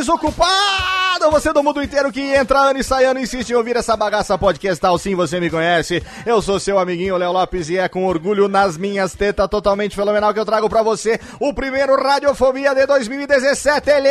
Desocupado! 0.00 1.30
Você 1.30 1.52
do 1.52 1.62
mundo 1.62 1.82
inteiro 1.82 2.10
que 2.10 2.20
entra 2.20 2.58
ano 2.58 2.80
e 2.80 2.84
sai 2.84 3.04
ano 3.04 3.20
insiste 3.20 3.50
em 3.50 3.54
ouvir 3.54 3.76
essa 3.76 3.94
bagaça 3.94 4.38
podcastal. 4.38 4.96
Sim, 4.98 5.14
você 5.14 5.38
me 5.38 5.50
conhece. 5.50 6.02
Eu 6.24 6.40
sou 6.40 6.58
seu 6.58 6.78
amiguinho 6.78 7.18
Léo 7.18 7.32
Lopes 7.32 7.68
e 7.68 7.76
é 7.76 7.86
com 7.88 8.06
orgulho 8.06 8.48
nas 8.48 8.78
minhas 8.78 9.14
tetas 9.14 9.46
totalmente 9.48 9.94
fenomenal 9.94 10.32
que 10.32 10.40
eu 10.40 10.46
trago 10.46 10.70
pra 10.70 10.82
você 10.82 11.20
o 11.38 11.52
primeiro 11.52 11.94
Radiofobia 12.02 12.74
de 12.74 12.86
2017. 12.86 13.90
Eles! 13.90 14.10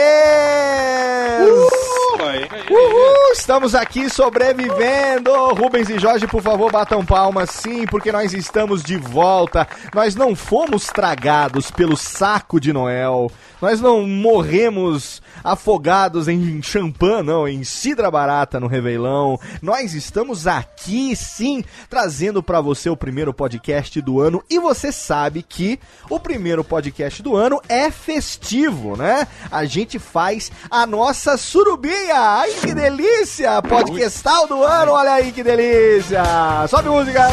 Uhul! 2.70 3.32
Estamos 3.34 3.74
aqui 3.74 4.10
sobrevivendo. 4.10 5.32
Rubens 5.54 5.90
e 5.90 5.98
Jorge, 5.98 6.28
por 6.28 6.44
favor, 6.44 6.72
batam 6.72 7.04
palmas. 7.04 7.50
Sim, 7.50 7.86
porque 7.88 8.12
nós 8.12 8.34
estamos 8.34 8.84
de 8.84 8.98
volta. 8.98 9.68
Nós 9.94 10.16
não 10.16 10.36
fomos 10.36 10.86
tragados 10.86 11.72
pelo 11.72 11.98
saco 11.98 12.60
de 12.60 12.72
Noel. 12.72 13.32
Nós 13.62 13.82
não 13.82 14.08
morremos 14.08 15.22
afogados 15.44 16.28
em 16.28 16.62
champanhe, 16.62 17.24
não, 17.24 17.48
em 17.48 17.64
cidra 17.64 18.10
barata 18.10 18.60
no 18.60 18.68
Reveilão. 18.68 19.38
Nós 19.62 19.94
estamos 19.94 20.48
aqui, 20.48 21.14
sim, 21.16 21.64
trazendo 21.90 22.42
pra 22.42 22.62
você 22.62 22.90
o 22.90 22.96
primeiro 22.96 23.34
podcast 23.34 24.00
do 24.02 24.22
ano. 24.22 24.42
E 24.50 24.60
você 24.60 24.92
sabe 24.92 25.44
que 25.44 25.78
o 26.10 26.20
primeiro 26.20 26.64
podcast 26.64 27.22
do 27.22 27.36
ano 27.36 27.62
é 27.68 27.92
festivo, 27.92 28.96
né? 28.96 29.28
A 29.52 29.66
gente 29.66 30.00
faz 30.00 30.52
a 30.70 30.88
nossa 30.88 31.36
surubinha. 31.36 32.16
Ai, 32.16 32.52
que 32.62 32.74
delícia! 32.74 33.62
Podcastal 33.62 34.48
do 34.48 34.64
ano, 34.64 34.94
olha 34.94 35.12
aí 35.14 35.32
que 35.34 35.44
delícia! 35.44 36.24
Sobe 36.70 36.88
música! 36.90 37.28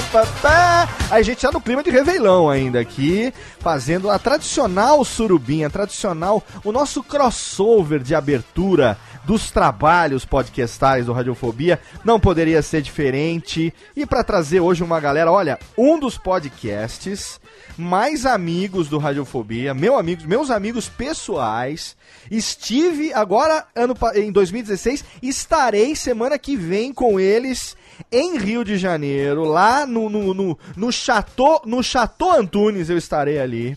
A 1.10 1.22
gente 1.22 1.40
tá 1.40 1.52
no 1.52 1.60
clima 1.60 1.84
de 1.84 1.90
Reveilão 1.90 2.50
ainda 2.50 2.80
aqui, 2.80 3.32
fazendo 3.60 4.10
a 4.10 4.18
tradicional 4.18 5.04
surubinha, 5.04 5.70
tradicional, 5.70 6.15
o 6.64 6.72
nosso 6.72 7.02
crossover 7.02 8.02
de 8.02 8.14
abertura 8.14 8.98
dos 9.24 9.50
trabalhos 9.50 10.24
podcastais 10.24 11.06
do 11.06 11.12
Radiofobia. 11.12 11.80
Não 12.04 12.18
poderia 12.18 12.62
ser 12.62 12.80
diferente. 12.80 13.74
E 13.94 14.06
para 14.06 14.24
trazer 14.24 14.60
hoje 14.60 14.84
uma 14.84 15.00
galera, 15.00 15.30
olha, 15.30 15.58
um 15.76 15.98
dos 15.98 16.16
podcasts 16.16 17.40
mais 17.76 18.24
amigos 18.24 18.88
do 18.88 18.98
Radiofobia, 18.98 19.74
meu 19.74 19.98
amigos, 19.98 20.24
meus 20.24 20.50
amigos 20.50 20.88
pessoais. 20.88 21.96
Estive 22.30 23.12
agora 23.12 23.66
ano 23.74 23.94
em 24.14 24.32
2016, 24.32 25.04
estarei 25.22 25.94
semana 25.94 26.38
que 26.38 26.56
vem 26.56 26.92
com 26.92 27.20
eles 27.20 27.76
em 28.10 28.38
Rio 28.38 28.64
de 28.64 28.76
Janeiro, 28.78 29.44
lá 29.44 29.86
no 29.86 30.08
no, 30.08 30.34
no, 30.34 30.58
no 30.76 30.92
Chateau, 30.92 31.62
no 31.64 31.82
Chateau 31.82 32.32
Antunes 32.32 32.88
eu 32.88 32.96
estarei 32.96 33.38
ali. 33.38 33.76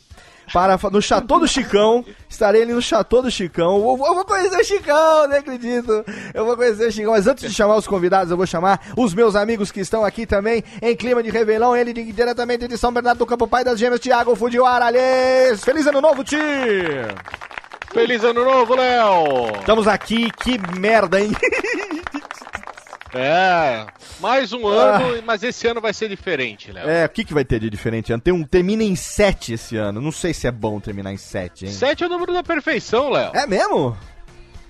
Para, 0.53 0.77
no 0.91 1.01
Chateau 1.01 1.39
do 1.39 1.47
Chicão, 1.47 2.03
estarei 2.27 2.63
ali 2.63 2.73
no 2.73 2.81
Chateau 2.81 3.21
do 3.21 3.29
Chicão. 3.29 3.75
Eu, 3.77 3.97
vou- 3.97 4.07
eu 4.07 4.15
vou 4.15 4.25
conhecer 4.25 4.59
o 4.59 4.63
Chicão, 4.63 5.27
não 5.27 5.37
acredito. 5.37 6.03
Eu 6.33 6.45
vou 6.45 6.55
conhecer 6.57 6.87
o 6.87 6.91
Chicão, 6.91 7.11
mas 7.11 7.27
antes 7.27 7.47
de 7.49 7.55
chamar 7.55 7.75
os 7.75 7.87
convidados, 7.87 8.31
eu 8.31 8.37
vou 8.37 8.45
chamar 8.47 8.79
os 8.97 9.13
meus 9.13 9.35
amigos 9.35 9.71
que 9.71 9.79
estão 9.79 10.03
aqui 10.03 10.25
também 10.25 10.63
em 10.81 10.95
clima 10.95 11.21
de 11.21 11.29
revelão. 11.29 11.75
Ele 11.75 11.93
de- 11.93 12.11
diretamente 12.11 12.67
de 12.67 12.77
São 12.77 12.91
Bernardo 12.91 13.19
do 13.19 13.25
Campo, 13.25 13.47
pai 13.47 13.63
das 13.63 13.79
gêmeas, 13.79 13.99
Thiago 13.99 14.35
Fujiwara. 14.35 14.87
Feliz 15.57 15.85
ano 15.87 16.01
novo, 16.01 16.23
Ti! 16.23 16.37
Feliz 17.93 18.23
ano 18.23 18.43
novo, 18.45 18.75
Léo! 18.75 19.51
Estamos 19.59 19.87
aqui, 19.87 20.29
que 20.31 20.57
merda, 20.79 21.19
hein? 21.19 21.31
É, 23.13 23.85
mais 24.19 24.53
um 24.53 24.67
ano, 24.67 25.21
mas 25.25 25.41
esse 25.43 25.67
ano 25.67 25.81
vai 25.81 25.93
ser 25.93 26.09
diferente, 26.09 26.71
Léo. 26.71 26.87
É, 26.87 27.05
o 27.05 27.09
que, 27.09 27.23
que 27.25 27.33
vai 27.33 27.43
ter 27.43 27.59
de 27.59 27.69
diferente? 27.69 28.15
Tem 28.19 28.33
um, 28.33 28.43
termina 28.43 28.83
em 28.83 28.95
7 28.95 29.53
esse 29.53 29.75
ano. 29.77 29.99
Não 30.01 30.11
sei 30.11 30.33
se 30.33 30.45
é 30.47 30.51
bom 30.51 30.79
terminar 30.79 31.11
em 31.11 31.17
7, 31.17 31.65
hein? 31.65 31.71
Sete 31.71 32.03
é 32.03 32.07
o 32.07 32.09
número 32.09 32.33
da 32.33 32.43
perfeição, 32.43 33.09
Léo. 33.09 33.31
É 33.33 33.47
mesmo? 33.47 33.97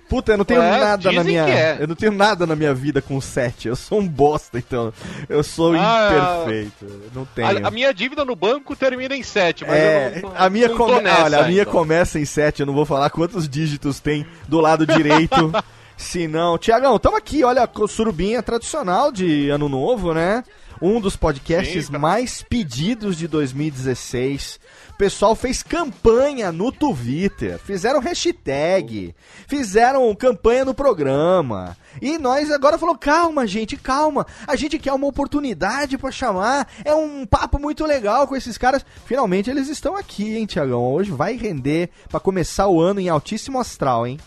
Puta, 0.08 0.32
eu 0.32 0.38
não 0.40 0.46
tenho 0.46 0.62
É, 0.64 0.80
nada 0.80 1.12
na 1.12 1.24
minha. 1.24 1.48
é. 1.48 1.78
Eu 1.80 1.88
não 1.88 1.96
tenho 1.96 2.12
nada 2.12 2.48
na 2.48 2.56
minha 2.56 2.74
vida 2.74 3.00
com 3.00 3.22
7. 3.22 3.68
Eu 3.68 3.76
sou 3.76 4.00
um 4.00 4.08
bosta, 4.08 4.58
então. 4.58 4.92
Eu 5.28 5.44
sou 5.44 5.76
Ah, 5.76 6.10
imperfeito. 6.46 6.86
Eu 6.86 7.12
Não 7.14 7.26
tenho. 7.26 7.66
A, 7.66 7.68
a 7.68 7.72
minha 7.72 7.94
dívida 7.94 8.26
no 8.26 8.36
banco 8.36 8.76
termina 8.76 9.16
em 9.16 9.22
sete, 9.22 9.64
mas 9.64 9.76
É, 9.76 10.14
eu 10.16 10.22
não, 10.24 10.34
a 10.36 10.50
minha, 10.50 10.68
não 10.70 10.78
come- 10.78 11.02
nessa 11.02 11.24
olha, 11.26 11.40
a 11.42 11.48
minha 11.48 11.64
começa 11.66 12.18
em 12.20 12.26
7, 12.26 12.62
eu 12.62 12.66
não 12.66 12.74
vou 12.74 12.86
falar 12.86 13.10
quantos 13.12 13.48
dígitos 13.48 14.00
tem 14.00 14.26
do 14.48 14.60
lado 14.60 14.88
direito. 14.88 15.52
Se 16.00 16.30
não. 16.30 16.58
Tiagão, 16.58 16.96
estamos 16.96 17.20
aqui, 17.20 17.44
olha, 17.44 17.68
com 17.68 17.86
surubinha 17.86 18.42
tradicional 18.42 19.12
de 19.12 19.50
Ano 19.50 19.68
Novo, 19.68 20.14
né? 20.14 20.46
Um 20.82 21.02
dos 21.02 21.18
podcasts 21.18 21.88
Sim, 21.88 21.98
mais 21.98 22.42
pedidos 22.42 23.18
de 23.18 23.28
2016. 23.28 24.60
O 24.92 24.94
pessoal 24.94 25.36
fez 25.36 25.62
campanha 25.62 26.54
no 26.54 26.72
Twitter, 26.72 27.60
fizeram 27.60 28.00
hashtag, 28.00 29.14
fizeram 29.46 30.16
campanha 30.16 30.64
no 30.64 30.74
programa. 30.74 31.76
E 32.02 32.18
nós 32.18 32.50
agora 32.50 32.78
falou: 32.78 32.98
calma, 32.98 33.46
gente, 33.46 33.76
calma. 33.76 34.26
A 34.48 34.56
gente 34.56 34.80
quer 34.80 34.94
uma 34.94 35.06
oportunidade 35.08 35.98
pra 35.98 36.12
chamar. 36.12 36.66
É 36.86 36.96
um 36.96 37.26
papo 37.26 37.60
muito 37.60 37.86
legal 37.86 38.26
com 38.26 38.38
esses 38.38 38.58
caras. 38.58 38.86
Finalmente 39.06 39.50
eles 39.50 39.68
estão 39.68 39.98
aqui, 39.98 40.38
hein, 40.38 40.46
Tiagão? 40.46 40.82
Hoje 40.82 41.12
vai 41.12 41.36
render 41.36 41.90
pra 42.08 42.22
começar 42.22 42.68
o 42.70 42.80
ano 42.80 43.02
em 43.02 43.10
altíssimo 43.10 43.60
astral, 43.60 44.08
hein? 44.08 44.18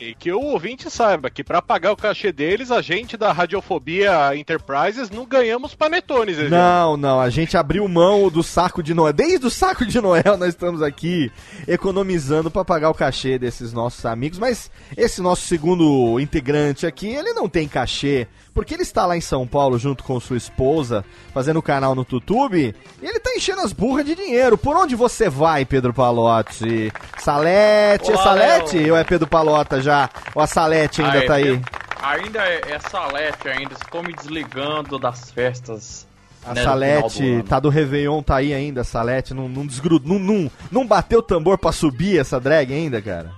E 0.00 0.14
que 0.14 0.32
o 0.32 0.40
ouvinte 0.40 0.90
saiba 0.90 1.30
que 1.30 1.44
pra 1.44 1.62
pagar 1.62 1.92
o 1.92 1.96
cachê 1.96 2.32
deles, 2.32 2.70
a 2.70 2.82
gente 2.82 3.16
da 3.16 3.32
Radiofobia 3.32 4.36
Enterprises 4.36 5.10
não 5.10 5.24
ganhamos 5.24 5.74
panetones. 5.74 6.38
Não, 6.50 6.96
não, 6.96 7.20
a 7.20 7.30
gente 7.30 7.56
abriu 7.56 7.86
mão 7.88 8.30
do 8.30 8.42
saco 8.42 8.82
de 8.82 8.92
Noel. 8.92 9.12
Desde 9.12 9.46
o 9.46 9.50
saco 9.50 9.86
de 9.86 10.00
Noel 10.00 10.36
nós 10.36 10.48
estamos 10.48 10.82
aqui 10.82 11.30
economizando 11.66 12.50
pra 12.50 12.64
pagar 12.64 12.90
o 12.90 12.94
cachê 12.94 13.38
desses 13.38 13.72
nossos 13.72 14.04
amigos, 14.04 14.38
mas 14.38 14.70
esse 14.96 15.22
nosso 15.22 15.46
segundo 15.46 16.18
integrante 16.20 16.86
aqui, 16.86 17.08
ele 17.08 17.32
não 17.32 17.48
tem 17.48 17.68
cachê, 17.68 18.26
porque 18.56 18.72
ele 18.72 18.84
está 18.84 19.04
lá 19.04 19.14
em 19.14 19.20
São 19.20 19.46
Paulo 19.46 19.78
junto 19.78 20.02
com 20.02 20.18
sua 20.18 20.38
esposa, 20.38 21.04
fazendo 21.34 21.58
o 21.58 21.62
canal 21.62 21.94
no 21.94 22.06
YouTube, 22.10 22.74
e 23.02 23.06
ele 23.06 23.20
tá 23.20 23.30
enchendo 23.36 23.60
as 23.60 23.70
burras 23.70 24.06
de 24.06 24.14
dinheiro. 24.14 24.56
Por 24.56 24.74
onde 24.74 24.96
você 24.96 25.28
vai, 25.28 25.66
Pedro 25.66 25.92
Palotti? 25.92 26.90
Salete, 27.18 28.10
é 28.10 28.14
Olá, 28.14 28.24
Salete? 28.24 28.78
Léo. 28.78 28.92
Ou 28.92 28.98
é 28.98 29.04
Pedro 29.04 29.26
Palota 29.26 29.82
já? 29.82 30.08
Ou 30.34 30.40
a 30.40 30.46
Salete 30.46 31.02
ainda 31.02 31.18
Ah, 31.18 31.22
é 31.22 31.26
tá 31.26 31.34
aí? 31.34 31.60
Ainda 32.02 32.38
é, 32.38 32.60
é 32.72 32.78
Salete 32.78 33.46
ainda, 33.46 33.74
estou 33.74 34.02
me 34.02 34.14
desligando 34.14 34.98
das 34.98 35.30
festas. 35.30 36.06
A 36.42 36.54
né, 36.54 36.62
Salete 36.62 37.36
do 37.36 37.42
tá 37.42 37.60
do 37.60 37.68
Réveillon, 37.68 38.22
tá 38.22 38.36
aí 38.36 38.54
ainda, 38.54 38.80
a 38.80 38.84
Salete 38.84 39.34
não, 39.34 39.50
não 39.50 39.66
desgrudou, 39.66 40.18
não, 40.18 40.18
não, 40.18 40.50
não 40.72 40.86
bateu 40.86 41.18
o 41.18 41.22
tambor 41.22 41.58
pra 41.58 41.72
subir 41.72 42.18
essa 42.18 42.40
drag 42.40 42.72
ainda, 42.72 43.02
cara? 43.02 43.32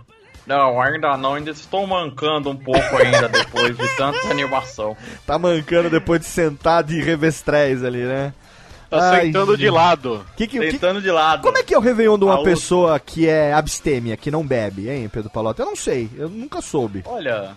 Não, 0.49 0.81
ainda 0.81 1.17
não, 1.17 1.35
ainda 1.35 1.51
estou 1.51 1.87
mancando 1.87 2.49
um 2.51 2.57
pouco 2.57 2.97
ainda 2.97 3.29
depois 3.29 3.77
de 3.77 3.89
tanta 3.97 4.29
animação. 4.29 4.97
Tá 5.27 5.39
mancando 5.39 5.91
depois 5.91 6.21
de 6.21 6.27
sentar 6.27 6.83
de 6.83 7.01
revestrez 7.03 7.85
ali, 7.85 8.03
né? 8.03 8.33
Tá 8.89 9.11
Ai, 9.11 9.27
sentando 9.27 9.55
de 9.59 9.69
lado. 9.69 10.25
Que, 10.35 10.47
que, 10.47 10.59
que- 10.59 10.71
Deitando 10.71 11.03
de 11.03 11.11
lado. 11.11 11.43
como 11.43 11.59
é 11.59 11.63
que 11.63 11.75
é 11.75 11.79
o 11.79 11.81
Réveillon 11.83 12.17
de 12.19 12.25
uma 12.25 12.33
A 12.35 12.39
outra. 12.39 12.51
pessoa 12.55 12.99
que 12.99 13.29
é 13.29 13.53
abstêmia, 13.53 14.17
que 14.17 14.31
não 14.31 14.47
bebe, 14.47 14.89
hein, 14.89 15.11
Pedro 15.13 15.29
Palota? 15.29 15.61
Eu 15.61 15.67
não 15.67 15.77
sei, 15.77 16.09
eu 16.17 16.31
nunca 16.31 16.63
soube. 16.63 17.03
Olha, 17.05 17.51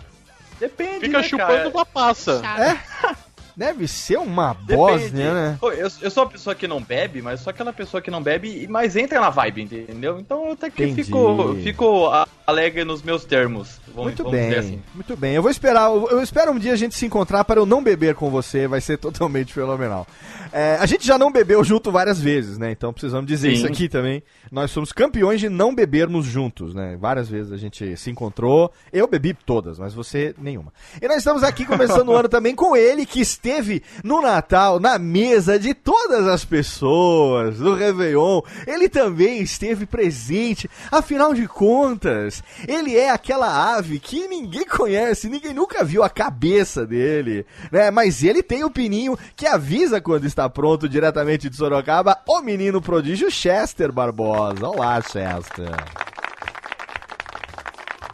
depende, 0.60 1.06
Fica 1.06 1.20
né, 1.20 1.24
chupando 1.24 1.48
cara? 1.54 1.70
uma 1.70 1.86
passa. 1.86 2.42
É? 2.60 2.78
Deve 3.56 3.88
ser 3.88 4.18
uma 4.18 4.54
Depende. 4.54 4.76
Bósnia, 4.76 5.34
né? 5.34 5.58
Eu, 5.62 5.72
eu 6.02 6.12
sou 6.12 6.24
uma 6.24 6.30
pessoa 6.30 6.56
que 6.56 6.68
não 6.68 6.82
bebe, 6.82 7.22
mas 7.22 7.40
sou 7.42 7.52
aquela 7.52 7.74
pessoa 7.74 8.02
que 8.02 8.12
não 8.12 8.22
bebe, 8.22 8.68
mas 8.70 8.96
entra 8.96 9.20
na 9.20 9.30
vibe, 9.30 9.64
entendeu? 9.64 10.20
Então 10.20 10.46
eu 10.46 10.52
até 10.54 10.70
que 10.70 10.84
Entendi. 10.84 11.04
fico, 11.04 11.56
fico 11.64 12.10
alegre 12.46 12.84
nos 12.84 13.02
meus 13.02 13.26
termos. 13.26 13.80
Vamos, 13.88 14.04
Muito 14.06 14.24
vamos 14.24 14.40
bem, 14.40 14.56
assim. 14.56 14.82
muito 14.94 15.18
bem. 15.18 15.36
Eu 15.36 15.42
vou 15.42 15.52
esperar, 15.52 15.90
eu 15.90 16.22
eu 16.22 16.22
espero 16.22 16.52
um 16.52 16.60
dia 16.60 16.74
a 16.74 16.76
gente 16.76 16.96
se 16.96 17.06
encontrar 17.06 17.44
para 17.44 17.60
eu 17.60 17.66
não 17.66 17.84
beber 17.84 18.16
com 18.16 18.30
você, 18.30 18.68
vai 18.68 18.80
ser 18.80 18.98
totalmente 18.98 19.54
fenomenal. 19.54 20.06
É, 20.54 20.78
a 20.80 20.86
gente 20.86 21.08
já 21.08 21.18
não 21.18 21.32
bebeu 21.32 21.64
junto 21.64 21.92
várias 21.92 22.20
vezes, 22.20 22.58
né? 22.58 22.72
Então 22.72 22.92
precisamos 22.92 23.26
dizer 23.26 23.50
Sim. 23.50 23.54
isso 23.56 23.68
aqui 23.68 23.88
também. 23.88 24.22
Nós 24.52 24.70
somos 24.72 24.92
campeões 24.92 25.40
de 25.40 25.48
não 25.48 25.74
bebermos 25.74 26.26
juntos, 26.26 26.74
né? 26.74 26.98
Várias 27.00 27.30
vezes 27.30 27.52
a 27.54 27.58
gente 27.58 27.96
se 27.96 28.12
encontrou. 28.12 28.72
Eu 28.92 29.08
bebi 29.08 29.34
todas, 29.34 29.80
mas 29.80 29.94
você 29.94 30.36
nenhuma. 30.38 30.74
E 31.02 31.08
nós 31.08 31.18
estamos 31.18 31.44
aqui 31.44 31.66
começando 31.66 32.10
o 32.10 32.16
ano 32.16 32.28
também 32.28 32.54
com 32.54 32.76
ele, 32.76 33.06
que 33.06 33.22
esteve 33.42 33.82
no 34.04 34.22
Natal, 34.22 34.80
na 34.80 35.00
mesa 35.00 35.58
de 35.58 35.74
todas 35.74 36.28
as 36.28 36.46
pessoas, 36.46 37.58
do 37.58 37.74
Réveillon. 37.74 38.42
Ele 38.68 38.88
também 38.88 39.42
esteve 39.42 39.88
presente. 39.88 40.70
Afinal 40.92 41.34
de 41.34 41.48
contas, 41.48 42.44
ele 42.68 42.96
é 42.96 43.10
aquela 43.10 43.76
ave 43.76 44.00
que 44.00 44.28
ninguém 44.28 44.66
conhece, 44.66 45.28
ninguém 45.28 45.54
nunca 45.54 45.84
viu 45.84 46.04
a 46.04 46.10
cabeça 46.10 46.86
dele, 46.86 47.46
né? 47.72 47.90
Mas 47.90 48.24
ele 48.24 48.44
tem 48.44 48.64
o 48.64 48.70
pininho 48.70 49.18
que 49.36 49.48
avisa 49.48 50.00
quando 50.00 50.26
está 50.26 50.48
pronto 50.48 50.88
diretamente 50.88 51.50
de 51.50 51.56
Sorocaba, 51.56 52.20
o 52.28 52.42
menino 52.42 52.80
prodígio 52.80 53.32
Chester 53.32 53.92
Barbosa. 53.92 54.68
Olá, 54.68 55.02
Chester. 55.02 56.11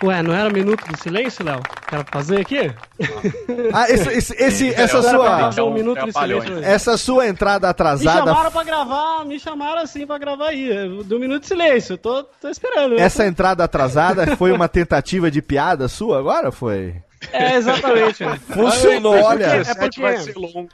Ué, 0.03 0.21
não 0.21 0.33
era 0.33 0.49
minuto 0.49 0.88
de 0.88 0.99
silêncio, 1.01 1.44
Léo? 1.44 1.59
Quero 1.89 2.05
fazer 2.11 2.41
aqui? 2.41 2.71
Ah, 3.73 3.89
esse, 3.89 4.09
esse- 4.09 4.35
esse- 4.35 4.73
essa 4.73 4.97
É, 4.97 5.01
sua 5.01 5.47
um 5.55 5.59
é 5.59 5.63
um 5.63 5.73
minuto 5.73 6.05
de 6.05 6.11
silêncio. 6.11 6.63
essa 6.63 6.97
sua 6.97 7.27
entrada 7.27 7.67
Me 7.67 7.71
atrasada, 7.71 8.19
chamaram 8.31 8.51
pra 8.51 8.63
gravar, 8.63 9.25
me 9.25 9.39
chamaram 9.39 9.81
assim 9.81 10.05
pra 10.05 10.17
gravar 10.17 10.49
aí. 10.49 10.69
Do 11.03 11.19
minuto 11.19 11.41
de 11.41 11.47
silêncio, 11.47 11.94
eu 11.94 11.97
tô, 11.97 12.23
tô 12.23 12.47
esperando. 12.49 12.99
essa 12.99 13.25
entrada 13.25 13.63
atrasada 13.63 14.35
foi 14.38 14.51
uma 14.51 14.67
tentativa 14.67 15.31
de 15.31 15.41
piada 15.41 15.88
sua 15.88 16.19
agora 16.19 16.51
foi? 16.51 16.95
É, 17.33 17.55
exatamente. 17.55 18.23
Funcionou, 18.53 19.15
É 19.15 19.23
olha. 19.23 19.45
porque- 19.47 19.57
17 19.59 20.00
vai 20.01 20.17
ser 20.17 20.35
longo. 20.35 20.69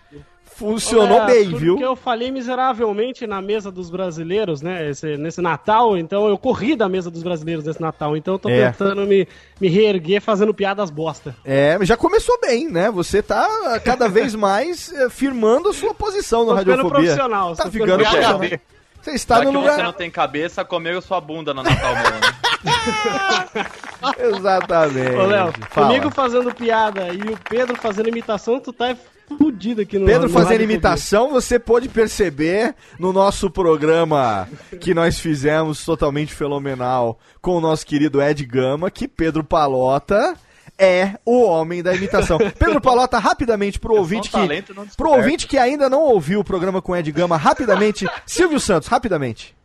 Funcionou 0.56 1.24
É, 1.24 1.26
bem, 1.26 1.50
porque 1.50 1.66
viu? 1.66 1.80
eu 1.80 1.96
falei 1.96 2.30
miseravelmente 2.32 3.26
na 3.26 3.42
mesa 3.42 3.72
dos 3.72 3.90
brasileiros, 3.90 4.62
né? 4.62 4.90
esse- 4.90 5.18
nesse 5.18 5.42
Natal, 5.42 5.98
então 5.98 6.28
eu 6.28 6.38
corri 6.38 6.76
da 6.76 6.88
mesa 6.88 7.10
dos 7.10 7.24
brasileiros 7.24 7.66
nesse 7.66 7.82
Natal, 7.82 8.16
então 8.16 8.36
eu 8.36 8.40
tô 8.40 8.50
É. 8.50 8.70
tentando 8.70 9.02
me, 9.06 9.28
me 9.60 9.68
reerguer 9.68 10.22
fazendo 10.22 10.54
piadas 10.54 10.90
bosta. 10.90 11.36
É, 11.44 11.78
já 11.82 11.98
começou 11.98 12.40
bem, 12.40 12.70
né? 12.70 12.90
Você 12.92 13.22
tá 13.24 13.80
cada 13.84 14.08
vez 14.08 14.36
mais 14.36 14.94
eh, 14.94 15.10
firmando 15.10 15.70
a 15.70 15.74
sua 15.74 15.94
posição 15.94 16.42
no 16.46 16.52
Tô 16.52 16.58
ficando 16.60 16.70
Radiofobia. 16.78 17.00
profissional, 17.10 17.56
Tá 17.56 17.70
ficando 17.72 17.72
ficando 17.86 18.04
profissional. 18.04 18.40
PhD. 18.40 18.60
Você 19.02 19.12
está 19.12 19.40
Já 19.40 19.44
no 19.44 19.52
que 19.52 19.58
lugar. 19.58 19.76
você 19.76 19.84
não 19.84 19.92
tem 19.94 20.10
cabeça, 20.10 20.64
comeu 20.64 21.02
sua 21.02 21.20
bunda 21.20 21.54
no 21.54 21.62
Natal 21.62 21.94
mesmo? 21.94 22.34
Exatamente. 24.38 25.16
Ô, 25.16 25.26
Léo, 25.26 25.54
comigo 25.74 26.10
fazendo 26.10 26.54
piada 26.54 27.10
e 27.14 27.20
o 27.32 27.38
Pedro 27.50 27.76
fazendo 27.76 28.10
imitação, 28.10 28.60
tu 28.60 28.72
tá 28.72 28.96
fudido 29.38 29.82
aqui 29.82 29.98
no 29.98 30.06
Pedro 30.06 30.28
no 30.28 30.34
fazendo 30.34 30.52
Rádio 30.52 30.64
imitação, 30.64 31.30
você 31.32 31.58
pôde 31.58 31.90
perceber 31.90 32.76
no 33.00 33.14
nosso 33.14 33.50
programa 33.50 34.48
que 34.80 34.94
nós 34.94 35.20
fizemos 35.20 35.84
totalmente 35.84 36.34
fenomenal 36.34 37.20
com 37.42 37.58
o 37.58 37.62
nosso 37.62 37.86
querido 37.86 38.22
Ed 38.22 38.46
Gama 38.46 38.92
que 38.92 39.08
Pedro 39.08 39.44
Palota 39.44 40.36
é 40.78 41.18
o 41.26 41.44
homem 41.44 41.84
da 41.84 41.94
imitação. 41.96 42.38
Pedro 42.58 42.82
Palota, 42.82 43.20
rapidamente 43.20 43.80
pro 43.80 43.96
ouvinte 43.96 44.30
um 44.36 44.48
que 44.48 44.96
pro 44.98 45.12
ouvinte 45.12 45.48
que 45.48 45.58
ainda 45.58 45.90
não 45.90 46.02
ouviu 46.02 46.40
o 46.40 46.44
programa 46.44 46.82
com 46.82 46.96
Ed 46.96 47.12
Gama, 47.12 47.38
rapidamente, 47.38 48.08
Silvio 48.26 48.60
Santos, 48.60 48.88
rapidamente. 48.88 49.56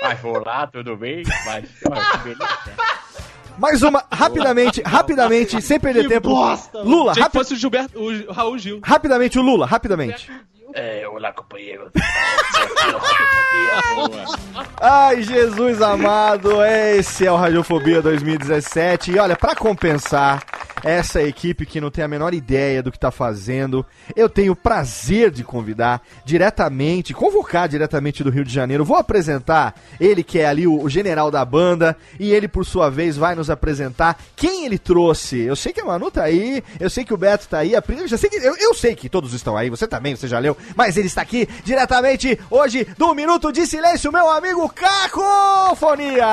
Vai, 0.00 0.18
olá, 0.22 0.66
tudo 0.66 0.96
bem? 0.96 1.22
Vai, 1.44 1.64
ó, 1.90 2.12
que 2.12 2.18
beleza. 2.18 3.05
Mais 3.58 3.82
uma, 3.82 4.04
rapidamente, 4.10 4.82
rapidamente, 4.82 5.60
sem 5.62 5.78
perder 5.80 6.02
Que 6.04 6.08
tempo. 6.08 6.28
bosta, 6.28 6.82
Lula, 6.82 7.12
Achei 7.12 7.22
que 7.22 7.26
rapi- 7.28 7.38
fosse 7.38 7.54
o 7.54 7.56
Gilberto, 7.56 7.98
o 7.98 8.32
Raul 8.32 8.58
Gil. 8.58 8.80
rapidamente 8.82 9.38
o 9.38 9.42
Lula, 9.42 9.66
rapidamente. 9.66 10.30
É, 10.78 11.08
olá, 11.08 11.32
companheiro. 11.32 11.90
Ai, 14.78 15.22
Jesus 15.22 15.80
amado, 15.80 16.62
esse 16.62 17.24
é 17.24 17.32
o 17.32 17.36
Radiofobia 17.36 18.02
2017. 18.02 19.12
E 19.12 19.18
olha, 19.18 19.34
pra 19.36 19.56
compensar 19.56 20.44
essa 20.86 21.22
equipe 21.22 21.66
que 21.66 21.80
não 21.80 21.90
tem 21.90 22.04
a 22.04 22.08
menor 22.08 22.34
ideia 22.34 22.82
do 22.82 22.92
que 22.92 22.98
tá 22.98 23.10
fazendo, 23.10 23.84
eu 24.14 24.28
tenho 24.28 24.52
o 24.52 24.56
prazer 24.56 25.30
de 25.30 25.42
convidar 25.42 26.00
diretamente, 26.24 27.14
convocar 27.14 27.68
diretamente 27.68 28.22
do 28.22 28.30
Rio 28.30 28.44
de 28.44 28.52
Janeiro. 28.52 28.84
Vou 28.84 28.96
apresentar 28.96 29.74
ele 29.98 30.22
que 30.22 30.38
é 30.38 30.46
ali 30.46 30.66
o, 30.66 30.88
general 30.88 31.30
da 31.30 31.44
banda 31.44 31.96
e 32.20 32.32
ele 32.32 32.46
por 32.46 32.64
sua 32.64 32.90
vez 32.90 33.16
vai 33.16 33.34
nos 33.34 33.50
apresentar 33.50 34.16
quem 34.36 34.64
ele 34.64 34.78
trouxe. 34.78 35.40
Eu 35.40 35.56
sei 35.56 35.72
que 35.72 35.80
a 35.80 35.84
Manu 35.84 36.10
tá 36.10 36.22
aí, 36.22 36.62
eu 36.78 36.88
sei 36.88 37.04
que 37.04 37.14
o 37.14 37.16
Beto 37.16 37.48
tá 37.48 37.58
aí, 37.58 37.74
a 37.74 37.82
Pri, 37.82 38.06
já 38.06 38.16
sei 38.16 38.30
que 38.30 38.36
eu, 38.36 38.56
eu 38.56 38.74
sei 38.74 38.94
que 38.94 39.08
todos 39.08 39.32
estão 39.32 39.56
aí, 39.56 39.68
você 39.68 39.88
também, 39.88 40.14
você 40.14 40.28
já 40.28 40.38
leu, 40.38 40.56
mas 40.74 40.96
ele 40.96 41.06
está 41.06 41.22
aqui 41.22 41.48
diretamente 41.64 42.38
hoje 42.50 42.86
do 42.96 43.14
Minuto 43.14 43.52
de 43.52 43.66
Silêncio, 43.66 44.10
meu 44.10 44.30
amigo 44.30 44.68
Cacofonia! 44.70 46.26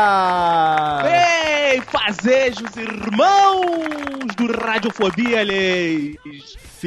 Ei, 1.06 1.82
fazejos 1.82 2.76
irmãos 2.76 4.36
do 4.36 4.52
Radiofobia, 4.52 5.44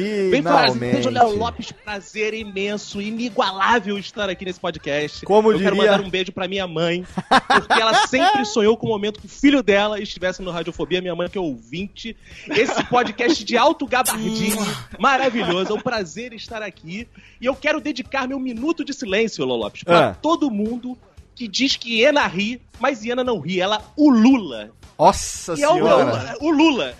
aliás. 0.01 0.31
Bem 0.31 0.43
prazer, 0.43 0.71
Finalmente. 0.73 1.09
Léo 1.09 1.35
Lopes, 1.37 1.71
prazer 1.71 2.33
imenso, 2.33 3.01
inigualável 3.01 3.97
estar 3.97 4.29
aqui 4.29 4.45
nesse 4.45 4.59
podcast. 4.59 5.25
Como 5.25 5.51
Eu 5.51 5.59
quero 5.59 5.75
diria- 5.75 5.91
mandar 5.91 6.05
um 6.05 6.09
beijo 6.09 6.31
pra 6.31 6.47
minha 6.47 6.67
mãe, 6.67 7.05
porque 7.47 7.81
ela 7.81 8.07
sempre 8.07 8.43
sonhou 8.45 8.75
com 8.77 8.87
o 8.87 8.89
momento 8.89 9.19
que 9.19 9.25
o 9.25 9.29
filho 9.29 9.61
dela 9.63 9.99
estivesse 9.99 10.41
no 10.41 10.51
Radiofobia, 10.51 11.01
minha 11.01 11.15
mãe 11.15 11.29
que 11.29 11.37
é 11.37 11.41
ouvinte. 11.41 12.15
Esse 12.49 12.83
podcast 12.85 13.43
de 13.43 13.57
alto 13.57 13.85
gabardinho, 13.85 14.57
maravilhoso, 14.99 15.71
é 15.71 15.73
um 15.75 15.79
prazer 15.81 16.33
estar 16.33 16.61
aqui. 16.61 17.07
E 17.39 17.45
eu 17.45 17.55
quero 17.55 17.79
dedicar 17.81 18.27
meu 18.27 18.39
minuto 18.39 18.83
de 18.83 18.93
silêncio, 18.93 19.45
Léo 19.45 19.55
Lopes, 19.57 19.83
pra 19.83 20.09
Ah. 20.09 20.13
todo 20.13 20.49
mundo 20.51 20.97
que 21.35 21.47
diz 21.47 21.75
que 21.75 21.99
Iena 22.01 22.25
ri, 22.25 22.59
mas 22.79 23.03
Iena 23.03 23.23
não 23.23 23.39
ri, 23.39 23.61
ela 23.61 23.81
ulula. 23.95 24.71
Nossa 24.97 25.53
E 25.55 25.63
é 25.63 25.69
o, 25.69 25.73
senhora! 25.73 26.35
o 26.41 26.49
Lula. 26.49 26.93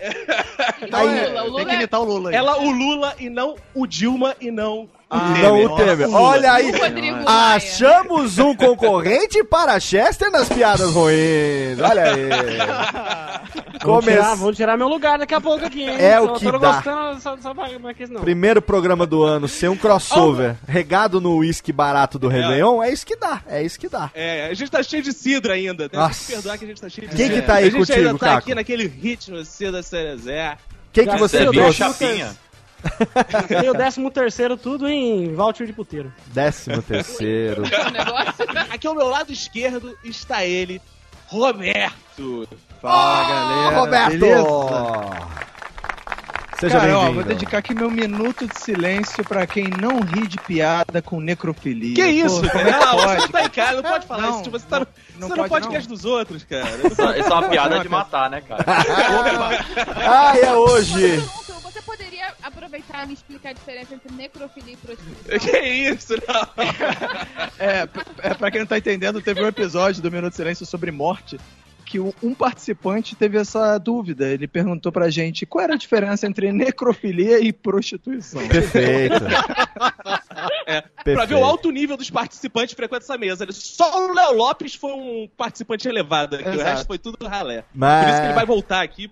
Aí- 0.91 1.27
Lula, 1.27 1.43
o 1.43 1.45
Lula 1.47 1.57
Tem 1.57 1.65
que 1.65 1.71
é- 1.71 1.75
imitar 1.75 1.99
o 1.99 2.03
Lula. 2.03 2.35
Ela 2.35 2.59
ulula 2.59 3.15
e 3.17 3.29
não 3.29 3.55
o 3.73 3.87
Dilma 3.87 4.35
e 4.39 4.51
não 4.51 4.87
E 5.09 5.41
não 5.41 5.63
o 5.63 5.75
Temer. 5.77 6.13
Olha 6.13 6.51
aí, 6.51 6.69
achamos 7.25 8.37
um 8.39 8.53
concorrente 8.53 9.41
para 9.43 9.79
Chester 9.79 10.29
nas 10.29 10.49
piadas 10.49 10.91
ruins. 10.91 11.79
Olha 11.79 12.03
aí. 12.13 13.79
Come- 13.81 14.11
tirar, 14.11 14.35
vão 14.35 14.51
tirar 14.53 14.75
meu 14.77 14.87
lugar 14.89 15.17
daqui 15.19 15.33
a 15.33 15.39
pouco 15.39 15.65
aqui, 15.65 15.83
hein? 15.83 15.95
É 15.97 16.19
o 16.19 16.33
que 16.33 16.43
tô 16.45 16.57
dá. 16.59 16.73
gostando 16.73 17.21
só, 17.21 17.37
só 17.37 17.53
pra, 17.53 17.69
pra 17.79 17.93
que 17.93 18.05
não. 18.07 18.19
Primeiro 18.19 18.61
programa 18.61 19.05
do 19.05 19.23
ano 19.23 19.47
ser 19.47 19.69
um 19.69 19.77
crossover 19.77 20.55
regado 20.67 21.21
no 21.21 21.37
uísque 21.37 21.71
barato 21.71 22.19
do 22.19 22.27
Réveillon, 22.27 22.83
é 22.83 22.91
isso 22.91 23.05
que 23.05 23.15
dá, 23.15 23.41
é 23.47 23.63
isso 23.63 23.79
que 23.79 23.87
dá. 23.87 24.11
É, 24.13 24.47
a 24.47 24.53
gente 24.53 24.69
tá 24.69 24.83
cheio 24.83 25.03
de 25.03 25.13
cidra 25.13 25.53
ainda. 25.53 25.87
Tem 25.87 25.97
Nossa. 25.99 26.25
que 26.25 26.33
perdoar 26.33 26.57
que 26.57 26.65
a 26.65 26.67
gente 26.67 26.81
tá 26.81 26.89
cheio 26.89 27.07
de 27.07 27.15
Quem 27.15 27.27
cidra. 27.27 27.41
que 27.41 27.47
tá 27.47 27.53
aí 27.55 27.67
A 27.67 27.69
gente 27.69 27.79
contigo, 27.79 27.97
ainda 28.07 28.13
tá 28.19 28.25
Caco? 28.25 28.37
aqui 28.39 28.55
naquele 28.55 28.87
ritmo 28.87 29.45
Cida 29.45 29.81
Cerezé. 29.81 30.57
Quem 30.91 31.07
que 31.07 31.15
você 31.17 31.45
trouxe? 31.45 31.73
Chapinha. 31.77 32.35
Tem 33.47 33.69
o 33.69 33.73
13 33.73 34.09
terceiro 34.11 34.57
tudo 34.57 34.87
em 34.87 35.33
voucher 35.33 35.65
de 35.67 35.73
puteiro. 35.73 36.13
Décimo 36.27 36.81
terceiro. 36.81 37.63
Aqui 38.69 38.87
ao 38.87 38.95
meu 38.95 39.07
lado 39.07 39.31
esquerdo 39.31 39.97
está 40.03 40.45
ele, 40.45 40.81
Roberto. 41.27 42.47
Fala, 42.81 43.27
galera. 43.27 43.79
Roberto! 43.79 44.19
Beleza? 44.19 45.47
Seja 46.59 46.79
Cara, 46.79 46.97
ó, 46.97 47.11
vou 47.11 47.23
dedicar 47.23 47.59
aqui 47.59 47.75
meu 47.75 47.89
minuto 47.91 48.47
de 48.47 48.59
silêncio 48.59 49.23
pra 49.23 49.45
quem 49.45 49.65
não 49.79 49.99
ri 49.99 50.27
de 50.27 50.39
piada 50.39 51.03
com 51.03 51.19
necrofilia. 51.19 51.93
Que 51.93 52.07
isso, 52.07 52.41
Pô, 52.41 52.49
cara? 52.49 52.73
como 52.73 52.73
é 52.73 52.73
que 52.73 52.81
você 52.81 53.05
pode? 53.05 53.21
não 53.21 53.27
tá 53.27 53.43
em 53.43 53.49
casa, 53.49 53.75
não 53.75 53.89
pode 53.91 54.07
falar 54.07 54.21
Não, 54.23 54.41
isso. 54.41 54.51
Você 54.51 54.65
tá 54.65 54.79
no, 54.79 54.87
não 55.19 55.27
você 55.27 55.35
tá 55.35 55.43
no 55.43 55.49
pode, 55.49 55.65
podcast 55.65 55.87
dos 55.87 56.03
outros, 56.03 56.43
cara. 56.43 56.67
Isso, 56.77 57.19
isso 57.19 57.29
é 57.29 57.33
uma 57.33 57.49
piada 57.49 57.79
de 57.79 57.89
matar, 57.89 58.29
né, 58.31 58.41
cara? 58.41 58.65
Ah, 60.03 60.33
é 60.35 60.51
hoje! 60.55 61.23
Aproveitar 62.67 63.05
e 63.05 63.07
me 63.07 63.13
explicar 63.13 63.49
a 63.49 63.53
diferença 63.53 63.95
entre 63.95 64.13
necrofilia 64.13 64.73
e 64.73 64.77
prostituição? 64.77 65.39
que 65.39 65.59
isso, 65.59 66.13
não. 66.27 66.47
É, 67.59 67.87
é, 68.21 68.33
pra 68.35 68.51
quem 68.51 68.59
não 68.59 68.67
tá 68.67 68.77
entendendo, 68.77 69.19
teve 69.21 69.41
um 69.41 69.47
episódio 69.47 70.01
do 70.01 70.11
Minuto 70.11 70.29
de 70.31 70.35
Silêncio 70.35 70.65
sobre 70.65 70.91
morte 70.91 71.39
que 71.85 71.97
um 71.99 72.33
participante 72.37 73.15
teve 73.15 73.37
essa 73.37 73.77
dúvida. 73.77 74.27
Ele 74.27 74.45
perguntou 74.47 74.91
pra 74.91 75.09
gente 75.09 75.45
qual 75.45 75.63
era 75.63 75.73
a 75.73 75.77
diferença 75.77 76.27
entre 76.27 76.51
necrofilia 76.51 77.39
e 77.39 77.53
prostituição. 77.53 78.45
Perfeito. 78.49 79.15
É, 80.65 80.81
pra 80.81 80.91
ver 81.05 81.15
Perfeito. 81.15 81.39
o 81.39 81.45
alto 81.45 81.71
nível 81.71 81.95
dos 81.95 82.09
participantes 82.09 82.71
que 82.71 82.75
frequentam 82.75 83.05
essa 83.05 83.17
mesa. 83.17 83.47
Só 83.51 84.05
o 84.09 84.13
Léo 84.13 84.33
Lopes 84.33 84.75
foi 84.75 84.91
um 84.91 85.29
participante 85.37 85.87
elevado, 85.87 86.35
aqui, 86.35 86.49
o 86.49 86.61
resto 86.61 86.85
foi 86.85 86.97
tudo 86.99 87.25
ralé. 87.25 87.63
Mas- 87.73 88.03
Por 88.03 88.09
isso 88.11 88.19
que 88.21 88.27
ele 88.27 88.33
vai 88.35 88.45
voltar 88.45 88.81
aqui. 88.83 89.09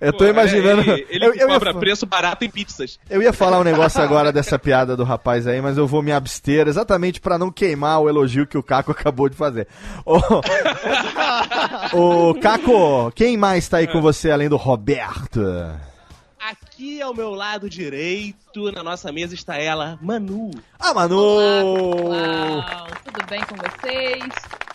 Eu 0.00 0.12
tô 0.12 0.18
Pô, 0.18 0.24
imaginando. 0.30 0.82
é, 0.82 0.94
Ele, 0.94 1.06
ele 1.10 1.24
eu, 1.26 1.34
eu 1.34 1.36
ia, 1.36 1.46
cobra 1.54 1.72
fa- 1.72 1.78
preço 1.80 2.06
barato 2.06 2.44
em 2.44 2.50
pizzas. 2.50 2.98
eu 3.10 3.20
ia 3.22 3.32
falar 3.32 3.58
um 3.58 3.64
negócio 3.64 4.00
agora 4.02 4.30
dessa 4.32 4.58
piada 4.58 4.96
do 4.96 5.02
rapaz 5.04 5.46
aí, 5.46 5.60
mas 5.60 5.76
eu 5.76 5.86
vou 5.86 6.02
me 6.02 6.12
abster 6.12 6.68
exatamente 6.68 7.20
pra 7.20 7.36
não 7.38 7.50
queimar 7.50 8.00
o 8.00 8.08
elogio 8.08 8.46
que 8.46 8.56
o 8.58 8.62
Caco 8.62 8.92
acabou 8.92 9.28
de 9.28 9.36
fazer. 9.36 9.66
Ô, 10.04 10.18
Ô, 12.30 12.34
Caco, 12.34 13.10
quem 13.14 13.36
mais 13.36 13.68
tá 13.68 13.78
aí 13.78 13.86
com 13.86 14.00
você 14.00 14.30
além 14.30 14.48
do 14.48 14.56
Roberto? 14.56 15.40
Aqui 16.50 17.00
ao 17.00 17.14
meu 17.14 17.30
lado 17.30 17.70
direito, 17.70 18.72
na 18.72 18.82
nossa 18.82 19.12
mesa, 19.12 19.32
está 19.32 19.58
ela, 19.58 19.96
Manu. 20.02 20.50
Ah, 20.76 20.92
Manu! 20.92 22.04
Olá. 22.06 22.88
Tudo 23.04 23.24
bem 23.28 23.40
com 23.44 23.54
vocês? 23.54 24.24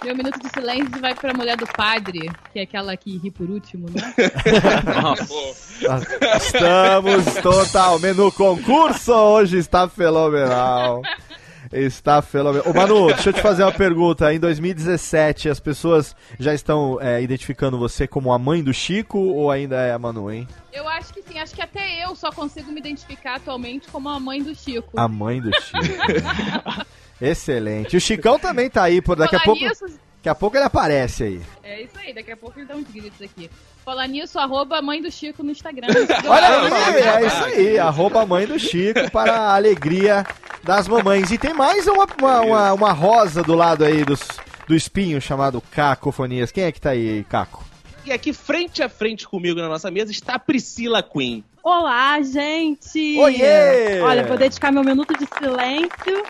Meu 0.01 0.15
minuto 0.15 0.39
de 0.39 0.47
silêncio 0.50 1.01
vai 1.01 1.13
pra 1.13 1.33
mulher 1.33 1.57
do 1.57 1.67
padre, 1.67 2.31
que 2.53 2.59
é 2.59 2.62
aquela 2.62 2.95
que 2.95 3.17
ri 3.17 3.29
por 3.29 3.50
último, 3.50 3.89
né? 3.89 4.13
Estamos 6.38 7.25
totalmente 7.41 8.15
no 8.15 8.31
concurso. 8.31 9.12
Hoje 9.12 9.57
está 9.57 9.89
fenomenal. 9.89 11.01
Está 11.71 12.21
fenomenal. 12.21 12.69
Ô, 12.69 12.74
Manu, 12.74 13.07
deixa 13.07 13.29
eu 13.29 13.33
te 13.33 13.41
fazer 13.41 13.63
uma 13.63 13.71
pergunta. 13.71 14.33
Em 14.33 14.39
2017, 14.39 15.50
as 15.50 15.59
pessoas 15.59 16.15
já 16.39 16.53
estão 16.53 16.97
é, 17.01 17.21
identificando 17.21 17.77
você 17.77 18.07
como 18.07 18.31
a 18.31 18.39
mãe 18.39 18.63
do 18.63 18.74
Chico 18.74 19.17
ou 19.19 19.51
ainda 19.51 19.75
é 19.77 19.91
a 19.91 20.00
Manu, 20.00 20.31
hein? 20.31 20.47
Eu 20.71 20.88
acho 20.88 21.13
que 21.13 21.21
sim, 21.21 21.39
acho 21.39 21.53
que 21.55 21.62
até 21.62 22.03
eu 22.05 22.15
só 22.15 22.31
consigo 22.31 22.71
me 22.71 22.79
identificar 22.79 23.36
atualmente 23.36 23.88
como 23.89 24.07
a 24.09 24.19
mãe 24.19 24.41
do 24.41 24.53
Chico. 24.55 25.00
A 25.00 25.07
mãe 25.07 25.41
do 25.41 25.51
Chico. 25.62 25.77
Excelente. 27.19 27.97
O 27.97 28.01
Chicão 28.01 28.38
também 28.38 28.69
tá 28.69 28.83
aí, 28.83 29.01
por 29.01 29.15
daqui 29.15 29.36
a 29.36 29.39
Falar 29.39 29.57
pouco. 29.57 29.67
nisso, 29.67 29.86
Daqui 30.17 30.29
a 30.29 30.36
pouco 30.36 30.57
ele 30.57 30.65
aparece 30.65 31.24
aí. 31.24 31.41
é 31.63 31.81
isso 31.83 31.97
aí, 31.97 32.13
daqui 32.13 32.31
a 32.31 32.38
pouco 32.38 32.59
ele 32.59 32.67
dá 32.67 32.75
uns 32.75 32.88
gritos 32.91 33.21
aqui. 33.21 33.50
Falar 33.88 34.06
nisso, 34.08 34.38
arroba 34.38 34.82
mãe 34.82 35.01
do 35.01 35.10
Chico 35.10 35.41
no 35.41 35.50
Instagram. 35.50 35.88
Olha 36.27 36.60
aí, 36.60 37.24
é 37.24 37.25
isso 37.25 37.44
aí. 37.46 37.79
Arroba 37.79 38.25
mãe 38.25 38.46
do 38.46 38.60
Chico 38.60 39.10
para 39.12 39.32
a 39.32 39.56
alegria 39.56 40.25
das 40.62 40.89
mamães. 40.89 41.32
E 41.32 41.38
tem 41.38 41.53
mais 41.53 41.88
uma, 41.88 42.06
uma, 42.20 42.41
uma, 42.41 42.74
uma 42.74 42.91
rosa 42.91 43.41
do 43.41 43.56
lado 43.56 43.86
aí 43.86 44.03
dos, 44.03 44.20
do 44.67 44.75
espinho 44.75 45.22
chamado 45.22 45.63
Cacofonias. 45.72 46.51
Quem 46.51 46.65
é 46.65 46.72
que 46.74 46.82
tá 46.82 46.89
aí, 46.89 47.24
Caco? 47.29 47.63
E 48.06 48.12
aqui, 48.12 48.34
frente 48.34 48.84
a 48.84 48.89
frente 48.89 49.25
comigo 49.25 49.62
na 49.62 49.70
nossa 49.70 49.89
mesa, 49.89 50.12
está 50.12 50.34
a 50.34 50.39
Priscila 50.39 51.01
Queen. 51.01 51.41
Olá, 51.63 52.22
gente! 52.22 53.17
Oiê! 53.17 54.01
Olha, 54.01 54.25
vou 54.25 54.36
dedicar 54.36 54.70
meu 54.70 54.84
minuto 54.84 55.17
de 55.17 55.25
silêncio 55.34 56.25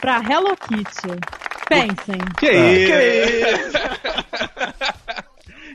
pra 0.00 0.18
Hello 0.18 0.56
Kitty. 0.56 1.18
Pensem. 1.68 2.20
Que 2.38 2.52
isso? 2.52 3.80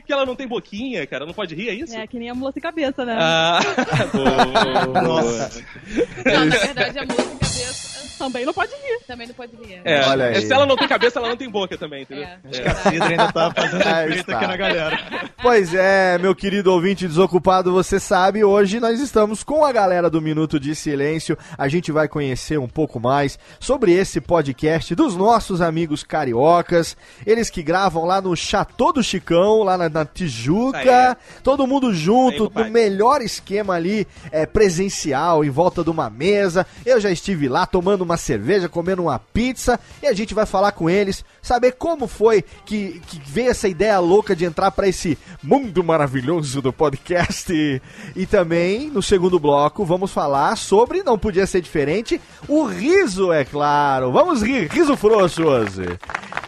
que 0.06 0.12
ela 0.12 0.24
não 0.24 0.36
tem 0.36 0.46
boquinha, 0.46 1.06
cara, 1.06 1.26
não 1.26 1.34
pode 1.34 1.54
rir, 1.54 1.68
é 1.68 1.74
isso? 1.74 1.94
É 1.96 2.06
que 2.06 2.18
nem 2.18 2.30
a 2.30 2.34
mula 2.34 2.52
sem 2.52 2.62
cabeça, 2.62 3.04
né? 3.04 3.16
Ah, 3.18 3.60
boa. 4.14 5.02
Nossa. 5.02 5.64
Não, 6.24 6.44
na 6.46 6.56
verdade, 6.56 6.98
a 6.98 7.06
moça 7.06 7.22
tem 7.22 7.38
cabeça 7.38 7.95
Também 8.18 8.44
não 8.44 8.52
pode 8.52 8.72
rir. 8.72 9.00
também 9.06 9.26
não 9.26 9.34
pode 9.34 9.52
rir. 9.56 9.80
É, 9.84 10.06
Olha 10.08 10.26
aí. 10.26 10.46
se 10.46 10.52
ela 10.52 10.66
não 10.66 10.76
tem 10.76 10.88
cabeça, 10.88 11.18
ela 11.18 11.28
não 11.28 11.36
tem 11.36 11.48
boca 11.48 11.76
também, 11.76 12.02
entendeu? 12.02 12.24
É. 12.24 12.38
Acho 12.48 12.62
que 12.62 12.68
a 12.68 12.74
Cidra 12.74 13.08
ainda 13.08 13.32
tá 13.32 13.50
fazendo 13.54 13.86
Aí 13.86 14.08
efeito 14.12 14.32
aqui 14.32 14.46
na 14.46 14.56
galera. 14.56 15.32
Pois 15.42 15.74
é, 15.74 16.18
meu 16.18 16.34
querido 16.34 16.72
ouvinte 16.72 17.06
desocupado, 17.06 17.72
você 17.72 18.00
sabe, 18.00 18.44
hoje 18.44 18.80
nós 18.80 19.00
estamos 19.00 19.42
com 19.42 19.64
a 19.64 19.72
galera 19.72 20.10
do 20.10 20.20
Minuto 20.20 20.58
de 20.58 20.74
Silêncio. 20.74 21.36
A 21.56 21.68
gente 21.68 21.92
vai 21.92 22.08
conhecer 22.08 22.58
um 22.58 22.68
pouco 22.68 22.98
mais 22.98 23.38
sobre 23.60 23.92
esse 23.92 24.20
podcast 24.20 24.94
dos 24.94 25.16
nossos 25.16 25.60
amigos 25.60 26.02
cariocas. 26.02 26.96
Eles 27.26 27.50
que 27.50 27.62
gravam 27.62 28.04
lá 28.04 28.20
no 28.20 28.36
Chateau 28.36 28.92
do 28.92 29.02
Chicão, 29.02 29.62
lá 29.62 29.78
na, 29.78 29.88
na 29.88 30.04
Tijuca. 30.04 31.10
Aí. 31.10 31.16
Todo 31.42 31.66
mundo 31.66 31.94
junto, 31.94 32.50
aí, 32.54 32.64
no 32.64 32.70
melhor 32.70 33.22
esquema 33.22 33.74
ali, 33.74 34.06
é, 34.30 34.44
presencial, 34.46 35.44
em 35.44 35.50
volta 35.50 35.84
de 35.84 35.90
uma 35.90 36.10
mesa. 36.10 36.66
Eu 36.84 37.00
já 37.00 37.10
estive 37.10 37.48
lá 37.48 37.66
tomando 37.66 37.95
uma 38.02 38.16
cerveja, 38.16 38.68
comendo 38.68 39.02
uma 39.02 39.18
pizza. 39.18 39.78
E 40.02 40.06
a 40.06 40.12
gente 40.12 40.34
vai 40.34 40.46
falar 40.46 40.72
com 40.72 40.88
eles, 40.88 41.24
saber 41.42 41.72
como 41.72 42.06
foi 42.06 42.42
que, 42.64 43.00
que 43.06 43.20
veio 43.24 43.50
essa 43.50 43.68
ideia 43.68 43.98
louca 43.98 44.34
de 44.34 44.44
entrar 44.44 44.70
para 44.70 44.88
esse 44.88 45.18
mundo 45.42 45.82
maravilhoso 45.82 46.60
do 46.60 46.72
podcast. 46.72 47.52
E, 47.52 47.80
e 48.14 48.26
também, 48.26 48.90
no 48.90 49.02
segundo 49.02 49.38
bloco, 49.38 49.84
vamos 49.84 50.10
falar 50.10 50.56
sobre, 50.56 51.02
não 51.02 51.18
podia 51.18 51.46
ser 51.46 51.60
diferente, 51.60 52.20
o 52.48 52.64
riso, 52.64 53.32
é 53.32 53.44
claro. 53.44 54.12
Vamos 54.12 54.42
rir, 54.42 54.68
riso 54.68 54.96
frouxo 54.96 55.44
hoje. 55.44 55.98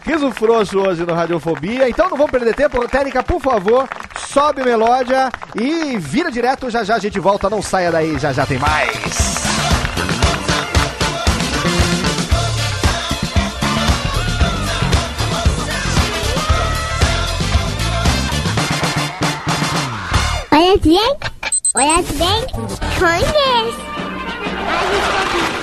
Riso 0.05 0.31
frouxo 0.31 0.79
hoje 0.79 1.05
no 1.05 1.13
Radiofobia. 1.13 1.89
Então 1.89 2.09
não 2.09 2.17
vamos 2.17 2.31
perder 2.31 2.55
tempo. 2.55 2.87
Técnica, 2.87 3.21
por 3.21 3.41
favor, 3.41 3.87
sobe 4.17 4.63
melódia 4.63 5.29
e 5.55 5.97
vira 5.97 6.31
direto. 6.31 6.69
Já 6.69 6.83
já 6.83 6.95
a 6.95 6.99
gente 6.99 7.19
volta. 7.19 7.49
Não 7.49 7.61
saia 7.61 7.91
daí, 7.91 8.17
já 8.17 8.33
já 8.33 8.45
tem 8.45 8.57
mais. 8.57 9.48
Olha 20.59 20.77
bem, 20.79 20.99
olha 21.73 22.03
bem, 22.17 22.45
conhece. 22.99 23.79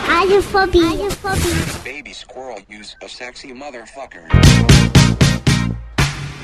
Radiofobia. 0.08 0.88
Radiofobia. 0.88 1.84
baby 1.84 2.14
squirrel 2.14 2.60
use 2.70 2.96
a 3.02 3.08
sexy 3.08 3.52
motherfucker. 3.52 4.26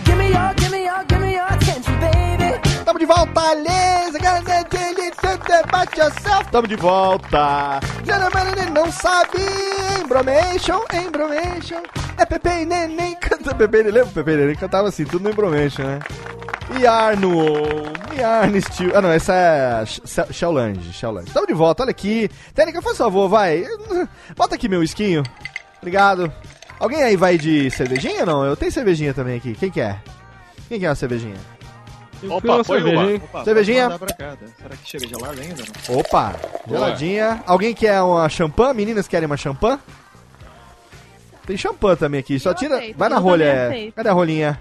Give 0.05 0.19
me 0.19 0.29
your, 0.33 0.53
give 0.57 0.71
me 0.71 0.85
your, 0.85 1.03
give 1.05 1.21
me 1.21 1.33
your 1.33 1.47
attention, 1.47 1.99
baby. 1.99 2.72
Tamo 2.85 2.99
de 2.99 3.07
volta, 3.07 3.55
Lisa. 3.55 4.19
Bate 5.71 5.99
yourself. 6.01 6.51
Tamo 6.51 6.67
de 6.67 6.77
volta. 6.77 7.81
Geralmente 8.05 8.71
não 8.71 8.91
sabe. 8.93 9.39
Embromation, 10.03 10.83
embromation. 10.93 11.83
É 12.19 12.25
Pepe 12.27 12.49
e 12.63 12.65
Neném. 12.67 13.15
Canta 13.17 13.55
Pepe 13.55 13.79
e 13.79 13.83
Neném. 13.85 13.93
Lembra? 13.93 14.13
Pepe 14.13 14.31
e 14.33 14.37
Neném 14.37 14.57
cantava 14.57 14.89
assim, 14.89 15.05
tudo 15.05 15.23
no 15.25 15.31
embromation, 15.31 15.83
né? 15.85 15.99
E 16.79 16.87
Arno. 16.87 17.31
E 18.17 18.23
Arno 18.23 18.61
Steel. 18.61 18.93
Ah, 18.97 19.01
não, 19.03 19.11
essa 19.11 19.33
é 19.35 19.87
Sh- 19.87 20.33
Shaolange. 20.33 20.93
Shaolange. 20.93 21.31
Tamo 21.33 21.47
de 21.47 21.55
volta, 21.55 21.83
olha 21.83 21.91
aqui. 21.91 22.29
Técnica, 22.55 22.83
faz 22.83 22.97
favor, 22.99 23.29
vai. 23.29 23.65
Bota 24.37 24.55
aqui 24.55 24.69
meu 24.69 24.83
esquinho. 24.83 25.23
Obrigado. 25.79 26.33
Alguém 26.79 27.03
aí 27.03 27.17
vai 27.17 27.39
de 27.39 27.71
cervejinha 27.71 28.21
ou 28.21 28.27
não? 28.27 28.45
Eu 28.45 28.57
tenho 28.57 28.73
cervejinha 28.73 29.15
também 29.15 29.37
aqui. 29.37 29.55
Quem 29.55 29.71
que 29.71 29.81
é? 29.81 29.97
Quem 30.69 30.79
que 30.81 30.87
é 30.87 30.89
a 30.89 30.95
cervejinha? 30.95 31.37
Opa, 32.29 32.65
foi 32.65 32.83
uma. 32.83 33.15
Opa, 33.17 33.45
Cervejinha? 33.45 33.89
cá, 33.91 34.37
tá? 34.37 34.47
Será 34.57 34.77
que 34.77 34.89
chega 34.89 35.09
gelado 35.09 35.41
ainda? 35.41 35.63
Não? 35.89 35.99
Opa, 35.99 36.35
geladinha. 36.69 37.43
Alguém 37.47 37.75
quer 37.75 38.01
uma 38.03 38.29
champanhe? 38.29 38.75
Meninas 38.75 39.09
querem 39.09 39.27
uma 39.27 39.37
champanhe? 39.37 39.79
Tem 41.47 41.57
champanhe 41.57 41.97
também 41.97 42.21
aqui. 42.21 42.39
Só 42.39 42.51
Eu 42.51 42.55
tira. 42.55 42.77
aceito, 42.77 42.97
Vai 42.97 43.09
na 43.09 43.17
eu 43.17 43.21
rolha. 43.21 43.69
aceito. 43.69 43.95
Cadê 43.95 44.09
a 44.09 44.13
rolinha? 44.13 44.61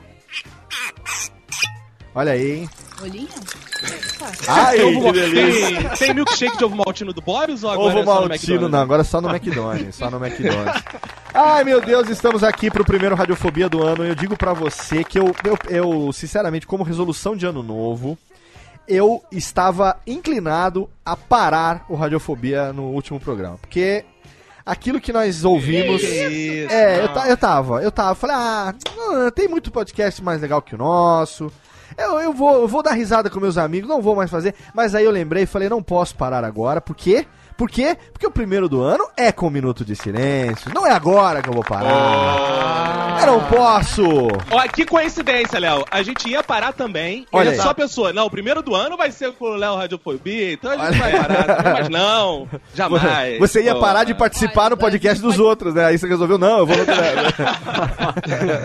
Olha 2.15 2.32
aí. 2.34 2.68
Bolinha? 3.00 3.27
Ai, 4.48 4.78
Tem 4.78 4.96
ovo- 4.98 5.14
tem, 5.14 5.90
tem 5.98 6.14
milkshake 6.14 6.58
de 6.58 6.64
ovo 6.66 6.76
maltino 6.76 7.14
do 7.14 7.22
Boris 7.22 7.64
ou 7.64 7.70
agora 7.72 7.90
Ovo 7.90 8.00
é 8.00 8.04
maltino, 8.28 8.70
não, 8.70 8.80
agora 8.80 9.02
é 9.02 9.06
só 9.06 9.20
no 9.22 9.30
McDonald's, 9.30 9.96
só 9.96 10.10
no 10.10 10.24
McDonald's. 10.24 10.84
Ai, 11.34 11.64
meu 11.64 11.82
Deus, 11.82 12.10
estamos 12.10 12.44
aqui 12.44 12.70
pro 12.70 12.86
primeiro 12.86 13.16
Radiofobia 13.16 13.70
do 13.70 13.82
ano. 13.84 14.06
Eu 14.06 14.16
digo 14.16 14.36
pra 14.38 14.54
você 14.54 15.04
que 15.04 15.18
eu, 15.18 15.34
eu, 15.44 15.58
eu, 15.70 16.14
sinceramente, 16.14 16.68
como 16.68 16.84
resolução 16.84 17.36
de 17.36 17.46
ano 17.46 17.64
novo, 17.64 18.18
eu 18.88 19.24
estava 19.32 19.98
inclinado 20.06 20.90
a 21.06 21.16
parar 21.16 21.86
o 21.88 21.96
Radiofobia 21.96 22.74
no 22.74 22.84
último 22.90 23.20
programa. 23.20 23.58
Porque 23.62 24.04
aquilo 24.66 25.00
que 25.00 25.14
nós 25.14 25.44
ouvimos. 25.46 26.02
Isso. 26.04 26.72
É, 26.72 27.00
eu, 27.06 27.30
eu 27.30 27.38
tava, 27.38 27.82
eu 27.82 27.92
tava. 27.92 28.14
Falei, 28.16 28.36
ah, 28.36 28.74
tem 29.34 29.48
muito 29.48 29.72
podcast 29.72 30.22
mais 30.24 30.42
legal 30.42 30.62
que 30.62 30.76
o 30.76 30.78
nosso. 30.78 31.52
Eu, 31.98 32.19
eu, 32.19 32.33
vou, 32.33 32.62
eu 32.62 32.67
vou 32.67 32.83
dar 32.83 32.93
risada 32.93 33.29
com 33.29 33.39
meus 33.39 33.57
amigos, 33.57 33.89
não 33.89 34.01
vou 34.01 34.15
mais 34.15 34.29
fazer. 34.29 34.55
Mas 34.74 34.95
aí 34.95 35.05
eu 35.05 35.12
lembrei 35.12 35.43
e 35.43 35.48
falei, 35.48 35.69
não 35.69 35.81
posso 35.81 36.15
parar 36.15 36.43
agora. 36.43 36.81
Por 36.81 36.95
quê? 36.95 37.25
Por 37.62 37.70
quê? 37.70 37.96
Porque 38.12 38.25
o 38.25 38.32
primeiro 38.32 38.68
do 38.68 38.82
ano 38.82 39.08
é 39.15 39.32
com 39.32 39.46
um 39.46 39.51
minuto 39.51 39.86
de 39.86 39.96
silêncio. 39.96 40.72
Não 40.74 40.84
é 40.84 40.89
agora 40.89 41.44
que 41.44 41.50
eu 41.50 41.53
vou 41.53 41.63
parar. 41.63 43.20
Eu 43.22 43.27
não 43.27 43.46
posso. 43.46 44.03
Ó, 44.50 44.68
que 44.68 44.84
coincidência, 44.84 45.60
Léo. 45.60 45.86
A 45.91 46.01
gente 46.01 46.27
ia 46.27 46.41
parar 46.41 46.74
também. 46.74 47.27
Olha 47.32 47.51
Olha 47.51 47.62
só 47.62 47.72
pensou, 47.72 48.12
não, 48.12 48.25
o 48.25 48.32
primeiro 48.32 48.63
do 48.63 48.74
ano 48.74 48.98
vai 48.98 49.12
ser 49.12 49.32
com 49.34 49.46
o 49.46 49.56
Léo 49.56 49.75
Radiofobia, 49.75 50.53
então 50.53 50.72
a 50.72 50.89
gente 50.89 50.98
vai 50.98 51.12
parar. 51.12 51.74
Mas 51.74 51.89
não, 51.89 52.50
jamais. 52.74 53.38
Você 53.38 53.62
ia 53.62 53.75
parar 53.75 54.06
de 54.06 54.15
participar 54.15 54.72
no 54.72 54.77
podcast 54.77 55.22
dos 55.22 55.38
outros, 55.38 55.75
né? 55.75 55.86
Aí 55.86 56.00
você 56.00 56.08
resolveu, 56.08 56.39
não, 56.39 56.58
eu 56.58 56.65
vou 56.65 56.75
no 56.75 56.84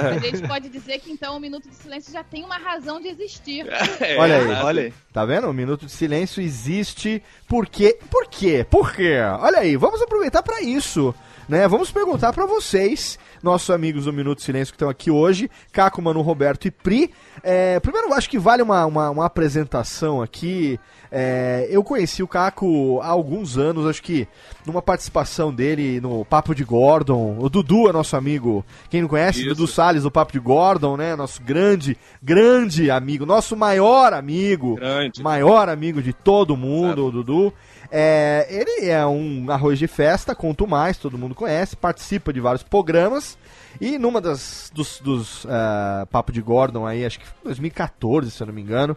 A 0.09 0.19
gente 0.21 0.49
pode 0.49 0.71
dizer 0.71 1.01
que 1.01 1.13
então 1.13 1.37
o 1.37 1.41
Minuto 1.41 1.69
de 1.69 1.75
Silêncio 1.75 2.11
já 2.11 2.25
tem 2.25 2.43
uma 2.43 2.57
razão 2.57 2.99
de 2.99 3.09
existir. 3.09 3.67
É, 4.01 4.17
Olha 4.19 4.39
aí. 4.39 4.47
Olha 4.63 4.83
aí. 4.85 4.93
Tá 5.17 5.25
vendo? 5.25 5.49
O 5.49 5.53
minuto 5.55 5.87
de 5.87 5.93
silêncio 5.93 6.43
existe. 6.43 7.23
Por 7.49 7.67
quê? 7.67 7.99
Por 8.11 8.27
quê? 8.27 8.67
Por 8.87 8.95
quê? 8.95 9.19
Olha 9.41 9.59
aí, 9.59 9.77
vamos 9.77 10.01
aproveitar 10.01 10.45
pra 10.45 10.63
isso. 10.63 11.13
Né? 11.49 11.67
Vamos 11.69 11.91
perguntar 11.93 12.33
pra 12.33 12.45
vocês, 12.47 13.19
nossos 13.41 13.71
amigos 13.71 14.05
do 14.05 14.13
Minuto 14.13 14.43
Silêncio 14.43 14.73
que 14.73 14.77
estão 14.77 14.89
aqui 14.89 15.13
hoje, 15.13 15.49
Caco, 15.73 16.03
Manu, 16.03 16.21
Roberto 16.21 16.67
e 16.67 16.73
Pri. 16.73 17.13
É, 17.43 17.79
primeiro, 17.79 18.13
acho 18.15 18.29
que 18.29 18.39
vale 18.39 18.63
uma, 18.63 18.85
uma, 18.85 19.11
uma 19.11 19.25
apresentação 19.27 20.21
aqui. 20.21 20.79
É, 21.11 21.69
eu 21.71 21.85
conheci 21.85 22.21
o 22.21 22.27
Caco 22.27 23.01
há 23.01 23.07
alguns 23.07 23.57
anos, 23.57 23.87
acho 23.87 24.03
que 24.03 24.27
numa 24.67 24.83
participação 24.83 25.55
dele 25.55 26.01
no 26.01 26.25
Papo 26.25 26.53
de 26.53 26.65
Gordon. 26.65 27.37
O 27.39 27.49
Dudu 27.49 27.89
é 27.89 27.93
nosso 27.93 28.17
amigo. 28.17 28.65
Quem 28.91 29.03
não 29.03 29.09
conhece, 29.09 29.41
Isso. 29.41 29.51
Dudu 29.51 29.69
Salles 29.69 30.03
do 30.03 30.11
Papo 30.11 30.33
de 30.33 30.41
Gordon, 30.41 30.97
né? 30.97 31.15
Nosso 31.15 31.41
grande, 31.43 31.97
grande 32.21 32.91
amigo, 32.91 33.25
nosso 33.25 33.57
maior 33.57 34.13
amigo 34.13 34.75
Grande. 34.75 35.23
maior 35.23 35.69
amigo 35.69 36.03
de 36.03 36.13
todo 36.13 36.57
mundo, 36.57 37.07
o 37.07 37.11
Dudu. 37.13 37.53
É, 37.91 38.47
ele 38.49 38.89
é 38.89 39.07
um 39.07 39.51
arroz 39.51 39.79
de 39.79 39.87
festa, 39.87 40.35
conto 40.35 40.67
mais, 40.67 40.97
todo 40.97 41.19
mundo 41.19 41.35
conhece, 41.35 41.77
participa 41.77 42.33
de 42.33 42.41
vários 42.41 42.63
programas. 42.63 43.39
E 43.81 43.99
numa 43.99 44.21
das 44.21 44.71
dos, 44.75 45.01
dos 45.01 45.47
ah, 45.49 46.07
Papo 46.11 46.33
de 46.33 46.41
Gordon 46.41 46.87
aí, 46.87 47.05
acho 47.05 47.21
que 47.21 47.27
foi 47.27 47.37
2014, 47.45 48.31
se 48.31 48.43
eu 48.43 48.47
não 48.47 48.55
me 48.55 48.63
engano. 48.63 48.97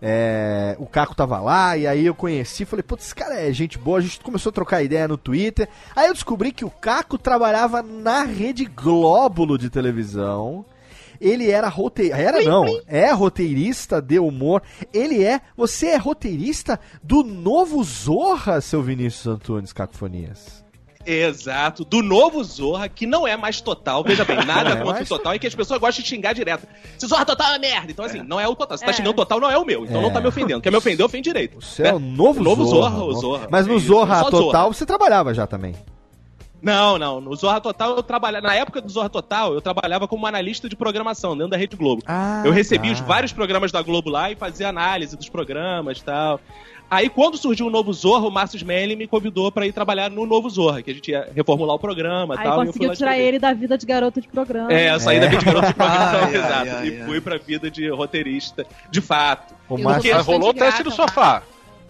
é, 0.00 0.74
o 0.80 0.86
Caco 0.86 1.14
tava 1.14 1.38
lá, 1.38 1.76
e 1.76 1.86
aí 1.86 2.04
eu 2.06 2.14
conheci, 2.14 2.64
falei, 2.64 2.82
putz, 2.82 3.04
esse 3.06 3.14
cara 3.14 3.40
é 3.40 3.52
gente 3.52 3.78
boa, 3.78 3.98
a 3.98 4.00
gente 4.00 4.18
começou 4.20 4.50
a 4.50 4.52
trocar 4.52 4.82
ideia 4.82 5.06
no 5.06 5.16
Twitter. 5.16 5.68
Aí 5.94 6.08
eu 6.08 6.14
descobri 6.14 6.50
que 6.50 6.64
o 6.64 6.70
Caco 6.70 7.16
trabalhava 7.16 7.82
na 7.82 8.24
Rede 8.24 8.64
Glóbulo 8.64 9.56
de 9.56 9.70
televisão. 9.70 10.64
Ele 11.22 11.50
era 11.50 11.68
roteirista. 11.68 12.20
Era 12.20 12.42
não, 12.42 12.66
é 12.86 13.10
roteirista 13.12 14.02
de 14.02 14.18
humor. 14.18 14.60
Ele 14.92 15.22
é. 15.24 15.40
Você 15.56 15.86
é 15.88 15.96
roteirista 15.96 16.80
do 17.02 17.22
novo 17.22 17.82
Zorra, 17.84 18.60
seu 18.60 18.82
Vinícius 18.82 19.26
Antunes 19.28 19.72
Cacofonias. 19.72 20.62
Exato, 21.04 21.84
do 21.84 22.00
novo 22.00 22.42
Zorra, 22.44 22.88
que 22.88 23.06
não 23.06 23.26
é 23.26 23.36
mais 23.36 23.60
total. 23.60 24.04
Veja 24.04 24.24
bem, 24.24 24.36
nada 24.44 24.70
é 24.70 24.76
contra 24.76 24.92
mais 24.92 25.10
o 25.10 25.16
total, 25.16 25.34
e 25.34 25.38
que 25.40 25.48
as 25.48 25.54
pessoas 25.54 25.80
gostam 25.80 26.00
de 26.02 26.08
xingar 26.08 26.32
direto. 26.32 26.64
Se 26.96 27.06
Zorra 27.08 27.24
total 27.24 27.54
é 27.54 27.58
merda. 27.58 27.90
Então, 27.90 28.04
assim, 28.04 28.22
não 28.22 28.38
é 28.38 28.46
o 28.46 28.54
total. 28.54 28.78
Se 28.78 28.84
tá 28.84 28.90
É. 28.90 28.94
xingando 28.94 29.10
o 29.10 29.14
total, 29.14 29.40
não 29.40 29.50
é 29.50 29.58
o 29.58 29.64
meu. 29.64 29.84
Então 29.84 29.98
É. 29.98 30.02
não 30.02 30.12
tá 30.12 30.20
me 30.20 30.28
ofendendo. 30.28 30.60
Quer 30.60 30.70
me 30.70 30.76
ofender, 30.76 31.04
ofende 31.04 31.24
direito. 31.28 31.60
Você 31.60 31.82
é 31.88 31.92
o 31.92 31.98
novo, 31.98 32.40
O 32.40 32.44
novo 32.44 32.64
Zorra. 32.64 32.90
Zorra, 32.90 33.04
o 33.04 33.14
Zorra. 33.14 33.48
Mas 33.50 33.66
no 33.66 33.76
É 33.76 33.78
Zorra 33.80 34.24
Total 34.24 34.40
Zorra. 34.42 34.66
você 34.72 34.86
trabalhava 34.86 35.34
já 35.34 35.44
também. 35.44 35.74
Não, 36.62 36.96
não. 36.98 37.20
No 37.20 37.34
Zorra 37.34 37.60
Total 37.60 37.96
eu 37.96 38.02
trabalhava. 38.02 38.46
Na 38.46 38.54
época 38.54 38.80
do 38.80 38.88
Zorra 38.90 39.08
Total, 39.08 39.52
eu 39.52 39.60
trabalhava 39.60 40.06
como 40.06 40.26
analista 40.26 40.68
de 40.68 40.76
programação 40.76 41.36
dentro 41.36 41.50
da 41.50 41.56
Rede 41.56 41.76
Globo. 41.76 42.02
Ah, 42.06 42.42
eu 42.46 42.52
recebia 42.52 42.92
tá. 42.92 43.00
os 43.00 43.00
vários 43.00 43.32
programas 43.32 43.72
da 43.72 43.82
Globo 43.82 44.08
lá 44.10 44.30
e 44.30 44.36
fazia 44.36 44.68
análise 44.68 45.16
dos 45.16 45.28
programas 45.28 45.98
e 45.98 46.04
tal. 46.04 46.40
Aí, 46.90 47.08
quando 47.08 47.38
surgiu 47.38 47.68
o 47.68 47.70
novo 47.70 47.90
Zorra, 47.90 48.26
o 48.28 48.30
Márcio 48.30 48.58
Smelly 48.58 48.94
me 48.94 49.06
convidou 49.06 49.50
pra 49.50 49.66
ir 49.66 49.72
trabalhar 49.72 50.10
no 50.10 50.26
novo 50.26 50.50
Zorra, 50.50 50.82
que 50.82 50.90
a 50.90 50.94
gente 50.94 51.10
ia 51.10 51.26
reformular 51.34 51.74
o 51.74 51.78
programa 51.78 52.34
e 52.34 52.38
Aí 52.38 52.44
tal. 52.44 52.52
e 52.52 52.52
eu 52.52 52.58
fui 52.58 52.66
conseguiu 52.66 52.94
tirar 52.94 53.18
ele 53.18 53.38
da 53.38 53.54
vida 53.54 53.78
de 53.78 53.86
garoto 53.86 54.20
de 54.20 54.28
programa. 54.28 54.70
É, 54.70 54.92
eu 54.94 55.00
saí 55.00 55.16
É. 55.16 55.20
da 55.20 55.26
vida 55.28 55.38
de 55.38 55.44
garoto 55.46 55.66
de 55.68 55.72
programa, 55.74 56.26
Ai, 56.26 56.34
exato. 56.36 56.52
ai, 56.76 56.88
e 56.88 57.00
ai. 57.00 57.06
fui 57.06 57.20
pra 57.22 57.38
vida 57.38 57.70
de 57.70 57.88
roteirista, 57.88 58.66
de 58.90 59.00
fato. 59.00 59.54
O 59.70 59.78
Márcio 59.78 60.22
rolou 60.22 60.50
o 60.50 60.54
teste 60.54 60.82
do 60.82 60.90
sofá. 60.90 61.42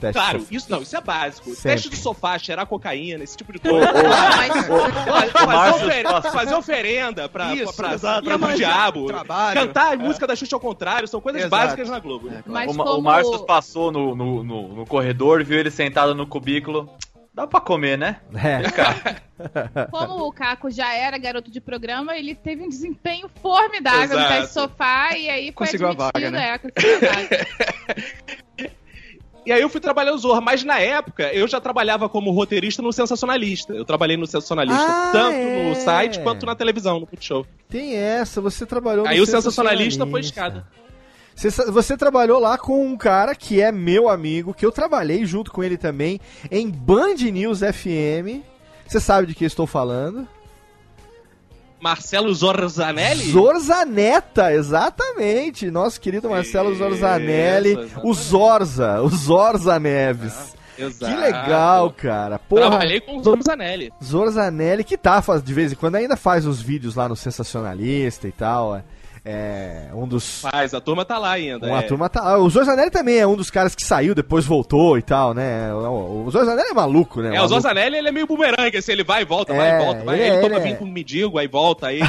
Teste 0.03 0.13
Claro, 0.21 0.41
Sof- 0.41 0.53
isso 0.53 0.67
não, 0.71 0.83
isso 0.83 0.97
é 0.97 1.01
básico. 1.01 1.51
Sempre. 1.51 1.63
Teste 1.63 1.89
do 1.89 1.97
sofá, 1.97 2.39
cheirar 2.39 2.67
cocaína, 2.67 3.23
esse 3.23 3.37
tipo 3.37 3.53
de 3.53 3.59
coisa. 3.61 3.87
Fazer, 3.87 5.47
Márcio 5.47 5.87
ofer- 5.87 6.03
passa- 6.03 6.31
fazer 6.33 6.55
oferenda 6.55 7.29
pra, 7.29 7.55
Isso, 7.55 7.73
pra, 7.75 7.95
exato. 7.95 8.25
pra- 8.25 8.39
pro 8.39 8.51
Ia 8.51 8.57
diabo. 8.57 9.07
trabalho. 9.07 9.61
Cantar 9.61 9.93
a 9.93 9.97
música 9.97 10.27
da 10.27 10.35
Xuxa 10.35 10.57
ao 10.57 10.61
contrário, 10.61 11.07
são 11.07 11.21
coisas 11.21 11.43
Exato. 11.43 11.63
básicas 11.63 11.89
na 11.89 11.99
Globo. 12.01 12.29
né? 12.29 12.43
Mas 12.45 12.71
o, 12.73 12.77
como... 12.77 12.99
o 12.99 13.03
Márcio 13.03 13.39
passou 13.45 13.93
no, 13.93 14.15
no, 14.17 14.43
no, 14.43 14.69
no 14.75 14.87
corredor, 14.87 15.45
viu 15.45 15.59
ele 15.59 15.71
sentado 15.71 16.15
no 16.15 16.27
cubículo. 16.27 16.91
Dá 17.35 17.47
pra 17.47 17.61
comer, 17.61 17.97
né? 17.97 18.21
É. 18.35 19.23
Como 19.91 20.27
o 20.29 20.33
Caco 20.33 20.71
já 20.71 20.93
era 20.95 21.17
garoto 21.17 21.51
de 21.51 21.63
programa, 21.63 22.15
ele 22.15 22.35
teve 22.35 22.63
um 22.63 22.69
desempenho 22.69 23.29
formidável 23.41 24.09
no 24.19 24.23
Exato. 24.25 24.33
teste 24.35 24.53
sofá 24.53 25.17
e 25.17 25.31
aí 25.31 25.45
foi 25.47 25.53
Conseguiu 25.67 25.87
a 25.87 25.91
admitido, 25.93 26.13
vaga, 26.13 26.31
né? 26.31 26.49
é, 26.51 26.59
conseguiu 26.59 26.97
a 26.97 27.13
vaga. 27.15 27.47
E 29.45 29.53
aí 29.53 29.61
eu 29.61 29.69
fui 29.69 29.81
trabalhar 29.81 30.13
no 30.13 30.19
Zorra, 30.19 30.41
mas 30.41 30.63
na 30.63 30.79
época 30.79 31.33
eu 31.33 31.49
já 31.49 31.61
trabalhava 31.61 32.09
como 32.09 32.31
roteirista 32.31 32.81
no 32.81 32.93
Sensacionalista. 32.93 33.73
Eu 33.73 33.85
trabalhei 33.85 34.17
no 34.17 34.27
Sensacionalista 34.27 34.81
Ah, 34.87 35.11
tanto 35.13 35.35
é. 35.37 35.69
no 35.69 35.75
site 35.75 36.21
quanto 36.21 36.47
na 36.47 36.55
televisão, 36.55 37.01
no 37.01 37.09
Multishow. 37.11 37.45
Tem 37.69 37.97
essa, 37.97 38.41
você 38.41 38.65
trabalhou 38.65 39.07
Aí 39.07 39.17
no 39.19 39.25
o 39.25 39.27
Sensacionalista 39.27 40.07
foi 40.07 40.21
escada. 40.21 40.67
Você, 41.35 41.51
você 41.71 41.97
trabalhou 41.97 42.39
lá 42.39 42.57
com 42.57 42.87
um 42.87 42.97
cara 42.97 43.35
que 43.35 43.61
é 43.61 43.73
meu 43.73 44.09
amigo, 44.09 44.55
que 44.55 44.65
eu 44.65 44.71
trabalhei 44.71 45.25
junto 45.25 45.51
com 45.51 45.65
ele 45.65 45.77
também 45.77 46.21
em 46.51 46.71
Band 46.71 47.15
News 47.33 47.61
FM. 47.61 48.45
Você 48.87 49.01
sabe 49.01 49.27
de 49.29 49.35
que 49.35 49.45
eu 49.45 49.49
estou 49.49 49.67
falando? 49.67 50.29
Marcelo 51.83 52.33
Zorzanelli? 52.33 53.33
Zorzaneta, 53.33 54.53
exatamente. 54.53 55.69
Nosso 55.69 56.01
querido 56.01 56.31
Marcelo 56.31 56.73
Zorzanelli. 56.77 57.77
O 58.05 58.15
Zorza, 58.15 59.03
o 59.03 59.09
Zorza 59.09 59.81
Neves. 59.81 60.55
Exato. 60.79 61.13
Que 61.13 61.21
legal, 61.21 61.91
cara. 61.91 62.39
Porra, 62.39 62.69
Trabalhei 62.69 63.01
com 63.01 63.19
o 63.19 63.25
Zorzanelli. 63.25 63.93
Zorzanelli, 64.03 64.85
que 64.85 64.97
tá, 64.97 65.21
de 65.45 65.53
vez 65.53 65.73
em 65.73 65.75
quando 65.75 65.97
ainda 65.97 66.17
faz 66.17 66.47
os 66.47 66.63
vídeos 66.63 66.95
lá 66.95 67.09
no 67.09 67.17
Sensacionalista 67.17 68.29
e 68.29 68.33
tal. 68.33 68.77
É, 68.77 68.85
é 69.25 69.89
um 69.95 70.07
dos. 70.09 70.41
Faz, 70.41 70.75
a 70.75 70.81
turma 70.81 71.05
tá 71.05 71.17
lá 71.19 71.33
ainda. 71.33 71.67
Uma 71.67 71.79
é. 71.79 71.83
turma 71.83 72.09
tá. 72.09 72.21
ah, 72.23 72.39
O 72.39 72.51
Zorzanelli 72.51 72.91
também 72.91 73.19
é 73.19 73.27
um 73.27 73.37
dos 73.37 73.51
caras 73.51 73.75
que 73.75 73.83
saiu, 73.85 74.15
depois 74.15 74.45
voltou 74.45 74.99
e 74.99 75.03
tal, 75.03 75.33
né? 75.33 75.73
O, 75.73 76.25
o 76.27 76.31
Zorzanelli 76.31 76.71
é 76.71 76.75
maluco, 76.75 77.21
né? 77.21 77.29
É, 77.29 77.31
o 77.31 77.35
Maluco. 77.35 77.49
Zorzanelli, 77.51 77.97
ele 77.99 78.09
é 78.09 78.13
meio 78.13 78.27
bumerangue, 78.27 78.77
assim, 78.77 78.93
ele 78.93 79.05
vai 79.05 79.23
e 79.23 79.25
volta, 79.25 79.55
vai 79.55 79.71
É, 79.71 79.75
e 79.81 79.85
volta. 79.85 80.05
Vai, 80.05 80.15
ele 80.19 80.27
ele 80.29 80.37
é- 80.37 80.41
toma 80.41 80.55
ele 80.57 80.65
vinho 80.65 80.75
é. 80.75 80.79
com 80.79 80.85
um 80.85 80.91
mendigo, 80.91 81.39
aí 81.39 81.47
volta, 81.47 81.87
aí, 81.89 82.01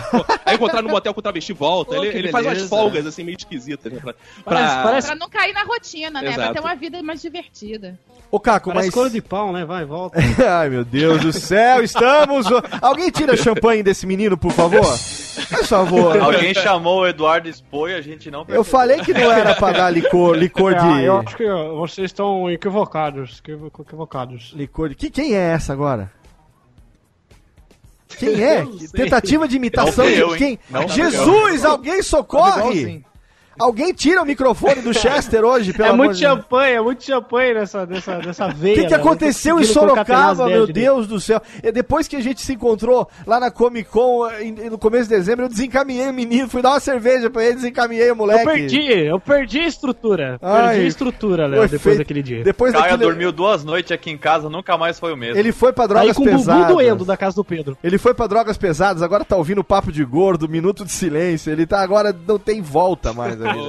aí 0.45 0.55
encontrar 0.55 0.81
no 0.81 0.89
motel 0.89 1.13
com 1.13 1.19
o 1.19 1.23
travesti, 1.23 1.53
volta. 1.53 1.95
Pô, 1.95 2.03
ele 2.03 2.17
ele 2.17 2.31
faz 2.31 2.45
umas 2.45 2.61
folgas, 2.69 3.05
assim, 3.05 3.23
meio 3.23 3.37
esquisitas. 3.37 3.91
Né, 3.93 3.99
pra, 3.99 4.13
Parece- 4.43 4.73
pra- 4.73 4.83
parece- 4.83 5.07
pra 5.07 5.15
não 5.15 5.29
cair 5.29 5.53
na 5.53 5.63
rotina, 5.63 6.21
né? 6.21 6.31
Pra 6.33 6.43
Exato. 6.43 6.53
ter 6.53 6.59
uma 6.61 6.75
vida 6.75 7.03
mais 7.03 7.21
divertida. 7.21 7.99
Ô, 8.35 8.39
Caco, 8.39 8.69
Parece 8.71 8.87
mas. 8.87 8.93
couro 8.95 9.11
de 9.11 9.21
pau, 9.21 9.53
né? 9.53 9.63
Vai, 9.63 9.85
volta. 9.85 10.17
Ai, 10.59 10.67
meu 10.67 10.83
Deus 10.83 11.21
do 11.21 11.31
céu, 11.31 11.83
estamos. 11.83 12.47
Alguém 12.81 13.11
tira 13.11 13.37
champanhe 13.37 13.83
desse 13.83 14.07
menino, 14.07 14.35
por 14.35 14.51
favor? 14.51 14.81
Por 14.81 15.65
favor. 15.67 16.19
Alguém 16.19 16.51
chamou 16.51 17.01
o 17.01 17.07
Eduardo 17.07 17.47
e 17.47 17.93
a 17.93 18.01
gente 18.01 18.31
não 18.31 18.39
Eu 18.39 18.45
percebeu. 18.45 18.63
falei 18.63 19.01
que 19.01 19.13
não 19.13 19.31
era 19.31 19.53
pra 19.53 19.71
dar 19.73 19.91
licor, 19.91 20.35
licor 20.35 20.73
Ah, 20.75 20.99
eu 20.99 21.19
de. 21.21 21.27
acho 21.27 21.37
que 21.37 21.47
vocês 21.77 22.05
estão 22.09 22.49
equivocados. 22.49 23.37
equivo- 23.37 23.71
Equivocados. 23.79 24.51
Licor 24.55 24.89
de. 24.89 24.95
Que, 24.95 25.11
quem 25.11 25.35
é 25.35 25.51
essa 25.53 25.71
agora? 25.71 26.11
Quem 28.17 28.43
é? 28.43 28.61
Eu 28.61 28.65
não. 28.65 28.77
Tentativa 28.79 29.47
de 29.47 29.55
imitação 29.57 30.05
Não 30.05 30.11
de 30.11 30.19
eu, 30.19 30.35
quem? 30.35 30.59
Não 30.71 30.87
Jesus, 30.87 31.63
alguém 31.65 32.01
socorre! 32.01 33.03
Alguém 33.59 33.93
tira 33.93 34.21
o 34.21 34.25
microfone 34.25 34.81
do 34.81 34.93
Chester 34.93 35.43
hoje, 35.43 35.73
pelo 35.73 35.87
É 35.87 35.91
amor 35.91 36.05
muito 36.05 36.15
de 36.15 36.21
Deus. 36.21 36.33
champanhe, 36.37 36.73
é 36.75 36.81
muito 36.81 37.03
champanhe 37.03 37.53
nessa, 37.53 37.85
nessa, 37.85 38.17
nessa 38.17 38.47
O 38.47 38.53
veia. 38.53 38.75
que, 38.75 38.83
que 38.85 38.89
né? 38.91 38.95
aconteceu 38.97 39.59
em 39.59 39.63
Sorocaba, 39.63 40.47
meu. 40.47 40.65
Deus 40.67 41.07
do 41.07 41.19
céu? 41.19 41.41
E 41.61 41.71
depois 41.71 42.07
que 42.07 42.15
a 42.15 42.21
gente 42.21 42.41
se 42.41 42.53
encontrou 42.53 43.07
lá 43.27 43.39
na 43.39 43.51
Comic 43.51 43.89
Con 43.89 44.27
em- 44.41 44.69
no 44.69 44.77
começo 44.77 45.03
de 45.09 45.15
dezembro, 45.15 45.45
eu 45.45 45.49
desencaminhei 45.49 46.09
o 46.09 46.13
menino, 46.13 46.49
fui 46.49 46.61
dar 46.61 46.71
uma 46.71 46.79
cerveja 46.79 47.29
pra 47.29 47.43
ele, 47.43 47.55
desencaminhei 47.55 48.09
o 48.11 48.15
moleque. 48.15 48.41
Eu 48.41 48.45
perdi, 48.53 48.91
eu 48.91 49.19
perdi 49.19 49.59
a 49.59 49.67
estrutura. 49.67 50.37
Ai, 50.41 50.67
perdi 50.69 50.85
a 50.85 50.87
estrutura, 50.87 51.43
o 51.45 51.47
Léo, 51.47 51.61
depois 51.61 51.73
efeito- 51.73 51.97
daquele 51.99 52.23
dia. 52.23 52.43
Depois 52.43 52.71
Caio 52.73 52.83
daquele... 52.83 53.03
dormiu 53.09 53.31
duas 53.31 53.63
noites 53.63 53.91
aqui 53.91 54.09
em 54.09 54.17
casa, 54.17 54.49
nunca 54.49 54.77
mais 54.77 54.99
foi 54.99 55.13
o 55.13 55.17
mesmo. 55.17 55.37
Ele 55.39 55.51
foi 55.51 55.71
pra 55.71 55.83
Aí 55.83 55.87
drogas 55.89 56.15
com 56.15 56.21
o 56.23 56.25
bumbum 56.25 56.37
pesadas. 56.37 56.67
doendo 56.67 57.05
da 57.05 57.15
casa 57.17 57.35
do 57.35 57.43
Pedro. 57.43 57.77
Ele 57.83 57.97
foi 57.97 58.13
pra 58.13 58.27
drogas 58.27 58.57
pesadas, 58.57 59.01
agora 59.03 59.23
tá 59.23 59.35
ouvindo 59.37 59.63
papo 59.63 59.91
de 59.91 60.03
gordo, 60.03 60.49
minuto 60.49 60.83
de 60.85 60.91
silêncio. 60.91 61.51
Ele 61.51 61.65
tá 61.65 61.81
agora, 61.81 62.15
não 62.27 62.39
tem 62.39 62.61
volta 62.61 63.13
mais. 63.13 63.42
Ali. 63.45 63.59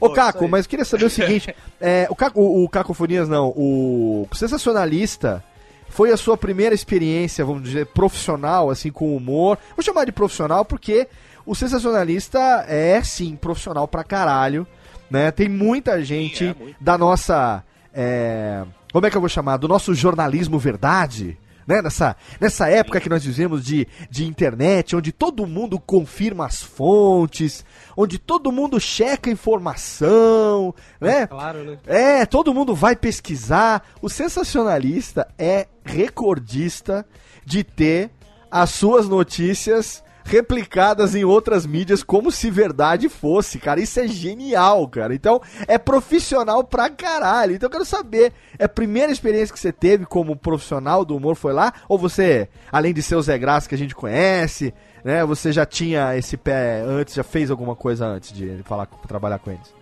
Ô, 0.00 0.10
Caco, 0.10 0.48
mas 0.48 0.64
eu 0.64 0.70
queria 0.70 0.84
saber 0.84 1.04
o 1.04 1.10
seguinte: 1.10 1.54
é, 1.80 2.06
o, 2.10 2.14
Caco, 2.14 2.40
o, 2.40 2.64
o 2.64 2.68
Cacofonias 2.68 3.28
não, 3.28 3.48
o 3.48 4.26
Sensacionalista 4.32 5.42
foi 5.88 6.10
a 6.10 6.16
sua 6.16 6.36
primeira 6.36 6.74
experiência, 6.74 7.44
vamos 7.44 7.62
dizer, 7.62 7.86
profissional, 7.86 8.70
assim, 8.70 8.90
com 8.90 9.16
humor. 9.16 9.58
Vou 9.76 9.84
chamar 9.84 10.04
de 10.04 10.12
profissional 10.12 10.64
porque 10.64 11.06
o 11.46 11.54
Sensacionalista 11.54 12.64
é, 12.66 13.00
sim, 13.02 13.36
profissional 13.36 13.86
pra 13.86 14.02
caralho, 14.02 14.66
né? 15.10 15.30
Tem 15.30 15.48
muita 15.48 16.02
gente 16.02 16.54
da 16.80 16.98
nossa. 16.98 17.62
é, 17.92 18.64
como 18.92 19.06
é 19.06 19.10
que 19.10 19.16
eu 19.16 19.20
vou 19.20 19.28
chamar? 19.28 19.56
Do 19.56 19.68
nosso 19.68 19.94
jornalismo 19.94 20.58
verdade. 20.58 21.38
Né? 21.66 21.80
Nessa, 21.80 22.16
nessa 22.40 22.68
época 22.68 23.00
que 23.00 23.08
nós 23.08 23.24
vivemos 23.24 23.64
de, 23.64 23.88
de 24.10 24.26
internet, 24.26 24.94
onde 24.94 25.12
todo 25.12 25.46
mundo 25.46 25.80
confirma 25.80 26.46
as 26.46 26.62
fontes, 26.62 27.64
onde 27.96 28.18
todo 28.18 28.52
mundo 28.52 28.78
checa 28.78 29.30
informação, 29.30 30.74
né? 31.00 31.26
Claro, 31.26 31.64
né? 31.64 31.78
É, 31.86 32.26
todo 32.26 32.52
mundo 32.52 32.74
vai 32.74 32.94
pesquisar. 32.94 33.82
O 34.02 34.08
sensacionalista 34.10 35.26
é 35.38 35.66
recordista 35.84 37.06
de 37.44 37.64
ter 37.64 38.10
as 38.50 38.70
suas 38.70 39.08
notícias 39.08 40.03
replicadas 40.24 41.14
em 41.14 41.22
outras 41.24 41.66
mídias 41.66 42.02
como 42.02 42.30
se 42.32 42.50
verdade 42.50 43.08
fosse, 43.08 43.58
cara. 43.58 43.80
Isso 43.80 44.00
é 44.00 44.08
genial, 44.08 44.88
cara. 44.88 45.14
Então, 45.14 45.40
é 45.68 45.78
profissional 45.78 46.64
pra 46.64 46.88
caralho. 46.90 47.54
Então, 47.54 47.66
eu 47.66 47.70
quero 47.70 47.84
saber, 47.84 48.32
é 48.58 48.64
a 48.64 48.68
primeira 48.68 49.12
experiência 49.12 49.52
que 49.52 49.60
você 49.60 49.72
teve 49.72 50.06
como 50.06 50.34
profissional 50.36 51.04
do 51.04 51.16
humor 51.16 51.36
foi 51.36 51.52
lá? 51.52 51.72
Ou 51.88 51.98
você, 51.98 52.48
além 52.72 52.92
de 52.94 53.02
ser 53.02 53.16
o 53.16 53.22
Zé 53.22 53.36
Graça 53.38 53.68
que 53.68 53.74
a 53.74 53.78
gente 53.78 53.94
conhece, 53.94 54.72
né, 55.04 55.24
você 55.24 55.52
já 55.52 55.66
tinha 55.66 56.16
esse 56.16 56.36
pé 56.36 56.80
antes, 56.86 57.14
já 57.14 57.22
fez 57.22 57.50
alguma 57.50 57.76
coisa 57.76 58.06
antes 58.06 58.32
de 58.32 58.62
falar, 58.64 58.86
trabalhar 59.06 59.38
com 59.38 59.50
eles? 59.50 59.74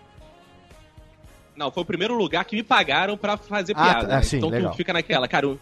Não, 1.55 1.71
foi 1.71 1.83
o 1.83 1.85
primeiro 1.85 2.15
lugar 2.15 2.43
que 2.45 2.55
me 2.55 2.63
pagaram 2.63 3.15
pra 3.15 3.37
fazer 3.37 3.73
Ah, 3.77 3.83
piada. 3.83 4.07
tá, 4.07 4.15
né? 4.15 4.21
sim, 4.23 4.37
então 4.37 4.49
legal. 4.49 4.71
tu 4.71 4.77
fica 4.77 4.91
naquela, 4.91 5.27
cara. 5.27 5.55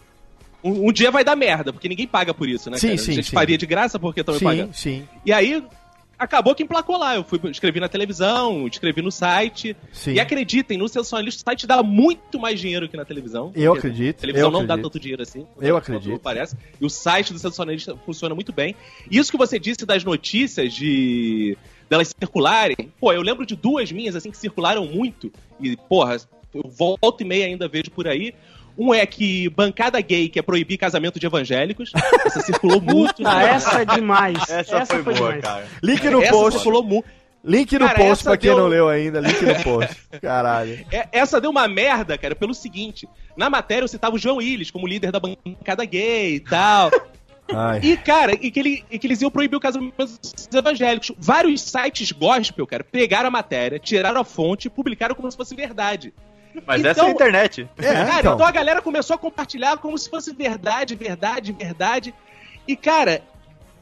Um, 0.62 0.88
um 0.88 0.92
dia 0.92 1.10
vai 1.10 1.24
dar 1.24 1.34
merda, 1.36 1.72
porque 1.72 1.88
ninguém 1.88 2.06
paga 2.06 2.32
por 2.32 2.48
isso, 2.48 2.70
né? 2.70 2.78
Sim, 2.78 2.88
cara? 2.88 2.98
sim, 2.98 3.10
A 3.10 3.14
gente 3.14 3.28
sim. 3.30 3.34
faria 3.34 3.58
de 3.58 3.66
graça 3.66 3.98
porque 3.98 4.20
estão 4.20 4.34
me 4.34 4.38
Sim, 4.38 4.44
pagando. 4.44 4.72
sim. 4.74 5.08
E 5.26 5.32
aí, 5.32 5.62
acabou 6.18 6.54
que 6.54 6.62
emplacou 6.62 6.96
lá. 6.96 7.16
Eu 7.16 7.24
fui, 7.24 7.40
escrevi 7.50 7.80
na 7.80 7.88
televisão, 7.88 8.66
escrevi 8.68 9.02
no 9.02 9.10
site. 9.10 9.76
Sim. 9.92 10.12
E 10.12 10.20
acreditem, 10.20 10.78
no 10.78 10.86
sensacionalista 10.88 11.42
o 11.42 11.44
site 11.44 11.66
dá 11.66 11.82
muito 11.82 12.38
mais 12.38 12.60
dinheiro 12.60 12.88
que 12.88 12.96
na 12.96 13.04
televisão. 13.04 13.50
Eu 13.56 13.72
acredito, 13.74 14.18
A 14.18 14.20
televisão 14.20 14.50
não 14.52 14.60
dá 14.64 14.74
acredito. 14.74 14.82
tanto 14.92 15.00
dinheiro 15.00 15.22
assim. 15.22 15.44
Eu 15.60 15.76
acredito. 15.76 16.20
Parece. 16.20 16.56
E 16.80 16.84
o 16.84 16.88
site 16.90 17.32
do 17.32 17.38
sensacionalista 17.40 17.96
funciona 18.06 18.34
muito 18.34 18.52
bem. 18.52 18.76
Isso 19.10 19.32
que 19.32 19.36
você 19.38 19.58
disse 19.58 19.84
das 19.84 20.04
notícias 20.04 20.72
de 20.72 21.56
delas 21.90 22.08
circularem, 22.16 22.76
pô, 23.00 23.12
eu 23.12 23.20
lembro 23.20 23.44
de 23.44 23.54
duas 23.56 23.90
minhas 23.92 24.14
assim 24.16 24.30
que 24.30 24.38
circularam 24.38 24.86
muito 24.86 25.30
e 25.60 25.76
porra, 25.76 26.16
eu 26.54 26.62
volto 26.70 27.20
e 27.20 27.24
meia 27.24 27.46
ainda 27.46 27.66
vejo 27.68 27.90
por 27.90 28.06
aí. 28.08 28.32
Um 28.78 28.92
é 28.94 29.04
que 29.04 29.48
bancada 29.50 30.00
gay 30.00 30.28
quer 30.28 30.42
proibir 30.42 30.78
casamento 30.78 31.18
de 31.20 31.26
evangélicos. 31.26 31.92
Essa 32.24 32.40
circulou 32.40 32.80
muito. 32.80 33.26
Ah, 33.26 33.42
essa 33.44 33.82
é 33.82 33.84
demais. 33.84 34.38
Essa, 34.48 34.76
Essa 34.78 34.86
foi, 34.86 35.02
foi 35.02 35.14
boa, 35.14 35.26
demais. 35.34 35.44
cara. 35.44 35.66
Link 35.82 36.08
no 36.08 36.22
Essa 36.22 36.32
post. 36.32 36.52
circulou 36.58 36.82
muito. 36.82 37.04
Link 37.44 37.72
no 37.76 37.86
Cara, 37.86 37.98
post 37.98 38.22
pra 38.22 38.36
quem 38.36 38.50
deu- 38.50 38.58
não 38.58 38.68
leu 38.68 38.88
ainda. 38.88 39.18
Link 39.18 39.42
no 39.44 39.62
post. 39.64 39.96
Caralho. 40.22 40.86
É, 40.92 41.08
essa 41.10 41.40
deu 41.40 41.50
uma 41.50 41.66
merda, 41.66 42.16
cara, 42.16 42.36
pelo 42.36 42.54
seguinte: 42.54 43.08
na 43.36 43.50
matéria 43.50 43.82
eu 43.82 43.88
citava 43.88 44.14
o 44.14 44.18
João 44.18 44.36
Willis 44.36 44.70
como 44.70 44.86
líder 44.86 45.10
da 45.10 45.18
bancada 45.18 45.84
gay 45.84 46.36
e 46.36 46.40
tal. 46.40 46.88
Ai. 47.52 47.80
E, 47.82 47.96
cara, 47.96 48.32
e 48.40 48.48
que, 48.50 48.60
ele, 48.60 48.84
e 48.88 48.96
que 48.98 49.06
eles 49.08 49.20
iam 49.20 49.30
proibir 49.30 49.56
o 49.56 49.60
casamento 49.60 49.92
dos 49.98 50.48
evangélicos. 50.54 51.10
Vários 51.18 51.60
sites 51.62 52.12
gospel, 52.12 52.64
cara, 52.66 52.84
pegaram 52.84 53.26
a 53.26 53.30
matéria, 53.30 53.78
tiraram 53.78 54.20
a 54.20 54.24
fonte 54.24 54.66
e 54.68 54.70
publicaram 54.70 55.14
como 55.16 55.28
se 55.30 55.36
fosse 55.36 55.54
verdade. 55.54 56.14
Mas 56.66 56.80
Então- 56.80 56.90
essa 56.90 57.02
é 57.02 57.06
a 57.06 57.10
internet. 57.10 57.68
É, 57.78 57.82
cara, 57.92 58.20
então. 58.20 58.34
então. 58.34 58.46
a 58.46 58.50
galera 58.50 58.82
começou 58.82 59.14
a 59.14 59.18
compartilhar 59.18 59.76
como 59.78 59.96
se 59.96 60.08
fosse 60.10 60.32
verdade, 60.34 60.94
verdade, 60.94 61.52
verdade. 61.52 62.14
E, 62.68 62.76
cara, 62.76 63.22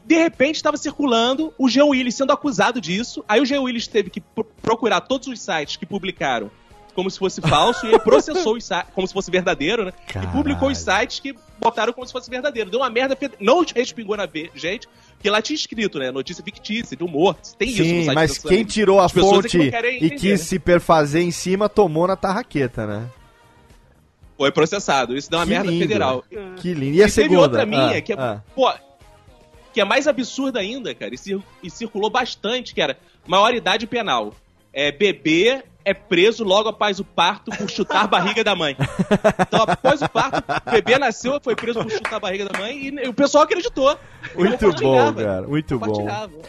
de 0.05 0.15
repente 0.15 0.55
estava 0.55 0.77
circulando 0.77 1.53
o 1.57 1.69
Jean 1.69 1.85
Willis 1.85 2.15
sendo 2.15 2.31
acusado 2.33 2.79
disso. 2.81 3.23
Aí 3.27 3.41
o 3.41 3.45
Jean 3.45 3.61
Willis 3.61 3.87
teve 3.87 4.09
que 4.09 4.21
pro- 4.21 4.45
procurar 4.61 5.01
todos 5.01 5.27
os 5.27 5.39
sites 5.41 5.75
que 5.75 5.85
publicaram 5.85 6.49
como 6.95 7.09
se 7.09 7.17
fosse 7.19 7.39
falso 7.41 7.85
e 7.85 7.89
ele 7.89 7.99
processou 7.99 8.55
os 8.57 8.65
sites 8.65 8.91
como 8.93 9.07
se 9.07 9.13
fosse 9.13 9.31
verdadeiro, 9.31 9.85
né? 9.85 9.93
Caralho. 10.07 10.29
E 10.29 10.33
publicou 10.33 10.69
os 10.69 10.77
sites 10.77 11.19
que 11.19 11.33
botaram 11.59 11.93
como 11.93 12.05
se 12.05 12.11
fosse 12.11 12.29
verdadeiro. 12.29 12.69
Deu 12.69 12.79
uma 12.81 12.89
merda, 12.89 13.17
não 13.39 13.63
respingou 13.75 14.17
na 14.17 14.27
gente, 14.55 14.87
porque 15.21 15.29
lá 15.29 15.39
tinha 15.39 15.55
escrito, 15.55 15.99
né? 15.99 16.09
Notícia 16.09 16.43
fictícia, 16.43 16.97
de 16.97 17.03
humor. 17.03 17.35
Tem 17.55 17.69
isso 17.69 17.83
no 17.83 17.85
Sim, 17.85 18.05
site 18.05 18.15
mas 18.15 18.37
quem 18.39 18.63
tirou 18.65 18.99
a 18.99 19.05
As 19.05 19.11
pessoas 19.11 19.45
é 19.45 19.49
que 19.49 19.71
fonte 19.71 20.03
e 20.03 20.09
quis 20.09 20.31
né? 20.31 20.37
se 20.37 20.57
perfazer 20.57 21.21
em 21.21 21.29
cima 21.29 21.69
tomou 21.69 22.07
na 22.07 22.15
tarraqueta, 22.15 22.87
né? 22.87 23.07
Foi 24.35 24.51
processado. 24.51 25.15
Isso 25.15 25.29
deu 25.29 25.37
uma 25.37 25.45
Que 25.45 25.51
merda 25.51 25.69
lindo. 25.69 25.83
federal. 25.83 26.25
Que 26.57 26.73
lindo. 26.73 26.95
E 26.97 27.03
a 27.03 27.07
E 27.07 27.11
teve 27.11 27.29
segunda? 27.29 27.41
outra 27.41 27.65
minha, 27.67 27.97
Ah, 27.97 28.01
que 28.01 28.13
é, 28.13 28.15
ah. 28.17 28.41
pô, 28.55 28.73
que 29.71 29.79
é 29.79 29.85
mais 29.85 30.07
absurda 30.07 30.59
ainda, 30.59 30.95
cara, 30.95 31.13
e, 31.13 31.39
e 31.61 31.69
circulou 31.69 32.09
bastante, 32.09 32.73
que 32.73 32.81
era 32.81 32.97
maioridade 33.27 33.85
penal. 33.85 34.33
É, 34.73 34.91
bebê 34.91 35.63
é 35.83 35.93
preso 35.93 36.43
logo 36.43 36.69
após 36.69 36.99
o 36.99 37.03
parto 37.03 37.51
por 37.51 37.69
chutar 37.69 38.03
a 38.03 38.07
barriga 38.07 38.43
da 38.43 38.55
mãe. 38.55 38.75
Então, 39.39 39.63
após 39.67 40.01
o 40.01 40.09
parto, 40.09 40.43
o 40.67 40.71
bebê 40.71 40.97
nasceu, 40.97 41.39
foi 41.43 41.55
preso 41.55 41.81
por 41.81 41.91
chutar 41.91 42.15
a 42.15 42.19
barriga 42.19 42.45
da 42.45 42.57
mãe 42.59 42.87
e 43.03 43.07
o 43.07 43.13
pessoal 43.13 43.43
acreditou. 43.43 43.97
Muito 44.35 44.71
bom, 44.73 45.13
cara. 45.13 45.41
Muito 45.47 45.79
bom. 45.79 46.07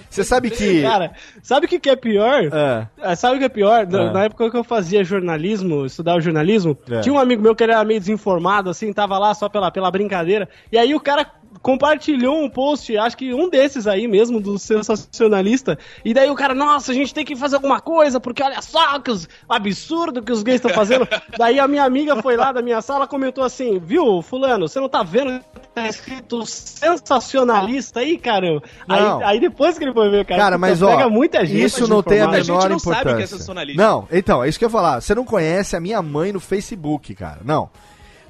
Você 0.08 0.22
sabe 0.24 0.50
que. 0.50 0.82
Cara, 0.82 1.12
sabe 1.42 1.66
o 1.66 1.68
que, 1.68 1.80
que 1.80 1.90
é 1.90 1.96
pior? 1.96 2.42
Ah, 2.52 2.86
Ah, 3.00 3.16
Sabe 3.16 3.36
o 3.36 3.38
que 3.38 3.44
é 3.44 3.48
pior? 3.48 3.86
Na, 3.86 4.02
Ah. 4.02 4.12
na 4.12 4.24
época 4.24 4.50
que 4.50 4.56
eu 4.56 4.64
fazia 4.64 5.02
jornalismo, 5.04 5.86
estudava 5.86 6.20
jornalismo, 6.20 6.76
É. 6.90 7.00
tinha 7.00 7.14
um 7.14 7.18
amigo 7.18 7.42
meu 7.42 7.54
que 7.54 7.62
era 7.62 7.82
meio 7.84 8.00
desinformado, 8.00 8.68
assim, 8.70 8.92
tava 8.92 9.18
lá 9.18 9.32
só 9.34 9.48
pela, 9.48 9.70
pela 9.70 9.90
brincadeira. 9.90 10.48
E 10.70 10.78
aí 10.78 10.94
o 10.94 11.00
cara 11.00 11.26
compartilhou 11.60 12.42
um 12.42 12.48
post, 12.48 12.96
acho 12.96 13.16
que 13.16 13.34
um 13.34 13.48
desses 13.48 13.86
aí 13.86 14.08
mesmo, 14.08 14.40
do 14.40 14.58
sensacionalista. 14.58 15.78
E 16.04 16.14
daí 16.14 16.30
o 16.30 16.34
cara, 16.34 16.54
nossa, 16.54 16.92
a 16.92 16.94
gente 16.94 17.12
tem 17.12 17.24
que 17.24 17.36
fazer 17.36 17.56
alguma 17.56 17.80
coisa, 17.80 18.20
porque 18.20 18.42
olha 18.42 18.60
só 18.62 18.98
que 18.98 19.10
os, 19.10 19.28
absurdo 19.48 20.22
que 20.22 20.32
os 20.32 20.42
gays 20.42 20.56
estão 20.56 20.70
fazendo. 20.70 21.06
daí 21.36 21.58
a 21.58 21.68
minha 21.68 21.84
amiga 21.84 22.20
foi 22.22 22.36
lá 22.36 22.52
da 22.52 22.62
minha 22.62 22.80
sala 22.80 23.06
comentou 23.06 23.44
assim: 23.44 23.78
Viu, 23.78 24.22
Fulano, 24.22 24.68
você 24.68 24.80
não 24.80 24.88
tá 24.88 25.02
vendo? 25.02 25.40
Tá 25.74 25.88
escrito 25.88 26.44
sensacionalista 26.44 28.00
aí, 28.00 28.18
caramba. 28.18 28.62
Não. 28.86 29.18
Aí, 29.18 29.24
aí 29.24 29.40
depois 29.40 29.78
que 29.78 29.84
ele 29.84 29.92
foi 29.92 30.10
ver, 30.10 30.26
cara, 30.26 30.40
Cara, 30.40 30.58
mas 30.58 30.82
ó, 30.82 30.88
pega 30.88 31.08
muita 31.08 31.44
gente. 31.46 31.64
isso 31.64 31.86
não 31.86 32.02
tem 32.02 32.20
a 32.20 32.26
desinformar. 32.26 32.42
gente 32.42 32.46
menor 32.46 32.70
não 32.70 32.78
sabe 32.78 32.96
o 32.96 33.02
que 33.02 33.08
é 33.08 33.10
importância. 33.12 33.26
sensacionalismo. 33.28 33.82
Não, 33.82 34.08
então, 34.10 34.44
é 34.44 34.48
isso 34.48 34.58
que 34.58 34.64
eu 34.64 34.68
ia 34.68 34.72
falar. 34.72 35.00
Você 35.00 35.14
não 35.14 35.24
conhece 35.24 35.74
a 35.74 35.80
minha 35.80 36.02
mãe 36.02 36.32
no 36.32 36.40
Facebook, 36.40 37.14
cara. 37.14 37.40
Não. 37.44 37.70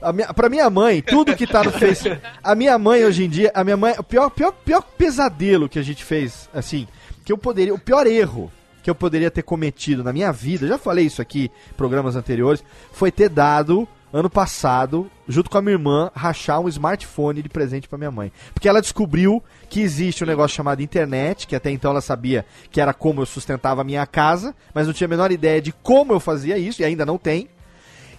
A 0.02 0.12
minha, 0.12 0.34
pra 0.34 0.48
minha 0.48 0.68
mãe, 0.68 1.00
tudo 1.00 1.36
que 1.36 1.46
tá 1.46 1.62
no 1.62 1.70
Facebook. 1.70 2.20
A 2.42 2.54
minha 2.54 2.76
mãe 2.78 3.04
hoje 3.04 3.24
em 3.24 3.28
dia, 3.28 3.52
a 3.54 3.62
minha 3.62 3.76
mãe, 3.76 3.94
o 3.96 4.02
pior, 4.02 4.28
pior, 4.30 4.52
pior 4.52 4.82
pesadelo 4.82 5.68
que 5.68 5.78
a 5.78 5.82
gente 5.82 6.04
fez, 6.04 6.48
assim, 6.52 6.88
que 7.24 7.32
eu 7.32 7.38
poderia, 7.38 7.72
o 7.72 7.78
pior 7.78 8.06
erro 8.06 8.50
que 8.82 8.90
eu 8.90 8.94
poderia 8.94 9.30
ter 9.30 9.42
cometido 9.42 10.02
na 10.02 10.12
minha 10.12 10.32
vida, 10.32 10.66
já 10.66 10.76
falei 10.76 11.06
isso 11.06 11.22
aqui 11.22 11.50
em 11.70 11.74
programas 11.74 12.16
anteriores, 12.16 12.64
foi 12.92 13.12
ter 13.12 13.28
dado 13.28 13.86
ano 14.12 14.28
passado, 14.28 15.10
junto 15.26 15.48
com 15.48 15.56
a 15.56 15.62
minha 15.62 15.74
irmã, 15.74 16.10
rachar 16.14 16.60
um 16.60 16.68
smartphone 16.68 17.40
de 17.40 17.48
presente 17.48 17.88
pra 17.88 17.96
minha 17.96 18.10
mãe. 18.10 18.30
Porque 18.52 18.68
ela 18.68 18.82
descobriu 18.82 19.42
que 19.70 19.80
existe 19.80 20.22
um 20.22 20.26
negócio 20.26 20.54
chamado 20.54 20.82
internet, 20.82 21.46
que 21.46 21.56
até 21.56 21.70
então 21.70 21.92
ela 21.92 22.02
sabia 22.02 22.44
que 22.70 22.80
era 22.80 22.92
como 22.92 23.22
eu 23.22 23.26
sustentava 23.26 23.80
a 23.80 23.84
minha 23.84 24.06
casa, 24.06 24.54
mas 24.74 24.86
não 24.86 24.92
tinha 24.92 25.06
a 25.06 25.08
menor 25.08 25.32
ideia 25.32 25.62
de 25.62 25.72
como 25.72 26.12
eu 26.12 26.20
fazia 26.20 26.58
isso, 26.58 26.82
e 26.82 26.84
ainda 26.84 27.06
não 27.06 27.16
tem. 27.16 27.48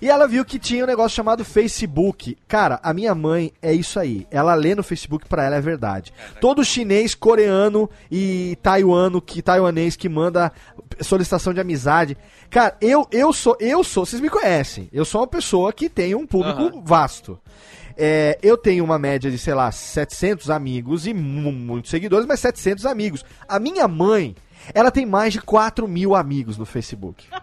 E 0.04 0.10
ela 0.10 0.28
viu 0.28 0.44
que 0.44 0.60
tinha 0.60 0.84
um 0.84 0.88
negócio 0.88 1.16
chamado 1.16 1.46
Facebook. 1.46 2.38
Cara, 2.48 2.80
a 2.84 2.94
minha 2.94 3.16
mãe 3.16 3.54
é 3.62 3.72
isso 3.74 4.00
aí. 4.00 4.28
Ela 4.30 4.54
lê 4.54 4.76
no 4.76 4.84
Facebook, 4.84 5.28
pra 5.28 5.44
ela 5.46 5.56
é 5.56 5.62
verdade. 5.62 6.12
Todo 6.42 6.64
chinês, 6.66 7.16
coreano 7.16 7.90
e 8.12 8.58
taiwano, 8.62 9.22
que 9.22 9.42
taiwanês 9.42 9.96
que 9.96 10.10
manda 10.10 10.52
solicitação 11.00 11.54
de 11.54 11.62
amizade. 11.62 12.18
Cara, 12.50 12.76
eu 12.82 13.08
eu 13.12 13.32
sou 13.32 13.56
eu 13.60 13.84
sou, 13.84 14.06
vocês 14.06 14.22
me 14.22 14.30
conhecem. 14.30 14.90
Eu 14.92 15.06
sou 15.06 15.22
uma 15.22 15.28
pessoa 15.28 15.72
que 15.72 15.88
tem 15.90 16.14
um 16.16 16.28
público 16.28 16.82
vasto. 16.84 17.40
É, 17.96 18.38
eu 18.42 18.58
tenho 18.58 18.84
uma 18.84 18.98
média 19.00 19.30
de, 19.30 19.38
sei 19.38 19.54
lá, 19.54 19.72
700 19.72 20.50
amigos 20.50 21.06
e 21.08 21.14
mu- 21.14 21.52
muitos 21.52 21.92
seguidores, 21.92 22.26
mas 22.26 22.40
700 22.40 22.86
amigos. 22.88 23.24
A 23.48 23.60
minha 23.60 23.88
mãe, 23.88 24.36
Ela 24.74 24.92
tem 24.92 25.06
mais 25.06 25.34
de 25.34 25.42
4 25.42 25.88
mil 25.88 26.16
amigos 26.16 26.58
no 26.58 26.66
Facebook. 26.66 27.26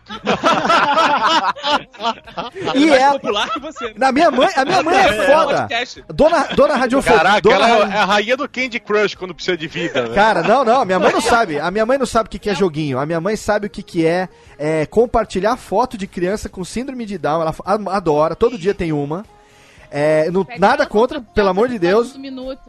e 2.74 2.86
mais 2.86 3.02
ela, 3.02 3.12
popular 3.14 3.50
que 3.50 3.60
você. 3.60 3.86
né? 3.86 3.94
na 3.96 4.12
minha 4.12 4.30
mãe, 4.30 4.48
a 4.56 4.64
minha 4.64 4.82
mãe 4.82 4.96
é 4.96 5.26
foda. 5.26 5.58
podcast. 5.58 6.04
Dona, 6.08 6.44
dona 6.54 6.76
Radiofobia. 6.76 7.18
Caraca, 7.18 7.40
dona 7.40 7.68
ela 7.68 7.94
é 7.94 7.98
a 7.98 8.04
rainha 8.04 8.36
do 8.36 8.48
Candy 8.48 8.80
Crush 8.80 9.14
quando 9.14 9.34
precisa 9.34 9.56
de 9.56 9.66
vida, 9.66 10.08
né? 10.08 10.14
Cara, 10.14 10.42
não, 10.42 10.64
não, 10.64 10.80
a 10.80 10.84
minha 10.84 10.98
mãe 10.98 11.12
não 11.12 11.20
sabe. 11.20 11.58
A 11.58 11.70
minha 11.70 11.86
mãe 11.86 11.98
não 11.98 12.06
sabe 12.06 12.26
o 12.28 12.30
que, 12.30 12.38
que 12.38 12.50
é 12.50 12.54
joguinho. 12.54 12.98
A 12.98 13.06
minha 13.06 13.20
mãe 13.20 13.36
sabe 13.36 13.66
o 13.66 13.70
que, 13.70 13.82
que 13.82 14.06
é, 14.06 14.28
é, 14.58 14.86
compartilhar 14.86 15.56
foto 15.56 15.98
de 15.98 16.06
criança 16.06 16.48
com 16.48 16.64
síndrome 16.64 17.04
de 17.04 17.18
Down. 17.18 17.42
Ela 17.42 17.54
adora, 17.90 18.34
todo 18.34 18.58
dia 18.58 18.74
tem 18.74 18.92
uma. 18.92 19.24
É, 19.90 20.30
não- 20.30 20.46
nada 20.58 20.86
contra, 20.86 21.20
pelo 21.20 21.48
amor 21.48 21.68
de 21.68 21.78
Deus. 21.78 22.12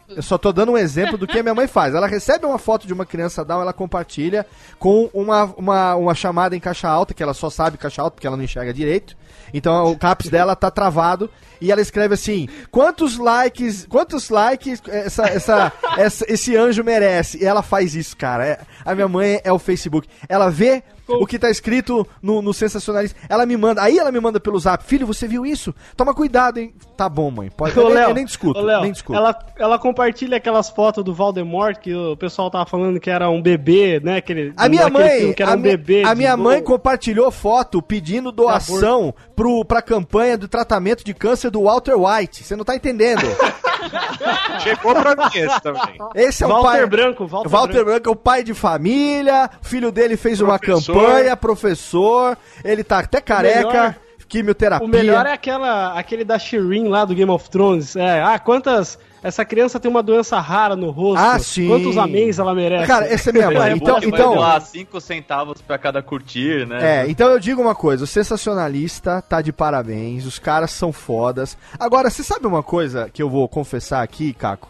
Eu 0.09 0.23
só 0.23 0.37
tô 0.37 0.51
dando 0.51 0.71
um 0.71 0.77
exemplo 0.77 1.17
do 1.17 1.27
que 1.27 1.37
a 1.37 1.43
minha 1.43 1.53
mãe 1.55 1.67
faz. 1.67 1.93
Ela 1.93 2.07
recebe 2.07 2.45
uma 2.45 2.57
foto 2.57 2.87
de 2.87 2.93
uma 2.93 3.05
criança 3.05 3.45
Down, 3.45 3.61
ela 3.61 3.73
compartilha 3.73 4.45
com 4.79 5.09
uma, 5.13 5.43
uma, 5.57 5.95
uma 5.95 6.15
chamada 6.15 6.55
em 6.55 6.59
caixa 6.59 6.87
alta, 6.89 7.13
que 7.13 7.21
ela 7.21 7.33
só 7.33 7.49
sabe 7.49 7.77
caixa 7.77 8.01
alta 8.01 8.15
porque 8.15 8.25
ela 8.27 8.35
não 8.37 8.43
enxerga 8.43 8.73
direito. 8.73 9.15
Então 9.53 9.91
o 9.91 9.97
caps 9.97 10.29
dela 10.29 10.55
tá 10.55 10.71
travado 10.71 11.29
e 11.59 11.71
ela 11.71 11.81
escreve 11.81 12.13
assim: 12.15 12.47
quantos 12.71 13.17
likes, 13.17 13.85
quantos 13.85 14.29
likes 14.29 14.81
essa, 14.87 15.23
essa, 15.27 15.71
essa- 15.97 16.25
esse 16.27 16.55
anjo 16.55 16.83
merece? 16.83 17.37
E 17.41 17.45
ela 17.45 17.61
faz 17.61 17.93
isso, 17.95 18.15
cara. 18.17 18.45
É- 18.47 18.59
a 18.83 18.95
minha 18.95 19.07
mãe 19.07 19.39
é 19.43 19.51
o 19.51 19.59
Facebook. 19.59 20.07
Ela 20.27 20.49
vê 20.49 20.83
o 21.07 21.25
que 21.25 21.39
tá 21.39 21.49
escrito 21.49 22.07
no, 22.21 22.41
no 22.41 22.53
sensacionalista. 22.53 23.19
Ela 23.27 23.45
me 23.45 23.57
manda, 23.57 23.81
aí 23.81 23.97
ela 23.97 24.11
me 24.11 24.19
manda 24.19 24.39
pelo 24.39 24.59
zap: 24.59 24.83
filho, 24.83 25.05
você 25.07 25.27
viu 25.27 25.45
isso? 25.45 25.73
Toma 25.95 26.13
cuidado, 26.13 26.59
hein? 26.59 26.73
Tá 26.95 27.09
bom, 27.09 27.31
mãe. 27.31 27.49
Pode, 27.49 27.75
eu, 27.75 27.83
Ô, 27.83 27.87
nem, 27.87 27.95
Léo, 27.95 28.09
eu 28.09 28.13
nem 28.13 28.25
discuto, 28.25 28.59
ô, 28.59 28.63
Léo, 28.63 28.81
nem 28.81 28.91
discuto. 28.91 29.17
Ela, 29.17 29.37
ela 29.57 29.79
compartilha 29.79 30.37
aquelas 30.37 30.69
fotos 30.69 31.03
do 31.03 31.13
Voldemort 31.13 31.77
que 31.77 31.93
o 31.93 32.15
pessoal 32.15 32.49
tava 32.49 32.65
falando 32.65 32.99
que 32.99 33.09
era 33.09 33.29
um 33.29 33.41
bebê, 33.41 33.99
né? 33.99 34.17
Aquele, 34.17 34.53
A 34.55 34.69
minha 34.69 34.89
mãe, 34.89 35.33
que 35.33 35.41
era 35.41 35.53
a, 35.53 35.55
um 35.55 35.61
bebê. 35.61 36.03
a 36.03 36.15
minha 36.15 36.37
mãe 36.37 36.61
compartilhou 36.61 37.31
foto 37.31 37.81
pedindo 37.81 38.31
doação 38.31 39.13
pro, 39.35 39.65
pra 39.65 39.81
campanha 39.81 40.37
do 40.37 40.47
tratamento 40.47 41.03
de 41.03 41.13
câncer 41.13 41.49
do 41.49 41.63
Walter 41.63 41.95
White. 41.95 42.43
Você 42.43 42.55
não 42.55 42.63
tá 42.63 42.75
entendendo? 42.75 43.21
Chegou 44.61 44.93
pra 44.95 45.15
mim 45.15 45.31
esse 45.33 45.61
também. 45.61 45.97
Esse 46.15 46.43
é 46.43 46.47
o 46.47 46.49
Walter 46.49 46.67
pai. 46.69 46.85
Branco, 46.87 47.25
Walter, 47.27 47.49
Walter 47.49 47.73
Branco. 47.73 47.85
Branco 47.91 48.09
é 48.09 48.11
o 48.11 48.15
pai 48.15 48.43
de 48.43 48.53
família, 48.53 49.49
o 49.61 49.65
filho 49.65 49.91
dele 49.91 50.15
fez 50.17 50.39
uma 50.41 50.57
Professor. 50.59 50.93
campanha, 50.95 51.37
professor, 51.37 52.37
ele 52.63 52.83
tá 52.83 52.99
até 52.99 53.19
careca, 53.21 53.67
melhor- 53.67 53.95
quimioterapia. 54.31 54.87
O 54.87 54.89
melhor 54.89 55.25
é 55.25 55.33
aquela, 55.33 55.93
aquele 55.99 56.23
da 56.23 56.39
Shireen 56.39 56.87
lá 56.87 57.03
do 57.03 57.13
Game 57.13 57.29
of 57.29 57.49
Thrones. 57.49 57.95
É, 57.95 58.21
ah, 58.21 58.39
quantas. 58.39 58.97
Essa 59.23 59.45
criança 59.45 59.79
tem 59.79 59.91
uma 59.91 60.01
doença 60.01 60.39
rara 60.39 60.75
no 60.75 60.89
rosto. 60.89 61.23
Ah, 61.23 61.37
sim. 61.37 61.67
Quantos 61.67 61.95
améns 61.95 62.39
ela 62.39 62.55
merece? 62.55 62.87
Cara, 62.87 63.05
essa 63.05 63.29
é 63.29 63.33
minha 63.33 63.51
mãe. 63.51 63.73
Então, 63.73 63.99
Vai 63.99 64.09
então, 64.09 64.33
doar 64.33 64.59
5 64.59 64.99
centavos 64.99 65.61
pra 65.61 65.77
cada 65.77 66.01
curtir, 66.01 66.65
né? 66.65 67.03
É, 67.03 67.09
então 67.09 67.29
eu 67.29 67.37
digo 67.37 67.61
uma 67.61 67.75
coisa, 67.75 68.03
o 68.03 68.07
sensacionalista 68.07 69.21
tá 69.21 69.39
de 69.39 69.53
parabéns, 69.53 70.25
os 70.25 70.39
caras 70.39 70.71
são 70.71 70.91
fodas. 70.91 71.55
Agora, 71.77 72.09
você 72.09 72.23
sabe 72.23 72.47
uma 72.47 72.63
coisa 72.63 73.11
que 73.13 73.21
eu 73.21 73.29
vou 73.29 73.47
confessar 73.47 74.01
aqui, 74.01 74.33
Caco? 74.33 74.69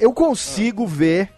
Eu 0.00 0.12
consigo 0.12 0.84
ver 0.84 1.28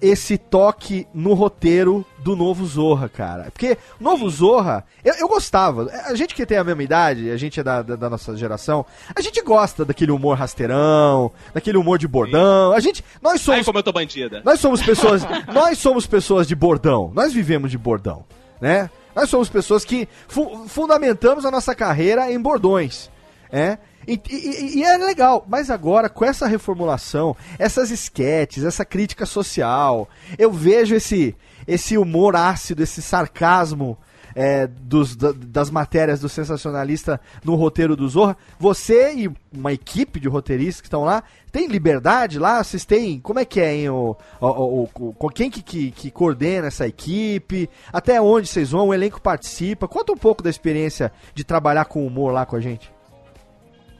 esse 0.00 0.36
toque 0.38 1.06
no 1.12 1.34
roteiro 1.34 2.04
do 2.18 2.36
novo 2.36 2.64
Zorra, 2.66 3.08
cara. 3.08 3.44
Porque 3.50 3.76
o 4.00 4.04
novo 4.04 4.28
Zorra, 4.30 4.84
eu, 5.04 5.14
eu 5.14 5.28
gostava. 5.28 5.90
A 6.06 6.14
gente 6.14 6.34
que 6.34 6.44
tem 6.46 6.58
a 6.58 6.64
mesma 6.64 6.82
idade, 6.82 7.30
a 7.30 7.36
gente 7.36 7.58
é 7.60 7.62
da, 7.62 7.82
da, 7.82 7.96
da 7.96 8.10
nossa 8.10 8.36
geração, 8.36 8.84
a 9.14 9.20
gente 9.20 9.40
gosta 9.42 9.84
daquele 9.84 10.10
humor 10.12 10.36
rasteirão, 10.38 11.30
daquele 11.54 11.78
humor 11.78 11.98
de 11.98 12.06
bordão. 12.08 12.72
A 12.72 12.80
gente, 12.80 13.04
nós 13.22 13.34
Ai, 13.34 13.38
somos 13.38 13.66
como 13.66 13.78
eu 13.78 13.82
tô 13.82 13.92
bandida. 13.92 14.42
nós 14.44 14.60
somos 14.60 14.82
pessoas, 14.82 15.22
nós 15.52 15.78
somos 15.78 16.06
pessoas 16.06 16.46
de 16.46 16.54
bordão. 16.54 17.10
Nós 17.14 17.32
vivemos 17.32 17.70
de 17.70 17.78
bordão, 17.78 18.24
né? 18.60 18.90
Nós 19.14 19.28
somos 19.28 19.48
pessoas 19.48 19.84
que 19.84 20.08
fu- 20.28 20.64
fundamentamos 20.68 21.44
a 21.44 21.50
nossa 21.50 21.74
carreira 21.74 22.30
em 22.30 22.40
bordões, 22.40 23.10
é? 23.50 23.78
E, 24.14 24.20
e- 24.30 24.78
e 24.78 24.82
é 24.82 24.96
legal, 24.96 25.44
mas 25.46 25.70
agora 25.70 26.08
com 26.08 26.24
essa 26.24 26.46
reformulação, 26.46 27.36
essas 27.58 27.90
esquetes, 27.90 28.64
essa 28.64 28.84
crítica 28.84 29.26
social, 29.26 30.08
eu 30.38 30.50
vejo 30.50 30.94
esse 30.94 31.36
esse 31.66 31.98
humor 31.98 32.34
ácido, 32.34 32.82
esse 32.82 33.02
sarcasmo 33.02 33.98
é, 34.34 34.66
dos, 34.66 35.14
da- 35.16 35.32
das 35.36 35.68
matérias 35.70 36.20
do 36.20 36.28
sensacionalista 36.28 37.20
no 37.44 37.54
roteiro 37.56 37.94
do 37.96 38.08
Zorra. 38.08 38.36
Você 38.58 39.12
e 39.14 39.30
uma 39.52 39.72
equipe 39.72 40.18
de 40.20 40.28
roteiristas 40.28 40.80
que 40.80 40.86
estão 40.86 41.04
lá, 41.04 41.22
tem 41.52 41.66
liberdade 41.66 42.38
lá? 42.38 42.62
Vocês 42.62 42.84
têm. 42.86 43.18
Como 43.20 43.38
é 43.40 43.44
que 43.44 43.60
é, 43.60 43.74
hein? 43.74 43.88
O, 43.90 44.16
o, 44.40 44.46
o- 44.46 45.14
o- 45.18 45.28
quem 45.30 45.50
que, 45.50 45.60
que, 45.60 45.90
que 45.90 46.10
coordena 46.10 46.68
essa 46.68 46.86
equipe? 46.86 47.68
Até 47.92 48.18
onde 48.20 48.46
vocês 48.48 48.70
vão? 48.70 48.88
O 48.88 48.94
elenco 48.94 49.20
participa? 49.20 49.86
Conta 49.88 50.12
um 50.12 50.16
pouco 50.16 50.42
da 50.42 50.48
experiência 50.50 51.12
de 51.34 51.44
trabalhar 51.44 51.84
com 51.86 52.06
humor 52.06 52.32
lá 52.32 52.46
com 52.46 52.56
a 52.56 52.60
gente. 52.60 52.90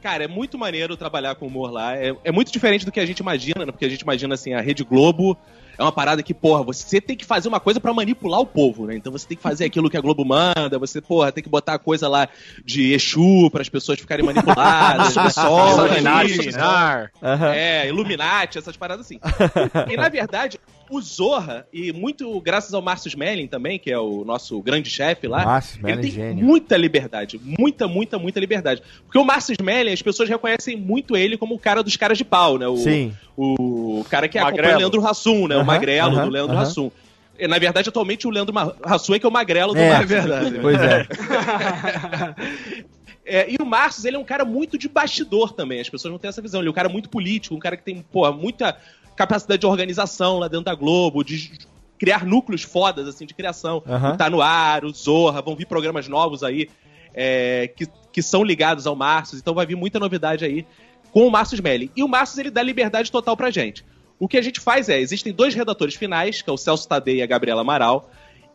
Cara, 0.01 0.23
é 0.23 0.27
muito 0.27 0.57
maneiro 0.57 0.95
trabalhar 0.95 1.35
com 1.35 1.47
humor 1.47 1.71
lá. 1.71 1.95
É, 1.95 2.15
é 2.23 2.31
muito 2.31 2.51
diferente 2.51 2.85
do 2.85 2.91
que 2.91 2.99
a 2.99 3.05
gente 3.05 3.19
imagina, 3.19 3.65
né? 3.65 3.71
Porque 3.71 3.85
a 3.85 3.89
gente 3.89 4.01
imagina 4.01 4.33
assim, 4.33 4.53
a 4.53 4.61
Rede 4.61 4.83
Globo 4.83 5.37
é 5.77 5.81
uma 5.81 5.91
parada 5.93 6.21
que, 6.21 6.33
porra, 6.33 6.61
você 6.61 6.99
tem 6.99 7.15
que 7.15 7.25
fazer 7.25 7.47
uma 7.47 7.59
coisa 7.59 7.79
pra 7.79 7.93
manipular 7.93 8.41
o 8.41 8.45
povo, 8.45 8.85
né? 8.85 8.95
Então 8.95 9.13
você 9.13 9.25
tem 9.25 9.37
que 9.37 9.43
fazer 9.43 9.63
aquilo 9.63 9.89
que 9.89 9.95
a 9.95 10.01
Globo 10.01 10.25
manda, 10.25 10.77
você, 10.77 10.99
porra, 10.99 11.31
tem 11.31 11.41
que 11.41 11.49
botar 11.49 11.75
a 11.75 11.79
coisa 11.79 12.07
lá 12.07 12.27
de 12.65 12.93
Exu 12.93 13.49
para 13.49 13.61
as 13.61 13.69
pessoas 13.69 13.97
ficarem 13.97 14.25
manipuladas, 14.25 15.15
né? 15.15 15.29
Sol, 15.29 15.85
Illuminati, 15.85 16.33
Illuminati, 16.33 16.57
Nar. 16.57 17.11
É, 17.55 17.87
Illuminati, 17.87 18.57
essas 18.57 18.75
paradas 18.75 19.05
assim. 19.05 19.19
e 19.89 19.95
na 19.95 20.09
verdade, 20.09 20.59
o 20.89 21.01
Zorra, 21.01 21.67
e 21.71 21.91
muito 21.93 22.39
graças 22.41 22.73
ao 22.73 22.81
Márcio 22.81 23.07
Smelling 23.09 23.47
também, 23.47 23.77
que 23.79 23.91
é 23.91 23.97
o 23.99 24.23
nosso 24.25 24.61
grande 24.61 24.89
chefe 24.89 25.27
lá, 25.27 25.45
Márcio 25.45 25.79
ele 25.87 26.01
tem 26.01 26.11
gênio. 26.11 26.43
muita 26.45 26.75
liberdade. 26.77 27.39
Muita, 27.43 27.87
muita, 27.87 28.17
muita 28.19 28.39
liberdade. 28.39 28.81
Porque 29.05 29.17
o 29.17 29.23
Márcio 29.25 29.53
Smelling, 29.59 29.93
as 29.93 30.01
pessoas 30.01 30.27
reconhecem 30.29 30.75
muito 30.75 31.15
ele 31.15 31.37
como 31.37 31.55
o 31.55 31.59
cara 31.59 31.81
dos 31.83 31.95
caras 31.95 32.17
de 32.17 32.25
pau, 32.25 32.57
né? 32.57 32.67
O, 32.67 32.77
Sim. 32.77 33.13
o 33.37 34.05
cara 34.09 34.27
que 34.27 34.37
acompanha 34.37 34.57
Magrelo. 34.63 34.75
o 34.75 34.79
Leandro 34.79 35.07
Hassum, 35.07 35.47
né? 35.47 35.55
o 35.55 35.59
Aham, 35.59 35.65
magrelo 35.67 36.15
aham, 36.15 36.25
do 36.25 36.31
Leandro 36.31 36.53
aham. 36.55 36.63
Hassum. 36.63 36.91
E, 37.37 37.47
Na 37.47 37.57
verdade, 37.57 37.87
atualmente 37.89 38.27
o 38.27 38.29
Leandro 38.29 38.53
Hassum 38.83 39.13
é 39.15 39.19
que 39.19 39.25
é 39.25 39.29
o 39.29 39.31
magrelo 39.31 39.73
do 39.73 39.79
É, 39.79 39.89
Márcio. 39.89 40.07
verdade. 40.07 40.59
Pois 40.61 40.81
é. 40.81 41.05
É, 43.31 43.45
e 43.47 43.57
o 43.61 43.65
Marcos, 43.65 44.03
ele 44.05 44.15
é 44.15 44.19
um 44.19 44.23
cara 44.23 44.43
muito 44.43 44.75
de 44.75 44.87
bastidor 44.89 45.53
também. 45.53 45.79
As 45.79 45.87
pessoas 45.87 46.11
não 46.11 46.17
têm 46.17 46.29
essa 46.29 46.41
visão. 46.41 46.61
Ele 46.61 46.67
é 46.67 46.71
um 46.71 46.73
cara 46.73 46.89
muito 46.89 47.09
político, 47.09 47.53
um 47.53 47.59
cara 47.59 47.77
que 47.77 47.83
tem, 47.83 48.03
pô, 48.11 48.31
muita 48.33 48.75
capacidade 49.19 49.59
de 49.59 49.67
organização 49.67 50.39
lá 50.39 50.47
dentro 50.47 50.63
da 50.63 50.73
Globo, 50.73 51.25
de 51.25 51.51
criar 51.97 52.25
núcleos 52.25 52.63
fodas, 52.63 53.05
assim, 53.05 53.25
de 53.25 53.33
criação. 53.33 53.83
O 53.85 54.17
Tá 54.17 54.29
no 54.29 54.41
ar, 54.41 54.85
o 54.85 54.93
Zorra, 54.93 55.41
vão 55.41 55.57
vir 55.57 55.65
programas 55.65 56.07
novos 56.07 56.41
aí 56.41 56.69
é, 57.13 57.69
que, 57.75 57.85
que 58.13 58.21
são 58.21 58.41
ligados 58.41 58.87
ao 58.87 58.95
Marcos. 58.95 59.33
Então 59.33 59.53
vai 59.53 59.65
vir 59.65 59.75
muita 59.75 59.99
novidade 59.99 60.45
aí 60.45 60.65
com 61.11 61.27
o 61.27 61.31
Marcos 61.31 61.59
Melli. 61.59 61.91
E 61.97 62.01
o 62.01 62.07
Marcos, 62.07 62.37
ele 62.37 62.49
dá 62.49 62.63
liberdade 62.63 63.11
total 63.11 63.35
pra 63.35 63.51
gente. 63.51 63.85
O 64.17 64.25
que 64.25 64.37
a 64.37 64.41
gente 64.41 64.61
faz 64.61 64.87
é, 64.87 64.97
existem 64.97 65.33
dois 65.33 65.53
redatores 65.53 65.95
finais, 65.95 66.41
que 66.41 66.49
é 66.49 66.53
o 66.53 66.57
Celso 66.57 66.87
Tadei 66.87 67.17
e 67.17 67.21
a 67.21 67.27
Gabriela 67.27 67.59
Amaral, 67.59 68.09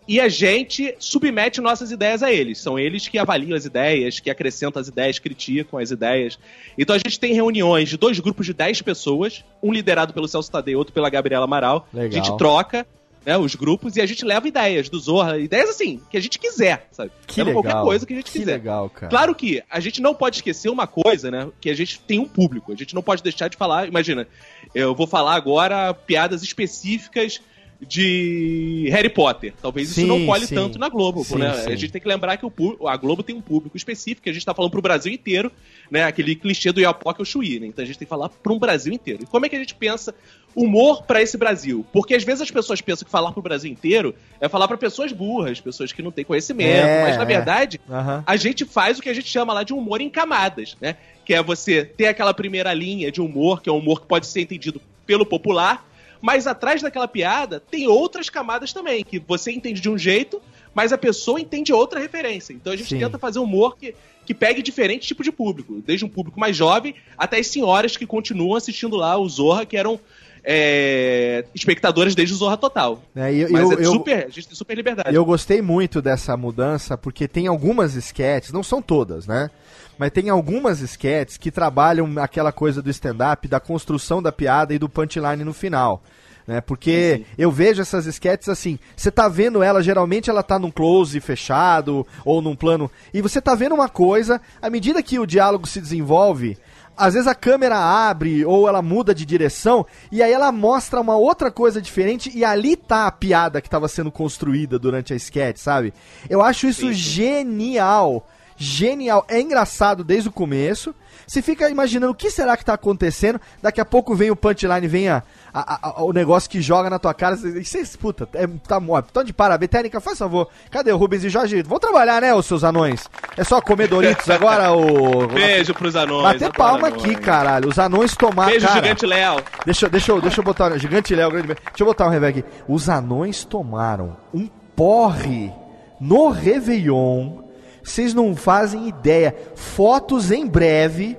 e 0.06 0.20
a 0.20 0.28
gente 0.28 0.94
submete 0.98 1.60
nossas 1.60 1.90
ideias 1.90 2.22
a 2.22 2.32
eles. 2.32 2.58
São 2.58 2.78
eles 2.78 3.08
que 3.08 3.18
avaliam 3.18 3.56
as 3.56 3.64
ideias, 3.64 4.20
que 4.20 4.30
acrescentam 4.30 4.80
as 4.80 4.88
ideias, 4.88 5.18
criticam 5.18 5.78
as 5.78 5.90
ideias. 5.90 6.38
Então 6.76 6.94
a 6.94 6.98
gente 6.98 7.18
tem 7.18 7.32
reuniões 7.32 7.88
de 7.88 7.96
dois 7.96 8.20
grupos 8.20 8.46
de 8.46 8.52
10 8.52 8.82
pessoas, 8.82 9.44
um 9.62 9.72
liderado 9.72 10.12
pelo 10.12 10.28
Celso 10.28 10.50
Tadei, 10.50 10.76
outro 10.76 10.92
pela 10.92 11.08
Gabriela 11.08 11.44
Amaral. 11.44 11.88
Legal. 11.92 12.20
A 12.20 12.24
gente 12.24 12.36
troca 12.36 12.86
né, 13.24 13.38
os 13.38 13.54
grupos 13.54 13.96
e 13.96 14.02
a 14.02 14.06
gente 14.06 14.24
leva 14.24 14.46
ideias 14.46 14.88
do 14.88 14.98
Zorra, 14.98 15.38
ideias 15.38 15.70
assim, 15.70 16.00
que 16.10 16.16
a 16.16 16.20
gente 16.20 16.38
quiser, 16.38 16.86
sabe? 16.92 17.10
Que 17.26 17.40
Leva 17.40 17.50
legal. 17.50 17.62
qualquer 17.62 17.82
coisa 17.82 18.06
que 18.06 18.12
a 18.12 18.16
gente 18.16 18.30
que 18.30 18.38
quiser. 18.38 18.52
legal, 18.52 18.90
cara. 18.90 19.08
Claro 19.08 19.34
que 19.34 19.62
a 19.70 19.80
gente 19.80 20.02
não 20.02 20.14
pode 20.14 20.36
esquecer 20.36 20.68
uma 20.68 20.86
coisa, 20.86 21.30
né? 21.30 21.48
Que 21.60 21.70
a 21.70 21.74
gente 21.74 21.98
tem 22.00 22.18
um 22.18 22.28
público. 22.28 22.72
A 22.72 22.76
gente 22.76 22.94
não 22.94 23.02
pode 23.02 23.22
deixar 23.22 23.48
de 23.48 23.56
falar. 23.56 23.88
Imagina, 23.88 24.28
eu 24.74 24.94
vou 24.94 25.06
falar 25.06 25.34
agora 25.34 25.94
piadas 25.94 26.42
específicas 26.42 27.40
de 27.80 28.88
Harry 28.90 29.08
Potter. 29.08 29.52
Talvez 29.60 29.88
Sim, 29.88 30.02
isso 30.02 30.08
não 30.08 30.26
colhe 30.26 30.46
sim. 30.46 30.54
tanto 30.54 30.78
na 30.78 30.88
Globo, 30.88 31.24
Sim, 31.24 31.36
né? 31.38 31.50
A 31.66 31.74
gente 31.76 31.90
tem 31.92 32.00
que 32.00 32.08
lembrar 32.08 32.36
que 32.36 32.46
o 32.46 32.88
a 32.88 32.96
Globo 32.96 33.22
tem 33.22 33.34
um 33.36 33.40
público 33.40 33.76
específico, 33.76 34.22
que 34.22 34.30
a 34.30 34.32
gente 34.32 34.44
tá 34.44 34.54
falando 34.54 34.70
pro 34.70 34.82
Brasil 34.82 35.12
inteiro, 35.12 35.50
né? 35.90 36.04
Aquele 36.04 36.34
clichê 36.34 36.72
do 36.72 36.80
Iapoca 36.80 37.22
o 37.22 37.24
Chuí, 37.24 37.60
né? 37.60 37.66
Então 37.66 37.82
a 37.82 37.86
gente 37.86 37.98
tem 37.98 38.06
que 38.06 38.10
falar 38.10 38.28
pro 38.28 38.58
Brasil 38.58 38.92
inteiro. 38.92 39.22
E 39.22 39.26
como 39.26 39.46
é 39.46 39.48
que 39.48 39.56
a 39.56 39.58
gente 39.58 39.74
pensa 39.74 40.14
humor 40.54 41.02
pra 41.02 41.20
esse 41.20 41.36
Brasil? 41.36 41.84
Porque 41.92 42.14
às 42.14 42.24
vezes 42.24 42.42
as 42.42 42.50
pessoas 42.50 42.80
pensam 42.80 43.04
que 43.04 43.10
falar 43.10 43.32
pro 43.32 43.42
Brasil 43.42 43.70
inteiro 43.70 44.14
é 44.40 44.48
falar 44.48 44.68
pra 44.68 44.76
pessoas 44.76 45.12
burras, 45.12 45.60
pessoas 45.60 45.92
que 45.92 46.02
não 46.02 46.10
têm 46.12 46.24
conhecimento, 46.24 46.86
É, 46.86 47.02
mas 47.02 47.16
na 47.16 47.22
é. 47.22 47.26
verdade 47.26 47.80
Aham. 47.90 48.22
a 48.26 48.36
gente 48.36 48.64
faz 48.64 48.98
o 48.98 49.02
que 49.02 49.08
a 49.08 49.14
gente 49.14 49.28
chama 49.28 49.52
lá 49.52 49.62
de 49.62 49.72
humor 49.72 50.00
em 50.00 50.08
camadas, 50.08 50.76
né? 50.80 50.96
Que 51.24 51.34
é 51.34 51.42
você 51.42 51.84
ter 51.84 52.06
aquela 52.06 52.32
primeira 52.32 52.72
linha 52.72 53.10
de 53.10 53.20
humor, 53.20 53.60
que 53.62 53.68
é 53.68 53.72
um 53.72 53.78
humor 53.78 54.00
que 54.00 54.06
pode 54.06 54.26
ser 54.26 54.40
entendido 54.40 54.80
pelo 55.06 55.26
popular, 55.26 55.86
mas 56.24 56.46
atrás 56.46 56.80
daquela 56.80 57.06
piada 57.06 57.60
tem 57.60 57.86
outras 57.86 58.30
camadas 58.30 58.72
também, 58.72 59.04
que 59.04 59.18
você 59.18 59.52
entende 59.52 59.78
de 59.78 59.90
um 59.90 59.98
jeito, 59.98 60.40
mas 60.72 60.90
a 60.90 60.96
pessoa 60.96 61.38
entende 61.38 61.70
outra 61.70 62.00
referência. 62.00 62.54
Então 62.54 62.72
a 62.72 62.76
gente 62.76 62.88
Sim. 62.88 62.98
tenta 62.98 63.18
fazer 63.18 63.40
humor 63.40 63.76
que, 63.76 63.94
que 64.24 64.32
pegue 64.32 64.62
diferente 64.62 65.06
tipo 65.06 65.22
de 65.22 65.30
público, 65.30 65.82
desde 65.84 66.02
um 66.02 66.08
público 66.08 66.40
mais 66.40 66.56
jovem 66.56 66.94
até 67.18 67.38
as 67.40 67.46
senhoras 67.48 67.98
que 67.98 68.06
continuam 68.06 68.56
assistindo 68.56 68.96
lá 68.96 69.18
o 69.18 69.28
Zorra, 69.28 69.66
que 69.66 69.76
eram 69.76 70.00
é, 70.42 71.44
espectadores 71.54 72.14
desde 72.14 72.34
o 72.34 72.38
Zorra 72.38 72.56
Total. 72.56 73.02
É, 73.16 73.32
eu- 73.34 73.50
Mas 73.50 73.62
eu- 73.70 73.78
é 73.78 73.86
eu- 73.86 73.92
super, 73.92 74.26
a 74.26 74.28
gente 74.30 74.46
tem 74.48 74.56
super 74.56 74.74
liberdade. 74.74 75.14
Eu 75.14 75.24
gostei 75.24 75.60
muito 75.62 76.00
dessa 76.02 76.36
mudança, 76.36 76.96
porque 76.96 77.26
tem 77.28 77.46
algumas 77.46 77.94
sketches, 77.94 78.52
não 78.52 78.62
são 78.62 78.80
todas, 78.82 79.26
né? 79.26 79.50
Mas 79.98 80.10
tem 80.10 80.28
algumas 80.28 80.80
sketches 80.80 81.36
que 81.36 81.50
trabalham 81.50 82.10
aquela 82.18 82.52
coisa 82.52 82.82
do 82.82 82.90
stand-up, 82.90 83.46
da 83.46 83.60
construção 83.60 84.22
da 84.22 84.32
piada 84.32 84.74
e 84.74 84.78
do 84.78 84.88
punchline 84.88 85.44
no 85.44 85.52
final. 85.52 86.02
Né? 86.46 86.60
Porque 86.60 87.24
eu 87.38 87.50
vejo 87.50 87.80
essas 87.80 88.06
sketches 88.06 88.48
assim, 88.48 88.78
você 88.96 89.10
tá 89.10 89.28
vendo 89.28 89.62
ela, 89.62 89.82
geralmente 89.82 90.28
ela 90.28 90.42
tá 90.42 90.58
num 90.58 90.70
close 90.70 91.18
fechado 91.20 92.06
ou 92.24 92.42
num 92.42 92.54
plano, 92.54 92.90
e 93.12 93.22
você 93.22 93.40
tá 93.40 93.54
vendo 93.54 93.74
uma 93.74 93.88
coisa, 93.88 94.40
à 94.60 94.68
medida 94.68 95.02
que 95.02 95.18
o 95.18 95.26
diálogo 95.26 95.66
se 95.66 95.80
desenvolve, 95.80 96.58
às 96.96 97.14
vezes 97.14 97.26
a 97.26 97.34
câmera 97.34 97.76
abre 97.76 98.44
ou 98.44 98.68
ela 98.68 98.80
muda 98.80 99.14
de 99.14 99.26
direção 99.26 99.84
e 100.12 100.22
aí 100.22 100.32
ela 100.32 100.52
mostra 100.52 101.00
uma 101.00 101.16
outra 101.16 101.50
coisa 101.50 101.82
diferente 101.82 102.30
e 102.32 102.44
ali 102.44 102.76
tá 102.76 103.06
a 103.06 103.12
piada 103.12 103.60
que 103.60 103.66
estava 103.66 103.88
sendo 103.88 104.12
construída 104.12 104.78
durante 104.78 105.12
a 105.12 105.16
sketch, 105.16 105.56
sabe? 105.56 105.92
Eu 106.30 106.40
acho 106.40 106.68
isso 106.68 106.92
genial. 106.92 108.24
Genial. 108.56 109.24
É 109.28 109.40
engraçado 109.40 110.04
desde 110.04 110.28
o 110.28 110.32
começo. 110.32 110.94
Você 111.26 111.40
fica 111.40 111.70
imaginando 111.70 112.12
o 112.12 112.14
que 112.14 112.30
será 112.30 112.54
que 112.54 112.64
tá 112.64 112.74
acontecendo. 112.74 113.40
Daqui 113.62 113.80
a 113.80 113.84
pouco 113.84 114.14
vem 114.14 114.30
o 114.30 114.36
punchline, 114.36 114.86
vem 114.86 115.08
a, 115.08 115.22
a- 115.54 115.78
a- 116.00 116.02
o 116.04 116.12
negócio 116.12 116.50
que 116.50 116.60
joga 116.60 116.90
na 116.90 116.98
tua 116.98 117.14
cara. 117.14 117.34
E 117.36 117.64
você, 117.64 117.82
puta, 117.98 118.28
é, 118.34 118.46
tá 118.68 118.78
morto. 118.78 119.08
Então 119.10 119.24
de 119.24 119.32
parabéns. 119.32 119.70
Técnica, 119.70 120.00
faz 120.02 120.18
favor. 120.18 120.48
Cadê 120.70 120.92
o 120.92 120.96
Rubens 120.98 121.24
e 121.24 121.30
Jorge? 121.30 121.62
Vão 121.62 121.78
trabalhar, 121.78 122.20
né, 122.20 122.34
os 122.34 122.44
seus 122.44 122.62
anões? 122.62 123.08
É 123.38 123.42
só 123.42 123.60
comer 123.62 123.88
Doritos 123.88 124.28
agora, 124.28 124.70
o. 124.76 125.26
Beijo 125.28 125.72
pros 125.72 125.96
anões. 125.96 126.22
Bater 126.24 126.52
palma 126.52 126.88
anões. 126.88 127.02
aqui, 127.04 127.14
caralho. 127.16 127.68
Os 127.70 127.78
anões 127.78 128.14
tomaram. 128.14 128.50
Beijo, 128.50 128.66
cara, 128.66 128.80
Gigante 128.82 129.06
Léo. 129.06 129.36
Deixa, 129.64 129.86
eu- 129.86 129.90
deixa, 129.90 130.20
deixa 130.20 130.40
eu 130.40 130.44
botar. 130.44 130.76
Gigante 130.78 131.14
Léo, 131.14 131.30
grande. 131.30 131.46
Deixa 131.48 131.60
eu 131.80 131.86
botar 131.86 132.06
um 132.06 132.10
reverb 132.10 132.38
aqui. 132.40 132.48
Os 132.68 132.88
anões 132.90 133.44
tomaram 133.46 134.16
um 134.34 134.46
porre 134.76 135.50
no 135.98 136.28
Réveillon. 136.28 137.43
Vocês 137.84 138.14
não 138.14 138.34
fazem 138.34 138.88
ideia. 138.88 139.36
Fotos 139.54 140.30
em 140.32 140.46
breve 140.46 141.16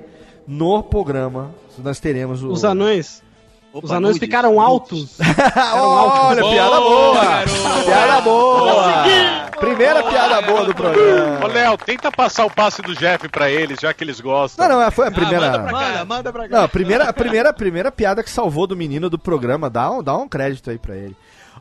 no 0.48 0.82
programa. 0.84 1.52
Nós 1.78 2.00
teremos 2.00 2.44
o. 2.44 2.50
Os 2.50 2.66
anões. 2.66 3.24
Opa, 3.72 3.86
os 3.88 3.92
anões 3.92 4.16
nudes, 4.16 4.20
ficaram 4.20 4.54
nudes. 4.54 4.66
altos. 4.66 5.18
Olha, 5.76 6.44
piada 6.44 6.80
boa! 6.80 7.22
Piada 7.84 8.22
boa! 8.22 9.04
Primeira 9.60 10.04
piada 10.04 10.42
boa 10.44 10.64
do 10.64 10.72
Ô, 10.72 10.74
programa. 10.74 11.48
Léo, 11.48 11.78
tenta 11.78 12.10
passar 12.10 12.46
o 12.46 12.50
passe 12.50 12.82
do 12.82 12.96
Jeff 12.96 13.28
pra 13.28 13.50
eles, 13.50 13.80
já 13.82 13.94
que 13.94 14.02
eles 14.04 14.22
gostam. 14.22 14.68
Não, 14.68 14.80
não, 14.80 14.92
foi 14.92 15.08
a 15.08 15.12
primeira. 15.12 15.52
manda 15.52 15.60
pra 15.60 15.72
cá. 15.72 15.86
Manda, 15.86 16.06
manda 16.06 16.34
pra 16.34 16.48
cá. 16.48 16.56
Não, 16.56 16.64
a 16.64 16.68
primeira, 16.70 17.04
a 17.10 17.14
primeira, 17.14 17.50
a 17.50 17.54
primeira 17.54 17.92
piada 17.92 18.24
que 18.24 18.30
salvou 18.30 18.66
do 18.66 18.78
menino 18.78 19.10
do 19.10 19.20
programa, 19.20 19.70
dá 19.70 19.92
um, 19.92 20.02
dá 20.02 20.16
um 20.16 20.28
crédito 20.28 20.70
aí 20.70 20.78
pra 20.78 20.96
ele. 20.96 21.16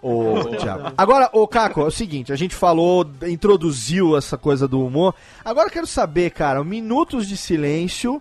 Ô, 0.04 0.44
Thiago. 0.58 0.92
Agora, 0.98 1.30
ô 1.32 1.48
Caco, 1.48 1.80
é 1.80 1.84
o 1.84 1.90
seguinte, 1.90 2.30
a 2.30 2.36
gente 2.36 2.54
falou, 2.54 3.10
introduziu 3.26 4.18
essa 4.18 4.36
coisa 4.36 4.68
do 4.68 4.84
humor. 4.84 5.14
Agora 5.42 5.68
eu 5.68 5.72
quero 5.72 5.86
saber, 5.86 6.30
cara, 6.30 6.60
o 6.60 6.64
Minutos 6.64 7.26
de 7.26 7.38
Silêncio 7.38 8.20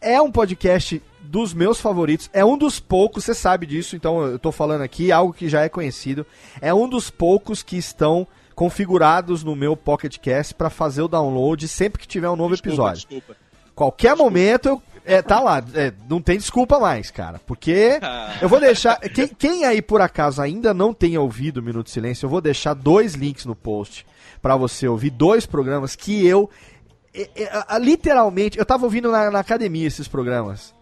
é 0.00 0.22
um 0.22 0.30
podcast 0.30 1.02
dos 1.20 1.52
meus 1.52 1.80
favoritos, 1.80 2.30
é 2.32 2.44
um 2.44 2.56
dos 2.56 2.78
poucos, 2.78 3.24
você 3.24 3.34
sabe 3.34 3.66
disso, 3.66 3.96
então 3.96 4.22
eu 4.22 4.38
tô 4.38 4.52
falando 4.52 4.82
aqui 4.82 5.10
algo 5.10 5.32
que 5.32 5.48
já 5.48 5.62
é 5.62 5.68
conhecido. 5.68 6.24
É 6.60 6.72
um 6.72 6.88
dos 6.88 7.10
poucos 7.10 7.64
que 7.64 7.76
estão 7.76 8.28
configurados 8.54 9.42
no 9.42 9.56
meu 9.56 9.76
Pocket 9.76 10.18
Cast 10.18 10.54
pra 10.54 10.70
fazer 10.70 11.02
o 11.02 11.08
download 11.08 11.66
sempre 11.66 12.00
que 12.00 12.06
tiver 12.06 12.30
um 12.30 12.36
novo 12.36 12.54
Desculpa, 12.54 12.68
episódio. 12.68 13.08
Desculpa. 13.08 13.36
Qualquer 13.74 14.14
momento 14.14 14.68
eu. 14.68 14.82
É, 15.04 15.20
tá 15.20 15.38
lá, 15.38 15.62
é, 15.74 15.92
não 16.08 16.20
tem 16.20 16.38
desculpa 16.38 16.80
mais, 16.80 17.10
cara. 17.10 17.38
Porque 17.46 18.00
eu 18.40 18.48
vou 18.48 18.58
deixar. 18.58 18.98
Quem, 19.00 19.28
quem 19.28 19.64
aí 19.64 19.82
por 19.82 20.00
acaso 20.00 20.40
ainda 20.40 20.72
não 20.72 20.94
tenha 20.94 21.20
ouvido 21.20 21.58
o 21.58 21.62
Minuto 21.62 21.86
de 21.86 21.92
Silêncio, 21.92 22.24
eu 22.24 22.30
vou 22.30 22.40
deixar 22.40 22.74
dois 22.74 23.14
links 23.14 23.44
no 23.44 23.54
post 23.54 24.06
pra 24.40 24.56
você 24.56 24.88
ouvir 24.88 25.10
dois 25.10 25.44
programas 25.44 25.94
que 25.94 26.26
eu. 26.26 26.50
é, 27.14 27.28
é, 27.36 27.78
literalmente, 27.78 28.58
eu 28.58 28.64
tava 28.64 28.84
ouvindo 28.84 29.10
na, 29.10 29.30
na 29.30 29.40
academia 29.40 29.86
esses 29.86 30.08
programas. 30.08 30.74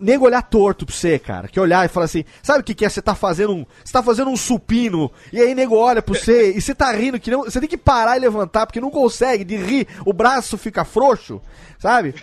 Nego 0.00 0.24
olhar 0.24 0.42
torto 0.42 0.86
pra 0.86 0.94
você, 0.94 1.18
cara. 1.18 1.46
Que 1.46 1.60
olhar 1.60 1.84
e 1.84 1.88
falar 1.88 2.06
assim, 2.06 2.24
sabe 2.42 2.60
o 2.60 2.64
que, 2.64 2.74
que 2.74 2.84
é? 2.84 2.88
Você 2.88 3.02
tá 3.02 3.14
fazendo 3.14 3.52
um. 3.52 3.66
Você 3.84 3.92
tá 3.92 4.02
fazendo 4.02 4.30
um 4.30 4.36
supino, 4.36 5.10
e 5.32 5.40
aí 5.40 5.54
nego 5.54 5.76
olha 5.76 6.00
pra 6.00 6.14
você 6.14 6.52
e 6.56 6.60
você 6.60 6.74
tá 6.74 6.90
rindo 6.92 7.20
que 7.20 7.30
não. 7.30 7.44
Você 7.44 7.60
tem 7.60 7.68
que 7.68 7.76
parar 7.76 8.16
e 8.16 8.20
levantar, 8.20 8.66
porque 8.66 8.80
não 8.80 8.90
consegue 8.90 9.44
de 9.44 9.56
rir, 9.56 9.86
o 10.06 10.12
braço 10.12 10.56
fica 10.56 10.84
frouxo, 10.84 11.40
sabe? 11.78 12.14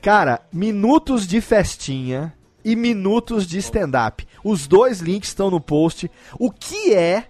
Cara, 0.00 0.40
minutos 0.52 1.26
de 1.26 1.40
festinha 1.40 2.32
e 2.64 2.74
minutos 2.74 3.46
de 3.46 3.58
stand-up. 3.58 4.26
Os 4.42 4.66
dois 4.66 5.00
links 5.00 5.30
estão 5.30 5.50
no 5.50 5.60
post. 5.60 6.10
O 6.38 6.50
que 6.50 6.94
é 6.94 7.26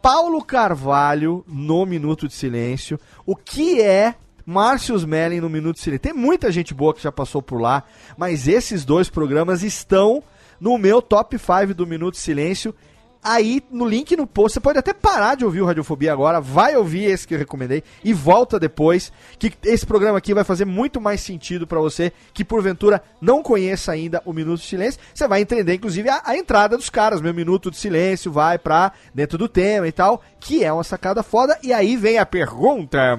Paulo 0.00 0.42
Carvalho 0.42 1.44
no 1.46 1.84
Minuto 1.84 2.26
de 2.26 2.34
Silêncio? 2.34 2.98
O 3.26 3.36
que 3.36 3.82
é 3.82 4.14
Márcio 4.48 4.96
Smelling 4.96 5.42
no 5.42 5.50
Minuto 5.50 5.78
Silêncio? 5.78 6.04
Tem 6.04 6.14
muita 6.14 6.50
gente 6.50 6.72
boa 6.72 6.94
que 6.94 7.02
já 7.02 7.12
passou 7.12 7.42
por 7.42 7.60
lá, 7.60 7.84
mas 8.16 8.48
esses 8.48 8.82
dois 8.82 9.10
programas 9.10 9.62
estão 9.62 10.22
no 10.58 10.78
meu 10.78 11.02
top 11.02 11.38
5 11.38 11.74
do 11.74 11.86
Minuto 11.86 12.16
Silêncio. 12.16 12.74
Aí 13.22 13.62
no 13.70 13.84
link 13.84 14.16
no 14.16 14.26
post, 14.26 14.54
você 14.54 14.60
pode 14.60 14.78
até 14.78 14.94
parar 14.94 15.34
de 15.34 15.44
ouvir 15.44 15.60
o 15.60 15.66
Radiofobia 15.66 16.10
agora, 16.10 16.40
vai 16.40 16.74
ouvir 16.78 17.04
esse 17.04 17.28
que 17.28 17.34
eu 17.34 17.38
recomendei 17.38 17.82
e 18.02 18.14
volta 18.14 18.58
depois, 18.58 19.12
que 19.38 19.52
esse 19.64 19.84
programa 19.84 20.16
aqui 20.16 20.32
vai 20.32 20.44
fazer 20.44 20.64
muito 20.64 20.98
mais 20.98 21.20
sentido 21.20 21.66
pra 21.66 21.78
você 21.78 22.10
que 22.32 22.42
porventura 22.42 23.02
não 23.20 23.42
conheça 23.42 23.92
ainda 23.92 24.22
o 24.24 24.32
Minuto 24.32 24.60
de 24.60 24.66
Silêncio. 24.66 24.98
Você 25.12 25.28
vai 25.28 25.42
entender 25.42 25.74
inclusive 25.74 26.08
a, 26.08 26.22
a 26.24 26.38
entrada 26.38 26.74
dos 26.74 26.88
caras, 26.88 27.20
meu 27.20 27.34
Minuto 27.34 27.70
de 27.70 27.76
Silêncio 27.76 28.32
vai 28.32 28.58
pra 28.58 28.92
dentro 29.14 29.36
do 29.36 29.46
tema 29.46 29.86
e 29.86 29.92
tal, 29.92 30.22
que 30.40 30.64
é 30.64 30.72
uma 30.72 30.84
sacada 30.84 31.22
foda. 31.22 31.58
E 31.62 31.70
aí 31.70 31.98
vem 31.98 32.16
a 32.16 32.24
pergunta: 32.24 33.18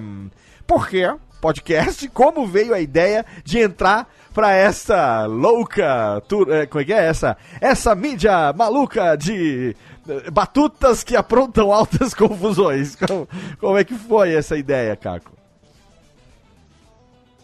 por 0.70 0.88
que 0.88 1.04
podcast? 1.42 2.08
Como 2.10 2.46
veio 2.46 2.76
a 2.76 2.80
ideia 2.80 3.26
de 3.44 3.58
entrar 3.60 4.08
pra 4.36 4.52
essa 4.54 5.26
louca, 5.26 6.22
tur- 6.28 6.48
eh, 6.54 6.68
como 6.68 6.82
é 6.82 6.86
que 6.86 6.94
é 6.94 7.06
essa? 7.08 7.36
Essa 7.60 7.96
mídia 7.96 8.54
maluca 8.54 9.16
de 9.16 9.76
eh, 10.08 10.30
batutas 10.30 11.04
que 11.04 11.16
aprontam 11.16 11.72
altas 11.74 12.14
confusões. 12.14 12.96
Como, 12.96 13.28
como 13.60 13.78
é 13.80 13.84
que 13.84 13.96
foi 13.96 14.34
essa 14.36 14.56
ideia, 14.58 14.96
Caco? 14.96 15.32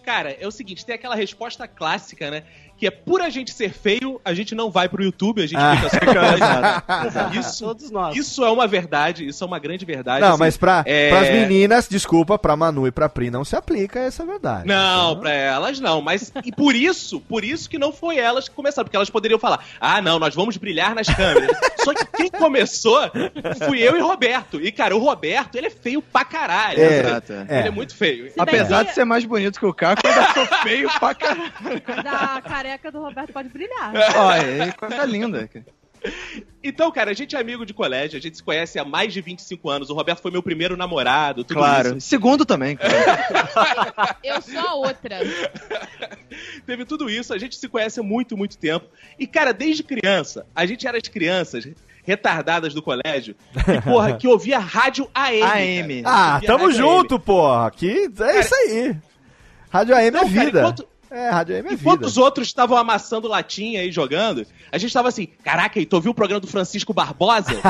Cara, 0.06 0.32
é 0.40 0.46
o 0.48 0.52
seguinte, 0.52 0.86
tem 0.86 0.94
aquela 0.94 1.16
resposta 1.16 1.68
clássica, 1.68 2.30
né? 2.30 2.44
Que 2.78 2.88
é 2.88 2.92
por 2.92 3.22
a 3.22 3.30
gente 3.30 3.52
ser 3.54 3.72
feio, 3.72 4.20
a 4.26 4.34
gente 4.34 4.54
não 4.54 4.70
vai 4.70 4.90
pro 4.90 5.02
YouTube, 5.04 5.42
a 5.42 5.48
gente 5.48 5.58
Ah. 5.58 5.78
fica 5.78 5.90
só 5.90 7.30
Isso, 7.40 7.66
Todos 7.66 7.90
nós. 7.92 8.16
isso 8.16 8.44
é 8.44 8.50
uma 8.52 8.68
verdade, 8.68 9.26
isso 9.28 9.44
é 9.44 9.48
uma 9.48 9.60
grande 9.60 9.86
verdade. 9.86 10.22
Não, 10.22 10.32
assim. 10.32 10.40
mas 10.40 10.58
pra, 10.58 10.84
é- 10.86 11.10
pras 11.10 11.30
meninas, 11.30 11.88
desculpa, 11.88 12.38
pra 12.38 12.56
Manu 12.56 12.86
e 12.88 12.92
pra 12.92 13.08
Pri 13.08 13.30
não 13.32 13.44
se 13.46 13.56
aplica 13.56 14.00
essa 14.00 14.26
verdade. 14.26 14.68
Não, 14.68 15.18
pra 15.20 15.32
elas 15.32 15.80
não, 15.80 16.02
mas 16.02 16.32
e 16.44 16.52
por 16.52 16.76
isso, 16.76 17.20
por 17.22 17.44
isso 17.44 17.70
que 17.70 17.78
não 17.78 17.92
foi 17.94 18.18
elas 18.18 18.50
que 18.50 18.56
começaram, 18.56 18.86
porque 18.86 18.98
elas 18.98 19.10
poderiam 19.10 19.40
falar: 19.40 19.64
"Ah, 19.80 20.02
não, 20.02 20.20
nós 20.20 20.36
vamos 20.36 20.58
brilhar 20.58 20.94
nas 20.94 21.08
câmeras". 21.08 21.56
Só 21.84 21.94
que 21.94 22.06
quem 22.18 22.30
começou 22.32 23.00
fui 23.66 23.80
eu 23.82 23.96
e 23.96 24.02
Roberto. 24.02 24.60
E 24.60 24.72
cara, 24.72 24.96
o 24.96 25.00
Roberto, 25.00 25.56
ele 25.56 25.68
é 25.68 25.70
feio 25.70 26.02
pra 26.02 26.26
caralho. 26.26 26.80
É, 26.82 27.00
Exato, 27.00 27.34
é. 27.34 27.46
é. 27.48 27.60
Ele 27.60 27.68
é 27.68 27.72
muito 27.72 27.96
feio. 27.96 28.28
Se 28.32 28.34
Apesar 28.40 28.84
que- 28.84 28.90
de 28.90 28.96
ser 28.96 29.06
mais 29.06 29.24
bonito 29.24 29.60
que 29.60 29.66
o 29.66 29.74
Caco, 29.74 30.02
eu 30.06 30.12
ainda 30.12 30.34
sou 30.34 30.46
feio 30.64 30.90
pra 31.00 31.14
caralho. 31.16 31.54
Mas 31.88 32.06
a 32.06 32.42
careca 32.66 32.92
do 32.92 33.00
Roberto 33.00 33.32
pode 33.32 33.50
brilhar. 33.50 33.94
Olha, 34.18 34.74
coisa 34.74 35.06
linda. 35.06 35.48
cara. 35.48 35.66
Então, 36.64 36.92
cara, 36.92 37.10
a 37.12 37.14
gente 37.16 37.36
é 37.36 37.40
amigo 37.40 37.66
de 37.66 37.74
colégio, 37.74 38.18
a 38.18 38.22
gente 38.22 38.38
se 38.38 38.44
conhece 38.44 38.78
há 38.78 38.86
mais 38.86 39.12
de 39.12 39.22
25 39.22 39.68
anos. 39.70 39.90
O 39.90 39.96
Roberto 39.96 40.22
foi 40.22 40.30
meu 40.30 40.44
primeiro 40.44 40.78
namorado, 40.78 41.44
tudo 41.44 41.58
Claro. 41.58 41.98
isso. 41.98 42.08
Segundo 42.08 42.46
também, 42.46 42.76
cara. 42.76 44.18
Eu 44.24 44.40
sou 44.42 44.60
a 44.60 44.74
outra. 44.76 45.20
Teve 46.66 46.86
tudo 46.86 47.10
isso, 47.10 47.34
a 47.34 47.38
gente 47.40 47.56
se 47.56 47.68
conhece 47.68 48.00
há 48.00 48.04
muito, 48.04 48.38
muito 48.38 48.56
tempo. 48.58 48.86
E, 49.18 49.26
cara, 49.26 49.52
desde 49.52 49.82
criança, 49.84 50.46
a 50.56 50.66
gente 50.66 50.88
era 50.88 50.98
as 50.98 51.08
crianças 51.08 51.68
retardadas 52.04 52.72
do 52.76 52.84
colégio, 52.84 53.36
que, 53.54 53.82
porra, 53.82 54.16
que 54.16 54.28
ouvia 54.28 54.60
rádio 54.60 55.10
AM. 55.12 55.42
AM. 55.82 56.04
cara. 56.04 56.36
Ah, 56.36 56.42
tamo 56.46 56.66
rádio 56.66 56.78
junto, 56.78 57.20
porra. 57.20 57.72
Que 57.72 58.12
é 58.20 58.40
isso 58.40 58.54
aí. 58.54 58.96
Rádio 59.72 59.96
AM 59.96 60.08
é 60.08 60.12
Não, 60.12 60.20
cara, 60.20 60.30
vida. 60.46 60.60
enquanto- 60.60 60.88
É, 61.12 61.30
Rádio 61.30 61.56
AM 61.56 61.70
é 61.70 61.74
Enquanto 61.74 62.00
vida. 62.00 62.08
os 62.08 62.18
outros 62.18 62.48
estavam 62.48 62.78
amassando 62.78 63.28
latinha 63.28 63.84
e 63.84 63.92
jogando, 63.92 64.46
a 64.72 64.78
gente 64.78 64.94
tava 64.94 65.10
assim, 65.10 65.28
caraca, 65.44 65.80
e 65.80 65.86
tu 65.86 65.96
ouviu 65.96 66.12
o 66.12 66.16
programa 66.16 66.40
do 66.40 66.48
Francisco 66.48 66.94
Barbosa? 66.94 67.52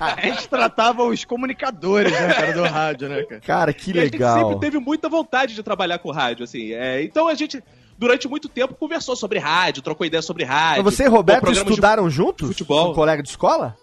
A 0.00 0.20
gente 0.26 0.48
tratava 0.48 1.02
os 1.04 1.24
comunicadores, 1.24 2.12
né, 2.12 2.34
cara, 2.34 2.52
do 2.52 2.62
rádio, 2.64 3.08
né, 3.08 3.22
cara? 3.24 3.40
Cara, 3.40 3.72
que 3.72 3.90
E 3.92 3.98
a 3.98 4.04
gente 4.04 4.12
legal. 4.12 4.38
sempre 4.38 4.60
teve 4.60 4.78
muita 4.78 5.08
vontade 5.08 5.54
de 5.54 5.62
trabalhar 5.62 5.98
com 5.98 6.10
rádio, 6.10 6.44
assim. 6.44 6.72
é, 6.72 7.02
então 7.02 7.28
a 7.28 7.34
gente, 7.34 7.62
durante 7.98 8.28
muito 8.28 8.48
tempo, 8.48 8.74
conversou 8.74 9.16
sobre 9.16 9.38
rádio, 9.38 9.82
trocou 9.82 10.06
ideia 10.06 10.22
sobre 10.22 10.44
rádio. 10.44 10.84
Mas 10.84 10.94
você 10.94 11.04
e 11.04 11.08
Roberto 11.08 11.40
programas 11.40 11.64
de 11.64 11.70
estudaram 11.70 12.10
juntos? 12.10 12.48
futebol. 12.48 12.90
Um 12.92 12.94
colega 12.94 13.22
de 13.22 13.28
escola? 13.28 13.76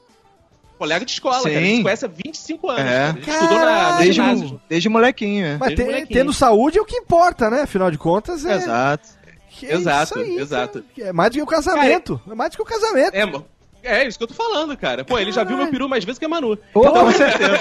Colega 0.79 1.05
de 1.05 1.11
escola, 1.11 1.37
Sim. 1.39 1.49
cara. 1.49 1.59
A 1.59 1.61
gente 1.61 1.77
se 1.77 1.83
conhece 1.83 2.05
há 2.05 2.07
25 2.07 2.69
anos. 2.69 2.81
É. 2.83 2.85
cara. 2.85 3.09
A 3.09 3.13
gente 3.13 3.29
estudou 3.29 3.59
na, 3.59 3.91
no 3.91 3.97
Desde, 3.97 4.13
ginásio. 4.13 4.61
desde 4.67 4.89
molequinho, 4.89 5.45
é. 5.45 5.57
Mas 5.57 5.67
Desde 5.69 5.75
te- 5.75 5.85
molequinho. 5.85 6.19
tendo 6.19 6.33
saúde 6.33 6.77
é 6.79 6.81
o 6.81 6.85
que 6.85 6.95
importa, 6.95 7.49
né? 7.51 7.61
Afinal 7.61 7.91
de 7.91 7.97
contas, 7.97 8.43
é, 8.45 8.55
Exato. 8.55 9.07
que 9.49 9.67
é 9.67 9.73
Exato, 9.75 10.19
isso 10.19 10.19
aí, 10.19 10.37
exato. 10.39 10.83
é 10.97 11.11
mais 11.13 11.29
do 11.31 11.35
que 11.35 11.41
o 11.43 11.45
casamento. 11.45 12.19
É 12.31 12.33
mais 12.33 12.49
do 12.51 12.55
que 12.57 12.63
o 12.63 12.65
casamento. 12.65 13.13
É, 13.13 13.25
mo- 13.25 13.45
é 13.83 14.07
isso 14.07 14.17
que 14.17 14.23
eu 14.23 14.27
tô 14.27 14.33
falando, 14.33 14.75
cara. 14.77 15.03
Pô, 15.03 15.17
ele 15.19 15.31
já 15.31 15.43
viu 15.43 15.57
meu 15.57 15.67
peru 15.69 15.87
mais 15.89 16.03
vezes 16.03 16.19
que 16.19 16.25
a 16.25 16.29
Manu. 16.29 16.57
Pô, 16.73 16.89
com 16.91 17.11
certeza. 17.11 17.59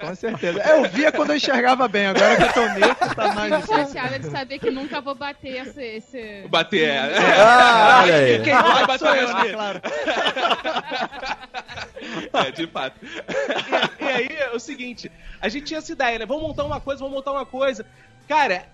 com 0.00 0.14
certeza. 0.14 0.60
É, 0.62 0.78
Eu 0.78 0.88
via 0.90 1.12
quando 1.12 1.30
eu 1.30 1.36
enxergava 1.36 1.86
bem, 1.88 2.06
agora 2.06 2.36
que 2.36 2.42
eu 2.42 2.52
tô 2.52 2.66
neto, 2.78 3.14
tá 3.14 3.32
mais 3.34 3.54
Fico 3.54 3.60
difícil. 3.74 3.94
chateada 3.94 4.18
de 4.18 4.30
saber 4.30 4.58
que 4.58 4.70
nunca 4.70 5.00
vou 5.00 5.14
bater 5.14 5.66
esse. 5.66 5.82
esse... 5.82 6.44
Bater, 6.48 6.88
é. 6.88 7.12
Ah, 7.38 8.00
olha 8.02 8.14
aí. 8.16 8.42
Quem 8.42 8.54
vai 8.54 8.86
bater 8.86 9.06
eu, 9.08 9.14
é 9.14 9.44
né, 9.44 9.52
claro. 9.52 9.80
É, 12.32 12.50
de 12.50 12.66
fato. 12.66 12.96
E, 13.02 14.04
e 14.04 14.08
aí 14.08 14.28
é 14.38 14.50
o 14.54 14.58
seguinte, 14.58 15.10
a 15.40 15.48
gente 15.48 15.66
tinha 15.66 15.78
essa 15.78 15.92
ideia, 15.92 16.18
né? 16.18 16.26
Vamos 16.26 16.42
montar 16.42 16.64
uma 16.64 16.80
coisa, 16.80 17.00
vamos 17.00 17.14
montar 17.14 17.32
uma 17.32 17.46
coisa. 17.46 17.86
Cara, 18.28 18.64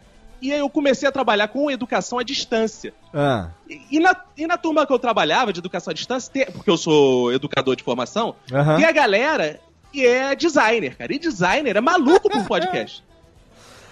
e 0.40 0.52
aí 0.52 0.58
eu 0.58 0.68
comecei 0.70 1.08
a 1.08 1.12
trabalhar 1.12 1.48
com 1.48 1.70
educação 1.70 2.18
à 2.18 2.22
distância. 2.22 2.92
Ah, 3.12 3.48
E, 3.68 3.80
e 3.92 4.00
na, 4.00 4.14
e 4.36 4.46
na 4.46 4.56
turma 4.56 4.86
que 4.86 4.92
eu 4.92 4.98
trabalhava 4.98 5.52
de 5.52 5.58
educação 5.60 5.90
à 5.90 5.94
distância, 5.94 6.46
porque 6.52 6.70
eu 6.70 6.76
sou 6.76 7.32
educador 7.32 7.74
de 7.76 7.82
formação, 7.82 8.34
Aham. 8.52 8.76
tem 8.76 8.84
a 8.84 8.92
galera 8.92 9.60
que 9.92 10.06
é 10.06 10.34
designer, 10.34 10.96
cara. 10.96 11.12
E 11.14 11.18
designer 11.18 11.76
é 11.76 11.80
maluco 11.80 12.28
por 12.30 12.44
podcast. 12.46 13.02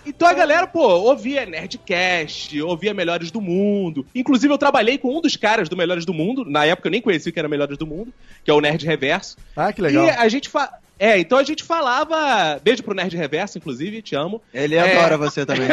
Então 0.09 0.29
a 0.29 0.33
galera, 0.33 0.69
pô, 0.69 0.87
ouvia 0.87 1.45
Nerdcast, 1.45 2.63
ouvia 2.63 2.95
Melhores 2.95 3.33
do 3.33 3.41
Mundo. 3.41 4.07
Inclusive, 4.15 4.55
eu 4.55 4.57
trabalhei 4.57 4.99
com 4.99 5.17
um 5.17 5.21
dos 5.21 5.37
caras 5.37 5.69
do 5.69 5.77
Melhores 5.77 6.05
do 6.05 6.15
Mundo. 6.15 6.45
Na 6.45 6.65
época 6.65 6.87
eu 6.87 6.93
nem 6.93 7.03
conhecia 7.03 7.33
que 7.33 7.39
era 7.41 7.49
Melhores 7.49 7.77
do 7.77 7.89
Mundo, 7.89 8.15
que 8.45 8.49
é 8.49 8.55
o 8.55 8.61
Nerd 8.61 8.87
Reverso. 8.87 9.37
ah, 9.57 9.73
que 9.73 9.83
legal. 9.83 10.05
E 10.07 10.11
a 10.11 10.29
gente 10.29 10.49
fa... 10.49 10.71
É, 10.99 11.19
então 11.19 11.37
a 11.37 11.43
gente 11.43 11.63
falava. 11.63 12.59
Beijo 12.63 12.83
pro 12.83 12.95
Nerd 12.95 13.15
Reverso, 13.17 13.59
inclusive, 13.59 14.01
te 14.01 14.15
amo. 14.15 14.41
Ele 14.53 14.77
É. 14.77 14.97
adora 14.97 15.19
você 15.19 15.45
também. 15.45 15.69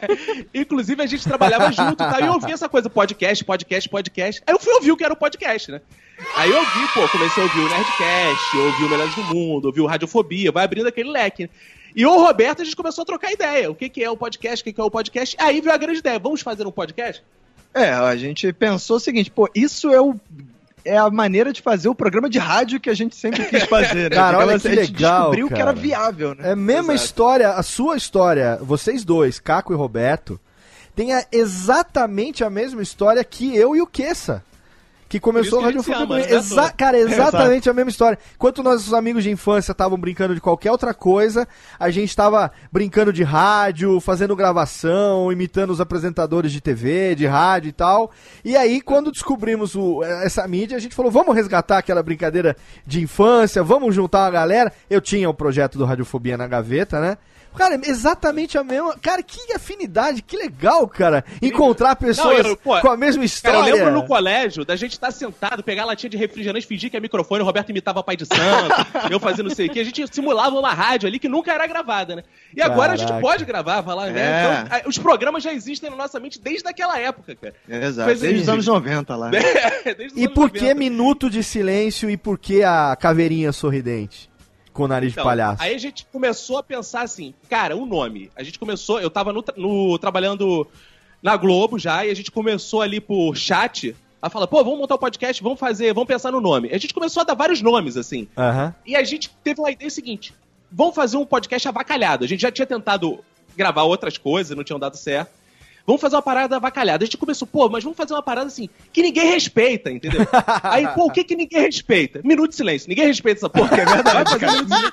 Inclusive, 0.54 1.02
a 1.02 1.06
gente 1.06 1.24
trabalhava 1.24 1.72
junto 1.72 1.96
tá? 1.96 2.20
e 2.20 2.24
eu 2.26 2.32
ouvia 2.34 2.54
essa 2.54 2.68
coisa, 2.68 2.90
podcast, 2.90 3.42
podcast, 3.44 3.88
podcast. 3.88 4.42
Aí 4.46 4.54
eu 4.54 4.58
fui 4.60 4.72
ouvir 4.74 4.92
o 4.92 4.96
que 4.96 5.04
era 5.04 5.12
o 5.14 5.16
podcast, 5.16 5.70
né? 5.72 5.80
Aí 6.36 6.50
eu 6.50 6.56
ouvi, 6.58 6.88
pô, 6.94 7.08
comecei 7.08 7.42
a 7.42 7.46
ouvir 7.46 7.60
o 7.60 7.68
Nerdcast, 7.68 8.56
ouvi 8.58 8.84
o 8.84 8.90
Melhores 8.90 9.14
do 9.14 9.22
Mundo, 9.24 9.64
ouvi 9.66 9.80
o 9.80 9.86
Radiofobia, 9.86 10.52
vai 10.52 10.64
abrindo 10.64 10.86
aquele 10.88 11.10
leque. 11.10 11.44
né? 11.44 11.48
E 11.94 12.04
o 12.04 12.18
Roberto, 12.18 12.60
a 12.60 12.64
gente 12.64 12.76
começou 12.76 13.02
a 13.02 13.06
trocar 13.06 13.32
ideia. 13.32 13.70
O 13.70 13.74
que, 13.74 13.88
que 13.88 14.04
é 14.04 14.10
o 14.10 14.16
podcast, 14.16 14.60
o 14.60 14.64
que, 14.64 14.72
que 14.74 14.80
é 14.80 14.84
o 14.84 14.90
podcast. 14.90 15.34
Aí 15.38 15.60
veio 15.62 15.74
a 15.74 15.78
grande 15.78 16.00
ideia, 16.00 16.18
vamos 16.18 16.42
fazer 16.42 16.66
um 16.66 16.70
podcast? 16.70 17.22
É, 17.72 17.90
a 17.90 18.14
gente 18.16 18.52
pensou 18.52 18.96
o 18.96 19.00
seguinte, 19.00 19.30
pô, 19.30 19.48
isso 19.54 19.90
é 19.90 20.00
o. 20.00 20.14
É 20.86 20.96
a 20.96 21.10
maneira 21.10 21.52
de 21.52 21.60
fazer 21.60 21.88
o 21.88 21.94
programa 21.94 22.30
de 22.30 22.38
rádio 22.38 22.78
que 22.78 22.88
a 22.88 22.94
gente 22.94 23.16
sempre 23.16 23.44
quis 23.44 23.64
fazer, 23.68 24.10
né? 24.10 24.16
Cara, 24.16 24.38
olha 24.38 24.58
que 24.58 24.68
a 24.68 24.70
gente 24.70 24.92
legal, 24.92 25.20
descobriu 25.22 25.48
que 25.48 25.54
cara. 25.54 25.70
era 25.70 25.72
viável, 25.72 26.34
né? 26.34 26.48
É 26.48 26.52
a 26.52 26.56
mesma 26.56 26.94
Exato. 26.94 27.04
história, 27.04 27.50
a 27.50 27.62
sua 27.62 27.96
história, 27.96 28.58
vocês 28.62 29.04
dois, 29.04 29.38
Caco 29.40 29.72
e 29.72 29.76
Roberto, 29.76 30.38
tem 30.94 31.08
exatamente 31.32 32.42
a 32.44 32.48
mesma 32.50 32.82
história 32.82 33.22
que 33.24 33.54
eu 33.56 33.76
e 33.76 33.82
o 33.82 33.86
Kessa. 33.86 34.42
Que 35.08 35.20
começou 35.20 35.60
que 35.60 35.64
a 35.64 35.68
Radiofobia 35.68 35.96
ama, 35.98 36.06
comigo. 36.16 36.28
né, 36.28 36.34
Exa 36.36 36.70
cara, 36.70 36.98
exatamente 36.98 37.70
a 37.70 37.72
mesma 37.72 37.90
história. 37.90 38.18
Enquanto 38.34 38.60
nossos 38.62 38.92
amigos 38.92 39.22
de 39.22 39.30
infância 39.30 39.70
estavam 39.70 39.96
brincando 39.96 40.34
de 40.34 40.40
qualquer 40.40 40.72
outra 40.72 40.92
coisa, 40.92 41.46
a 41.78 41.90
gente 41.90 42.08
estava 42.10 42.50
brincando 42.72 43.12
de 43.12 43.22
rádio, 43.22 44.00
fazendo 44.00 44.34
gravação, 44.34 45.30
imitando 45.30 45.70
os 45.70 45.80
apresentadores 45.80 46.50
de 46.50 46.60
TV, 46.60 47.14
de 47.14 47.24
rádio 47.26 47.68
e 47.68 47.72
tal. 47.72 48.10
E 48.44 48.56
aí, 48.56 48.80
quando 48.80 49.12
descobrimos 49.12 49.76
o- 49.76 50.02
essa 50.02 50.46
mídia, 50.48 50.76
a 50.76 50.80
gente 50.80 50.94
falou: 50.94 51.10
vamos 51.10 51.36
resgatar 51.36 51.78
aquela 51.78 52.02
brincadeira 52.02 52.56
de 52.84 53.00
infância, 53.00 53.62
vamos 53.62 53.94
juntar 53.94 54.24
uma 54.24 54.30
galera. 54.30 54.72
Eu 54.90 55.00
tinha 55.00 55.30
o 55.30 55.34
projeto 55.34 55.78
do 55.78 55.84
Radiofobia 55.84 56.36
na 56.36 56.48
gaveta, 56.48 57.00
né? 57.00 57.16
Cara, 57.56 57.80
exatamente 57.84 58.56
a 58.58 58.64
mesma. 58.64 58.96
Cara, 59.00 59.22
que 59.22 59.52
afinidade, 59.52 60.22
que 60.22 60.36
legal, 60.36 60.86
cara. 60.86 61.24
Encontrar 61.42 61.96
pessoas 61.96 62.44
eu- 62.46 62.56
pô, 62.56 62.78
com 62.80 62.88
a 62.90 62.96
mesma 62.96 63.20
Cara, 63.20 63.26
história. 63.26 63.70
eu 63.70 63.76
lembro 63.76 63.92
no 63.92 64.06
colégio 64.06 64.64
da 64.64 64.76
gente 64.76 64.92
estar 64.92 65.10
sentado, 65.10 65.62
pegar 65.62 65.82
a 65.82 65.86
latinha 65.86 66.10
de 66.10 66.16
refrigerante, 66.16 66.66
fingir 66.66 66.90
que 66.90 66.96
é 66.96 67.00
microfone, 67.00 67.42
o 67.42 67.44
Roberto 67.44 67.70
imitava 67.70 68.02
pai 68.02 68.16
de 68.16 68.26
santo, 68.26 68.36
eu 69.10 69.18
fazia 69.18 69.42
não 69.42 69.50
sei 69.50 69.66
o 69.66 69.70
que. 69.70 69.80
A 69.80 69.84
gente 69.84 70.06
simulava 70.14 70.56
uma 70.58 70.72
rádio 70.72 71.08
ali 71.08 71.18
que 71.18 71.28
nunca 71.28 71.52
era 71.52 71.66
gravada, 71.66 72.16
né? 72.16 72.22
E 72.54 72.62
agora 72.62 72.92
a 72.92 72.96
gente 72.96 73.08
Caraca. 73.08 73.26
pode 73.26 73.44
gravar, 73.44 73.82
falar, 73.82 74.10
né? 74.10 74.20
É. 74.20 74.62
Então, 74.78 74.90
os 74.90 74.98
programas 74.98 75.42
já 75.42 75.52
existem 75.52 75.90
na 75.90 75.96
nossa 75.96 76.18
mente 76.20 76.40
desde 76.40 76.68
aquela 76.68 76.98
época, 76.98 77.34
cara. 77.34 77.54
Exato. 77.68 78.06
Coisa 78.08 78.22
Desde 78.26 78.42
os 78.42 78.48
anos 78.48 78.66
90 78.66 79.16
lá. 79.16 79.30
Desde 79.84 80.06
os 80.06 80.16
E 80.16 80.24
anos 80.24 80.34
por 80.34 80.50
que 80.50 80.60
90. 80.60 80.74
minuto 80.78 81.30
de 81.30 81.42
silêncio 81.42 82.10
e 82.10 82.16
por 82.16 82.38
que 82.38 82.62
a 82.62 82.96
caveirinha 82.96 83.52
sorridente? 83.52 84.28
Com 84.76 84.84
o 84.84 84.88
nariz 84.88 85.12
Então, 85.12 85.24
de 85.24 85.28
palhaço. 85.28 85.62
Aí 85.62 85.74
a 85.74 85.78
gente 85.78 86.04
começou 86.12 86.58
a 86.58 86.62
pensar 86.62 87.02
assim, 87.02 87.32
cara, 87.48 87.76
o 87.76 87.86
nome. 87.86 88.30
A 88.36 88.42
gente 88.42 88.58
começou, 88.58 89.00
eu 89.00 89.10
tava 89.10 89.32
no, 89.32 89.44
no- 89.56 89.98
trabalhando 89.98 90.66
na 91.22 91.36
Globo 91.36 91.78
já, 91.78 92.04
e 92.04 92.10
a 92.10 92.14
gente 92.14 92.30
começou 92.30 92.82
ali 92.82 93.00
por 93.00 93.34
chat 93.36 93.96
a 94.20 94.28
falar, 94.28 94.46
pô, 94.46 94.62
vamos 94.62 94.78
montar 94.78 94.94
o 94.94 94.96
um 94.96 95.00
podcast, 95.00 95.42
vamos 95.42 95.58
fazer, 95.58 95.92
vamos 95.94 96.06
pensar 96.06 96.30
no 96.30 96.40
nome. 96.40 96.68
A 96.72 96.78
gente 96.78 96.92
começou 96.92 97.22
a 97.22 97.24
dar 97.24 97.34
vários 97.34 97.62
nomes, 97.62 97.96
assim. 97.96 98.28
Aham. 98.36 98.74
E 98.84 98.94
a 98.94 99.02
gente 99.02 99.30
teve 99.42 99.60
uma 99.60 99.70
ideia 99.70 99.90
seguinte: 99.90 100.34
vamos 100.70 100.94
fazer 100.94 101.16
um 101.16 101.24
podcast 101.26 101.66
avacalhado. 101.68 102.24
A 102.24 102.28
gente 102.28 102.40
já 102.42 102.50
tinha 102.52 102.66
tentado 102.66 103.20
gravar 103.56 103.84
outras 103.84 104.18
coisas, 104.18 104.56
não 104.56 104.64
tinham 104.64 104.78
dado 104.78 104.96
certo. 104.96 105.30
Vamos 105.86 106.00
fazer 106.00 106.16
uma 106.16 106.22
parada 106.22 106.56
avacalhada. 106.56 107.04
A 107.04 107.06
gente 107.06 107.16
começou, 107.16 107.46
pô, 107.46 107.68
mas 107.68 107.84
vamos 107.84 107.96
fazer 107.96 108.12
uma 108.12 108.22
parada 108.22 108.48
assim, 108.48 108.68
que 108.92 109.02
ninguém 109.02 109.30
respeita, 109.30 109.90
entendeu? 109.90 110.26
Aí, 110.64 110.86
pô, 110.88 111.06
o 111.06 111.10
que 111.12 111.22
que 111.22 111.36
ninguém 111.36 111.60
respeita? 111.62 112.20
Minuto 112.24 112.50
de 112.50 112.56
silêncio. 112.56 112.88
Ninguém 112.88 113.06
respeita 113.06 113.38
essa 113.38 113.48
porra. 113.48 113.76
É 113.80 113.84
verdade. 113.84 114.30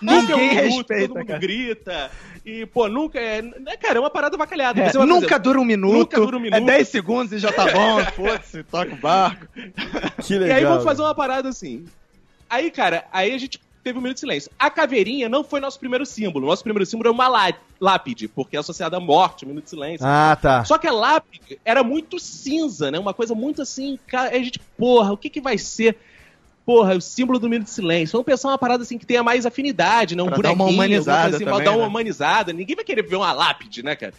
Ninguém 0.01 0.31
é 0.31 0.35
um 0.35 0.39
minuto, 0.39 0.63
respeita, 0.77 1.07
Todo 1.07 1.17
mundo 1.17 1.27
cara. 1.27 1.39
grita. 1.39 2.11
E, 2.45 2.65
pô, 2.67 2.87
nunca 2.89 3.19
é. 3.19 3.41
né, 3.41 3.75
Cara, 3.81 3.97
é 3.97 3.99
uma 3.99 4.09
parada 4.09 4.35
avacalhada. 4.35 4.79
É, 4.81 4.93
nunca 5.05 5.29
fazer- 5.29 5.39
dura 5.41 5.59
um 5.59 5.65
minuto. 5.65 5.93
Nunca 5.93 6.19
dura 6.19 6.37
um 6.37 6.39
minuto. 6.39 6.61
É 6.61 6.65
10 6.65 6.87
segundos 6.89 7.33
e 7.33 7.39
já 7.39 7.51
tá 7.51 7.65
bom. 7.71 8.03
Foda-se, 8.15 8.63
toca 8.63 8.93
o 8.93 8.97
barco. 8.97 9.47
Que 10.21 10.33
E 10.35 10.37
legal. 10.39 10.57
aí 10.57 10.63
vamos 10.65 10.83
fazer 10.83 11.01
uma 11.01 11.15
parada 11.15 11.49
assim. 11.49 11.85
Aí, 12.49 12.69
cara, 12.69 13.05
aí 13.11 13.33
a 13.33 13.37
gente 13.37 13.59
teve 13.83 13.99
um 13.99 14.01
minuto 14.01 14.15
de 14.15 14.21
silêncio. 14.21 14.51
A 14.57 14.69
caveirinha 14.69 15.27
não 15.27 15.43
foi 15.43 15.59
nosso 15.59 15.77
primeiro 15.79 16.05
símbolo. 16.05 16.47
Nosso 16.47 16.63
primeiro 16.63 16.85
símbolo 16.85 17.09
é 17.09 17.11
uma 17.11 17.27
lá- 17.27 17.53
lápide, 17.79 18.27
porque 18.27 18.55
é 18.55 18.59
associada 18.59 18.97
à 18.97 18.99
morte, 18.99 19.43
um 19.45 19.49
minuto 19.49 19.65
de 19.65 19.69
silêncio. 19.71 20.05
Ah, 20.07 20.37
tá. 20.41 20.63
Só 20.63 20.77
que 20.77 20.87
a 20.87 20.91
lápide 20.91 21.59
era 21.65 21.83
muito 21.83 22.17
cinza, 22.19 22.89
né? 22.89 22.97
Uma 22.97 23.13
coisa 23.13 23.35
muito 23.35 23.61
assim. 23.61 23.99
ca- 24.07 24.29
A 24.29 24.37
gente, 24.39 24.59
porra, 24.77 25.11
o 25.13 25.17
que 25.17 25.29
que 25.29 25.41
vai 25.41 25.57
ser? 25.57 25.97
Porra, 26.65 26.95
o 26.95 27.01
símbolo 27.01 27.39
do 27.39 27.49
minuto 27.49 27.67
de 27.67 27.73
silêncio. 27.73 28.13
Vamos 28.13 28.25
pensar 28.25 28.47
uma 28.47 28.57
parada 28.57 28.83
assim 28.83 28.97
que 28.97 29.05
tenha 29.05 29.21
mais 29.21 29.45
afinidade, 29.45 30.15
né? 30.15 30.23
Um 30.23 30.27
Pra 30.27 30.37
dar 30.37 30.51
uma 30.53 30.63
humanizada 30.65 31.35
assim, 31.35 31.43
também, 31.45 31.63
dar 31.63 31.71
uma 31.71 31.81
né? 31.81 31.87
humanizada. 31.87 32.53
Ninguém 32.53 32.75
vai 32.77 32.85
querer 32.85 33.01
ver 33.03 33.17
uma 33.17 33.33
lápide, 33.33 33.83
né, 33.83 33.95
cara? 33.97 34.13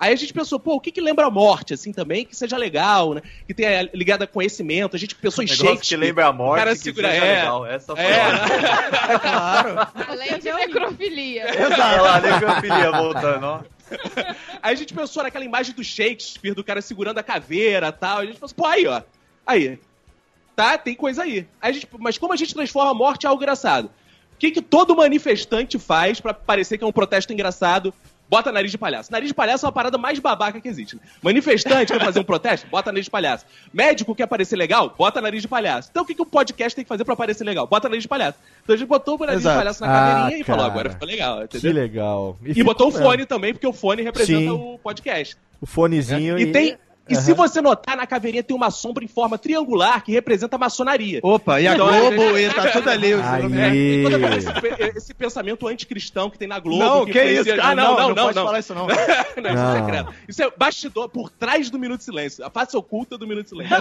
Aí 0.00 0.14
a 0.14 0.16
gente 0.16 0.32
pensou, 0.32 0.58
pô, 0.58 0.76
o 0.76 0.80
que 0.80 0.90
que 0.90 1.00
lembra 1.00 1.26
a 1.26 1.30
morte, 1.30 1.74
assim, 1.74 1.92
também, 1.92 2.24
que 2.24 2.34
seja 2.34 2.56
legal, 2.56 3.12
né? 3.12 3.20
Que 3.46 3.52
tenha 3.52 3.82
ligado 3.92 4.22
a 4.22 4.26
conhecimento. 4.26 4.96
A 4.96 4.98
gente 4.98 5.14
pensou 5.14 5.44
em 5.44 5.46
Negócio 5.46 5.66
que 5.66 5.72
Shakespeare. 5.74 6.00
lembra 6.00 6.26
a 6.26 6.32
morte, 6.32 6.54
O 6.54 6.64
cara 6.64 6.74
que 6.74 6.82
segura, 6.82 7.10
seja 7.10 7.22
é, 7.22 7.34
legal. 7.36 7.66
Essa 7.66 7.94
foi 7.94 8.04
é. 8.06 8.26
ótima. 8.26 9.20
Claro. 9.20 9.88
Além 10.08 10.38
de 10.38 10.52
necrofilia. 10.52 11.46
Olha 11.46 12.00
lá, 12.00 12.20
necrofilia 12.20 12.90
voltando, 12.90 13.44
ó. 13.44 13.60
Aí 14.62 14.72
a 14.72 14.74
gente 14.74 14.94
pensou 14.94 15.22
naquela 15.22 15.44
imagem 15.44 15.74
do 15.74 15.84
Shakespeare, 15.84 16.54
do 16.54 16.64
cara 16.64 16.80
segurando 16.80 17.18
a 17.18 17.22
caveira 17.22 17.88
e 17.88 17.92
tal. 17.92 18.18
A 18.18 18.24
gente 18.24 18.40
pensou, 18.40 18.56
pô, 18.56 18.64
aí, 18.64 18.86
ó. 18.86 19.02
Aí. 19.46 19.78
Tá, 20.56 20.78
tem 20.78 20.94
coisa 20.94 21.24
aí. 21.24 21.46
aí 21.60 21.70
a 21.70 21.72
gente, 21.72 21.86
mas 21.98 22.16
como 22.16 22.32
a 22.32 22.36
gente 22.36 22.54
transforma 22.54 22.90
a 22.90 22.94
morte 22.94 23.24
em 23.24 23.26
algo 23.26 23.42
engraçado? 23.42 23.86
O 24.32 24.38
que, 24.38 24.50
que 24.50 24.62
todo 24.62 24.96
manifestante 24.96 25.78
faz 25.78 26.20
pra 26.20 26.32
parecer 26.32 26.78
que 26.78 26.84
é 26.84 26.86
um 26.86 26.92
protesto 26.92 27.34
engraçado? 27.34 27.92
Bota 28.30 28.52
nariz 28.52 28.70
de 28.70 28.78
palhaço. 28.78 29.10
Nariz 29.10 29.28
de 29.28 29.34
palhaço 29.34 29.64
é 29.64 29.66
uma 29.66 29.72
parada 29.72 29.98
mais 29.98 30.20
babaca 30.20 30.60
que 30.60 30.68
existe. 30.68 30.94
né? 30.94 31.02
Manifestante 31.20 31.92
quer 31.92 31.98
fazer 32.04 32.20
um 32.20 32.24
protesto? 32.24 32.66
Bota 32.68 32.92
nariz 32.92 33.06
de 33.06 33.10
palhaço. 33.10 33.44
Médico 33.74 34.14
quer 34.14 34.26
parecer 34.28 34.54
legal? 34.56 34.94
Bota 34.96 35.20
nariz 35.20 35.42
de 35.42 35.48
palhaço. 35.48 35.88
Então 35.90 36.04
o 36.04 36.06
que, 36.06 36.14
que 36.14 36.22
o 36.22 36.26
podcast 36.26 36.76
tem 36.76 36.84
que 36.84 36.88
fazer 36.88 37.04
pra 37.04 37.16
parecer 37.16 37.42
legal? 37.42 37.66
Bota 37.66 37.88
nariz 37.88 38.04
de 38.04 38.08
palhaço. 38.08 38.38
Então 38.62 38.74
a 38.74 38.78
gente 38.78 38.86
botou 38.88 39.16
o 39.16 39.18
nariz 39.18 39.40
Exato. 39.40 39.56
de 39.56 39.60
palhaço 39.60 39.80
na 39.84 39.88
Ah, 39.88 39.98
caveirinha 40.14 40.40
e 40.40 40.44
falou, 40.44 40.64
agora 40.64 40.90
ficou 40.90 41.08
legal, 41.08 41.38
Que 41.48 41.56
entendeu? 41.58 41.72
legal. 41.82 42.36
E, 42.44 42.54
ficou 42.54 42.64
botou 42.64 42.88
o 42.88 42.92
fone 42.92 43.26
também, 43.26 43.52
porque 43.52 43.66
o 43.66 43.72
fone 43.72 44.02
representa 44.02 44.40
Sim. 44.40 44.48
o 44.50 44.78
podcast. 44.78 45.36
O 45.60 45.66
fonezinho 45.66 46.38
E, 46.38 46.46
tem. 46.52 46.78
E 47.10 47.14
Aham. 47.14 47.22
se 47.22 47.32
você 47.34 47.60
notar, 47.60 47.96
na 47.96 48.06
caveirinha 48.06 48.42
tem 48.42 48.56
uma 48.56 48.70
sombra 48.70 49.04
em 49.04 49.08
forma 49.08 49.36
triangular 49.36 50.02
que 50.04 50.12
representa 50.12 50.54
a 50.54 50.58
maçonaria. 50.58 51.18
Opa, 51.22 51.60
e 51.60 51.66
a 51.66 51.74
Então, 51.74 51.88
Globo, 51.88 52.36
é- 52.36 52.42
e 52.44 52.54
tá 52.54 52.70
tudo 52.70 52.88
ali. 52.88 53.12
Aí. 53.14 53.58
É, 53.60 53.74
e 53.74 54.02
quando 54.02 54.14
aparece 54.16 54.48
esse, 54.48 54.98
esse 54.98 55.14
pensamento 55.14 55.66
anticristão 55.66 56.30
que 56.30 56.38
tem 56.38 56.46
na 56.46 56.58
Globo. 56.60 56.78
Não, 56.84 57.04
que 57.04 57.10
influencia- 57.10 57.54
isso? 57.56 57.62
Ah, 57.62 57.74
não, 57.74 57.96
não, 57.96 58.08
não. 58.10 58.14
pode 58.26 58.36
não. 58.36 58.44
falar 58.46 58.58
isso 58.60 58.74
não. 58.74 58.86
não, 58.86 58.94
isso 58.94 59.38
é 59.38 59.52
Não. 59.52 59.74
secreto. 59.86 60.14
Isso 60.28 60.42
é 60.42 60.50
bastidor, 60.56 61.08
por 61.08 61.30
trás 61.30 61.68
do 61.68 61.78
Minuto 61.78 61.98
de 61.98 62.04
Silêncio. 62.04 62.44
A 62.44 62.50
face 62.50 62.76
oculta 62.76 63.18
do 63.18 63.26
Minuto 63.26 63.44
de 63.44 63.50
Silêncio. 63.50 63.76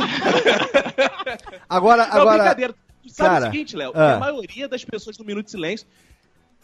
Agora, 1.67 2.07
Não, 2.07 2.13
agora. 2.21 2.37
brincadeira. 2.37 2.73
Tu 3.01 3.09
sabe 3.13 3.29
cara, 3.29 3.47
o 3.47 3.51
seguinte, 3.51 3.75
Léo? 3.77 3.91
ah. 3.91 3.93
Que 3.93 3.99
a 4.15 4.19
maioria 4.19 4.67
das 4.67 4.83
pessoas 4.83 5.15
do 5.17 5.23
Minuto 5.23 5.45
de 5.45 5.51
Silêncio 5.51 5.87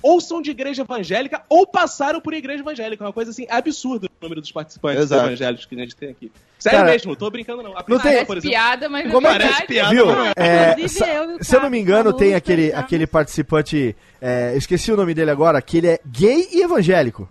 ou 0.01 0.21
são 0.21 0.41
de 0.41 0.51
igreja 0.51 0.83
evangélica 0.83 1.41
ou 1.49 1.65
passaram 1.65 2.21
por 2.21 2.33
igreja 2.33 2.61
evangélica. 2.61 3.03
É 3.03 3.07
uma 3.07 3.13
coisa 3.13 3.31
assim 3.31 3.45
absurda 3.49 4.07
o 4.07 4.23
número 4.23 4.41
dos 4.41 4.51
participantes 4.51 5.03
Exato. 5.03 5.25
evangélicos 5.27 5.65
que 5.65 5.75
a 5.75 5.77
gente 5.79 5.95
tem 5.95 6.09
aqui. 6.09 6.31
Sério 6.59 6.79
Cara, 6.79 6.91
mesmo, 6.91 7.09
não 7.11 7.15
tô 7.15 7.29
brincando 7.29 7.63
não. 7.63 7.71
A 7.77 7.83
não 7.87 7.99
tem- 7.99 8.25
Priscila, 8.25 8.25
Parece 8.25 8.47
piada, 8.47 8.89
mas 8.89 9.11
Como 9.11 9.27
é 9.27 9.35
é 9.35 9.37
verdade. 9.39 9.65
que 9.67 9.83
Viu? 9.83 10.05
É, 10.35 10.75
eu 10.79 10.85
o 10.85 11.43
se 11.43 11.55
eu 11.55 11.61
não 11.61 11.69
me 11.69 11.77
Caco 11.79 11.91
engano, 11.91 12.13
tem 12.13 12.33
aquele, 12.35 12.63
fechamos. 12.67 12.83
aquele 12.85 13.07
participante. 13.07 13.95
é, 14.21 14.51
eu 14.53 14.57
esqueci 14.57 14.91
o 14.91 14.97
nome 14.97 15.13
dele 15.13 15.31
agora, 15.31 15.61
que 15.61 15.77
ele 15.77 15.87
é 15.87 15.99
gay 16.05 16.49
e 16.51 16.61
evangélico. 16.61 17.27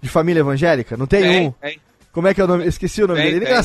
De 0.00 0.08
família 0.08 0.40
evangélica? 0.40 0.96
Não 0.96 1.06
tem, 1.06 1.22
Tem, 1.22 1.46
um? 1.48 1.50
tem. 1.52 1.80
Como 2.12 2.28
é 2.28 2.34
que 2.34 2.40
é 2.40 2.44
o 2.44 2.46
nome? 2.46 2.66
Esqueci 2.66 3.02
o 3.02 3.06
nome 3.06 3.20
Tem, 3.20 3.30
dele. 3.32 3.44
Ele 3.44 3.44
é 3.46 3.48
tem, 3.48 3.56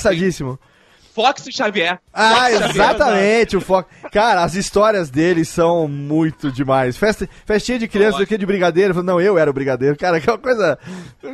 Fox 1.21 1.45
Xavier. 1.51 1.99
Ah, 2.13 2.29
Fox 2.35 2.51
Xavier. 2.51 2.69
exatamente, 2.69 3.57
o 3.57 3.61
foco. 3.61 3.89
Cara, 4.11 4.43
as 4.43 4.55
histórias 4.55 5.09
dele 5.09 5.43
são 5.43 5.87
muito 5.87 6.51
demais. 6.51 6.95
Festa, 6.97 7.27
festinha 7.45 7.77
de 7.77 7.87
criança 7.87 8.25
que 8.25 8.37
de 8.37 8.45
brigadeiro. 8.45 9.03
Não, 9.03 9.19
eu 9.19 9.37
era 9.37 9.49
o 9.49 9.53
brigadeiro. 9.53 9.97
Cara, 9.97 10.19
que 10.21 10.29
é 10.29 10.33
uma 10.33 10.39
coisa. 10.39 10.79
é 11.23 11.29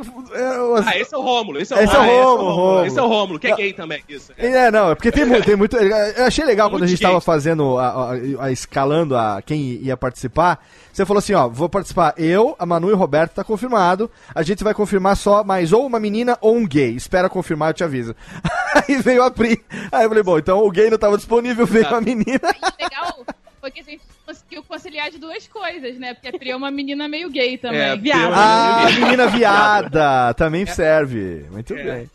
Ah, 0.84 0.98
esse 0.98 1.14
é 1.14 1.18
o 1.18 1.22
Rômulo. 1.22 1.60
Esse 1.60 1.72
é 1.72 1.76
o 1.76 1.80
Esse 1.80 1.94
é 1.94 1.98
o 1.98 2.02
Rômulo. 2.02 2.54
Rômulo. 2.54 2.86
Esse 2.86 2.98
é 2.98 3.02
o 3.02 3.06
Rômulo, 3.08 3.38
que 3.38 3.46
é 3.46 3.54
gay 3.56 3.72
também. 3.72 4.02
Isso. 4.08 4.32
É, 4.36 4.70
não, 4.70 4.90
é 4.90 4.94
porque 4.94 5.12
tem, 5.12 5.28
tem 5.42 5.56
muito. 5.56 5.76
Eu 5.76 6.24
achei 6.26 6.44
legal 6.44 6.68
quando 6.70 6.82
a 6.84 6.86
gente 6.86 6.98
gay. 6.98 7.06
tava 7.08 7.20
fazendo, 7.20 7.78
a, 7.78 7.86
a- 7.88 8.44
a- 8.46 8.50
escalando 8.52 9.16
a, 9.16 9.40
quem 9.40 9.60
ia 9.82 9.96
participar. 9.96 10.58
Você 10.96 11.04
falou 11.04 11.18
assim: 11.18 11.34
ó, 11.34 11.46
vou 11.46 11.68
participar 11.68 12.14
eu, 12.16 12.56
a 12.58 12.64
Manu 12.64 12.88
e 12.88 12.94
o 12.94 12.96
Roberto, 12.96 13.34
tá 13.34 13.44
confirmado. 13.44 14.10
A 14.34 14.42
gente 14.42 14.64
vai 14.64 14.72
confirmar 14.72 15.14
só 15.14 15.44
mais 15.44 15.70
ou 15.70 15.84
uma 15.84 16.00
menina 16.00 16.38
ou 16.40 16.56
um 16.56 16.66
gay. 16.66 16.94
Espera 16.94 17.28
confirmar, 17.28 17.68
eu 17.68 17.74
te 17.74 17.84
aviso. 17.84 18.16
Aí 18.88 18.96
veio 19.02 19.22
a 19.22 19.30
Pri. 19.30 19.62
Aí 19.92 20.04
eu 20.04 20.08
falei: 20.08 20.22
bom, 20.22 20.38
então 20.38 20.64
o 20.64 20.70
gay 20.70 20.88
não 20.88 20.96
tava 20.96 21.18
disponível, 21.18 21.66
veio 21.66 21.94
a 21.94 22.00
menina. 22.00 22.40
legal 22.80 23.26
foi 23.60 23.70
que 23.72 23.80
a 23.80 23.82
gente 23.82 24.00
conseguiu 24.24 24.62
conciliar 24.62 25.10
de 25.10 25.18
duas 25.18 25.46
coisas, 25.46 25.98
né? 25.98 26.14
Porque 26.14 26.28
a 26.28 26.32
Pri 26.32 26.52
é 26.52 26.56
uma 26.56 26.70
menina 26.70 27.06
meio 27.06 27.28
gay 27.28 27.58
também. 27.58 27.78
É, 27.80 27.96
Viada. 27.96 28.34
Ah, 28.34 28.90
menina 28.90 29.26
viada. 29.26 30.32
Também 30.32 30.64
serve. 30.64 31.44
Muito 31.50 31.74
É. 31.74 31.84
bem. 31.84 32.10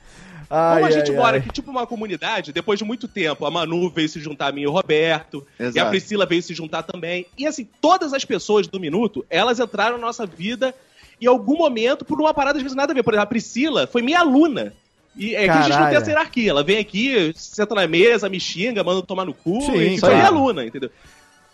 Como 0.51 0.61
Ai, 0.61 0.83
a 0.83 0.91
gente 0.91 1.11
ai, 1.11 1.15
mora 1.15 1.37
ai. 1.37 1.39
aqui, 1.39 1.49
tipo 1.49 1.71
uma 1.71 1.87
comunidade, 1.87 2.51
depois 2.51 2.77
de 2.77 2.83
muito 2.83 3.07
tempo, 3.07 3.45
a 3.45 3.49
Manu 3.49 3.89
veio 3.89 4.09
se 4.09 4.19
juntar 4.19 4.47
a 4.47 4.51
mim 4.51 4.63
e 4.63 4.67
o 4.67 4.71
Roberto, 4.71 5.47
e 5.57 5.63
a 5.63 5.67
Exato. 5.67 5.89
Priscila 5.91 6.25
veio 6.25 6.43
se 6.43 6.53
juntar 6.53 6.83
também. 6.83 7.25
E 7.37 7.47
assim, 7.47 7.65
todas 7.79 8.13
as 8.13 8.25
pessoas 8.25 8.67
do 8.67 8.77
Minuto, 8.77 9.25
elas 9.29 9.61
entraram 9.61 9.97
na 9.97 10.07
nossa 10.07 10.25
vida 10.25 10.75
em 11.21 11.25
algum 11.25 11.55
momento 11.55 12.03
por 12.03 12.19
uma 12.19 12.33
parada 12.33 12.57
às 12.57 12.63
vezes 12.63 12.75
nada 12.75 12.91
a 12.91 12.95
ver. 12.95 13.01
Por 13.01 13.13
exemplo, 13.13 13.23
a 13.23 13.27
Priscila 13.27 13.87
foi 13.87 14.01
minha 14.01 14.19
aluna. 14.19 14.73
E 15.15 15.35
é 15.35 15.43
que 15.43 15.49
a 15.49 15.53
gente 15.53 15.69
não 15.69 15.69
tem 15.69 15.77
Caralho. 15.77 15.97
essa 15.97 16.09
hierarquia. 16.09 16.49
Ela 16.49 16.63
vem 16.63 16.79
aqui, 16.79 17.33
senta 17.35 17.73
na 17.75 17.87
mesa, 17.87 18.27
me 18.27 18.39
xinga, 18.39 18.83
manda 18.83 19.01
tomar 19.01 19.25
no 19.25 19.33
cu, 19.33 19.61
Sim, 19.61 19.77
e 19.77 19.89
foi 19.91 20.09
claro. 20.09 20.15
minha 20.15 20.27
aluna, 20.27 20.65
entendeu? 20.65 20.89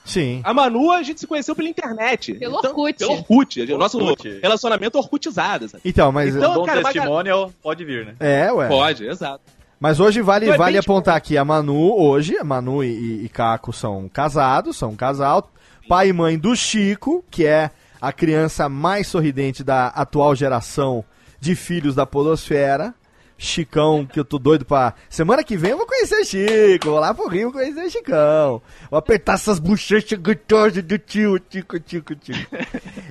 Sim. 0.08 0.42
A 0.44 0.54
Manu 0.54 0.92
a 0.92 1.04
gente 1.04 1.20
se 1.20 1.28
conheceu 1.28 1.56
pela 1.56 1.68
internet. 1.70 2.34
Pelo 2.34 2.58
Então- 2.58 2.72
Orkut. 2.72 2.98
Pelo 3.00 3.12
Orkut. 3.12 3.62
O 3.74 3.78
nosso 3.78 4.00
Orkut. 4.00 4.40
relacionamento 4.42 4.98
orkutizado, 4.98 5.68
sabe? 5.70 5.82
Então, 5.86 6.12
mas. 6.12 6.36
Então, 6.36 6.54
Bom 6.56 6.64
cara, 6.66 6.80
uma 6.80 6.92
testimonial, 6.94 7.52
pode 7.62 7.84
vir, 7.86 8.06
né? 8.06 8.16
É, 8.20 8.52
ué. 8.52 8.68
Pode, 8.68 9.06
exato. 9.06 9.42
Mas 9.80 10.00
hoje 10.00 10.22
vale, 10.22 10.46
Então 10.46 10.56
é 10.56 10.58
vale 10.58 10.72
bem 10.74 10.80
apontar 10.80 11.16
aqui 11.16 11.38
a 11.38 11.46
Manu, 11.46 11.94
hoje, 12.02 12.36
a 12.38 12.44
Manu 12.44 12.84
e, 12.84 12.88
e- 12.88 13.26
e 13.26 13.30
Caco 13.30 13.72
são 13.72 14.10
casados, 14.10 14.76
são 14.78 14.90
um 14.92 14.96
casal, 14.96 15.52
pai 15.88 16.10
e 16.10 16.14
mãe 16.14 16.36
do 16.38 16.56
Chico, 16.56 17.24
que 17.30 17.46
é 17.46 17.70
a 18.02 18.12
criança 18.12 18.68
mais 18.70 19.06
sorridente 19.08 19.64
da 19.64 19.88
atual 19.88 20.36
geração 20.36 21.04
de 21.40 21.54
filhos 21.54 21.94
da 21.94 22.06
podosfera. 22.08 22.94
Chicão, 23.38 24.06
que 24.06 24.20
eu 24.20 24.26
tô 24.26 24.40
doido 24.40 24.66
pra... 24.66 24.94
Semana 25.10 25.44
que 25.44 25.56
vem 25.56 25.72
eu 25.72 25.78
vou 25.78 25.86
conhecer 25.86 26.26
Chico, 26.26 26.90
vou 26.90 27.00
lá 27.00 27.14
pro 27.14 27.28
Rio 27.28 27.52
conhecer 27.52 27.90
Chicão. 27.90 28.62
Vou 28.90 28.98
apertar 28.98 29.34
essas 29.34 29.60
bochechas 29.60 30.18
gostosas 30.20 30.84
do 30.84 30.98
tio, 30.98 31.40
tico, 31.40 31.80
tico, 31.80 32.16
tico. 32.16 32.56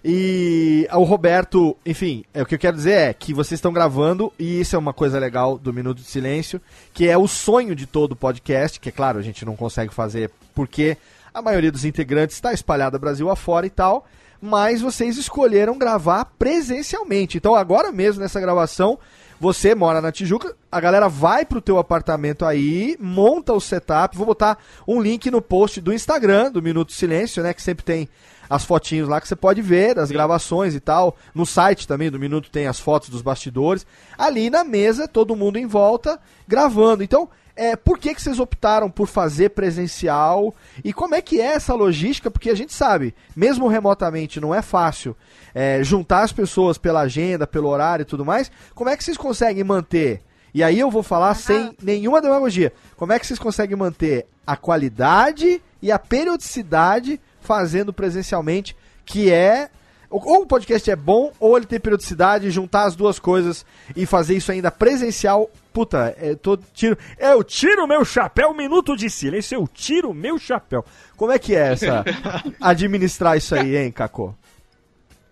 E 0.04 0.88
o 0.92 1.02
Roberto, 1.04 1.76
enfim, 1.84 2.24
é, 2.34 2.42
o 2.42 2.46
que 2.46 2.54
eu 2.54 2.58
quero 2.58 2.76
dizer 2.76 2.92
é 2.92 3.14
que 3.14 3.32
vocês 3.32 3.58
estão 3.58 3.72
gravando, 3.72 4.32
e 4.38 4.60
isso 4.60 4.76
é 4.76 4.78
uma 4.78 4.92
coisa 4.92 5.18
legal 5.18 5.58
do 5.58 5.72
Minuto 5.72 5.98
de 5.98 6.04
Silêncio, 6.06 6.60
que 6.92 7.08
é 7.08 7.16
o 7.16 7.28
sonho 7.28 7.74
de 7.74 7.86
todo 7.86 8.16
podcast, 8.16 8.80
que 8.80 8.88
é 8.88 8.92
claro, 8.92 9.18
a 9.18 9.22
gente 9.22 9.44
não 9.44 9.56
consegue 9.56 9.92
fazer 9.92 10.30
porque 10.54 10.96
a 11.32 11.42
maioria 11.42 11.70
dos 11.70 11.84
integrantes 11.84 12.36
está 12.36 12.52
espalhada 12.52 12.98
Brasil 12.98 13.30
afora 13.30 13.66
e 13.66 13.70
tal, 13.70 14.06
mas 14.40 14.80
vocês 14.80 15.16
escolheram 15.16 15.76
gravar 15.76 16.24
presencialmente. 16.38 17.36
Então 17.36 17.54
agora 17.54 17.92
mesmo 17.92 18.22
nessa 18.22 18.40
gravação, 18.40 18.98
você 19.40 19.74
mora 19.74 20.00
na 20.00 20.10
Tijuca, 20.10 20.54
a 20.70 20.80
galera 20.80 21.08
vai 21.08 21.44
pro 21.44 21.60
teu 21.60 21.78
apartamento 21.78 22.44
aí, 22.44 22.96
monta 23.00 23.52
o 23.52 23.60
setup, 23.60 24.16
vou 24.16 24.26
botar 24.26 24.58
um 24.86 25.00
link 25.00 25.30
no 25.30 25.42
post 25.42 25.80
do 25.80 25.92
Instagram 25.92 26.50
do 26.50 26.62
Minuto 26.62 26.92
Silêncio, 26.92 27.42
né, 27.42 27.52
que 27.52 27.62
sempre 27.62 27.84
tem 27.84 28.08
as 28.48 28.64
fotinhos 28.64 29.08
lá 29.08 29.20
que 29.20 29.28
você 29.28 29.36
pode 29.36 29.60
ver 29.60 29.94
das 29.94 30.10
gravações 30.10 30.74
e 30.74 30.80
tal. 30.80 31.16
No 31.34 31.44
site 31.44 31.86
também 31.86 32.10
do 32.10 32.18
Minuto 32.18 32.50
tem 32.50 32.66
as 32.66 32.78
fotos 32.78 33.08
dos 33.08 33.22
bastidores. 33.22 33.86
Ali 34.16 34.50
na 34.50 34.64
mesa, 34.64 35.08
todo 35.08 35.36
mundo 35.36 35.58
em 35.58 35.66
volta 35.66 36.18
gravando. 36.46 37.02
Então, 37.02 37.28
é, 37.56 37.74
por 37.74 37.98
que, 37.98 38.14
que 38.14 38.20
vocês 38.20 38.38
optaram 38.38 38.90
por 38.90 39.08
fazer 39.08 39.50
presencial? 39.50 40.54
E 40.84 40.92
como 40.92 41.14
é 41.14 41.22
que 41.22 41.40
é 41.40 41.46
essa 41.46 41.74
logística? 41.74 42.30
Porque 42.30 42.50
a 42.50 42.54
gente 42.54 42.74
sabe, 42.74 43.14
mesmo 43.34 43.66
remotamente 43.66 44.38
não 44.38 44.54
é 44.54 44.60
fácil 44.60 45.16
é, 45.54 45.82
juntar 45.82 46.22
as 46.22 46.32
pessoas 46.32 46.76
pela 46.76 47.00
agenda, 47.00 47.46
pelo 47.46 47.68
horário 47.68 48.02
e 48.02 48.06
tudo 48.06 48.24
mais. 48.24 48.50
Como 48.74 48.90
é 48.90 48.96
que 48.96 49.02
vocês 49.02 49.16
conseguem 49.16 49.64
manter? 49.64 50.22
E 50.52 50.62
aí 50.62 50.78
eu 50.78 50.90
vou 50.90 51.02
falar 51.02 51.34
sem 51.34 51.74
nenhuma 51.82 52.20
demagogia. 52.20 52.72
Como 52.96 53.12
é 53.12 53.18
que 53.18 53.26
vocês 53.26 53.38
conseguem 53.38 53.76
manter 53.76 54.26
a 54.46 54.56
qualidade 54.56 55.62
e 55.82 55.90
a 55.90 55.98
periodicidade 55.98 57.20
fazendo 57.40 57.92
presencialmente, 57.92 58.76
que 59.04 59.30
é 59.30 59.70
ou 60.10 60.42
o 60.42 60.46
podcast 60.46 60.90
é 60.90 60.96
bom, 60.96 61.32
ou 61.38 61.56
ele 61.56 61.66
tem 61.66 61.80
periodicidade, 61.80 62.50
juntar 62.50 62.84
as 62.84 62.94
duas 62.94 63.18
coisas 63.18 63.66
e 63.94 64.06
fazer 64.06 64.36
isso 64.36 64.52
ainda 64.52 64.70
presencial. 64.70 65.50
Puta, 65.76 66.16
é, 66.18 66.34
tô, 66.34 66.56
tiro, 66.56 66.96
eu 67.18 67.44
tiro 67.44 67.86
meu 67.86 68.02
chapéu, 68.02 68.48
um 68.48 68.54
minuto 68.54 68.96
de 68.96 69.10
silêncio, 69.10 69.56
eu 69.56 69.68
tiro 69.68 70.14
meu 70.14 70.38
chapéu. 70.38 70.82
Como 71.18 71.30
é 71.30 71.38
que 71.38 71.54
é 71.54 71.72
essa 71.72 72.02
administrar 72.58 73.36
isso 73.36 73.54
aí, 73.54 73.76
hein, 73.76 73.92
Cacô? 73.92 74.34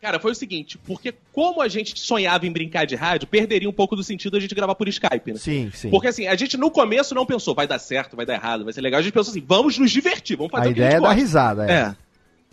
Cara, 0.03 0.21
foi 0.21 0.33
o 0.33 0.35
seguinte, 0.35 0.77
porque 0.77 1.15
como 1.33 1.63
a 1.63 1.69
gente 1.69 1.99
sonhava 1.99 2.47
em 2.47 2.53
brincar 2.53 2.85
de 2.85 2.95
rádio, 2.95 3.27
perderia 3.27 3.71
um 3.71 3.73
pouco 3.73 3.97
do 3.97 4.05
sentido 4.05 4.37
a 4.37 4.41
gente 4.41 4.55
gravar 4.55 4.75
por 4.75 4.87
Skype, 4.87 5.33
né? 5.33 5.39
Sim, 5.39 5.71
sim. 5.73 5.89
Porque 5.89 6.09
assim, 6.09 6.27
a 6.27 6.37
gente 6.37 6.59
no 6.59 6.71
começo 6.71 7.15
não 7.15 7.25
pensou, 7.25 7.55
vai 7.55 7.67
dar 7.67 7.79
certo, 7.79 8.15
vai 8.15 8.27
dar 8.27 8.35
errado, 8.35 8.65
vai 8.65 8.73
ser 8.75 8.83
legal. 8.83 9.01
A 9.01 9.03
gente 9.03 9.15
pensou 9.15 9.31
assim, 9.31 9.43
vamos 9.49 9.79
nos 9.79 9.91
divertir, 9.91 10.37
vamos 10.37 10.53
fazer 10.53 10.69
A 10.69 10.71
o 10.73 10.75
que 10.75 10.83
a 10.83 10.85
ideia 10.85 10.97
é 10.99 11.01
gente 11.01 11.09
dar 11.09 11.15
risada, 11.15 11.65
é. 11.67 11.73
É. 11.73 11.97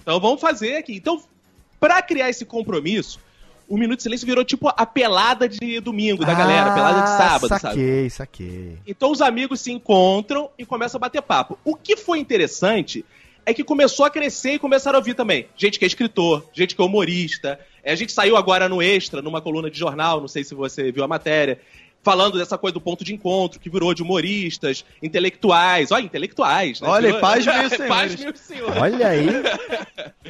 Então 0.02 0.18
vamos 0.18 0.40
fazer 0.40 0.78
aqui. 0.78 0.96
Então, 0.96 1.22
pra 1.78 2.02
criar 2.02 2.30
esse 2.30 2.46
compromisso, 2.46 3.20
o 3.74 3.78
Minuto 3.78 3.98
de 3.98 4.04
Silêncio 4.04 4.26
virou 4.28 4.44
tipo 4.44 4.68
a 4.76 4.86
pelada 4.86 5.48
de 5.48 5.80
domingo 5.80 6.26
da 6.26 6.34
galera, 6.34 6.72
a 6.72 6.74
pelada 6.74 7.02
de 7.04 7.10
sábado, 7.10 7.48
sabe? 7.48 7.56
Ah, 7.66 7.70
Saquei, 7.70 8.10
saquei. 8.10 8.78
Então 8.86 9.12
os 9.12 9.22
amigos 9.22 9.62
se 9.62 9.72
encontram 9.72 10.50
e 10.58 10.66
começam 10.66 10.98
a 10.98 11.02
bater 11.02 11.22
papo. 11.22 11.58
O 11.64 11.76
que 11.76 11.96
foi 11.96 12.20
interessante 12.20 13.06
é 13.46 13.54
que 13.54 13.64
começou 13.64 14.06
a 14.06 14.10
crescer 14.10 14.54
e 14.54 14.60
começaram 14.60 14.98
a 14.98 15.00
ouvir 15.00 15.14
também. 15.16 15.48
Gente 15.58 15.80
que 15.80 15.86
é 15.86 15.88
escritor, 15.88 16.46
gente 16.54 16.76
que 16.76 16.82
é 16.82 16.86
humorista. 16.86 17.60
É, 17.84 17.94
A 17.94 17.96
gente 17.96 18.12
saiu 18.12 18.38
agora 18.38 18.68
no 18.70 18.82
Extra, 18.82 19.22
numa 19.22 19.42
coluna 19.42 19.72
de 19.72 19.80
jornal, 19.80 20.22
não 20.22 20.28
sei 20.28 20.44
se 20.44 20.54
você 20.54 20.92
viu 20.92 21.04
a 21.04 21.08
matéria, 21.08 21.60
falando 22.04 22.38
dessa 22.38 22.58
coisa 22.58 22.74
do 22.74 22.82
ponto 22.82 23.04
de 23.04 23.14
encontro, 23.14 23.60
que 23.60 23.70
virou 23.70 23.94
de 23.94 24.04
humoristas, 24.04 24.84
intelectuais. 25.02 25.92
Olha, 25.92 26.04
intelectuais. 26.04 26.82
Né? 26.82 26.88
Olha, 26.88 27.06
Virou- 27.08 27.22
paz 27.22 27.46
mil 27.48 27.70
senhores. 27.70 27.88
Paz 27.88 28.16
mil 28.16 28.36
senhores. 28.36 28.82
Olha 28.82 29.08
aí. 29.08 29.28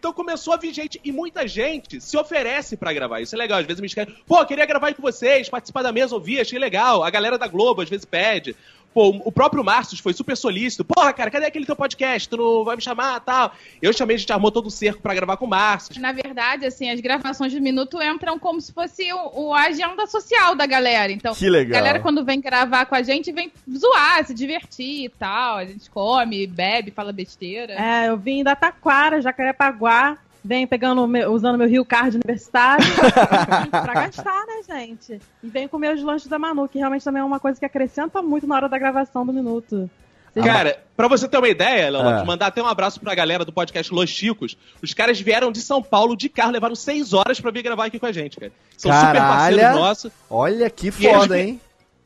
Então 0.00 0.14
começou 0.14 0.54
a 0.54 0.56
vir 0.56 0.72
gente, 0.72 0.98
e 1.04 1.12
muita 1.12 1.46
gente 1.46 2.00
se 2.00 2.16
oferece 2.16 2.74
pra 2.74 2.90
gravar. 2.90 3.20
Isso 3.20 3.34
é 3.34 3.38
legal. 3.38 3.58
Às 3.58 3.66
vezes 3.66 3.82
me 3.82 3.86
escreve, 3.86 4.14
pô, 4.26 4.44
queria 4.46 4.64
gravar 4.64 4.86
aí 4.86 4.94
com 4.94 5.02
vocês, 5.02 5.50
participar 5.50 5.82
da 5.82 5.92
mesa, 5.92 6.14
ouvir, 6.14 6.40
achei 6.40 6.58
legal. 6.58 7.04
A 7.04 7.10
galera 7.10 7.36
da 7.36 7.46
Globo 7.46 7.82
às 7.82 7.88
vezes 7.90 8.06
pede. 8.06 8.56
Pô, 8.92 9.10
o 9.24 9.30
próprio 9.30 9.62
Márcio 9.62 9.96
foi 10.02 10.12
super 10.12 10.36
solícito. 10.36 10.84
Porra, 10.84 11.12
cara, 11.12 11.30
cadê 11.30 11.46
aquele 11.46 11.64
teu 11.64 11.76
podcast? 11.76 12.28
Tu 12.28 12.36
não 12.36 12.64
vai 12.64 12.74
me 12.74 12.82
chamar 12.82 13.20
tal? 13.20 13.52
Eu 13.80 13.92
chamei, 13.92 14.16
a 14.16 14.18
gente 14.18 14.32
armou 14.32 14.50
todo 14.50 14.66
o 14.66 14.70
cerco 14.70 15.00
pra 15.00 15.14
gravar 15.14 15.36
com 15.36 15.44
o 15.46 15.48
Márcio. 15.48 16.00
Na 16.00 16.10
verdade, 16.10 16.66
assim, 16.66 16.90
as 16.90 16.98
gravações 17.00 17.52
de 17.52 17.60
minuto 17.60 18.02
entram 18.02 18.36
como 18.38 18.60
se 18.60 18.72
fosse 18.72 19.12
o, 19.12 19.48
o- 19.50 19.54
a 19.54 19.66
agenda 19.66 20.06
social 20.08 20.56
da 20.56 20.66
galera. 20.66 21.12
Então, 21.12 21.32
Que 21.34 21.48
legal. 21.48 21.78
a 21.78 21.80
galera, 21.80 22.00
quando 22.00 22.24
vem 22.24 22.40
gravar 22.40 22.84
com 22.86 22.96
a 22.96 23.02
gente, 23.02 23.30
vem 23.30 23.52
zoar, 23.72 24.26
se 24.26 24.34
divertir 24.34 25.04
e 25.04 25.08
tal. 25.08 25.58
A 25.58 25.64
gente 25.64 25.88
come, 25.88 26.46
bebe, 26.48 26.90
fala 26.90 27.12
besteira. 27.12 27.74
É, 27.74 28.08
eu 28.08 28.16
vim 28.16 28.42
da 28.42 28.56
Taquara, 28.56 29.20
Jacarepaguá, 29.22 30.18
venho 30.44 30.66
pegando, 30.68 31.06
meu- 31.06 31.32
usando 31.32 31.56
meu 31.58 31.68
Rio 31.68 31.84
Card 31.84 32.16
universitário 32.16 32.84
pra 33.70 33.94
gastar, 33.94 34.44
né, 34.46 34.62
gente? 34.78 35.20
E 35.42 35.48
venho 35.48 35.68
comer 35.68 35.94
os 35.94 36.02
lanches 36.02 36.28
da 36.28 36.38
Manu, 36.38 36.68
que 36.68 36.78
realmente 36.78 37.04
também 37.04 37.20
é 37.20 37.24
uma 37.24 37.40
coisa 37.40 37.58
que 37.58 37.64
acrescenta 37.66 38.20
muito 38.22 38.46
na 38.46 38.56
hora 38.56 38.68
da 38.68 38.78
gravação 38.78 39.24
do 39.26 39.32
minuto. 39.32 39.88
Vocês- 40.32 40.46
Cara, 40.46 40.80
pra 40.96 41.08
você 41.08 41.26
ter 41.28 41.38
uma 41.38 41.48
ideia, 41.48 41.90
Leonardo, 41.90 42.20
Ah. 42.20 42.24
mandar 42.24 42.46
até 42.46 42.62
um 42.62 42.66
abraço 42.66 43.00
pra 43.00 43.14
galera 43.16 43.44
do 43.44 43.52
podcast 43.52 43.92
Los 43.92 44.08
Chicos. 44.10 44.56
Os 44.80 44.94
caras 44.94 45.20
vieram 45.20 45.50
de 45.50 45.60
São 45.60 45.82
Paulo 45.82 46.16
de 46.16 46.28
carro, 46.28 46.52
levaram 46.52 46.76
seis 46.76 47.12
horas 47.12 47.40
pra 47.40 47.50
vir 47.50 47.62
gravar 47.62 47.86
aqui 47.86 47.98
com 47.98 48.06
a 48.06 48.12
gente, 48.12 48.38
cara. 48.38 48.52
São 48.78 48.92
super 48.92 49.12
Caralho. 49.14 49.56
parceiros 49.58 49.76
nossos. 49.80 50.12
Olha 50.30 50.70
que 50.70 50.88
E 50.88 50.90
foda, 50.92 51.36
eles- 51.38 51.48
hein? 51.48 51.60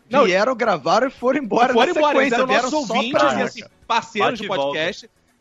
Não, 0.09 0.24
Vieram, 0.24 0.55
gravaram 0.55 1.09
e 1.09 1.11
foram 1.11 1.39
embora 1.43 1.72
foram 1.72 1.93
na 1.93 1.99
embora, 2.01 2.18
eles 2.20 2.32
eram 2.32 2.47
Vieram 2.47 2.70
nossos 2.70 2.87
só 2.87 2.95
ouvintes 2.95 3.12
pra... 3.20 3.35
e 3.35 3.43
assim, 3.43 3.62
parceiros 3.87 4.30
Bate 4.30 4.41
de 4.41 4.45
e 4.45 4.49
volta. 4.49 4.78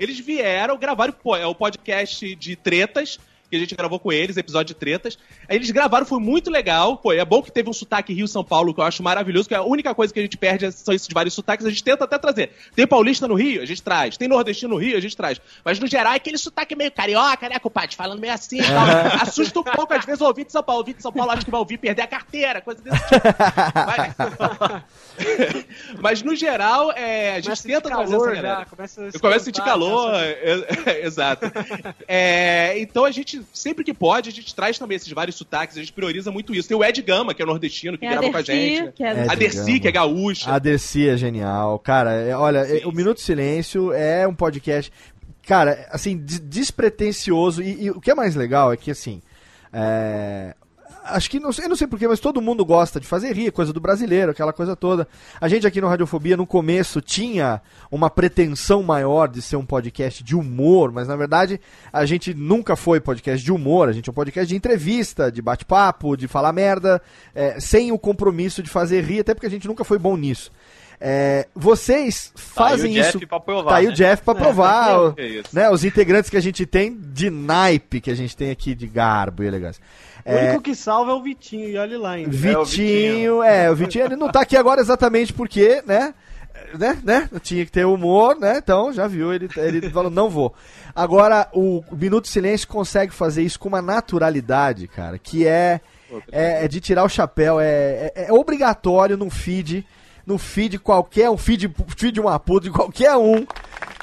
Eles 0.04 0.20
vieram, 0.20 0.78
gravaram 0.78 1.16
é 1.40 1.48
o 1.48 1.56
podcast 1.56 2.36
de 2.36 2.58
tretas. 2.58 3.18
que 3.50 3.56
a 3.56 3.60
gente 3.60 3.76
gravou 3.76 4.00
com 4.00 4.12
eles, 4.12 4.36
episódio 4.36 4.74
de 4.74 4.80
tretas. 4.80 5.18
Aí 5.48 5.56
eles 5.56 5.70
gravaram, 5.70 6.06
foi 6.06 6.20
muito 6.20 6.50
legal. 6.50 6.98
Pô, 6.98 7.14
é 7.14 7.24
bom 7.24 7.42
que 7.42 7.52
teve 7.52 7.70
um 7.70 7.74
sotaque 7.74 8.12
Rio-São 8.12 8.44
Paulo, 8.44 8.74
que 8.74 8.82
eu 8.82 8.84
acho 8.84 9.04
maravilhoso, 9.04 9.48
que 9.48 9.54
a 9.54 9.62
única 9.62 9.94
coisa 9.94 10.12
que 10.12 10.20
a 10.20 10.24
gente 10.24 10.36
perde 10.36 10.72
são 10.72 10.94
esses 10.94 11.08
vários 11.14 11.36
sotaques, 11.36 11.66
a 11.66 11.70
gente 11.70 11.84
tenta 11.84 12.04
até 12.04 12.18
trazer. 12.18 12.52
Tem 12.76 12.88
paulista 12.88 13.28
no 13.28 13.36
Rio, 13.36 13.62
a 13.62 13.66
gente 13.66 13.82
traz. 13.82 14.18
Tem 14.18 14.28
nordestino 14.28 14.74
no 14.74 14.80
Rio, 14.80 14.98
a 14.98 15.00
gente 15.00 15.16
traz. 15.16 15.40
Mas 15.64 15.80
no 15.80 15.88
geral 15.88 16.14
é 16.14 16.16
aquele 16.16 16.38
sotaque 16.38 16.76
meio 16.76 16.92
carioca, 16.92 17.48
né, 17.48 17.60
compadre? 17.60 17.96
Falando 17.96 18.20
meio 18.20 18.34
assim 18.34 18.60
e 18.60 18.64
tal. 18.64 19.22
Assusta 19.22 19.60
um 19.60 19.64
pouco, 19.64 19.94
às 19.94 20.04
vezes, 20.04 20.20
o 20.20 20.26
ouvinte 20.26 20.48
de 20.48 20.52
São 20.52 20.64
Paulo. 20.64 20.80
O 20.80 20.82
ouvinte 20.82 20.98
de 20.98 21.04
São 21.04 21.14
Paulo 21.14 21.32
acha 21.32 21.46
que 21.46 21.52
vai 21.52 21.60
ouvir 21.60 21.78
perder 21.78 22.02
a 22.02 22.08
carteira, 22.08 22.60
coisa 22.60 22.82
desse 22.82 22.98
tipo. 23.08 23.22
Mas, 24.18 24.84
Mas, 26.02 26.22
no 26.22 26.36
geral, 26.36 26.92
é, 26.92 27.32
a 27.32 27.36
gente 27.36 27.46
Começa 27.46 27.68
tenta 27.68 27.82
trazer 27.90 28.16
essa 28.16 28.26
galera. 28.26 28.48
já, 28.60 28.66
começa 28.66 29.02
a 29.02 29.06
Eu 29.06 29.20
começo 29.20 29.40
a 29.42 29.44
sentir 29.46 29.64
calor, 29.64 30.14
é- 30.16 30.66
é- 30.88 31.06
exato. 31.06 31.52
É, 32.08 32.78
então 32.80 33.06
a 33.06 33.12
gente, 33.12 33.42
sempre 33.54 33.84
que 33.84 33.94
pode, 33.94 34.30
a 34.30 34.32
gente 34.32 34.54
traz 34.56 34.78
também 34.78 34.96
esses 34.96 35.12
vários 35.12 35.36
sotaques, 35.36 35.78
a 35.78 35.80
gente 35.80 35.94
prioriza 35.94 36.32
muito 36.32 36.54
isso. 36.54 36.68
Tem 36.68 36.78
o 36.78 36.84
Ed 36.84 37.02
Gama, 37.02 37.34
que 37.34 37.42
é 37.42 37.46
nordestino, 37.46 37.98
que 37.98 38.06
a 38.06 38.12
grava 38.12 38.32
com 38.32 38.38
a 38.38 38.42
gente. 38.42 38.92
que 38.94 39.04
é- 39.04 39.28
a 39.30 39.36
Dercy, 39.36 39.80
que 39.80 39.88
é 39.88 39.92
gaúcha. 39.92 40.52
A 40.52 40.60
Dercy 40.60 41.10
é 41.10 41.18
genial. 41.18 41.78
Cara, 41.80 42.12
é- 42.14 42.36
olha, 42.36 42.60
é- 42.60 42.86
o 42.86 42.92
Minuto 42.92 43.18
de 43.18 43.24
Silêncio 43.24 43.92
é 43.94 44.28
um 44.28 44.34
podcast, 44.36 44.92
cara, 45.48 45.88
assim, 45.92 46.18
des- 46.18 46.40
despretensioso. 46.40 47.62
E, 47.62 47.84
e 47.86 47.92
o 47.92 48.02
que 48.02 48.12
é 48.12 48.16
mais 48.16 48.36
legal 48.36 48.74
é 48.74 48.78
que, 48.78 48.92
assim, 48.92 49.22
é, 49.72 50.56
Acho 51.06 51.30
que, 51.30 51.40
não 51.40 51.52
sei, 51.52 51.66
eu 51.66 51.70
não 51.70 51.76
sei 51.76 51.86
porquê, 51.88 52.08
mas 52.08 52.20
todo 52.20 52.42
mundo 52.42 52.64
gosta 52.66 53.00
de 53.00 53.06
fazer 53.06 53.34
rir, 53.34 53.52
coisa 53.52 53.74
do 53.74 53.80
brasileiro, 53.82 54.32
aquela 54.32 54.54
coisa 54.54 54.76
toda. 54.76 55.08
A 55.40 55.48
gente 55.48 55.68
aqui 55.68 55.82
no 55.82 55.88
Radiofobia, 55.88 56.38
no 56.38 56.48
começo, 56.48 57.02
tinha 57.02 57.62
uma 57.92 58.10
pretensão 58.10 58.82
maior 58.82 59.28
de 59.28 59.42
ser 59.42 59.56
um 59.58 59.66
podcast 59.66 60.24
de 60.24 60.36
humor, 60.36 60.92
mas 60.92 61.08
na 61.08 61.16
verdade 61.16 61.60
a 61.92 62.06
gente 62.06 62.34
nunca 62.34 62.76
foi 62.76 63.00
podcast 63.00 63.44
de 63.44 63.52
humor, 63.52 63.90
a 63.90 63.92
gente 63.92 64.10
é 64.10 64.12
um 64.12 64.16
podcast 64.16 64.48
de 64.48 64.56
entrevista, 64.56 65.32
de 65.32 65.42
bate-papo, 65.42 66.16
de 66.16 66.28
falar 66.28 66.54
merda, 66.54 67.02
é, 67.36 67.60
sem 67.60 67.92
o 67.92 68.00
compromisso 68.00 68.64
de 68.64 68.70
fazer 68.70 69.02
rir, 69.04 69.20
até 69.20 69.34
porque 69.34 69.48
a 69.48 69.52
gente 69.52 69.68
nunca 69.68 69.84
foi 69.84 70.00
bom 70.00 70.16
nisso. 70.16 70.52
É, 71.06 71.48
vocês 71.54 72.32
fazem 72.36 72.94
Tá 72.94 73.00
o 73.00 73.02
isso. 73.10 73.28
Provar, 73.28 73.70
Tá 73.72 73.76
aí 73.76 73.88
né? 73.88 73.92
o 73.92 73.94
Jeff 73.96 74.24
pra 74.24 74.36
provar. 74.36 75.00
o- 75.12 75.14
É 75.18 75.42
né, 75.52 75.70
os 75.70 75.84
integrantes 75.84 76.30
que 76.30 76.38
a 76.38 76.42
gente 76.42 76.66
tem 76.66 76.98
de 76.98 77.30
naipe, 77.30 78.00
que 78.00 78.10
a 78.10 78.16
gente 78.16 78.38
tem 78.38 78.50
aqui 78.52 78.74
de 78.74 78.88
garbo 78.88 79.44
e 79.44 79.48
elegância. 79.48 79.84
O 80.26 80.32
É, 80.32 80.50
único 80.50 80.62
que 80.64 80.74
salva 80.76 81.12
é 81.12 81.14
o 81.16 81.22
Vitinho, 81.22 81.70
e 81.70 81.78
olha 81.78 82.00
lá 82.00 82.12
ainda. 82.12 82.30
Vitinho, 82.32 83.44
é, 83.44 83.70
o 83.70 83.76
Vitinho 83.76 84.06
ele 84.06 84.16
não 84.16 84.32
tá 84.32 84.42
aqui 84.42 84.56
agora 84.56 84.80
exatamente 84.82 85.34
porque, 85.34 85.84
né? 85.86 86.14
Né, 86.78 86.98
né? 87.04 87.30
Tinha 87.42 87.66
que 87.66 87.72
ter 87.72 87.86
humor, 87.86 88.40
né? 88.40 88.58
Então, 88.58 88.92
já 88.94 89.06
viu, 89.08 89.34
ele, 89.34 89.50
ele 89.58 89.90
falou, 89.90 90.10
não 90.10 90.30
vou. 90.30 90.54
Agora, 90.96 91.48
o 91.54 91.84
Minuto 91.92 92.24
de 92.26 92.30
Silêncio 92.30 92.68
consegue 92.68 93.14
fazer 93.14 93.44
isso 93.44 93.60
com 93.60 93.68
uma 93.68 93.82
naturalidade, 93.82 94.88
cara, 94.88 95.18
que 95.18 95.46
é, 95.46 95.82
é, 96.32 96.66
é 96.66 96.68
de 96.68 96.80
tirar 96.80 97.04
o 97.04 97.10
chapéu, 97.10 97.60
é, 97.60 98.12
é, 98.16 98.26
é 98.28 98.34
obrigatório 98.34 99.18
num 99.18 99.30
feed, 99.30 99.86
no 100.26 100.38
feed 100.38 100.80
qualquer, 100.80 101.30
um 101.30 101.38
feed, 101.38 101.72
feed 101.98 102.20
uma 102.20 102.40
puta 102.40 102.66
de 102.66 102.72
qualquer 102.72 103.16
um 103.18 103.46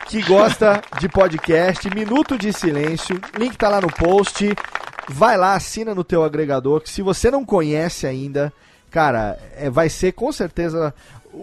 que 0.07 0.23
gosta 0.23 0.83
de 0.99 1.09
podcast, 1.09 1.89
Minuto 1.95 2.37
de 2.37 2.53
Silêncio, 2.53 3.21
link 3.39 3.57
tá 3.57 3.69
lá 3.69 3.81
no 3.81 3.93
post, 3.93 4.45
vai 5.11 5.37
lá, 5.37 5.55
assina 5.55 5.95
no 5.95 6.05
teu 6.05 6.23
agregador, 6.25 6.81
que 6.81 6.91
se 6.91 7.03
você 7.03 7.31
não 7.31 7.45
conhece 7.45 8.07
ainda, 8.07 8.53
cara, 8.91 9.39
é, 9.57 9.69
vai 9.69 9.89
ser 9.89 10.13
com 10.13 10.31
certeza, 10.33 10.95
o, 11.33 11.39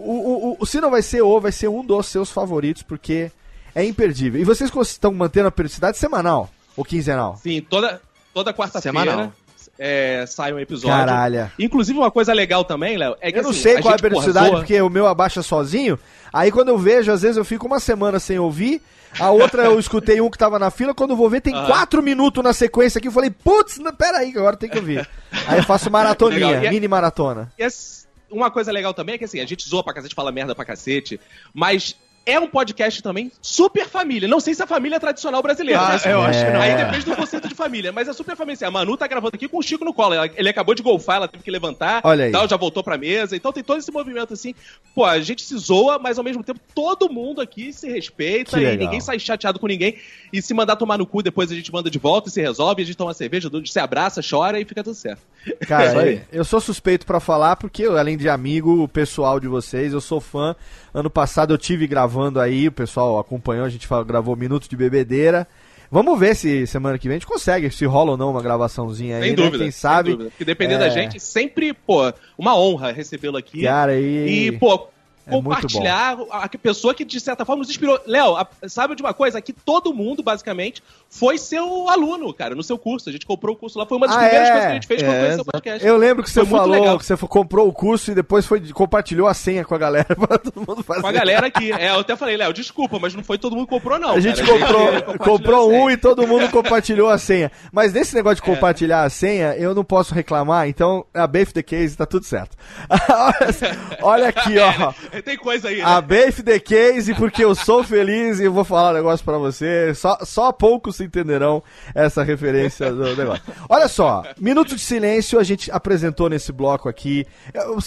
o, 0.52 0.56
o- 0.60 0.66
se 0.66 0.80
não 0.80 0.90
vai 0.90 1.02
ser 1.02 1.22
o, 1.22 1.40
vai 1.40 1.52
ser 1.52 1.68
um 1.68 1.84
dos 1.84 2.06
seus 2.06 2.30
favoritos, 2.30 2.82
porque 2.82 3.30
é 3.74 3.84
imperdível. 3.84 4.40
E 4.40 4.44
vocês 4.44 4.70
estão 4.86 5.12
mantendo 5.12 5.48
a 5.48 5.52
periodicidade 5.52 5.98
semanal 5.98 6.50
ou 6.76 6.84
quinzenal? 6.84 7.38
Sim, 7.42 7.60
toda, 7.60 8.00
toda 8.34 8.52
quarta-feira 8.52 9.32
é, 9.78 10.24
sai 10.26 10.52
um 10.52 10.58
episódio. 10.58 10.96
Caralho. 10.96 11.50
Inclusive, 11.58 11.98
uma 11.98 12.10
coisa 12.10 12.32
legal 12.32 12.64
também, 12.64 12.96
Léo, 12.96 13.16
é 13.20 13.30
que 13.30 13.38
Eu 13.38 13.42
não 13.44 13.50
assim, 13.50 13.60
sei 13.60 13.72
qual 13.74 13.92
é 13.92 13.96
a 13.96 13.98
porra, 13.98 13.98
periodicidade, 13.98 14.50
porque 14.50 14.80
o 14.80 14.90
meu 14.90 15.06
abaixa 15.06 15.42
sozinho. 15.42 15.98
Aí 16.32 16.50
quando 16.50 16.68
eu 16.68 16.78
vejo, 16.78 17.12
às 17.12 17.22
vezes 17.22 17.36
eu 17.36 17.44
fico 17.44 17.66
uma 17.66 17.78
semana 17.80 18.18
sem 18.18 18.38
ouvir. 18.38 18.82
A 19.18 19.30
outra 19.30 19.64
eu 19.64 19.78
escutei 19.78 20.20
um 20.20 20.30
que 20.30 20.38
tava 20.38 20.58
na 20.58 20.70
fila. 20.70 20.94
Quando 20.94 21.10
eu 21.10 21.16
vou 21.16 21.28
ver, 21.30 21.40
tem 21.40 21.54
Aham. 21.54 21.66
quatro 21.66 22.02
minutos 22.02 22.42
na 22.42 22.52
sequência 22.52 22.98
aqui. 22.98 23.08
Eu 23.08 23.12
falei, 23.12 23.30
putz, 23.30 23.78
peraí, 23.96 24.32
que 24.32 24.38
agora 24.38 24.56
tem 24.56 24.68
que 24.68 24.78
ouvir. 24.78 25.08
Aí 25.46 25.58
eu 25.58 25.64
faço 25.64 25.90
maratoninha. 25.90 26.62
E 26.62 26.66
é- 26.66 26.70
mini 26.70 26.88
maratona. 26.88 27.52
E 27.58 27.62
esse- 27.62 28.06
uma 28.30 28.50
coisa 28.50 28.70
legal 28.72 28.92
também 28.92 29.14
é 29.14 29.18
que 29.18 29.24
assim, 29.24 29.40
a 29.40 29.46
gente 29.46 29.68
zoa 29.68 29.82
pra 29.82 29.94
cacete, 29.94 30.14
fala 30.14 30.30
merda 30.32 30.54
pra 30.54 30.64
cacete, 30.64 31.18
mas 31.54 31.96
é 32.30 32.38
um 32.38 32.46
podcast 32.46 33.02
também 33.02 33.32
super 33.40 33.86
família. 33.88 34.28
Não 34.28 34.40
sei 34.40 34.54
se 34.54 34.60
é 34.60 34.64
a 34.64 34.68
família 34.68 35.00
tradicional 35.00 35.42
brasileira. 35.42 35.80
Ah, 35.80 35.88
mas, 35.90 36.04
eu 36.06 36.20
acho 36.20 36.44
que 36.44 36.50
não. 36.50 36.60
Aí 36.60 36.70
É. 36.72 36.84
depende 36.84 37.04
do 37.06 37.16
conceito 37.16 37.48
de 37.48 37.54
família. 37.54 37.90
Mas 37.92 38.08
é 38.08 38.12
super 38.12 38.36
família. 38.36 38.54
Assim, 38.54 38.64
a 38.64 38.70
Manu 38.70 38.96
tá 38.96 39.06
gravando 39.06 39.34
aqui 39.34 39.48
com 39.48 39.58
o 39.58 39.62
Chico 39.62 39.84
no 39.84 39.94
colo. 39.94 40.14
Ela- 40.14 40.30
Ele 40.36 40.48
acabou 40.48 40.74
de 40.74 40.82
golfar, 40.82 41.16
ela 41.16 41.28
teve 41.28 41.42
que 41.42 41.50
levantar. 41.50 42.00
Olha 42.04 42.26
aí. 42.26 42.32
Tal, 42.32 42.48
já 42.48 42.56
voltou 42.56 42.82
pra 42.84 42.98
mesa. 42.98 43.34
Então 43.36 43.52
tem 43.52 43.62
todo 43.64 43.78
esse 43.78 43.90
movimento 43.90 44.34
assim. 44.34 44.54
Pô, 44.94 45.04
a 45.04 45.18
gente 45.20 45.42
se 45.42 45.56
zoa, 45.56 45.98
mas 45.98 46.18
ao 46.18 46.24
mesmo 46.24 46.42
tempo 46.44 46.60
todo 46.74 47.08
mundo 47.10 47.40
aqui 47.40 47.72
se 47.72 47.88
respeita 47.90 48.60
e 48.60 48.76
ninguém 48.76 49.00
sai 49.00 49.18
chateado 49.18 49.58
com 49.58 49.66
ninguém. 49.66 49.96
E 50.32 50.42
se 50.42 50.52
mandar 50.52 50.76
tomar 50.76 50.98
no 50.98 51.06
cu, 51.06 51.22
depois 51.22 51.50
a 51.50 51.54
gente 51.54 51.72
manda 51.72 51.90
de 51.90 51.98
volta 51.98 52.28
e 52.28 52.32
se 52.32 52.40
resolve. 52.40 52.82
A 52.82 52.84
gente 52.84 52.96
toma 52.96 53.14
cerveja, 53.14 53.48
se 53.64 53.78
abraça, 53.78 54.20
chora 54.28 54.60
e 54.60 54.64
fica 54.64 54.84
tudo 54.84 54.94
certo. 54.94 55.22
Cara, 55.66 56.00
aí. 56.02 56.20
eu 56.30 56.44
sou 56.44 56.60
suspeito 56.60 57.06
pra 57.06 57.20
falar 57.20 57.56
porque, 57.56 57.84
além 57.84 58.16
de 58.18 58.28
amigo 58.28 58.86
pessoal 58.88 59.40
de 59.40 59.48
vocês, 59.48 59.92
eu 59.92 60.00
sou 60.00 60.20
fã. 60.20 60.54
Ano 60.92 61.10
passado 61.10 61.52
eu 61.54 61.58
tive 61.58 61.86
gravando 61.86 62.40
aí, 62.40 62.68
o 62.68 62.72
pessoal 62.72 63.18
acompanhou, 63.18 63.64
a 63.64 63.68
gente 63.68 63.86
gravou 64.06 64.34
Minutos 64.36 64.68
de 64.68 64.76
Bebedeira. 64.76 65.46
Vamos 65.90 66.18
ver 66.20 66.34
se 66.36 66.66
semana 66.66 66.98
que 66.98 67.08
vem 67.08 67.16
a 67.16 67.18
gente 67.18 67.26
consegue, 67.26 67.70
se 67.70 67.86
rola 67.86 68.10
ou 68.10 68.16
não 68.16 68.30
uma 68.30 68.42
gravaçãozinha 68.42 69.16
aí, 69.16 69.22
Sem 69.22 69.30
né? 69.30 69.36
dúvida. 69.36 69.58
Quem 69.58 69.70
sem 69.70 69.80
sabe. 69.80 70.10
dúvida. 70.10 70.30
Porque 70.30 70.44
dependendo 70.44 70.82
É. 70.84 70.88
da 70.88 70.94
gente, 70.94 71.18
sempre, 71.18 71.72
pô, 71.72 72.12
uma 72.36 72.54
honra 72.58 72.92
recebê-lo 72.92 73.36
aqui. 73.38 73.62
Cara, 73.62 73.98
e- 73.98 74.48
E, 74.48 74.52
pô, 74.52 74.88
É 75.28 75.30
compartilhar 75.30 76.18
a 76.30 76.44
a 76.44 76.48
pessoa 76.48 76.94
que, 76.94 77.04
de 77.04 77.20
certa 77.20 77.44
forma, 77.44 77.60
nos 77.60 77.70
inspirou. 77.70 78.00
Léo, 78.06 78.34
sabe 78.68 78.94
de 78.94 79.02
uma 79.02 79.12
coisa? 79.12 79.40
Que 79.40 79.52
todo 79.52 79.92
mundo, 79.92 80.22
basicamente, 80.22 80.82
foi 81.10 81.36
seu 81.38 81.88
aluno, 81.88 82.32
cara, 82.32 82.54
no 82.54 82.62
seu 82.62 82.78
curso. 82.78 83.08
A 83.08 83.12
gente 83.12 83.26
comprou 83.26 83.54
o 83.54 83.58
curso 83.58 83.78
lá. 83.78 83.84
Foi 83.86 83.96
uma 83.98 84.06
das 84.06 84.16
Ah, 84.16 84.20
primeiras 84.20 84.48
é? 84.48 84.50
coisas 84.52 84.66
que 84.66 84.70
a 84.70 84.74
gente 84.74 84.86
fez 84.86 85.02
quando 85.02 85.14
É, 85.14 85.20
conheceu 85.20 85.40
o 85.42 85.44
podcast. 85.44 85.86
Eu 85.86 85.96
lembro 85.96 86.22
que 86.24 86.30
você 86.30 86.40
Foi 86.44 86.58
falou 86.58 86.80
legal. 86.80 86.98
que 86.98 87.04
você 87.04 87.16
comprou 87.16 87.68
o 87.68 87.72
curso 87.72 88.10
e 88.10 88.14
depois 88.14 88.46
foi 88.46 88.60
compartilhou 88.72 89.26
a 89.28 89.34
senha 89.34 89.64
com 89.64 89.74
a 89.74 89.78
galera 89.78 90.06
pra 90.16 90.38
todo 90.38 90.66
mundo 90.66 90.82
fazer. 90.82 91.00
Com 91.02 91.06
a 91.08 91.12
galera 91.12 91.46
aqui. 91.46 91.72
É, 91.72 91.90
eu 91.90 92.00
até 92.00 92.16
falei, 92.16 92.36
Léo, 92.36 92.52
desculpa, 92.52 92.98
mas 92.98 93.14
não 93.14 93.22
foi 93.22 93.36
todo 93.38 93.54
mundo 93.54 93.66
que 93.66 93.74
comprou, 93.74 93.98
não. 93.98 94.10
A 94.12 94.20
gente 94.20 94.42
cara. 94.42 94.58
comprou, 94.58 95.18
comprou 95.18 95.66
a 95.68 95.70
senha. 95.70 95.84
um 95.84 95.90
e 95.90 95.96
todo 95.96 96.26
mundo 96.26 96.48
compartilhou 96.50 97.08
a 97.10 97.18
senha. 97.18 97.50
Mas 97.72 97.92
nesse 97.92 98.14
negócio 98.14 98.36
de 98.36 98.42
compartilhar 98.42 99.02
a 99.02 99.10
senha, 99.10 99.54
eu 99.56 99.74
não 99.74 99.84
posso 99.84 100.14
reclamar, 100.14 100.68
então 100.68 101.04
a 101.12 101.26
Bafe 101.26 101.52
the 101.52 101.62
Case 101.62 101.96
tá 101.96 102.06
tudo 102.06 102.24
certo. 102.24 102.56
olha, 103.10 103.98
olha 104.02 104.28
aqui, 104.28 104.58
ó. 104.58 104.92
Tem 105.24 105.36
coisa 105.36 105.68
aí, 105.68 105.78
né? 105.78 105.84
A 105.84 106.00
Bafe 106.00 106.42
the 106.42 106.58
Case, 106.58 107.14
porque 107.14 107.44
eu 107.44 107.54
sou 107.54 107.82
feliz 107.82 108.38
e 108.38 108.44
eu 108.44 108.52
vou 108.52 108.64
falar 108.64 108.90
um 108.90 108.94
negócio 108.94 109.24
pra 109.24 109.38
você. 109.38 109.94
Só, 109.94 110.18
só 110.22 110.52
poucos 110.52 111.00
entenderão 111.00 111.62
essa 111.94 112.22
referência 112.22 112.92
do 112.92 113.16
negócio. 113.16 113.42
Olha 113.68 113.88
só, 113.88 114.24
Minuto 114.38 114.74
de 114.74 114.80
Silêncio 114.80 115.38
a 115.38 115.44
gente 115.44 115.70
apresentou 115.70 116.28
nesse 116.28 116.52
bloco 116.52 116.88
aqui. 116.88 117.26
Eu, 117.52 117.78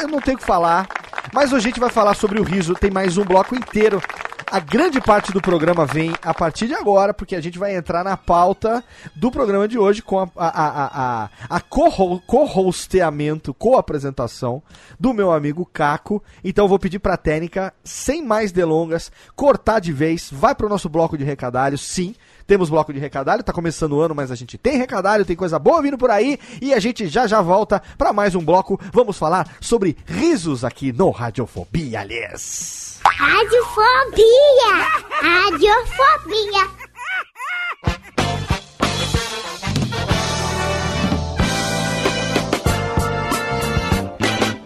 eu 0.00 0.08
não 0.08 0.20
tenho 0.20 0.36
o 0.36 0.40
que 0.40 0.46
falar, 0.46 0.86
mas 1.32 1.52
hoje 1.52 1.66
a 1.66 1.70
gente 1.70 1.80
vai 1.80 1.90
falar 1.90 2.14
sobre 2.14 2.40
o 2.40 2.44
riso. 2.44 2.74
Tem 2.74 2.90
mais 2.90 3.16
um 3.16 3.24
bloco 3.24 3.54
inteiro. 3.54 4.00
A 4.50 4.60
grande 4.60 4.98
parte 4.98 5.30
do 5.30 5.42
programa 5.42 5.84
vem 5.84 6.14
a 6.22 6.32
partir 6.32 6.66
de 6.66 6.74
agora, 6.74 7.12
porque 7.12 7.36
a 7.36 7.40
gente 7.40 7.58
vai 7.58 7.76
entrar 7.76 8.02
na 8.02 8.16
pauta 8.16 8.82
do 9.14 9.30
programa 9.30 9.68
de 9.68 9.78
hoje 9.78 10.00
com 10.00 10.18
a, 10.20 10.28
a, 10.36 10.48
a, 10.48 11.24
a, 11.24 11.30
a 11.50 11.60
co-ho- 11.60 12.18
co-hosteamento, 12.26 13.52
co-apresentação 13.52 14.62
do 14.98 15.12
meu 15.12 15.30
amigo 15.30 15.68
Caco. 15.70 16.22
Então 16.42 16.64
eu 16.64 16.68
vou 16.68 16.78
pedir 16.78 16.98
pra 16.98 17.18
técnica, 17.18 17.74
sem 17.84 18.24
mais 18.24 18.50
delongas, 18.50 19.12
cortar 19.36 19.80
de 19.80 19.92
vez, 19.92 20.30
vai 20.32 20.54
pro 20.54 20.68
nosso 20.68 20.88
bloco 20.88 21.18
de 21.18 21.24
recadalho, 21.24 21.76
sim. 21.76 22.14
Temos 22.46 22.70
bloco 22.70 22.90
de 22.94 22.98
recadalho, 22.98 23.42
tá 23.42 23.52
começando 23.52 23.92
o 23.92 24.00
ano, 24.00 24.14
mas 24.14 24.30
a 24.30 24.34
gente 24.34 24.56
tem 24.56 24.78
recadalho, 24.78 25.26
tem 25.26 25.36
coisa 25.36 25.58
boa 25.58 25.82
vindo 25.82 25.98
por 25.98 26.10
aí 26.10 26.38
e 26.62 26.72
a 26.72 26.80
gente 26.80 27.06
já 27.06 27.26
já 27.26 27.42
volta 27.42 27.82
pra 27.98 28.14
mais 28.14 28.34
um 28.34 28.42
bloco. 28.42 28.80
Vamos 28.94 29.18
falar 29.18 29.46
sobre 29.60 29.94
risos 30.06 30.64
aqui 30.64 30.90
no 30.90 31.10
Radiofobia, 31.10 32.00
aliás. 32.00 32.87
Radiofobia! 33.18 34.72
Radiofobia! 35.20 36.62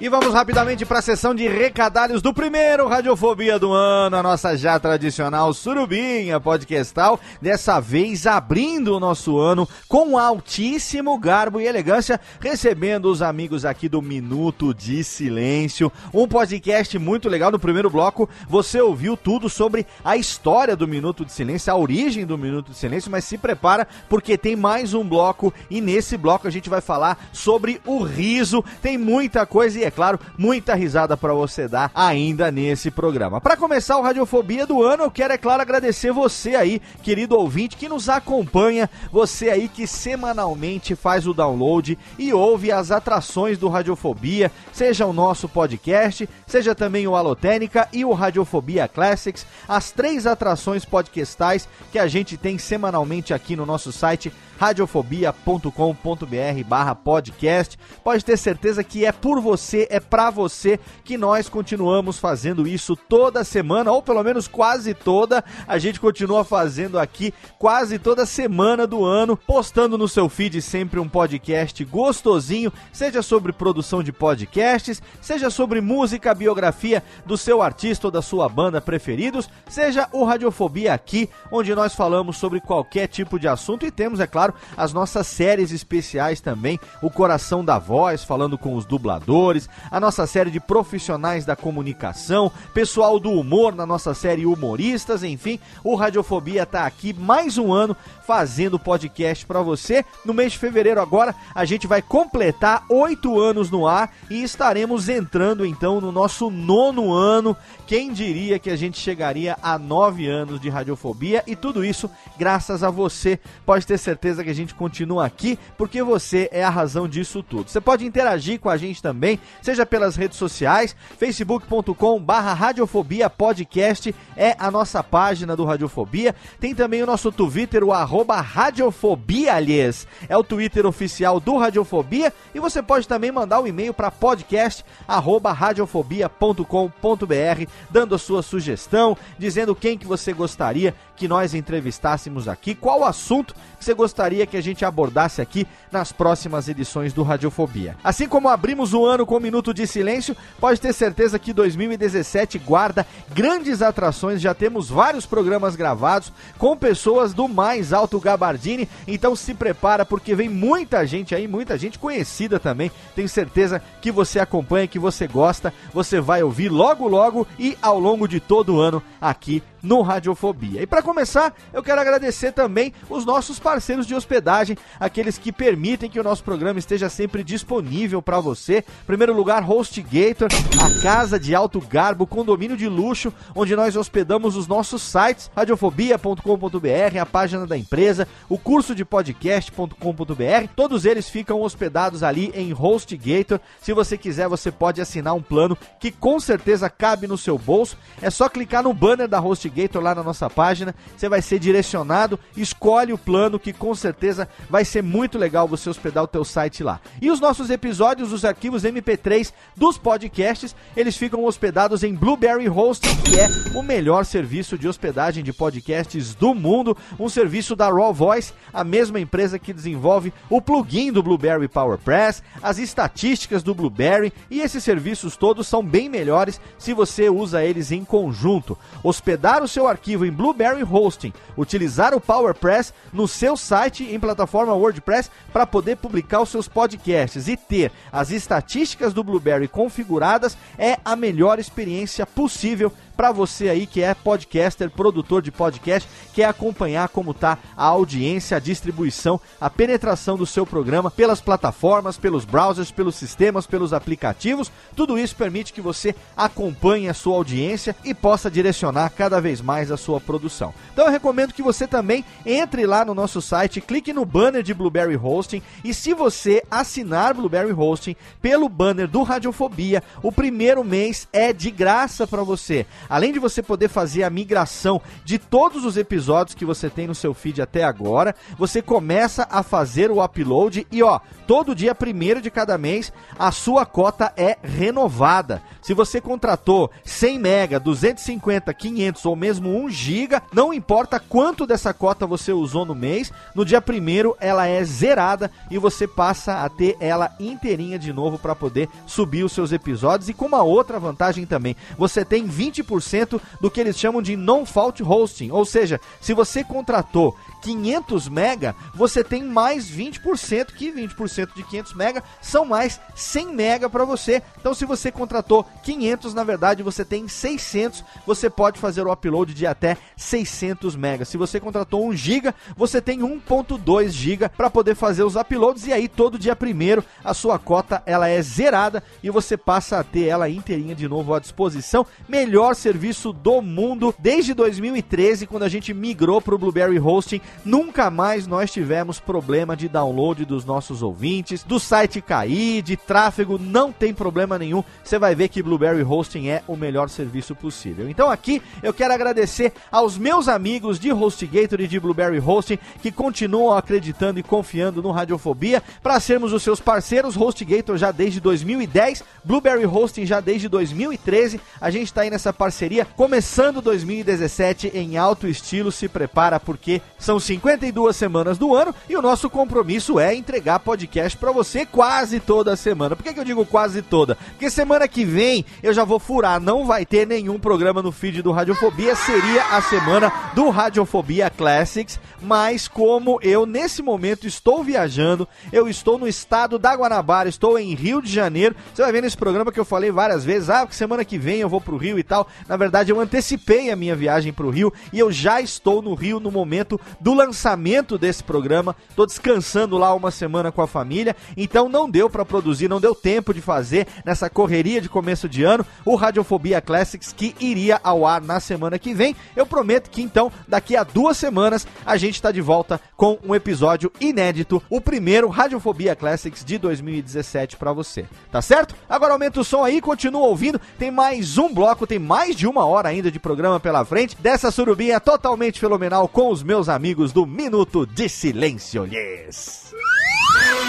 E 0.03 0.09
vamos 0.09 0.35
rapidamente 0.35 0.85
para 0.85 0.99
a 0.99 1.01
sessão 1.01 1.33
de 1.33 1.47
recadalhos 1.47 2.21
do 2.21 2.35
primeiro 2.35 2.89
Radiofobia 2.89 3.57
do 3.57 3.73
ano, 3.73 4.17
a 4.17 4.23
nossa 4.23 4.57
já 4.57 4.77
tradicional 4.77 5.55
Surubinha 5.55 6.41
podcastal, 6.41 7.21
dessa 7.41 7.79
vez 7.79 8.27
abrindo 8.27 8.97
o 8.97 8.99
nosso 8.99 9.39
ano 9.39 9.69
com 9.87 10.19
altíssimo 10.19 11.17
garbo 11.21 11.61
e 11.61 11.69
elegância, 11.69 12.21
recebendo 12.41 13.05
os 13.05 13.23
amigos 13.23 13.65
aqui 13.65 13.89
do 13.89 14.03
Minuto 14.03 14.75
de 14.75 15.05
Silêncio, 15.05 15.93
um 16.13 16.27
podcast 16.27 16.99
muito 16.99 17.29
legal. 17.29 17.53
No 17.53 17.61
primeiro 17.61 17.89
bloco, 17.89 18.29
você 18.49 18.81
ouviu 18.81 19.17
tudo 19.17 19.49
sobre 19.49 19.87
a 20.05 20.17
história 20.17 20.75
do 20.75 20.89
Minuto 20.89 21.25
de 21.25 21.31
Silêncio, 21.31 21.73
a 21.73 21.77
origem 21.77 22.27
do 22.27 22.37
Minuto 22.37 22.73
de 22.73 22.77
Silêncio, 22.77 23.09
mas 23.09 23.25
se 23.25 23.39
prepara 23.39 23.87
porque 24.09 24.37
tem 24.37 24.57
mais 24.57 24.95
um 24.95 25.09
bloco 25.09 25.55
e 25.71 25.81
nesse 25.81 26.17
bloco 26.17 26.49
a 26.49 26.51
gente 26.51 26.69
vai 26.69 26.81
falar 26.81 27.17
sobre 27.33 27.81
o 27.87 28.03
riso. 28.03 28.65
Tem 28.83 28.99
muita 28.99 29.47
coisa 29.47 29.79
e 29.79 29.85
é 29.85 29.92
claro, 29.95 30.19
muita 30.37 30.75
risada 30.75 31.17
para 31.17 31.33
você 31.33 31.69
dar 31.69 31.91
ainda 31.95 32.51
nesse 32.51 32.91
programa. 32.91 33.41
Para 33.41 33.57
começar 33.57 33.97
o 33.97 34.03
Radiofobia 34.03 34.67
do 34.67 34.83
ano, 34.83 35.05
eu 35.05 35.11
quero, 35.11 35.33
é 35.33 35.39
claro, 35.39 35.63
agradecer 35.63 36.13
você 36.13 36.55
aí, 36.55 36.81
querido 37.03 37.37
ouvinte, 37.39 37.77
que 37.77 37.89
nos 37.89 38.09
acompanha, 38.09 38.89
você 39.11 39.51
aí 39.51 39.69
que 39.69 39.87
semanalmente 39.87 40.95
faz 40.95 41.27
o 41.27 41.35
download 41.35 41.99
e 42.19 42.33
ouve 42.33 42.73
as 42.73 42.91
atrações 42.91 43.59
do 43.59 43.69
Radiofobia, 43.69 44.51
seja 44.73 45.07
o 45.07 45.13
nosso 45.13 45.49
podcast, 45.49 46.29
seja 46.47 46.75
também 46.75 47.07
o 47.07 47.15
Alotênica 47.15 47.89
e 47.93 48.05
o 48.05 48.13
Radiofobia 48.13 48.89
Classics, 48.89 49.47
as 49.69 49.91
três 49.91 50.27
atrações 50.27 50.85
podcastais 50.85 51.69
que 51.91 51.99
a 51.99 52.07
gente 52.07 52.37
tem 52.37 52.59
semanalmente 52.59 53.35
aqui 53.35 53.55
no 53.55 53.67
nosso 53.67 53.93
site 53.93 54.33
radiofobia.com.br 54.63 56.65
barra 56.65 56.95
podcast. 56.95 57.77
Pode 58.05 58.25
ter 58.25 58.37
certeza 58.37 58.85
que 58.85 59.05
é 59.05 59.11
por 59.11 59.41
você, 59.41 59.89
é 59.91 59.99
pra 59.99 60.31
você 60.31 60.79
que 61.03 61.19
nós 61.19 61.49
continuamos 61.49 62.17
fazendo 62.17 62.65
isso 62.65 62.95
toda 62.95 63.43
semana, 63.43 63.91
ou 63.91 64.01
pelo 64.01 64.23
menos 64.23 64.47
quase 64.47 64.95
toda. 64.95 65.43
A 65.67 65.79
gente 65.79 65.99
continua 65.99 66.45
fazendo 66.45 66.97
aqui 66.97 67.35
quase 67.59 67.99
toda 67.99 68.25
semana 68.25 68.87
do 68.87 69.05
ano, 69.05 69.37
postando 69.37 69.99
no 69.99 70.07
seu 70.07 70.29
feed 70.29 70.63
sempre 70.63 71.01
um 71.01 71.09
podcast 71.09 71.85
gostosinho, 71.85 72.73
seja 72.93 73.21
sobre 73.21 73.53
produção 73.53 74.01
de 74.01 74.13
podcasts, 74.13 75.03
seja 75.21 75.51
sobre 75.51 75.81
música, 75.81 76.33
biografia 76.33 77.03
do 77.27 77.37
seu 77.37 77.63
artista 77.63 78.07
ou 78.07 78.13
da 78.13 78.23
sua 78.23 78.49
banda 78.49 78.81
preferidos, 78.81 79.51
seja 79.69 80.09
o 80.13 80.23
Radiofobia 80.23 80.95
aqui, 80.95 81.29
onde 81.51 81.75
nós 81.75 81.97
falamos 81.97 82.37
sobre 82.37 82.61
qualquer 82.61 83.09
tipo 83.09 83.41
de 83.41 83.49
assunto 83.49 83.85
e 83.85 83.91
temos, 83.91 84.21
é 84.21 84.27
claro, 84.29 84.52
as 84.77 84.93
nossas 84.93 85.27
séries 85.27 85.73
especiais 85.73 86.41
também, 86.41 86.79
o 87.01 87.11
Coração 87.11 87.65
da 87.65 87.79
Voz, 87.79 88.25
falando 88.25 88.57
com 88.57 88.75
os 88.75 88.85
dubladores, 88.85 89.69
a 89.91 89.99
nossa 89.99 90.27
série 90.27 90.51
de 90.51 90.61
profissionais 90.61 91.45
da 91.45 91.57
comunicação, 91.57 92.51
pessoal 92.73 93.19
do 93.19 93.31
humor 93.31 93.75
na 93.75 93.87
nossa 93.87 94.15
série 94.15 94.47
Humoristas, 94.47 95.23
enfim, 95.23 95.59
o 95.85 95.95
Radiofobia 95.95 96.65
tá 96.65 96.87
aqui 96.87 97.13
mais 97.13 97.59
um 97.59 97.73
ano 97.73 97.97
fazendo 98.27 98.79
podcast 98.79 99.45
para 99.45 99.61
você. 99.63 100.05
No 100.25 100.33
mês 100.33 100.53
de 100.53 100.59
fevereiro 100.59 101.01
agora, 101.01 101.35
a 101.55 101.65
gente 101.65 101.87
vai 101.87 102.01
completar 102.01 102.85
oito 102.89 103.39
anos 103.39 103.71
no 103.71 103.87
ar 103.87 104.11
e 104.31 104.43
estaremos 104.43 105.09
entrando 105.09 105.67
então 105.67 106.01
no 106.01 106.13
nosso 106.13 106.49
nono 106.51 107.13
ano. 107.13 107.57
Quem 107.87 108.13
diria 108.13 108.59
que 108.59 108.71
a 108.71 108.77
gente 108.77 108.99
chegaria 108.99 109.57
a 109.63 109.79
nove 109.79 110.27
anos 110.29 110.61
de 110.61 110.69
radiofobia 110.71 111.43
e 111.47 111.55
tudo 111.55 111.85
isso 111.85 112.11
graças 112.39 112.83
a 112.83 112.91
você. 112.91 113.39
Pode 113.67 113.87
ter 113.87 113.99
certeza 113.99 114.32
que 114.41 114.51
a 114.51 114.55
gente 114.55 114.75
continua 114.75 115.27
aqui 115.27 115.59
porque 115.77 116.03
você 116.03 116.49
é 116.53 116.63
a 116.63 116.71
razão 116.71 117.09
disso 117.09 117.43
tudo. 117.43 117.69
Você 117.69 117.81
pode 117.81 118.07
interagir 118.07 118.61
com 118.61 118.71
a 118.71 118.77
gente 118.77 119.03
também, 119.03 119.41
seja 119.61 119.85
pelas 119.85 120.15
redes 120.15 120.39
sociais, 120.39 120.95
facebook.com/barra 121.19 122.55
radiofobia 122.55 123.29
podcast 123.29 124.15
é 124.37 124.55
a 124.59 124.71
nossa 124.71 125.03
página 125.03 125.57
do 125.57 125.65
Radiofobia. 125.65 126.35
Tem 126.61 126.75
também 126.75 127.03
o 127.03 127.07
nosso 127.07 127.33
Twitter, 127.33 127.83
o 127.83 127.93
arroba 127.93 128.41
Radiofobia, 128.41 129.55
aliás, 129.55 130.07
é 130.29 130.37
o 130.37 130.45
Twitter 130.45 130.87
oficial 130.87 131.41
do 131.41 131.57
Radiofobia. 131.57 132.33
E 132.55 132.61
você 132.61 132.83
pode 132.83 133.09
também 133.09 133.33
mandar 133.33 133.61
um 133.61 133.67
e-mail 133.67 133.93
para 133.93 134.11
podcast 134.11 134.85
arroba 135.07 135.53
radiofobia.com.br, 135.53 137.67
dando 137.91 138.15
a 138.15 138.19
sua 138.19 138.43
sugestão, 138.43 139.17
dizendo 139.39 139.75
quem 139.75 139.99
que 139.99 140.07
você 140.07 140.33
gostaria 140.33 140.95
que 141.17 141.29
nós 141.29 141.55
entrevistássemos 141.55 142.49
aqui, 142.49 142.75
qual 142.75 143.05
assunto 143.05 143.55
que 143.79 143.85
você 143.85 143.95
gostaria 143.95 144.22
que 144.47 144.57
a 144.57 144.61
gente 144.63 144.85
abordasse 144.85 145.43
aqui 145.43 145.67
nas 145.91 146.13
próximas 146.13 146.69
edições 146.69 147.13
do 147.13 147.23
Radiofobia. 147.23 147.97
Assim 148.03 148.29
como 148.29 148.49
abrimos 148.49 148.95
o 148.95 149.05
ano 149.05 149.27
com 149.27 149.37
um 149.37 149.41
minuto 149.41 149.75
de 149.75 149.87
silêncio, 149.87 150.37
pode 150.61 150.81
ter 150.81 150.93
certeza 150.93 151.39
que 151.39 151.53
2017 151.53 152.59
guarda 152.59 153.07
grandes 153.35 153.83
atrações, 153.83 154.41
já 154.41 154.55
temos 154.55 154.89
vários 154.89 155.27
programas 155.27 155.75
gravados 155.75 156.33
com 156.59 156.77
pessoas 156.77 157.35
do 157.35 157.49
mais 157.49 157.93
alto 157.93 158.21
gabardine, 158.21 158.89
então 159.07 159.35
se 159.35 159.55
prepara 159.55 160.05
porque 160.05 160.35
vem 160.35 160.49
muita 160.49 161.07
gente 161.07 161.35
aí, 161.35 161.49
muita 161.49 161.77
gente 161.77 161.99
conhecida 161.99 162.61
também. 162.61 162.91
Tenho 163.15 163.29
certeza 163.29 163.83
que 164.01 164.13
você 164.13 164.39
acompanha, 164.39 164.87
que 164.87 164.99
você 164.99 165.27
gosta, 165.27 165.73
você 165.93 166.21
vai 166.21 166.43
ouvir 166.43 166.69
logo 166.69 167.09
logo 167.09 167.47
e 167.59 167.77
ao 167.83 167.99
longo 167.99 168.29
de 168.29 168.41
todo 168.41 168.77
o 168.77 168.81
ano 168.81 169.03
aqui 169.21 169.63
no 169.83 170.01
Radiofobia. 170.01 170.83
E 170.83 170.87
para 170.87 171.03
começar, 171.03 171.55
eu 171.73 171.83
quero 171.83 172.01
agradecer 172.01 172.53
também 172.53 172.93
os 173.11 173.25
nossos 173.25 173.59
parceiros 173.59 174.07
de 174.07 174.12
hospedagem, 174.15 174.77
aqueles 174.99 175.39
que 175.39 175.53
permitem 175.53 176.11
que 176.11 176.21
o 176.21 176.25
nosso 176.25 176.43
programa 176.43 176.79
esteja 176.79 177.09
sempre 177.09 177.43
disponível 177.45 178.23
para 178.23 178.41
você. 178.41 178.79
Em 178.79 179.07
primeiro 179.07 179.33
lugar, 179.33 179.69
HostGator, 179.69 180.49
a 180.81 181.03
casa 181.03 181.39
de 181.39 181.55
alto 181.55 181.81
garbo, 181.81 182.27
condomínio 182.27 182.77
de 182.77 182.89
luxo, 182.89 183.33
onde 183.55 183.77
nós 183.77 183.97
hospedamos 183.97 184.57
os 184.57 184.67
nossos 184.67 185.03
sites, 185.03 185.51
radiofobia.com.br, 185.55 187.19
a 187.21 187.27
página 187.27 187.67
da 187.67 187.77
empresa, 187.77 188.27
o 188.49 188.59
curso 188.59 188.95
de 188.95 189.05
podcast.com.br. 189.05 190.69
Todos 190.75 191.05
eles 191.05 191.29
ficam 191.29 191.61
hospedados 191.61 192.23
ali 192.23 192.53
em 192.55 192.73
HostGator. 192.73 193.61
Se 193.81 193.93
você 193.93 194.17
quiser, 194.17 194.49
você 194.49 194.71
pode 194.71 195.01
assinar 195.01 195.35
um 195.35 195.43
plano 195.43 195.77
que 196.01 196.11
com 196.11 196.39
certeza 196.39 196.89
cabe 196.89 197.27
no 197.27 197.39
seu 197.39 197.59
bolso. 197.59 197.97
É 198.21 198.31
só 198.31 198.49
clicar 198.49 198.83
no 198.83 198.93
banner 198.93 199.29
da 199.29 199.41
HostGator 199.41 200.03
lá 200.03 200.15
na 200.15 200.23
nossa 200.23 200.49
página, 200.49 200.95
você 201.17 201.29
vai 201.29 201.43
ser 201.43 201.59
direcionado, 201.59 202.39
escolhe 202.57 203.13
o 203.13 203.19
plano 203.19 203.59
que 203.59 203.73
com 203.73 203.95
certeza 204.03 204.49
vai 204.69 204.85
ser 204.85 205.03
muito 205.03 205.39
legal 205.39 205.69
você 205.69 205.89
hospedar 205.89 206.25
o 206.25 206.27
teu 206.27 206.45
site 206.45 206.83
lá. 206.83 207.01
E 207.21 207.31
os 207.31 207.41
nossos 207.41 207.71
episódios, 207.71 208.33
os 208.33 208.45
arquivos 208.45 208.83
MP3 208.83 209.53
dos 209.77 209.97
podcasts, 209.97 210.75
eles 210.97 211.17
ficam 211.17 211.45
hospedados 211.45 212.03
em 212.03 212.15
Blueberry 212.15 212.69
Hosting, 212.69 213.17
que 213.23 213.39
é 213.39 213.49
o 213.75 213.83
melhor 213.83 214.25
serviço 214.25 214.77
de 214.77 214.89
hospedagem 214.89 215.45
de 215.45 215.53
podcasts 215.53 216.35
do 216.35 216.55
mundo, 216.55 216.97
um 217.19 217.29
serviço 217.29 217.77
da 217.77 217.89
Raw 217.89 218.13
Voice, 218.13 218.53
a 218.73 218.83
mesma 218.83 219.21
empresa 219.21 219.59
que 219.59 219.73
desenvolve 219.73 220.33
o 220.51 220.61
plugin 220.61 221.13
do 221.13 221.23
Blueberry 221.23 221.69
PowerPress, 221.69 222.43
as 222.63 222.79
estatísticas 222.79 223.63
do 223.63 223.75
Blueberry 223.75 224.33
e 224.51 224.61
esses 224.61 224.83
serviços 224.83 225.37
todos 225.37 225.69
são 225.69 225.85
bem 225.85 226.09
melhores 226.09 226.61
se 226.77 226.93
você 226.93 227.31
usa 227.31 227.65
eles 227.65 227.93
em 227.93 228.05
conjunto. 228.05 228.77
Hospedar 229.03 229.63
o 229.63 229.69
seu 229.69 229.87
arquivo 229.87 230.27
em 230.27 230.33
Blueberry 230.33 230.83
Hosting, 230.83 231.33
utilizar 231.57 232.15
o 232.15 232.21
PowerPress 232.21 232.93
no 233.13 233.29
seu 233.29 233.57
site 233.93 234.05
em 234.05 234.19
plataforma 234.19 234.75
WordPress 234.75 235.31
para 235.53 235.67
poder 235.67 235.97
publicar 235.97 236.41
os 236.41 236.49
seus 236.49 236.67
podcasts 236.67 237.47
e 237.47 237.57
ter 237.57 237.93
as 238.11 238.31
estatísticas 238.31 239.13
do 239.13 239.23
Blueberry 239.23 239.69
configuradas 239.69 240.57
é 240.79 240.99
a 241.05 241.15
melhor 241.15 241.59
experiência 241.59 242.25
possível 242.25 242.91
para 243.17 243.33
você 243.33 243.69
aí 243.69 243.87
que 243.87 244.03
é 244.03 244.15
podcaster, 244.15 244.91
produtor 244.91 245.43
de 245.43 245.51
podcast, 245.51 246.09
quer 246.33 246.45
acompanhar 246.45 247.09
como 247.09 247.35
tá 247.35 247.59
a 247.77 247.85
audiência, 247.85 248.57
a 248.57 248.61
distribuição, 248.61 249.41
a 249.61 249.71
penetração 249.71 250.37
do 250.37 250.47
seu 250.47 250.67
programa 250.67 251.11
pelas 251.11 251.41
plataformas, 251.41 252.17
pelos 252.17 252.45
browsers, 252.45 252.91
pelos 252.91 253.15
sistemas, 253.15 253.67
pelos 253.67 253.93
aplicativos. 253.93 254.71
Tudo 254.97 255.19
isso 255.19 255.37
permite 255.37 255.73
que 255.73 255.81
você 255.81 256.15
acompanhe 256.37 257.09
a 257.09 257.15
sua 257.15 257.37
audiência 257.37 257.95
e 258.05 258.15
possa 258.15 258.51
direcionar 258.51 259.11
cada 259.11 259.41
vez 259.41 259.61
mais 259.61 259.91
a 259.91 259.97
sua 259.97 260.21
produção. 260.21 260.73
Então 260.93 261.07
eu 261.07 261.13
recomendo 261.13 261.53
que 261.53 261.63
você 261.63 261.87
também 261.87 262.25
entre 262.45 262.87
lá 262.87 263.05
no 263.05 263.15
nosso 263.15 263.41
site, 263.41 263.81
clique 263.81 264.13
no 264.13 264.25
banner 264.25 264.63
de 264.63 264.75
Blueberry 264.75 265.17
Hosting 265.17 265.63
e 265.85 265.95
se 265.95 266.15
você 266.15 266.63
assinar 266.71 267.35
Blueberry 267.35 267.73
Hosting 267.73 268.17
pelo 268.41 268.69
banner 268.69 269.09
do 269.09 269.23
Radiofobia, 269.23 270.03
o 270.23 270.33
primeiro 270.33 270.85
mês 270.85 271.29
é 271.33 271.53
de 271.53 271.71
graça 271.71 272.27
para 272.27 272.43
você. 272.43 272.87
Além 273.09 273.33
de 273.33 273.39
você 273.39 273.63
poder 273.63 273.89
fazer 273.89 274.23
a 274.25 274.31
migração 274.31 275.01
de 275.25 275.39
todos 275.39 275.85
os 275.85 275.97
episódios 275.97 276.55
que 276.55 276.65
você 276.65 276.89
tem 276.89 277.07
no 277.07 277.15
seu 277.15 277.35
feed 277.35 277.61
até 277.61 277.85
agora, 277.85 278.35
você 278.59 278.81
começa 278.81 279.47
a 279.51 279.63
fazer 279.63 280.11
o 280.11 280.23
upload 280.23 280.87
e 280.91 281.03
ó, 281.03 281.21
todo 281.53 281.75
dia 281.75 281.95
primeiro 281.95 282.41
de 282.41 282.51
cada 282.51 282.79
mês 282.79 283.13
a 283.39 283.53
sua 283.53 283.85
cota 283.85 284.33
é 284.39 284.57
renovada. 284.63 285.63
Se 285.83 285.93
você 285.93 286.19
contratou 286.19 286.91
100 287.05 287.39
mega, 287.39 287.79
250, 287.79 288.73
500 288.73 289.27
ou 289.27 289.37
mesmo 289.37 289.85
1 289.85 289.91
giga, 289.91 290.43
não 290.51 290.73
importa 290.73 291.21
quanto 291.21 291.67
dessa 291.67 291.93
cota 291.93 292.27
você 292.27 292.55
usou 292.55 292.87
no 292.87 292.95
mês, 292.95 293.31
no 293.55 293.67
dia 293.67 293.83
primeiro 293.83 294.35
ela 294.41 294.67
é 294.67 294.83
zerada 294.83 295.51
e 295.71 295.77
você 295.77 296.09
passa 296.09 296.65
a 296.65 296.71
ter 296.71 296.97
ela 296.99 297.31
inteirinha 297.39 297.99
de 297.99 298.15
novo 298.15 298.39
para 298.39 298.55
poder 298.55 298.89
subir 299.07 299.45
os 299.45 299.53
seus 299.53 299.73
episódios 299.73 300.31
e 300.31 300.35
com 300.35 300.47
uma 300.47 300.63
outra 300.63 300.99
vantagem 300.99 301.45
também, 301.45 301.77
você 301.99 302.25
tem 302.25 302.49
20% 302.49 303.39
do 303.61 303.71
que 303.71 303.79
eles 303.79 303.99
chamam 303.99 304.23
de 304.23 304.37
non-fault 304.37 305.03
hosting, 305.03 305.51
ou 305.51 305.67
seja, 305.67 306.01
se 306.19 306.33
você 306.33 306.65
contratou 306.65 307.37
500 307.63 308.29
mega, 308.29 308.75
você 308.95 309.23
tem 309.23 309.43
mais 309.45 309.89
20%, 309.89 310.73
que 310.75 310.93
20% 310.93 311.55
de 311.55 311.63
500 311.63 311.95
mega 311.95 312.23
são 312.41 312.65
mais 312.65 313.01
100 313.15 313.55
mega 313.55 313.89
para 313.89 314.05
você. 314.05 314.43
Então 314.61 314.75
se 314.75 314.85
você 314.85 315.11
contratou 315.11 315.65
500, 315.83 316.35
na 316.35 316.45
verdade 316.45 316.83
você 316.83 317.05
tem 317.05 317.29
600, 317.29 318.05
você 318.27 318.51
pode 318.51 318.79
fazer 318.79 319.07
o 319.07 319.13
upload 319.13 319.55
de 319.55 319.67
até 319.67 319.97
600 320.17 320.97
mega. 320.97 321.25
Se 321.25 321.37
você 321.37 321.61
contratou 321.61 322.07
1 322.09 322.15
giga, 322.15 322.55
você 322.77 323.01
tem 323.01 323.21
1.2 323.21 324.09
giga 324.09 324.49
para 324.49 324.69
poder 324.69 324.97
fazer 324.97 325.23
os 325.23 325.37
uploads 325.37 325.87
e 325.87 325.93
aí 325.93 326.09
todo 326.09 326.39
dia 326.39 326.57
primeiro 326.57 327.05
a 327.25 327.33
sua 327.33 327.59
cota 327.59 328.03
ela 328.05 328.29
é 328.29 328.43
zerada 328.43 329.03
e 329.23 329.31
você 329.31 329.57
passa 329.57 329.99
a 329.99 330.05
ter 330.05 330.25
ela 330.25 330.49
inteirinha 330.49 330.95
de 330.95 331.09
novo 331.09 331.33
à 331.35 331.39
disposição. 331.39 332.05
Melhor 332.29 332.75
serviço 332.75 333.33
do 333.33 333.63
mundo 333.63 334.13
desde 334.19 334.53
2013 334.53 335.47
quando 335.47 335.63
a 335.63 335.69
gente 335.69 335.95
migrou 335.95 336.41
para 336.41 336.55
o 336.55 336.59
Blueberry 336.59 336.99
Hosting 336.99 337.41
Nunca 337.65 338.11
mais 338.11 338.47
nós 338.47 338.71
tivemos 338.71 339.21
problema 339.21 339.77
de 339.77 339.89
download 339.89 340.45
dos 340.45 340.65
nossos 340.65 341.03
ouvintes, 341.03 341.63
do 341.63 341.79
site 341.79 342.21
cair, 342.21 342.83
de 342.83 342.97
tráfego, 342.97 343.59
não 343.59 343.93
tem 343.93 344.13
problema 344.13 344.59
nenhum. 344.59 344.83
Você 345.03 345.19
vai 345.19 345.35
ver 345.35 345.49
que 345.49 345.63
Blueberry 345.63 346.03
Hosting 346.03 346.49
é 346.49 346.63
o 346.67 346.77
melhor 346.77 347.09
serviço 347.09 347.55
possível. 347.55 348.09
Então 348.09 348.31
aqui 348.31 348.63
eu 348.83 348.93
quero 348.93 349.15
agradecer 349.15 349.73
aos 349.91 350.19
meus 350.19 350.49
amigos 350.49 350.99
de 350.99 351.13
HostGator 351.13 351.81
e 351.81 351.87
de 351.87 352.01
Blueberry 352.01 352.41
Hosting 352.41 352.79
que 353.01 353.13
continuam 353.13 353.77
acreditando 353.77 354.41
e 354.41 354.43
confiando 354.43 355.03
no 355.03 355.11
Radiofobia 355.11 355.83
para 356.03 356.21
sermos 356.21 356.53
os 356.53 356.63
seus 356.63 356.81
parceiros. 356.81 357.37
HostGator 357.37 357.97
já 357.97 358.11
desde 358.11 358.41
2010, 358.41 359.23
Blueberry 359.45 359.87
Hosting 359.87 360.27
já 360.27 360.41
desde 360.41 360.69
2013. 360.69 361.61
A 361.81 361.91
gente 361.91 362.07
está 362.07 362.23
aí 362.23 362.31
nessa 362.31 362.53
parceria 362.53 363.05
começando 363.05 363.81
2017 363.81 364.93
em 364.95 365.17
alto 365.17 365.47
estilo. 365.47 365.93
Se 365.93 366.09
prepara 366.09 366.59
porque 366.59 367.01
são 367.19 367.39
52 367.43 368.17
semanas 368.17 368.59
do 368.59 368.75
ano 368.75 368.95
e 369.09 369.17
o 369.17 369.23
nosso 369.23 369.51
compromisso 369.51 370.19
é 370.19 370.35
entregar 370.35 370.79
podcast 370.79 371.37
para 371.37 371.53
você 371.53 371.85
quase 371.85 372.41
toda 372.41 372.77
semana. 372.77 373.17
Por 373.17 373.23
que, 373.23 373.35
que 373.35 373.41
eu 373.41 373.45
digo 373.45 373.67
quase 373.67 374.03
toda? 374.03 374.35
Porque 374.35 374.71
semana 374.71 375.07
que 375.09 375.25
vem 375.25 375.65
eu 375.83 375.93
já 375.93 376.05
vou 376.05 376.19
furar, 376.19 376.61
não 376.61 376.87
vai 376.87 377.05
ter 377.05 377.27
nenhum 377.27 377.59
programa 377.59 378.03
no 378.03 378.13
feed 378.13 378.43
do 378.43 378.53
Radiofobia, 378.53 379.15
seria 379.15 379.65
a 379.77 379.83
semana 379.83 380.33
do 380.55 380.71
Radiofobia 380.71 381.51
Classics, 381.51 382.19
mas 382.41 382.89
como 382.89 383.39
eu 383.43 383.67
nesse 383.67 384.03
momento 384.03 384.47
estou 384.47 384.83
viajando, 384.83 385.49
eu 385.73 385.89
estou 385.89 386.19
no 386.19 386.27
estado 386.27 386.79
da 386.79 386.95
Guanabara, 386.95 387.49
estou 387.49 387.79
em 387.79 387.95
Rio 387.95 388.21
de 388.21 388.33
Janeiro. 388.33 388.75
Você 388.93 389.03
vai 389.03 389.13
ver 389.13 389.23
nesse 389.23 389.37
programa 389.37 389.73
que 389.73 389.81
eu 389.81 389.85
falei 389.85 390.11
várias 390.11 390.45
vezes, 390.45 390.71
ah, 390.71 390.87
que 390.87 390.95
semana 390.95 391.25
que 391.25 391.39
vem 391.39 391.61
eu 391.61 391.69
vou 391.69 391.81
pro 391.81 391.97
Rio 391.97 392.19
e 392.19 392.23
tal. 392.23 392.49
Na 392.69 392.77
verdade, 392.77 393.11
eu 393.11 393.21
antecipei 393.21 393.91
a 393.91 393.97
minha 393.97 394.17
viagem 394.17 394.53
pro 394.53 394.71
Rio 394.71 394.93
e 395.13 395.19
eu 395.19 395.31
já 395.31 395.61
estou 395.61 396.03
no 396.03 396.15
Rio 396.15 396.41
no 396.41 396.51
momento 396.51 397.01
do 397.21 397.32
lançamento 397.35 398.19
desse 398.19 398.43
programa. 398.43 398.97
Tô 399.15 399.27
descansando 399.27 399.99
lá 399.99 400.15
uma 400.15 400.31
semana 400.31 400.73
com 400.73 400.83
a 400.83 400.87
família, 400.87 401.37
então 401.57 401.89
não 401.89 402.11
deu 402.11 402.29
para 402.29 402.45
produzir, 402.45 402.89
não 402.89 403.01
deu 403.01 403.15
tempo 403.15 403.55
de 403.55 403.61
fazer 403.61 404.07
nessa 404.25 404.51
correria 404.51 405.01
de 405.01 405.09
começo 405.09 405.49
de 405.49 405.63
ano 405.63 405.87
o 406.05 406.17
Radiofobia 406.17 406.81
Classics 406.81 407.33
que 407.33 407.55
iria 407.61 408.01
ao 408.03 408.27
ar 408.27 408.41
na 408.41 408.61
semana 408.61 408.99
que 408.99 409.15
vem. 409.15 409.37
Eu 409.55 409.67
prometo 409.67 410.11
que 410.11 410.23
então 410.23 410.51
daqui 410.67 410.97
a 410.97 411.05
duas 411.05 411.37
semanas 411.37 411.87
a 412.05 412.17
gente 412.17 412.35
está 412.35 412.51
de 412.51 412.61
volta 412.61 413.01
com 413.17 413.39
um 413.45 413.55
episódio 413.55 414.11
inédito, 414.21 414.83
o 414.91 415.01
primeiro 415.01 415.49
Radiofobia 415.49 416.17
Classics 416.17 416.65
de 416.65 416.79
2017 416.79 417.77
para 417.77 417.93
você. 417.93 418.27
Tá 418.51 418.61
certo? 418.61 418.95
Agora 419.09 419.33
aumenta 419.33 419.61
o 419.61 419.65
som 419.65 419.85
aí, 419.85 420.01
continua 420.01 420.43
ouvindo. 420.43 420.81
Tem 420.99 421.11
mais 421.11 421.59
um 421.59 421.73
bloco, 421.73 422.07
tem 422.07 422.19
mais 422.19 422.57
de 422.57 422.67
uma 422.67 422.85
hora 422.85 423.09
ainda 423.09 423.31
de 423.31 423.39
programa 423.39 423.79
pela 423.79 424.05
frente 424.05 424.37
dessa 424.41 424.71
surubinha 424.71 425.21
totalmente 425.21 425.79
fenomenal 425.79 426.27
com 426.27 426.51
os 426.51 426.63
meus 426.63 426.89
amigos 426.89 427.22
do 427.31 427.47
Minuto 427.47 428.05
de 428.05 428.29
Silêncio. 428.29 429.07
Yes! 429.07 429.95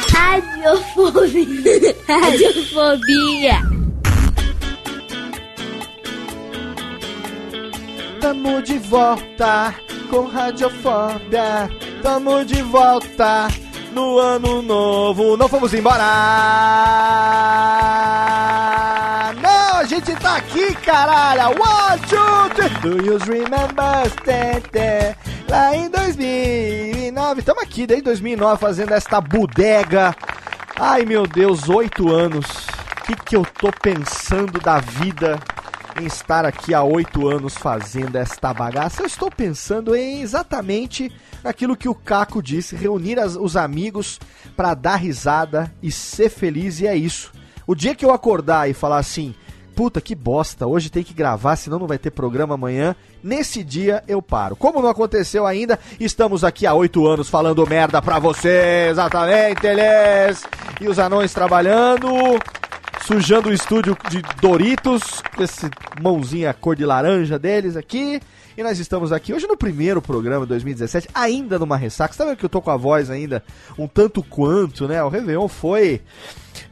Radiofobia. 0.10 1.96
Radiofobia. 2.08 3.62
Tamo 8.20 8.62
de 8.62 8.80
volta 8.80 9.76
com 10.10 10.26
Radiofobia. 10.28 11.70
Tamo 12.02 12.44
de 12.46 12.62
volta 12.64 13.50
no 13.92 14.18
ano 14.18 14.62
novo. 14.62 15.38
Não 15.38 15.48
fomos 15.48 15.74
embora! 15.74 16.04
Não, 19.42 19.76
a 19.78 19.86
gente 19.86 20.16
tá 20.16 20.38
aqui, 20.38 20.74
caralho! 20.76 21.56
One, 21.60 22.00
two, 22.10 22.50
three. 22.56 22.70
Do 22.82 23.06
you 23.06 23.18
remember? 23.18 24.10
Tê, 24.24 24.62
tê. 24.72 25.16
Lá 25.54 25.76
em 25.76 25.88
2009. 25.88 27.44
Tamo 27.44 27.62
aqui 27.62 27.86
desde 27.86 28.06
2009 28.06 28.60
fazendo 28.60 28.92
esta 28.92 29.22
bodega. 29.22 30.16
Ai, 30.80 31.06
meu 31.06 31.28
Deus, 31.28 31.70
oito 31.70 32.10
anos. 32.12 32.48
O 33.00 33.04
que, 33.06 33.16
que 33.16 33.36
eu 33.36 33.46
tô 33.46 33.72
pensando 33.72 34.60
da 34.60 34.80
vida 34.80 35.40
em 36.02 36.08
estar 36.08 36.44
aqui 36.44 36.74
há 36.74 36.82
oito 36.82 37.28
anos 37.28 37.56
fazendo 37.56 38.16
esta 38.16 38.52
bagaça, 38.52 39.04
eu 39.04 39.06
estou 39.06 39.30
pensando 39.30 39.96
em 39.96 40.22
exatamente 40.24 41.12
naquilo 41.44 41.78
que 41.78 41.88
o 41.88 41.94
Caco 41.94 42.42
disse: 42.42 42.76
reunir 42.76 43.20
as- 43.20 43.36
os 43.36 43.56
amigos 43.56 44.20
para 44.58 44.74
dar 44.74 44.96
risada 44.96 45.72
e 45.84 45.92
ser 45.92 46.30
feliz, 46.30 46.80
e 46.80 46.88
é 46.88 46.96
isso. 46.96 47.32
O 47.68 47.76
dia 47.76 47.94
que 47.94 48.04
eu 48.04 48.12
acordar 48.12 48.68
e 48.68 48.74
falar 48.74 48.98
assim. 48.98 49.36
Puta 49.76 50.00
que 50.00 50.14
bosta, 50.14 50.68
hoje 50.68 50.92
tem 50.92 51.04
que 51.04 51.14
gravar, 51.14 51.56
senão 51.56 51.80
não 51.80 51.88
vai 51.88 51.98
ter 51.98 52.12
programa 52.12 52.54
amanhã. 52.54 52.96
Nesse 53.24 53.64
dia 53.64 54.04
eu 54.08 54.22
paro. 54.22 54.56
Como 54.56 54.82
não 54.82 54.90
aconteceu 54.90 55.48
ainda, 55.48 55.80
estamos 56.00 56.44
aqui 56.44 56.68
há 56.68 56.74
oito 56.74 57.08
anos 57.08 57.28
falando 57.28 57.66
merda 57.66 58.02
pra 58.02 58.20
você, 58.20 58.88
exatamente, 58.92 59.66
eles. 59.66 60.44
E 60.80 60.88
os 60.88 61.00
anões 61.00 61.34
trabalhando, 61.34 62.08
sujando 63.08 63.50
o 63.50 63.54
estúdio 63.54 63.98
de 64.10 64.22
Doritos, 64.40 65.02
com 65.36 65.44
esse 65.44 65.68
mãozinha 66.00 66.54
cor 66.54 66.76
de 66.76 66.86
laranja 66.86 67.40
deles 67.40 67.76
aqui. 67.76 68.22
E 68.56 68.62
nós 68.62 68.78
estamos 68.78 69.12
aqui 69.12 69.34
hoje 69.34 69.48
no 69.48 69.58
primeiro 69.58 70.00
programa 70.00 70.46
de 70.46 70.50
2017, 70.50 71.10
ainda 71.16 71.58
numa 71.58 71.76
ressaca. 71.76 72.14
Vendo 72.24 72.38
que 72.38 72.46
eu 72.46 72.50
tô 72.50 72.62
com 72.62 72.70
a 72.70 72.78
voz 72.78 73.10
ainda 73.10 73.44
um 73.76 73.88
tanto 73.88 74.22
quanto, 74.22 74.88
né? 74.88 75.04
O 75.04 75.10
Réveillon 75.10 75.48
foi. 75.48 76.02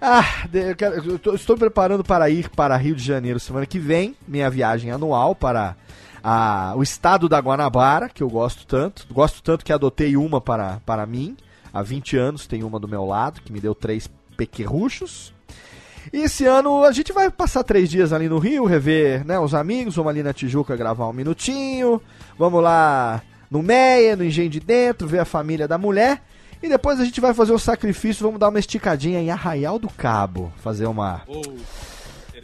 Ah, 0.03 0.23
eu 0.51 0.75
quero- 0.75 0.95
eu 1.11 1.19
tô- 1.19 1.35
estou 1.35 1.55
preparando 1.55 2.03
para 2.03 2.27
ir 2.29 2.49
para 2.49 2.75
Rio 2.75 2.95
de 2.95 3.03
Janeiro 3.03 3.39
semana 3.39 3.67
que 3.67 3.77
vem, 3.77 4.15
minha 4.27 4.49
viagem 4.49 4.89
anual 4.91 5.35
para 5.35 5.75
a- 6.23 6.73
o 6.75 6.81
estado 6.81 7.29
da 7.29 7.39
Guanabara, 7.39 8.09
que 8.09 8.23
eu 8.23 8.29
gosto 8.29 8.65
tanto. 8.65 9.05
Gosto 9.13 9.43
tanto 9.43 9.63
que 9.63 9.71
adotei 9.71 10.17
uma 10.17 10.41
para, 10.41 10.81
para 10.85 11.05
mim. 11.05 11.37
Há 11.71 11.81
20 11.83 12.17
anos 12.17 12.47
tem 12.47 12.63
uma 12.63 12.79
do 12.79 12.87
meu 12.87 13.05
lado, 13.05 13.41
que 13.41 13.51
me 13.53 13.59
deu 13.59 13.75
três 13.75 14.09
pequerruchos. 14.35 15.31
E 16.11 16.17
esse 16.17 16.45
ano 16.47 16.83
a 16.83 16.91
gente 16.91 17.13
vai 17.13 17.29
passar 17.29 17.63
três 17.63 17.87
dias 17.87 18.11
ali 18.11 18.27
no 18.27 18.39
Rio, 18.39 18.65
rever 18.65 19.23
né, 19.25 19.39
os 19.39 19.53
amigos, 19.53 19.95
vamos 19.95 20.09
ali 20.09 20.23
na 20.23 20.33
Tijuca 20.33 20.75
gravar 20.75 21.07
um 21.07 21.13
minutinho, 21.13 22.01
vamos 22.39 22.61
lá 22.63 23.21
no 23.51 23.61
Meia, 23.61 24.15
no 24.15 24.23
Engenho 24.25 24.49
de 24.49 24.59
Dentro, 24.59 25.07
ver 25.07 25.19
a 25.19 25.25
família 25.25 25.67
da 25.67 25.77
mulher. 25.77 26.23
E 26.61 26.69
depois 26.69 26.99
a 26.99 27.05
gente 27.05 27.19
vai 27.19 27.33
fazer 27.33 27.51
o 27.53 27.59
sacrifício, 27.59 28.23
vamos 28.23 28.39
dar 28.39 28.49
uma 28.49 28.59
esticadinha 28.59 29.19
em 29.19 29.31
Arraial 29.31 29.79
do 29.79 29.89
Cabo, 29.89 30.51
fazer 30.63 30.85
uma... 30.85 31.21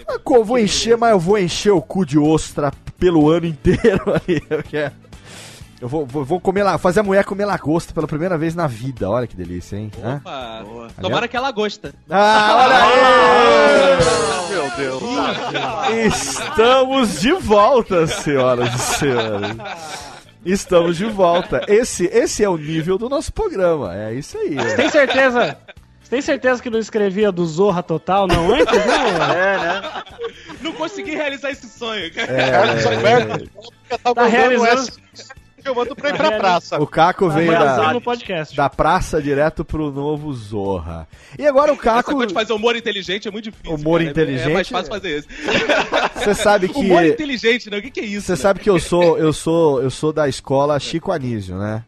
Ah, 0.07 0.17
co- 0.23 0.35
Eu 0.37 0.43
vou 0.45 0.57
encher, 0.57 0.97
mas 0.97 1.11
eu 1.11 1.19
vou 1.19 1.37
encher 1.37 1.71
o 1.71 1.81
cu 1.81 2.05
de 2.05 2.17
ostra 2.17 2.71
pelo 2.99 3.29
ano 3.29 3.45
inteiro 3.45 4.01
ali. 4.15 4.41
Eu 4.49 4.63
quero. 4.63 4.93
Eu 5.79 5.87
vou, 5.87 6.07
vou, 6.07 6.25
vou 6.25 6.39
comer 6.39 6.63
lá, 6.63 6.79
fazer 6.79 7.01
a 7.01 7.03
mulher 7.03 7.23
comer 7.23 7.45
lagosta 7.45 7.93
pela 7.93 8.07
primeira 8.07 8.35
vez 8.35 8.55
na 8.55 8.65
vida. 8.65 9.07
Olha 9.07 9.27
que 9.27 9.35
delícia, 9.35 9.75
hein? 9.75 9.91
Opa, 10.17 10.63
tomara 10.99 11.27
que 11.27 11.37
ela 11.37 11.51
gosta. 11.51 11.93
Ah, 12.09 12.55
olha 12.63 12.77
aí! 12.83 13.97
Meu 14.49 14.71
Deus. 14.75 16.15
Estamos 16.15 17.19
de 17.21 17.31
volta, 17.33 18.07
senhoras 18.07 18.73
e 18.73 18.79
senhores. 18.95 19.57
Estamos 20.51 20.97
de 20.97 21.05
volta. 21.05 21.61
Esse, 21.67 22.05
esse 22.05 22.43
é 22.43 22.49
o 22.49 22.57
nível 22.57 22.97
do 22.97 23.09
nosso 23.09 23.31
programa. 23.33 23.95
É 23.95 24.13
isso 24.13 24.37
aí. 24.37 24.55
Você 24.55 24.75
tem 24.75 24.89
certeza? 24.89 25.57
Você 26.01 26.09
tem 26.09 26.21
certeza 26.21 26.61
que 26.63 26.69
não 26.69 26.79
escrevia 26.79 27.31
do 27.31 27.45
Zorra 27.45 27.83
Total, 27.83 28.27
não 28.27 28.53
antes? 28.53 28.65
Não, 28.85 29.33
É, 29.33 29.57
né? 29.57 30.03
Não 30.61 30.71
consegui 30.73 31.11
realizar 31.15 31.51
esse 31.51 31.67
sonho, 31.67 32.11
cara. 32.13 32.31
É, 32.31 32.51
Carlos 32.51 32.85
Alberto, 32.85 33.49
tá 34.15 34.25
realizando- 34.25 34.91
eu 35.67 35.75
mando 35.75 35.95
pra 35.95 36.09
ir 36.09 36.17
pra 36.17 36.31
praça. 36.37 36.81
O 36.81 36.87
Caco 36.87 37.29
veio 37.29 37.51
da, 37.51 37.93
no 37.93 38.01
podcast. 38.01 38.55
da 38.55 38.69
praça 38.69 39.21
direto 39.21 39.63
pro 39.63 39.91
novo 39.91 40.33
Zorra. 40.33 41.07
E 41.37 41.45
agora 41.45 41.71
o 41.71 41.75
Essa 41.75 41.83
Caco, 41.83 42.11
coisa 42.13 42.27
de 42.27 42.33
fazer 42.33 42.53
humor 42.53 42.75
inteligente 42.75 43.27
é 43.27 43.31
muito 43.31 43.45
difícil. 43.45 43.75
Humor 43.75 43.99
cara. 43.99 44.11
inteligente 44.11 44.49
É 44.49 44.53
mais 44.53 44.69
fácil 44.69 44.91
fazer 44.91 45.19
isso. 45.19 45.27
você 46.15 46.33
sabe 46.33 46.69
que 46.69 46.79
Humor 46.79 47.05
inteligente, 47.05 47.69
né? 47.69 47.77
O 47.77 47.81
que, 47.81 47.91
que 47.91 47.99
é 47.99 48.05
isso? 48.05 48.27
Você 48.27 48.33
né? 48.33 48.37
sabe 48.37 48.59
que 48.59 48.69
eu 48.69 48.79
sou, 48.79 49.17
eu 49.17 49.33
sou, 49.33 49.81
eu 49.81 49.89
sou 49.89 50.13
da 50.13 50.27
escola 50.27 50.79
Chico 50.79 51.11
Anísio, 51.11 51.57
né? 51.57 51.83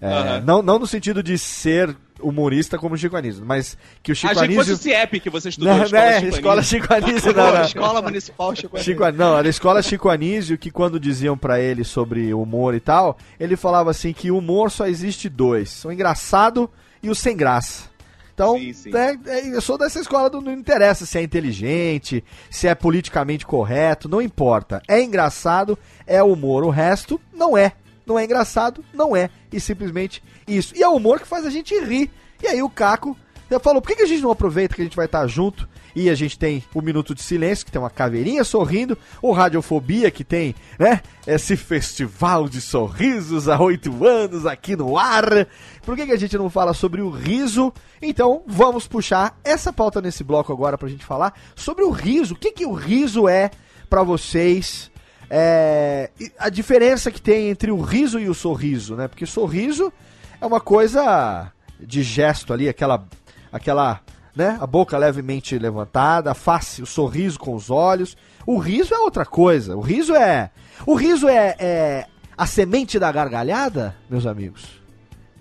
É, 0.00 0.12
Aham. 0.12 0.40
não, 0.40 0.62
não 0.62 0.78
no 0.78 0.86
sentido 0.86 1.22
de 1.22 1.38
ser 1.38 1.96
humorista 2.20 2.78
como 2.78 2.96
Chico 2.96 3.16
Anísio, 3.16 3.44
mas 3.44 3.76
que 4.02 4.12
o 4.12 4.16
Chico 4.16 4.32
Achei 4.32 4.48
que 4.48 4.54
fosse 4.54 4.70
Anísio 4.70 4.74
o 4.74 4.94
CIEP 4.94 5.20
que 5.20 5.30
você 5.30 5.48
estudou. 5.50 5.74
não, 5.76 5.84
escola 5.84 6.02
né? 6.02 6.20
Chico 6.20 6.34
escola 6.36 6.54
Anísio. 6.54 6.78
Chico 6.80 6.94
Anísio, 6.94 7.32
não, 7.34 7.52
não. 7.54 7.62
Escola 7.62 8.02
Municipal 8.02 8.56
Chico 8.56 8.78
Chico, 8.78 9.04
Anísio- 9.04 9.24
não, 9.24 9.38
era 9.38 9.46
a 9.46 9.50
escola 9.50 9.82
Chico 9.82 10.08
Anísio 10.08 10.58
que 10.58 10.70
quando 10.70 10.98
diziam 11.00 11.36
pra 11.36 11.60
ele 11.60 11.84
sobre 11.84 12.32
humor 12.34 12.74
e 12.74 12.80
tal, 12.80 13.16
ele 13.38 13.56
falava 13.56 13.90
assim 13.90 14.12
que 14.12 14.30
humor 14.30 14.70
só 14.70 14.86
existe 14.86 15.28
dois, 15.28 15.84
o 15.84 15.92
engraçado 15.92 16.70
e 17.02 17.10
o 17.10 17.14
sem 17.14 17.36
graça. 17.36 17.94
Então, 18.34 18.58
Sim, 18.58 18.72
sim. 18.74 18.90
né, 18.90 19.18
é, 19.26 19.48
eu 19.48 19.62
sou 19.62 19.78
dessa 19.78 19.98
escola 19.98 20.28
do 20.28 20.42
não 20.42 20.52
interessa 20.52 21.06
se 21.06 21.16
é 21.16 21.22
inteligente, 21.22 22.22
se 22.50 22.68
é 22.68 22.74
politicamente 22.74 23.46
correto, 23.46 24.10
não 24.10 24.20
importa. 24.20 24.82
É 24.86 25.00
engraçado, 25.00 25.78
é 26.06 26.22
humor. 26.22 26.62
O 26.62 26.68
resto 26.68 27.18
não 27.32 27.56
é. 27.56 27.72
Não 28.06 28.18
é 28.18 28.24
engraçado, 28.24 28.84
não 28.94 29.16
é. 29.16 29.28
E 29.52 29.60
simplesmente 29.60 30.22
isso. 30.46 30.74
E 30.76 30.82
é 30.82 30.88
o 30.88 30.94
humor 30.94 31.20
que 31.20 31.26
faz 31.26 31.44
a 31.44 31.50
gente 31.50 31.78
rir. 31.80 32.10
E 32.42 32.46
aí 32.46 32.62
o 32.62 32.70
Caco 32.70 33.16
falou, 33.60 33.80
por 33.80 33.94
que, 33.94 34.02
a 34.02 34.06
gente 34.06 34.22
não 34.22 34.30
aproveita 34.30 34.74
que 34.74 34.82
a 34.82 34.84
gente 34.84 34.96
vai 34.96 35.06
estar 35.06 35.26
junto? 35.26 35.68
E 35.94 36.10
a 36.10 36.14
gente 36.14 36.38
tem 36.38 36.62
o 36.74 36.82
Minuto 36.82 37.14
de 37.14 37.22
Silêncio, 37.22 37.64
que 37.64 37.72
tem 37.72 37.80
uma 37.80 37.88
caveirinha 37.88 38.44
sorrindo, 38.44 38.98
o 39.22 39.32
Radiofobia, 39.32 40.10
que 40.10 40.22
tem, 40.22 40.54
né, 40.78 41.00
esse 41.26 41.56
festival 41.56 42.50
de 42.50 42.60
sorrisos 42.60 43.48
há 43.48 43.58
oito 43.58 44.04
anos 44.04 44.44
aqui 44.44 44.76
no 44.76 44.98
ar. 44.98 45.46
Por 45.82 45.96
que, 45.96 46.04
que 46.04 46.12
a 46.12 46.18
gente 46.18 46.36
não 46.36 46.50
fala 46.50 46.74
sobre 46.74 47.00
o 47.00 47.08
riso? 47.08 47.72
Então, 48.02 48.42
vamos 48.46 48.86
puxar 48.86 49.38
essa 49.42 49.72
pauta 49.72 50.02
nesse 50.02 50.22
bloco 50.22 50.52
agora 50.52 50.76
pra 50.76 50.88
gente 50.88 51.04
falar 51.04 51.32
sobre 51.54 51.82
o 51.82 51.90
riso. 51.90 52.34
O 52.34 52.36
que, 52.36 52.52
que 52.52 52.66
o 52.66 52.74
riso 52.74 53.26
é 53.26 53.50
pra 53.88 54.02
vocês? 54.02 54.90
É, 55.28 56.10
a 56.38 56.48
diferença 56.48 57.10
que 57.10 57.20
tem 57.20 57.48
entre 57.48 57.70
o 57.70 57.80
riso 57.80 58.18
e 58.18 58.28
o 58.28 58.34
sorriso, 58.34 58.94
né? 58.94 59.08
Porque 59.08 59.26
sorriso 59.26 59.92
é 60.40 60.46
uma 60.46 60.60
coisa 60.60 61.52
de 61.80 62.02
gesto 62.02 62.52
ali, 62.52 62.68
aquela, 62.68 63.04
aquela, 63.50 64.00
né? 64.34 64.56
A 64.60 64.66
boca 64.66 64.96
levemente 64.96 65.58
levantada, 65.58 66.30
a 66.30 66.34
face, 66.34 66.82
o 66.82 66.86
sorriso 66.86 67.38
com 67.38 67.54
os 67.54 67.70
olhos. 67.70 68.16
O 68.46 68.58
riso 68.58 68.94
é 68.94 68.98
outra 68.98 69.26
coisa. 69.26 69.76
O 69.76 69.80
riso 69.80 70.14
é, 70.14 70.50
o 70.86 70.94
riso 70.94 71.28
é, 71.28 71.56
é 71.58 72.06
a 72.36 72.46
semente 72.46 72.98
da 72.98 73.10
gargalhada, 73.10 73.96
meus 74.08 74.26
amigos. 74.26 74.80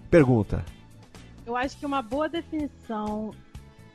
Pergunta. 0.09 0.65
Eu 1.45 1.55
acho 1.55 1.77
que 1.77 1.85
uma 1.85 2.01
boa 2.01 2.27
definição 2.27 3.31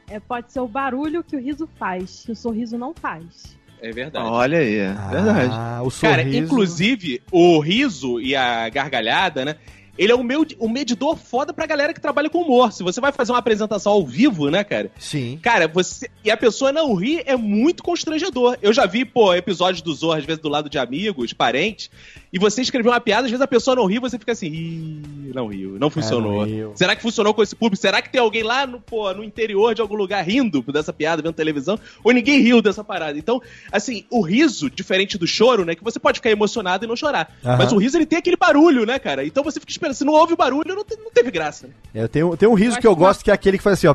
é, 0.09 0.21
pode 0.21 0.53
ser 0.53 0.61
o 0.61 0.69
barulho 0.69 1.25
que 1.25 1.35
o 1.35 1.41
riso 1.41 1.69
faz, 1.79 2.23
que 2.25 2.33
o 2.33 2.37
sorriso 2.37 2.79
não 2.79 2.95
faz. 2.95 3.57
É 3.83 3.91
verdade. 3.93 4.27
Olha 4.29 4.59
aí, 4.59 4.75
é 4.77 4.93
verdade. 5.11 5.51
Ah, 5.53 5.81
o 5.83 5.91
Cara, 5.91 6.23
sorriso. 6.23 6.39
inclusive, 6.45 7.23
o 7.31 7.59
riso 7.61 8.21
e 8.21 8.37
a 8.37 8.69
gargalhada, 8.69 9.45
né? 9.45 9.57
Ele 9.99 10.13
é 10.13 10.15
o 10.15 10.23
meu 10.23 10.47
o 10.59 10.69
medidor 10.69 11.17
foda 11.17 11.53
pra 11.53 11.67
galera 11.67 11.93
que 11.93 12.01
trabalha 12.01 12.31
com 12.31 12.43
humor. 12.43 12.73
Se 12.73 12.83
você 12.83 13.01
vai 13.01 13.13
fazer 13.13 13.33
uma 13.33 13.39
apresentação 13.39 13.93
ao 13.93 14.07
vivo, 14.07 14.51
né, 14.51 14.65
cara? 14.65 14.91
Sim. 14.99 15.39
Cara, 15.43 15.69
você. 15.69 16.09
E 16.25 16.31
a 16.31 16.37
pessoa 16.37 16.73
não 16.73 16.95
rir 16.95 17.23
é 17.27 17.37
muito 17.37 17.83
constrangedor. 17.83 18.57
Eu 18.63 18.73
já 18.73 18.87
vi, 18.87 19.05
pô, 19.05 19.35
episódios 19.35 19.83
do 19.83 19.93
Zorro, 19.93 20.19
às 20.19 20.25
vezes, 20.25 20.41
do 20.41 20.49
lado 20.49 20.71
de 20.71 20.79
amigos, 20.79 21.33
parentes, 21.33 21.91
e 22.33 22.39
você 22.39 22.63
escreveu 22.63 22.93
uma 22.93 23.01
piada, 23.01 23.25
às 23.25 23.31
vezes 23.31 23.43
a 23.43 23.47
pessoa 23.47 23.77
não 23.77 23.87
ri, 23.87 23.99
você 23.99 24.19
fica 24.19 24.33
assim, 24.33 24.47
Ih, 24.47 25.33
não 25.35 25.49
riu, 25.49 25.79
não 25.79 25.91
funcionou. 25.91 26.47
É, 26.47 26.49
não. 26.49 26.77
Será 26.77 26.95
que 26.95 27.03
funcionou 27.03 27.35
com 27.35 27.43
esse 27.43 27.57
público? 27.57 27.81
Será 27.81 28.01
que 28.01 28.11
tem 28.11 28.21
alguém 28.21 28.43
lá 28.43 28.67
no, 28.67 28.81
pô, 28.81 29.13
no 29.13 29.25
interior 29.25 29.75
de 29.75 29.83
algum 29.83 29.97
lugar 29.97 30.25
rindo 30.25 30.63
dessa 30.73 30.93
piada, 30.93 31.23
vendo 31.23 31.35
televisão? 31.35 31.79
Ou 32.05 32.13
ninguém 32.13 32.41
riu 32.41 32.63
dessa 32.63 32.85
parada? 32.85 33.19
Então, 33.19 33.43
assim, 33.73 34.05
o 34.11 34.23
riso, 34.23 34.71
diferente 34.71 35.19
do 35.19 35.27
choro, 35.27 35.65
né? 35.65 35.75
Que 35.75 35.83
você 35.83 35.99
pode 35.99 36.19
ficar 36.19 36.31
emocionado 36.31 36.85
e 36.85 36.89
não 36.89 36.97
chorar. 36.97 37.35
Mas 37.43 37.73
o 37.73 37.77
riso, 37.79 37.97
ele 37.99 38.07
tem 38.07 38.19
aquele 38.19 38.37
barulho, 38.37 38.87
né, 38.87 38.99
cara? 38.99 39.25
Então 39.25 39.43
você 39.43 39.59
fica 39.59 39.73
esperando. 39.73 39.90
Se 39.95 40.05
não 40.05 40.13
ouve 40.15 40.33
o 40.33 40.37
barulho, 40.37 40.75
não, 40.75 40.85
te- 40.85 40.97
não 40.97 41.11
teve 41.11 41.31
graça. 41.31 41.67
né? 41.67 41.73
Eu 41.95 42.09
tenho, 42.09 42.37
tem 42.37 42.49
um 42.49 42.55
riso 42.55 42.77
Eu 42.77 42.81
que 42.81 42.87
eu 42.87 42.97
gosto, 42.97 43.25
que 43.25 43.31
é 43.31 43.35
aquele 43.35 43.59
que 43.59 43.65
faz 43.65 43.79
assim, 43.79 43.87
ó. 43.87 43.95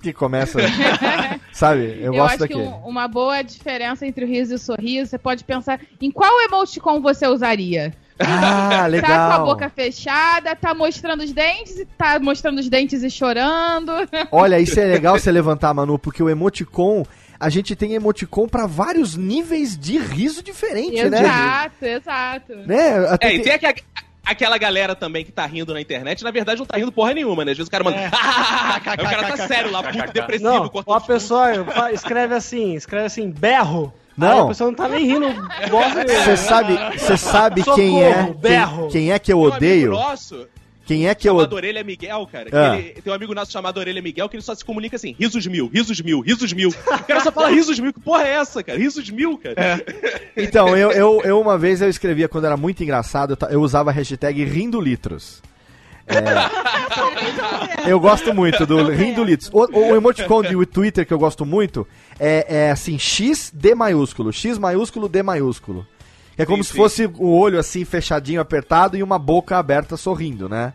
Que 0.00 0.12
começa. 0.12 0.58
sabe? 1.52 1.98
Eu, 2.00 2.06
Eu, 2.06 2.12
gosto 2.14 2.30
acho 2.30 2.38
daquele. 2.40 2.62
que 2.62 2.68
um- 2.68 2.86
uma 2.88 3.08
boa 3.08 3.42
diferença 3.42 4.06
entre 4.06 4.24
o 4.24 4.28
riso 4.28 4.52
e 4.52 4.54
o 4.56 4.58
sorriso, 4.58 5.10
você 5.10 5.18
pode 5.18 5.42
pensar 5.44 5.80
em 6.00 6.10
qual 6.10 6.40
emoticon 6.42 7.00
você 7.00 7.26
usaria. 7.26 7.92
Ah, 8.18 8.68
Tá 8.70 8.76
com 8.78 8.84
a 8.84 8.86
legal. 8.86 9.44
boca 9.44 9.68
fechada, 9.68 10.54
tá 10.56 10.72
mostrando 10.74 11.22
os 11.22 11.32
dentes, 11.32 11.78
e 11.80 11.84
tá 11.84 12.18
mostrando 12.18 12.58
os 12.58 12.68
dentes 12.68 13.02
e 13.02 13.10
chorando. 13.10 13.92
Olha, 14.32 14.58
isso 14.58 14.78
é 14.80 14.84
legal 14.86 15.18
você 15.18 15.30
levantar, 15.30 15.74
Manu, 15.74 15.98
porque 15.98 16.22
o 16.22 16.30
emoticon, 16.30 17.04
a 17.38 17.50
gente 17.50 17.76
tem 17.76 17.92
emoticon 17.92 18.48
pra 18.48 18.66
vários 18.66 19.16
níveis 19.16 19.76
de 19.76 19.98
riso 19.98 20.42
diferente, 20.42 21.02
né? 21.10 21.20
exato, 21.20 21.84
exato. 21.84 22.54
Né? 22.66 23.06
Até 23.08 23.26
É, 23.28 23.34
e 23.34 23.42
tem- 23.42 23.58
tem 23.58 23.68
aqua- 23.70 23.82
aquela 24.26 24.58
galera 24.58 24.94
também 24.94 25.24
que 25.24 25.32
tá 25.32 25.46
rindo 25.46 25.72
na 25.72 25.80
internet, 25.80 26.22
na 26.24 26.30
verdade 26.30 26.58
não 26.58 26.66
tá 26.66 26.76
rindo 26.76 26.92
porra 26.92 27.14
nenhuma, 27.14 27.44
né? 27.44 27.52
Às 27.52 27.58
vezes 27.58 27.68
o 27.68 27.70
cara 27.70 27.84
manda. 27.84 27.96
É. 27.96 28.10
Aí 28.86 29.06
o 29.06 29.10
cara 29.10 29.24
tá 29.36 29.46
sério 29.46 29.70
lá, 29.70 29.82
puto 29.82 30.12
depressivo, 30.12 30.50
Não, 30.50 30.68
cortou 30.68 30.94
a 30.94 30.98
os 30.98 31.04
fundo. 31.04 31.14
pessoa 31.14 31.92
escreve 31.92 32.34
assim, 32.34 32.74
escreve 32.74 33.06
assim, 33.06 33.30
berro. 33.30 33.92
Não. 34.16 34.32
Aí 34.32 34.38
a 34.40 34.46
pessoa 34.46 34.70
não 34.70 34.76
tá 34.76 34.88
nem 34.88 35.04
rindo. 35.06 35.26
Você 36.24 36.36
sabe, 36.36 36.78
você 36.98 37.16
sabe 37.16 37.60
Socorro, 37.62 37.76
quem 37.76 38.02
é 38.02 38.32
berro. 38.32 38.82
quem, 38.88 38.90
quem 39.02 39.12
é 39.12 39.18
que 39.18 39.32
eu 39.32 39.38
um 39.38 39.42
odeio? 39.42 39.88
amigo 39.92 40.08
nosso, 40.08 40.48
Quem 40.86 41.08
é 41.08 41.14
que 41.14 41.28
eu 41.28 41.32
chamado 41.34 41.46
odeio? 41.52 41.56
Orelha 41.56 41.84
Miguel, 41.84 42.28
cara. 42.30 42.48
que 42.48 42.56
Ah. 42.56 42.78
ele- 42.78 42.92
tem 43.02 43.12
um 43.12 43.16
amigo 43.16 43.34
nosso 43.34 43.50
chamado 43.52 43.78
Orelha 43.78 44.00
Miguel 44.00 44.28
que 44.28 44.36
ele 44.36 44.42
só 44.42 44.54
se 44.54 44.64
comunica 44.64 44.94
assim: 44.96 45.14
risos 45.18 45.46
mil, 45.46 45.66
risos 45.66 46.00
mil, 46.00 46.20
risos 46.20 46.52
mil. 46.52 46.70
O 46.70 47.04
cara 47.04 47.20
só 47.20 47.32
fala 47.32 47.50
risos 47.50 47.78
mil. 47.80 47.92
Que 47.92 48.00
porra 48.00 48.22
é 48.22 48.30
essa, 48.34 48.62
cara? 48.62 48.78
Risos 48.78 49.10
mil, 49.10 49.36
cara. 49.36 49.56
Então, 50.36 50.76
eu, 50.76 50.90
eu, 50.92 51.22
eu 51.24 51.40
uma 51.40 51.56
vez 51.58 51.80
eu 51.80 51.88
escrevia 51.88 52.28
quando 52.28 52.44
era 52.44 52.56
muito 52.58 52.82
engraçado, 52.82 53.36
eu, 53.40 53.48
eu 53.48 53.60
usava 53.62 53.90
a 53.90 53.92
hashtag 53.92 54.44
rindo 54.44 54.78
litros. 54.80 55.42
É, 56.06 57.90
eu 57.90 57.98
gosto 57.98 58.32
muito 58.34 58.64
do 58.66 58.88
rindo 58.90 59.24
litros. 59.24 59.50
O, 59.52 59.66
o 59.90 59.96
emoticon 59.96 60.42
de 60.42 60.66
Twitter 60.66 61.06
que 61.06 61.12
eu 61.12 61.18
gosto 61.18 61.44
muito 61.44 61.86
é, 62.20 62.46
é 62.66 62.70
assim, 62.70 62.98
X 62.98 63.50
D 63.52 63.74
maiúsculo, 63.74 64.32
X 64.32 64.58
maiúsculo 64.58 65.08
D 65.08 65.22
maiúsculo. 65.22 65.86
É 66.38 66.44
como 66.44 66.62
Sim, 66.62 66.68
se 66.68 66.72
sim. 66.72 66.76
fosse 66.76 67.06
o 67.06 67.30
olho 67.38 67.58
assim 67.58 67.84
fechadinho, 67.84 68.40
apertado 68.40 68.96
e 68.96 69.02
uma 69.02 69.18
boca 69.18 69.56
aberta 69.56 69.96
sorrindo, 69.96 70.48
né? 70.48 70.74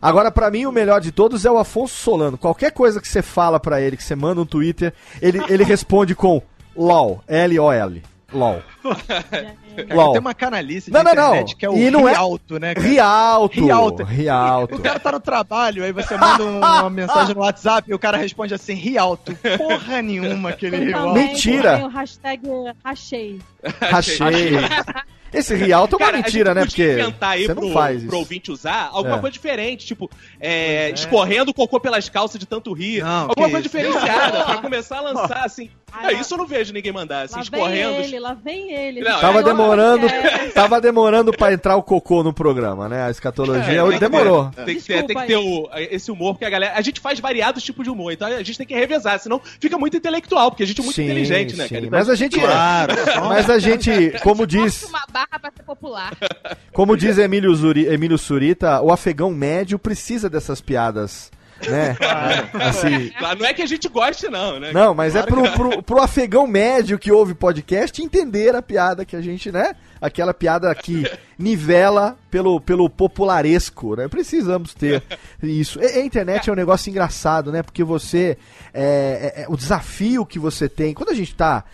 Agora, 0.00 0.30
pra 0.30 0.50
mim, 0.50 0.66
o 0.66 0.72
melhor 0.72 1.00
de 1.00 1.10
todos 1.10 1.44
é 1.44 1.50
o 1.50 1.58
Afonso 1.58 1.94
Solano. 1.96 2.38
Qualquer 2.38 2.70
coisa 2.70 3.00
que 3.00 3.08
você 3.08 3.22
fala 3.22 3.58
pra 3.58 3.80
ele, 3.80 3.96
que 3.96 4.04
você 4.04 4.14
manda 4.14 4.40
um 4.40 4.46
Twitter, 4.46 4.92
ele, 5.20 5.40
ele 5.48 5.64
responde 5.64 6.14
com 6.14 6.40
LOL, 6.76 7.22
L-O-L, 7.26 8.02
LOL. 8.32 8.62
Cara, 9.84 10.10
tem 10.12 10.20
uma 10.20 10.34
canalice 10.34 10.90
de 10.90 10.96
Não, 10.96 11.02
não, 11.04 11.14
não. 11.14 11.26
internet 11.28 11.56
que 11.56 11.66
é 11.66 11.70
o 11.70 11.76
E 11.76 11.90
não 11.90 12.08
é- 12.08 12.12
Rialto, 12.12 12.58
né, 12.58 12.74
cara? 12.74 12.86
Rialto, 12.86 13.60
Rialto. 13.64 14.02
Rialto. 14.04 14.74
O 14.76 14.78
cara 14.80 14.98
tá 14.98 15.12
no 15.12 15.20
trabalho, 15.20 15.84
aí 15.84 15.92
você 15.92 16.16
manda 16.16 16.44
um- 16.44 16.58
uma 16.58 16.88
mensagem 16.90 17.34
no 17.34 17.40
WhatsApp 17.40 17.90
e 17.90 17.94
o 17.94 17.98
cara 17.98 18.16
responde 18.16 18.54
assim, 18.54 18.74
Rialto. 18.74 19.34
Porra 19.58 20.00
nenhuma 20.02 20.52
que 20.52 20.66
ele 20.66 20.76
Tem 20.78 20.86
riu. 20.86 20.94
também- 20.98 21.28
Mentira. 21.28 21.76
Tem 21.76 21.84
o 21.86 21.88
hashtag 21.88 22.42
rachei. 22.84 23.38
Rachei. 23.80 24.52
Esse 25.32 25.54
Rialto 25.54 25.96
é 25.96 25.98
uma 25.98 26.06
Cara, 26.06 26.18
mentira, 26.18 26.50
a 26.52 26.54
né? 26.54 26.62
gente 26.62 26.70
podia 26.70 26.86
Porque 26.88 27.00
inventar 27.02 27.30
aí 27.30 27.46
você 27.46 27.54
pro, 27.54 27.64
não 27.66 27.72
faz 27.72 27.98
pro 27.98 28.06
isso. 28.08 28.16
ouvinte 28.16 28.50
usar 28.52 28.90
alguma 28.92 29.16
É. 29.16 29.20
coisa 29.20 29.32
diferente, 29.32 29.86
tipo, 29.86 30.10
é, 30.40 30.90
escorrendo 30.90 31.52
cocô 31.52 31.78
pelas 31.80 32.08
calças 32.08 32.38
de 32.38 32.46
tanto 32.46 32.72
rir. 32.72 33.02
Não, 33.02 33.28
alguma 33.28 33.50
coisa 33.50 33.58
isso. 33.58 33.62
diferenciada 33.76 34.44
pra 34.44 34.56
começar 34.62 34.98
a 34.98 35.00
lançar 35.00 35.42
assim. 35.44 35.68
Ai, 35.92 36.14
É, 36.14 36.20
isso 36.20 36.34
eu 36.34 36.38
não 36.38 36.46
vejo 36.46 36.72
ninguém 36.72 36.92
mandar, 36.92 37.22
assim, 37.22 37.36
Lá 37.36 37.42
escorrendo. 37.42 37.94
vem 37.94 38.04
ele, 38.04 38.18
lá 38.20 38.34
vem 38.34 38.72
ele. 38.72 39.00
Não, 39.00 39.20
Tava 39.20 39.40
é, 39.40 39.42
demorando, 39.42 40.06
É. 40.06 40.48
tava 40.48 40.80
demorando 40.80 41.32
pra 41.32 41.52
entrar 41.52 41.76
o 41.76 41.82
cocô 41.82 42.22
no 42.22 42.32
programa, 42.32 42.88
né? 42.88 43.04
A 43.06 43.10
escatologia 43.10 43.80
É, 43.80 43.82
tem 43.82 43.92
que 43.92 43.98
demorou. 43.98 44.50
Tem 44.50 44.64
que 44.76 44.82
ter, 44.82 45.02
Desculpa 45.02 45.06
tem 45.06 45.16
que 45.16 45.26
ter 45.26 45.36
o, 45.36 45.68
esse 45.90 46.10
humor, 46.10 46.34
porque 46.34 46.44
a 46.44 46.50
galera. 46.50 46.74
A 46.76 46.80
gente 46.82 47.00
faz 47.00 47.18
variados 47.20 47.62
tipos 47.62 47.84
de 47.84 47.90
humor, 47.90 48.12
então 48.12 48.26
a 48.28 48.42
gente 48.42 48.58
tem 48.58 48.66
que 48.66 48.74
revezar, 48.74 49.18
senão 49.20 49.40
fica 49.60 49.78
muito 49.78 49.96
intelectual, 49.96 50.50
porque 50.50 50.62
a 50.64 50.66
gente 50.66 50.80
é 50.80 50.84
muito 50.84 50.96
Sim, 50.96 51.04
inteligente, 51.04 51.56
né, 51.56 51.64
sim. 51.68 51.74
cara? 51.74 51.86
Então, 51.86 51.98
Mas 51.98 52.08
a 52.10 52.14
gente, 52.14 52.38
Claro. 52.38 52.94
mas 53.28 53.48
a 53.48 53.58
gente, 53.58 54.10
como 54.22 54.46
diz, 54.46 54.86
barra 55.16 55.38
pra 55.40 55.50
ser 55.50 55.62
popular. 55.62 56.12
como 56.74 56.94
diz 56.94 57.16
Emílio, 57.16 57.54
Zuri, 57.54 57.86
Emílio 57.86 58.18
Surita, 58.18 58.82
o 58.82 58.92
afegão 58.92 59.30
médio 59.30 59.78
precisa 59.78 60.28
dessas 60.28 60.60
piadas, 60.60 61.30
né? 61.66 61.96
Assim, 62.52 63.08
Claro, 63.18 63.38
não 63.38 63.46
é 63.46 63.54
que 63.54 63.62
a 63.62 63.66
gente 63.66 63.88
goste, 63.88 64.28
não, 64.28 64.60
né? 64.60 64.72
Não, 64.74 64.94
mas 64.94 65.16
é 65.16 65.22
pro, 65.22 65.50
pro, 65.52 65.82
pro 65.82 66.02
afegão 66.02 66.46
médio 66.46 66.98
que 66.98 67.10
ouve 67.10 67.32
podcast 67.32 68.02
entender 68.02 68.54
a 68.54 68.60
piada 68.60 69.06
que 69.06 69.16
a 69.16 69.22
gente, 69.22 69.50
né? 69.50 69.74
Aquela 69.98 70.34
piada 70.34 70.74
que 70.74 71.10
nivela 71.38 72.18
pelo, 72.30 72.60
pelo 72.60 72.90
popularesco, 72.90 73.96
né? 73.96 74.08
Precisamos 74.08 74.74
ter 74.74 75.02
isso. 75.42 75.80
E, 75.80 75.86
a 75.86 76.04
internet 76.04 76.50
é 76.50 76.52
um 76.52 76.56
negócio 76.56 76.90
engraçado, 76.90 77.50
né? 77.50 77.62
Porque 77.62 77.82
você. 77.82 78.36
é, 78.74 79.32
é- 79.34 79.42
é 79.44 79.46
o 79.48 79.56
desafio 79.56 80.26
que 80.26 80.38
você 80.38 80.68
tem. 80.68 80.92
Quando 80.92 81.08
a 81.10 81.14
gente 81.14 81.34
tá 81.34 81.64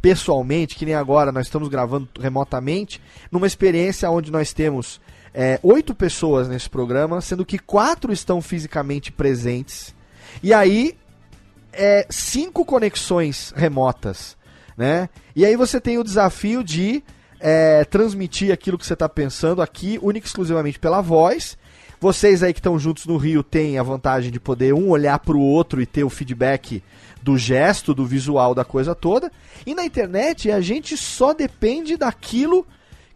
pessoalmente, 0.00 0.74
que 0.74 0.86
nem 0.86 0.94
agora 0.94 1.32
nós 1.32 1.46
estamos 1.46 1.68
gravando 1.68 2.08
remotamente, 2.18 3.00
numa 3.30 3.46
experiência 3.46 4.10
onde 4.10 4.30
nós 4.30 4.52
temos 4.52 5.00
é, 5.34 5.58
oito 5.62 5.94
pessoas 5.94 6.48
nesse 6.48 6.68
programa, 6.68 7.20
sendo 7.20 7.44
que 7.44 7.58
quatro 7.58 8.12
estão 8.12 8.40
fisicamente 8.40 9.12
presentes. 9.12 9.94
E 10.42 10.52
aí, 10.52 10.96
é, 11.72 12.06
cinco 12.10 12.64
conexões 12.64 13.52
remotas, 13.56 14.36
né? 14.76 15.08
E 15.34 15.44
aí 15.44 15.56
você 15.56 15.80
tem 15.80 15.98
o 15.98 16.04
desafio 16.04 16.64
de 16.64 17.02
é, 17.38 17.84
transmitir 17.84 18.52
aquilo 18.52 18.78
que 18.78 18.86
você 18.86 18.94
está 18.94 19.08
pensando 19.08 19.62
aqui, 19.62 19.98
única 20.02 20.26
e 20.26 20.28
exclusivamente 20.28 20.78
pela 20.78 21.00
voz. 21.00 21.56
Vocês 22.00 22.42
aí 22.42 22.54
que 22.54 22.60
estão 22.60 22.78
juntos 22.78 23.04
no 23.04 23.18
Rio 23.18 23.42
têm 23.42 23.78
a 23.78 23.82
vantagem 23.82 24.30
de 24.30 24.40
poder 24.40 24.72
um 24.72 24.88
olhar 24.88 25.18
para 25.18 25.36
o 25.36 25.40
outro 25.40 25.82
e 25.82 25.86
ter 25.86 26.02
o 26.02 26.08
feedback 26.08 26.82
do 27.22 27.36
gesto, 27.36 27.94
do 27.94 28.04
visual 28.04 28.54
da 28.54 28.64
coisa 28.64 28.94
toda. 28.94 29.30
E 29.66 29.74
na 29.74 29.84
internet 29.84 30.50
a 30.50 30.60
gente 30.60 30.96
só 30.96 31.32
depende 31.32 31.96
daquilo 31.96 32.66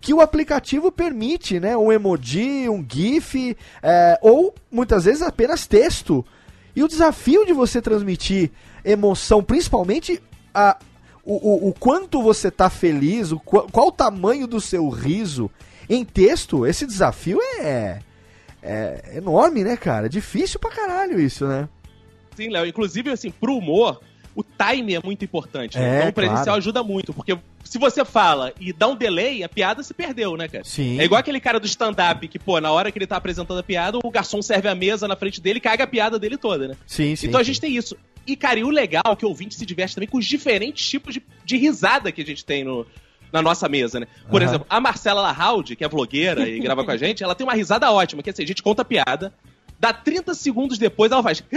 que 0.00 0.12
o 0.12 0.20
aplicativo 0.20 0.92
permite, 0.92 1.59
né? 1.59 1.76
Um 1.76 1.90
emoji, 1.90 2.68
um 2.68 2.84
GIF, 2.86 3.57
é, 3.82 4.18
ou 4.20 4.55
muitas 4.70 5.05
vezes 5.05 5.22
apenas 5.22 5.66
texto. 5.66 6.24
E 6.76 6.82
o 6.82 6.88
desafio 6.88 7.46
de 7.46 7.52
você 7.52 7.80
transmitir 7.80 8.50
emoção, 8.84 9.42
principalmente 9.42 10.22
a, 10.52 10.76
o, 11.24 11.66
o, 11.66 11.68
o 11.68 11.72
quanto 11.72 12.22
você 12.22 12.50
tá 12.50 12.68
feliz, 12.68 13.32
o, 13.32 13.40
qual, 13.40 13.66
o 13.88 13.92
tamanho 13.92 14.46
do 14.46 14.61
seu 14.61 14.88
riso 14.90 15.50
em 15.88 16.05
texto, 16.05 16.66
esse 16.66 16.86
desafio 16.86 17.38
é, 17.59 18.00
é 18.62 19.14
enorme, 19.16 19.64
né, 19.64 19.76
cara? 19.76 20.09
Difícil 20.09 20.61
pra 20.61 20.70
caralho 20.70 21.18
isso, 21.18 21.46
né? 21.46 21.68
Sim, 22.37 22.49
Léo. 22.49 22.66
Inclusive, 22.66 23.11
assim, 23.11 23.30
pro 23.30 23.57
humor, 23.57 24.01
o 24.35 24.43
time 24.43 24.95
é 24.95 25.01
muito 25.03 25.24
importante. 25.24 25.78
né? 25.78 25.85
É, 25.85 25.97
então 25.99 26.09
o 26.09 26.12
presencial 26.12 26.45
claro. 26.45 26.59
ajuda 26.59 26.82
muito, 26.82 27.14
porque 27.14 27.37
se 27.62 27.78
você 27.78 28.05
fala 28.05 28.53
e 28.61 28.72
dá 28.72 28.89
um 28.89 28.97
delay, 28.97 29.43
a 29.43 29.49
piada 29.49 29.82
se 29.82 29.95
perdeu, 29.95 30.37
né, 30.37 30.49
cara? 30.49 30.64
Sim. 30.64 31.01
É 31.01 31.05
igual 31.05 31.18
aquele 31.18 31.41
cara 31.41 31.61
do 31.61 31.66
stand-up 31.66 32.26
que, 32.28 32.39
pô, 32.39 32.61
na 32.61 32.70
hora 32.70 32.91
que 32.91 32.99
ele 32.99 33.07
tá 33.07 33.16
apresentando 33.16 33.59
a 33.59 33.62
piada, 33.62 33.99
o 34.03 34.11
garçom 34.11 34.43
serve 34.43 34.68
a 34.68 34.74
mesa 34.74 35.07
na 35.07 35.16
frente 35.16 35.41
dele 35.41 35.59
e 35.59 35.61
caga 35.61 35.85
a 35.85 35.87
piada 35.87 36.18
dele 36.18 36.37
toda, 36.37 36.68
né? 36.68 36.76
Sim, 36.87 37.14
sim. 37.16 37.28
então 37.28 37.41
a 37.41 37.45
sim. 37.45 37.49
gente 37.49 37.61
tem 37.61 37.76
isso. 37.76 37.97
E, 38.26 38.37
cara, 38.37 38.59
e 38.59 38.64
o 38.64 38.70
legal 38.70 39.05
é 39.07 39.16
que 39.16 39.24
o 39.24 39.28
ouvinte 39.28 39.55
se 39.55 39.64
diverte 39.64 39.95
também 39.95 40.09
com 40.09 40.18
os 40.18 40.26
diferentes 40.26 40.89
tipos 40.89 41.14
de, 41.14 41.22
de 41.45 41.57
risada 41.57 42.11
que 42.11 42.22
a 42.22 42.24
gente 42.24 42.45
tem 42.45 42.64
no, 42.64 42.87
na 43.32 43.43
nossa 43.43 43.68
mesa, 43.68 44.01
né? 44.01 44.07
Por 44.30 44.41
Aham. 44.41 44.51
exemplo, 44.51 44.66
a 44.68 44.80
Marcela 44.80 45.20
Lahaldi, 45.20 45.76
que 45.76 45.85
é 45.85 45.89
vlogueira 45.89 46.49
e 46.49 46.59
grava 46.59 46.85
com 46.85 46.91
a 46.91 46.97
gente, 46.97 47.22
ela 47.22 47.35
tem 47.35 47.47
uma 47.47 47.55
risada 47.55 47.91
ótima, 47.91 48.22
que 48.22 48.30
assim, 48.30 48.43
a 48.43 48.47
gente 48.47 48.62
conta 48.62 48.82
a 48.82 48.85
piada, 48.85 49.32
dá 49.78 49.93
30 49.93 50.35
segundos 50.35 50.78
depois 50.78 51.12
ela 51.12 51.22
faz. 51.22 51.43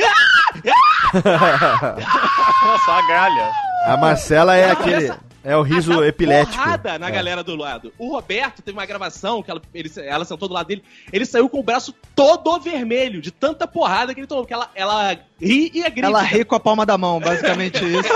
Nossa, 2.65 2.91
a 2.91 3.07
galha. 3.07 3.51
A 3.87 3.97
Marcela 3.97 4.55
é 4.55 4.71
aquele. 4.71 5.13
É 5.43 5.55
o 5.55 5.61
riso 5.61 6.03
epilético. 6.03 6.57
porrada 6.61 6.99
na 6.99 7.07
É. 7.07 7.11
galera 7.11 7.41
do 7.41 7.55
lado. 7.55 7.93
O 7.97 8.09
Roberto 8.11 8.61
teve 8.61 8.77
uma 8.77 8.85
gravação 8.85 9.41
que 9.41 9.49
ela, 9.49 9.61
ele, 9.73 9.89
ela 10.05 10.25
sentou 10.25 10.45
do 10.49 10.53
lado 10.53 10.67
dele. 10.67 10.83
Ele 11.13 11.25
saiu 11.25 11.47
com 11.47 11.59
o 11.61 11.63
braço 11.63 11.95
todo 12.13 12.59
vermelho, 12.59 13.21
de 13.21 13.31
tanta 13.31 13.65
porrada 13.65 14.13
que 14.13 14.19
ele 14.19 14.27
tomou. 14.27 14.43
Porque 14.43 14.53
ela, 14.53 14.69
ela 14.75 15.13
ri 15.39 15.71
e 15.73 15.83
é 15.83 15.89
grita. 15.89 16.07
Ela 16.07 16.21
ri 16.21 16.43
com 16.43 16.55
a 16.55 16.59
palma 16.59 16.85
da 16.85 16.97
mão, 16.97 17.21
basicamente 17.21 17.77
isso. 17.85 18.09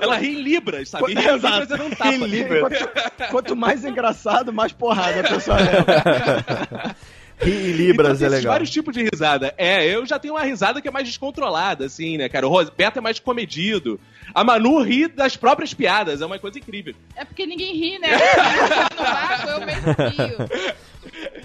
Ela 0.00 0.16
ri 0.16 0.28
em 0.38 0.42
libras, 0.42 0.88
sabe? 0.90 1.12
Ri 1.12 1.20
em 1.20 1.32
libras 1.32 1.70
e 1.70 1.76
não 1.76 1.90
tapa. 1.90 2.12
Em 2.12 2.24
Libras. 2.26 2.60
Quanto, 2.70 3.30
quanto 3.32 3.56
mais 3.56 3.84
engraçado, 3.84 4.52
mais 4.52 4.72
porrada 4.72 5.20
a 5.20 5.24
pessoa 5.24 5.56
leva. 5.56 6.96
Ri 7.40 7.52
em 7.52 7.72
Libras 7.72 8.18
Então, 8.18 8.26
é 8.26 8.30
tem 8.30 8.38
legal. 8.38 8.52
vários 8.52 8.70
tipos 8.70 8.94
de 8.94 9.02
risada. 9.02 9.54
É, 9.56 9.86
eu 9.86 10.04
já 10.06 10.18
tenho 10.18 10.34
uma 10.34 10.42
risada 10.42 10.80
que 10.80 10.88
é 10.88 10.90
mais 10.90 11.06
descontrolada, 11.06 11.86
assim, 11.86 12.16
né, 12.16 12.28
cara? 12.28 12.46
O 12.46 12.50
Roberto 12.50 12.98
é 12.98 13.00
mais 13.00 13.18
comedido. 13.18 13.98
A 14.34 14.44
Manu 14.44 14.82
ri 14.82 15.08
das 15.08 15.36
próprias 15.36 15.74
piadas, 15.74 16.20
é 16.20 16.26
uma 16.26 16.38
coisa 16.38 16.58
incrível. 16.58 16.94
É 17.16 17.24
porque 17.24 17.46
ninguém 17.46 17.74
ri, 17.76 17.98
né? 17.98 18.08
no 18.96 19.04
vácuo, 19.04 19.48
eu 19.50 19.66
mesmo 19.66 19.92
rio. 20.10 20.48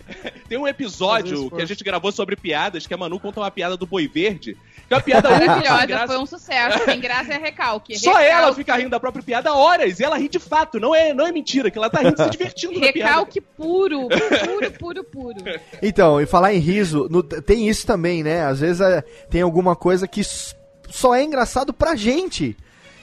Tem 0.47 0.57
um 0.57 0.67
episódio 0.67 1.49
que 1.49 1.61
a 1.61 1.65
gente 1.65 1.83
gravou 1.83 2.11
sobre 2.11 2.35
piadas, 2.35 2.85
que 2.85 2.93
a 2.93 2.97
Manu 2.97 3.19
conta 3.19 3.39
uma 3.39 3.49
piada 3.51 3.75
do 3.75 3.85
Boi 3.87 4.07
Verde, 4.07 4.55
que 4.87 4.93
é 4.93 4.97
uma 4.97 5.01
piada 5.03 5.29
Maravilhosa, 5.33 5.85
graça. 5.85 6.07
foi 6.07 6.17
um 6.17 6.25
sucesso. 6.25 6.85
Sem 6.85 6.99
graça 6.99 7.33
é 7.33 7.37
recalque. 7.37 7.97
Só 7.97 8.11
recalque, 8.13 8.31
ela 8.31 8.53
fica 8.53 8.75
rindo 8.75 8.89
da 8.91 8.99
própria 8.99 9.23
piada 9.23 9.49
há 9.49 9.55
horas, 9.55 9.99
e 9.99 10.03
ela 10.03 10.17
ri 10.17 10.29
de 10.29 10.39
fato, 10.39 10.79
não 10.79 10.93
é, 10.93 11.13
não 11.13 11.25
é 11.25 11.31
mentira, 11.31 11.71
que 11.71 11.77
ela 11.77 11.89
tá 11.89 12.01
rindo 12.01 12.21
se 12.21 12.29
divertindo. 12.29 12.79
Recalque 12.79 13.41
puro, 13.41 14.07
puro, 14.07 14.71
puro, 14.79 15.03
puro. 15.03 15.37
Então, 15.81 16.21
e 16.21 16.25
falar 16.25 16.53
em 16.53 16.59
riso, 16.59 17.07
no- 17.09 17.23
tem 17.23 17.67
isso 17.67 17.85
também, 17.87 18.23
né? 18.23 18.45
Às 18.45 18.59
vezes 18.59 18.81
é, 18.81 19.01
tem 19.29 19.41
alguma 19.41 19.75
coisa 19.75 20.07
que 20.07 20.21
só 20.89 21.15
é 21.15 21.23
engraçado 21.23 21.73
pra 21.73 21.95
gente. 21.95 22.55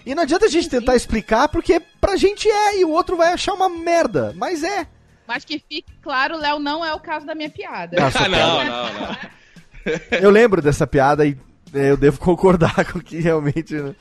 E 0.07 0.15
não 0.15 0.23
adianta 0.23 0.47
a 0.47 0.49
gente 0.49 0.69
tentar 0.69 0.97
explicar, 0.97 1.49
porque 1.49 1.81
pra 2.01 2.17
gente 2.17 2.49
é, 2.49 2.79
e 2.79 2.85
o 2.85 2.91
outro 2.91 3.17
vai 3.17 3.33
achar 3.33 3.55
uma 3.55 3.69
merda. 3.69 4.33
Mas 4.37 4.63
é. 4.65 4.87
Mas 5.33 5.47
que 5.47 5.59
fique 5.59 5.91
claro, 6.03 6.37
Léo, 6.37 6.59
não 6.59 6.85
é 6.85 6.93
o 6.93 7.01
caso 7.01 7.25
da 7.25 7.35
minha 7.35 7.49
piada. 7.49 7.97
Ah, 7.99 8.11
Ah, 8.15 8.29
não, 8.29 8.65
não, 8.65 8.93
não. 8.93 9.17
Eu 10.21 10.29
lembro 10.31 10.61
dessa 10.61 10.87
piada 10.87 11.25
e 11.25 11.35
é, 11.73 11.91
eu 11.91 11.97
devo 11.97 12.21
concordar 12.21 12.85
com 12.93 13.01
que 13.01 13.19
realmente. 13.19 13.73
né? 13.75 13.95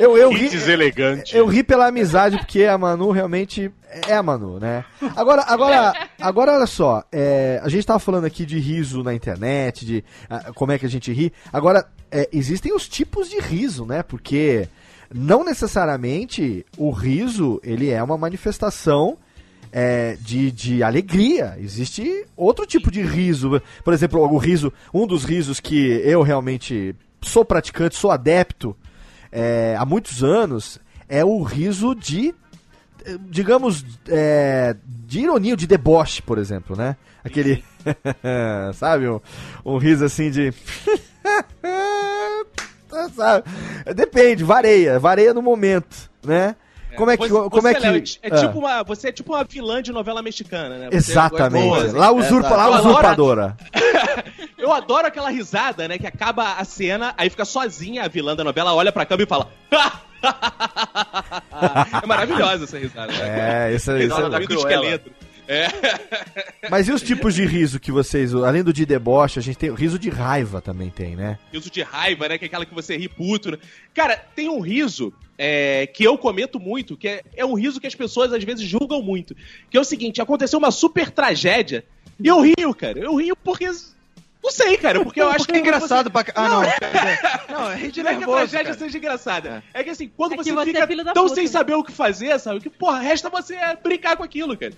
eu, 0.00 0.18
eu 0.18 0.30
ri. 0.30 0.46
Hits 0.46 0.66
elegante. 0.66 1.36
Eu 1.36 1.46
ri 1.46 1.62
pela 1.62 1.86
amizade, 1.86 2.38
porque 2.38 2.64
a 2.64 2.76
Manu 2.76 3.12
realmente 3.12 3.70
é 4.08 4.14
a 4.14 4.22
Manu, 4.22 4.58
né? 4.58 4.84
Agora, 5.14 5.42
agora, 5.46 6.08
agora 6.20 6.52
olha 6.56 6.66
só, 6.66 7.04
é, 7.12 7.60
a 7.62 7.68
gente 7.68 7.86
tava 7.86 8.00
falando 8.00 8.24
aqui 8.24 8.44
de 8.44 8.58
riso 8.58 9.04
na 9.04 9.14
internet, 9.14 9.86
de 9.86 10.04
ah, 10.28 10.50
como 10.56 10.72
é 10.72 10.78
que 10.78 10.86
a 10.86 10.90
gente 10.90 11.12
ri. 11.12 11.32
Agora, 11.52 11.86
é, 12.10 12.28
existem 12.32 12.74
os 12.74 12.88
tipos 12.88 13.30
de 13.30 13.38
riso, 13.38 13.86
né? 13.86 14.02
Porque 14.02 14.68
não 15.12 15.44
necessariamente 15.44 16.64
o 16.76 16.90
riso, 16.90 17.60
ele 17.64 17.90
é 17.90 18.02
uma 18.02 18.16
manifestação 18.16 19.18
é, 19.72 20.16
de, 20.20 20.50
de 20.50 20.82
alegria. 20.82 21.56
Existe 21.58 22.26
outro 22.36 22.66
tipo 22.66 22.90
de 22.90 23.02
riso. 23.02 23.60
Por 23.84 23.92
exemplo, 23.92 24.20
o 24.20 24.38
riso, 24.38 24.72
um 24.92 25.06
dos 25.06 25.24
risos 25.24 25.60
que 25.60 26.00
eu 26.04 26.22
realmente 26.22 26.94
sou 27.22 27.44
praticante, 27.44 27.96
sou 27.96 28.10
adepto 28.10 28.76
é, 29.30 29.76
há 29.78 29.84
muitos 29.84 30.24
anos, 30.24 30.80
é 31.08 31.24
o 31.24 31.42
riso 31.42 31.94
de, 31.94 32.34
digamos, 33.28 33.84
é, 34.08 34.76
de 34.86 35.20
ironia, 35.20 35.56
de 35.56 35.66
deboche, 35.66 36.22
por 36.22 36.38
exemplo, 36.38 36.76
né? 36.76 36.96
Aquele, 37.22 37.62
sabe, 38.74 39.08
um, 39.08 39.20
um 39.64 39.76
riso 39.76 40.04
assim 40.04 40.30
de... 40.30 40.52
sabe? 43.14 43.44
Depende, 43.94 44.44
varia, 44.44 44.98
varia 44.98 45.34
no 45.34 45.42
momento, 45.42 46.10
né? 46.24 46.54
Como 46.96 47.10
é 47.10 47.16
que, 47.16 47.28
Você- 47.28 47.50
como 47.50 47.68
é 47.68 47.74
que... 47.74 47.80
Léo, 47.80 48.02
é 48.22 48.28
Ah. 48.32 48.36
tipo 48.36 48.58
uma, 48.58 48.82
você 48.82 49.08
é 49.08 49.12
tipo 49.12 49.32
uma 49.32 49.44
vilã 49.44 49.80
de 49.80 49.92
novela 49.92 50.20
mexicana, 50.22 50.76
né? 50.76 50.88
Você 50.90 50.96
Exatamente. 51.12 51.68
gosta- 51.68 51.88
Boa, 51.92 51.98
lá, 52.00 52.06
assim. 52.08 52.18
usurpa, 52.18 52.56
lá 52.56 52.66
Eu 52.66 52.74
adoro- 52.74 52.88
usurpadora. 52.90 53.56
Eu 54.58 54.72
adoro 54.72 55.06
aquela 55.06 55.30
risada, 55.30 55.86
né? 55.88 55.98
Que 55.98 56.06
acaba 56.06 56.54
a 56.54 56.64
cena, 56.64 57.14
aí 57.16 57.30
fica 57.30 57.44
sozinha 57.44 58.04
a 58.04 58.08
vilã 58.08 58.34
da 58.36 58.44
novela, 58.44 58.74
olha 58.74 58.92
pra 58.92 59.06
câmera 59.06 59.24
e 59.24 59.28
fala. 59.28 59.48
é 62.02 62.06
maravilhosa 62.06 62.64
essa 62.64 62.78
risada. 62.78 63.12
né? 63.12 63.70
É, 63.70 63.74
isso, 63.74 63.90
isso 63.96 64.14
Risada 64.16 64.36
é 64.36 64.46
da 64.46 64.54
esqueleto. 64.54 65.10
É. 65.52 66.68
Mas 66.70 66.86
e 66.88 66.92
os 66.92 67.02
tipos 67.02 67.34
de 67.34 67.44
riso 67.44 67.80
que 67.80 67.90
vocês, 67.90 68.32
além 68.34 68.62
do 68.62 68.72
de 68.72 68.86
deboche, 68.86 69.38
a 69.38 69.42
gente 69.42 69.58
tem 69.58 69.70
o 69.70 69.74
riso 69.74 69.98
de 69.98 70.08
raiva 70.08 70.60
também 70.60 70.90
tem, 70.90 71.16
né? 71.16 71.38
Riso 71.52 71.70
de 71.70 71.82
raiva, 71.82 72.28
né? 72.28 72.38
Que 72.38 72.44
é 72.44 72.46
aquela 72.46 72.64
que 72.64 72.74
você 72.74 72.96
ri 72.96 73.08
puto. 73.08 73.50
Né? 73.50 73.58
Cara, 73.92 74.16
tem 74.16 74.48
um 74.48 74.60
riso 74.60 75.12
é, 75.36 75.88
que 75.88 76.04
eu 76.04 76.16
comento 76.16 76.60
muito, 76.60 76.96
que 76.96 77.08
é, 77.08 77.22
é 77.36 77.44
um 77.44 77.54
riso 77.54 77.80
que 77.80 77.86
as 77.86 77.94
pessoas 77.94 78.32
às 78.32 78.44
vezes 78.44 78.64
julgam 78.64 79.02
muito. 79.02 79.34
Que 79.68 79.76
é 79.76 79.80
o 79.80 79.84
seguinte: 79.84 80.22
aconteceu 80.22 80.58
uma 80.58 80.70
super 80.70 81.10
tragédia 81.10 81.84
e 82.22 82.28
eu 82.28 82.40
rio, 82.40 82.72
cara. 82.74 83.00
Eu 83.00 83.16
rio 83.16 83.34
porque. 83.36 83.68
Não 84.42 84.50
sei, 84.50 84.78
cara, 84.78 85.02
porque 85.04 85.20
eu 85.20 85.28
acho 85.28 85.38
Porque 85.44 85.52
é 85.52 85.54
que. 85.56 85.60
engraçado 85.68 86.10
pra... 86.10 86.24
ca- 86.24 86.32
Ah, 86.34 86.48
não. 86.48 86.62
Não. 86.62 86.70
Não, 87.60 87.70
é 87.72 87.88
de 87.88 88.02
Não 88.02 88.10
é 88.10 88.16
que 88.16 88.24
a 88.24 88.26
tragédia 88.26 88.64
cara. 88.64 88.78
seja 88.78 88.96
engraçada. 88.96 89.62
É. 89.74 89.84
que 89.84 89.90
assim, 89.90 90.08
quando 90.16 90.32
É 90.32 90.36
que 90.38 90.44
você, 90.44 90.52
você 90.52 90.70
é 90.78 90.86
fica 90.86 91.04
da 91.04 91.12
tão 91.12 91.24
puta, 91.24 91.34
sem 91.34 91.44
né? 91.44 91.50
saber 91.50 91.74
o 91.74 91.84
que 91.84 91.92
fazer, 91.92 92.38
sabe? 92.40 92.58
Que, 92.60 92.70
porra, 92.70 93.00
resta 93.00 93.28
você 93.28 93.54
brincar 93.82 94.16
com 94.16 94.22
aquilo, 94.22 94.56
cara. 94.56 94.72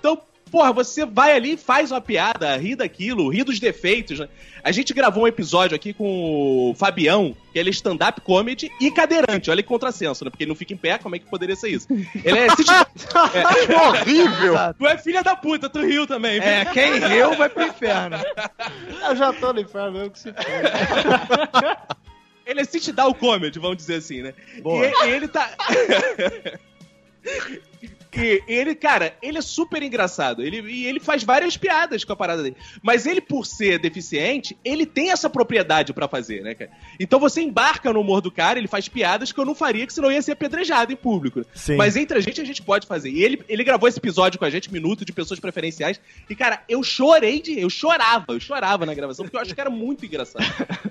Então, 0.00 0.20
porra, 0.50 0.72
você 0.72 1.06
vai 1.06 1.32
ali, 1.32 1.56
faz 1.56 1.92
uma 1.92 2.00
piada, 2.00 2.56
ri 2.56 2.74
daquilo, 2.74 3.28
ri 3.28 3.44
dos 3.44 3.60
defeitos, 3.60 4.18
né? 4.18 4.28
A 4.62 4.70
gente 4.72 4.92
gravou 4.92 5.24
um 5.24 5.28
episódio 5.28 5.74
aqui 5.74 5.94
com 5.94 6.70
o 6.70 6.74
Fabião, 6.74 7.34
que 7.52 7.58
ele 7.58 7.70
é 7.70 7.72
stand-up 7.72 8.20
comedy 8.20 8.70
e 8.80 8.90
cadeirante. 8.90 9.50
Olha 9.50 9.62
que 9.62 9.68
contrassenso, 9.68 10.22
né? 10.24 10.30
Porque 10.30 10.44
ele 10.44 10.50
não 10.50 10.56
fica 10.56 10.74
em 10.74 10.76
pé, 10.76 10.98
como 10.98 11.16
é 11.16 11.18
que 11.18 11.24
poderia 11.26 11.56
ser 11.56 11.70
isso? 11.70 11.86
Ele 11.90 12.38
é... 12.38 12.46
é 13.72 13.88
horrível! 13.88 14.54
tu 14.76 14.86
é 14.86 14.98
filha 14.98 15.22
da 15.22 15.34
puta, 15.36 15.70
tu 15.70 15.80
riu 15.80 16.06
também. 16.06 16.38
É, 16.40 16.64
quem 16.66 16.98
riu 16.98 17.34
vai 17.36 17.48
pro 17.48 17.64
inferno. 17.64 18.18
Eu 19.08 19.16
já 19.16 19.32
tô 19.32 19.52
no 19.52 19.60
inferno, 19.60 19.98
eu 19.98 20.10
que 20.10 20.18
se 20.18 20.34
Ele 22.44 22.62
é 22.62 22.64
sit 22.64 22.92
down 22.92 23.14
comedy, 23.14 23.60
vamos 23.60 23.76
dizer 23.76 23.94
assim, 23.96 24.22
né? 24.22 24.34
Boa. 24.60 24.84
E, 24.84 24.92
e 25.06 25.10
ele 25.10 25.28
tá. 25.28 25.48
porque 28.10 28.42
ele, 28.48 28.74
cara, 28.74 29.14
ele 29.22 29.38
é 29.38 29.40
super 29.40 29.80
engraçado. 29.82 30.42
Ele, 30.42 30.60
e 30.68 30.84
ele 30.84 30.98
faz 30.98 31.22
várias 31.22 31.56
piadas 31.56 32.02
com 32.02 32.12
a 32.12 32.16
parada 32.16 32.42
dele. 32.42 32.56
Mas 32.82 33.06
ele, 33.06 33.20
por 33.20 33.46
ser 33.46 33.78
deficiente, 33.78 34.58
ele 34.64 34.84
tem 34.84 35.12
essa 35.12 35.30
propriedade 35.30 35.92
pra 35.92 36.08
fazer, 36.08 36.42
né, 36.42 36.54
cara? 36.54 36.72
Então 36.98 37.20
você 37.20 37.40
embarca 37.40 37.92
no 37.92 38.00
humor 38.00 38.20
do 38.20 38.30
cara, 38.30 38.58
ele 38.58 38.66
faz 38.66 38.88
piadas 38.88 39.30
que 39.30 39.38
eu 39.38 39.44
não 39.44 39.54
faria, 39.54 39.86
que 39.86 39.92
senão 39.92 40.10
ia 40.10 40.20
ser 40.20 40.32
apedrejado 40.32 40.92
em 40.92 40.96
público. 40.96 41.44
Sim. 41.54 41.76
Mas 41.76 41.96
entre 41.96 42.18
a 42.18 42.20
gente, 42.20 42.40
a 42.40 42.44
gente 42.44 42.62
pode 42.62 42.84
fazer. 42.84 43.10
E 43.10 43.22
ele, 43.22 43.44
ele 43.48 43.62
gravou 43.62 43.88
esse 43.88 43.98
episódio 43.98 44.40
com 44.40 44.44
a 44.44 44.50
gente, 44.50 44.72
Minuto 44.72 45.04
de 45.04 45.12
Pessoas 45.12 45.38
Preferenciais. 45.38 46.00
E, 46.28 46.34
cara, 46.34 46.64
eu 46.68 46.82
chorei 46.82 47.40
de. 47.40 47.60
Eu 47.60 47.70
chorava, 47.70 48.26
eu 48.30 48.40
chorava 48.40 48.84
na 48.84 48.92
gravação, 48.92 49.24
porque 49.24 49.36
eu 49.36 49.40
acho 49.40 49.54
que 49.54 49.60
era 49.60 49.70
muito 49.70 50.04
engraçado. 50.04 50.44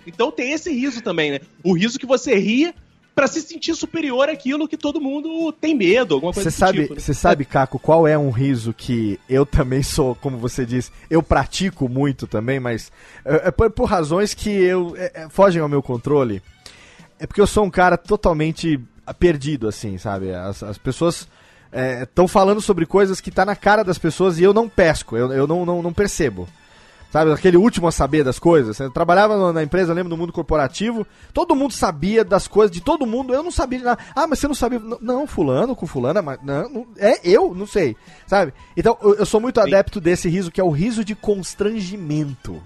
Então 0.08 0.32
tem 0.32 0.54
esse 0.54 0.72
riso 0.72 1.02
também, 1.02 1.32
né? 1.32 1.42
O 1.64 1.74
riso 1.74 2.00
que 2.00 2.06
você 2.06 2.36
ria 2.36 2.74
pra 3.16 3.28
se 3.28 3.42
sentir 3.42 3.76
superior 3.76 4.30
àquilo 4.30 4.68
que 4.68 4.78
todo 4.78 5.02
mundo 5.02 5.52
tem 5.52 5.76
medo, 5.76 6.16
alguma 6.16 6.34
coisa 6.34 6.50
Você 6.50 6.58
sabe, 6.58 6.82
tipo, 6.84 6.94
né? 6.94 7.00
você 7.00 7.14
sabe, 7.14 7.46
Caco, 7.46 7.78
qual 7.78 8.08
é 8.08 8.18
um 8.18 8.30
riso 8.30 8.74
que 8.74 9.20
eu 9.30 9.46
também 9.46 9.84
sou, 9.84 10.16
como 10.16 10.38
você 10.38 10.66
diz, 10.66 10.92
eu 11.10 11.22
pratico 11.22 11.90
muito 11.90 12.28
também, 12.28 12.60
mas 12.60 12.92
é, 13.26 13.48
é 13.48 13.52
por, 13.52 13.70
por 13.72 13.86
razões 13.86 14.34
que 14.34 14.50
eu 14.50 14.96
é, 14.98 15.12
é, 15.14 15.30
fogem 15.30 15.62
ao 15.62 15.70
meu 15.70 15.82
controle. 15.82 16.42
É 17.20 17.28
porque 17.28 17.42
eu 17.42 17.48
sou 17.48 17.66
um 17.66 17.70
cara 17.70 17.98
totalmente 17.98 18.80
perdido, 19.20 19.68
assim, 19.68 19.98
sabe? 19.98 20.34
As, 20.34 20.64
as 20.64 20.78
pessoas 20.78 21.28
estão 22.02 22.28
falando 22.28 22.62
sobre 22.62 22.86
coisas 22.86 23.20
que 23.20 23.30
tá 23.30 23.46
na 23.46 23.56
cara 23.56 23.84
das 23.84 23.98
pessoas 23.98 24.40
e 24.40 24.44
eu 24.44 24.54
não 24.54 24.70
pesco, 24.70 25.18
eu, 25.18 25.32
eu 25.34 25.46
não, 25.46 25.66
não, 25.66 25.82
não 25.82 25.94
percebo. 25.94 26.48
Sabe, 27.12 27.32
aquele 27.32 27.58
último 27.58 27.88
a 27.88 27.92
saber 27.92 28.24
das 28.24 28.38
coisas. 28.38 28.80
Eu 28.80 28.92
trabalhava 28.92 29.52
na 29.52 29.64
empresa, 29.64 29.94
lembro, 29.94 30.12
no 30.12 30.18
mundo 30.18 30.32
corporativo. 30.32 31.08
Todo 31.34 31.56
mundo 31.56 31.74
sabia 31.74 32.24
das 32.24 32.48
coisas 32.48 32.70
de 32.72 32.82
todo 32.82 33.06
mundo. 33.08 33.34
Eu 33.34 33.42
não 33.42 33.50
sabia 33.50 33.80
de 33.80 33.86
nada. 33.86 34.00
Ah, 34.16 34.28
mas 34.28 34.38
você 34.38 34.48
não 34.48 34.54
sabia. 34.54 34.78
Não, 34.78 35.00
não, 35.02 35.28
fulano 35.28 35.76
com 35.76 35.88
fulana, 35.88 36.22
mas. 36.22 36.40
Não, 36.44 36.70
não- 36.70 36.88
é 36.98 37.20
eu, 37.24 37.56
não 37.56 37.66
sei. 37.66 37.96
Sabe? 38.28 38.54
Então, 38.78 38.96
eu, 39.02 39.16
eu 39.16 39.26
sou 39.26 39.42
muito 39.42 39.60
adepto 39.60 40.00
desse 40.00 40.30
riso, 40.30 40.52
que 40.52 40.62
é 40.62 40.64
o 40.64 40.70
riso 40.70 41.04
de 41.04 41.16
constrangimento. 41.16 42.62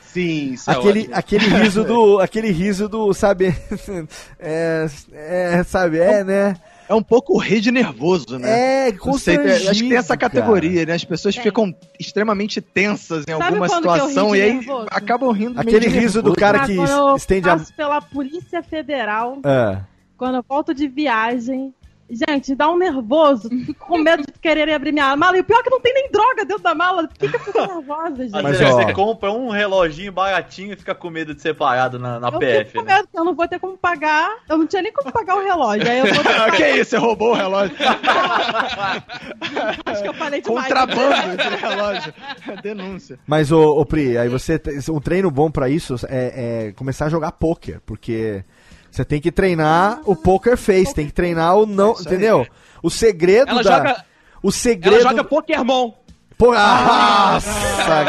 Sim, 0.00 0.54
é 0.66 0.70
Aquele, 0.70 1.00
ótimo. 1.00 1.14
aquele 1.16 1.46
riso 1.46 1.84
do. 1.84 2.18
Aquele 2.22 2.50
riso 2.50 2.88
do, 2.88 3.12
sabe? 3.12 3.54
é, 4.38 4.86
é, 5.12 5.62
sabe, 5.64 5.98
é, 5.98 6.22
né? 6.24 6.56
É 6.88 6.94
um 6.94 7.02
pouco 7.02 7.34
o 7.36 7.38
de 7.60 7.70
nervoso, 7.70 8.38
né? 8.38 8.48
É, 8.50 8.84
tem- 8.84 8.86
acho 8.88 8.92
que 8.92 8.98
tem 8.98 9.36
constrangido, 9.36 9.94
essa 9.94 10.16
categoria, 10.16 10.86
né? 10.86 10.94
As 10.94 11.04
pessoas 11.04 11.36
ficam 11.36 11.74
extremamente 12.00 12.60
tensas 12.60 13.24
em 13.28 13.32
Sabe 13.32 13.42
alguma 13.44 13.66
eu 13.66 13.70
ri 13.72 13.76
situação 13.76 14.34
e 14.36 14.40
aí 14.40 14.52
nervoso? 14.54 14.86
acabam 14.90 15.30
rindo 15.32 15.60
Aquele 15.60 15.86
riso 15.88 16.22
do 16.22 16.30
nervoso. 16.30 16.36
cara 16.36 16.62
Ah, 16.62 16.66
que 16.66 16.76
eu 16.76 17.16
estende 17.16 17.48
a. 17.48 17.56
passo 17.58 17.74
pela 17.74 18.00
Polícia 18.00 18.62
Federal, 18.62 19.38
É. 19.44 19.78
quando 20.16 20.36
eu 20.36 20.44
volto 20.48 20.72
de 20.74 20.88
viagem. 20.88 21.74
Gente, 22.10 22.54
dá 22.54 22.70
um 22.70 22.78
nervoso. 22.78 23.48
Fico 23.48 23.86
com 23.86 23.98
medo 23.98 24.22
de 24.22 24.32
querer 24.40 24.72
abrir 24.72 24.92
minha 24.92 25.14
mala. 25.14 25.36
E 25.36 25.40
o 25.40 25.44
pior 25.44 25.60
é 25.60 25.62
que 25.62 25.70
não 25.70 25.80
tem 25.80 25.92
nem 25.92 26.10
droga 26.10 26.44
dentro 26.44 26.62
da 26.62 26.74
mala. 26.74 27.06
Por 27.06 27.18
que, 27.18 27.28
que 27.28 27.36
eu 27.36 27.40
fico 27.40 27.60
nervosa, 27.60 28.16
gente? 28.16 28.42
Mas, 28.42 28.60
ó. 28.62 28.72
você 28.72 28.92
compra 28.94 29.30
um 29.30 29.50
reloginho 29.50 30.10
baratinho 30.10 30.72
e 30.72 30.76
fica 30.76 30.94
com 30.94 31.10
medo 31.10 31.34
de 31.34 31.42
ser 31.42 31.54
parado 31.54 31.98
na, 31.98 32.18
na 32.18 32.28
eu 32.28 32.38
PF, 32.38 32.70
fico 32.70 32.78
com 32.78 32.84
né? 32.84 32.94
medo, 32.94 33.08
porque 33.08 33.18
eu 33.18 33.24
não 33.24 33.34
vou 33.34 33.46
ter 33.46 33.58
como 33.58 33.76
pagar. 33.76 34.38
Eu 34.48 34.56
não 34.56 34.66
tinha 34.66 34.80
nem 34.80 34.92
como 34.92 35.12
pagar 35.12 35.36
o 35.36 35.44
relógio. 35.44 35.90
Aí 35.90 35.98
eu 35.98 36.14
vou 36.14 36.24
ter 36.24 36.52
que 36.56 36.70
isso? 36.80 36.90
Você 36.90 36.96
roubou 36.96 37.32
o 37.32 37.34
relógio? 37.34 37.76
Acho 39.84 40.02
que 40.02 40.08
eu 40.08 40.14
falei 40.14 40.40
demais. 40.40 40.66
Contrabando 40.66 41.36
de 41.36 41.56
relógio. 41.56 42.14
Denúncia. 42.62 43.18
Mas, 43.26 43.52
ô, 43.52 43.78
ô 43.78 43.84
Pri, 43.84 44.16
aí 44.16 44.28
você. 44.28 44.58
Um 44.90 45.00
treino 45.00 45.30
bom 45.30 45.50
pra 45.50 45.68
isso 45.68 45.96
é, 46.08 46.68
é 46.68 46.72
começar 46.72 47.06
a 47.06 47.10
jogar 47.10 47.32
poker, 47.32 47.80
porque 47.84 48.42
você 48.90 49.04
tem 49.04 49.20
que 49.20 49.30
treinar 49.32 50.00
o 50.04 50.14
poker 50.16 50.56
face, 50.56 50.94
tem 50.94 51.06
que 51.06 51.12
treinar 51.12 51.56
o 51.56 51.66
não. 51.66 51.92
Entendeu? 51.92 52.46
O 52.82 52.90
segredo 52.90 53.50
Ela 53.50 53.62
da. 53.62 53.76
joga- 53.78 54.04
O 54.42 54.50
segredo. 54.52 54.96
Ela 55.00 55.10
joga 55.10 55.24
Pokémon. 55.24 55.92
Pô, 56.36 56.54
nossa, 56.54 57.50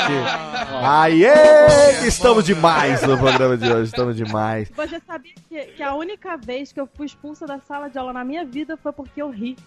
que... 0.06 0.76
Aê! 0.86 2.06
Estamos 2.08 2.46
demais 2.46 3.02
no 3.02 3.18
programa 3.18 3.58
de 3.58 3.72
hoje, 3.72 3.86
estamos 3.86 4.16
demais. 4.16 4.70
Você 4.76 5.02
sabia 5.08 5.34
que, 5.50 5.60
que 5.74 5.82
a 5.84 5.96
única 5.96 6.38
vez 6.38 6.72
que 6.72 6.80
eu 6.80 6.88
fui 6.96 7.08
expulsa 7.08 7.48
da 7.48 7.60
sala 7.60 7.90
de 7.90 7.98
aula 7.98 8.14
na 8.14 8.24
minha 8.24 8.46
vida 8.46 8.78
foi 8.82 8.92
porque 8.94 9.20
eu 9.22 9.30
ri. 9.32 9.58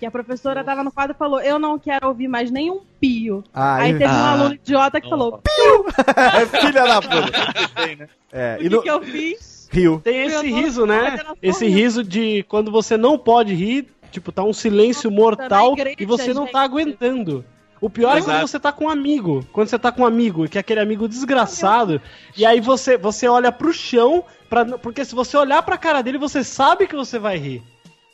Que 0.00 0.06
a 0.06 0.10
professora 0.10 0.64
tava 0.64 0.82
no 0.82 0.90
quadro 0.90 1.14
e 1.14 1.18
falou: 1.18 1.40
Eu 1.40 1.58
não 1.58 1.78
quero 1.78 2.08
ouvir 2.08 2.26
mais 2.26 2.50
nenhum 2.50 2.80
pio. 2.98 3.44
Ah, 3.52 3.76
Aí 3.76 3.92
teve 3.92 4.06
um 4.06 4.16
Ah. 4.16 4.32
aluno 4.32 4.54
idiota 4.54 4.98
que 5.00 5.08
falou: 5.10 5.40
Filha 6.60 6.82
da 6.84 7.02
puta. 7.02 8.08
É, 8.32 8.56
O 8.56 8.60
e 8.60 8.62
que, 8.62 8.68
no... 8.76 8.82
que 8.82 8.90
eu 8.90 9.02
fiz? 9.02 9.49
Rio. 9.70 10.00
Tem 10.02 10.22
esse 10.26 10.50
riso, 10.50 10.84
né? 10.84 11.18
Esse 11.40 11.66
riso 11.68 12.02
de 12.02 12.44
quando 12.48 12.70
você 12.70 12.96
não 12.96 13.16
pode 13.16 13.54
rir, 13.54 13.86
tipo, 14.10 14.32
tá 14.32 14.42
um 14.42 14.52
silêncio 14.52 15.10
mortal 15.10 15.72
igreja, 15.72 15.96
e 15.98 16.04
você 16.04 16.34
não 16.34 16.46
tá 16.46 16.60
aguentando. 16.62 17.44
O 17.80 17.88
pior 17.88 18.10
é 18.10 18.20
quando 18.20 18.34
Exato. 18.34 18.48
você 18.48 18.60
tá 18.60 18.72
com 18.72 18.84
um 18.84 18.90
amigo. 18.90 19.46
Quando 19.52 19.68
você 19.68 19.78
tá 19.78 19.90
com 19.90 20.02
um 20.02 20.06
amigo, 20.06 20.46
que 20.48 20.58
é 20.58 20.60
aquele 20.60 20.80
amigo 20.80 21.08
desgraçado, 21.08 22.00
e 22.36 22.44
aí 22.44 22.60
você, 22.60 22.98
você 22.98 23.26
olha 23.26 23.50
pro 23.50 23.72
chão, 23.72 24.22
pra, 24.50 24.66
porque 24.78 25.04
se 25.04 25.14
você 25.14 25.36
olhar 25.36 25.62
pra 25.62 25.78
cara 25.78 26.02
dele, 26.02 26.18
você 26.18 26.44
sabe 26.44 26.86
que 26.86 26.94
você 26.94 27.18
vai 27.18 27.38
rir. 27.38 27.62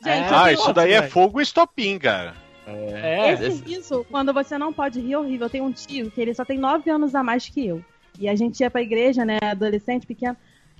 Gente, 0.01 0.31
eu 0.31 0.37
Ah, 0.37 0.53
isso 0.53 0.71
daí 0.71 0.93
é 0.93 1.01
fogo 1.01 1.39
e 1.41 1.43
estopim, 1.43 1.97
cara. 1.97 2.33
É, 2.65 3.31
Esse 3.33 3.63
riso, 3.63 4.05
quando 4.09 4.33
você 4.33 4.57
não 4.57 4.71
pode 4.71 4.99
rir, 5.01 5.13
é 5.13 5.17
horrível. 5.17 5.47
Eu 5.47 5.49
tenho 5.49 5.65
um 5.65 5.71
tio 5.71 6.11
que 6.11 6.21
ele 6.21 6.33
só 6.33 6.45
tem 6.45 6.57
9 6.57 6.89
anos 6.89 7.15
a 7.15 7.23
mais 7.23 7.49
que 7.49 7.65
eu. 7.65 7.83
E 8.19 8.27
a 8.27 8.35
gente 8.35 8.59
ia 8.59 8.69
pra 8.69 8.81
igreja, 8.81 9.25
né, 9.25 9.37
adolescente, 9.41 10.07
pequeno. 10.07 10.35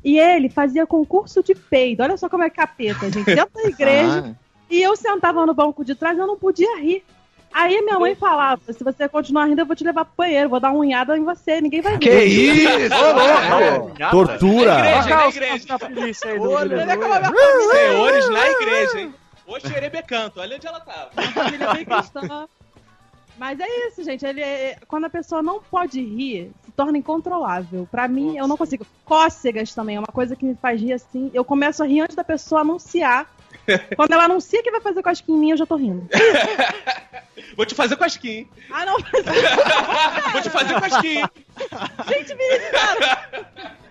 E 0.07 0.17
ele 0.17 0.47
fazia 0.49 0.87
concurso 0.87 1.43
de 1.43 1.53
peido. 1.53 2.01
Olha 2.01 2.15
só 2.15 2.29
como 2.29 2.43
é 2.43 2.49
capeta, 2.49 3.11
gente. 3.11 3.25
Dentro 3.25 3.61
da 3.61 3.63
igreja. 3.69 4.35
E 4.69 4.81
eu 4.81 4.95
sentava 4.95 5.45
no 5.45 5.53
banco 5.53 5.83
de 5.83 5.95
trás 5.95 6.17
e 6.17 6.21
eu 6.21 6.27
não 6.27 6.37
podia 6.37 6.77
rir. 6.79 7.03
Aí 7.53 7.81
minha 7.81 7.99
mãe 7.99 8.15
falava: 8.15 8.61
se 8.71 8.83
você 8.83 9.09
continuar 9.09 9.45
rindo, 9.47 9.61
eu 9.61 9.65
vou 9.65 9.75
te 9.75 9.83
levar 9.83 10.05
pro 10.05 10.13
banheiro, 10.17 10.49
vou 10.49 10.59
dar 10.61 10.69
uma 10.71 10.79
unhada 10.79 11.17
em 11.17 11.23
você, 11.23 11.59
ninguém 11.59 11.81
vai 11.81 11.93
ver. 11.93 11.99
Que 11.99 12.23
isso? 12.23 12.69
Tortura. 14.11 14.77
Na 14.77 14.89
igreja, 14.89 15.09
na 15.09 15.17
Olha 15.25 15.27
igreja. 15.29 15.65
a 15.75 15.79
polícia 15.79 16.31
aí 16.31 16.39
do 16.39 16.51
Olha 16.51 16.69
vereador. 16.77 16.97
como 17.03 17.13
a 17.13 17.19
minha 17.19 17.33
família 17.33 17.71
Senhores 17.71 18.29
na 18.29 18.49
igreja, 18.49 18.99
hein? 19.01 19.13
O 19.47 19.59
xerebecanto, 19.61 20.41
olha 20.41 20.57
onde 20.57 20.67
ela 20.67 20.79
tava. 20.81 21.09
família 21.31 21.65
é 21.67 21.73
bem 21.75 21.85
cristã. 21.85 22.47
Mas 23.37 23.57
é 23.61 23.87
isso, 23.87 24.03
gente. 24.03 24.25
Ele 24.25 24.41
é- 24.41 24.77
quando 24.89 25.05
a 25.05 25.09
pessoa 25.09 25.41
não 25.41 25.61
pode 25.61 26.01
rir, 26.01 26.51
torna 26.77 26.97
incontrolável. 26.99 27.87
Pra 27.91 28.07
mim, 28.07 28.37
eu 28.37 28.47
não 28.47 28.55
consigo. 28.55 28.85
Cócegas 29.03 29.73
também 29.73 29.95
é 29.95 29.99
uma 29.99 30.07
coisa 30.07 30.35
que 30.35 30.45
me 30.45 30.55
faz 30.55 30.79
rir 30.79 30.93
assim. 30.93 31.31
Eu 31.33 31.43
começo 31.43 31.81
a 31.83 31.87
rir 31.87 32.01
antes 32.01 32.15
da 32.15 32.23
pessoa 32.23 32.61
anunciar. 32.61 33.25
Quando 33.97 34.11
ela 34.11 34.25
anuncia 34.25 34.61
que 34.61 34.69
vai 34.71 34.79
fazer 34.79 35.01
cosquinha 35.01 35.35
em 35.35 35.41
mim, 35.41 35.51
eu 35.51 35.57
já 35.57 35.65
tô 35.65 35.75
rindo. 35.75 36.07
Vou 37.57 37.65
te 37.65 37.73
fazer 37.73 37.95
cosquinha. 37.95 38.45
Ah, 38.71 38.85
não. 38.85 38.97
Vou 40.31 40.41
te 40.41 40.49
fazer 40.51 40.79
cosquinha. 40.79 41.29
Gente, 42.07 42.35
me. 42.35 42.43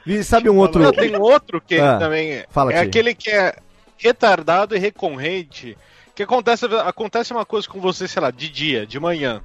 E 0.07 0.23
sabe 0.23 0.49
um 0.49 0.57
outro. 0.57 0.81
Não, 0.81 0.93
tem 0.93 1.17
outro 1.17 1.61
que 1.61 1.79
Ah, 1.81 1.99
também 1.99 2.31
é. 2.33 2.47
fala, 2.49 2.73
é 2.73 2.79
aquele 2.79 3.13
que 3.13 3.29
é 3.31 3.57
retardado 3.99 4.77
e 4.77 4.79
recorrente. 4.79 5.77
Que 6.15 6.23
acontece, 6.23 6.65
acontece 6.67 7.33
uma 7.33 7.45
coisa 7.45 7.69
com 7.69 7.81
você, 7.81 8.07
sei 8.07 8.23
lá, 8.23 8.31
de 8.31 8.49
dia, 8.49 8.87
de 8.87 9.01
manhã. 9.01 9.43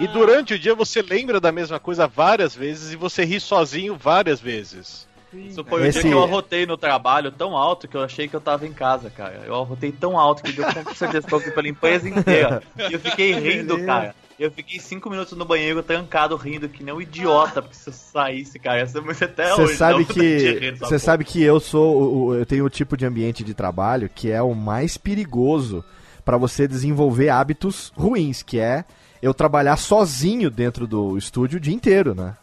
E 0.00 0.06
durante 0.08 0.54
o 0.54 0.58
dia 0.58 0.74
você 0.74 1.00
lembra 1.02 1.40
da 1.40 1.52
mesma 1.52 1.78
coisa 1.78 2.06
várias 2.06 2.54
vezes 2.54 2.92
e 2.92 2.96
você 2.96 3.24
ri 3.24 3.38
sozinho 3.40 3.96
várias 3.96 4.40
vezes. 4.40 5.06
Isso 5.32 5.64
foi 5.64 5.82
o 5.82 5.84
Esse- 5.86 6.00
dia 6.00 6.10
que 6.10 6.14
eu 6.16 6.22
arrotei 6.22 6.64
no 6.64 6.76
trabalho 6.76 7.30
tão 7.32 7.56
alto 7.56 7.88
que 7.88 7.96
eu 7.96 8.02
achei 8.02 8.28
que 8.28 8.34
eu 8.34 8.40
tava 8.40 8.66
em 8.66 8.72
casa, 8.72 9.10
cara. 9.10 9.42
Eu 9.44 9.54
arrotei 9.54 9.90
tão 9.90 10.16
alto 10.18 10.42
que 10.44 10.52
deu 10.52 10.64
com 10.64 10.94
certeza 10.94 11.26
que 11.26 11.34
eu 11.34 11.40
fui 11.40 11.50
pela 11.50 11.68
empresa 11.68 12.08
inteira. 12.08 12.62
E 12.88 12.92
eu 12.92 13.00
fiquei 13.00 13.32
rindo, 13.38 13.84
cara. 13.84 14.14
Eu 14.38 14.50
fiquei 14.50 14.80
cinco 14.80 15.08
minutos 15.10 15.36
no 15.38 15.44
banheiro 15.44 15.80
trancado 15.82 16.34
rindo 16.36 16.68
que 16.68 16.82
nem 16.82 16.92
um 16.92 17.00
idiota, 17.00 17.62
porque 17.62 17.76
se 17.76 17.88
eu 17.88 17.92
saísse, 17.92 18.58
cara, 18.58 18.78
ia 18.80 18.86
ser 18.86 19.00
muito 19.00 19.24
até 19.24 19.50
Você 19.54 19.62
hoje. 19.62 19.76
sabe 19.76 20.04
que 20.06 20.74
você 20.78 20.98
sabe 20.98 21.24
que 21.24 21.40
eu 21.42 21.60
sou 21.60 22.26
o- 22.28 22.34
eu 22.34 22.44
tenho 22.46 22.64
o 22.64 22.70
tipo 22.70 22.96
de 22.96 23.06
ambiente 23.06 23.44
de 23.44 23.54
trabalho 23.54 24.08
que 24.12 24.30
é 24.30 24.42
o 24.42 24.52
mais 24.54 24.96
perigoso 24.96 25.84
pra 26.24 26.36
você 26.36 26.66
desenvolver 26.66 27.28
hábitos 27.28 27.92
ruins, 27.96 28.42
que 28.42 28.58
é 28.58 28.84
eu 29.24 29.32
trabalhar 29.34 29.76
sozinho 29.76 30.50
dentro 30.50 30.86
do 30.86 31.16
estúdio 31.16 31.56
o 31.56 31.60
dia 31.60 31.74
inteiro, 31.74 32.14
né? 32.14 32.34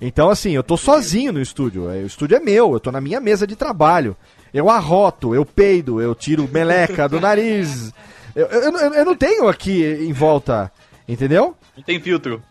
Então 0.00 0.30
assim, 0.30 0.52
eu 0.52 0.62
tô 0.62 0.76
sozinho 0.76 1.32
no 1.32 1.40
estúdio, 1.42 1.90
é, 1.90 1.98
o 1.98 2.06
estúdio 2.06 2.36
é 2.36 2.40
meu, 2.40 2.72
eu 2.72 2.80
tô 2.80 2.92
na 2.92 3.00
minha 3.00 3.20
mesa 3.20 3.46
de 3.46 3.56
trabalho. 3.56 4.16
Eu 4.54 4.70
arroto, 4.70 5.34
eu 5.34 5.44
peido, 5.44 6.00
eu 6.00 6.14
tiro 6.14 6.48
meleca 6.52 7.08
do 7.08 7.20
nariz. 7.20 7.92
Eu, 8.34 8.46
eu, 8.46 8.60
eu- 8.78 8.94
eu 8.94 9.04
não 9.04 9.16
tenho 9.16 9.48
aqui 9.48 9.82
em 9.84 10.12
volta, 10.12 10.70
entendeu? 11.08 11.56
Não 11.76 11.82
tem 11.82 12.00
filtro. 12.00 12.42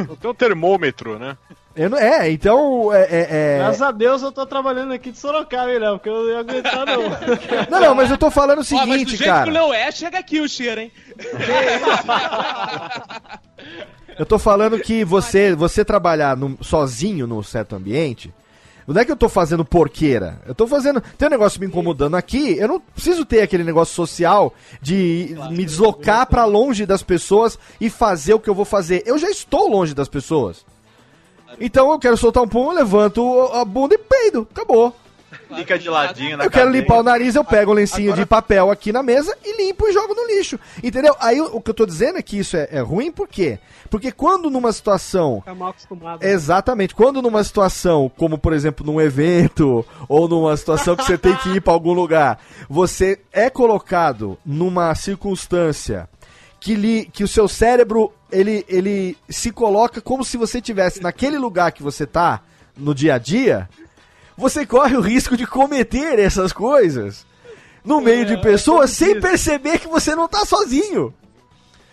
Não 0.00 0.16
tem 0.16 0.30
um 0.30 0.34
termômetro, 0.34 1.18
né? 1.18 1.36
Eu 1.76 1.90
não, 1.90 1.98
é, 1.98 2.30
então 2.30 2.90
é- 2.92 3.02
é- 3.02 3.28
é... 3.30 3.58
Graças 3.58 3.82
a 3.82 3.90
Deus 3.90 4.22
eu 4.22 4.32
tô 4.32 4.46
trabalhando 4.46 4.94
aqui 4.94 5.10
de 5.12 5.18
Sorocaba, 5.18 5.70
hein, 5.70 5.78
Léo? 5.78 5.98
Porque 5.98 6.08
eu 6.08 6.30
ia 6.30 6.38
aguentar, 6.38 6.86
não. 6.86 7.02
Não, 7.70 7.80
não, 7.80 7.94
mas 7.94 8.10
eu 8.10 8.16
tô 8.16 8.30
falando 8.30 8.60
o 8.60 8.62
Ó, 8.62 8.64
mas 8.64 8.86
do 8.86 8.92
seguinte, 8.92 9.10
jeito 9.16 9.24
cara. 9.24 9.50
que 9.52 9.58
o 9.58 9.74
é, 9.74 9.92
chega 9.92 10.18
aqui 10.18 10.40
o 10.40 10.48
cheiro, 10.48 10.80
hein? 10.80 10.92
Eu 14.18 14.24
tô 14.24 14.38
falando 14.38 14.78
que 14.80 15.04
você, 15.04 15.54
você 15.54 15.84
trabalhar 15.84 16.36
num- 16.36 16.56
sozinho 16.62 17.26
num 17.26 17.42
certo 17.42 17.76
ambiente, 17.76 18.32
Não 18.86 18.98
é 19.00 19.04
que 19.04 19.10
eu 19.12 19.16
tô 19.16 19.28
fazendo 19.28 19.64
porqueira. 19.64 20.40
Eu 20.46 20.54
tô 20.54 20.66
fazendo. 20.66 21.00
Tem 21.18 21.26
um 21.26 21.30
negócio 21.30 21.60
me 21.60 21.66
incomodando 21.66 22.16
aqui. 22.16 22.56
Eu 22.56 22.68
não 22.68 22.80
preciso 22.80 23.24
ter 23.24 23.42
aquele 23.42 23.64
negócio 23.64 23.92
social 23.94 24.54
de 24.80 25.36
me 25.50 25.64
deslocar 25.64 26.24
pra 26.28 26.44
longe 26.44 26.86
das 26.86 27.02
pessoas 27.02 27.58
e 27.80 27.90
fazer 27.90 28.34
o 28.34 28.40
que 28.40 28.48
eu 28.48 28.54
vou 28.54 28.64
fazer. 28.64 29.02
Eu 29.04 29.18
já 29.18 29.28
estou 29.28 29.68
longe 29.68 29.92
das 29.92 30.08
pessoas. 30.08 30.64
Então 31.60 31.90
eu 31.90 31.98
quero 31.98 32.16
soltar 32.16 32.42
um 32.42 32.48
pum, 32.48 32.70
eu 32.70 32.76
levanto 32.76 33.50
a 33.52 33.64
bunda 33.64 33.94
e 33.94 33.98
peido. 33.98 34.46
Acabou. 34.52 34.94
Fica 35.54 35.78
de 35.78 35.88
ladinho 35.88 36.36
na 36.36 36.44
Eu 36.44 36.50
quero 36.50 36.66
cadeira. 36.66 36.84
limpar 36.84 36.98
o 36.98 37.02
nariz, 37.02 37.34
eu 37.34 37.44
pego 37.44 37.70
um 37.72 37.74
lencinho 37.74 38.14
de 38.14 38.24
papel 38.24 38.70
aqui 38.70 38.92
na 38.92 39.02
mesa 39.02 39.36
e 39.44 39.56
limpo 39.56 39.86
e 39.88 39.92
jogo 39.92 40.14
no 40.14 40.26
lixo. 40.26 40.58
Entendeu? 40.82 41.14
Aí 41.20 41.40
o, 41.40 41.60
que 41.60 41.70
eu 41.70 41.74
tô 41.74 41.86
dizendo 41.86 42.18
é 42.18 42.22
que 42.22 42.38
isso 42.38 42.56
é, 42.56 42.68
é 42.70 42.80
ruim, 42.80 43.10
por 43.12 43.28
quê? 43.28 43.58
Porque 43.90 44.10
quando 44.10 44.50
numa 44.50 44.72
situação. 44.72 45.42
Tá 45.44 45.54
mal 45.54 45.70
acostumado. 45.70 46.22
Exatamente, 46.22 46.94
quando 46.94 47.22
numa 47.22 47.42
situação, 47.44 48.10
como 48.16 48.38
por 48.38 48.52
exemplo 48.52 48.84
num 48.84 49.00
evento, 49.00 49.84
ou 50.08 50.28
numa 50.28 50.56
situação 50.56 50.96
que 50.96 51.04
você 51.04 51.18
tem 51.18 51.34
que 51.36 51.50
ir 51.50 51.60
pra 51.60 51.72
algum 51.72 51.92
lugar, 51.92 52.38
você 52.68 53.20
é 53.32 53.50
colocado 53.50 54.38
numa 54.44 54.94
circunstância 54.94 56.08
que, 56.66 56.74
lhe, 56.74 57.04
que 57.12 57.22
o 57.22 57.28
seu 57.28 57.46
cérebro 57.46 58.12
ele, 58.28 58.64
ele 58.68 59.16
se 59.28 59.52
coloca 59.52 60.00
como 60.00 60.24
se 60.24 60.36
você 60.36 60.60
tivesse 60.60 61.00
naquele 61.00 61.38
lugar 61.38 61.70
que 61.70 61.80
você 61.80 62.04
tá 62.04 62.42
no 62.76 62.92
dia 62.92 63.14
a 63.14 63.18
dia, 63.18 63.68
você 64.36 64.66
corre 64.66 64.96
o 64.96 65.00
risco 65.00 65.36
de 65.36 65.46
cometer 65.46 66.18
essas 66.18 66.52
coisas 66.52 67.24
no 67.84 68.00
meio 68.00 68.26
de 68.26 68.36
pessoas 68.40 68.90
sem 68.90 69.20
perceber 69.20 69.78
que 69.78 69.86
você 69.86 70.16
não 70.16 70.26
tá 70.26 70.44
sozinho. 70.44 71.14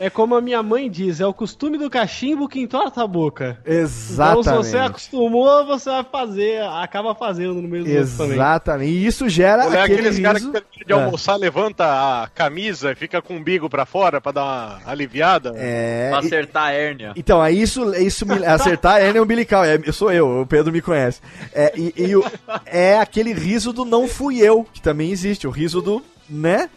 É 0.05 0.09
como 0.09 0.35
a 0.35 0.41
minha 0.41 0.61
mãe 0.61 0.89
diz, 0.89 1.21
é 1.21 1.25
o 1.25 1.33
costume 1.33 1.77
do 1.77 1.89
cachimbo 1.89 2.47
que 2.49 2.59
entorta 2.59 3.01
a 3.03 3.07
boca. 3.07 3.57
Exatamente. 3.65 4.41
Então, 4.49 4.63
se 4.63 4.69
você 4.71 4.77
acostumou, 4.77 5.65
você 5.65 5.89
vai 5.89 6.03
fazer, 6.03 6.61
acaba 6.63 7.15
fazendo 7.15 7.53
no 7.55 7.67
meio 7.67 7.85
do 7.85 7.91
outro 7.95 8.17
também. 8.17 8.33
Exatamente. 8.33 8.91
E 8.91 9.05
isso 9.05 9.29
gera 9.29 9.65
Olha, 9.67 9.83
aquele 9.83 9.99
aqueles 10.01 10.19
caras 10.19 10.45
que 10.71 10.85
de 10.85 10.91
É. 10.91 10.95
almoçar, 10.95 11.35
levanta 11.37 11.85
a 11.85 12.27
camisa 12.27 12.91
e 12.91 12.95
fica 12.95 13.21
com 13.21 13.33
o 13.35 13.37
umbigo 13.37 13.69
pra 13.69 13.85
fora 13.85 14.19
pra 14.19 14.31
dar 14.33 14.43
uma 14.43 14.81
aliviada. 14.85 15.53
É, 15.55 16.09
Pra 16.09 16.19
acertar 16.19 16.63
a 16.65 16.71
hérnia. 16.71 17.13
Então, 17.15 17.41
aí 17.41 17.61
isso, 17.61 17.93
isso 17.95 18.25
me, 18.25 18.33
acertar 18.45 18.99
é 19.01 19.05
hernia 19.07 19.23
umbilical. 19.23 19.63
É, 19.63 19.79
eu 19.85 19.93
sou 19.93 20.11
eu, 20.11 20.41
o 20.41 20.45
Pedro 20.45 20.73
me 20.73 20.81
conhece. 20.81 21.21
É, 21.53 21.71
e, 21.77 21.93
e 21.95 22.15
o- 22.15 22.25
é 22.65 22.97
aquele 22.99 23.31
riso 23.33 23.71
do 23.71 23.85
não 23.85 24.07
fui 24.07 24.39
eu, 24.39 24.65
que 24.73 24.81
também 24.81 25.11
existe. 25.11 25.47
O 25.47 25.51
riso 25.51 25.81
do, 25.81 26.03
né? 26.29 26.69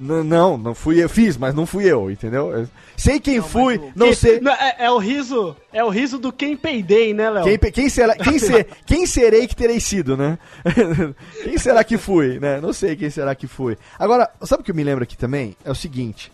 N- 0.00 0.22
não, 0.24 0.56
não 0.56 0.74
fui 0.74 1.02
eu. 1.02 1.08
Fiz, 1.08 1.36
mas 1.36 1.54
não 1.54 1.66
fui 1.66 1.84
eu, 1.84 2.10
entendeu? 2.10 2.50
Eu 2.52 2.68
sei 2.96 3.20
quem 3.20 3.40
fui, 3.42 3.78
não 3.94 4.08
Que- 4.08 4.14
sei. 4.16 4.40
Não, 4.40 4.52
é, 4.52 4.76
é 4.78 4.90
o 4.90 4.96
riso, 4.98 5.54
é 5.72 5.84
o 5.84 5.88
riso 5.90 6.18
do 6.18 6.32
quem 6.32 6.56
peidei, 6.56 7.12
né, 7.12 7.28
Léo? 7.28 7.44
Quem, 7.44 7.58
quem, 7.72 7.88
será, 7.88 8.16
quem, 8.16 8.38
ser, 8.38 8.66
quem 8.86 9.06
serei 9.06 9.46
que 9.46 9.54
terei 9.54 9.78
sido, 9.80 10.16
né? 10.16 10.38
quem 11.44 11.58
será 11.58 11.84
que 11.84 11.98
fui, 11.98 12.38
né? 12.38 12.60
Não 12.60 12.72
sei 12.72 12.96
quem 12.96 13.10
será 13.10 13.34
que 13.34 13.46
fui. 13.46 13.76
Agora, 13.98 14.30
sabe 14.42 14.62
o 14.62 14.64
que 14.64 14.70
eu 14.70 14.74
me 14.74 14.82
lembro 14.84 15.04
aqui 15.04 15.16
também? 15.16 15.54
É 15.64 15.70
o 15.70 15.74
seguinte. 15.74 16.32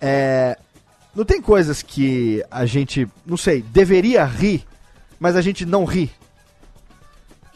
É, 0.00 0.56
não 1.14 1.24
tem 1.24 1.40
coisas 1.40 1.82
que 1.82 2.42
a 2.50 2.64
gente, 2.66 3.06
não 3.24 3.36
sei, 3.36 3.62
deveria 3.62 4.24
rir, 4.24 4.66
mas 5.20 5.36
a 5.36 5.40
gente 5.42 5.64
não 5.66 5.84
ri. 5.84 6.10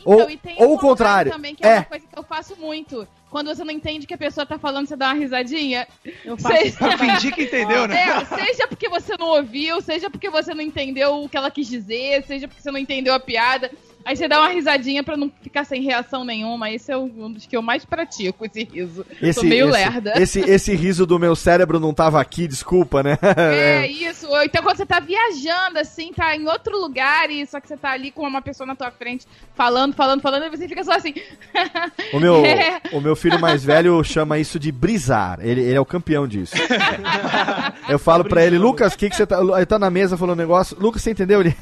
ou 0.04 0.14
Então, 0.14 0.30
e 0.30 0.36
tem 0.38 0.56
ou 0.58 0.74
o 0.74 0.78
contrário. 0.78 1.30
também, 1.32 1.54
que 1.54 1.64
é, 1.66 1.68
É, 1.68 1.76
uma 1.78 1.84
coisa 1.84 2.04
que 2.10 2.18
eu 2.18 2.22
faço 2.22 2.56
muito. 2.56 3.06
Quando 3.30 3.46
você 3.46 3.62
não 3.62 3.72
entende 3.72 4.04
o 4.04 4.08
que 4.08 4.14
a 4.14 4.18
pessoa 4.18 4.44
tá 4.44 4.58
falando, 4.58 4.88
você 4.88 4.96
dá 4.96 5.06
uma 5.06 5.14
risadinha. 5.14 5.86
Eu 6.24 6.36
faço 6.36 6.56
Seja-. 6.56 6.98
Fingir 6.98 7.34
que 7.34 7.44
entendeu, 7.44 7.86
né? 7.86 7.96
É, 7.96 8.24
seja 8.24 8.66
porque 8.66 8.88
você 8.88 9.16
não 9.16 9.28
ouviu, 9.28 9.80
seja 9.80 10.10
porque 10.10 10.28
você 10.28 10.52
não 10.52 10.62
entendeu 10.62 11.22
o 11.22 11.28
que 11.28 11.36
ela 11.36 11.50
quis 11.50 11.68
dizer, 11.68 12.24
seja 12.24 12.48
porque 12.48 12.60
você 12.60 12.70
não 12.70 12.78
entendeu 12.78 13.14
a 13.14 13.20
piada. 13.20 13.70
Aí 14.04 14.16
você 14.16 14.26
dá 14.26 14.40
uma 14.40 14.48
risadinha 14.48 15.02
pra 15.04 15.16
não 15.16 15.30
ficar 15.42 15.64
sem 15.64 15.82
reação 15.82 16.24
nenhuma. 16.24 16.70
Esse 16.70 16.90
é 16.90 16.96
um 16.96 17.32
dos 17.32 17.46
que 17.46 17.56
eu 17.56 17.62
mais 17.62 17.84
pratico, 17.84 18.44
esse 18.46 18.64
riso. 18.64 19.06
esse, 19.20 19.40
Tô 19.40 19.46
meio 19.46 19.68
esse, 19.68 19.72
lerda. 19.72 20.12
Esse, 20.16 20.40
esse 20.40 20.74
riso 20.74 21.06
do 21.06 21.18
meu 21.18 21.36
cérebro 21.36 21.78
não 21.78 21.92
tava 21.92 22.20
aqui, 22.20 22.48
desculpa, 22.48 23.02
né? 23.02 23.18
É 23.36 23.86
isso. 23.90 24.26
Ou 24.28 24.42
então 24.42 24.62
quando 24.62 24.76
você 24.76 24.86
tá 24.86 25.00
viajando, 25.00 25.78
assim, 25.78 26.12
tá 26.12 26.34
em 26.34 26.46
outro 26.48 26.80
lugar, 26.80 27.30
e 27.30 27.46
só 27.46 27.60
que 27.60 27.68
você 27.68 27.76
tá 27.76 27.90
ali 27.90 28.10
com 28.10 28.26
uma 28.26 28.40
pessoa 28.42 28.66
na 28.66 28.74
tua 28.74 28.90
frente, 28.90 29.26
falando, 29.54 29.94
falando, 29.94 30.20
falando, 30.20 30.46
e 30.46 30.50
você 30.50 30.66
fica 30.66 30.82
só 30.82 30.92
assim. 30.92 31.14
O 32.12 32.18
meu, 32.18 32.44
É. 32.50 32.80
o 32.92 33.00
meu 33.00 33.14
filho 33.14 33.38
mais 33.38 33.62
velho 33.64 34.02
chama 34.02 34.38
isso 34.38 34.58
de 34.58 34.72
brisar. 34.72 35.38
Ele, 35.40 35.60
ele 35.60 35.74
é 35.74 35.80
o 35.80 35.84
campeão 35.84 36.26
disso. 36.26 36.54
Eu 37.88 37.98
falo 37.98 38.24
pra 38.24 38.44
ele, 38.44 38.58
Lucas, 38.58 38.94
o 38.94 38.98
que, 38.98 39.10
que 39.10 39.16
você 39.16 39.26
tá. 39.26 39.40
Ele 39.40 39.66
tá 39.66 39.78
na 39.78 39.90
mesa 39.90 40.16
falando 40.16 40.38
um 40.38 40.40
negócio. 40.40 40.76
Lucas, 40.78 41.02
você 41.02 41.10
entendeu? 41.10 41.40
Ele. 41.40 41.56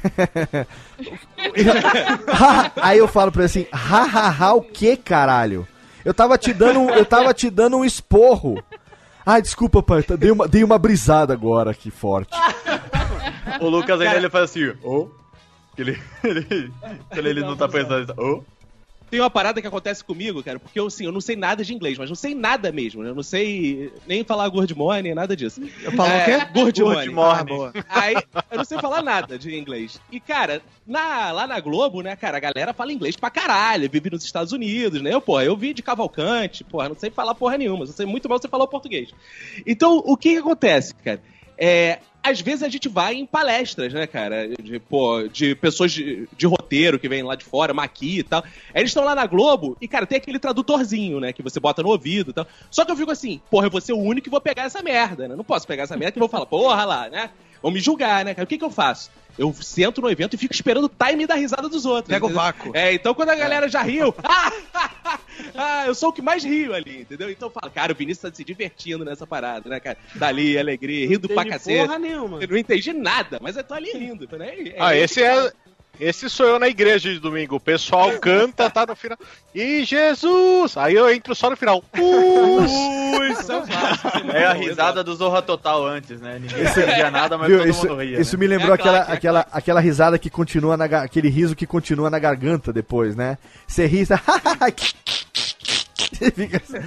Aí 2.81 2.99
eu 2.99 3.09
falo 3.09 3.31
pra 3.33 3.43
ele 3.43 3.47
assim, 3.47 3.67
ha, 3.73 4.03
ha, 4.03 4.29
ha, 4.47 4.55
o 4.55 4.63
que, 4.63 4.97
caralho? 4.97 5.67
Eu 6.05 6.15
tava 6.15 6.39
te 6.39 6.53
dando, 6.53 6.89
eu 6.91 7.05
tava 7.05 7.35
te 7.35 7.51
dando 7.51 7.77
um 7.79 7.85
esporro. 7.85 8.63
Ai, 9.27 9.43
desculpa, 9.43 9.83
pai, 9.83 10.03
tá- 10.03 10.17
dei 10.17 10.31
uma, 10.31 10.49
dei 10.49 10.65
uma 10.65 10.79
brisada 10.79 11.33
agora 11.35 11.71
aqui 11.71 11.91
forte. 11.91 12.31
O 13.61 13.69
Lucas 13.69 14.01
ainda 14.01 14.17
ele 14.17 14.31
faz 14.31 14.45
assim. 14.45 14.73
Que 15.77 15.83
ele, 15.83 16.03
ele, 16.25 16.73
quando 17.11 17.27
ele 17.27 17.41
não 17.41 17.57
tá 17.57 17.69
pensando, 17.69 18.15
ô. 18.17 18.43
Tem 19.11 19.21
uma 19.21 19.31
parada 19.31 19.61
que 19.61 19.67
acontece 19.67 20.05
comigo, 20.05 20.43
cara, 20.43 20.59
porque 20.59 20.79
eu, 20.79 20.87
assim, 20.87 21.05
eu 21.05 21.13
não 21.13 21.21
sei 21.21 21.35
nada 21.35 21.65
de 21.65 21.75
inglês, 21.75 21.97
mas 21.97 22.09
não 22.11 22.17
sei 22.17 22.35
nada 22.35 22.71
mesmo, 22.71 23.03
né? 23.03 23.11
Eu 23.11 23.15
não 23.15 23.23
sei 23.23 23.91
nem 24.07 24.23
falar 24.23 24.49
good 24.49 24.75
morning, 24.77 25.15
nada 25.15 25.35
disso. 25.35 25.61
Eu 25.83 25.93
falo 25.93 26.11
o 26.11 26.25
quê? 26.25 26.39
Good, 26.53 26.83
Good 26.83 27.09
morning. 27.11 27.73
Ah. 27.89 28.03
Aí, 28.03 28.17
eu 28.51 28.59
não 28.59 28.65
sei 28.65 28.79
falar 28.79 29.03
nada 29.03 29.39
de 29.39 29.57
inglês. 29.57 30.01
E, 30.13 30.21
cara, 30.21 30.61
na- 30.87 31.33
lá 31.33 31.47
na 31.47 31.59
Globo, 31.61 32.03
né, 32.03 32.15
cara, 32.17 32.37
a 32.37 32.41
galera 32.41 32.75
fala 32.75 32.93
inglês 32.93 33.17
pra 33.17 33.31
caralho, 33.31 33.89
vive 33.91 34.11
nos 34.11 34.25
Estados 34.25 34.53
Unidos, 34.53 35.01
né? 35.01 35.15
Eu, 35.15 35.21
porra, 35.21 35.45
eu 35.45 35.57
vim 35.57 35.73
de 35.73 35.83
Cavalcante, 35.83 36.63
porra, 36.65 36.89
não 36.91 36.97
sei 36.97 37.11
falar 37.11 37.35
porra 37.35 37.57
nenhuma, 37.57 37.87
só 37.87 37.93
sei 37.93 38.07
muito 38.07 38.29
mal 38.29 38.39
você 38.39 38.49
falar 38.49 38.67
português. 38.67 39.11
Então, 39.67 40.03
o 40.05 40.17
que 40.17 40.33
que 40.33 40.39
acontece, 40.39 40.95
cara? 40.95 41.23
É, 41.57 41.99
às 42.29 42.41
vezes 42.41 42.63
a 42.63 42.69
gente 42.69 42.89
vai 42.89 43.15
em 43.15 43.27
palestras, 43.27 43.93
né, 43.93 44.07
cara? 44.07 44.49
De, 44.61 44.79
pô, 44.79 45.27
de 45.29 45.55
pessoas 45.55 45.93
de, 45.93 46.29
de 46.37 46.47
roteiro 46.47 46.99
que 46.99 47.09
vêm 47.09 47.23
lá 47.23 47.35
de 47.35 47.45
fora, 47.45 47.73
maqui 47.73 48.19
e 48.19 48.23
tal. 48.23 48.45
Eles 48.75 48.91
estão 48.91 49.05
lá 49.05 49.15
na 49.15 49.27
Globo 49.27 49.77
e, 49.81 49.89
cara, 49.89 50.07
tem 50.07 50.19
aquele 50.19 50.39
tradutorzinho, 50.39 51.21
né? 51.21 51.33
Que 51.33 51.43
você 51.43 51.59
bota 51.59 51.83
no 51.83 51.89
ouvido 51.89 52.31
e 52.31 52.35
tal. 52.35 52.47
Só 52.71 52.85
que 52.85 52.93
eu 52.93 52.97
fico 52.97 53.11
assim, 53.11 53.41
porra, 53.51 53.67
eu 53.67 53.71
vou 53.71 53.81
ser 53.81 53.93
o 53.93 53.99
único 53.99 54.25
que 54.25 54.31
vou 54.31 54.41
pegar 54.41 54.65
essa 54.65 54.83
merda, 54.83 55.27
né? 55.29 55.35
Não 55.35 55.45
posso 55.45 55.67
pegar 55.67 55.85
essa 55.85 55.97
merda 55.97 56.13
que 56.13 56.19
vou 56.19 56.29
falar, 56.29 56.47
porra 56.47 56.85
lá, 56.85 57.09
né? 57.09 57.31
Vão 57.63 57.73
me 57.73 57.81
julgar, 57.81 58.25
né, 58.25 58.35
cara? 58.35 58.45
O 58.45 58.49
que 58.49 58.59
que 58.59 58.65
eu 58.65 58.71
faço? 58.71 59.11
Eu 59.39 59.55
sento 59.55 60.01
no 60.01 60.11
evento 60.11 60.35
e 60.35 60.37
fico 60.37 60.53
esperando 60.53 60.85
o 60.85 60.89
time 60.89 61.27
da 61.27 61.35
risada 61.35 61.69
dos 61.69 61.87
outros. 61.87 62.09
Pega 62.13 62.25
o 62.25 62.29
entendeu? 62.29 62.43
vácuo. 62.43 62.73
É, 62.75 62.93
então 62.93 63.15
quando 63.15 63.29
a 63.31 63.37
galera 63.37 63.69
já 63.69 63.83
riu, 63.83 64.13
ah, 64.25 64.53
ah, 65.55 65.87
eu 65.87 65.95
sou 65.95 66.09
o 66.09 66.13
que 66.13 66.21
mais 66.21 66.43
rio 66.45 66.75
ali, 66.75 67.03
entendeu? 67.03 67.31
Então 67.31 67.49
eu 67.49 67.53
falo, 67.53 67.73
cara, 67.73 67.93
o 67.93 67.97
Vinícius 67.97 68.31
tá 68.31 68.37
se 68.37 68.45
divertindo 68.45 69.05
nessa 69.05 69.27
parada, 69.27 69.69
né, 69.71 69.79
cara? 69.79 69.97
Dali, 70.17 70.59
alegria, 70.59 71.07
rindo 71.07 71.29
pra 71.29 71.45
cacete. 71.45 71.79
porra 71.79 71.99
nenhuma. 71.99 72.43
Eu 72.43 72.49
não 72.49 72.57
entendi 72.57 72.93
nada, 72.93 73.39
mas 73.41 73.57
eu 73.57 73.63
tô 73.65 73.75
ali 73.75 73.93
rindo, 73.93 74.29
né? 74.37 74.49
É- 74.49 74.77
Ah, 74.79 74.95
é- 74.95 75.01
esse 75.01 75.23
é. 75.23 75.53
Esse 76.01 76.31
sou 76.31 76.47
eu 76.47 76.59
na 76.59 76.69
igreja 76.69 77.13
de 77.13 77.19
domingo. 77.19 77.57
O 77.57 77.61
pessoal 77.61 78.19
canta, 78.19 78.71
tá 78.71 78.87
no 78.87 78.95
final. 78.95 79.19
E 79.55 79.85
Jesus! 79.85 80.77
Aí 80.77 80.95
eu 80.95 81.11
entro 81.13 81.35
só 81.35 81.51
no 81.51 81.57
final. 81.57 81.83
Isso 83.33 83.53
é 83.53 83.67
fácil. 83.67 84.31
É 84.31 84.47
a 84.47 84.53
risada 84.53 85.03
do 85.03 85.15
Zorra 85.15 85.43
Total 85.43 85.85
antes, 85.85 86.21
né? 86.21 86.39
Ninguém 86.41 86.63
entendia 86.63 87.11
nada, 87.11 87.37
mas 87.37 87.49
Viu? 87.49 87.59
todo 87.59 87.69
Isso, 87.69 87.89
mundo 87.89 88.01
ria. 88.01 88.21
isso 88.21 88.37
né? 88.37 88.41
me 88.41 88.47
lembrou 88.47 88.71
É 88.71 88.75
aquela, 88.75 88.97
claque, 88.99 89.11
é 89.11 89.13
a 89.13 89.17
aquela, 89.17 89.47
aquela 89.53 89.81
risada 89.81 90.19
que 90.19 90.31
continua 90.31 90.77
na 90.77 90.85
aquele 90.85 91.29
riso 91.29 91.55
que 91.57 91.67
continua 91.67 92.09
na 92.11 92.19
garganta 92.19 92.73
depois, 92.73 93.15
né? 93.17 93.37
Você 93.67 93.87
ri, 93.87 94.07
tá... 94.07 94.21
Fica 96.35 96.59
assim, 96.59 96.79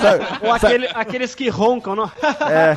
sabe? 0.00 0.24
Ou 0.46 0.52
aquele- 0.52 0.88
aqueles 0.94 1.34
que 1.34 1.48
roncam, 1.48 1.94
não? 1.96 2.10
É, 2.48 2.76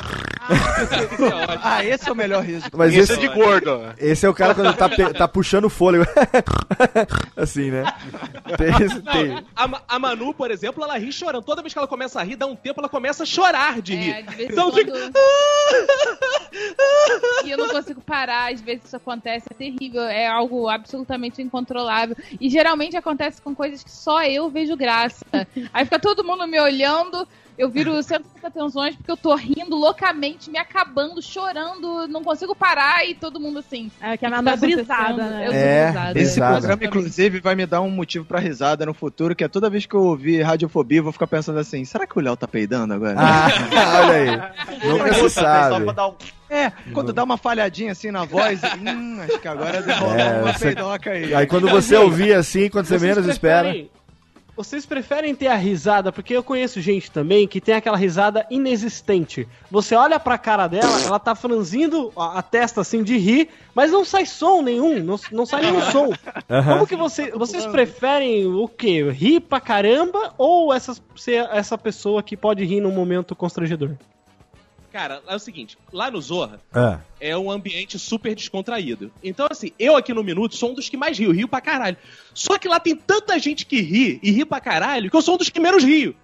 Ah, 1.62 1.84
esse 1.86 2.10
é 2.10 2.12
o 2.12 2.16
melhor 2.16 2.44
riso. 2.44 2.66
mas 2.74 2.92
Esse 2.94 3.14
esse, 3.14 3.14
é 3.14 3.28
de 3.28 3.34
gordo. 3.34 3.94
esse 3.98 4.26
é 4.26 4.30
o 4.30 4.34
cara 4.34 4.54
quando 4.56 4.74
tá, 4.76 4.90
tá 5.14 5.28
puxando 5.28 5.66
o 5.66 5.70
fôlego. 5.70 6.06
assim, 7.38 7.72
né? 7.72 7.84
Tem, 8.58 8.70
esse- 8.86 9.02
tem. 9.04 9.28
Não, 9.30 9.44
a, 9.56 9.82
a 9.88 10.00
Manu, 10.00 10.34
por 10.34 10.52
exemplo, 10.52 10.84
ela 10.84 10.98
ri 10.98 11.12
chorando. 11.12 11.44
Toda 11.44 11.62
vez 11.62 11.72
que 11.74 11.78
ela 11.80 11.88
começa 11.88 12.20
a 12.20 12.24
rir, 12.24 12.36
dá 12.36 12.46
um 12.48 12.56
tempo, 12.56 12.82
ela 12.82 12.90
começa 12.90 13.24
a 13.24 13.26
chorar 13.26 13.82
de 13.82 13.96
rir. 13.96 14.12
É, 14.12 14.22
de 14.24 14.44
então 14.46 14.72
quando. 14.72 14.76
fica. 14.76 15.12
E 17.46 17.52
eu 17.52 17.58
não 17.58 17.70
consigo 17.70 18.02
parar, 18.02 18.52
às 18.54 18.62
vezes 18.62 18.86
isso 18.86 18.96
acontece, 18.96 19.48
é 19.50 19.54
terrível, 19.54 20.04
é 20.04 20.28
algo 20.28 20.68
absolutamente 20.70 21.42
incontrolável. 21.42 22.16
E 22.40 22.50
geralmente 22.50 22.96
acontece 22.98 23.42
com 23.42 23.56
coisas 23.56 23.84
que 23.84 23.92
só 23.92 24.24
eu 24.24 24.50
vejo 24.50 24.76
graça. 24.76 25.26
Aí 25.74 25.83
fica 25.86 26.00
todo 26.00 26.24
mundo 26.24 26.46
me 26.48 26.60
olhando, 26.60 27.28
eu 27.58 27.70
viro 27.70 28.02
150 28.02 28.48
atenções 28.48 28.96
porque 28.96 29.12
eu 29.12 29.18
tô 29.18 29.36
rindo 29.36 29.76
loucamente, 29.76 30.50
me 30.50 30.58
acabando, 30.58 31.22
chorando, 31.22 32.08
não 32.08 32.24
consigo 32.24 32.56
parar 32.56 33.06
e 33.08 33.14
todo 33.14 33.40
mundo 33.40 33.60
assim. 33.60 33.92
É 34.02 34.18
que 34.18 34.26
a 34.26 34.30
"O 34.30 34.32
que 34.32 34.36
Manu 34.42 34.50
é 34.50 34.52
tá 34.52 34.58
brisada, 34.58 35.04
acontecendo?" 35.04 35.30
né? 35.30 35.46
É, 35.52 35.86
brisada. 35.86 36.20
Esse 36.20 36.40
programa, 36.40 36.86
inclusive, 36.86 37.40
vai 37.40 37.54
me 37.56 37.66
dar 37.66 37.82
um 37.82 37.92
motivo 37.92 38.26
pra 38.26 38.40
risada 38.40 38.86
no 38.86 38.94
futuro, 38.94 39.36
que 39.36 39.44
é 39.44 39.48
toda 39.48 39.70
vez 39.70 39.86
que 39.86 39.94
eu 39.96 40.02
ouvir 40.02 40.42
radiofobia, 40.42 41.00
eu 41.00 41.04
vou 41.04 41.14
ficar 41.14 41.28
pensando 41.28 41.60
assim, 41.60 41.86
será 41.86 42.08
que 42.08 42.18
o 42.18 42.22
Léo 42.22 42.36
tá 42.36 42.48
peidando 42.48 42.94
agora? 42.94 43.16
Ah, 43.20 43.48
olha 44.02 44.14
aí. 44.14 44.88
Nunca 44.90 45.14
se 45.14 45.20
Só 45.22 45.30
sabe. 45.30 45.84
pra 45.86 45.94
dar 45.94 46.08
um... 46.08 46.16
É, 46.50 46.72
quando 46.94 47.12
dá 47.14 47.24
uma 47.24 47.36
falhadinha 47.38 47.92
assim 47.94 48.12
na 48.12 48.26
voz, 48.26 48.62
hum, 48.64 49.20
acho 49.22 49.40
que 49.40 49.48
agora 49.48 49.82
deu 49.82 49.96
É, 49.96 50.42
uma 50.42 50.54
você- 50.54 50.66
peidoca 50.66 51.10
aí. 51.12 51.34
Aí 51.34 51.48
quando 51.48 51.68
você 51.68 51.96
ouvir 51.96 52.34
assim, 52.34 52.70
quando 52.70 52.86
você 52.86 53.00
Vocês 53.00 53.16
menos 53.16 53.28
espera. 53.32 53.64
preferem- 53.70 53.90
Vocês 54.56 54.86
preferem 54.86 55.34
ter 55.34 55.48
a 55.48 55.56
risada, 55.56 56.12
porque 56.12 56.36
eu 56.36 56.44
conheço 56.44 56.80
gente 56.80 57.10
também 57.10 57.48
que 57.48 57.60
tem 57.60 57.74
aquela 57.74 57.98
risada 57.98 58.46
inexistente. 58.52 59.48
Você 59.72 59.96
olha 59.96 60.20
pra 60.20 60.38
cara 60.38 60.68
dela, 60.68 61.02
ela 61.02 61.18
tá 61.18 61.34
franzindo 61.34 62.12
a, 62.16 62.38
a 62.38 62.42
testa 62.44 62.82
assim 62.82 63.04
de 63.04 63.18
rir, 63.18 63.50
mas 63.74 63.92
não 63.92 64.06
sai 64.06 64.28
som 64.28 64.62
nenhum, 64.62 65.04
não, 65.04 65.20
não 65.32 65.46
sai 65.46 65.64
nenhum 65.64 65.82
som. 65.82 66.12
Aham. 66.50 66.74
Como 66.74 66.88
que 66.88 66.96
você, 66.96 67.32
vocês 67.32 67.66
preferem 67.66 68.46
o 68.46 68.68
quê? 68.68 69.10
Rir 69.10 69.40
pra 69.40 69.60
caramba 69.60 70.34
ou 70.38 70.72
essa, 70.72 70.96
ser 71.16 71.50
essa 71.52 71.76
pessoa 71.76 72.22
que 72.22 72.38
pode 72.38 72.64
rir 72.64 72.80
num 72.80 72.92
momento 72.92 73.36
constrangedor? 73.36 73.98
Cara, 74.94 75.24
é 75.28 75.36
o 75.36 75.40
seguinte, 75.40 75.76
lá 75.92 76.12
no 76.12 76.22
Zorra 76.22 76.62
Ah. 76.72 77.00
é 77.20 77.36
um 77.36 77.50
ambiente 77.50 77.98
super 77.98 78.36
descontraído. 78.36 79.12
Então, 79.24 79.48
assim, 79.50 79.72
eu 79.80 79.98
aqui 79.98 80.14
no 80.14 80.24
Minuto 80.24 80.56
sou 80.56 80.70
um 80.70 80.76
dos 80.76 80.88
que 80.88 80.96
mais 80.96 81.18
rio, 81.18 81.32
rio 81.32 81.48
pra 81.48 81.60
caralho. 81.60 81.98
Só 82.32 82.60
que 82.60 82.68
lá 82.68 82.80
tem 82.80 82.96
tanta 82.96 83.40
gente 83.40 83.66
que 83.66 83.82
ri 83.82 84.20
e 84.22 84.30
ri 84.30 84.46
pra 84.46 84.60
caralho 84.62 85.10
que 85.10 85.18
eu 85.18 85.22
sou 85.24 85.34
um 85.34 85.38
dos 85.40 85.50
que 85.50 85.60
menos 85.60 85.84
rio. 85.84 86.16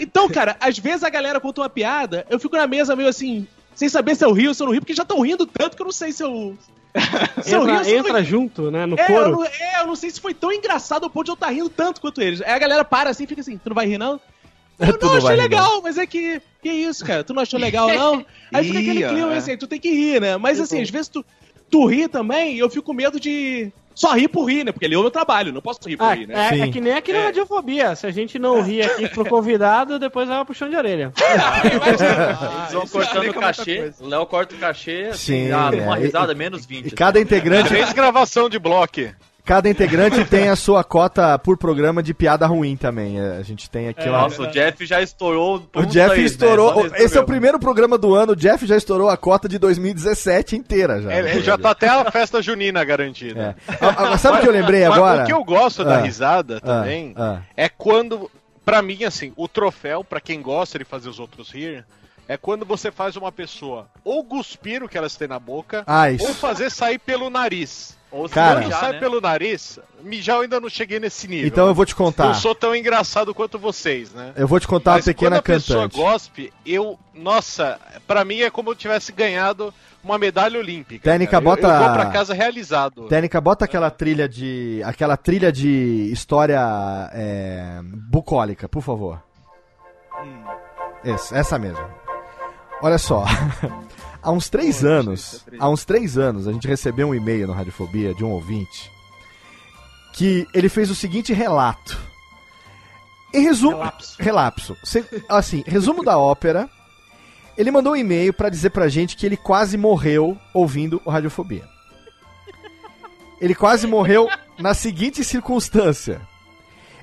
Então, 0.00 0.26
cara, 0.28 0.56
às 0.58 0.76
vezes 0.76 1.04
a 1.04 1.10
galera 1.10 1.40
conta 1.40 1.60
uma 1.60 1.70
piada, 1.70 2.26
eu 2.28 2.40
fico 2.40 2.56
na 2.56 2.66
mesa 2.66 2.96
meio 2.96 3.08
assim, 3.08 3.46
sem 3.72 3.88
saber 3.88 4.16
se 4.16 4.24
eu 4.24 4.32
rio 4.32 4.48
ou 4.48 4.54
se 4.54 4.60
eu 4.60 4.66
não 4.66 4.72
rio, 4.72 4.80
porque 4.82 4.94
já 4.94 5.04
estão 5.04 5.20
rindo 5.20 5.46
tanto 5.46 5.76
que 5.76 5.82
eu 5.82 5.86
não 5.86 5.92
sei 5.92 6.10
se 6.10 6.24
eu. 6.24 6.58
se 7.40 7.54
eu 7.54 7.64
rio, 7.64 7.70
Entra, 7.74 7.84
se 7.84 7.90
eu 7.92 8.02
não 8.02 8.08
entra 8.08 8.20
rio. 8.20 8.28
junto, 8.30 8.70
né, 8.72 8.84
no 8.84 8.98
É 8.98 9.02
eu, 9.04 9.06
coro. 9.06 9.30
não, 9.30 9.44
é, 9.44 9.80
eu 9.80 9.86
não 9.86 9.94
sei 9.94 10.10
se 10.10 10.20
foi 10.20 10.34
tão 10.34 10.50
engraçado 10.52 11.04
ao 11.04 11.10
ponto 11.10 11.26
de 11.26 11.30
eu 11.30 11.34
estar 11.34 11.50
rindo 11.50 11.70
tanto 11.70 12.00
quanto 12.00 12.20
eles. 12.20 12.42
Aí 12.42 12.50
a 12.50 12.58
galera 12.58 12.84
para 12.84 13.10
assim 13.10 13.22
e 13.22 13.26
fica 13.28 13.40
assim, 13.40 13.56
tu 13.58 13.68
não 13.68 13.76
vai 13.76 13.86
rir 13.86 13.96
não? 13.96 14.20
Eu 14.80 14.98
não, 15.00 15.10
não 15.10 15.16
achei 15.18 15.36
legal, 15.36 15.80
mas 15.82 15.96
é 15.96 16.04
que. 16.06 16.42
Que 16.62 16.70
isso, 16.70 17.04
cara? 17.04 17.24
Tu 17.24 17.34
não 17.34 17.42
achou 17.42 17.58
legal, 17.58 17.88
não? 17.88 18.24
Aí 18.54 18.64
fica 18.64 18.78
aquele 18.78 19.08
clima 19.08 19.34
é. 19.34 19.36
assim, 19.36 19.56
tu 19.56 19.66
tem 19.66 19.80
que 19.80 19.90
rir, 19.90 20.20
né? 20.20 20.36
Mas 20.36 20.60
assim, 20.60 20.80
às 20.80 20.88
vezes 20.90 21.08
tu, 21.08 21.24
tu 21.68 21.86
ri 21.86 22.06
também 22.06 22.56
eu 22.56 22.70
fico 22.70 22.86
com 22.86 22.92
medo 22.92 23.18
de 23.18 23.72
só 23.94 24.14
rir 24.14 24.28
por 24.28 24.44
rir, 24.44 24.64
né? 24.64 24.72
Porque 24.72 24.84
ele 24.84 24.94
é 24.94 24.98
o 24.98 25.02
meu 25.02 25.10
trabalho, 25.10 25.52
não 25.52 25.60
posso 25.60 25.80
rir 25.86 25.96
por 25.96 26.04
Ah, 26.04 26.14
rir, 26.14 26.26
né? 26.26 26.50
é, 26.52 26.60
é 26.60 26.68
que 26.70 26.80
nem 26.80 26.92
aqui 26.92 27.12
na 27.12 27.24
radiofobia. 27.24 27.94
Se 27.94 28.06
a 28.06 28.10
gente 28.10 28.38
não 28.38 28.62
rir 28.62 28.82
aqui 28.82 29.08
pro 29.08 29.24
convidado, 29.24 29.98
depois 29.98 30.28
vai 30.28 30.44
pro 30.44 30.54
chão 30.54 30.70
de 30.70 30.76
orelha. 30.76 31.12
Eles 32.62 32.72
vão 32.72 32.86
cortando 32.86 33.28
o 33.28 33.34
cachê. 33.34 33.92
O 34.00 34.06
Léo 34.06 34.26
corta 34.26 34.54
o 34.54 34.58
cachê, 34.58 35.08
assim, 35.10 35.46
Sim, 35.46 35.52
ah, 35.52 35.70
é. 35.72 35.80
uma 35.82 35.96
risada, 35.96 36.34
menos 36.34 36.64
20. 36.64 36.86
E 36.86 36.90
cada 36.92 37.20
integrante, 37.20 37.68
Três 37.68 37.92
gravação 37.92 38.48
de 38.48 38.58
bloco. 38.58 39.00
Cada 39.44 39.68
integrante 39.68 40.24
tem 40.26 40.48
a 40.48 40.56
sua 40.56 40.84
cota 40.84 41.38
por 41.38 41.56
programa 41.56 42.02
de 42.02 42.14
piada 42.14 42.46
ruim 42.46 42.76
também. 42.76 43.18
É, 43.20 43.38
A 43.38 43.42
gente 43.42 43.68
tem 43.68 43.88
aqui 43.88 44.08
uma. 44.08 44.22
Nossa, 44.22 44.42
o 44.42 44.46
Jeff 44.48 44.84
já 44.86 45.00
estourou 45.02 45.68
O 45.74 45.86
Jeff 45.86 46.12
aí, 46.12 46.20
né? 46.20 46.24
estourou. 46.26 46.82
Nesse 46.84 46.94
esse 46.96 47.02
é 47.02 47.04
o 47.04 47.08
programa. 47.08 47.26
primeiro 47.26 47.58
programa 47.58 47.98
do 47.98 48.14
ano. 48.14 48.32
O 48.32 48.36
Jeff 48.36 48.64
já 48.66 48.76
estourou 48.76 49.08
a 49.10 49.16
cota 49.16 49.48
de 49.48 49.58
2017 49.58 50.56
inteira 50.56 51.00
já. 51.02 51.12
Ele 51.14 51.40
já 51.42 51.58
tá 51.58 51.70
até 51.70 51.88
a 51.88 52.10
festa 52.10 52.40
junina 52.42 52.84
garantida. 52.84 53.56
É. 53.68 53.74
Ah, 53.80 54.16
Sabe 54.18 54.38
o 54.38 54.40
que 54.40 54.48
eu 54.48 54.52
lembrei 54.52 54.84
agora? 54.84 55.22
O 55.22 55.26
que 55.26 55.32
eu 55.32 55.44
gosto 55.44 55.84
da 55.84 55.96
Ah. 55.96 56.00
risada 56.02 56.56
Ah, 56.58 56.60
também 56.60 57.14
ah. 57.16 57.40
é 57.56 57.68
quando, 57.68 58.30
pra 58.64 58.80
mim, 58.82 59.04
assim, 59.04 59.32
o 59.36 59.48
troféu, 59.48 60.02
pra 60.04 60.20
quem 60.20 60.40
gosta 60.40 60.78
de 60.78 60.84
fazer 60.84 61.08
os 61.08 61.18
outros 61.18 61.50
rir, 61.50 61.84
é 62.28 62.36
quando 62.36 62.64
você 62.64 62.90
faz 62.92 63.16
uma 63.16 63.32
pessoa 63.32 63.86
ou 64.04 64.24
cuspir 64.24 64.82
o 64.82 64.88
que 64.88 64.96
elas 64.96 65.16
têm 65.16 65.26
na 65.28 65.38
boca, 65.38 65.82
Ah, 65.86 66.04
ou 66.20 66.32
fazer 66.34 66.70
sair 66.70 66.98
pelo 66.98 67.28
nariz. 67.28 67.96
Ou 68.12 68.28
se 68.28 68.34
Cara. 68.34 68.56
Quando 68.56 68.64
mijar, 68.66 68.80
sai 68.80 68.92
né? 68.92 68.98
pelo 69.00 69.20
nariz, 69.22 69.78
mijar 70.02 70.36
eu 70.36 70.42
ainda 70.42 70.60
não 70.60 70.68
cheguei 70.68 71.00
nesse 71.00 71.26
nível. 71.26 71.46
Então 71.48 71.66
eu 71.66 71.74
vou 71.74 71.86
te 71.86 71.94
contar. 71.94 72.26
Não 72.26 72.34
sou 72.34 72.54
tão 72.54 72.76
engraçado 72.76 73.34
quanto 73.34 73.58
vocês, 73.58 74.12
né? 74.12 74.32
Eu 74.36 74.46
vou 74.46 74.60
te 74.60 74.68
contar 74.68 74.90
uma 74.90 74.96
Mas 74.98 75.06
pequena 75.06 75.30
quando 75.36 75.38
a 75.38 75.42
pessoa 75.42 75.82
cantante. 75.88 75.96
gospe, 75.96 76.52
eu. 76.66 76.98
Nossa, 77.14 77.78
pra 78.06 78.22
mim 78.22 78.40
é 78.40 78.50
como 78.50 78.70
eu 78.70 78.74
tivesse 78.74 79.12
ganhado 79.12 79.72
uma 80.04 80.18
medalha 80.18 80.58
olímpica. 80.58 81.02
Técnica, 81.04 81.30
cara. 81.32 81.42
Eu- 81.42 81.44
bota- 81.48 81.68
Eu, 81.68 81.78
vou 81.84 81.92
pra 81.94 82.06
casa 82.10 82.34
realizado. 82.34 83.06
Técnica, 83.08 83.40
bota 83.40 83.64
aquela 83.64 83.90
trilha 83.90 84.28
de. 84.28 84.82
aquela 84.84 85.16
trilha 85.16 85.50
de 85.50 86.10
história 86.12 86.60
é, 87.14 87.80
bucólica, 87.82 88.68
por 88.68 88.82
favor. 88.82 89.22
Essa, 91.02 91.36
essa 91.38 91.58
mesmo. 91.58 91.84
Olha 92.82 92.98
só. 92.98 93.24
há 94.22 94.30
uns 94.30 94.48
três 94.48 94.84
anos. 94.84 95.44
Há 95.58 95.68
uns 95.68 95.84
três 95.84 96.16
anos, 96.16 96.46
a 96.46 96.52
gente 96.52 96.68
recebeu 96.68 97.08
um 97.08 97.14
e-mail 97.14 97.46
no 97.46 97.52
Radiofobia 97.52 98.14
de 98.14 98.24
um 98.24 98.30
ouvinte 98.30 98.90
que 100.12 100.46
ele 100.52 100.68
fez 100.68 100.90
o 100.90 100.94
seguinte 100.94 101.32
relato. 101.32 101.98
Em 103.32 103.42
resumo. 103.42 103.78
Relapso. 103.78 104.16
Relapso. 104.18 104.76
Assim, 105.28 105.64
resumo 105.66 106.04
da 106.04 106.18
ópera. 106.18 106.68
Ele 107.56 107.70
mandou 107.70 107.92
um 107.92 107.96
e-mail 107.96 108.32
pra 108.32 108.48
dizer 108.48 108.70
pra 108.70 108.88
gente 108.88 109.16
que 109.16 109.26
ele 109.26 109.36
quase 109.36 109.76
morreu 109.76 110.38
ouvindo 110.54 111.00
o 111.04 111.10
Radiofobia. 111.10 111.66
Ele 113.40 113.54
quase 113.54 113.86
morreu 113.86 114.28
na 114.58 114.74
seguinte 114.74 115.24
circunstância. 115.24 116.20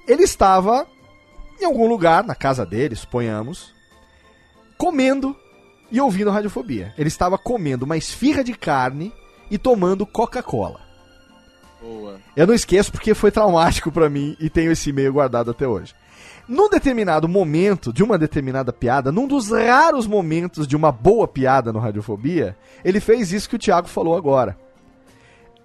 Ele 0.07 0.23
estava 0.23 0.87
em 1.59 1.65
algum 1.65 1.87
lugar, 1.87 2.23
na 2.23 2.33
casa 2.33 2.65
dele, 2.65 2.95
suponhamos, 2.95 3.73
comendo 4.77 5.35
e 5.91 5.99
ouvindo 5.99 6.31
Radiofobia. 6.31 6.93
Ele 6.97 7.07
estava 7.07 7.37
comendo 7.37 7.85
uma 7.85 7.97
esfirra 7.97 8.43
de 8.43 8.53
carne 8.53 9.13
e 9.49 9.57
tomando 9.57 10.05
Coca-Cola. 10.05 10.79
Boa. 11.81 12.19
Eu 12.35 12.45
não 12.45 12.53
esqueço 12.53 12.91
porque 12.91 13.13
foi 13.13 13.31
traumático 13.31 13.91
pra 13.91 14.09
mim 14.09 14.35
e 14.39 14.49
tenho 14.49 14.71
esse 14.71 14.89
e-mail 14.89 15.13
guardado 15.13 15.51
até 15.51 15.67
hoje. 15.67 15.95
Num 16.47 16.69
determinado 16.69 17.27
momento 17.29 17.93
de 17.93 18.03
uma 18.03 18.17
determinada 18.17 18.73
piada, 18.73 19.11
num 19.11 19.27
dos 19.27 19.49
raros 19.49 20.07
momentos 20.07 20.67
de 20.67 20.75
uma 20.75 20.91
boa 20.91 21.27
piada 21.27 21.71
no 21.71 21.79
Radiofobia, 21.79 22.57
ele 22.83 22.99
fez 22.99 23.31
isso 23.31 23.47
que 23.47 23.55
o 23.55 23.59
Thiago 23.59 23.87
falou 23.87 24.17
agora. 24.17 24.57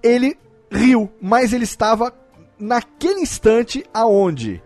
Ele 0.03 0.37
riu, 0.71 1.11
mas 1.21 1.53
ele 1.53 1.65
estava 1.65 2.13
naquele 2.59 3.21
instante 3.21 3.85
aonde 3.93 4.63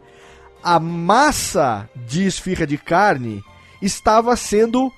a 0.63 0.79
massa 0.81 1.89
de 1.95 2.27
esfirra 2.27 2.67
de 2.67 2.77
carne 2.77 3.43
estava 3.81 4.35
sendo 4.37 4.93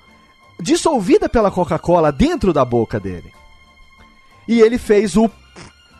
dissolvida 0.62 1.28
pela 1.28 1.50
Coca-Cola 1.50 2.10
dentro 2.12 2.52
da 2.52 2.64
boca 2.64 2.98
dele. 3.00 3.32
E 4.48 4.60
ele 4.60 4.78
fez 4.78 5.16
o 5.16 5.30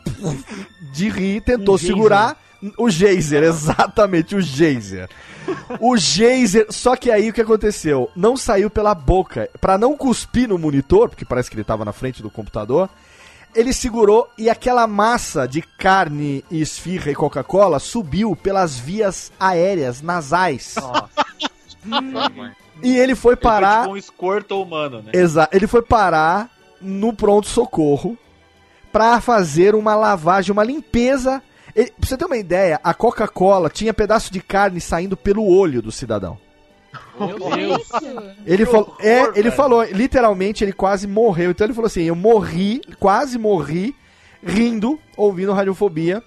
de 0.93 1.09
rir, 1.09 1.41
tentou 1.41 1.75
Um 1.75 1.77
geyser. 1.77 1.95
segurar 1.95 2.37
o 2.77 2.89
geyser, 2.89 3.43
exatamente, 3.43 4.35
o 4.35 4.41
geyser. 4.41 5.09
O 5.79 5.97
geyser, 5.97 6.67
só 6.69 6.95
que 6.95 7.09
aí 7.09 7.29
o 7.29 7.33
que 7.33 7.41
aconteceu? 7.41 8.09
Não 8.15 8.37
saiu 8.37 8.69
pela 8.69 8.93
boca, 8.93 9.49
Pra 9.59 9.77
não 9.77 9.97
cuspir 9.97 10.47
no 10.47 10.57
monitor, 10.57 11.09
porque 11.09 11.25
parece 11.25 11.49
que 11.49 11.55
ele 11.55 11.63
tava 11.63 11.83
na 11.85 11.91
frente 11.91 12.21
do 12.21 12.29
computador. 12.29 12.89
Ele 13.53 13.73
segurou 13.73 14.29
e 14.37 14.49
aquela 14.49 14.87
massa 14.87 15.45
de 15.45 15.61
carne 15.61 16.45
e 16.49 16.61
esfirra 16.61 17.11
e 17.11 17.15
Coca-Cola 17.15 17.79
subiu 17.79 18.33
pelas 18.35 18.77
vias 18.79 19.29
aéreas 19.39 20.01
nasais. 20.01 20.75
E 22.83 22.97
ele 22.97 23.15
foi 23.15 23.33
Ele 23.33 23.35
foi 23.41 23.51
parar 23.51 23.81
tipo 23.81 23.93
um 23.93 23.97
escorto 23.97 24.61
humano, 24.61 25.01
né? 25.01 25.11
Exato. 25.13 25.55
Ele 25.55 25.67
foi 25.67 25.81
parar 25.81 26.49
no 26.81 27.13
pronto-socorro 27.13 28.17
pra 28.91 29.21
fazer 29.21 29.75
uma 29.75 29.95
lavagem, 29.95 30.51
uma 30.51 30.63
limpeza. 30.63 31.41
Ele, 31.75 31.91
pra 31.91 32.07
você 32.07 32.17
ter 32.17 32.25
uma 32.25 32.37
ideia, 32.37 32.79
a 32.83 32.93
Coca-Cola 32.93 33.69
tinha 33.69 33.93
pedaço 33.93 34.31
de 34.31 34.41
carne 34.41 34.81
saindo 34.81 35.15
pelo 35.15 35.47
olho 35.47 35.81
do 35.81 35.91
cidadão. 35.91 36.37
Meu 37.19 37.39
Deus. 37.39 37.89
Ele, 38.45 38.65
falou, 38.65 38.95
é, 38.99 39.21
horror, 39.21 39.33
ele 39.33 39.43
velho. 39.43 39.55
falou, 39.55 39.83
literalmente, 39.83 40.63
ele 40.63 40.73
quase 40.73 41.07
morreu. 41.07 41.51
Então 41.51 41.65
ele 41.65 41.73
falou 41.73 41.87
assim: 41.87 42.03
eu 42.03 42.15
morri, 42.15 42.81
quase 42.99 43.37
morri, 43.37 43.95
rindo, 44.43 44.99
ouvindo 45.15 45.53
radiofobia, 45.53 46.21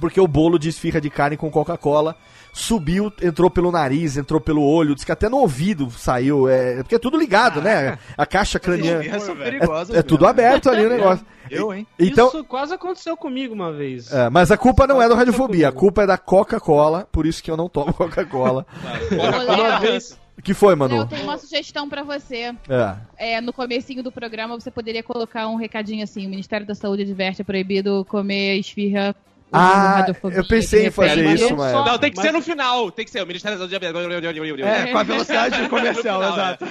porque 0.00 0.20
o 0.20 0.26
bolo 0.26 0.58
de 0.58 0.68
esfirra 0.68 1.00
de 1.00 1.10
carne 1.10 1.36
com 1.36 1.50
Coca-Cola 1.50 2.16
subiu, 2.52 3.12
entrou 3.22 3.50
pelo 3.50 3.72
nariz, 3.72 4.16
entrou 4.16 4.40
pelo 4.40 4.62
olho, 4.62 4.94
diz 4.94 5.04
que 5.04 5.12
até 5.12 5.28
no 5.28 5.38
ouvido 5.38 5.90
saiu. 5.90 6.48
É, 6.48 6.82
porque 6.82 6.96
é 6.96 6.98
tudo 6.98 7.18
ligado, 7.18 7.60
né? 7.62 7.98
A 8.16 8.26
caixa 8.26 8.60
craniana. 8.60 9.02
É, 9.04 9.34
perigosas 9.34 9.96
é 9.96 10.02
tudo 10.02 10.26
aberto 10.26 10.68
ali 10.68 10.84
o 10.84 10.90
negócio. 10.90 11.24
Eu, 11.50 11.72
hein? 11.72 11.86
Então, 11.98 12.28
Isso 12.28 12.44
quase 12.44 12.74
aconteceu 12.74 13.16
comigo 13.16 13.54
uma 13.54 13.72
vez. 13.72 14.12
é, 14.12 14.30
mas 14.30 14.50
a 14.50 14.56
culpa 14.56 14.86
não 14.86 15.02
é 15.02 15.08
do 15.08 15.14
Radiofobia, 15.14 15.68
a 15.68 15.72
culpa 15.72 16.02
é 16.02 16.06
da 16.06 16.16
Coca-Cola, 16.16 17.06
por 17.10 17.26
isso 17.26 17.42
que 17.42 17.50
eu 17.50 17.56
não 17.56 17.68
tomo 17.68 17.92
Coca-Cola. 17.94 18.66
Uma 19.10 19.78
vez. 19.80 20.18
O 20.38 20.40
que 20.42 20.54
foi, 20.54 20.74
Manu? 20.74 20.96
eu 20.96 21.06
tenho 21.06 21.24
uma 21.24 21.36
sugestão 21.36 21.88
pra 21.88 22.02
você. 22.02 22.54
É. 22.68 22.96
É, 23.18 23.40
no 23.40 23.52
comecinho 23.52 24.02
do 24.02 24.10
programa, 24.10 24.58
você 24.58 24.70
poderia 24.70 25.02
colocar 25.02 25.46
um 25.46 25.56
recadinho 25.56 26.02
assim: 26.02 26.26
o 26.26 26.30
Ministério 26.30 26.66
da 26.66 26.74
Saúde 26.74 27.02
adverte 27.02 27.42
é 27.42 27.44
proibido 27.44 28.04
comer 28.06 28.56
esfirra. 28.58 29.14
Ah, 29.52 30.06
eu 30.34 30.46
pensei 30.46 30.86
em 30.86 30.90
fazer 30.90 31.24
isso, 31.34 31.54
mas. 31.56 31.72
Não, 31.72 31.98
tem 31.98 32.10
que 32.10 32.16
Mas- 32.16 32.26
ser 32.26 32.32
no 32.32 32.40
final. 32.40 32.90
Tem 32.90 33.04
que 33.04 33.10
ser 33.10 33.22
o 33.22 33.26
Ministério 33.26 33.58
da 33.58 33.68
Saúde. 33.68 34.62
É, 34.64 34.86
com 34.90 34.98
a 34.98 35.02
velocidade 35.02 35.68
comercial, 35.68 36.20
final, 36.20 36.32
exato. 36.32 36.64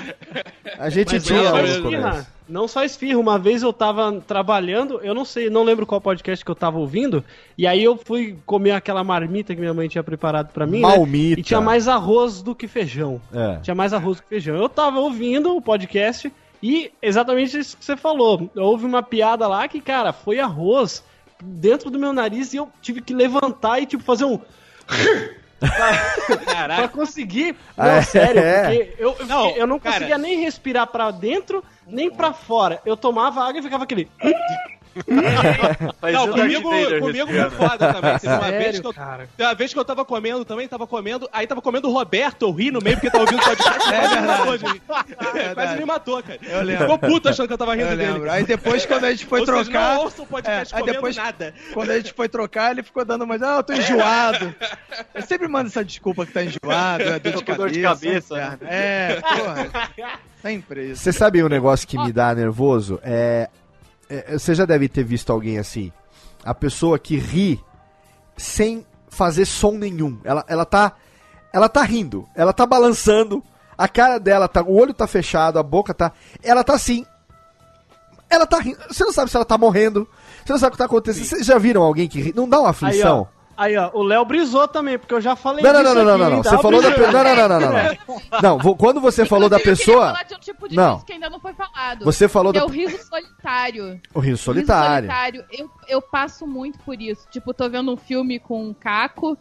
A 0.79 0.89
gente 0.89 1.13
Mas 1.13 1.23
tinha 1.23 1.43
não, 1.43 1.51
mas 1.51 1.77
no 1.77 1.83
começo. 1.83 2.27
Não 2.49 2.67
só 2.67 2.83
esfirra, 2.83 3.17
uma 3.17 3.39
vez 3.39 3.63
eu 3.63 3.71
tava 3.71 4.19
trabalhando, 4.27 4.99
eu 5.03 5.13
não 5.13 5.23
sei, 5.23 5.49
não 5.49 5.63
lembro 5.63 5.85
qual 5.85 6.01
podcast 6.01 6.43
que 6.43 6.51
eu 6.51 6.55
tava 6.55 6.79
ouvindo, 6.79 7.23
e 7.57 7.65
aí 7.65 7.81
eu 7.81 7.95
fui 7.95 8.37
comer 8.45 8.71
aquela 8.71 9.05
marmita 9.05 9.53
que 9.55 9.61
minha 9.61 9.73
mãe 9.73 9.87
tinha 9.87 10.03
preparado 10.03 10.51
pra 10.51 10.65
mim, 10.65 10.81
né? 10.81 10.87
Malmita. 10.87 11.39
E 11.39 11.43
tinha 11.43 11.61
mais 11.61 11.87
arroz 11.87 12.41
do 12.41 12.53
que 12.53 12.67
feijão. 12.67 13.21
É. 13.33 13.59
Tinha 13.61 13.75
mais 13.75 13.93
arroz 13.93 14.17
do 14.17 14.23
que 14.23 14.29
feijão. 14.29 14.57
Eu 14.57 14.67
tava 14.67 14.99
ouvindo 14.99 15.55
o 15.55 15.61
podcast 15.61 16.31
E 16.63 16.91
exatamente 17.01 17.57
isso 17.57 17.75
que 17.77 17.83
você 17.83 17.97
falou. 17.97 18.49
Houve 18.55 18.85
uma 18.85 19.01
piada 19.01 19.47
lá 19.47 19.67
que, 19.67 19.81
cara, 19.81 20.13
foi 20.13 20.39
arroz 20.39 21.03
dentro 21.43 21.89
do 21.89 21.99
meu 21.99 22.13
nariz 22.13 22.53
e 22.53 22.57
eu 22.57 22.69
tive 22.81 23.01
que 23.01 23.13
levantar 23.13 23.79
e, 23.79 23.85
tipo, 23.85 24.03
fazer 24.03 24.25
um. 24.25 24.39
pra, 25.59 26.75
pra 26.75 26.87
conseguir. 26.87 27.55
Não, 27.77 27.85
Ah, 27.85 27.89
é? 27.97 28.01
sério, 28.01 28.41
porque 28.41 28.95
eu, 29.01 29.15
eu, 29.19 29.25
Não, 29.27 29.49
eu 29.51 29.67
não 29.67 29.79
cara. 29.79 29.95
conseguia 29.95 30.17
nem 30.17 30.39
respirar 30.39 30.87
pra 30.87 31.11
dentro, 31.11 31.63
nem 31.85 32.09
pra 32.09 32.33
fora. 32.33 32.81
Eu 32.85 32.97
tomava 32.97 33.43
água 33.43 33.59
e 33.59 33.63
ficava 33.63 33.83
aquele. 33.83 34.09
Faz 36.01 36.13
Não, 36.13 36.27
comigo, 36.31 36.69
comigo 36.99 37.27
foi 37.27 37.49
foda 37.51 37.93
também. 37.93 38.19
Teve 38.19 38.33
uma, 38.33 38.51
vez 38.51 38.79
que 38.79 38.87
eu, 38.87 38.93
cara. 38.93 39.27
teve 39.37 39.47
uma 39.49 39.55
vez 39.55 39.73
que 39.73 39.79
eu 39.79 39.85
tava 39.85 40.05
comendo 40.05 40.43
também, 40.45 40.67
tava 40.67 40.85
comendo, 40.87 41.29
aí 41.31 41.47
tava 41.47 41.61
comendo 41.61 41.89
o 41.89 41.93
Roberto, 41.93 42.43
eu 42.45 42.51
ri 42.51 42.71
no 42.71 42.79
meio 42.81 42.97
porque 42.97 43.09
tava 43.09 43.23
ouvindo 43.23 43.39
o 43.41 43.43
podcast, 43.45 43.89
É 43.93 43.99
quase 43.99 44.15
me 44.15 44.21
verdade. 44.21 44.81
matou, 44.87 45.33
verdade. 45.33 45.55
Quase 45.55 45.77
me 45.77 45.85
matou, 45.85 46.23
cara. 46.23 46.39
Eu 46.41 46.61
lembro. 46.63 46.83
Ficou 46.83 46.97
puto 46.99 47.29
achando 47.29 47.47
que 47.47 47.53
eu 47.53 47.57
tava 47.57 47.75
rindo 47.75 47.89
Eu 47.91 47.97
dele. 47.97 48.29
Aí 48.29 48.43
depois, 48.43 48.85
quando 48.85 49.05
a 49.05 49.11
gente 49.11 49.25
foi 49.25 49.39
Ou 49.41 49.45
seja, 49.45 49.63
trocar. 49.63 49.95
não 49.95 50.03
ouça 50.03 50.21
o 50.21 50.25
podcast 50.27 50.73
É, 50.73 50.77
aí 50.77 50.83
depois- 50.85 51.15
nada. 51.15 51.53
Quando 51.73 51.89
a 51.91 51.97
gente 51.97 52.13
foi 52.13 52.27
trocar, 52.29 52.71
ele 52.71 52.83
ficou 52.83 53.05
dando 53.05 53.25
mais. 53.25 53.41
Ah, 53.41 53.57
eu 53.57 53.63
tô 53.63 53.73
enjoado. 53.73 54.53
Eu 55.13 55.21
sempre 55.21 55.47
mando 55.47 55.67
essa 55.67 55.83
desculpa 55.83 56.25
que 56.25 56.31
tá 56.33 56.43
enjoado, 56.43 57.03
é 57.03 57.19
dor 57.19 57.33
de 57.33 57.43
com 57.45 57.53
dor 57.55 57.69
de 57.69 57.81
cabeça. 57.81 58.35
cabeça, 58.35 58.35
inferno. 58.35 58.67
É, 58.69 59.21
porra. 59.21 59.89
Sempre 60.41 60.91
isso. 60.91 61.03
Você 61.03 61.13
sabe 61.13 61.43
um 61.43 61.47
negócio 61.47 61.87
que 61.87 61.97
me 61.97 62.11
dá 62.11 62.33
nervoso? 62.33 62.99
É, 63.03 63.47
é, 64.27 64.37
Você 64.37 64.53
já 64.55 64.65
deve 64.65 64.87
ter 64.89 65.03
visto 65.03 65.31
alguém 65.31 65.57
assim. 65.57 65.91
A 66.43 66.53
pessoa 66.53 66.97
que 66.99 67.17
ri 67.17 67.59
sem 68.35 68.85
fazer 69.09 69.45
som 69.45 69.73
nenhum. 69.73 70.19
Ela, 70.23 70.43
ela 70.47 70.65
tá. 70.65 70.93
Ela 71.53 71.67
tá 71.67 71.81
rindo, 71.83 72.25
ela 72.33 72.53
tá 72.53 72.65
balançando, 72.65 73.43
a 73.77 73.87
cara 73.87 74.17
dela 74.19 74.47
tá. 74.47 74.61
O 74.63 74.73
olho 74.73 74.93
tá 74.93 75.05
fechado, 75.05 75.59
a 75.59 75.63
boca 75.63 75.93
tá. 75.93 76.11
Ela 76.41 76.63
tá 76.63 76.73
assim. 76.73 77.05
Ela 78.29 78.47
tá 78.47 78.59
rindo. 78.59 78.77
Você 78.87 79.03
não 79.03 79.11
sabe 79.11 79.29
se 79.29 79.35
ela 79.35 79.45
tá 79.45 79.57
morrendo. 79.57 80.07
Você 80.45 80.53
não 80.53 80.59
sabe 80.59 80.69
o 80.69 80.71
que 80.71 80.77
tá 80.77 80.85
acontecendo. 80.85 81.25
Vocês 81.25 81.45
já 81.45 81.57
viram 81.57 81.83
alguém 81.83 82.07
que 82.07 82.21
ri? 82.21 82.33
Não 82.33 82.47
dá 82.47 82.59
uma 82.59 82.69
Aí, 82.69 82.71
aflição? 82.71 83.27
ó. 83.29 83.40
Aí, 83.61 83.77
ó, 83.77 83.91
o 83.93 84.01
Léo 84.01 84.25
brisou 84.25 84.67
também, 84.67 84.97
porque 84.97 85.13
eu 85.13 85.21
já 85.21 85.35
falei 85.35 85.63
Não, 85.63 85.71
não, 85.71 85.81
disso 85.83 85.93
não, 85.95 86.03
não, 86.03 86.11
aqui, 86.13 86.21
não, 86.23 86.29
não. 86.29 86.37
hein? 86.37 86.43
Você 86.43 86.57
falou 86.57 86.81
da 86.81 86.89
brisou. 86.89 87.05
pessoa. 87.05 87.23
Não, 87.23 87.35
não, 87.35 87.47
não, 87.47 87.59
não, 87.59 87.71
não. 88.41 88.57
Não, 88.59 88.73
quando 88.75 88.99
você 89.01 89.25
falou 89.25 89.47
da 89.49 89.59
pessoa. 89.59 90.07
falar 90.07 90.23
de 90.23 90.33
um 90.35 90.39
tipo 90.39 90.67
de 90.67 90.75
Não. 90.75 90.93
riso 90.93 91.05
que 91.05 91.13
ainda 91.13 91.29
não 91.29 91.39
foi 91.39 91.53
falado. 91.53 92.03
Você 92.05 92.27
falou 92.27 92.51
que 92.51 92.59
da. 92.59 92.65
é 92.65 92.67
o 92.67 92.71
riso 92.71 92.97
solitário. 93.07 94.01
O 94.13 94.19
riso 94.19 94.31
Riso 94.31 94.43
solitário. 94.43 95.09
solitário. 95.09 95.45
Eu, 95.51 95.69
eu 95.87 96.01
passo 96.01 96.47
muito 96.47 96.79
por 96.79 96.99
isso. 97.01 97.27
Tipo, 97.29 97.53
tô 97.53 97.69
vendo 97.69 97.91
um 97.93 97.97
filme 97.97 98.39
com 98.39 98.63
um 98.65 98.73
caco. 98.73 99.37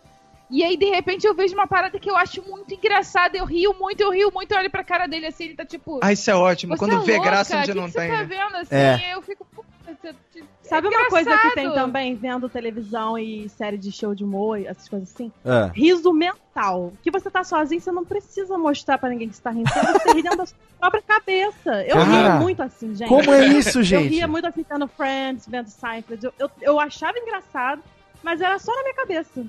E 0.52 0.64
aí, 0.64 0.76
de 0.76 0.86
repente, 0.86 1.24
eu 1.26 1.34
vejo 1.34 1.54
uma 1.54 1.66
parada 1.68 1.96
que 1.98 2.10
eu 2.10 2.16
acho 2.16 2.42
muito 2.42 2.74
engraçada. 2.74 3.38
Eu 3.38 3.44
rio 3.44 3.72
muito, 3.78 4.00
eu 4.02 4.10
rio 4.10 4.32
muito. 4.34 4.50
Eu 4.52 4.58
olho 4.58 4.70
pra 4.70 4.82
cara 4.82 5.06
dele 5.06 5.26
assim, 5.26 5.44
ele 5.44 5.54
tá 5.54 5.64
tipo. 5.64 6.00
Ah, 6.02 6.12
isso 6.12 6.28
é 6.30 6.34
ótimo. 6.34 6.74
"Você 6.74 6.78
Quando 6.78 6.96
é 6.96 7.04
vê 7.06 7.14
louca? 7.14 7.30
graça 7.30 7.56
onde 7.56 7.72
que 7.72 7.78
não 7.78 7.86
que 7.86 7.92
tem. 7.92 8.10
Você 8.10 8.16
tá 8.16 8.18
né? 8.18 8.24
vendo 8.24 8.56
assim? 8.56 8.74
É. 8.74 9.14
Eu 9.14 9.22
fico. 9.22 9.44
"Puta, 9.46 9.68
você- 9.86 10.12
você- 10.12 10.44
Sabe 10.70 10.86
é 10.86 10.98
uma 10.98 11.08
coisa 11.08 11.30
que 11.30 11.54
tem 11.54 11.64
engraçado." 11.64 11.74
também, 11.74 12.14
vendo 12.14 12.48
televisão 12.48 13.18
e 13.18 13.48
série 13.50 13.76
de 13.76 13.92
show 13.92 14.14
de 14.14 14.24
humor, 14.24 14.58
essas 14.64 14.88
coisas 14.88 15.12
assim? 15.12 15.30
É. 15.44 15.70
Riso 15.74 16.12
mental. 16.12 16.92
Que 17.02 17.10
você 17.10 17.30
tá 17.30 17.44
sozinho, 17.44 17.80
você 17.80 17.92
não 17.92 18.04
precisa 18.04 18.56
mostrar 18.56 18.98
pra 18.98 19.10
ninguém 19.10 19.28
que 19.28 19.36
você 19.36 19.42
tá 19.42 19.50
rindo. 19.50 19.68
Você 19.68 20.12
ri 20.14 20.22
dentro 20.22 20.38
da 20.38 20.46
sua 20.46 20.56
própria 20.78 21.02
cabeça. 21.02 21.84
Eu 21.84 21.96
Cara, 21.96 22.04
ria 22.04 22.30
muito 22.36 22.62
assim, 22.62 22.94
gente. 22.94 23.08
Como 23.08 23.32
é 23.32 23.46
isso, 23.46 23.80
Eu 23.80 23.82
gente? 23.82 24.08
ria 24.08 24.26
muito 24.26 24.46
assim, 24.46 24.64
vendo 24.68 24.88
Friends, 24.88 25.46
vendo 25.46 25.68
Seinfeld. 25.68 26.24
Eu, 26.24 26.32
eu, 26.38 26.50
eu 26.62 26.80
achava 26.80 27.18
engraçado, 27.18 27.82
mas 28.22 28.40
era 28.40 28.58
só 28.58 28.74
na 28.74 28.82
minha 28.82 28.94
cabeça. 28.94 29.44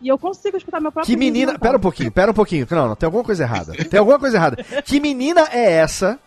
E 0.00 0.08
eu 0.08 0.18
consigo 0.18 0.56
escutar 0.56 0.80
meu 0.80 0.92
próprio 0.92 1.12
Que 1.12 1.18
menina. 1.18 1.58
Pera 1.58 1.76
um 1.76 1.80
pouquinho, 1.80 2.12
pera 2.12 2.30
um 2.30 2.34
pouquinho. 2.34 2.66
Não, 2.70 2.88
não, 2.88 2.96
tem 2.96 3.06
alguma 3.06 3.24
coisa 3.24 3.42
errada. 3.42 3.72
Tem 3.72 3.98
alguma 3.98 4.18
coisa 4.18 4.36
errada. 4.36 4.62
Que 4.84 5.00
menina 5.00 5.48
é 5.50 5.72
essa 5.72 6.18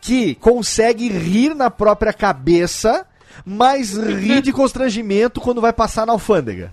que 0.00 0.34
consegue 0.34 1.08
rir 1.08 1.54
na 1.54 1.70
própria 1.70 2.12
cabeça, 2.12 3.06
mas 3.44 3.96
ri 3.96 4.40
de 4.40 4.52
constrangimento 4.52 5.40
quando 5.40 5.60
vai 5.60 5.72
passar 5.72 6.06
na 6.06 6.12
alfândega? 6.12 6.72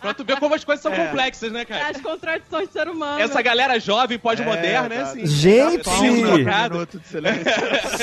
Pra 0.00 0.14
tu 0.14 0.24
ver 0.24 0.38
como 0.38 0.54
as 0.54 0.64
coisas 0.64 0.82
são 0.82 0.92
É. 0.92 1.06
complexas, 1.06 1.52
né, 1.52 1.64
cara? 1.64 1.88
As 1.88 2.00
contradições 2.00 2.68
do 2.68 2.72
ser 2.72 2.88
humano. 2.88 3.20
Essa 3.20 3.40
galera 3.42 3.78
jovem, 3.78 4.18
pós-moderna, 4.18 4.94
É, 4.94 4.98
é 4.98 5.02
tá. 5.02 5.10
assim. 5.10 5.26
Gente! 5.26 5.84
Tá 5.84 5.90
um 6.00 6.84
de 6.86 7.06
silêncio. 7.06 7.44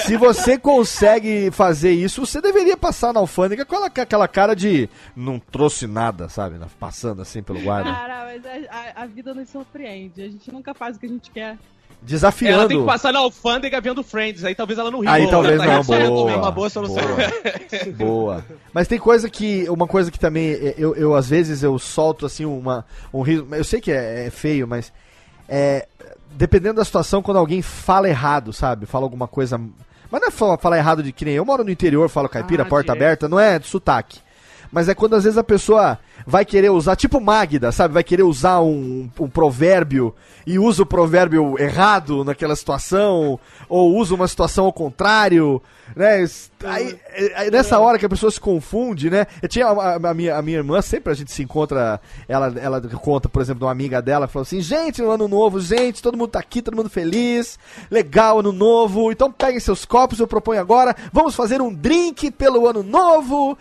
Se 0.05 0.17
você 0.17 0.57
consegue 0.57 1.49
fazer 1.51 1.91
isso, 1.91 2.25
você 2.25 2.41
deveria 2.41 2.77
passar 2.77 3.13
na 3.13 3.19
alfândega 3.19 3.65
com 3.65 3.75
aquela, 3.75 3.89
com 3.89 4.01
aquela 4.01 4.27
cara 4.27 4.55
de 4.55 4.89
não 5.15 5.39
trouxe 5.39 5.87
nada, 5.87 6.29
sabe? 6.29 6.59
Passando 6.79 7.21
assim 7.21 7.41
pelo 7.41 7.59
guarda. 7.61 7.91
Cara, 7.91 8.25
mas 8.25 8.45
a, 8.45 8.75
a- 8.99 9.03
a 9.03 9.05
vida 9.05 9.33
nos 9.33 9.49
surpreende. 9.49 10.21
A 10.21 10.29
gente 10.29 10.51
nunca 10.51 10.73
faz 10.73 10.97
o 10.97 10.99
que 10.99 11.05
a 11.05 11.09
gente 11.09 11.31
quer. 11.31 11.57
Ela 12.01 12.07
tem 12.07 12.15
Desafiando. 12.15 12.79
que 12.79 12.85
passar 12.85 13.13
na 13.13 13.19
alfândega 13.19 13.79
vendo 13.79 14.03
Friends, 14.03 14.43
aí 14.43 14.55
talvez 14.55 14.79
ela 14.79 14.89
não 14.89 15.01
ria. 15.01 15.11
Aí 15.11 15.29
talvez 15.29 15.59
não, 15.59 15.83
boa. 15.83 16.31
É 16.31 16.35
uma 16.35 16.51
boa 16.51 16.69
solução. 16.69 16.95
Boa. 17.03 17.93
Boa. 17.95 18.45
Mas 18.73 18.87
tem 18.87 18.97
coisa 18.97 19.29
que. 19.29 19.69
Uma 19.69 19.85
coisa 19.85 20.09
que 20.09 20.19
também. 20.19 20.51
é, 20.51 20.73
Eu, 20.77 20.95
eu 20.95 21.15
às 21.15 21.29
vezes 21.29 21.61
eu 21.61 21.77
solto 21.77 22.25
assim 22.25 22.43
uma, 22.43 22.85
um 23.13 23.21
riso. 23.21 23.47
Eu 23.51 23.63
sei 23.63 23.79
que 23.79 23.91
é, 23.91 24.25
é 24.25 24.29
feio, 24.31 24.67
mas. 24.67 24.91
É, 25.47 25.87
dependendo 26.31 26.75
da 26.75 26.85
situação, 26.85 27.21
quando 27.21 27.37
alguém 27.37 27.61
fala 27.61 28.09
errado, 28.09 28.51
sabe? 28.51 28.85
Fala 28.87 29.05
alguma 29.05 29.27
coisa. 29.27 29.59
Mas 30.09 30.21
não 30.21 30.27
é 30.27 30.31
falar, 30.31 30.57
falar 30.57 30.77
errado 30.77 31.03
de 31.03 31.11
que 31.11 31.23
nem 31.23 31.35
eu 31.35 31.45
moro 31.45 31.63
no 31.63 31.69
interior, 31.69 32.09
falo 32.09 32.27
caipira, 32.27 32.63
Ah, 32.63 32.65
porta 32.65 32.91
aberta, 32.91 33.29
não 33.29 33.39
é 33.39 33.59
sotaque. 33.59 34.19
Mas 34.71 34.89
é 34.89 34.95
quando 34.95 35.15
às 35.15 35.23
vezes 35.23 35.37
a 35.37 35.43
pessoa 35.43 35.99
vai 36.25 36.45
querer 36.45 36.69
usar, 36.69 36.95
tipo 36.95 37.19
Magda, 37.19 37.71
sabe? 37.71 37.93
Vai 37.93 38.03
querer 38.03 38.23
usar 38.23 38.61
um, 38.61 39.09
um 39.19 39.29
provérbio 39.29 40.13
e 40.45 40.57
usa 40.57 40.83
o 40.83 40.85
provérbio 40.85 41.59
errado 41.59 42.23
naquela 42.23 42.55
situação, 42.55 43.39
ou 43.69 43.95
usa 43.95 44.15
uma 44.15 44.27
situação 44.27 44.65
ao 44.65 44.73
contrário, 44.73 45.61
né? 45.95 46.25
Aí, 46.63 46.99
aí, 47.35 47.51
nessa 47.51 47.79
hora 47.79 47.97
que 47.97 48.05
a 48.05 48.09
pessoa 48.09 48.31
se 48.31 48.39
confunde, 48.39 49.09
né? 49.09 49.25
Eu 49.41 49.49
tinha 49.49 49.67
a, 49.67 49.95
a 49.95 50.13
minha, 50.13 50.35
a 50.35 50.41
minha 50.41 50.57
irmã, 50.57 50.81
sempre 50.81 51.11
a 51.11 51.15
gente 51.15 51.31
se 51.31 51.41
encontra, 51.41 51.99
ela, 52.27 52.53
ela 52.59 52.81
conta, 52.81 53.27
por 53.27 53.41
exemplo, 53.41 53.59
de 53.59 53.65
uma 53.65 53.71
amiga 53.71 54.01
dela, 54.01 54.27
falou 54.27 54.43
assim: 54.43 54.61
gente, 54.61 55.01
no 55.01 55.11
ano 55.11 55.27
novo, 55.27 55.59
gente, 55.59 56.01
todo 56.01 56.17
mundo 56.17 56.29
tá 56.29 56.39
aqui, 56.39 56.61
todo 56.61 56.75
mundo 56.75 56.89
feliz, 56.89 57.57
legal, 57.89 58.39
ano 58.39 58.51
novo, 58.51 59.11
então 59.11 59.31
peguem 59.31 59.59
seus 59.59 59.85
copos, 59.85 60.19
eu 60.19 60.27
proponho 60.27 60.61
agora, 60.61 60.95
vamos 61.11 61.35
fazer 61.35 61.61
um 61.61 61.73
drink 61.73 62.31
pelo 62.31 62.67
ano 62.67 62.83
novo, 62.83 63.57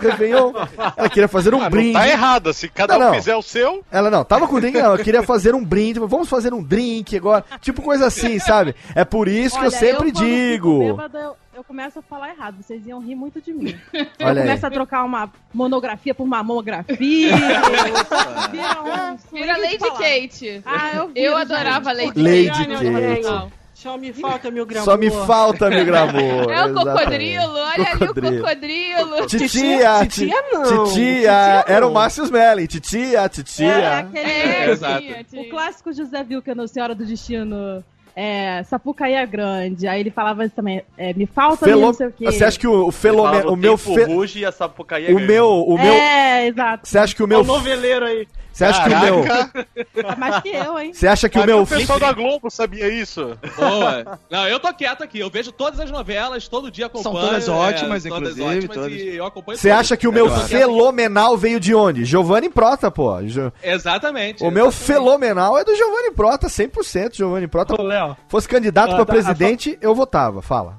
Réveillon. 0.00 0.52
Ela 0.96 1.08
queria 1.08 1.28
fazer 1.28 1.54
um 1.54 1.62
Ah, 1.62 1.70
brinde. 1.70 1.96
Tá 2.06 2.08
errado. 2.08 2.52
Se 2.52 2.68
cada 2.68 2.98
Não, 2.98 3.06
um 3.06 3.08
não. 3.10 3.14
fizer 3.14 3.36
o 3.36 3.42
seu, 3.42 3.84
Ela 3.90 4.10
não, 4.10 4.24
tava 4.24 4.46
com 4.48 4.58
drink, 4.60 4.78
não. 4.80 4.96
Eu 4.96 5.04
queria 5.04 5.22
fazer 5.22 5.54
um 5.54 5.64
brinde. 5.64 5.98
Vamos 6.00 6.28
fazer 6.28 6.52
um 6.52 6.62
drink 6.62 7.16
agora. 7.16 7.44
Tipo 7.60 7.82
coisa 7.82 8.06
assim, 8.06 8.38
sabe? 8.38 8.74
É 8.94 9.04
por 9.04 9.28
isso 9.28 9.56
que 9.58 9.64
eu 9.64 9.68
Olha, 9.68 9.78
sempre 9.78 10.06
fico 10.08 10.18
digo. 10.20 10.78
bêbada, 10.78 11.18
eu, 11.18 11.36
eu 11.56 11.64
começo 11.64 11.98
a 11.98 12.02
falar 12.02 12.30
errado. 12.30 12.56
Vocês 12.62 12.86
iam 12.86 13.00
rir 13.00 13.14
muito 13.14 13.40
de 13.40 13.52
mim. 13.52 13.78
eu 13.92 14.06
Olha 14.26 14.42
aí. 14.42 14.46
começo 14.48 14.66
a 14.66 14.70
trocar 14.70 15.04
uma 15.04 15.30
monografia 15.52 16.14
por 16.14 16.26
mamografia. 16.26 17.32
Vira 19.32 19.54
um 19.54 19.60
Lady. 19.60 19.78
Kate. 19.78 20.62
Ah, 20.64 20.90
eu, 20.96 21.08
viro, 21.08 21.18
Eu 21.26 21.38
gente. 21.38 21.52
adorava 21.52 21.92
Lady, 21.92 22.20
Lady 22.20 22.48
Kate. 22.48 23.52
Só 23.82 23.96
me 23.98 24.12
falta 24.12 24.50
mil 24.50 24.64
gramas. 24.64 24.84
Só 24.84 24.96
me 24.96 25.10
falta 25.10 25.68
mil 25.70 25.84
gramor. 25.84 26.22
É 26.52 26.64
o 26.64 26.68
exatamente. 26.68 26.74
cocodrilo, 26.74 27.52
olha 27.54 27.88
ali 27.90 27.98
Cocodrilo. 27.98 28.36
o 28.36 28.40
cocodrilo. 28.42 29.26
Titia, 29.26 30.06
Titia 30.08 30.42
não. 30.52 30.62
Titia, 30.62 30.84
Titia 30.86 31.64
era 31.66 31.86
o. 31.86 31.92
Márcio 31.92 32.24
Smelling. 32.24 32.66
Titia, 32.66 33.20
É, 33.22 33.28
titia. 33.28 33.98
aquele, 33.98 34.30
É, 34.30 34.70
Exato. 34.70 35.04
O 35.34 35.48
clássico 35.48 35.92
José 35.92 36.22
Vilca 36.24 36.54
no 36.54 36.68
Senhora 36.68 36.94
do 36.94 37.04
Destino. 37.04 37.82
É, 38.14 38.62
Sapucaí 38.64 39.14
é 39.14 39.24
grande. 39.26 39.88
Aí 39.88 40.00
ele 40.00 40.10
falava 40.10 40.44
isso 40.44 40.54
também. 40.54 40.82
É, 40.98 41.14
me 41.14 41.24
falta 41.26 41.64
ali, 41.64 41.72
Felo- 41.72 41.86
não 41.86 41.92
sei 41.94 42.06
o 42.08 42.12
quê. 42.12 42.26
Você 42.26 42.44
acha 42.44 42.58
que 42.58 42.66
o, 42.68 42.82
o 42.84 42.84
Ele 42.84 42.92
Felome... 42.92 43.38
fala, 43.40 43.50
O 43.52 43.56
meu... 43.56 43.78
Fe... 43.78 44.04
ruge 44.04 44.40
e 44.40 44.44
a 44.44 44.52
Sapucaí 44.52 45.06
é 45.06 45.10
O 45.10 45.14
grande. 45.14 45.32
meu... 45.32 45.48
O 45.48 45.78
meu... 45.82 45.92
É, 45.94 46.46
exato. 46.46 46.86
Você 46.86 46.98
acha 46.98 47.14
que 47.16 47.22
o 47.22 47.24
É 47.24 47.28
meu... 47.28 47.40
o 47.40 47.44
noveleiro 47.44 48.04
aí. 48.04 48.28
Você 48.52 48.64
acha 48.64 48.82
que 48.82 48.94
o 48.94 49.00
meu... 49.00 49.22
Caraca, 49.24 49.66
Tá 50.02 50.16
mais 50.16 50.40
que 50.42 50.48
eu, 50.50 50.78
hein? 50.78 50.92
Você 50.92 51.06
acha 51.08 51.28
que 51.28 51.38
o 51.38 51.44
meu... 51.46 51.62
o 51.62 51.66
pessoal 51.66 51.98
da 51.98 52.12
Globo 52.12 52.50
sabia 52.50 52.88
isso. 52.88 53.36
Boa. 53.56 54.18
Não, 54.30 54.46
eu 54.48 54.60
tô 54.60 54.72
quieto 54.74 55.02
aqui. 55.02 55.18
Eu 55.20 55.30
vejo 55.30 55.50
todas 55.52 55.80
as 55.80 55.90
novelas, 55.90 56.48
todo 56.48 56.70
dia 56.70 56.86
acompanho. 56.86 57.16
São 57.16 57.26
todas 57.28 57.48
ótimas, 57.48 58.04
é, 58.04 58.08
todas 58.08 58.36
inclusive, 58.36 58.58
ótimas 58.58 58.76
todas. 58.76 58.92
E 58.92 59.16
eu 59.16 59.26
acompanho 59.26 59.58
Você 59.58 59.68
todas. 59.68 59.80
acha 59.80 59.96
que 59.96 60.06
o 60.08 60.12
meu 60.12 60.26
Claro. 60.26 60.42
fenomenal 60.48 61.36
veio 61.36 61.58
de 61.60 61.74
onde? 61.74 62.04
Giovanni 62.04 62.48
Prota, 62.48 62.90
pô. 62.90 63.22
Jo- 63.22 63.52
Exatamente. 63.62 64.44
O 64.44 64.50
meu 64.50 64.70
fenomenal 64.70 65.58
é 65.58 65.64
do 65.64 65.74
Giovanni 65.74 66.12
Prota, 66.12 66.48
100% 66.48 67.14
Giovanni 67.16 67.46
Prota. 67.48 67.80
Ô, 67.80 67.82
Léo, 67.84 68.16
Fosse 68.28 68.48
candidato 68.48 68.92
Ah, 68.92 68.96
pra 68.96 69.04
tá, 69.06 69.12
presidente, 69.12 69.78
eu 69.80 69.94
votava. 69.94 70.42
Fala. 70.42 70.78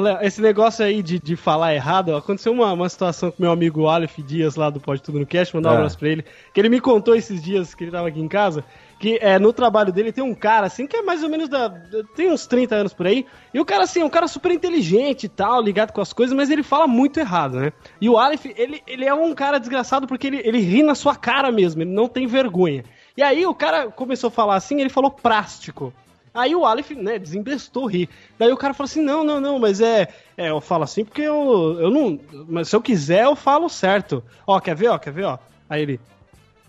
Léo, 0.00 0.18
esse 0.22 0.40
negócio 0.40 0.84
aí 0.84 1.02
de, 1.02 1.18
de 1.18 1.36
falar 1.36 1.74
errado, 1.74 2.14
aconteceu 2.16 2.52
uma, 2.52 2.72
uma 2.72 2.88
situação 2.88 3.30
com 3.30 3.42
meu 3.42 3.50
amigo 3.52 3.86
Aleph 3.86 4.18
Dias 4.18 4.56
lá 4.56 4.70
do 4.70 4.80
Pode 4.80 5.02
Tudo 5.02 5.18
no 5.18 5.26
Cast, 5.26 5.54
mandar 5.54 5.70
um 5.70 5.72
Ah. 5.72 5.76
abraço 5.78 5.98
pra 5.98 6.08
ele, 6.08 6.24
que 6.52 6.60
ele 6.60 6.68
me 6.68 6.80
contou 6.80 7.14
esses 7.14 7.42
dias 7.42 7.74
que 7.74 7.84
ele 7.84 7.90
tava 7.90 8.08
aqui 8.08 8.20
em 8.20 8.28
casa, 8.28 8.64
que 8.98 9.18
é, 9.20 9.38
no 9.38 9.52
trabalho 9.52 9.92
dele 9.92 10.10
tem 10.12 10.24
um 10.24 10.34
cara, 10.34 10.66
assim, 10.66 10.86
que 10.86 10.96
é 10.96 11.02
mais 11.02 11.22
ou 11.22 11.28
menos 11.28 11.48
da... 11.48 11.68
tem 12.14 12.30
uns 12.32 12.46
30 12.46 12.74
anos 12.74 12.94
por 12.94 13.06
aí, 13.06 13.26
e 13.52 13.60
o 13.60 13.64
cara, 13.64 13.84
assim, 13.84 14.00
é 14.00 14.04
um 14.04 14.10
cara 14.10 14.26
super 14.28 14.50
inteligente 14.52 15.24
e 15.24 15.28
tal, 15.28 15.60
ligado 15.60 15.92
com 15.92 16.00
as 16.00 16.12
coisas, 16.12 16.34
mas 16.36 16.48
ele 16.50 16.62
fala 16.62 16.86
muito 16.86 17.18
errado, 17.20 17.58
né? 17.58 17.72
E 18.00 18.08
o 18.08 18.16
Aleph, 18.16 18.46
ele, 18.56 18.82
ele 18.86 19.04
é 19.04 19.12
um 19.14 19.34
cara 19.34 19.58
desgraçado 19.58 20.06
porque 20.06 20.26
ele, 20.26 20.40
ele 20.44 20.58
ri 20.60 20.82
na 20.82 20.94
sua 20.94 21.14
cara 21.14 21.52
mesmo, 21.52 21.82
ele 21.82 21.92
não 21.92 22.08
tem 22.08 22.26
vergonha. 22.26 22.84
E 23.16 23.22
aí 23.22 23.46
o 23.46 23.54
cara 23.54 23.88
começou 23.90 24.28
a 24.28 24.30
falar 24.30 24.56
assim, 24.56 24.80
ele 24.80 24.90
falou 24.90 25.10
prástico. 25.10 25.92
Aí 26.36 26.54
o 26.54 26.64
Aleph, 26.66 26.90
né, 26.90 27.18
desembestou 27.18 27.86
rir. 27.86 28.08
Daí 28.38 28.52
o 28.52 28.56
cara 28.56 28.74
falou 28.74 28.86
assim: 28.88 29.02
não, 29.02 29.24
não, 29.24 29.40
não, 29.40 29.58
mas 29.58 29.80
é. 29.80 30.08
É, 30.36 30.50
eu 30.50 30.60
falo 30.60 30.84
assim 30.84 31.04
porque 31.04 31.22
eu, 31.22 31.78
eu 31.80 31.90
não. 31.90 32.20
Mas 32.48 32.68
se 32.68 32.76
eu 32.76 32.82
quiser, 32.82 33.24
eu 33.24 33.34
falo 33.34 33.68
certo. 33.68 34.22
Ó, 34.46 34.60
quer 34.60 34.76
ver, 34.76 34.88
ó, 34.88 34.98
quer 34.98 35.12
ver, 35.12 35.24
ó? 35.24 35.38
Aí 35.68 35.82
ele. 35.82 36.00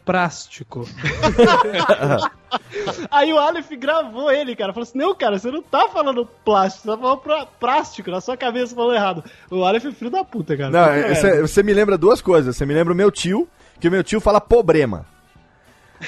Prástico. 0.05 0.87
Aí 3.11 3.33
o 3.33 3.37
Aleph 3.37 3.69
gravou 3.71 4.31
ele, 4.31 4.55
cara. 4.55 4.71
Falou 4.73 4.83
assim: 4.87 4.97
Não, 4.97 5.13
cara, 5.13 5.37
você 5.37 5.51
não 5.51 5.61
tá 5.61 5.89
falando 5.89 6.25
plástico, 6.45 6.83
você 6.85 6.91
tá 6.95 6.97
falando 6.97 7.17
pra- 7.19 7.45
plástico. 7.45 8.09
Na 8.09 8.21
sua 8.21 8.37
cabeça 8.37 8.73
falou 8.73 8.93
errado. 8.93 9.23
O 9.51 9.65
Aleph 9.65 9.85
é 9.85 9.91
filho 9.91 10.09
da 10.09 10.23
puta, 10.23 10.55
cara. 10.55 10.69
Não, 10.69 11.01
Puta 11.03 11.15
você, 11.15 11.27
merda. 11.27 11.47
você 11.47 11.63
me 11.63 11.73
lembra 11.73 11.97
duas 11.97 12.21
coisas. 12.21 12.55
Você 12.55 12.65
me 12.65 12.73
lembra 12.73 12.93
o 12.93 12.95
meu 12.95 13.11
tio, 13.11 13.47
que 13.79 13.87
o 13.87 13.91
meu 13.91 14.03
tio 14.03 14.21
fala 14.21 14.39
problema. 14.39 15.05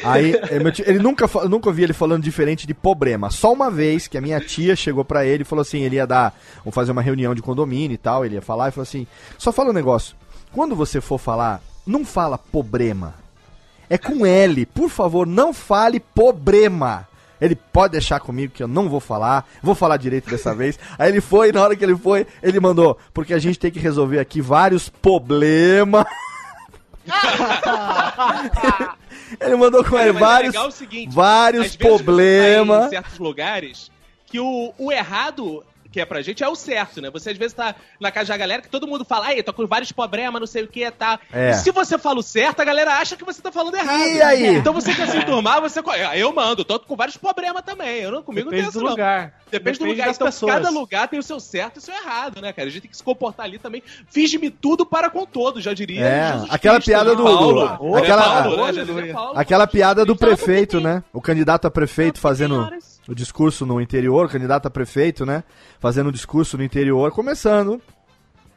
Aí, 0.03 0.34
é, 0.36 0.72
tio- 0.72 0.86
ele 0.88 0.99
nunca, 0.99 1.28
nunca 1.48 1.70
ouvi 1.70 1.84
ele 1.84 1.94
falando 1.94 2.24
diferente 2.24 2.68
de 2.68 2.74
problema. 2.74 3.30
Só 3.32 3.52
uma 3.52 3.72
vez 3.72 4.07
que 4.07 4.18
a 4.18 4.22
minha 4.22 4.40
tia 4.40 4.76
chegou 4.76 5.03
pra 5.03 5.26
ele 5.26 5.41
e 5.41 5.45
falou 5.45 5.61
assim: 5.61 5.82
ele 5.82 5.95
ia 5.95 6.06
dar, 6.06 6.38
ou 6.64 6.72
fazer 6.72 6.91
uma 6.91 7.02
reunião 7.02 7.34
de 7.34 7.41
condomínio 7.41 7.95
e 7.95 7.98
tal. 7.98 8.24
Ele 8.26 8.36
ia 8.36 8.41
falar 8.41 8.70
e 8.70 8.72
falou 8.72 8.84
assim: 8.84 9.07
só 9.38 9.52
fala 9.52 9.70
um 9.72 9.74
negócio. 9.74 10.16
Quando 10.52 10.76
você 10.76 11.02
for 11.02 11.18
falar, 11.18 11.61
não 11.86 12.06
fala 12.06 12.38
problema. 12.38 13.16
É 13.90 13.98
com 13.98 14.26
L. 14.26 14.66
Por 14.68 14.90
favor, 14.90 15.26
não 15.26 15.52
fale 15.53 15.99
problema. 15.99 17.07
Ele 17.41 17.56
pode 17.56 17.94
deixar 17.94 18.20
comigo 18.20 18.53
que 18.53 18.61
eu 18.61 18.68
não 18.68 18.90
vou 18.90 18.99
falar, 18.99 19.48
vou 19.64 19.74
falar 19.74 19.95
direito 19.98 20.30
dessa 20.30 20.53
vez. 20.53 20.78
Aí 20.99 21.10
ele 21.10 21.22
foi, 21.22 21.52
na 21.53 21.64
hora 21.64 21.76
que 21.76 21.84
ele 21.84 21.95
foi, 21.95 22.28
ele 22.44 22.60
mandou, 22.60 22.98
porque 23.14 23.34
a 23.34 23.40
gente 23.40 23.57
tem 23.57 23.72
que 23.72 23.80
resolver 23.80 24.20
aqui 24.20 24.41
vários 24.41 24.90
problemas. 24.90 26.06
ele 29.39 29.56
mandou 29.56 29.84
com 29.84 29.97
ele 29.97 30.10
é 30.10 30.14
vários, 30.14 30.56
o 30.56 30.72
seguinte, 30.72 31.14
vários 31.14 31.72
você 31.72 31.77
tá 31.77 31.88
problemas. 31.88 32.88
Em 32.88 32.89
certos 32.89 33.19
lugares 33.19 33.91
que 34.26 34.39
o, 34.39 34.73
o 34.77 34.91
errado 34.91 35.64
que 35.91 35.99
é 35.99 36.06
pra 36.06 36.22
gente 36.22 36.44
é 36.44 36.48
o 36.48 36.56
certo, 36.56 37.02
né? 37.02 37.10
Você 37.10 37.32
às 37.32 37.38
vezes 37.38 37.53
tá 37.53 37.74
na 37.99 38.11
casa 38.11 38.28
da 38.30 38.38
galera 38.38 38.61
que 38.61 38.70
todo 38.70 38.88
mundo 38.88 39.03
fala, 39.03 39.28
ai, 39.28 39.41
tô 39.41 39.52
com 39.52 39.66
vários 39.66 39.91
problemas, 39.91 40.40
não 40.40 40.45
sei 40.48 40.64
o 40.64 40.68
que, 40.68 40.90
tá. 40.91 41.20
É. 41.34 41.49
E 41.49 41.53
se 41.56 41.72
você 41.72 41.98
fala 41.98 42.20
o 42.20 42.24
certo, 42.24 42.60
a 42.60 42.66
galera 42.66 42.94
acha 42.98 43.16
que 43.16 43.24
você 43.26 43.41
tá 43.41 43.52
falando 43.52 43.76
errado. 43.76 43.99
E 44.07 44.22
aí? 44.22 44.56
Então 44.57 44.72
você 44.74 44.94
quer 44.94 45.07
se 45.07 45.18
enturmar, 45.18 45.60
você. 45.61 45.80
Eu 46.16 46.32
mando, 46.34 46.64
tô 46.64 46.80
com 46.80 46.95
vários 46.95 47.18
problemas 47.18 47.64
também. 47.64 48.02
Eu 48.02 48.11
não, 48.11 48.22
comigo 48.22 48.49
Depende 48.52 48.66
não 48.68 48.72
tem 48.72 48.82
do 48.82 48.86
isso, 48.86 48.91
lugar. 48.91 49.34
Depende, 49.49 49.80
do 49.80 49.82
Depende 49.86 49.90
lugar. 49.91 50.07
das 50.07 50.16
Então, 50.16 50.28
pessoas. 50.28 50.53
cada 50.53 50.70
lugar 50.70 51.07
tem 51.07 51.20
o 51.20 51.24
seu 51.24 51.40
certo 51.40 51.78
e 51.78 51.80
o 51.80 51.82
seu 51.82 51.95
errado, 51.95 52.40
né, 52.40 52.53
cara? 52.53 52.68
A 52.68 52.72
gente 52.72 52.82
tem 52.84 52.91
que 52.91 52.98
se 52.98 53.03
comportar 53.03 53.48
ali 53.48 53.57
também. 53.57 53.82
Finge-me 54.11 54.52
tudo 54.52 54.86
para 54.86 55.10
com 55.10 55.26
todos, 55.26 55.64
já 55.64 55.74
diria. 55.74 56.06
É, 56.06 56.32
Jesus 56.34 56.49
aquela 56.52 56.76
Cristo, 56.76 56.88
piada 56.91 57.10
né? 57.10 57.16
do- 57.16 57.24
Paulo. 57.24 57.53
do- 57.78 57.95
aquela- 57.95 58.44
Paulo, 58.44 58.72
né? 58.72 59.14
Paulo. 59.14 59.34
Aquela 59.40 59.66
piada 59.66 60.06
do 60.06 60.16
prefeito, 60.16 60.80
né? 60.80 61.03
O 61.11 61.20
candidato 61.20 61.66
a 61.66 61.72
prefeito 61.72 62.20
fazendo 62.20 62.60
horas. 62.61 62.99
O 63.10 63.15
discurso 63.15 63.65
no 63.65 63.81
interior, 63.81 64.30
candidato 64.30 64.68
a 64.68 64.69
prefeito, 64.69 65.26
né? 65.26 65.44
Fazendo 65.80 66.07
o 66.07 66.11
discurso 66.11 66.56
no 66.56 66.64
interior, 66.64 67.11
começando 67.11 67.81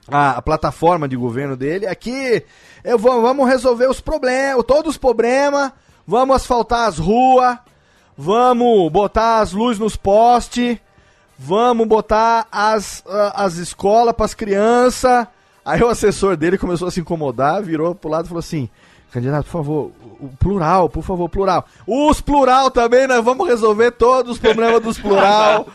a, 0.07 0.33
a 0.33 0.43
plataforma 0.43 1.09
de 1.09 1.17
governo 1.17 1.57
dele. 1.57 1.87
Aqui, 1.87 2.45
eu 2.85 2.99
vou, 2.99 3.23
vamos 3.23 3.49
resolver 3.49 3.89
os 3.89 3.99
problemas, 3.99 4.63
todos 4.67 4.91
os 4.91 4.99
problemas, 4.99 5.73
vamos 6.07 6.37
asfaltar 6.37 6.87
as 6.87 6.99
ruas, 6.99 7.57
vamos 8.17 8.93
botar 8.93 9.41
as 9.41 9.53
luzes 9.53 9.79
nos 9.79 9.97
postes, 9.97 10.79
vamos 11.39 11.89
botar 11.89 12.47
as, 12.53 13.03
ah, 13.09 13.45
as 13.45 13.55
escolas 13.55 14.15
pras 14.15 14.35
crianças. 14.35 15.27
Aí 15.65 15.83
o 15.83 15.89
assessor 15.89 16.37
dele 16.37 16.59
começou 16.59 16.89
a 16.89 16.91
se 16.91 17.01
incomodar, 17.01 17.63
virou 17.63 17.95
pro 17.95 18.11
lado 18.11 18.27
e 18.27 18.29
falou 18.29 18.41
assim: 18.41 18.69
Candidato, 19.13 19.45
por 19.45 19.53
favor, 19.53 19.93
o 20.19 20.29
plural, 20.39 20.89
por 20.89 21.03
favor, 21.03 21.29
plural. 21.29 21.67
Os 21.87 22.21
plural 22.21 22.71
também, 22.71 23.07
nós 23.07 23.23
vamos 23.23 23.47
resolver 23.47 23.91
todos 23.91 24.33
os 24.33 24.39
problemas 24.39 24.81
dos 24.81 24.99
plural. 24.99 25.67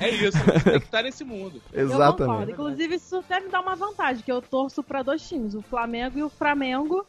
É 0.00 0.10
isso, 0.10 0.36
tem 0.64 0.80
que 0.80 0.84
estar 0.86 1.02
nesse 1.02 1.24
mundo. 1.24 1.62
Exatamente. 1.72 2.52
Inclusive, 2.52 2.96
isso 2.96 3.18
até 3.18 3.40
me 3.40 3.48
dá 3.48 3.60
uma 3.60 3.76
vantagem, 3.76 4.22
que 4.22 4.32
eu 4.32 4.42
torço 4.42 4.82
pra 4.82 5.02
dois 5.02 5.26
times, 5.26 5.54
o 5.54 5.62
Flamengo 5.62 6.18
e 6.18 6.22
o 6.22 6.28
Flamengo. 6.28 7.06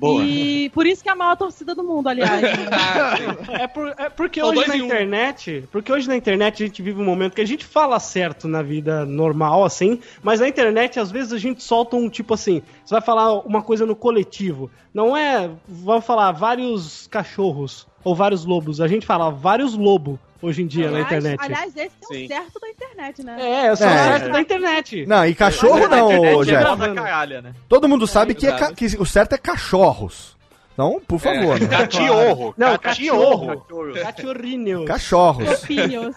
Boa. 0.00 0.24
E 0.24 0.70
por 0.70 0.86
isso 0.86 1.02
que 1.02 1.08
é 1.08 1.12
a 1.12 1.14
maior 1.16 1.36
torcida 1.36 1.74
do 1.74 1.84
mundo, 1.84 2.08
aliás. 2.08 2.40
Ah. 2.72 3.62
É, 3.62 3.66
por- 3.66 3.94
é 3.98 4.08
porque 4.08 4.40
São 4.40 4.48
hoje 4.50 4.66
na 4.66 4.74
um. 4.74 4.78
internet, 4.78 5.64
porque 5.70 5.92
hoje 5.92 6.08
na 6.08 6.16
internet 6.16 6.62
a 6.62 6.66
gente 6.66 6.80
vive 6.82 7.00
um 7.00 7.04
momento 7.04 7.34
que 7.34 7.40
a 7.40 7.46
gente 7.46 7.64
fala 7.64 8.00
certo 8.00 8.48
na 8.48 8.62
vida 8.62 9.04
normal, 9.04 9.64
assim, 9.64 10.00
mas 10.22 10.40
na 10.40 10.48
internet 10.48 10.98
às 10.98 11.10
vezes 11.10 11.32
a 11.32 11.38
gente 11.38 11.62
solta 11.62 11.96
um 11.96 12.08
tipo 12.08 12.32
assim, 12.34 12.62
você 12.84 12.94
vai 12.94 13.02
falar 13.02 13.34
uma 13.46 13.62
coisa 13.62 13.84
no 13.84 13.94
coletivo, 13.94 14.70
não 14.94 15.16
é, 15.16 15.50
vamos 15.68 16.04
falar 16.06 16.32
vários 16.32 17.06
cachorros 17.08 17.86
ou 18.02 18.14
vários 18.14 18.44
lobos, 18.46 18.80
a 18.80 18.88
gente 18.88 19.04
fala 19.04 19.30
vários 19.30 19.74
lobos 19.76 20.18
hoje 20.42 20.62
em 20.62 20.66
dia 20.66 20.90
na 20.90 20.98
aliás, 20.98 21.06
internet. 21.06 21.40
aliás, 21.42 21.76
esse 21.76 21.80
é 21.86 22.14
Sim. 22.14 22.24
o 22.24 22.28
certo 22.28 22.60
da 22.60 22.68
internet, 22.68 23.22
né? 23.24 23.36
é, 23.40 23.66
É. 23.66 23.76
certo 23.76 24.32
da 24.32 24.40
internet. 24.40 25.06
Não, 25.06 25.26
e 25.26 25.34
cachorro 25.34 25.88
na 25.88 25.96
não, 25.96 26.08
ô, 26.08 26.42
é 26.44 27.42
né? 27.42 27.54
Todo 27.68 27.88
mundo 27.88 28.06
sabe 28.06 28.34
que, 28.34 28.46
é 28.46 28.52
ca- 28.52 28.72
que 28.72 28.86
o 28.98 29.06
certo 29.06 29.34
é 29.34 29.38
cachorros. 29.38 30.38
Então, 30.72 31.00
por 31.06 31.18
favor, 31.18 31.60
né? 31.60 31.66
Catiorro. 31.66 32.54
Não, 32.56 32.78
Catiorro. 32.78 33.66
Cachorrinho. 34.02 34.84
Cachorros. 34.86 35.62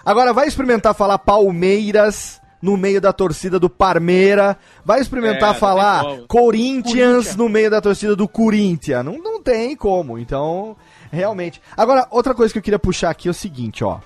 Agora 0.06 0.32
vai 0.32 0.48
experimentar 0.48 0.94
falar 0.94 1.18
Palmeiras 1.20 2.42
no 2.62 2.78
meio 2.78 3.02
da 3.02 3.12
torcida 3.12 3.60
do 3.60 3.70
Parmeira. 3.70 4.58
Vai 4.86 5.02
experimentar 5.02 5.54
É, 5.54 5.58
falar 5.58 6.04
como. 6.04 6.28
Corinthians 6.28 7.36
no 7.36 7.50
meio 7.50 7.70
da 7.70 7.82
torcida 7.82 8.16
do 8.16 8.26
Corinthians. 8.28 9.04
Não, 9.04 9.18
não 9.18 9.42
tem 9.42 9.76
como. 9.76 10.18
Então, 10.18 10.78
realmente. 11.12 11.62
Agora, 11.76 12.08
outra 12.10 12.34
coisa 12.34 12.54
que 12.54 12.60
eu 12.60 12.64
queria 12.64 12.80
puxar 12.80 13.10
aqui 13.10 13.28
é 13.28 13.32
o 13.32 13.34
seguinte, 13.34 13.84
ó. 13.84 14.00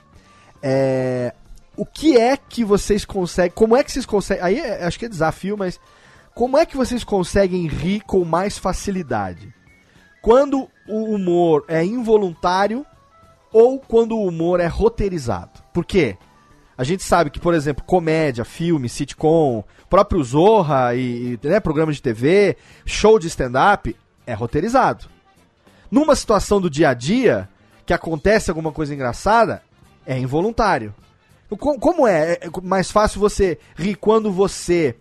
É. 0.69 1.33
O 1.77 1.85
que 1.85 2.17
é 2.17 2.35
que 2.35 2.65
vocês 2.65 3.05
conseguem. 3.05 3.51
Como 3.51 3.75
é 3.77 3.83
que 3.83 3.91
vocês 3.91 4.05
conseguem. 4.05 4.43
Aí 4.43 4.59
é- 4.59 4.83
acho 4.83 4.99
que 4.99 5.05
é 5.05 5.09
desafio, 5.09 5.57
mas. 5.57 5.79
Como 6.35 6.57
é 6.57 6.65
que 6.65 6.77
vocês 6.77 7.03
conseguem 7.03 7.67
rir 7.67 8.01
com 8.01 8.23
mais 8.25 8.57
facilidade? 8.57 9.53
Quando 10.21 10.67
o 10.87 11.15
humor 11.15 11.63
é 11.67 11.83
involuntário 11.83 12.85
ou 13.51 13.79
quando 13.79 14.15
o 14.15 14.27
humor 14.27 14.59
é 14.59 14.67
roteirizado. 14.67 15.63
Por 15.73 15.85
quê? 15.85 16.17
A 16.77 16.83
gente 16.83 17.01
sabe 17.01 17.31
que, 17.31 17.39
por 17.39 17.55
exemplo, 17.55 17.83
comédia, 17.83 18.45
filme, 18.45 18.87
sitcom, 18.87 19.63
próprio 19.89 20.23
Zorra 20.23 20.93
e, 20.93 21.39
e 21.43 21.47
né, 21.47 21.59
programa 21.59 21.91
de 21.91 22.01
TV, 22.01 22.55
show 22.85 23.17
de 23.17 23.27
stand-up, 23.27 23.95
é 24.27 24.33
roteirizado. 24.33 25.05
Numa 25.89 26.15
situação 26.15 26.61
do 26.61 26.69
dia 26.69 26.89
a 26.89 26.93
dia, 26.93 27.49
que 27.83 27.93
acontece 27.93 28.51
alguma 28.51 28.71
coisa 28.71 28.93
engraçada, 28.93 29.63
é 30.07 30.17
involuntário. 30.17 30.95
Co- 31.49 31.77
Como 31.79 32.07
é? 32.07 32.33
É 32.41 32.49
mais 32.63 32.89
fácil 32.89 33.19
você 33.19 33.59
rir 33.75 33.95
quando 33.95 34.31
você 34.31 34.95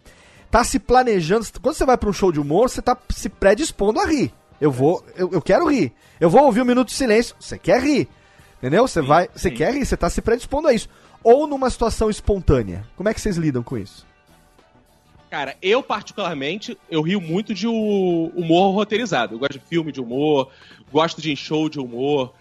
tá 0.51 0.63
se 0.65 0.79
planejando. 0.79 1.47
Quando 1.63 1.75
você 1.75 1.87
vai 1.87 1.97
pra 1.97 2.11
um 2.11 2.13
show 2.13 2.31
de 2.31 2.39
humor, 2.41 2.69
você 2.69 2.83
tá 2.83 2.97
se 3.11 3.29
predispondo 3.29 3.99
a 4.01 4.07
rir. 4.07 4.33
Eu 4.61 4.71
vou, 4.71 5.05
eu, 5.17 5.31
eu 5.33 5.41
quero 5.43 5.67
rir. 5.71 5.93
Eu 6.21 6.29
vou 6.31 6.45
ouvir 6.45 6.61
um 6.63 6.65
minuto 6.65 6.89
de 6.89 6.95
silêncio. 6.95 7.35
Você 7.41 7.59
quer 7.59 7.83
rir. 7.83 8.09
Entendeu? 8.59 8.87
Você 8.89 9.01
vai, 9.03 9.29
você 9.35 9.51
quer 9.51 9.73
rir, 9.75 9.85
você 9.85 9.97
tá 9.97 10.09
se 10.11 10.21
predispondo 10.23 10.69
a 10.69 10.73
isso. 10.73 10.89
Ou 11.23 11.47
numa 11.47 11.69
situação 11.71 12.09
espontânea. 12.09 12.85
Como 12.97 13.09
é 13.09 13.15
que 13.15 13.21
vocês 13.21 13.37
lidam 13.37 13.63
com 13.63 13.77
isso? 13.77 14.07
Cara, 15.29 15.57
eu 15.61 15.83
particularmente, 15.83 16.79
eu 16.89 17.03
rio 17.03 17.21
muito 17.21 17.53
de 17.53 17.67
hu- 17.67 18.33
humor 18.35 18.73
roteirizado. 18.73 19.35
Eu 19.35 19.39
gosto 19.41 19.55
de 19.59 19.65
filme 19.67 19.91
de 19.91 20.01
humor, 20.01 20.51
gosto 20.93 21.21
de 21.21 21.35
show 21.35 21.69
de 21.69 21.81
humor. 21.81 22.33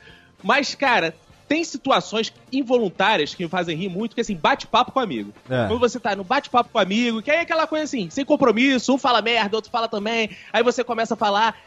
Mas, 0.43 0.75
cara, 0.75 1.13
tem 1.47 1.63
situações 1.63 2.33
involuntárias 2.51 3.33
que 3.33 3.43
me 3.43 3.49
fazem 3.49 3.77
rir 3.77 3.89
muito, 3.89 4.15
que 4.15 4.21
assim, 4.21 4.35
bate-papo 4.35 4.91
com 4.91 4.99
amigo. 4.99 5.33
É. 5.49 5.67
Quando 5.67 5.79
você 5.79 5.99
tá 5.99 6.15
no 6.15 6.23
bate-papo 6.23 6.69
com 6.71 6.79
amigo, 6.79 7.21
que 7.21 7.29
aí 7.29 7.37
é 7.37 7.41
aquela 7.41 7.67
coisa 7.67 7.83
assim, 7.83 8.09
sem 8.09 8.25
compromisso, 8.25 8.93
um 8.93 8.97
fala 8.97 9.21
merda, 9.21 9.55
outro 9.55 9.71
fala 9.71 9.87
também, 9.87 10.29
aí 10.51 10.63
você 10.63 10.83
começa 10.83 11.13
a 11.13 11.17
falar, 11.17 11.57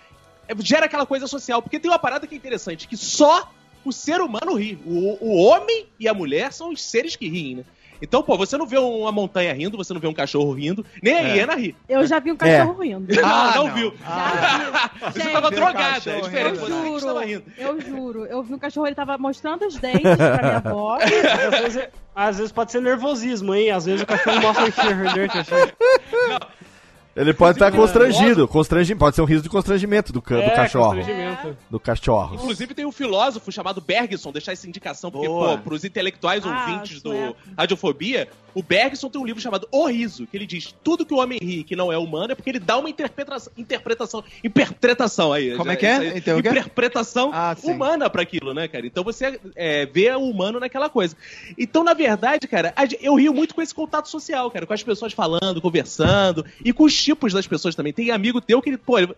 é, 0.49 0.55
gera 0.61 0.87
aquela 0.87 1.07
coisa 1.07 1.27
social. 1.27 1.63
Porque 1.63 1.79
tem 1.79 1.91
uma 1.91 1.99
parada 1.99 2.27
que 2.27 2.35
é 2.35 2.39
interessante, 2.39 2.89
que 2.89 2.97
só 2.97 3.51
o 3.85 3.93
ser 3.93 4.21
humano 4.21 4.55
ri. 4.55 4.79
O, 4.85 5.19
o 5.21 5.37
homem 5.45 5.87
e 5.99 6.09
a 6.09 6.15
mulher 6.15 6.53
são 6.53 6.71
os 6.71 6.83
seres 6.83 7.15
que 7.15 7.29
riem, 7.29 7.57
né? 7.57 7.65
Então, 8.01 8.23
pô, 8.23 8.37
você 8.37 8.57
não 8.57 8.67
vê 8.67 8.79
uma 8.79 9.11
montanha 9.13 9.53
rindo, 9.53 9.77
você 9.77 9.93
não 9.93 10.01
vê 10.01 10.07
um 10.07 10.15
cachorro 10.15 10.53
rindo, 10.53 10.85
nem 11.03 11.15
a 11.15 11.23
É. 11.23 11.37
hiena 11.37 11.55
ri. 11.55 11.75
Eu 11.89 12.07
já 12.07 12.19
vi 12.19 12.33
um 12.33 12.37
cachorro 12.37 12.81
rindo. 12.83 13.07
Ah, 13.25 13.53
não, 13.57 13.67
não. 13.69 13.75
viu. 13.75 13.95
Ah, 14.05 14.91
você 15.13 15.21
Gente, 15.21 15.33
tava 15.33 15.51
ver 15.51 15.57
drogada, 15.57 16.11
é 16.11 16.21
diferente. 16.21 16.59
Você 16.59 16.73
estava 16.73 16.97
juro, 16.99 17.19
rindo. 17.27 17.43
eu 17.59 17.81
juro. 17.81 18.27
Eu 18.27 18.43
vi 18.43 18.55
um 18.55 18.59
cachorro, 18.59 18.87
ele 18.87 18.95
tava 18.95 19.19
mostrando 19.19 19.67
os 19.67 19.77
dentes 19.77 20.17
pra 20.17 20.43
minha 20.43 20.57
avó. 20.59 20.99
Às 21.03 21.61
vezes, 21.61 21.89
às 22.15 22.37
vezes 22.39 22.53
pode 22.53 22.73
ser 22.73 22.81
nervosismo, 22.81 23.55
hein? 23.55 23.71
Às 23.71 23.85
vezes 23.87 24.03
o 24.03 24.07
cachorro 24.07 24.41
mostra 24.41 24.65
o 24.65 24.69
enxerga, 24.69 25.41
assim. 25.41 25.55
Ele 27.21 27.35
pode 27.35 27.57
estar 27.57 27.69
Inclusive, 27.73 27.99
constrangido. 27.99 28.49
Constrangi... 28.49 28.95
Pode 28.95 29.17
ser 29.17 29.23
um 29.23 29.27
riso 29.27 29.43
de 29.43 29.49
constrangimento 29.49 30.13
do, 30.13 30.21
do 30.21 30.35
É, 30.35 30.51
cachorro. 30.51 30.95
constrangimento. 30.97 31.57
Do 31.69 31.81
cachorro. 31.81 32.35
Inclusive 32.37 32.75
tem 32.75 32.85
um 32.87 32.93
filósofo 32.93 33.51
chamado 33.51 33.81
Bergson, 33.81 34.31
deixar 34.33 34.53
essa 34.53 34.69
indicação, 34.69 35.11
porque, 35.11 35.27
Boa. 35.27 35.57
pô, 35.59 35.65
pros 35.65 35.85
intelectuais 35.85 36.45
Ah, 36.47 36.49
ouvintes 36.69 37.03
do 37.03 37.11
sueco. 37.11 37.37
Radiofobia, 37.57 38.29
o 38.55 38.63
Bergson 38.63 39.09
tem 39.11 39.21
um 39.21 39.25
livro 39.25 39.41
chamado 39.43 39.69
O 39.73 39.87
Riso, 39.87 40.27
que 40.27 40.37
ele 40.37 40.47
diz 40.47 40.75
tudo 40.83 41.05
que 41.05 41.13
o 41.13 41.19
homem 41.19 41.39
ri 41.43 41.65
que 41.65 41.75
não 41.77 41.93
é 41.93 41.99
humano 41.99 42.33
é 42.33 42.35
porque 42.35 42.51
ele 42.51 42.59
dá 42.61 42.77
uma 42.79 42.89
interpretação, 42.89 43.53
interpretação, 43.57 44.23
interpretação 44.43 45.33
aí. 45.33 45.53
Como 45.57 45.65
já- 45.67 45.73
é 45.73 45.77
que 45.77 45.87
é? 45.87 46.17
Então, 46.19 46.39
interpretação 46.39 47.31
Ah, 47.33 47.57
humana 47.63 48.09
pra 48.11 48.23
aquilo, 48.23 48.53
né, 48.55 48.69
cara? 48.69 48.87
Então 48.87 49.03
você 49.05 49.39
é, 49.57 49.87
vê 49.87 50.11
o 50.13 50.21
humano 50.29 50.59
naquela 50.61 50.89
coisa. 50.89 51.17
Então, 51.57 51.83
na 51.85 51.95
verdade, 51.95 52.47
cara, 52.47 52.73
eu 53.01 53.15
rio 53.17 53.33
muito 53.35 53.55
com 53.55 53.63
esse 53.63 53.75
contato 53.75 54.09
social, 54.09 54.51
cara, 54.51 54.67
com 54.67 54.73
as 54.73 54.83
pessoas 54.83 55.13
falando, 55.13 55.61
conversando, 55.61 56.45
e 56.65 56.73
com 56.73 56.85
os 56.85 56.93
tipos 57.09 57.33
das 57.33 57.47
pessoas 57.47 57.75
também. 57.75 57.93
Tem 57.93 58.11
amigo 58.11 58.41
teu 58.41 58.61
que 58.61 58.69
ele, 58.69 58.79
pô, 58.79 58.99
ele- 58.99 59.15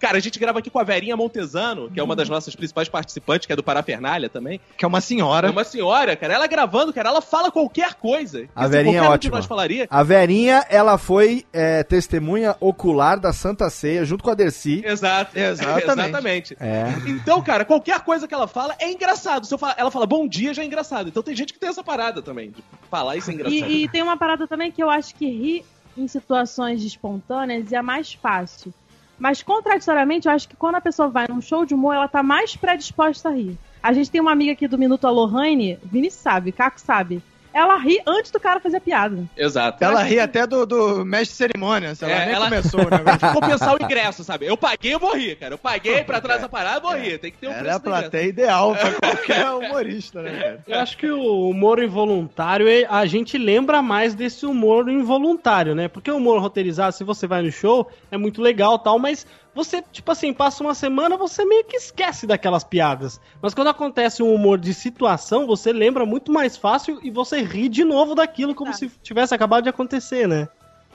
Cara, 0.00 0.18
a 0.18 0.20
gente 0.20 0.38
grava 0.38 0.58
aqui 0.58 0.68
com 0.68 0.78
a 0.78 0.82
Verinha 0.82 1.16
Montesano, 1.16 1.90
que 1.90 1.98
é 1.98 2.02
uma 2.02 2.14
das 2.14 2.28
nossas 2.28 2.54
principais 2.54 2.88
participantes, 2.88 3.46
que 3.46 3.52
é 3.52 3.56
do 3.56 3.62
Parafernália 3.62 4.28
também. 4.28 4.60
Que 4.76 4.84
é 4.84 4.88
uma 4.88 5.00
senhora. 5.00 5.48
É 5.48 5.50
uma 5.50 5.64
senhora, 5.64 6.14
cara. 6.14 6.34
Ela 6.34 6.46
gravando, 6.46 6.92
cara, 6.92 7.08
ela 7.08 7.22
fala 7.22 7.50
qualquer 7.50 7.94
coisa. 7.94 8.46
A 8.54 8.64
assim, 8.64 8.72
Verinha 8.72 8.98
é 8.98 9.08
ótima. 9.08 9.36
nós 9.36 9.46
falaria. 9.46 9.86
A 9.88 10.02
Verinha, 10.02 10.64
ela 10.68 10.98
foi 10.98 11.46
é, 11.52 11.82
testemunha 11.84 12.56
ocular 12.60 13.18
da 13.18 13.32
Santa 13.32 13.70
Ceia 13.70 14.04
junto 14.04 14.22
com 14.22 14.30
a 14.30 14.34
Dercy. 14.34 14.82
Exato. 14.84 15.30
Exatamente. 15.38 15.90
Exatamente. 15.90 16.56
É. 16.60 16.84
Então, 17.06 17.40
cara, 17.40 17.64
qualquer 17.64 18.00
coisa 18.00 18.28
que 18.28 18.34
ela 18.34 18.48
fala 18.48 18.74
é 18.78 18.90
engraçado. 18.90 19.46
Se 19.46 19.54
eu 19.54 19.58
falar, 19.58 19.76
ela 19.78 19.90
fala 19.90 20.06
bom 20.06 20.28
dia, 20.28 20.52
já 20.52 20.62
é 20.62 20.66
engraçado. 20.66 21.08
Então 21.08 21.22
tem 21.22 21.34
gente 21.34 21.52
que 21.52 21.58
tem 21.58 21.70
essa 21.70 21.84
parada 21.84 22.20
também, 22.20 22.50
de 22.50 22.62
falar 22.90 23.16
isso 23.16 23.30
é 23.30 23.34
engraçado. 23.34 23.70
E, 23.70 23.84
e 23.84 23.88
tem 23.88 24.02
uma 24.02 24.18
parada 24.18 24.46
também 24.46 24.70
que 24.70 24.82
eu 24.82 24.90
acho 24.90 25.14
que 25.14 25.26
rir 25.26 25.64
em 25.96 26.08
situações 26.08 26.82
espontâneas 26.82 27.72
é 27.72 27.80
mais 27.82 28.12
fácil. 28.14 28.72
Mas, 29.18 29.42
contraditoriamente, 29.42 30.26
eu 30.26 30.34
acho 30.34 30.48
que 30.48 30.56
quando 30.56 30.74
a 30.74 30.80
pessoa 30.80 31.08
vai 31.08 31.26
num 31.28 31.40
show 31.40 31.64
de 31.64 31.74
humor, 31.74 31.94
ela 31.94 32.08
tá 32.08 32.22
mais 32.22 32.56
predisposta 32.56 33.28
a 33.28 33.32
rir. 33.32 33.56
A 33.82 33.92
gente 33.92 34.10
tem 34.10 34.20
uma 34.20 34.32
amiga 34.32 34.52
aqui 34.52 34.66
do 34.66 34.78
Minuto 34.78 35.06
Alohane, 35.06 35.78
Vini 35.84 36.10
sabe, 36.10 36.52
Caco 36.52 36.80
sabe. 36.80 37.22
Ela 37.54 37.76
ri 37.78 38.00
antes 38.06 38.30
do 38.32 38.40
cara 38.40 38.58
fazer 38.60 38.78
a 38.78 38.80
piada. 38.80 39.24
Exato. 39.36 39.82
Ela 39.84 40.02
ri 40.02 40.18
até 40.18 40.46
do, 40.46 40.66
do 40.66 41.04
mestre 41.04 41.28
de 41.30 41.36
cerimônia, 41.36 41.94
sei 41.94 42.08
lá, 42.08 42.14
É, 42.14 42.26
nem 42.26 42.34
ela- 42.34 42.44
começou 42.46 42.80
o 42.80 42.90
negócio. 42.90 43.20
Tem 43.20 43.28
que 43.28 43.34
compensar 43.40 43.74
o 43.74 43.82
ingresso, 43.84 44.24
sabe? 44.24 44.46
Eu 44.46 44.56
paguei, 44.56 44.92
eu 44.94 44.98
vou 44.98 45.14
rir, 45.16 45.36
cara. 45.36 45.54
Eu 45.54 45.58
paguei 45.58 46.02
pra 46.02 46.20
trás 46.20 46.40
da 46.42 46.48
parada, 46.48 46.78
eu 46.78 46.82
vou 46.82 46.96
rir. 46.98 47.18
Tem 47.18 47.30
que 47.30 47.38
ter 47.38 47.46
um 47.48 47.52
Ela 47.52 47.58
é 47.60 47.62
preço 47.62 47.76
a 47.76 47.78
do 47.78 47.88
ingresso. 47.88 48.00
plateia 48.02 48.28
ideal 48.28 48.74
pra 48.74 48.92
qualquer 49.00 49.50
humorista, 49.52 50.20
né, 50.22 50.30
cara? 50.40 50.64
Eu 50.66 50.80
acho 50.80 50.98
que 50.98 51.10
o 51.10 51.48
humor 51.48 51.80
involuntário, 51.82 52.66
é- 52.68 52.84
a 52.90 53.06
gente 53.06 53.38
lembra 53.38 53.80
mais 53.80 54.14
desse 54.14 54.44
humor 54.44 54.88
involuntário, 54.88 55.74
né? 55.74 55.86
Porque 55.88 56.10
o 56.10 56.16
humor 56.16 56.40
roteirizado, 56.40 56.94
se 56.96 57.04
você 57.04 57.26
vai 57.26 57.42
no 57.42 57.52
show, 57.52 57.88
é 58.10 58.16
muito 58.16 58.42
legal 58.42 58.78
tal, 58.78 58.98
mas 58.98 59.26
você, 59.54 59.80
tipo 59.82 60.10
assim, 60.10 60.32
passa 60.32 60.62
uma 60.64 60.74
semana, 60.74 61.16
você 61.16 61.44
meio 61.44 61.64
que 61.64 61.76
esquece 61.76 62.26
daquelas 62.26 62.64
piadas. 62.64 63.20
Mas 63.40 63.54
quando 63.54 63.68
acontece 63.68 64.22
um 64.22 64.34
humor 64.34 64.58
de 64.58 64.74
situação, 64.74 65.46
você 65.46 65.72
lembra 65.72 66.04
muito 66.04 66.32
mais 66.32 66.56
fácil 66.56 66.98
e 67.02 67.10
você 67.10 67.40
ri 67.40 67.68
de 67.68 67.84
novo 67.84 68.14
daquilo 68.14 68.54
como 68.54 68.72
se 68.74 68.90
tivesse 69.02 69.34
acabado 69.34 69.64
de 69.64 69.70
acontecer, 69.70 70.26
né? 70.26 70.48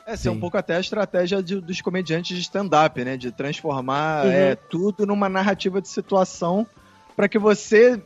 Essa 0.05 0.27
é 0.27 0.31
um 0.31 0.35
Sim. 0.35 0.39
pouco 0.41 0.57
até 0.57 0.75
a 0.75 0.79
estratégia 0.79 1.41
de- 1.41 1.61
dos 1.61 1.81
comediantes 1.81 2.35
de 2.35 2.41
stand-up, 2.41 3.03
né? 3.03 3.15
De 3.15 3.31
transformar 3.31 4.25
Uhum. 4.25 4.31
é, 4.31 4.55
tudo 4.55 5.05
numa 5.05 5.29
narrativa 5.29 5.81
de 5.81 5.87
situação 5.87 6.67
para 7.15 7.29
que 7.29 7.37
você 7.39 8.01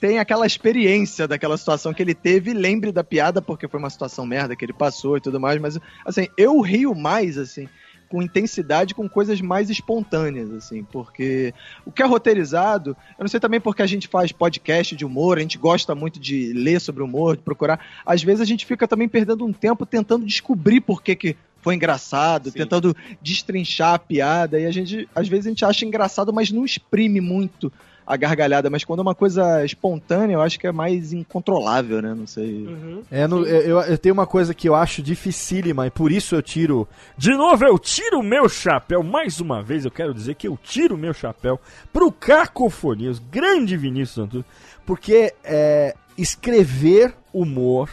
tenha 0.00 0.22
aquela 0.22 0.46
experiência 0.46 1.28
daquela 1.28 1.56
situação 1.58 1.92
que 1.92 2.02
ele 2.02 2.14
teve 2.14 2.50
e 2.50 2.54
lembre 2.54 2.90
da 2.92 3.04
piada 3.04 3.42
porque 3.42 3.68
foi 3.68 3.78
uma 3.78 3.90
situação 3.90 4.24
merda 4.24 4.56
que 4.56 4.64
ele 4.64 4.72
passou 4.72 5.16
e 5.16 5.20
tudo 5.20 5.38
mais. 5.38 5.60
Mas, 5.60 5.78
assim, 6.06 6.28
eu 6.36 6.60
rio 6.60 6.94
mais, 6.94 7.36
assim, 7.36 7.68
com 8.08 8.22
intensidade, 8.22 8.94
com 8.94 9.08
coisas 9.08 9.40
mais 9.40 9.70
espontâneas, 9.70 10.50
assim, 10.52 10.84
porque 10.84 11.52
o 11.84 11.90
que 11.90 12.02
é 12.02 12.06
roteirizado, 12.06 12.96
eu 13.18 13.22
não 13.22 13.28
sei 13.28 13.40
também 13.40 13.60
porque 13.60 13.82
a 13.82 13.86
gente 13.86 14.08
faz 14.08 14.32
podcast 14.32 14.94
de 14.94 15.04
humor, 15.04 15.38
a 15.38 15.40
gente 15.40 15.58
gosta 15.58 15.94
muito 15.94 16.20
de 16.20 16.52
ler 16.52 16.80
sobre 16.80 17.02
humor, 17.02 17.36
de 17.36 17.42
procurar, 17.42 17.80
às 18.04 18.22
vezes 18.22 18.40
a 18.40 18.44
gente 18.44 18.64
fica 18.64 18.86
também 18.86 19.08
perdendo 19.08 19.44
um 19.44 19.52
tempo 19.52 19.84
tentando 19.84 20.24
descobrir 20.24 20.80
por 20.80 21.02
que 21.02 21.16
que 21.16 21.36
foi 21.60 21.74
engraçado, 21.74 22.50
Sim. 22.50 22.58
tentando 22.58 22.96
destrinchar 23.20 23.94
a 23.94 23.98
piada, 23.98 24.60
e 24.60 24.66
a 24.66 24.70
gente, 24.70 25.08
às 25.14 25.26
vezes 25.26 25.46
a 25.46 25.48
gente 25.48 25.64
acha 25.64 25.84
engraçado, 25.84 26.32
mas 26.32 26.52
não 26.52 26.64
exprime 26.64 27.20
muito 27.20 27.72
a 28.06 28.16
gargalhada, 28.16 28.70
mas 28.70 28.84
quando 28.84 29.00
é 29.00 29.02
uma 29.02 29.14
coisa 29.14 29.64
espontânea, 29.64 30.34
eu 30.34 30.40
acho 30.40 30.60
que 30.60 30.66
é 30.66 30.70
mais 30.72 31.12
incontrolável, 31.12 32.00
né? 32.00 32.14
Não 32.14 32.26
sei. 32.26 32.64
Uhum. 32.66 33.02
É, 33.10 33.26
no- 33.26 33.44
eu, 33.44 33.60
eu- 33.62 33.80
eu 33.80 33.98
tenho 33.98 34.12
uma 34.12 34.26
coisa 34.26 34.54
que 34.54 34.68
eu 34.68 34.74
acho 34.76 35.02
dificílima 35.02 35.86
e 35.86 35.90
por 35.90 36.12
isso 36.12 36.34
eu 36.36 36.42
tiro. 36.42 36.86
De 37.18 37.32
novo, 37.34 37.64
eu 37.64 37.76
tiro 37.78 38.20
o 38.20 38.22
meu 38.22 38.48
chapéu. 38.48 39.02
Mais 39.02 39.40
uma 39.40 39.60
vez, 39.62 39.84
eu 39.84 39.90
quero 39.90 40.14
dizer 40.14 40.36
que 40.36 40.46
eu 40.46 40.56
tiro 40.62 40.94
o 40.94 40.98
meu 40.98 41.12
chapéu 41.12 41.60
pro 41.92 42.12
Cacofonias, 42.12 43.18
grande 43.18 43.76
Vinícius 43.76 44.18
Antunes, 44.24 44.46
porque 44.86 45.34
é, 45.42 45.94
escrever 46.16 47.12
humor 47.32 47.90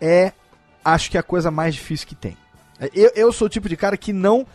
é, 0.00 0.32
acho 0.84 1.10
que, 1.10 1.18
a 1.18 1.22
coisa 1.22 1.50
mais 1.50 1.74
difícil 1.74 2.06
que 2.06 2.14
tem. 2.14 2.36
É, 2.78 2.88
Eu, 2.94 3.10
eu 3.16 3.32
sou 3.32 3.46
o 3.46 3.50
tipo 3.50 3.68
de 3.68 3.76
cara 3.76 3.96
que 3.96 4.12
não 4.12 4.46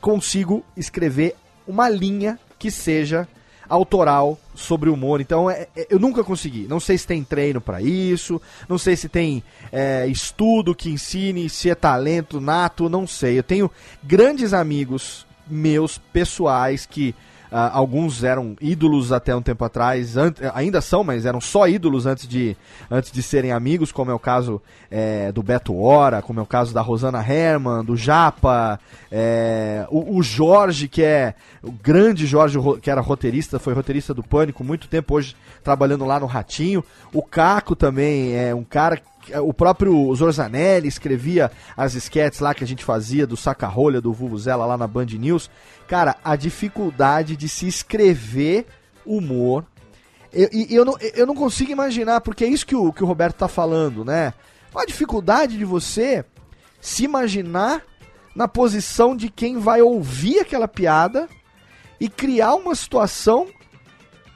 consigo 0.00 0.64
escrever 0.76 1.34
uma 1.66 1.88
linha 1.88 2.38
que 2.58 2.70
seja 2.70 3.26
autoral 3.68 4.38
sobre 4.54 4.88
humor. 4.90 5.20
Então, 5.20 5.50
é- 5.50 5.68
é- 5.76 5.86
eu 5.90 5.98
nunca 5.98 6.22
consegui. 6.22 6.66
Não 6.68 6.78
sei 6.80 6.98
se 6.98 7.06
tem 7.06 7.22
treino 7.24 7.60
pra 7.60 7.80
isso, 7.80 8.40
não 8.68 8.78
sei 8.78 8.96
se 8.96 9.08
tem 9.08 9.42
é, 9.72 10.06
estudo 10.06 10.74
que 10.74 10.90
ensine, 10.90 11.48
se 11.48 11.68
é 11.70 11.74
talento 11.74 12.40
nato, 12.40 12.88
não 12.88 13.06
sei. 13.06 13.38
Eu 13.38 13.42
tenho 13.42 13.70
grandes 14.02 14.52
amigos 14.52 15.26
meus, 15.46 15.98
pessoais, 16.12 16.86
que 16.86 17.14
alguns 17.54 18.24
eram 18.24 18.56
ídolos 18.60 19.12
até 19.12 19.34
um 19.34 19.40
tempo 19.40 19.64
atrás, 19.64 20.16
ainda 20.52 20.80
são, 20.80 21.04
mas 21.04 21.24
eram 21.24 21.40
só 21.40 21.68
ídolos 21.68 22.04
antes 22.04 22.26
de, 22.26 22.56
antes 22.90 23.12
de 23.12 23.22
serem 23.22 23.52
amigos, 23.52 23.92
como 23.92 24.10
é 24.10 24.14
o 24.14 24.18
caso 24.18 24.60
é, 24.90 25.30
do 25.30 25.42
Beto 25.42 25.76
Hora, 25.76 26.20
como 26.20 26.40
é 26.40 26.42
o 26.42 26.46
caso 26.46 26.74
da 26.74 26.80
Rosana 26.80 27.24
Herman, 27.24 27.84
do 27.84 27.96
Japa, 27.96 28.80
é, 29.10 29.86
o, 29.88 30.16
o 30.16 30.22
Jorge, 30.22 30.88
que 30.88 31.02
é 31.02 31.34
o 31.62 31.70
grande 31.70 32.26
Jorge, 32.26 32.58
que 32.82 32.90
era 32.90 33.00
roteirista, 33.00 33.60
foi 33.60 33.72
roteirista 33.72 34.12
do 34.12 34.22
Pânico 34.22 34.64
muito 34.64 34.88
tempo, 34.88 35.14
hoje 35.14 35.36
trabalhando 35.62 36.04
lá 36.04 36.18
no 36.18 36.26
Ratinho. 36.26 36.84
O 37.12 37.22
Caco 37.22 37.76
também 37.76 38.36
é 38.36 38.54
um 38.54 38.64
cara. 38.64 39.00
Que- 39.24 39.36
O 39.38 39.52
próprio 39.52 40.14
Zorzanelli 40.14 40.88
escrevia 40.88 41.50
as 41.76 41.94
esquetes 41.94 42.40
lá 42.40 42.54
que 42.54 42.62
a 42.64 42.66
gente 42.66 42.84
fazia 42.84 43.26
do 43.26 43.36
Saca-Rolha, 43.36 44.00
do 44.00 44.12
Vuvuzela 44.12 44.66
lá 44.66 44.76
na 44.76 44.86
Band 44.86 45.06
News. 45.06 45.50
Cara, 45.88 46.16
a 46.24 46.36
dificuldade 46.36 47.36
de 47.36 47.48
se 47.48 47.66
escrever 47.66 48.66
humor. 49.04 49.64
Eu, 50.32 50.48
e 50.52 50.74
eu, 50.74 50.84
não, 50.84 50.96
eu 50.98 51.26
não 51.26 51.34
consigo 51.34 51.70
imaginar, 51.70 52.20
porque 52.20 52.44
é 52.44 52.48
isso 52.48 52.66
que 52.66 52.74
o, 52.74 52.92
que 52.92 53.04
o 53.04 53.06
Roberto 53.06 53.36
tá 53.36 53.48
falando, 53.48 54.04
né? 54.04 54.34
A 54.74 54.84
dificuldade 54.84 55.56
de 55.56 55.64
você 55.64 56.24
se 56.80 57.04
imaginar 57.04 57.82
na 58.34 58.48
posição 58.48 59.16
de 59.16 59.30
quem 59.30 59.58
vai 59.58 59.80
ouvir 59.80 60.40
aquela 60.40 60.66
piada 60.66 61.28
e 62.00 62.08
criar 62.08 62.54
uma 62.56 62.74
situação 62.74 63.46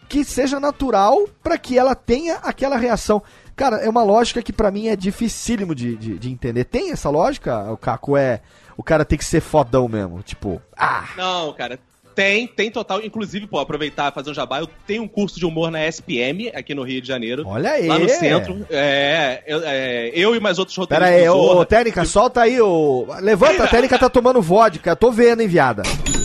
que 0.08 0.24
seja 0.24 0.60
natural 0.60 1.28
para 1.42 1.58
que 1.58 1.76
ela 1.76 1.94
tenha 1.96 2.36
aquela 2.36 2.76
reação. 2.76 3.20
Cara, 3.58 3.78
é 3.78 3.90
uma 3.90 4.04
lógica 4.04 4.40
que 4.40 4.52
pra 4.52 4.70
mim 4.70 4.86
é 4.86 4.94
dificílimo 4.94 5.74
de, 5.74 5.96
de, 5.96 6.16
de 6.16 6.30
entender. 6.30 6.62
Tem 6.62 6.92
essa 6.92 7.10
lógica, 7.10 7.70
o 7.72 7.76
Caco? 7.76 8.16
É. 8.16 8.40
O 8.76 8.84
cara 8.84 9.04
tem 9.04 9.18
que 9.18 9.24
ser 9.24 9.40
fodão 9.40 9.88
mesmo. 9.88 10.22
Tipo, 10.22 10.62
ah, 10.76 11.08
Não, 11.16 11.52
cara. 11.52 11.76
Tem, 12.14 12.46
tem 12.46 12.70
total. 12.70 13.00
Inclusive, 13.04 13.48
pô, 13.48 13.58
aproveitar 13.58 14.10
e 14.10 14.14
fazer 14.14 14.30
um 14.30 14.34
jabá. 14.34 14.60
Eu 14.60 14.68
tenho 14.86 15.02
um 15.02 15.08
curso 15.08 15.38
de 15.38 15.44
humor 15.46 15.72
na 15.72 15.84
SPM, 15.86 16.50
aqui 16.54 16.72
no 16.74 16.84
Rio 16.84 17.00
de 17.00 17.06
Janeiro. 17.08 17.44
olha 17.46 17.72
aí. 17.72 17.86
Lá 17.88 17.98
no 17.98 18.08
centro. 18.08 18.64
É, 18.70 19.42
eu, 19.46 19.60
é, 19.64 20.10
eu 20.14 20.34
e 20.36 20.40
mais 20.40 20.58
outros 20.60 20.76
Pera 20.86 21.06
roteiristas. 21.06 21.34
aí, 21.34 21.40
do 21.40 21.58
ô, 21.58 21.64
Técnica, 21.64 22.04
solta 22.04 22.42
aí 22.42 22.60
o. 22.60 23.06
Levanta, 23.20 23.64
a 23.64 23.68
Técnica 23.68 23.98
tá 23.98 24.08
tomando 24.08 24.40
vodka. 24.40 24.94
Tô 24.94 25.10
vendo, 25.10 25.42
hein, 25.42 25.48
viada. 25.48 25.82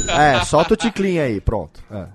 É, 0.08 0.44
solta 0.46 0.76
o 0.76 0.78
ticlinho 0.78 1.24
aí, 1.24 1.42
pronto. 1.42 1.84
É. 1.92 2.06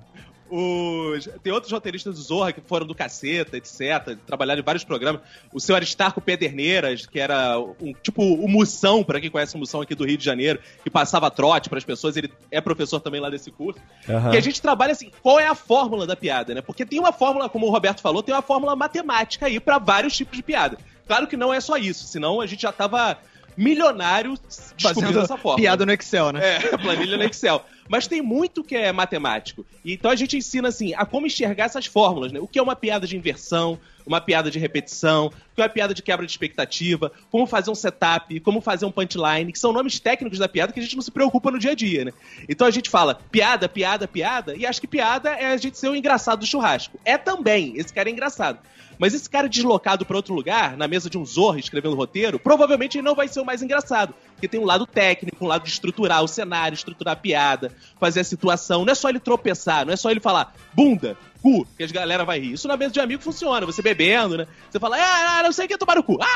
Os- 0.51 1.29
Tem 1.43 1.53
outros 1.53 1.73
roteiristas 1.73 2.15
do 2.15 2.21
Zorra 2.23 2.53
que 2.53 2.61
foram 2.61 2.87
do 2.87 2.95
caceta, 2.95 3.57
etc. 3.57 4.17
Trabalharam 4.27 4.61
em 4.61 4.65
vários 4.65 4.85
programas. 4.85 5.21
O 5.53 5.61
seu 5.61 5.75
Aristarco 5.75 6.21
Pederneiras, 6.21 7.07
que 7.07 7.19
era 7.21 7.59
um 7.81 7.93
tipo 8.03 8.23
o 8.23 8.49
Moção, 8.49 9.05
pra 9.05 9.21
quem 9.21 9.31
conhece 9.31 9.55
o 9.55 9.59
Moção 9.59 9.81
aqui 9.81 9.95
do 9.95 10.05
Rio 10.07 10.17
de 10.19 10.25
Janeiro, 10.25 10.59
que 10.83 10.91
passava 10.91 11.31
trote 11.31 11.69
pras 11.69 11.85
pessoas, 11.85 12.17
ele 12.17 12.33
é 12.51 12.61
professor 12.61 13.01
também 13.01 13.21
lá 13.21 13.31
desse 13.31 13.51
curso. 13.51 13.81
Aham. 14.09 14.35
E 14.35 14.37
a 14.37 14.41
gente 14.41 14.61
trabalha 14.63 14.93
assim, 14.93 15.11
qual 15.23 15.39
é 15.39 15.47
a 15.47 15.55
fórmula 15.55 16.07
da 16.07 16.17
piada, 16.17 16.55
né? 16.55 16.61
Porque 16.63 16.85
tem 16.87 16.99
uma 16.99 17.13
fórmula, 17.13 17.49
como 17.49 17.67
o 17.67 17.71
Roberto 17.71 18.01
falou, 18.01 18.23
tem 18.23 18.35
uma 18.35 18.43
fórmula 18.43 18.75
matemática 18.77 19.47
aí 19.47 19.61
pra 19.61 19.79
vários 19.79 20.17
tipos 20.17 20.37
de 20.37 20.43
piada. 20.43 20.79
Claro 21.07 21.27
que 21.27 21.37
não 21.37 21.53
é 21.53 21.61
só 21.61 21.77
isso, 21.77 22.07
senão 22.07 22.41
a 22.41 22.47
gente 22.47 22.63
já 22.63 22.73
tava 22.73 23.17
milionário 23.57 24.39
Fazendo 24.81 25.19
essa 25.21 25.37
fórmula. 25.37 25.57
piada 25.57 25.85
no 25.85 25.93
Excel, 25.93 26.33
né? 26.33 26.57
É, 26.57 26.77
planilha 26.79 27.17
no 27.17 27.25
Excel. 27.25 27.65
Mas 27.89 28.07
tem 28.07 28.23
muito 28.23 28.63
que 28.63 28.77
é 28.77 28.93
matemático. 28.93 29.65
E 29.85 29.93
Então 29.93 30.11
a 30.11 30.17
gente 30.17 30.37
ensina 30.37 30.69
assim 30.69 30.95
a 30.95 31.05
como 31.07 31.27
enxergar 31.27 31.65
essas 31.65 31.87
fórmulas, 31.87 32.33
né? 32.33 32.41
O 32.41 32.47
que 32.47 32.59
é 32.59 32.63
uma 32.63 32.77
piada 32.77 33.07
de 33.07 33.17
inversão, 33.17 33.79
uma 34.09 34.21
piada 34.21 34.51
de 34.51 34.59
repetição, 34.59 35.31
que 35.55 35.61
é 35.61 35.65
uma 35.65 35.69
piada 35.69 35.93
de 35.93 36.03
quebra 36.03 36.25
de 36.25 36.33
expectativa, 36.33 37.13
como 37.31 37.47
fazer 37.47 37.71
um 37.71 37.75
setup, 37.75 38.41
como 38.41 38.61
fazer 38.61 38.87
um 38.87 38.91
punchline, 38.91 39.53
que 39.53 39.59
são 39.59 39.73
nomes 39.73 40.01
técnicos 40.01 40.39
da 40.39 40.49
piada 40.49 40.73
que 40.73 40.81
a 40.81 40.83
gente 40.83 40.97
não 40.97 41.03
se 41.03 41.11
preocupa 41.11 41.51
no 41.51 41.59
dia 41.59 41.73
a 41.73 41.75
dia, 41.75 42.07
né? 42.07 42.13
Então 42.49 42.67
a 42.67 42.71
gente 42.71 42.89
fala 42.89 43.15
piada, 43.31 43.69
piada, 43.69 44.09
piada, 44.09 44.57
e 44.57 44.67
acha 44.67 44.81
que 44.81 44.87
piada 44.87 45.31
é 45.31 45.53
a 45.53 45.57
gente 45.57 45.79
ser 45.79 45.89
o 45.89 45.95
engraçado 45.95 46.41
do 46.41 46.47
churrasco. 46.47 46.99
É 47.05 47.19
também, 47.19 47.75
esse 47.77 47.93
cara 47.93 48.09
é 48.09 48.13
engraçado. 48.13 48.59
Mas 48.99 49.15
esse 49.15 49.31
cara 49.31 49.49
deslocado 49.49 50.05
pra 50.05 50.17
outro 50.17 50.35
lugar, 50.35 50.77
na 50.77 50.89
mesa 50.89 51.09
de 51.09 51.17
um 51.17 51.25
zorro 51.25 51.59
escrevendo 51.59 51.95
roteiro, 51.95 52.39
provavelmente 52.39 52.99
ele 52.99 53.05
não 53.05 53.15
vai 53.15 53.29
ser 53.29 53.41
o 53.41 53.45
mais 53.45 53.63
engraçado. 53.63 54.13
Porque 54.33 54.49
tem 54.49 54.59
um 54.59 54.65
lado 54.65 54.87
técnico, 54.87 55.45
um 55.45 55.49
lado 55.49 55.63
de 55.63 55.71
estruturar 55.71 56.23
o 56.23 56.29
cenário, 56.29 56.75
estruturar 56.75 57.13
a 57.13 57.17
piada, 57.17 57.73
fazer 58.01 58.21
a 58.21 58.25
situação. 58.25 58.85
Não 58.85 58.93
é 58.93 58.95
só 58.95 59.09
ele 59.09 59.21
tropeçar, 59.21 59.87
não 59.87 59.93
é 59.93 59.97
só 59.97 60.11
ele 60.11 60.21
falar 60.21 60.53
bunda, 60.75 61.17
cu, 61.43 61.67
que 61.77 61.83
as 61.83 61.93
galera 61.93 62.25
vai 62.25 62.41
rir. 62.41 62.53
Isso 62.53 62.69
na 62.69 62.77
mesa 62.77 62.93
de 62.93 63.01
amigo 63.01 63.23
funciona, 63.23 63.67
você 63.67 63.83
bebendo, 63.83 64.37
né? 64.39 64.47
Você 64.71 64.79
fala, 64.79 64.97
ah, 64.99 65.43
não 65.43 65.53
sei 65.53 65.67
o 65.67 65.69
que 65.69 65.79
tomar 65.79 65.97
no 65.97 66.03
cu. 66.03 66.19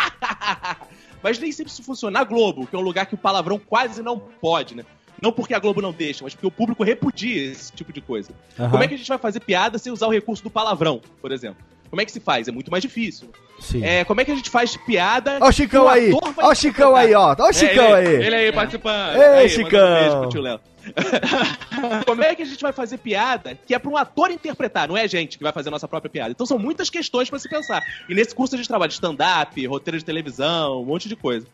Ah, 0.44 0.76
mas 1.22 1.38
nem 1.38 1.52
sempre 1.52 1.72
isso 1.72 1.84
funciona. 1.84 2.18
Na 2.18 2.24
Globo, 2.24 2.66
que 2.66 2.74
é 2.74 2.78
um 2.78 2.82
lugar 2.82 3.06
que 3.06 3.14
o 3.14 3.18
palavrão 3.18 3.58
quase 3.58 4.02
não 4.02 4.18
pode, 4.18 4.74
né? 4.74 4.84
Não 5.22 5.30
porque 5.30 5.54
a 5.54 5.58
Globo 5.60 5.80
não 5.80 5.92
deixa, 5.92 6.24
mas 6.24 6.34
porque 6.34 6.46
o 6.48 6.50
público 6.50 6.82
repudia 6.82 7.52
esse 7.52 7.72
tipo 7.72 7.92
de 7.92 8.00
coisa. 8.00 8.32
Aham. 8.58 8.70
Como 8.70 8.82
é 8.82 8.88
que 8.88 8.94
a 8.94 8.96
gente 8.96 9.08
vai 9.08 9.18
fazer 9.18 9.38
piada 9.38 9.78
sem 9.78 9.92
usar 9.92 10.08
o 10.08 10.10
recurso 10.10 10.42
do 10.42 10.50
palavrão, 10.50 11.00
por 11.20 11.30
exemplo? 11.30 11.64
Como 11.88 12.00
é 12.00 12.04
que 12.04 12.10
se 12.10 12.20
faz? 12.20 12.48
É 12.48 12.52
muito 12.52 12.70
mais 12.70 12.82
difícil. 12.82 13.28
Sim. 13.60 13.84
É, 13.84 14.02
como 14.04 14.20
é 14.20 14.24
que 14.24 14.32
a 14.32 14.34
gente 14.34 14.50
faz 14.50 14.76
piada? 14.76 15.38
Ó 15.40 15.48
o 15.48 15.52
Chicão 15.52 15.86
aí, 15.86 16.10
ó 16.38 16.50
o 16.50 16.54
Chicão 16.54 16.96
aí, 16.96 17.14
ó, 17.14 17.36
ó 17.38 17.48
o 17.48 17.52
Chicão 17.52 17.94
aí. 17.94 18.06
Ele 18.06 18.34
aí, 18.34 18.52
participando. 18.52 19.14
Ei, 19.14 19.22
Aí, 19.22 19.48
Chicão. 19.48 19.78
Um 19.78 20.00
beijo 20.00 20.20
pro 20.20 20.28
tio 20.30 20.40
Léo. 20.40 20.60
Como 22.04 22.24
é 22.24 22.34
que 22.34 22.42
a 22.42 22.46
gente 22.46 22.60
vai 22.60 22.72
fazer 22.72 22.98
piada 22.98 23.56
que 23.66 23.74
é 23.74 23.78
para 23.78 23.90
um 23.90 23.96
ator 23.96 24.30
interpretar, 24.30 24.88
não 24.88 24.96
é 24.96 25.02
a 25.02 25.06
gente 25.06 25.38
que 25.38 25.44
vai 25.44 25.52
fazer 25.52 25.68
a 25.68 25.70
nossa 25.70 25.86
própria 25.86 26.10
piada? 26.10 26.30
Então 26.30 26.46
são 26.46 26.58
muitas 26.58 26.90
questões 26.90 27.30
para 27.30 27.38
se 27.38 27.48
pensar. 27.48 27.82
E 28.08 28.14
nesse 28.14 28.34
curso 28.34 28.54
a 28.54 28.58
gente 28.58 28.66
trabalha 28.66 28.90
stand-up, 28.90 29.64
roteiro 29.66 29.98
de 29.98 30.04
televisão, 30.04 30.82
um 30.82 30.84
monte 30.86 31.08
de 31.08 31.14
coisa. 31.14 31.46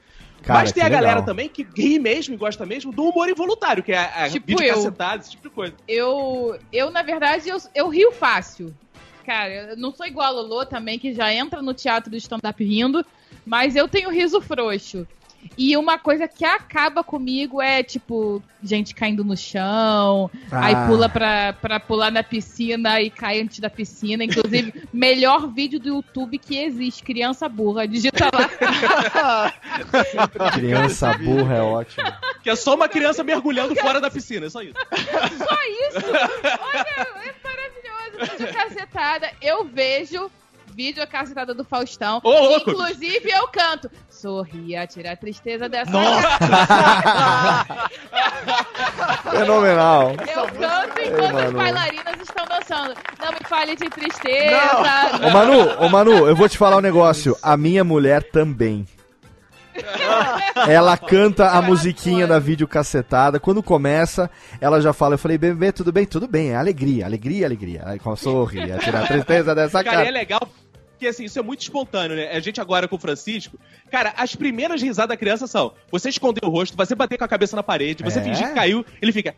Cara, 0.48 0.60
Mas 0.60 0.72
tem 0.72 0.82
a 0.82 0.88
galera 0.88 1.16
legal. 1.16 1.26
também 1.26 1.46
que 1.46 1.62
ri 1.76 1.98
mesmo 1.98 2.32
e 2.32 2.36
gosta 2.38 2.64
mesmo 2.64 2.90
do 2.90 3.04
humor 3.04 3.28
involuntário, 3.28 3.82
que 3.82 3.92
é 3.92 3.98
a 3.98 4.30
Tipo 4.30 4.46
vídeo 4.46 4.64
eu. 4.64 4.76
cacetado, 4.76 5.20
esse 5.20 5.32
tipo 5.32 5.46
de 5.46 5.54
coisa. 5.54 5.74
Eu, 5.86 6.58
eu 6.72 6.90
na 6.90 7.02
verdade, 7.02 7.50
eu, 7.50 7.58
eu 7.74 7.88
rio 7.90 8.10
fácil. 8.12 8.74
Cara, 9.26 9.72
eu 9.72 9.76
não 9.76 9.92
sou 9.92 10.06
igual 10.06 10.26
a 10.28 10.30
Lolo 10.30 10.64
também, 10.64 10.98
que 10.98 11.12
já 11.12 11.30
entra 11.34 11.60
no 11.60 11.74
teatro 11.74 12.10
do 12.10 12.16
stand-up 12.16 12.64
rindo, 12.64 13.04
mas 13.44 13.76
eu 13.76 13.86
tenho 13.86 14.08
riso 14.08 14.40
frouxo. 14.40 15.06
E 15.56 15.76
uma 15.76 15.98
coisa 15.98 16.28
que 16.28 16.44
acaba 16.44 17.02
comigo 17.02 17.60
é, 17.60 17.82
tipo, 17.82 18.40
gente 18.62 18.94
caindo 18.94 19.24
no 19.24 19.36
chão, 19.36 20.30
Ah. 20.52 20.66
aí 20.66 20.74
pula 20.86 21.08
pra, 21.08 21.52
pra 21.52 21.80
pular 21.80 22.10
na 22.12 22.22
piscina 22.22 23.00
e 23.00 23.10
cai 23.10 23.40
antes 23.40 23.58
da 23.58 23.68
piscina. 23.68 24.22
Inclusive, 24.22 24.72
melhor 24.92 25.48
vídeo 25.48 25.80
do 25.80 25.88
YouTube 25.88 26.38
que 26.38 26.56
existe, 26.58 27.02
criança 27.02 27.48
burra. 27.48 27.88
Digita 27.88 28.26
lá. 28.32 29.52
Criança 30.54 31.12
burra 31.18 31.54
é 31.56 31.62
ótimo. 31.62 32.06
Que 32.42 32.50
é 32.50 32.56
só 32.56 32.74
uma 32.74 32.88
criança 32.88 33.24
mergulhando 33.24 33.74
fora 33.76 34.00
da 34.00 34.10
piscina, 34.10 34.46
é 34.46 34.50
só 34.50 34.62
isso. 34.62 34.74
Só 34.74 35.58
isso. 35.88 36.06
Olha, 36.60 36.86
é 36.88 37.34
maravilhoso. 37.42 38.38
Vídeo 38.38 38.52
cacetada. 38.54 39.30
Eu 39.40 39.64
vejo 39.64 40.30
vídeo 40.78 41.04
cacetada 41.08 41.52
do 41.52 41.64
Faustão. 41.64 42.20
Ô, 42.22 42.30
louco. 42.30 42.70
Inclusive, 42.70 43.28
eu 43.32 43.48
canto. 43.48 43.90
Sorria, 44.08 44.86
tira 44.86 45.10
a 45.10 45.16
tristeza 45.16 45.68
dessa 45.68 45.90
Fenomenal. 49.28 50.12
Eu 50.12 50.46
canto 50.46 51.00
enquanto 51.00 51.32
Manu. 51.32 51.48
as 51.48 51.52
bailarinas 51.52 52.20
estão 52.22 52.44
dançando. 52.46 52.94
Não 53.18 53.32
me 53.32 53.40
fale 53.48 53.74
de 53.74 53.90
tristeza. 53.90 54.60
Ô 55.26 55.30
Manu, 55.30 55.84
ô 55.84 55.88
Manu, 55.88 56.28
eu 56.28 56.36
vou 56.36 56.48
te 56.48 56.56
falar 56.56 56.76
um 56.76 56.80
negócio. 56.80 57.36
A 57.42 57.56
minha 57.56 57.82
mulher 57.82 58.22
também. 58.22 58.86
Ela 60.68 60.96
canta 60.96 61.50
a 61.50 61.62
musiquinha 61.62 62.24
da 62.24 62.38
vídeo 62.38 62.68
cacetada. 62.68 63.40
Quando 63.40 63.64
começa, 63.64 64.30
ela 64.60 64.80
já 64.80 64.92
fala. 64.92 65.14
Eu 65.14 65.18
falei, 65.18 65.38
bebê, 65.38 65.72
tudo 65.72 65.90
bem? 65.90 66.06
Tudo 66.06 66.28
bem. 66.28 66.50
É 66.50 66.56
alegria, 66.56 67.04
alegria, 67.04 67.46
alegria. 67.46 67.82
Aí 67.84 67.98
com 67.98 68.14
sorri, 68.14 68.60
é 68.70 68.78
tirar 68.78 69.02
a 69.02 69.06
tristeza 69.08 69.56
dessa 69.56 69.82
Cara, 69.82 70.02
é 70.02 70.04
cara. 70.04 70.10
legal 70.16 70.48
porque 70.98 71.06
assim, 71.06 71.24
isso 71.26 71.38
é 71.38 71.42
muito 71.42 71.60
espontâneo, 71.62 72.16
né? 72.16 72.28
A 72.32 72.40
gente 72.40 72.60
agora 72.60 72.88
com 72.88 72.96
o 72.96 72.98
Francisco. 72.98 73.56
Cara, 73.88 74.12
as 74.16 74.34
primeiras 74.34 74.82
risadas 74.82 75.10
da 75.10 75.16
criança 75.16 75.46
são: 75.46 75.72
você 75.92 76.08
esconder 76.08 76.44
o 76.44 76.50
rosto, 76.50 76.76
você 76.76 76.92
bater 76.96 77.16
com 77.16 77.24
a 77.24 77.28
cabeça 77.28 77.54
na 77.54 77.62
parede, 77.62 78.02
você 78.02 78.18
É? 78.18 78.22
fingir 78.22 78.48
que 78.48 78.54
caiu, 78.54 78.84
ele 79.00 79.12
fica. 79.12 79.34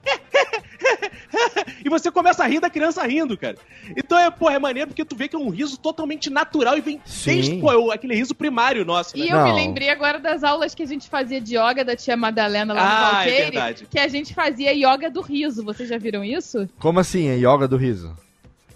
e 1.85 1.89
você 1.91 2.11
começa 2.11 2.43
a 2.43 2.47
rir 2.47 2.61
da 2.61 2.71
criança 2.71 3.07
rindo, 3.07 3.37
cara. 3.37 3.57
Então 3.95 4.19
é, 4.19 4.31
pô, 4.31 4.49
é 4.51 4.59
maneiro 4.59 4.89
porque 4.89 5.05
tu 5.05 5.15
vê 5.15 5.29
que 5.29 5.37
é 5.37 5.39
um 5.39 5.51
riso 5.51 5.77
totalmente 5.79 6.31
natural 6.31 6.79
e 6.79 6.81
vem 6.81 7.01
Sim. 7.05 7.31
desde, 7.35 7.57
pô, 7.57 7.91
é 7.91 7.95
aquele 7.95 8.15
riso 8.15 8.35
primário 8.35 8.83
nosso, 8.85 9.17
né? 9.19 9.27
E 9.27 9.29
eu 9.29 9.45
me 9.45 9.53
lembrei 9.53 9.91
agora 9.91 10.19
das 10.19 10.43
aulas 10.43 10.75
que 10.75 10.83
a 10.83 10.87
gente 10.87 11.09
fazia 11.11 11.41
de 11.41 11.57
yoga 11.59 11.85
da 11.85 11.95
tia 11.95 12.17
Madalena 12.17 12.73
lá 12.73 12.81
no 12.83 12.89
Ah, 12.89 12.95
é 12.95 13.13
Valqueire, 13.13 13.43
verdade. 13.51 13.87
que 13.91 13.99
a 13.99 14.09
gente 14.09 14.35
fazia 14.35 14.73
yoga 14.73 15.11
do 15.11 15.21
riso. 15.21 15.63
Vocês 15.63 15.89
já 15.91 15.99
viram 15.99 16.25
isso? 16.25 16.67
Como 16.79 16.99
assim, 16.99 17.29
é 17.29 17.37
yoga 17.37 17.69
do 17.69 17.77
riso? 17.77 18.17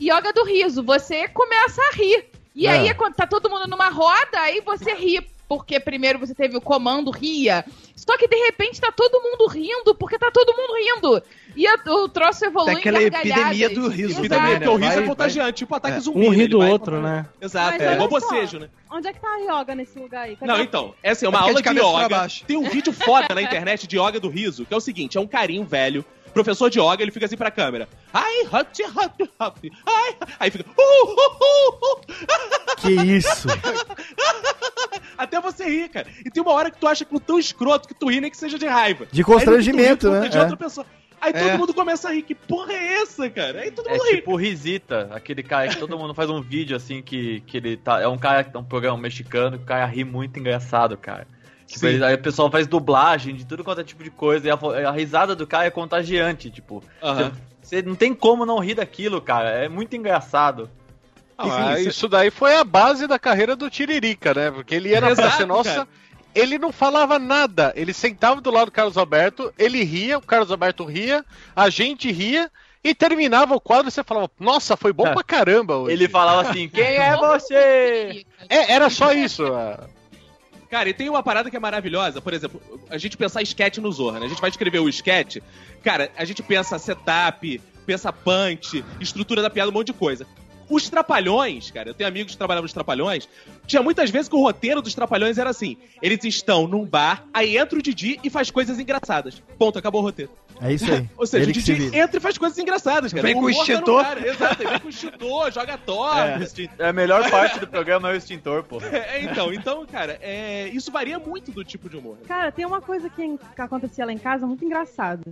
Yoga 0.00 0.32
do 0.32 0.44
riso, 0.44 0.82
você 0.82 1.28
começa 1.28 1.80
a 1.80 1.96
rir. 1.96 2.26
E 2.54 2.66
É. 2.66 2.70
aí, 2.70 2.94
quando 2.94 3.14
tá 3.14 3.26
todo 3.26 3.50
mundo 3.50 3.66
numa 3.66 3.88
roda, 3.88 4.38
aí 4.40 4.60
você 4.60 4.94
ri. 4.94 5.26
Porque 5.46 5.78
primeiro 5.78 6.18
você 6.18 6.34
teve 6.34 6.56
o 6.56 6.60
comando 6.60 7.10
ria. 7.10 7.66
Só 7.94 8.16
que 8.16 8.26
de 8.26 8.34
repente 8.36 8.80
tá 8.80 8.90
todo 8.90 9.20
mundo 9.22 9.46
rindo, 9.46 9.94
porque 9.94 10.18
tá 10.18 10.30
todo 10.32 10.56
mundo 10.56 10.72
rindo. 10.74 11.22
E 11.54 11.66
a- 11.66 11.78
o 11.86 12.08
troço 12.08 12.46
evolui 12.46 12.70
Tem 12.72 12.76
aquela 12.78 13.02
epidemia 13.02 13.68
do 13.68 13.88
riso 13.88 14.12
Exato. 14.12 14.24
Epidemia, 14.24 14.54
porque 14.56 14.68
o 14.68 14.76
riso 14.76 14.94
Vai, 14.94 15.04
é 15.04 15.06
contagiante, 15.06 15.52
tipo 15.58 15.74
ataque 15.74 15.98
É. 15.98 16.00
zumbi. 16.00 16.26
Um 16.26 16.30
ri 16.30 16.48
do 16.48 16.58
outro, 16.60 16.92
contra- 16.96 17.00
né? 17.02 17.26
Exato, 17.42 17.72
Mas 17.72 17.82
é 17.82 17.92
igual 17.92 18.08
bocejo, 18.08 18.58
né? 18.58 18.70
Onde 18.90 19.06
é 19.08 19.12
que 19.12 19.20
tá 19.20 19.28
a 19.28 19.60
yoga 19.60 19.74
nesse 19.74 19.98
lugar 19.98 20.22
aí? 20.22 20.34
Cadê 20.36 20.50
Não, 20.50 20.60
então, 20.62 20.94
é 21.02 21.10
assim, 21.10 21.26
é 21.26 21.28
uma 21.28 21.38
É 21.38 21.40
é 21.40 21.44
aula 21.44 21.62
de 21.62 21.68
de 21.70 21.78
yoga. 21.78 22.08
baixo. 22.08 22.44
Tem 22.46 22.56
um 22.56 22.68
vídeo 22.68 22.92
foda 22.92 23.34
na 23.34 23.42
internet 23.42 23.86
de 23.86 23.98
yoga 23.98 24.18
do 24.18 24.30
riso, 24.30 24.64
que 24.64 24.72
é 24.72 24.76
o 24.76 24.80
seguinte, 24.80 25.18
é 25.18 25.20
um 25.20 25.26
carinho 25.26 25.64
velho, 25.64 26.04
professor 26.34 26.68
de 26.68 26.78
yoga, 26.78 27.02
ele 27.02 27.10
fica 27.10 27.24
assim 27.26 27.36
pra 27.36 27.50
câmera. 27.50 27.88
Ai, 28.12 28.42
hot, 28.52 28.82
hot, 28.82 29.30
hot. 29.40 29.72
Ai, 29.86 30.16
aí 30.40 30.50
fica. 30.50 30.64
"Uh, 30.68 31.10
uh, 31.10 31.14
uh, 31.14 32.00
uh". 32.00 32.76
Que 32.76 32.90
isso? 32.92 33.48
Até 35.16 35.40
você 35.40 35.64
rir, 35.64 35.88
cara. 35.88 36.06
E 36.24 36.30
tem 36.30 36.42
uma 36.42 36.52
hora 36.52 36.70
que 36.70 36.78
tu 36.78 36.86
acha 36.86 37.04
que 37.04 37.20
tão 37.20 37.38
escroto 37.38 37.88
que 37.88 37.94
tu 37.94 38.08
ri 38.10 38.20
nem 38.20 38.30
que 38.30 38.36
seja 38.36 38.58
de 38.58 38.66
raiva. 38.66 39.06
De 39.10 39.22
constrangimento, 39.22 40.08
Aí 40.08 40.12
tu 40.12 40.16
ri 40.16 40.20
né? 40.24 40.28
De 40.28 40.36
É. 40.36 40.40
outra 40.40 40.56
pessoa. 40.56 40.86
Aí 41.20 41.32
todo 41.32 41.48
É. 41.48 41.56
mundo 41.56 41.72
começa 41.72 42.08
a 42.08 42.12
rir. 42.12 42.22
Que 42.22 42.34
porra 42.34 42.72
é 42.72 42.94
essa, 43.02 43.30
cara? 43.30 43.60
Aí 43.60 43.70
todo 43.70 43.88
É 43.88 43.92
mundo 43.92 44.04
ri. 44.04 44.16
tipo 44.16 44.36
Risita, 44.36 45.08
aquele 45.12 45.42
cara 45.42 45.68
que 45.68 45.76
todo 45.78 45.96
mundo 45.98 46.12
faz 46.14 46.28
um 46.28 46.42
vídeo 46.42 46.76
assim 46.76 47.00
que, 47.00 47.40
que 47.46 47.56
ele 47.56 47.76
tá. 47.76 48.00
É 48.02 48.08
um 48.08 48.18
cara, 48.18 48.46
é 48.52 48.58
um 48.58 48.64
programa 48.64 48.98
mexicano 48.98 49.56
que 49.56 49.64
o 49.64 49.66
cara 49.66 49.86
ri 49.86 50.04
muito 50.04 50.38
engraçado, 50.38 50.96
cara. 50.98 51.26
Tipo, 51.74 51.86
ele- 51.86 52.04
aí 52.04 52.14
o 52.14 52.18
pessoal 52.22 52.50
faz 52.50 52.66
dublagem 52.66 53.34
de 53.34 53.44
tudo 53.44 53.62
quanto 53.64 53.80
é 53.80 53.84
tipo 53.84 54.02
de 54.02 54.10
coisa. 54.10 54.46
E 54.48 54.50
a, 54.50 54.88
a 54.88 54.92
risada 54.92 55.34
do 55.34 55.46
cara 55.46 55.66
é 55.66 55.70
contagiante, 55.70 56.50
tipo. 56.50 56.82
Aham. 57.02 57.32
Você 57.62 57.80
não 57.82 57.94
tem 57.94 58.12
como 58.14 58.44
não 58.44 58.58
rir 58.58 58.74
daquilo, 58.74 59.20
cara. 59.20 59.48
É 59.50 59.68
muito 59.68 59.96
engraçado. 59.96 60.68
Ah, 61.36 61.72
Enfim, 61.78 61.88
isso 61.88 62.08
daí 62.08 62.30
foi 62.30 62.54
a 62.56 62.62
base 62.62 63.06
da 63.06 63.18
carreira 63.18 63.56
do 63.56 63.68
Tiririca, 63.70 64.32
né? 64.34 64.50
Porque 64.50 64.74
ele 64.74 64.90
na 65.00 65.10
Exato, 65.10 65.28
Praça 65.28 65.46
Nossa, 65.46 65.74
cara. 65.74 65.88
ele 66.34 66.58
não 66.58 66.70
falava 66.70 67.18
nada. 67.18 67.72
Ele 67.74 67.92
sentava 67.92 68.40
do 68.40 68.50
lado 68.52 68.66
do 68.66 68.72
Carlos 68.72 68.96
Alberto, 68.96 69.52
ele 69.58 69.82
ria, 69.82 70.18
o 70.18 70.22
Carlos 70.22 70.50
Alberto 70.50 70.84
ria, 70.84 71.24
a 71.56 71.68
gente 71.70 72.12
ria, 72.12 72.48
e 72.84 72.94
terminava 72.94 73.54
o 73.56 73.60
quadro 73.60 73.88
e 73.88 73.90
você 73.90 74.04
falava, 74.04 74.30
nossa, 74.38 74.76
foi 74.76 74.92
bom 74.92 75.06
É. 75.08 75.12
pra 75.14 75.24
caramba 75.24 75.76
hoje. 75.78 75.92
Ele 75.94 76.08
falava 76.08 76.42
assim: 76.50 76.68
quem 76.68 76.84
é 76.84 77.16
você? 77.18 78.24
É, 78.48 78.72
era 78.72 78.88
só 78.90 79.10
isso. 79.12 79.42
Cara, 80.74 80.88
e 80.88 80.92
tem 80.92 81.08
uma 81.08 81.22
parada 81.22 81.48
que 81.48 81.56
é 81.56 81.60
maravilhosa, 81.60 82.20
por 82.20 82.34
exemplo, 82.34 82.60
a 82.90 82.98
gente 82.98 83.16
pensar 83.16 83.40
sketch 83.42 83.78
no 83.78 83.92
Zorra, 83.92 84.18
né? 84.18 84.26
A 84.26 84.28
gente 84.28 84.40
vai 84.40 84.50
escrever 84.50 84.80
o 84.80 84.88
sketch, 84.88 85.36
cara, 85.84 86.10
a 86.16 86.24
gente 86.24 86.42
pensa 86.42 86.80
setup, 86.80 87.60
pensa 87.86 88.12
punch, 88.12 88.84
estrutura 89.00 89.40
da 89.40 89.48
piada, 89.48 89.70
um 89.70 89.72
monte 89.72 89.86
de 89.86 89.92
coisa. 89.92 90.26
Os 90.68 90.88
Trapalhões, 90.88 91.70
cara, 91.70 91.90
eu 91.90 91.94
tenho 91.94 92.08
amigos 92.08 92.32
que 92.32 92.38
trabalhavam 92.38 92.64
nos 92.64 92.72
Trapalhões, 92.72 93.28
tinha 93.68 93.84
muitas 93.84 94.10
vezes 94.10 94.28
que 94.28 94.34
o 94.34 94.40
roteiro 94.40 94.82
dos 94.82 94.96
Trapalhões 94.96 95.38
era 95.38 95.50
assim, 95.50 95.76
eles 96.02 96.24
estão 96.24 96.66
num 96.66 96.84
bar, 96.84 97.24
aí 97.32 97.56
entra 97.56 97.78
o 97.78 97.82
Didi 97.82 98.18
e 98.24 98.28
faz 98.28 98.50
coisas 98.50 98.76
engraçadas. 98.80 99.40
Ponto, 99.56 99.78
acabou 99.78 100.00
o 100.00 100.04
roteiro. 100.04 100.32
É 100.60 100.72
isso 100.72 100.90
aí. 100.90 101.08
Ou 101.16 101.26
seja, 101.26 101.44
Ele 101.50 101.58
o 101.58 101.62
se 101.62 101.72
entra 101.96 102.16
e 102.16 102.20
faz 102.20 102.38
coisas 102.38 102.58
engraçadas, 102.58 103.12
cara. 103.12 103.22
Vem 103.26 103.34
com 103.34 103.42
o 103.42 103.46
tá 103.46 103.50
extintor. 103.52 104.02
cara, 104.02 104.28
Exato, 104.28 104.62
ele 104.62 104.70
vem 104.70 104.80
com 104.80 104.86
o 104.86 104.90
extintor, 104.90 105.52
joga 105.52 105.78
torre. 105.78 106.20
É, 106.78 106.88
a 106.88 106.92
melhor 106.92 107.30
parte 107.30 107.58
do 107.60 107.66
programa 107.66 108.10
é 108.10 108.12
o 108.12 108.16
extintor, 108.16 108.62
pô. 108.64 108.78
É, 108.94 109.22
então, 109.22 109.52
então, 109.52 109.84
cara, 109.86 110.18
é, 110.22 110.68
isso 110.68 110.90
varia 110.92 111.18
muito 111.18 111.50
do 111.50 111.64
tipo 111.64 111.88
de 111.88 111.96
humor. 111.96 112.16
Cara, 112.26 112.50
tem 112.52 112.64
uma 112.64 112.80
coisa 112.80 113.08
que, 113.10 113.38
que 113.54 113.60
acontecia 113.60 114.04
lá 114.06 114.12
em 114.12 114.18
casa 114.18 114.46
muito 114.46 114.64
engraçada. 114.64 115.22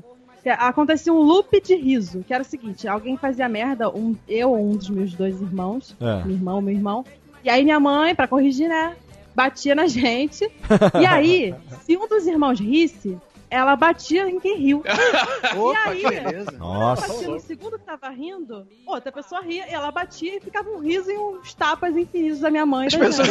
Que 0.43 0.49
Acontecia 0.51 1.13
um 1.13 1.19
loop 1.21 1.61
de 1.61 1.77
riso, 1.77 2.25
que 2.27 2.35
era 2.35 2.43
o 2.43 2.47
seguinte: 2.47 2.89
alguém 2.89 3.17
fazia 3.17 3.49
merda, 3.49 3.89
um, 3.89 4.17
eu 4.29 4.51
ou 4.51 4.71
um 4.73 4.77
dos 4.77 4.91
meus 4.91 5.15
dois 5.15 5.41
irmãos, 5.41 5.97
É. 6.01 6.25
meu 6.25 6.35
irmão, 6.35 6.61
meu 6.61 6.75
irmão, 6.75 7.05
e 7.45 7.49
aí 7.49 7.63
minha 7.63 7.79
mãe, 7.79 8.13
pra 8.15 8.27
corrigir, 8.27 8.69
né, 8.69 8.97
batia 9.35 9.75
na 9.75 9.87
gente. 9.89 10.51
E 11.01 11.07
aí, 11.07 11.55
se 11.85 11.97
um 11.97 12.09
dos 12.09 12.27
irmãos 12.27 12.59
risse, 12.59 13.17
ela 13.53 13.77
batia 13.77 14.29
em 14.29 14.41
quem 14.41 14.57
riu. 14.59 14.83
Opa, 15.57 15.95
e 15.95 16.01
que 16.01 16.07
aí, 16.07 16.21
beleza. 16.21 16.51
Nossa. 16.53 17.07
batia 17.07 17.29
no 17.29 17.41
segundo 17.41 17.79
que 17.79 17.85
tava 17.85 18.09
rindo, 18.09 18.67
outra 18.87 19.13
pessoa 19.13 19.43
ria, 19.43 19.69
e 19.69 19.75
ela 19.75 19.91
batia 19.91 20.39
e 20.39 20.41
ficava 20.41 20.71
um 20.71 20.79
riso 20.79 21.11
e 21.11 21.19
uns 21.19 21.53
tapas 21.55 21.95
infinitos 21.97 22.41
da 22.41 22.51
minha 22.51 22.65
mãe. 22.65 22.85
e 22.85 22.87
As 22.87 22.93
da 22.95 22.99
pessoas 22.99 23.29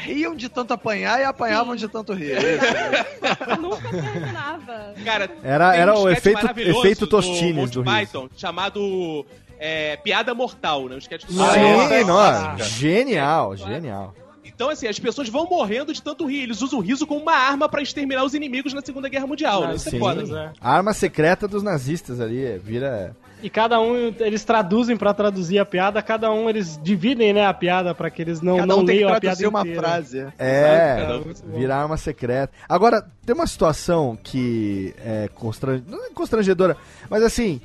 riam 0.00 0.34
de 0.34 0.48
tanto 0.48 0.72
apanhar 0.72 1.20
e 1.20 1.24
apanhavam 1.24 1.76
de 1.76 1.86
tanto 1.86 2.14
rir. 2.14 2.32
é 2.32 2.54
isso? 2.56 3.60
Nunca 3.60 3.88
terminava. 3.90 4.94
Cara, 5.04 5.30
Era- 5.42 5.76
era 5.76 5.94
um 5.98 6.02
o 6.04 6.10
efeito- 6.10 6.46
efeito 6.58 7.06
Tostines 7.06 7.70
do 7.70 7.82
riso. 7.82 7.94
Python, 7.96 8.28
chamado 8.36 9.26
é, 9.58 9.96
Piada 9.98 10.34
Mortal, 10.34 10.88
né? 10.88 10.94
Um 10.94 10.98
sketch 10.98 11.24
do 11.26 11.32
Sim, 11.32 11.38
Nossa. 11.38 12.04
nossa. 12.04 12.64
Genial, 12.64 13.56
genial. 13.56 14.14
Então, 14.54 14.68
assim, 14.70 14.86
as 14.86 14.98
pessoas 14.98 15.28
vão 15.28 15.48
morrendo 15.48 15.92
de 15.92 16.02
tanto 16.02 16.26
rir. 16.26 16.42
Eles 16.42 16.60
usam 16.62 16.78
o 16.78 16.82
riso 16.82 17.06
como 17.06 17.20
uma 17.20 17.34
arma 17.34 17.68
pra 17.68 17.82
exterminar 17.82 18.24
os 18.24 18.34
inimigos 18.34 18.72
na 18.72 18.80
Segunda 18.82 19.08
Guerra 19.08 19.26
Mundial, 19.26 19.66
né? 19.66 19.74
Isso 19.74 19.90
Sim. 19.90 19.96
é 19.96 19.98
foda. 19.98 20.22
né? 20.24 20.52
A 20.60 20.76
arma 20.76 20.92
secreta 20.92 21.48
dos 21.48 21.62
nazistas 21.62 22.20
ali, 22.20 22.44
é, 22.44 22.58
vira. 22.58 23.16
E 23.42 23.50
cada 23.50 23.80
um, 23.80 24.14
eles 24.20 24.44
traduzem 24.44 24.96
pra 24.96 25.12
traduzir 25.12 25.58
a 25.58 25.64
piada, 25.66 26.00
cada 26.00 26.30
um 26.30 26.48
eles 26.48 26.78
dividem, 26.80 27.32
né, 27.32 27.44
a 27.44 27.52
piada 27.52 27.92
pra 27.92 28.08
que 28.08 28.22
eles 28.22 28.40
não, 28.40 28.54
Cada 28.58 28.66
não 28.68 28.76
um 28.82 28.84
tem 28.86 28.98
que 28.98 29.02
leiam 29.02 29.08
a 29.08 29.20
piada 29.20 29.36
traduzir 29.36 29.46
uma 29.48 29.60
inteira. 29.62 29.80
frase. 29.82 30.26
É, 30.38 30.96
Cada 31.00 31.18
um- 31.18 31.58
vira 31.58 31.74
arma 31.76 31.96
secreta. 31.96 32.52
Agora, 32.68 33.04
tem 33.26 33.34
uma 33.34 33.46
situação 33.48 34.16
que 34.22 34.94
é 35.04 35.28
constran... 35.34 35.82
não 35.88 36.06
é 36.06 36.10
constrangedora, 36.10 36.76
mas 37.10 37.24
assim, 37.24 37.60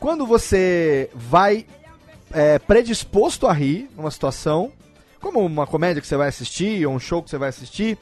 quando 0.00 0.26
você 0.26 1.08
vai 1.14 1.64
é, 2.32 2.58
predisposto 2.58 3.46
a 3.46 3.52
rir 3.52 3.88
numa 3.96 4.10
situação, 4.10 4.72
como 5.20 5.40
uma 5.44 5.66
comédia 5.66 6.00
que 6.00 6.06
você 6.08 6.16
vai 6.16 6.28
assistir, 6.28 6.86
ou 6.86 6.94
um 6.94 6.98
show 6.98 7.22
que 7.22 7.30
você 7.30 7.38
vai 7.38 7.48
assistir, 7.50 7.98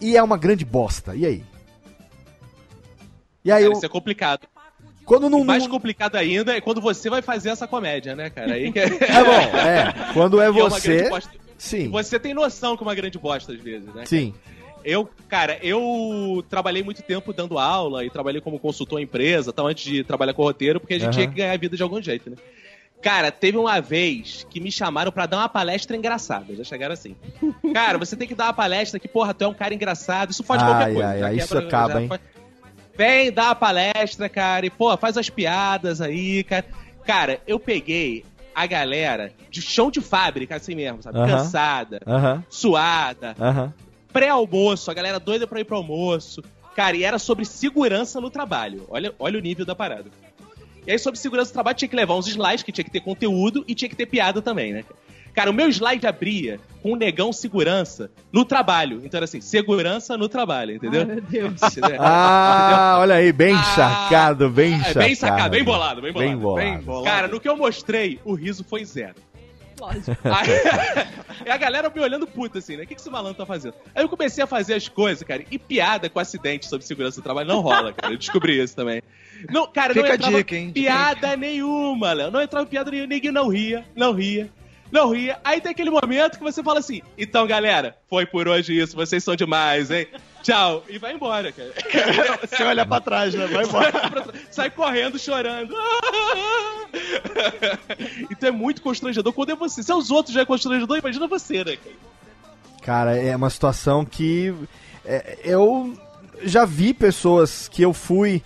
e 0.00 0.16
é 0.16 0.22
uma 0.22 0.36
grande 0.36 0.64
bosta. 0.64 1.14
E 1.14 1.26
aí? 1.26 1.42
E 3.44 3.52
aí, 3.52 3.62
Cara, 3.62 3.64
eu, 3.64 3.72
isso 3.72 3.86
é 3.86 3.88
complicado. 3.88 4.46
quando 5.04 5.28
não. 5.30 5.40
O 5.40 5.44
mais 5.44 5.66
complicado 5.66 6.16
ainda 6.16 6.56
é 6.56 6.60
quando 6.60 6.80
você 6.80 7.08
vai 7.08 7.22
fazer 7.22 7.50
essa 7.50 7.66
comédia, 7.66 8.14
né, 8.14 8.30
cara? 8.30 8.54
Aí 8.54 8.70
que 8.72 8.78
É 8.78 8.88
bom, 9.24 9.56
é. 9.58 10.12
Quando 10.12 10.40
é 10.40 10.50
grande 10.52 10.60
você. 10.70 11.08
bosta. 11.08 11.30
Sim, 11.56 11.90
Você 11.90 12.20
tem 12.20 12.32
noção 12.34 12.76
que 12.76 12.84
é 12.84 12.86
uma 12.86 12.94
grande 12.94 13.18
bosta 13.18 13.52
às 13.52 13.58
vezes, 13.60 13.92
né? 13.92 14.04
sim. 14.06 14.32
Eu, 14.84 15.10
cara, 15.28 15.58
eu 15.60 16.42
trabalhei 16.48 16.84
muito 16.84 17.02
tempo 17.02 17.32
dando 17.32 17.58
aula 17.58 18.04
e 18.04 18.10
trabalhei 18.10 18.40
como 18.40 18.60
consultor 18.60 19.00
em 19.00 19.02
empresa, 19.02 19.52
tal, 19.52 19.66
antes 19.66 19.84
de 19.84 20.04
trabalhar 20.04 20.32
com 20.34 20.42
roteiro, 20.44 20.78
porque 20.78 20.94
a 20.94 20.98
gente 20.98 21.06
Aham. 21.08 21.12
tinha 21.14 21.26
que 21.28 21.34
ganhar 21.34 21.52
a 21.52 21.56
vida 21.56 21.76
de 21.76 21.82
algum 21.82 22.00
jeito, 22.00 22.30
né? 22.30 22.36
Cara, 23.00 23.30
teve 23.30 23.56
uma 23.56 23.80
vez 23.80 24.44
que 24.50 24.60
me 24.60 24.72
chamaram 24.72 25.12
pra 25.12 25.24
dar 25.26 25.36
uma 25.38 25.48
palestra 25.48 25.96
engraçada. 25.96 26.54
Já 26.56 26.64
chegaram 26.64 26.92
assim. 26.94 27.14
Cara, 27.72 27.96
você 27.96 28.16
tem 28.16 28.26
que 28.26 28.34
dar 28.34 28.46
uma 28.46 28.52
palestra 28.52 28.98
que, 28.98 29.06
porra, 29.06 29.32
tu 29.32 29.44
é 29.44 29.48
um 29.48 29.54
cara 29.54 29.72
engraçado. 29.72 30.30
Isso 30.30 30.42
fode 30.42 30.64
Ai, 30.64 30.70
qualquer 30.70 30.92
coisa. 30.94 31.08
ai, 31.10 31.18
já 31.20 31.26
ai, 31.26 31.36
isso 31.36 31.58
acaba, 31.58 32.02
hein? 32.02 32.08
faz- 32.08 32.20
Vem 32.96 33.30
dar 33.30 33.44
uma 33.46 33.54
palestra, 33.54 34.28
cara, 34.28 34.66
e, 34.66 34.70
pô, 34.70 34.96
faz 34.96 35.16
as 35.16 35.30
piadas 35.30 36.00
aí, 36.00 36.42
cara. 36.42 36.66
Cara, 37.06 37.40
eu 37.46 37.60
peguei 37.60 38.24
a 38.52 38.66
galera 38.66 39.32
de 39.48 39.62
chão 39.62 39.88
de 39.88 40.00
fábrica, 40.00 40.56
assim 40.56 40.74
mesmo, 40.74 41.00
sabe? 41.00 41.16
Aham. 41.18 41.28
Cansada, 41.28 42.00
Aham, 42.04 42.44
suada, 42.50 43.36
aham. 43.38 43.72
pré-almoço, 44.12 44.90
a 44.90 44.94
galera 44.94 45.20
doida 45.20 45.46
pra 45.46 45.60
ir 45.60 45.64
pro 45.64 45.76
almoço. 45.76 46.42
Cara, 46.74 46.96
e 46.96 47.04
era 47.04 47.20
sobre 47.20 47.44
segurança 47.44 48.20
no 48.20 48.30
trabalho. 48.30 48.84
Olha, 48.88 49.14
olha 49.18 49.38
o 49.38 49.42
nível 49.42 49.64
da 49.64 49.76
parada. 49.76 50.06
E 50.88 50.92
aí, 50.92 50.98
sobre 50.98 51.20
segurança 51.20 51.50
no 51.50 51.52
trabalho, 51.52 51.76
tinha 51.76 51.88
que 51.88 51.94
levar 51.94 52.14
uns 52.14 52.26
slides, 52.26 52.62
que 52.62 52.72
tinha 52.72 52.82
que 52.82 52.90
ter 52.90 53.00
conteúdo 53.00 53.62
e 53.68 53.74
tinha 53.74 53.90
que 53.90 53.94
ter 53.94 54.06
piada 54.06 54.40
também, 54.40 54.72
né? 54.72 54.84
Cara, 55.34 55.50
o 55.50 55.52
meu 55.52 55.68
slide 55.68 56.06
abria 56.06 56.58
com 56.82 56.94
um 56.94 56.96
negão 56.96 57.30
segurança 57.30 58.10
no 58.32 58.42
trabalho. 58.42 59.02
Então 59.04 59.18
era 59.18 59.26
assim, 59.26 59.42
segurança 59.42 60.16
no 60.16 60.30
trabalho, 60.30 60.76
entendeu? 60.76 61.02
Ai, 61.02 61.06
meu 61.06 61.20
Deus. 61.20 61.60
Ah, 62.00 62.96
olha 63.00 63.16
aí, 63.16 63.30
bem 63.32 63.54
Ah, 63.54 63.62
sacado, 63.62 64.48
bem 64.48 64.72
É, 64.76 64.78
sacado. 64.78 64.98
bem 64.98 65.14
sacado, 65.14 65.50
bem 65.50 65.62
bolado, 65.62 66.00
bem 66.00 66.10
bolado. 66.10 66.30
Bem 66.30 66.38
bolado. 66.40 66.70
Bem 66.70 66.80
bolado. 66.80 67.04
Cara, 67.04 67.28
no 67.28 67.38
que 67.38 67.48
eu 67.50 67.56
mostrei, 67.56 68.18
o 68.24 68.32
riso 68.32 68.64
foi 68.64 68.82
zero. 68.82 69.16
Lógico. 69.78 70.16
Aí, 70.24 70.48
e 71.46 71.50
a 71.52 71.56
galera 71.58 71.92
me 71.94 72.00
olhando 72.00 72.26
puta 72.26 72.60
assim, 72.60 72.76
né? 72.76 72.84
O 72.84 72.86
que, 72.86 72.94
que 72.94 73.00
esse 73.00 73.10
malandro 73.10 73.36
tá 73.36 73.46
fazendo? 73.46 73.74
Aí 73.94 74.02
eu 74.02 74.08
comecei 74.08 74.42
a 74.42 74.46
fazer 74.46 74.74
as 74.74 74.88
coisas, 74.88 75.22
cara, 75.22 75.44
e 75.50 75.58
piada 75.58 76.08
com 76.08 76.18
acidente 76.18 76.66
sobre 76.66 76.86
segurança 76.86 77.20
do 77.20 77.24
trabalho 77.24 77.46
não 77.46 77.60
rola, 77.60 77.92
cara. 77.92 78.12
Eu 78.12 78.18
descobri 78.18 78.60
isso 78.60 78.74
também. 78.74 79.02
Não, 79.50 79.66
cara, 79.66 79.94
Fica 79.94 80.08
não 80.08 80.14
entrava 80.14 80.36
dica, 80.38 80.56
hein? 80.56 80.72
piada 80.72 81.36
nenhuma, 81.36 82.12
Léo. 82.12 82.30
Não 82.30 82.42
entrava 82.42 82.66
piada 82.66 82.90
nenhuma, 82.90 83.08
ninguém 83.08 83.30
não 83.30 83.48
ria, 83.48 83.84
não 83.94 84.12
ria. 84.12 84.50
Não 84.90 85.10
ria. 85.10 85.38
Aí 85.44 85.60
tem 85.60 85.70
aquele 85.70 85.90
momento 85.90 86.38
que 86.38 86.44
você 86.44 86.62
fala 86.62 86.78
assim: 86.78 87.02
então, 87.16 87.46
galera, 87.46 87.96
foi 88.08 88.24
por 88.24 88.48
hoje 88.48 88.78
isso, 88.78 88.96
vocês 88.96 89.22
são 89.22 89.36
demais, 89.36 89.90
hein? 89.90 90.06
Tchau. 90.42 90.82
E 90.88 90.98
vai 90.98 91.12
embora, 91.12 91.52
cara. 91.52 91.72
Você 92.46 92.62
olha 92.62 92.86
pra 92.86 93.00
trás, 93.00 93.34
né? 93.34 93.46
Vai 93.48 93.64
embora. 93.64 93.92
Sai 94.50 94.70
correndo, 94.70 95.18
chorando. 95.18 95.74
então 98.30 98.48
é 98.48 98.52
muito 98.52 98.80
constrangedor 98.80 99.32
quando 99.32 99.50
é 99.50 99.56
você. 99.56 99.82
Se 99.82 99.90
é 99.90 99.94
os 99.94 100.10
outros 100.10 100.34
já 100.34 100.42
é 100.42 100.46
constrangedor, 100.46 100.96
imagina 100.96 101.26
você, 101.26 101.64
né, 101.64 101.76
cara? 101.76 101.96
Cara, 102.80 103.16
é 103.16 103.36
uma 103.36 103.50
situação 103.50 104.04
que 104.04 104.54
é, 105.04 105.38
eu 105.44 105.92
já 106.42 106.64
vi 106.64 106.94
pessoas 106.94 107.68
que 107.68 107.82
eu 107.82 107.92
fui 107.92 108.42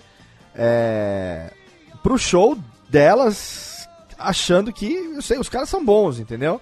é, 0.54 1.50
pro 2.02 2.18
show 2.18 2.56
delas 2.88 3.88
achando 4.18 4.72
que, 4.72 4.92
eu 5.14 5.22
sei, 5.22 5.38
os 5.38 5.48
caras 5.48 5.68
são 5.68 5.84
bons, 5.84 6.18
entendeu? 6.18 6.60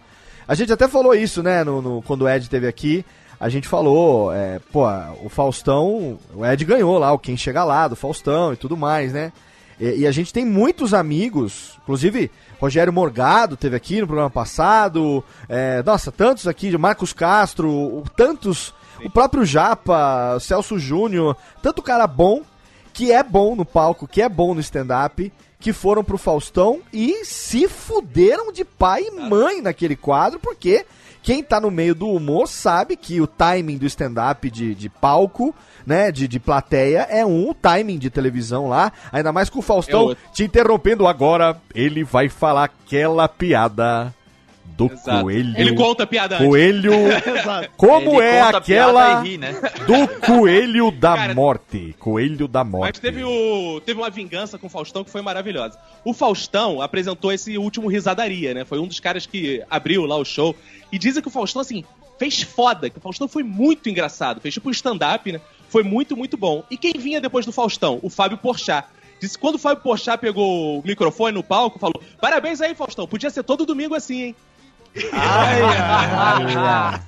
A 0.49 0.55
gente 0.55 0.73
até 0.73 0.89
falou 0.89 1.15
isso, 1.15 1.43
né, 1.43 1.63
no, 1.63 1.81
no- 1.83 2.03
quando 2.03 2.23
o 2.23 2.29
Ed 2.29 2.43
esteve 2.45 2.67
aqui. 2.67 3.05
A 3.39 3.49
gente 3.49 3.67
falou, 3.69 4.33
é, 4.35 4.59
pô, 4.73 4.87
o 5.25 5.29
Faustão, 5.29 6.19
o 6.35 6.45
Ed 6.45 6.65
ganhou 6.65 6.99
lá, 6.99 7.13
o 7.13 7.19
Quem 7.19 7.37
Chega 7.37 7.65
Lá, 7.65 7.89
do 7.89 7.97
Faustão 7.97 8.53
e 8.53 8.57
tudo 8.57 8.77
mais, 8.77 9.13
né? 9.13 9.33
E, 9.79 10.01
e 10.01 10.07
a 10.07 10.13
gente 10.13 10.33
tem 10.33 10.45
muitos 10.45 10.93
amigos, 10.93 11.79
inclusive 11.83 12.31
Rogério 12.61 12.93
Morgado 12.93 13.57
teve 13.57 13.75
aqui 13.77 13.99
no 14.01 14.07
programa 14.07 14.29
passado, 14.29 15.25
é, 15.49 15.83
nossa, 15.83 16.13
tantos 16.13 16.47
aqui, 16.47 16.77
Marcos 16.77 17.13
Castro, 17.15 17.71
o- 17.71 18.05
tantos, 18.15 18.75
o 19.05 19.09
próprio 19.09 19.45
Japa, 19.45 20.37
Celso 20.41 20.79
Júnior, 20.79 21.35
tanto 21.63 21.81
cara 21.83 22.07
bom, 22.07 22.43
que 22.93 23.13
é 23.13 23.23
bom 23.23 23.55
no 23.55 23.65
palco, 23.65 24.07
que 24.07 24.23
é 24.23 24.29
bom 24.29 24.55
no 24.55 24.61
stand-up, 24.61 25.33
que 25.59 25.73
foram 25.73 26.03
pro 26.03 26.19
Faustão 26.19 26.81
e 26.93 27.25
se 27.25 27.69
fuderam 27.69 28.53
de 28.53 28.65
pai 28.65 29.03
e 29.03 29.11
mãe 29.11 29.61
naquele 29.61 29.95
quadro, 29.95 30.41
porque 30.41 30.87
quem 31.23 31.43
tá 31.43 31.61
no 31.61 31.71
meio 31.71 31.95
do 31.95 32.09
humor 32.09 32.49
sabe 32.49 32.97
que 32.97 33.21
o 33.21 33.27
timing 33.27 33.77
do 33.77 33.87
stand-up 33.87 34.51
de, 34.51 34.75
de 34.75 34.89
palco, 34.89 35.55
né, 35.87 36.11
de, 36.11 36.27
de 36.27 36.41
plateia, 36.41 37.07
é 37.11 37.25
um, 37.27 37.53
timing 37.53 37.99
de 37.99 38.09
televisão 38.09 38.69
lá, 38.69 38.91
ainda 39.13 39.33
mais 39.33 39.51
com 39.51 39.59
o 39.59 39.63
É 39.63 39.65
Faustão 39.65 40.01
outro. 40.05 40.25
te 40.33 40.45
interrompendo 40.45 41.07
agora, 41.07 41.61
ele 41.75 42.03
vai 42.05 42.29
falar 42.31 42.65
aquela 42.65 43.29
piada 43.29 44.15
do 44.77 44.87
Exato. 44.87 45.23
coelho. 45.23 45.55
Ele 45.57 45.75
conta 45.75 46.05
a 46.05 46.07
piada. 46.07 46.39
Coelho. 46.39 46.93
Exato. 47.13 47.71
Como 47.77 48.21
Ele 48.21 48.31
é 48.31 48.41
aquela 48.41 49.21
ri, 49.21 49.39
né? 49.39 49.53
do 49.87 50.09
coelho 50.27 50.91
da 50.91 51.17
Cara, 51.17 51.35
morte? 51.35 51.95
Coelho 51.99 52.49
da 52.49 52.65
Mas 52.65 52.73
morte. 52.73 53.01
teve, 53.01 53.23
o, 53.25 53.81
teve 53.85 54.01
uma 54.01 54.11
vingança 54.11 54.59
com 54.59 54.67
o 54.67 54.71
Faustão 54.71 55.05
que 55.05 55.11
foi 55.11 55.23
maravilhosa. 55.23 55.79
O 56.05 56.13
Faustão 56.13 56.81
apresentou 56.81 57.33
esse 57.33 57.57
último 57.59 57.89
Risadaria, 57.89 58.55
né? 58.55 58.65
Foi 58.65 58.79
um 58.79 58.87
dos 58.87 59.01
caras 59.01 59.27
que 59.27 59.63
abriu 59.71 60.07
lá 60.07 60.17
o 60.17 60.25
show. 60.25 60.55
E 60.93 60.99
dizem 60.99 61.23
que 61.23 61.29
o 61.29 61.33
Faustão, 61.33 61.63
assim, 61.63 61.85
fez 62.19 62.43
foda, 62.43 62.91
que 62.91 62.99
o 62.99 63.01
Faustão 63.01 63.27
foi 63.27 63.43
muito 63.43 63.89
engraçado. 63.89 64.41
Fez 64.41 64.55
tipo 64.55 64.69
um 64.69 64.73
stand-up, 64.73 65.33
né? 65.33 65.41
Foi 65.69 65.83
muito, 65.83 66.17
muito 66.17 66.37
bom. 66.37 66.65
E 66.71 66.77
quem 66.77 66.93
vinha 66.93 67.21
depois 67.21 67.47
do 67.47 67.53
Faustão? 67.53 67.99
O 68.03 68.11
Fábio 68.11 68.37
Porchat. 68.39 68.87
Disse 69.21 69.35
que 69.35 69.41
quando 69.41 69.57
o 69.57 69.59
Fábio 69.59 69.83
Porchat 69.83 70.19
pegou 70.19 70.81
o 70.81 70.83
microfone 70.85 71.35
no 71.35 71.43
palco, 71.43 71.79
falou: 71.79 72.03
Parabéns 72.21 72.61
aí, 72.61 72.75
Faustão. 72.75 73.07
Podia 73.07 73.31
ser 73.31 73.43
todo 73.43 73.67
domingo 73.67 73.95
assim, 73.95 74.23
hein? 74.23 74.37
Ai, 75.13 75.63
ai, 75.63 76.57
ai. 76.57 77.01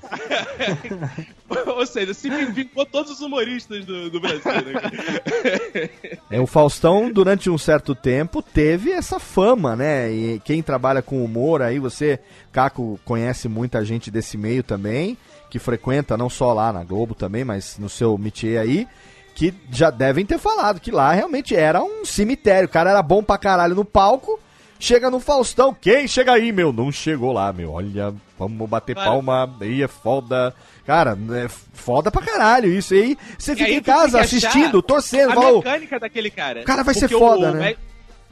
Ou 1.66 1.84
seja, 1.84 2.14
se 2.14 2.30
vingou 2.30 2.86
todos 2.86 3.12
os 3.12 3.20
humoristas 3.20 3.84
do, 3.84 4.08
do 4.08 4.20
Brasil, 4.20 4.52
né? 4.52 5.90
É, 6.30 6.40
o 6.40 6.46
Faustão, 6.46 7.12
durante 7.12 7.50
um 7.50 7.58
certo 7.58 7.94
tempo, 7.94 8.40
teve 8.42 8.90
essa 8.90 9.18
fama, 9.18 9.76
né? 9.76 10.10
E 10.10 10.40
quem 10.44 10.62
trabalha 10.62 11.02
com 11.02 11.24
humor 11.24 11.60
aí, 11.60 11.78
você, 11.78 12.18
Caco, 12.52 12.98
conhece 13.04 13.48
muita 13.48 13.84
gente 13.84 14.10
desse 14.10 14.38
meio 14.38 14.62
também, 14.62 15.18
que 15.50 15.58
frequenta 15.58 16.16
não 16.16 16.30
só 16.30 16.52
lá 16.52 16.72
na 16.72 16.84
Globo 16.84 17.14
também, 17.14 17.44
mas 17.44 17.76
no 17.78 17.88
seu 17.88 18.16
métier 18.16 18.60
aí, 18.60 18.88
que 19.34 19.52
já 19.70 19.90
devem 19.90 20.24
ter 20.24 20.38
falado 20.38 20.80
que 20.80 20.90
lá 20.90 21.12
realmente 21.12 21.54
era 21.54 21.82
um 21.82 22.04
cemitério. 22.04 22.66
O 22.66 22.72
cara 22.72 22.90
era 22.90 23.02
bom 23.02 23.22
pra 23.22 23.36
caralho 23.36 23.74
no 23.74 23.84
palco, 23.84 24.38
chega 24.82 25.10
no 25.10 25.20
Faustão, 25.20 25.72
quem 25.78 26.08
chega 26.08 26.32
aí, 26.32 26.50
meu? 26.50 26.72
Não 26.72 26.90
chegou 26.90 27.32
lá, 27.32 27.52
meu. 27.52 27.72
Olha, 27.72 28.12
vamos 28.38 28.68
bater 28.68 28.94
Claro. 28.94 29.10
palma, 29.10 29.56
aí 29.60 29.82
é 29.82 29.88
foda. 29.88 30.54
Cara, 30.84 31.16
é 31.36 31.48
foda 31.48 32.10
pra 32.10 32.20
caralho 32.20 32.72
isso. 32.72 32.94
E 32.94 33.02
aí 33.02 33.18
você 33.38 33.54
fica 33.54 33.68
aí 33.68 33.76
em 33.76 33.82
casa 33.82 34.20
assistindo, 34.20 34.82
torcendo, 34.82 35.30
a 35.30 35.34
fala, 35.34 35.52
"Ô, 35.52 35.56
mecânica 35.58 36.00
daquele 36.00 36.30
cara. 36.30 36.62
O 36.62 36.64
cara 36.64 36.82
vai 36.82 36.94
ser 36.94 37.08
foda, 37.08 37.52
o, 37.52 37.54
né? 37.54 37.70
Ed, 37.70 37.78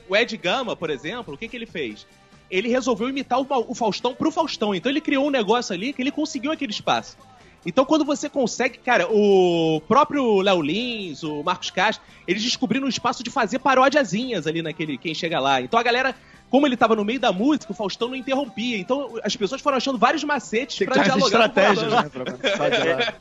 o 0.09 0.17
Ed 0.17 0.37
Gama, 0.37 0.75
por 0.75 0.91
exemplo, 0.91 1.35
o 1.35 1.39
que, 1.39 1.47
que 1.47 1.57
ele 1.57 1.67
fez? 1.67 2.07
Ele 2.51 2.69
resolveu 2.69 3.09
imitar 3.09 3.39
o, 3.41 3.47
o 3.69 3.75
Faustão 3.75 4.13
pro 4.13 4.33
Faustão. 4.33 4.75
Então 4.75 4.91
ele 4.91 5.01
criou 5.01 5.29
um 5.29 5.31
negócio 5.31 5.73
ali 5.73 5.93
que 5.93 6.03
ele 6.03 6.11
conseguiu 6.11 6.51
aquele 6.51 6.73
espaço. 6.73 7.17
Então, 7.65 7.85
quando 7.85 8.07
você 8.07 8.29
consegue, 8.29 8.79
cara, 8.79 9.07
o 9.11 9.83
próprio 9.87 10.41
Léo 10.41 10.63
Lins, 10.63 11.23
o 11.23 11.43
Marcos 11.43 11.71
Castro, 11.71 12.03
eles 12.27 12.43
descobriram 12.43 12.87
um 12.87 12.89
espaço 12.89 13.23
de 13.23 13.31
fazer 13.31 13.59
paródiazinhas 13.59 14.47
ali 14.47 14.63
naquele 14.63 14.97
Quem 14.97 15.15
Chega 15.15 15.39
Lá. 15.39 15.61
Então 15.61 15.79
a 15.79 15.83
galera, 15.83 16.15
como 16.51 16.67
ele 16.67 16.77
tava 16.77 16.95
no 16.97 17.05
meio 17.05 17.21
da 17.21 17.33
música, 17.33 17.73
o 17.73 17.75
Faustão 17.75 18.09
não 18.09 18.17
interrompia. 18.17 18.77
Então 18.77 19.15
as 19.25 19.35
pessoas 19.37 19.61
foram 19.61 19.77
achando 19.77 19.97
vários 19.99 20.25
macetes 20.25 20.77
Tem 20.79 20.87
pra 20.89 21.03
dialogar 21.03 21.27
estratégias, 21.47 21.93
né? 21.93 22.11
Pra. 22.13 23.15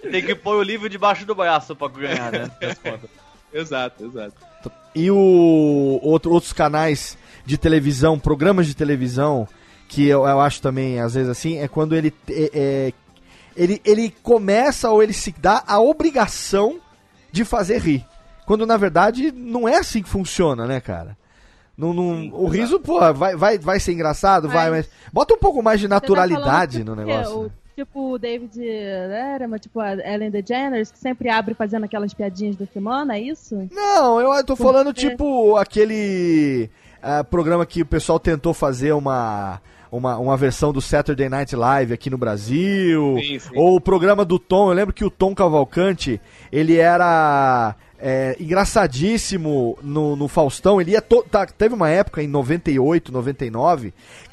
Tem 0.10 0.24
que 0.24 0.34
pôr 0.34 0.56
o 0.56 0.62
livro 0.62 0.88
debaixo 0.88 1.26
do 1.26 1.34
braço 1.34 1.74
pra 1.74 1.88
ganhar, 1.88 2.30
né? 2.30 2.50
Exato, 3.52 4.04
exato. 4.04 4.34
E 4.94 5.10
o 5.10 5.98
outro- 6.02 6.30
outros 6.32 6.52
canais 6.52 7.16
de 7.44 7.56
televisão, 7.56 8.18
programas 8.18 8.66
de 8.66 8.74
televisão, 8.74 9.48
que 9.88 10.06
eu, 10.06 10.26
eu 10.26 10.40
acho 10.40 10.60
também, 10.60 11.00
às 11.00 11.14
vezes 11.14 11.30
assim, 11.30 11.58
é 11.58 11.66
quando 11.68 11.94
ele, 11.96 12.12
é- 12.28 12.50
é- 12.52 12.92
ele, 13.56 13.80
ele 13.84 14.14
começa 14.22 14.90
ou 14.90 15.02
ele 15.02 15.12
se 15.14 15.34
dá 15.38 15.64
a 15.66 15.80
obrigação 15.80 16.78
de 17.32 17.44
fazer 17.44 17.78
rir. 17.80 18.04
Quando 18.44 18.66
na 18.66 18.76
verdade 18.76 19.32
não 19.32 19.66
é 19.66 19.76
assim 19.78 20.02
que 20.02 20.08
funciona, 20.08 20.66
né, 20.66 20.80
cara? 20.80 21.16
Não, 21.76 21.92
não- 21.92 22.30
o 22.32 22.46
riso, 22.48 22.80
pô, 22.80 22.98
vai, 23.12 23.36
vai, 23.36 23.58
vai 23.58 23.78
ser 23.80 23.92
engraçado, 23.92 24.48
vai, 24.48 24.70
mas 24.70 24.88
bota 25.12 25.34
um 25.34 25.38
pouco 25.38 25.62
mais 25.62 25.78
de 25.78 25.86
naturalidade 25.88 26.78
tá 26.78 26.84
no 26.84 26.96
falando 26.96 27.06
negócio. 27.08 27.38
o- 27.40 27.44
né? 27.44 27.50
Tipo 27.76 28.12
o 28.12 28.18
David 28.18 28.58
Letterman, 28.58 29.58
tipo 29.58 29.80
a 29.80 29.92
Ellen 29.92 30.30
DeGeneres, 30.30 30.90
que 30.90 30.98
sempre 30.98 31.28
abre 31.28 31.52
fazendo 31.52 31.84
aquelas 31.84 32.14
piadinhas 32.14 32.56
da 32.56 32.64
semana, 32.66 33.16
é 33.16 33.20
isso? 33.20 33.68
Não, 33.70 34.18
eu 34.18 34.42
tô 34.44 34.56
falando 34.56 34.94
Porque- 34.94 35.10
tipo 35.10 35.56
aquele 35.56 36.70
ah, 37.02 37.22
programa 37.22 37.66
que 37.66 37.82
o 37.82 37.86
pessoal 37.86 38.18
tentou 38.18 38.54
fazer 38.54 38.92
uma, 38.92 39.60
uma, 39.92 40.16
uma 40.16 40.36
versão 40.38 40.72
do 40.72 40.80
Saturday 40.80 41.28
Night 41.28 41.54
Live 41.54 41.92
aqui 41.92 42.08
no 42.08 42.16
Brasil. 42.16 43.18
Sim, 43.20 43.38
sim. 43.38 43.50
Ou 43.54 43.76
o 43.76 43.80
programa 43.80 44.24
do 44.24 44.38
Tom. 44.38 44.70
Eu 44.70 44.74
lembro 44.74 44.94
que 44.94 45.04
o 45.04 45.10
Tom 45.10 45.34
Cavalcante, 45.34 46.18
ele 46.50 46.78
era 46.78 47.74
é, 47.98 48.36
engraçadíssimo 48.38 49.78
no, 49.82 50.16
no 50.16 50.28
Faustão. 50.28 50.80
Ele 50.80 50.92
ia 50.92 51.02
to- 51.02 51.24
tá, 51.30 51.46
teve 51.46 51.74
uma 51.74 51.88
época 51.88 52.22
em 52.22 52.26
98, 52.26 53.12
99. 53.12 53.92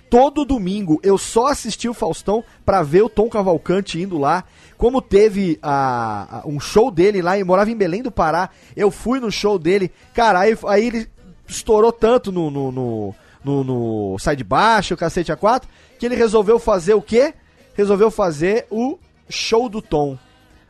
Todo 0.09 0.45
domingo 0.45 0.99
eu 1.01 1.17
só 1.17 1.47
assisti 1.47 1.89
o 1.89 1.93
Faustão 1.93 2.43
pra 2.65 2.83
ver 2.83 3.01
o 3.01 3.09
Tom 3.09 3.29
Cavalcante 3.29 3.99
indo 3.99 4.17
lá. 4.17 4.43
Como 4.77 5.01
teve 5.01 5.57
a, 5.61 6.39
a- 6.39 6.47
um 6.47 6.59
show 6.59 6.91
dele 6.91 7.21
lá, 7.21 7.37
e 7.37 7.43
morava 7.43 7.71
em 7.71 7.75
Belém 7.75 8.03
do 8.03 8.11
Pará, 8.11 8.49
eu 8.75 8.91
fui 8.91 9.19
no 9.19 9.31
show 9.31 9.57
dele. 9.57 9.91
Cara, 10.13 10.39
aí, 10.41 10.57
aí 10.67 10.85
ele 10.87 11.07
estourou 11.47 11.91
tanto 11.91 12.31
no, 12.31 12.51
no, 12.51 12.71
no, 12.71 13.15
no, 13.43 13.63
no 13.63 14.19
Sai 14.19 14.35
de 14.35 14.43
Baixo, 14.43 14.93
o 14.93 14.97
cacete 14.97 15.31
A4, 15.31 15.63
que 15.97 16.05
ele 16.05 16.15
resolveu 16.15 16.59
fazer 16.59 16.93
o 16.93 17.01
quê? 17.01 17.33
Resolveu 17.75 18.11
fazer 18.11 18.67
o 18.69 18.99
show 19.29 19.67
do 19.67 19.81
Tom. 19.81 20.17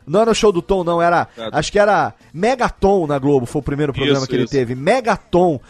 Não 0.06 0.20
era 0.20 0.30
o 0.30 0.34
show 0.34 0.52
do 0.52 0.60
Tom, 0.62 0.84
não, 0.84 1.00
era. 1.00 1.28
Acho 1.52 1.72
que 1.72 1.78
era 1.78 2.14
Megaton 2.32 3.06
na 3.06 3.18
Globo, 3.18 3.46
foi 3.46 3.60
o 3.60 3.62
primeiro 3.64 3.92
programa 3.92 4.18
Isso, 4.18 4.26
que 4.28 4.34
ele 4.34 4.44
isso. 4.44 4.52
teve. 4.52 4.74
Megaton. 4.74 5.60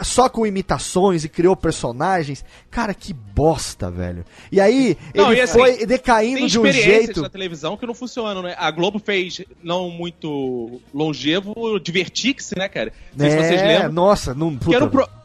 Só 0.00 0.30
com 0.30 0.46
imitações 0.46 1.24
e 1.24 1.28
criou 1.28 1.54
personagens. 1.54 2.42
Cara, 2.70 2.94
que 2.94 3.12
bosta, 3.12 3.90
velho. 3.90 4.24
E 4.50 4.58
aí, 4.58 4.96
Não, 5.14 5.30
ele 5.30 5.40
e 5.40 5.42
assim, 5.42 5.58
foi 5.58 5.84
decaindo 5.84 6.46
de 6.48 6.58
um 6.58 6.64
experiências 6.66 7.04
jeito. 7.04 7.20
na 7.20 7.28
televisão 7.28 7.76
que 7.76 7.84
não 7.86 7.92
funcionam, 7.94 8.40
né? 8.42 8.54
A 8.58 8.70
Globo 8.70 8.98
fez, 8.98 9.42
não 9.62 9.90
muito 9.90 10.80
longevo, 10.92 11.52
o 11.54 11.78
Divertix, 11.78 12.52
né, 12.56 12.66
cara? 12.66 12.94
Não 13.14 13.26
sei 13.28 13.30
se 13.30 13.46
vocês 13.46 13.60
É, 13.60 13.66
lembram. 13.66 13.92
nossa, 13.92 14.32
não. 14.32 14.56
Que 14.56 14.74
era 14.74 14.86
um, 14.86 14.88
puta, 14.88 15.06
pro- 15.06 15.23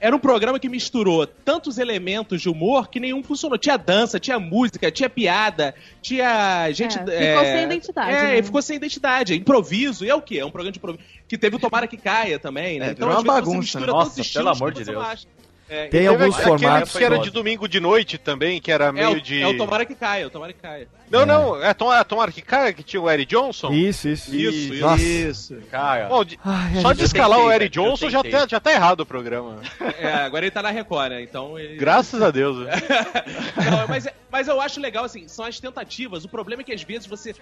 era 0.00 0.14
um 0.14 0.18
programa 0.18 0.58
que 0.58 0.68
misturou 0.68 1.26
tantos 1.26 1.78
elementos 1.78 2.40
de 2.42 2.48
humor 2.48 2.88
que 2.88 3.00
nenhum 3.00 3.22
funcionou. 3.22 3.58
Tinha 3.58 3.76
dança, 3.76 4.18
tinha 4.20 4.38
música, 4.38 4.90
tinha 4.90 5.08
piada, 5.10 5.74
tinha 6.02 6.70
gente. 6.72 6.98
É, 7.10 7.32
ficou 7.36 7.44
sem 7.44 7.64
identidade, 7.64 8.10
É, 8.12 8.22
né? 8.22 8.42
ficou 8.42 8.62
sem 8.62 8.76
identidade. 8.76 9.34
Improviso. 9.34 10.04
E 10.04 10.10
é 10.10 10.14
o 10.14 10.22
quê? 10.22 10.38
É 10.38 10.44
um 10.44 10.50
programa 10.50 10.72
de 10.72 10.78
improviso. 10.78 11.04
Que 11.26 11.36
teve 11.36 11.56
o 11.56 11.58
Tomara 11.58 11.86
que 11.86 11.96
Caia 11.96 12.38
também, 12.38 12.78
né? 12.78 12.90
É, 12.90 12.94
virou 12.94 13.10
uma 13.10 13.22
bagunça, 13.22 13.58
mistura 13.58 13.86
né? 13.86 13.92
Nossa, 13.92 14.20
estilos 14.20 14.32
pelo 14.32 14.48
amor 14.48 14.72
que 14.72 14.78
de 14.78 14.84
você 14.84 14.90
Deus. 14.92 15.04
acha. 15.04 15.26
É, 15.68 15.86
Tem 15.88 16.06
alguns 16.06 16.34
aquele 16.34 16.58
formatos. 16.58 16.96
que 16.96 17.04
era 17.04 17.18
de 17.18 17.30
domingo 17.30 17.68
de 17.68 17.78
noite 17.78 18.16
também, 18.16 18.60
que 18.60 18.72
era 18.72 18.86
É 18.86 18.92
meio 18.92 19.10
o, 19.12 19.20
de. 19.20 19.42
é 19.42 19.46
o 19.46 19.56
Tomara 19.56 19.84
que 19.84 19.94
Caia, 19.94 20.26
o 20.26 20.30
Tomara 20.30 20.52
que 20.52 20.60
Caia. 20.60 20.88
Não, 21.10 21.24
não, 21.26 21.62
é 21.62 21.72
Tom, 21.74 21.92
é 21.92 22.02
Tom 22.04 22.20
Arquicaia 22.20 22.72
que 22.72 22.82
tinha 22.82 23.00
o 23.00 23.10
Eric 23.10 23.34
Johnson? 23.34 23.70
Isso, 23.72 24.08
isso. 24.08 24.34
Isso, 24.34 24.74
isso. 24.74 24.80
Nossa. 24.84 25.02
Isso. 25.02 25.56
Cara, 25.70 26.06
Bom, 26.08 26.24
de- 26.24 26.38
Ai, 26.44 26.80
só 26.82 26.92
de 26.92 27.04
escalar 27.04 27.38
o 27.38 27.42
tentei, 27.42 27.56
Eric 27.56 27.76
velho, 27.78 27.86
eu 27.86 27.90
Johnson 27.92 28.10
já 28.10 28.22
tá, 28.22 28.46
já 28.46 28.60
tá 28.60 28.72
errado 28.72 29.00
o 29.00 29.06
programa. 29.06 29.60
É, 29.98 30.12
agora 30.12 30.44
ele 30.44 30.50
tá 30.50 30.62
na 30.62 30.70
Record, 30.70 31.10
né? 31.10 31.22
Então 31.22 31.58
ele... 31.58 31.76
Graças 31.76 32.20
a 32.22 32.30
Deus. 32.30 32.58
né? 32.64 32.72
Não, 33.70 33.88
mas, 33.88 34.06
mas 34.30 34.48
eu 34.48 34.60
acho 34.60 34.80
legal, 34.80 35.04
assim, 35.04 35.26
são 35.28 35.44
as 35.44 35.58
tentativas. 35.60 36.24
O 36.24 36.28
problema 36.28 36.62
é 36.62 36.64
que 36.64 36.72
às 36.72 36.82
vezes 36.82 37.06
você 37.06 37.34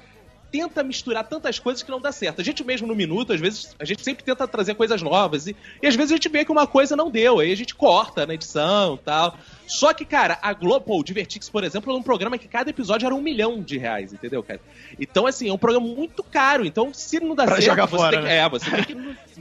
tenta 0.50 0.82
misturar 0.82 1.24
tantas 1.24 1.58
coisas 1.58 1.82
que 1.82 1.90
não 1.90 2.00
dá 2.00 2.12
certo. 2.12 2.40
A 2.40 2.44
gente 2.44 2.64
mesmo 2.64 2.86
no 2.86 2.94
minuto, 2.94 3.32
às 3.32 3.40
vezes, 3.40 3.74
a 3.78 3.84
gente 3.84 4.02
sempre 4.02 4.24
tenta 4.24 4.46
trazer 4.46 4.74
coisas 4.74 5.02
novas. 5.02 5.46
E, 5.46 5.56
e 5.82 5.86
às 5.86 5.94
vezes 5.94 6.12
a 6.12 6.16
gente 6.16 6.28
vê 6.28 6.44
que 6.44 6.52
uma 6.52 6.66
coisa 6.66 6.96
não 6.96 7.10
deu. 7.10 7.40
Aí 7.40 7.52
a 7.52 7.56
gente 7.56 7.74
corta 7.74 8.26
na 8.26 8.34
edição 8.34 8.94
e 8.94 8.98
tal. 9.04 9.38
Só 9.66 9.92
que, 9.92 10.04
cara, 10.04 10.38
a 10.40 10.52
Globo, 10.52 10.98
o 10.98 11.02
Divertix, 11.02 11.48
por 11.48 11.64
exemplo, 11.64 11.92
é 11.92 11.96
um 11.96 12.02
programa 12.02 12.38
que 12.38 12.46
cada 12.46 12.70
episódio 12.70 13.06
era 13.06 13.14
um 13.14 13.20
milhão 13.20 13.60
de 13.60 13.76
reais, 13.76 14.12
entendeu, 14.12 14.42
cara? 14.42 14.60
Então, 14.98 15.26
assim, 15.26 15.48
é 15.48 15.52
um 15.52 15.58
programa 15.58 15.86
muito 15.86 16.22
caro. 16.22 16.64
Então, 16.64 16.94
se 16.94 17.18
não 17.18 17.34
dá 17.34 17.44
Pra 17.44 17.56
certo, 17.56 17.66
jogar 17.66 17.86
você 17.86 17.96
fora, 17.96 18.10
tem 18.12 18.20
que, 18.20 18.26
né? 18.26 18.36
é, 18.36 18.48
você 18.48 18.70
tem 18.70 18.84
que, 18.84 18.94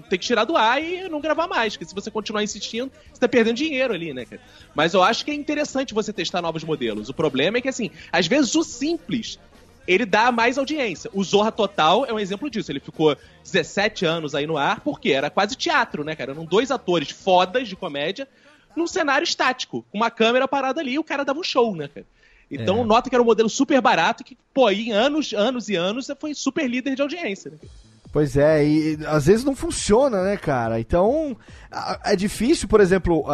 tem 0.10 0.20
que 0.20 0.26
tirar 0.26 0.44
do 0.46 0.58
ar 0.58 0.84
e 0.84 1.08
não 1.08 1.22
gravar 1.22 1.48
mais. 1.48 1.74
Porque 1.74 1.86
se 1.86 1.94
você 1.94 2.10
continuar 2.10 2.44
insistindo, 2.44 2.92
você 3.14 3.20
tá 3.20 3.28
perdendo 3.28 3.56
dinheiro 3.56 3.94
ali, 3.94 4.14
né, 4.14 4.26
cara? 4.26 4.42
Mas 4.74 4.94
eu 4.94 5.04
acho 5.04 5.24
que 5.24 5.32
é 5.32 5.34
interessante 5.36 5.94
você 5.94 6.12
testar 6.12 6.42
novos 6.42 6.64
modelos. 6.64 7.08
O 7.10 7.14
problema 7.14 7.60
é 7.60 7.62
que, 7.62 7.70
assim, 7.70 7.92
às 8.12 8.26
vezes 8.26 8.56
o 8.56 8.64
simples 8.64 9.40
ele 9.88 10.06
dá 10.06 10.32
mais 10.32 10.58
audiência. 10.58 11.10
O 11.14 11.24
Zorra 11.24 11.52
Total 11.52 12.06
é 12.06 12.14
um 12.14 12.20
exemplo 12.20 12.50
disso. 12.50 12.72
Ele 12.72 12.80
ficou 12.80 13.16
17 13.44 14.06
anos 14.06 14.34
aí 14.36 14.48
no 14.48 14.58
ar, 14.58 14.80
porque 14.82 15.12
era 15.12 15.30
quase 15.30 15.56
teatro, 15.56 16.04
né, 16.04 16.16
cara? 16.16 16.32
Eram 16.32 16.46
dois 16.46 16.72
atores 16.72 17.12
fodas 17.12 17.68
de 17.68 17.76
comédia 17.76 18.28
num 18.76 18.88
cenário 18.88 19.24
estático, 19.24 19.86
com 19.92 19.98
uma 19.98 20.12
câmera 20.12 20.48
parada 20.48 20.82
ali 20.82 20.94
e 20.94 21.00
o 21.00 21.04
cara 21.04 21.24
dava 21.24 21.40
um 21.40 21.44
show, 21.44 21.76
né, 21.76 21.88
cara? 21.88 22.06
Então, 22.52 22.82
É. 22.82 22.84
nota 22.84 23.10
que 23.10 23.16
era 23.16 23.24
um 23.24 23.26
modelo 23.26 23.50
super 23.50 23.82
barato 23.82 24.24
que, 24.24 24.38
pô, 24.54 24.70
em 24.70 24.92
anos, 24.92 25.34
anos 25.34 25.70
e 25.70 25.76
anos, 25.76 26.12
foi 26.20 26.34
super 26.34 26.68
líder 26.70 26.96
de 26.96 27.02
audiência. 27.02 27.52
Né? 27.52 27.58
Pois 28.12 28.38
é, 28.38 28.66
e 28.66 28.98
às 29.08 29.26
vezes 29.26 29.44
não 29.44 29.56
funciona, 29.56 30.24
né, 30.24 30.38
cara? 30.38 30.80
Então, 30.80 31.36
é 32.04 32.16
difícil, 32.16 32.68
por 32.68 32.80
exemplo, 32.80 33.26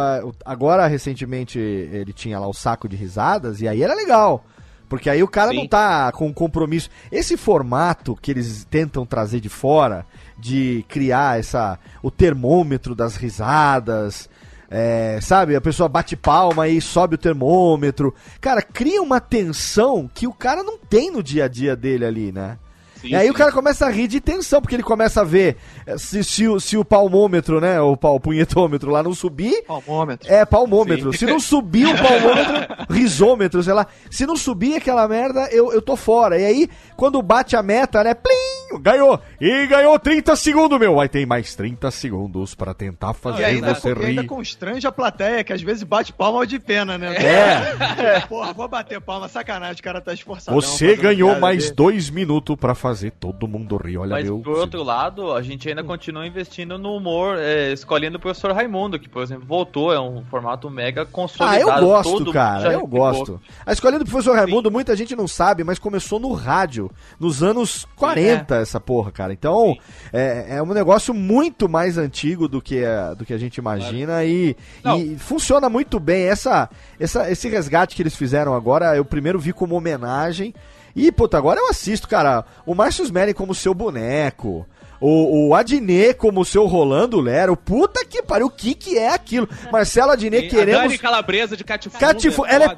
agora 0.44 0.86
recentemente 0.86 1.58
ele 1.58 2.12
tinha 2.12 2.38
lá 2.38 2.48
o 2.48 2.54
saco 2.54 2.88
de 2.88 2.96
risadas 2.96 3.60
e 3.60 3.68
aí 3.68 3.82
era 3.82 3.94
legal. 3.94 4.44
Porque 4.92 5.08
aí 5.08 5.22
o 5.22 5.26
cara 5.26 5.52
Sim. 5.52 5.56
não 5.56 5.66
tá 5.66 6.12
com 6.12 6.30
compromisso. 6.34 6.90
Esse 7.10 7.34
formato 7.34 8.14
que 8.20 8.30
eles 8.30 8.66
tentam 8.68 9.06
trazer 9.06 9.40
de 9.40 9.48
fora, 9.48 10.04
de 10.38 10.84
criar 10.86 11.38
essa 11.38 11.78
o 12.02 12.10
termômetro 12.10 12.94
das 12.94 13.16
risadas, 13.16 14.28
é, 14.70 15.18
sabe? 15.22 15.56
A 15.56 15.62
pessoa 15.62 15.88
bate 15.88 16.14
palma 16.14 16.68
e 16.68 16.78
sobe 16.78 17.14
o 17.14 17.18
termômetro. 17.18 18.14
Cara, 18.38 18.60
cria 18.60 19.00
uma 19.00 19.18
tensão 19.18 20.10
que 20.12 20.26
o 20.26 20.32
cara 20.34 20.62
não 20.62 20.76
tem 20.76 21.10
no 21.10 21.22
dia 21.22 21.46
a 21.46 21.48
dia 21.48 21.74
dele 21.74 22.04
ali, 22.04 22.30
né? 22.30 22.58
Sim, 23.02 23.08
E 23.08 23.14
aí 23.14 23.28
o 23.28 23.32
sim. 23.32 23.38
cara 23.38 23.52
começa 23.52 23.84
a 23.84 23.90
rir 23.90 24.08
de 24.08 24.20
tensão, 24.20 24.62
porque 24.62 24.74
ele 24.74 24.82
começa 24.82 25.20
a 25.20 25.24
ver 25.24 25.56
eh, 25.86 25.98
se, 25.98 26.24
se, 26.24 26.48
o- 26.48 26.58
se 26.58 26.76
o 26.78 26.84
palmômetro, 26.84 27.60
né? 27.60 27.78
O, 27.80 27.96
pau, 27.96 28.14
o 28.14 28.20
punhetômetro 28.20 28.90
lá 28.90 29.02
não 29.02 29.12
subir. 29.12 29.62
Palmômetro. 29.66 30.32
É, 30.32 30.44
palmômetro. 30.46 31.12
Sim. 31.12 31.18
Se 31.18 31.26
não 31.26 31.38
subir 31.40 31.86
o 31.86 31.98
palmômetro, 31.98 32.86
risômetro, 32.94 33.62
sei 33.62 33.74
lá. 33.74 33.86
Se 34.10 34.24
não 34.24 34.36
subir 34.36 34.76
aquela 34.76 35.06
merda, 35.06 35.48
eu, 35.52 35.72
eu 35.72 35.82
tô 35.82 35.96
fora. 35.96 36.38
E 36.38 36.44
aí, 36.46 36.68
quando 36.96 37.20
bate 37.20 37.56
a 37.56 37.62
meta, 37.62 38.02
né? 38.02 38.14
Plim! 38.14 38.32
Ganhou! 38.80 39.18
E 39.40 39.66
ganhou 39.66 39.98
30 39.98 40.34
segundos, 40.36 40.78
meu! 40.78 41.00
Aí 41.00 41.08
tem 41.08 41.26
mais 41.26 41.54
30 41.54 41.90
segundos 41.90 42.54
pra 42.54 42.72
tentar 42.74 43.12
fazer 43.14 43.42
E 43.42 43.44
ainda, 43.44 43.74
você 43.74 43.88
e 43.92 44.04
ainda 44.06 44.22
rir. 44.22 44.26
constrange 44.26 44.86
a 44.86 44.92
plateia, 44.92 45.42
que 45.44 45.52
às 45.52 45.62
vezes 45.62 45.82
bate 45.82 46.12
palma 46.12 46.46
de 46.46 46.58
pena, 46.58 46.96
né? 46.98 47.14
É, 47.16 48.20
Porra, 48.28 48.52
vou 48.52 48.68
bater 48.68 49.00
palma, 49.00 49.28
sacanagem, 49.28 49.80
o 49.80 49.82
cara 49.82 50.00
tá 50.00 50.12
esforçado. 50.12 50.54
você 50.60 50.96
ganhou 50.96 51.38
mais 51.40 51.70
dois 51.70 52.10
minutos 52.10 52.56
pra 52.56 52.74
fazer 52.74 53.10
todo 53.12 53.46
mundo 53.48 53.76
rir. 53.76 53.98
Olha, 53.98 54.10
Mas 54.10 54.24
meu. 54.24 54.38
por 54.40 54.56
outro 54.58 54.82
lado, 54.82 55.32
a 55.32 55.42
gente 55.42 55.68
ainda 55.68 55.82
continua 55.84 56.26
investindo 56.26 56.78
no 56.78 56.96
humor, 56.96 57.36
é, 57.38 57.72
escolhendo 57.72 58.16
o 58.16 58.20
professor 58.20 58.52
Raimundo, 58.52 58.98
que, 58.98 59.08
por 59.08 59.22
exemplo, 59.22 59.44
voltou, 59.46 59.92
é 59.92 60.00
um 60.00 60.24
formato 60.30 60.70
mega 60.70 61.02
Ah, 61.02 61.06
consolidado. 61.10 61.60
eu 61.60 61.66
todo 61.68 61.80
gosto, 61.80 62.32
cara, 62.32 62.72
eu 62.72 62.86
gosto. 62.86 63.40
A 63.66 63.72
escolinha 63.72 63.98
do 63.98 64.04
professor 64.06 64.34
Raimundo, 64.36 64.70
muita 64.70 64.94
gente 64.96 65.14
não 65.16 65.26
sabe, 65.28 65.64
mas 65.64 65.78
começou 65.78 66.18
no 66.20 66.32
rádio, 66.32 66.90
nos 67.18 67.42
anos 67.42 67.86
40, 67.96 68.61
essa 68.62 68.80
porra, 68.80 69.10
cara. 69.12 69.32
Então, 69.32 69.76
é, 70.12 70.56
é 70.56 70.62
um 70.62 70.66
negócio 70.72 71.12
muito 71.12 71.68
mais 71.68 71.98
antigo 71.98 72.48
do 72.48 72.60
que, 72.62 72.84
a- 72.84 73.14
do 73.14 73.24
que 73.24 73.32
a 73.34 73.38
gente 73.38 73.56
imagina 73.58 74.24
e, 74.24 74.56
Não. 74.82 74.98
e 74.98 75.16
funciona 75.18 75.68
muito 75.68 75.98
bem. 76.00 76.24
Essa, 76.24 76.68
essa, 76.98 77.30
esse 77.30 77.48
resgate 77.48 77.94
que 77.96 78.02
eles 78.02 78.16
fizeram 78.16 78.54
agora, 78.54 78.96
eu 78.96 79.04
primeiro 79.04 79.38
vi 79.38 79.52
como 79.52 79.74
homenagem. 79.74 80.54
E, 80.94 81.10
puta, 81.10 81.38
agora 81.38 81.58
eu 81.60 81.68
assisto, 81.68 82.06
cara, 82.08 82.44
o 82.66 82.74
Márcio 82.74 83.04
Smelly 83.04 83.32
como 83.34 83.54
seu 83.54 83.72
boneco. 83.74 84.66
O, 85.04 85.48
o 85.48 85.54
Adnet 85.56 86.14
como 86.14 86.44
seu 86.44 86.64
Rolando 86.66 87.20
Lero. 87.20 87.56
Puta 87.56 88.04
que 88.04 88.22
pariu, 88.22 88.46
o 88.46 88.50
que 88.50 88.72
que 88.72 88.96
é 88.96 89.08
aquilo? 89.12 89.48
Marcelo 89.72 90.12
Adnet 90.12 90.44
E 90.44 90.46
a 90.46 90.50
queremos... 90.50 90.82
Dani 90.82 90.98
Calabresa 90.98 91.56
de 91.56 91.64
Catifu. 91.64 91.98
Catifu, 91.98 92.46
ela 92.46 92.64
é 92.66 92.68
né? 92.68 92.74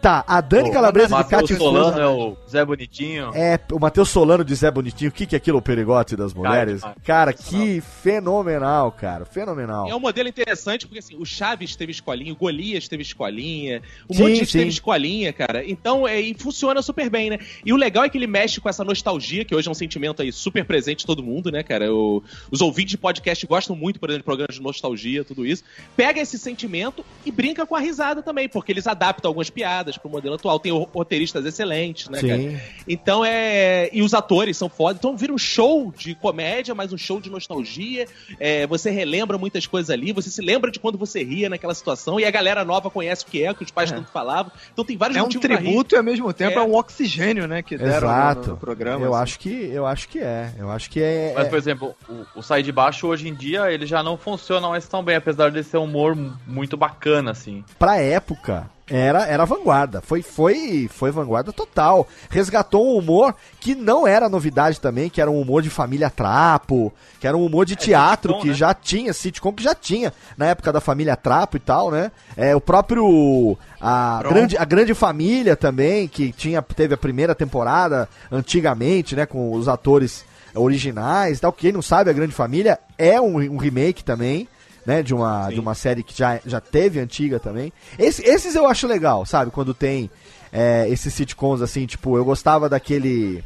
Tá, 0.00 0.24
a 0.28 0.40
Dani 0.40 0.68
O 0.70 0.72
Calabresa 0.72 1.08
de 1.08 1.12
Matheus 1.14 1.40
Cátia 1.40 1.56
Solano 1.56 2.00
é 2.00 2.06
o 2.06 2.36
Zé 2.48 2.64
Bonitinho. 2.64 3.30
É, 3.34 3.58
o 3.72 3.78
Matheus 3.80 4.08
Solano 4.08 4.44
de 4.44 4.54
Zé 4.54 4.70
Bonitinho, 4.70 5.10
o 5.10 5.12
que, 5.12 5.26
que 5.26 5.34
é 5.34 5.38
aquilo, 5.38 5.58
o 5.58 5.62
perigote 5.62 6.14
das 6.14 6.32
mulheres? 6.32 6.80
demais. 6.80 6.96
Cara, 7.04 7.32
que 7.32 7.80
fenomenal, 7.80 8.92
cara, 8.92 9.24
fenomenal. 9.24 9.88
É 9.88 9.94
um 9.94 9.98
modelo 10.00 10.28
interessante, 10.28 10.86
porque 10.86 11.00
assim, 11.00 11.16
o 11.16 11.24
Chaves 11.24 11.74
teve 11.74 11.90
escolinha, 11.92 12.32
o 12.32 12.36
Golias 12.36 12.86
teve 12.86 13.02
escolinha, 13.02 13.82
o 14.08 14.14
Sim, 14.14 14.22
monte 14.22 14.46
sim. 14.46 14.58
teve 14.58 14.70
escolinha, 14.70 15.32
cara. 15.32 15.64
Então, 15.68 16.06
é, 16.06 16.20
e 16.20 16.34
funciona 16.34 16.80
super 16.82 17.10
bem, 17.10 17.30
né? 17.30 17.38
E 17.64 17.72
o 17.72 17.76
legal 17.76 18.04
é 18.04 18.08
que 18.08 18.16
ele 18.18 18.26
mexe 18.28 18.60
com 18.60 18.68
essa 18.68 18.84
nostalgia, 18.84 19.44
que 19.44 19.54
hoje 19.56 19.66
é 19.66 19.70
um 19.70 19.74
sentimento 19.74 20.22
aí 20.22 20.30
super 20.30 20.64
presente 20.64 21.02
em 21.02 21.06
todo 21.06 21.22
mundo, 21.22 21.50
né, 21.50 21.62
cara? 21.62 21.92
O- 21.92 22.22
os 22.50 22.60
ouvintes 22.60 22.92
de 22.92 22.98
podcast 22.98 23.44
gostam 23.46 23.74
muito, 23.74 23.98
por 23.98 24.08
exemplo, 24.10 24.20
de 24.22 24.24
programas 24.24 24.54
de 24.56 24.62
nostalgia, 24.62 25.24
tudo 25.24 25.44
isso. 25.44 25.64
Pega 25.96 26.20
esse 26.20 26.38
sentimento 26.38 27.04
e 27.24 27.32
brinca 27.32 27.66
com 27.66 27.74
a 27.74 27.80
risada 27.80 28.22
também, 28.22 28.48
porque 28.48 28.70
eles 28.72 28.86
adaptam 28.86 29.28
algumas 29.30 29.50
piadas 29.50 29.85
pro 29.96 30.08
modelo 30.10 30.34
atual. 30.34 30.58
Tem 30.58 30.72
ro- 30.72 30.88
roteiristas 30.92 31.44
excelentes, 31.44 32.08
né, 32.08 32.20
cara? 32.20 32.36
Sim. 32.36 32.56
Então 32.88 33.24
é. 33.24 33.88
E 33.92 34.02
os 34.02 34.14
atores 34.14 34.56
são 34.56 34.68
foda. 34.68 34.96
Então 34.98 35.16
vira 35.16 35.32
um 35.32 35.38
show 35.38 35.92
de 35.96 36.14
comédia, 36.14 36.74
mas 36.74 36.92
um 36.92 36.98
show 36.98 37.20
de 37.20 37.30
nostalgia. 37.30 38.06
É, 38.40 38.66
você 38.66 38.90
relembra 38.90 39.38
muitas 39.38 39.66
coisas 39.66 39.90
ali, 39.90 40.12
você 40.12 40.30
se 40.30 40.42
lembra 40.42 40.70
de 40.70 40.78
quando 40.80 40.98
você 40.98 41.22
ria 41.22 41.48
naquela 41.48 41.74
situação, 41.74 42.18
e 42.18 42.24
a 42.24 42.30
galera 42.30 42.64
nova 42.64 42.90
conhece 42.90 43.24
o 43.24 43.26
que 43.26 43.44
é, 43.44 43.54
que 43.54 43.62
os 43.62 43.70
pais 43.70 43.90
tanto 43.92 44.10
falavam. 44.10 44.50
Então 44.72 44.84
tem 44.84 44.96
vários 44.96 45.16
É 45.16 45.20
um 45.20 45.24
motivos 45.24 45.46
pra 45.46 45.56
rir. 45.56 45.64
tributo 45.64 45.94
e 45.94 45.98
ao 45.98 46.02
mesmo 46.02 46.32
tempo 46.32 46.58
é, 46.58 46.62
É. 46.62 46.64
um 46.64 46.74
oxigênio, 46.74 47.46
né? 47.46 47.62
Que 47.62 47.76
deram 47.76 47.90
no- 47.90 47.96
Exato. 47.96 48.50
no, 48.50 48.56
programa. 48.56 49.04
eu 49.04 49.14
assim. 49.14 49.22
acho 49.22 49.38
que 49.38 49.48
eu 49.72 49.86
acho 49.86 50.08
que 50.08 50.18
é. 50.18 50.50
Eu 50.58 50.70
acho 50.70 50.90
que 50.90 51.00
é. 51.00 51.32
Mas, 51.36 51.46
é- 51.46 51.48
por 51.48 51.58
exemplo, 51.58 51.94
o, 52.08 52.38
o 52.40 52.42
Sai 52.42 52.62
de 52.62 52.72
Baixo 52.72 53.06
hoje 53.06 53.28
em 53.28 53.34
dia, 53.34 53.70
ele 53.70 53.86
já 53.86 54.02
não 54.02 54.16
funciona 54.16 54.68
mais 54.68 54.86
tão 54.88 55.02
bem, 55.02 55.16
apesar 55.16 55.50
de 55.50 55.62
ser 55.62 55.78
um 55.78 55.84
humor 55.84 56.14
mu- 56.16 56.32
muito 56.46 56.76
bacana, 56.76 57.30
assim. 57.30 57.64
pra 57.78 57.96
época, 58.00 58.68
era, 58.88 59.26
era 59.26 59.44
vanguarda. 59.44 60.00
Foi, 60.00 60.22
foi, 60.22 60.88
foi 60.92 61.10
vanguarda 61.10 61.52
total. 61.52 62.06
Resgatou 62.30 62.86
um 62.86 62.98
humor 62.98 63.34
que 63.60 63.74
não 63.74 64.06
era 64.06 64.28
novidade 64.28 64.80
também, 64.80 65.10
que 65.10 65.20
era 65.20 65.30
um 65.30 65.40
humor 65.40 65.60
de 65.60 65.70
família 65.70 66.08
trapo, 66.08 66.92
que 67.18 67.26
era 67.26 67.36
um 67.36 67.44
humor 67.44 67.66
de 67.66 67.74
teatro 67.74 68.32
sitcom, 68.32 68.42
que 68.42 68.48
né? 68.48 68.54
já 68.54 68.72
tinha, 68.72 69.12
sitcom 69.12 69.52
que 69.52 69.62
já 69.62 69.74
tinha 69.74 70.12
na 70.36 70.46
época 70.46 70.72
da 70.72 70.80
família 70.80 71.16
trapo 71.16 71.56
e 71.56 71.60
tal, 71.60 71.90
né? 71.90 72.12
É, 72.36 72.54
o 72.54 72.60
próprio. 72.60 73.58
A 73.80 74.18
Pronto. 74.20 74.34
grande, 74.34 74.56
a 74.56 74.64
grande 74.64 74.94
família 74.94 75.56
também, 75.56 76.06
que 76.06 76.32
tinha, 76.32 76.62
teve 76.62 76.94
a 76.94 76.98
primeira 76.98 77.34
temporada 77.34 78.08
antigamente, 78.30 79.16
né? 79.16 79.26
Com 79.26 79.52
os 79.52 79.66
atores 79.66 80.24
originais 80.54 81.38
e 81.38 81.40
tal. 81.40 81.52
Quem 81.52 81.72
não 81.72 81.82
sabe, 81.82 82.08
a 82.08 82.12
grande 82.12 82.32
família 82.32 82.78
é 82.96 83.20
um, 83.20 83.36
um 83.36 83.56
remake 83.56 84.04
também 84.04 84.48
né, 84.86 85.02
de 85.02 85.12
uma, 85.14 85.48
de 85.50 85.58
uma 85.58 85.74
série 85.74 86.02
que 86.02 86.16
já, 86.16 86.38
já 86.46 86.60
teve 86.60 87.00
antiga 87.00 87.40
também. 87.40 87.72
Esse- 87.98 88.22
esses 88.22 88.54
eu 88.54 88.66
acho 88.68 88.86
legal, 88.86 89.26
sabe? 89.26 89.50
Quando 89.50 89.74
tem 89.74 90.08
é, 90.52 90.88
esses 90.88 91.12
sitcoms 91.12 91.60
assim, 91.60 91.86
tipo, 91.86 92.16
eu 92.16 92.24
gostava 92.24 92.68
daquele. 92.68 93.42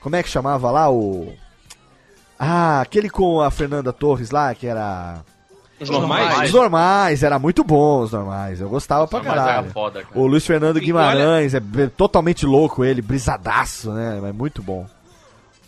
Como 0.00 0.16
é 0.16 0.22
que 0.22 0.28
chamava 0.28 0.70
lá? 0.70 0.90
O. 0.90 1.32
Ah, 2.38 2.80
aquele 2.80 3.10
com 3.10 3.40
a 3.40 3.50
Fernanda 3.50 3.92
Torres 3.92 4.30
lá, 4.30 4.54
que 4.54 4.66
era. 4.66 5.18
Os 5.80 5.90
normais? 5.90 6.48
Os 6.48 6.52
normais, 6.54 7.22
era 7.22 7.38
muito 7.38 7.62
bom 7.62 8.00
os 8.02 8.10
normais. 8.12 8.60
Eu 8.60 8.68
gostava 8.68 9.06
pra 9.06 9.20
Mas 9.20 9.28
era 9.28 9.44
caralho. 9.44 9.70
foda, 9.70 10.02
cara. 10.02 10.18
O 10.18 10.26
Luiz 10.26 10.44
Fernando 10.44 10.80
Guimarães 10.80 11.54
é 11.54 11.60
totalmente 11.96 12.44
louco 12.44 12.84
ele, 12.84 13.00
brisadaço, 13.00 13.92
né? 13.92 14.20
É 14.24 14.32
muito 14.32 14.60
bom. 14.62 14.86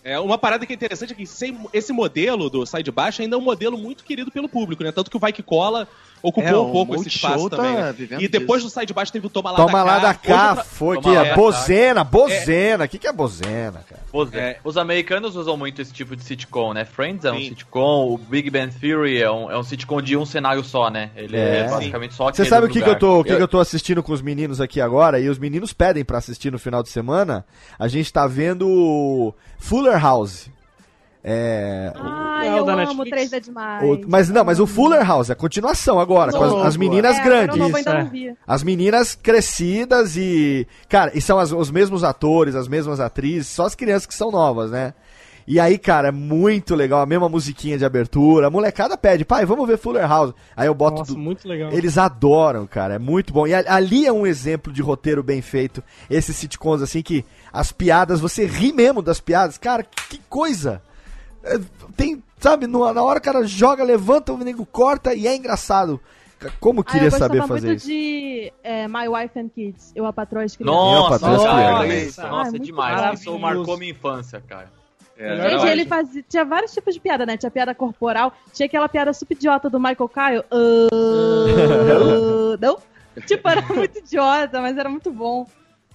É, 0.03 0.19
uma 0.19 0.39
parada 0.39 0.65
que 0.65 0.73
é 0.73 0.77
interessante 0.77 1.13
é 1.13 1.17
que 1.17 1.25
esse 1.73 1.93
modelo 1.93 2.49
do 2.49 2.65
Sai 2.65 2.83
de 2.83 2.91
Baixo 2.91 3.21
ainda 3.21 3.37
é 3.37 3.39
um 3.39 3.43
modelo 3.43 3.77
muito 3.77 4.03
querido 4.03 4.31
pelo 4.31 4.49
público, 4.49 4.83
né? 4.83 4.91
Tanto 4.93 5.11
que 5.11 5.17
o 5.17 5.21
Vai 5.21 5.33
Que 5.33 5.43
Cola 5.43 5.87
ocupou 6.23 6.49
É, 6.49 6.59
um 6.59 6.71
pouco 6.73 6.95
esse 6.97 7.09
espaço 7.09 7.49
tá 7.51 7.57
também. 7.57 7.75
né? 7.75 7.95
E 8.21 8.29
depois 8.29 8.61
disso. 8.63 8.71
do 8.73 8.75
Sai 8.75 8.87
de 8.87 8.93
Baixo 8.93 9.13
teve 9.13 9.27
o 9.27 9.31
Toma 9.31 9.51
Lá 9.51 9.57
Toma 9.57 9.73
da 9.79 9.85
lá 9.85 9.99
da 9.99 10.15
cá, 10.15 10.57
foi 10.57 11.01
Toma 11.01 11.11
que 11.23 11.29
é 11.29 11.35
bozena, 11.35 12.05
bozena. 12.05 12.85
O 12.85 12.89
que, 12.89 12.99
que 12.99 13.07
é 13.07 13.13
bozena, 13.13 13.85
cara? 13.89 14.01
Os, 14.13 14.33
É. 14.33 14.59
os 14.65 14.77
americanos 14.77 15.37
usam 15.37 15.57
muito 15.57 15.81
esse 15.81 15.93
tipo 15.93 16.15
de 16.17 16.23
sitcom, 16.25 16.73
né? 16.73 16.85
Friends 16.85 17.25
é 17.25 17.33
um 17.33 17.37
Sim. 17.39 17.49
sitcom, 17.51 18.13
o 18.13 18.19
Big 18.19 18.51
Bang 18.51 18.75
Theory 18.75 19.23
é 19.23 19.31
um, 19.31 19.51
é 19.51 19.59
um 19.59 19.63
sitcom 19.63 20.01
de 20.03 20.17
um 20.17 20.27
cenário 20.27 20.63
só, 20.65 20.91
né? 20.91 21.11
Ele 21.17 21.37
é, 21.37 21.61
É. 21.61 21.69
basicamente 21.69 22.15
só 22.15 22.31
Você 22.33 22.45
sabe 22.45 22.67
o 22.67 22.69
que, 22.69 22.83
que 22.83 22.89
eu 22.89 22.99
tô, 22.99 23.21
o 23.21 23.25
que, 23.25 23.35
que 23.37 23.43
eu 23.43 23.49
tô 23.49 23.61
assistindo 23.61 24.03
com 24.03 24.13
os 24.13 24.23
meninos 24.23 24.61
aqui 24.61 24.81
agora? 24.81 25.19
E 25.21 25.29
os 25.29 25.39
meninos 25.39 25.73
pedem 25.73 26.05
pra 26.05 26.19
assistir 26.19 26.51
no 26.53 26.59
final 26.59 26.83
de 26.83 26.89
semana. 26.89 27.45
A 27.79 27.89
gente 27.89 28.13
tá 28.13 28.27
vendo 28.27 29.35
Fuller 29.59 30.01
House. 30.01 30.49
É. 31.23 31.93
Ai, 31.97 32.49
É 32.49 32.55
o 32.55 32.59
eu 32.59 32.65
da 32.65 32.73
amo 32.73 33.05
Netflix? 33.05 33.31
3D 33.31 33.41
demais. 33.41 33.83
o- 33.85 34.01
mas 34.09 34.29
não, 34.31 34.43
mas 34.45 34.59
o 34.59 34.67
Fuller 34.67 35.07
House 35.07 35.29
é 35.29 35.33
a 35.35 35.37
continuação 35.37 36.01
agora, 36.01 36.33
com 36.33 36.43
as, 36.43 36.51
Novo, 36.51 36.63
as 36.65 36.77
meninas 36.79 37.19
é, 37.19 37.23
grandes. 37.23 37.57
novo 37.59 37.77
é. 37.77 38.35
As 38.47 38.63
meninas 38.63 39.15
crescidas 39.15 40.17
e. 40.17 40.67
Cara, 40.89 41.11
e 41.15 41.21
são 41.21 41.39
as- 41.39 41.53
os 41.53 41.71
mesmos 41.71 42.03
atores, 42.05 42.55
as 42.55 42.69
mesmas 42.69 43.01
atrizes, 43.01 43.49
só 43.49 43.67
as 43.67 43.75
crianças 43.75 44.07
que 44.07 44.15
são 44.15 44.31
novas, 44.31 44.71
né? 44.71 44.95
E 45.47 45.59
aí, 45.59 45.79
cara, 45.79 46.09
é 46.09 46.13
muito 46.13 46.75
legal, 46.77 47.01
a 47.01 47.07
mesma 47.07 47.29
musiquinha 47.29 47.77
de 47.77 47.85
abertura. 47.85 48.47
A 48.47 48.51
molecada 48.51 48.97
pede, 48.97 49.25
pai, 49.25 49.45
vamos 49.45 49.67
ver 49.67 49.79
Fuller 49.79 50.07
House. 50.09 50.33
Aí 50.57 50.69
eu 50.69 50.75
boto. 50.75 50.99
Nossa, 51.01 51.13
do- 51.13 51.19
muito 51.19 51.49
legal. 51.49 51.73
Eles 51.73 51.99
adoram, 51.99 52.67
cara, 52.67 52.95
é 52.95 52.99
muito 52.99 53.33
bom. 53.33 53.47
E 53.47 53.55
ali 53.55 54.07
é 54.07 54.13
um 54.13 54.27
exemplo 54.27 54.73
de 54.73 54.81
roteiro 54.81 55.23
bem 55.23 55.43
feito. 55.43 55.83
Esses 56.09 56.37
sitcoms, 56.37 56.83
assim, 56.83 57.03
que 57.03 57.25
as 57.53 57.73
piadas, 57.73 58.21
você 58.21 58.47
ri 58.47 58.73
mesmo 58.73 59.03
das 59.03 59.19
piadas. 59.21 59.59
Cara, 59.59 59.83
que 60.09 60.21
coisa! 60.29 60.81
É, 61.43 61.59
Tem, 61.97 62.23
sabe, 62.39 62.67
no- 62.67 62.93
na 62.93 63.03
hora 63.03 63.19
o 63.19 63.23
cara 63.23 63.45
joga, 63.45 63.83
levanta, 63.85 64.33
o 64.33 64.39
nego 64.39 64.65
corta 64.67 65.15
e 65.15 65.27
é 65.27 65.35
engraçado. 65.37 66.01
Como 66.59 66.81
Ah, 66.81 66.81
eu 66.81 66.85
queria 66.85 67.11
gostava 67.11 67.25
saber 67.29 67.39
muito 67.41 67.49
fazer 67.53 67.75
isso? 67.75 67.87
de 67.87 68.51
é, 68.63 68.89
My 68.89 69.07
Wife 69.09 69.39
and 69.39 69.49
Kids. 69.51 69.93
Eu, 69.95 70.07
a 70.07 70.13
patroa 70.13 70.43
e 70.43 70.47
as 70.47 70.57
crianças. 70.57 71.21
Nossa, 71.21 71.47
cara, 71.47 71.87
isso, 71.87 72.21
Ah, 72.23 72.29
nossa, 72.31 72.49
é 72.49 72.51
muito 72.53 72.65
demais. 72.65 73.21
Isso 73.21 73.39
marcou 73.39 73.77
minha 73.77 73.91
infância, 73.91 74.43
cara. 74.49 74.71
É, 75.19 75.51
Gente, 75.51 75.67
eu 75.67 75.71
ele 75.71 75.85
fazia. 75.85 76.25
Tinha 76.27 76.47
vários 76.47 76.73
tipos 76.73 76.95
de 76.95 77.01
piada, 77.01 77.27
né? 77.27 77.37
Tinha 77.37 77.51
piada 77.51 77.75
corporal, 77.75 78.33
tinha 78.55 78.65
aquela 78.65 78.89
piada 78.89 79.13
super 79.13 79.35
idiota 79.37 79.69
do 79.69 79.79
Michael 79.79 80.09
Kyle. 80.09 80.45
Ah, 80.51 80.89
não? 82.59 82.79
Tipo, 83.27 83.49
era 83.49 83.61
muito 83.75 83.99
idiota, 83.99 84.61
mas 84.63 84.79
era 84.79 84.89
muito 84.89 85.11
bom. 85.11 85.47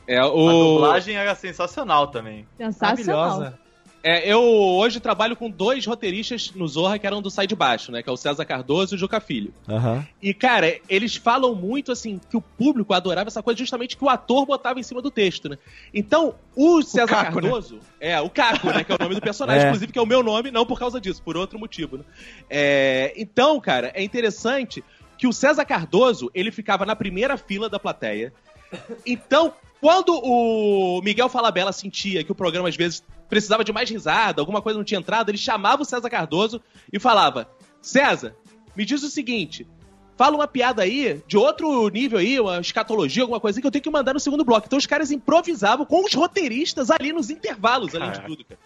É, 0.07 0.19
A 0.19 0.27
o... 0.27 0.75
dublagem 0.75 1.15
era 1.15 1.33
sensacional 1.33 2.07
também. 2.07 2.45
Sensacional. 2.57 3.29
Maravilhosa. 3.29 3.59
É, 4.07 4.31
eu 4.31 4.39
hoje 4.39 4.99
trabalho 4.99 5.35
com 5.35 5.49
dois 5.49 5.83
roteiristas 5.83 6.51
no 6.53 6.67
Zorra 6.67 6.99
que 6.99 7.07
eram 7.07 7.23
do 7.23 7.31
Sai 7.31 7.47
de 7.47 7.55
Baixo, 7.55 7.91
né? 7.91 8.03
Que 8.03 8.09
é 8.09 8.11
o 8.11 8.15
César 8.15 8.45
Cardoso 8.45 8.93
e 8.93 8.95
o 8.97 8.99
Juca 8.99 9.19
Filho. 9.19 9.51
Aham. 9.67 10.05
E, 10.21 10.31
cara, 10.31 10.79
eles 10.87 11.15
falam 11.15 11.55
muito, 11.55 11.91
assim, 11.91 12.21
que 12.29 12.37
o 12.37 12.41
público 12.41 12.93
adorava 12.93 13.29
essa 13.29 13.41
coisa 13.41 13.57
justamente 13.57 13.97
que 13.97 14.05
o 14.05 14.09
ator 14.09 14.45
botava 14.45 14.79
em 14.79 14.83
cima 14.83 15.01
do 15.01 15.09
texto, 15.09 15.49
né? 15.49 15.57
Então, 15.91 16.35
o 16.55 16.83
César 16.83 17.07
Caco, 17.07 17.41
né? 17.41 17.49
Cardoso... 17.49 17.79
É, 17.99 18.21
o 18.21 18.29
Caco, 18.29 18.67
né? 18.67 18.83
Que 18.83 18.91
é 18.91 18.95
o 18.95 19.01
nome 19.01 19.15
do 19.15 19.21
personagem, 19.21 19.63
É. 19.65 19.67
inclusive, 19.69 19.91
que 19.91 19.97
é 19.97 20.01
o 20.03 20.05
meu 20.05 20.21
nome, 20.21 20.51
não 20.51 20.67
por 20.67 20.77
causa 20.77 21.01
disso, 21.01 21.23
por 21.23 21.35
outro 21.35 21.57
motivo, 21.57 21.97
né? 21.97 22.03
É, 22.47 23.11
então, 23.17 23.59
cara, 23.59 23.91
é 23.95 24.03
interessante 24.03 24.83
que 25.17 25.25
o 25.25 25.33
César 25.33 25.65
Cardoso, 25.65 26.29
ele 26.35 26.51
ficava 26.51 26.85
na 26.85 26.95
primeira 26.95 27.37
fila 27.37 27.67
da 27.67 27.79
plateia. 27.79 28.31
Então, 29.03 29.51
quando 29.81 30.19
o 30.23 31.01
Miguel 31.03 31.27
Falabella 31.27 31.71
sentia 31.71 32.23
que 32.23 32.31
o 32.31 32.35
programa, 32.35 32.69
às 32.69 32.75
vezes, 32.75 33.03
precisava 33.29 33.63
de 33.63 33.73
mais 33.73 33.89
risada, 33.89 34.41
alguma 34.41 34.61
coisa 34.61 34.77
não 34.77 34.85
tinha 34.85 34.99
entrado, 34.99 35.29
ele 35.29 35.37
chamava 35.37 35.81
o 35.81 35.85
César 35.85 36.09
Cardoso 36.09 36.61
e 36.91 36.99
falava: 36.99 37.49
César, 37.81 38.35
me 38.75 38.85
diz 38.85 39.03
o 39.03 39.09
seguinte. 39.09 39.67
Fala 40.17 40.35
uma 40.35 40.47
piada 40.47 40.81
aí, 40.81 41.21
de 41.27 41.37
outro 41.37 41.89
nível 41.89 42.19
aí, 42.19 42.39
uma 42.39 42.59
escatologia, 42.59 43.23
alguma 43.23 43.39
coisa 43.39 43.59
que 43.59 43.67
eu 43.67 43.71
tenho 43.71 43.83
que 43.83 43.89
mandar 43.89 44.13
no 44.13 44.19
segundo 44.19 44.45
bloco. 44.45 44.65
Então 44.65 44.79
os 44.79 44.85
caras 44.85 45.11
improvisavam 45.11 45.85
com 45.85 46.05
os 46.05 46.13
roteiristas 46.13 46.89
ali 46.89 47.11
nos 47.11 47.29
intervalos, 47.29 47.93
além 47.93 48.11
de 48.11 48.19
Caraca. 48.19 48.27
tudo, 48.29 48.45
cara. 48.45 48.59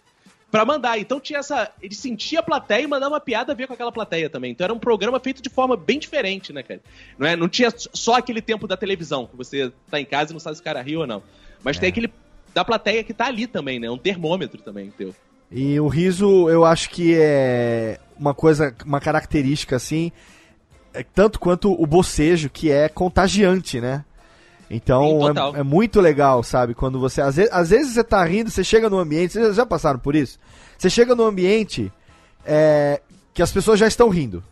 Pra 0.52 0.66
mandar. 0.66 1.00
Então 1.00 1.20
tinha 1.20 1.40
essa. 1.40 1.72
Ele 1.82 1.96
sentia 1.96 2.40
a 2.40 2.44
plateia 2.44 2.84
e 2.84 2.88
mandava 2.88 3.14
uma 3.14 3.20
piada 3.20 3.52
a 3.52 3.56
ver 3.56 3.68
com 3.68 3.74
aquela 3.74 3.92
plateia 3.92 4.30
também. 4.30 4.52
Então 4.52 4.66
era 4.66 4.74
um 4.74 4.80
programa 4.80 5.20
feito 5.20 5.42
de 5.42 5.50
forma 5.50 5.76
bem 5.76 5.98
diferente, 5.98 6.54
né, 6.54 6.62
cara? 6.62 6.82
Não, 7.18 7.28
é? 7.28 7.36
não 7.36 7.48
tinha 7.48 7.72
só 7.76 8.16
aquele 8.16 8.42
tempo 8.42 8.68
da 8.68 8.78
televisão, 8.78 9.28
que 9.28 9.36
você 9.36 9.72
tá 9.90 10.00
em 10.00 10.06
casa 10.06 10.32
e 10.32 10.34
não 10.34 10.40
sabe 10.40 10.56
se 10.56 10.62
o 10.62 10.66
cara 10.66 10.82
riu 10.82 11.02
ou 11.02 11.08
não. 11.08 11.22
Mas 11.64 11.78
tem 11.78 11.90
aquele 11.90 12.12
da 12.54 12.66
plateia 12.66 13.04
que 13.04 13.14
tá 13.14 13.28
ali 13.28 13.48
também, 13.48 13.80
né? 13.80 13.90
Um 13.90 13.98
termômetro 13.98 14.62
também, 14.62 14.92
teu. 14.92 15.14
E 15.52 15.80
o 15.80 15.88
riso, 15.88 16.50
eu 16.50 16.64
acho 16.64 16.90
que 16.90 17.16
é 17.18 18.00
uma 18.18 18.34
coisa, 18.34 18.76
uma 18.86 19.00
característica 19.00 19.76
assim, 19.76 20.12
é 20.94 21.04
tanto 21.04 21.40
quanto 21.40 21.72
o 21.72 21.88
bocejo, 21.88 22.50
que 22.50 22.72
é 22.72 22.88
contagiante, 22.88 23.82
né? 23.82 24.06
Então 24.70 25.28
é, 25.56 25.60
é 25.60 25.64
muito 25.64 26.00
legal, 26.00 26.44
sabe? 26.44 26.76
Quando 26.76 27.00
você. 27.00 27.22
Às 27.22 27.38
vezes, 27.38 27.52
às 27.52 27.70
vezes 27.72 27.94
você 27.94 28.04
tá 28.04 28.24
rindo, 28.24 28.52
você 28.52 28.64
chega 28.64 28.90
no 28.90 29.00
ambiente. 29.00 29.34
Vocês 29.34 29.56
já 29.56 29.66
passaram 29.66 29.98
por 29.98 30.16
isso? 30.16 30.38
Você 30.78 30.90
chega 30.90 31.16
no 31.16 31.24
ambiente 31.24 31.92
é, 32.46 33.02
que 33.34 33.42
as 33.42 33.52
pessoas 33.52 33.80
já 33.80 33.88
estão 33.88 34.10
rindo. 34.10 34.44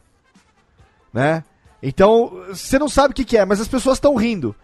Né? 1.13 1.43
Então, 1.81 2.43
você 2.49 2.79
não 2.79 2.89
sabe 2.89 3.11
o 3.11 3.15
que, 3.15 3.23
que 3.23 3.37
é, 3.37 3.45
mas 3.45 3.61
as 3.61 3.67
pessoas 3.67 3.97
estão 3.97 4.15
rindo. 4.15 4.55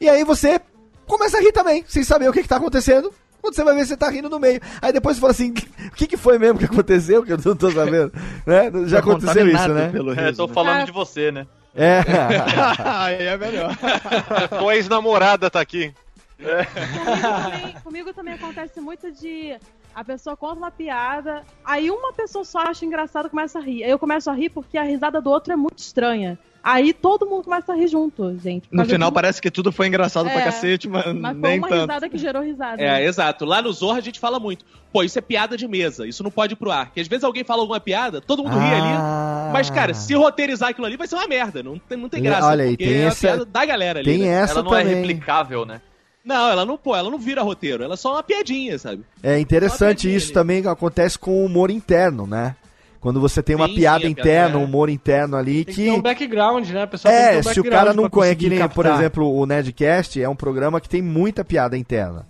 E 0.00 0.08
aí 0.08 0.24
você 0.24 0.60
começa 1.06 1.38
a 1.38 1.40
rir 1.40 1.52
também, 1.52 1.84
sem 1.88 2.02
saber 2.04 2.28
o 2.28 2.32
que, 2.32 2.42
que 2.42 2.48
tá 2.48 2.56
acontecendo. 2.56 3.12
Quando 3.40 3.54
você 3.56 3.64
vai 3.64 3.74
ver, 3.74 3.84
você 3.86 3.96
tá 3.96 4.08
rindo 4.08 4.28
no 4.30 4.38
meio. 4.38 4.60
Aí 4.80 4.92
depois 4.92 5.16
você 5.16 5.20
fala 5.20 5.32
assim: 5.32 5.50
o 5.50 5.90
que, 5.96 6.06
que 6.06 6.16
foi 6.16 6.38
mesmo 6.38 6.58
que 6.60 6.64
aconteceu? 6.64 7.24
Que 7.24 7.32
eu 7.32 7.38
não 7.44 7.56
tô 7.56 7.70
sabendo. 7.72 8.12
né? 8.46 8.70
Já 8.86 9.02
Foi 9.02 9.12
aconteceu 9.12 9.48
isso, 9.48 9.68
né? 9.68 9.88
Pelo 9.88 10.12
É, 10.12 10.26
riso, 10.26 10.36
tô 10.36 10.46
né? 10.46 10.54
falando 10.54 10.82
Ah. 10.82 10.84
de 10.84 10.92
você, 10.92 11.32
né? 11.32 11.46
É. 11.74 12.00
Aí 12.84 13.22
é 13.26 13.36
melhor. 13.36 13.76
Tua 14.58 14.76
ex-namorada 14.76 15.50
tá 15.50 15.60
aqui. 15.60 15.92
Comigo 16.38 17.22
também, 17.22 17.74
comigo 17.82 18.12
também 18.12 18.34
acontece 18.34 18.80
muito 18.80 19.10
de. 19.10 19.56
A 19.94 20.02
pessoa 20.04 20.36
conta 20.36 20.54
uma 20.54 20.70
piada, 20.70 21.42
aí 21.64 21.90
uma 21.90 22.14
pessoa 22.14 22.44
só 22.46 22.60
acha 22.60 22.84
engraçado 22.86 23.26
e 23.26 23.30
começa 23.30 23.58
a 23.58 23.62
rir. 23.62 23.84
Aí 23.84 23.90
eu 23.90 23.98
começo 23.98 24.30
a 24.30 24.32
rir 24.32 24.48
porque 24.48 24.78
a 24.78 24.82
risada 24.82 25.20
do 25.20 25.28
outro 25.28 25.52
é 25.52 25.56
muito 25.56 25.78
estranha. 25.78 26.38
Aí 26.64 26.92
todo 26.92 27.26
mundo 27.26 27.42
começa 27.42 27.72
a 27.72 27.74
rir 27.76 27.88
junto, 27.88 28.38
gente. 28.38 28.68
No 28.70 28.84
final 28.84 29.10
de- 29.10 29.14
parece 29.14 29.42
que 29.42 29.50
tudo 29.50 29.72
foi 29.72 29.88
engraçado 29.88 30.30
pra 30.30 30.40
É, 30.40 30.44
cacete, 30.44 30.88
mas, 30.88 31.04
Mas 31.12 31.32
foi 31.38 31.48
nem 31.50 31.58
uma 31.58 31.68
tanto. 31.68 31.80
risada 31.80 32.08
que 32.08 32.16
gerou 32.18 32.40
risada. 32.42 32.80
É, 32.80 33.04
exato. 33.04 33.44
Lá 33.44 33.60
no 33.60 33.72
Zorra 33.72 33.98
a 33.98 34.00
gente 34.00 34.20
fala 34.20 34.38
muito. 34.38 34.64
Pô, 34.92 35.02
isso 35.02 35.18
é 35.18 35.22
piada 35.22 35.56
de 35.56 35.66
mesa, 35.66 36.06
isso 36.06 36.22
não 36.22 36.30
pode 36.30 36.52
ir 36.52 36.56
pro 36.56 36.70
ar. 36.70 36.86
Porque 36.86 37.00
às 37.00 37.08
vezes 37.08 37.24
alguém 37.24 37.42
fala 37.42 37.62
alguma 37.62 37.80
piada, 37.80 38.20
todo 38.20 38.44
mundo 38.44 38.56
ri 38.56 38.64
ali. 38.64 38.92
Ah. 38.94 39.50
Mas, 39.52 39.70
cara, 39.70 39.92
se 39.92 40.14
roteirizar 40.14 40.68
aquilo 40.70 40.86
ali 40.86 40.96
vai 40.96 41.08
ser 41.08 41.16
uma 41.16 41.26
merda. 41.26 41.62
Não 41.64 41.78
tem, 41.78 41.98
não 41.98 42.08
tem 42.08 42.22
graça. 42.22 42.46
olha 42.46 42.64
aí, 42.64 42.76
porque 42.76 42.84
tem 42.84 42.98
é 43.00 43.04
a 43.04 43.08
essa- 43.08 43.20
piada 43.28 43.44
da 43.44 43.64
galera 43.64 43.98
ali. 44.00 44.10
tem 44.10 44.18
né? 44.20 44.28
essa 44.28 44.52
Ela 44.54 44.62
não 44.62 44.74
é 44.76 44.82
também. 44.84 44.96
replicável, 44.96 45.66
né? 45.66 45.80
Não, 46.24 46.48
ela 46.48 46.64
não, 46.64 46.78
pô, 46.78 46.94
ela 46.94 47.10
não 47.10 47.18
vira 47.18 47.42
roteiro. 47.42 47.82
Ela 47.82 47.94
é 47.94 47.96
só 47.96 48.12
uma 48.12 48.22
piadinha, 48.22 48.78
sabe? 48.78 49.02
É 49.20 49.36
interessante 49.40 50.14
isso 50.14 50.26
ali. 50.26 50.34
também 50.34 50.62
que 50.62 50.68
acontece 50.68 51.18
com 51.18 51.42
o 51.42 51.44
humor 51.44 51.68
interno, 51.68 52.24
né? 52.28 52.54
Quando 53.02 53.20
você 53.20 53.42
tem 53.42 53.56
uma 53.56 53.66
Sim, 53.66 53.74
piada 53.74 54.06
interna, 54.06 54.50
piada 54.50 54.58
um 54.58 54.62
é. 54.62 54.64
humor 54.64 54.88
interno 54.88 55.36
ali 55.36 55.64
Tem 55.64 55.74
que 55.74 55.84
ter 55.86 55.90
um 55.90 56.00
background, 56.00 56.68
né? 56.70 56.82
A 56.84 56.86
pessoa 56.86 57.12
tem 57.12 57.20
que 57.20 57.28
ter 57.28 57.34
É, 57.34 57.40
um 57.40 57.52
se 57.52 57.60
o 57.60 57.64
cara 57.64 57.92
não 57.92 58.08
conhece, 58.08 58.36
que 58.36 58.48
nem, 58.48 58.60
por 58.60 58.84
captar. 58.84 58.94
exemplo, 59.00 59.34
o 59.34 59.44
Nerdcast 59.44 60.22
é 60.22 60.28
um 60.28 60.36
programa 60.36 60.80
que 60.80 60.88
tem 60.88 61.02
muita 61.02 61.44
piada 61.44 61.76
interna. 61.76 62.24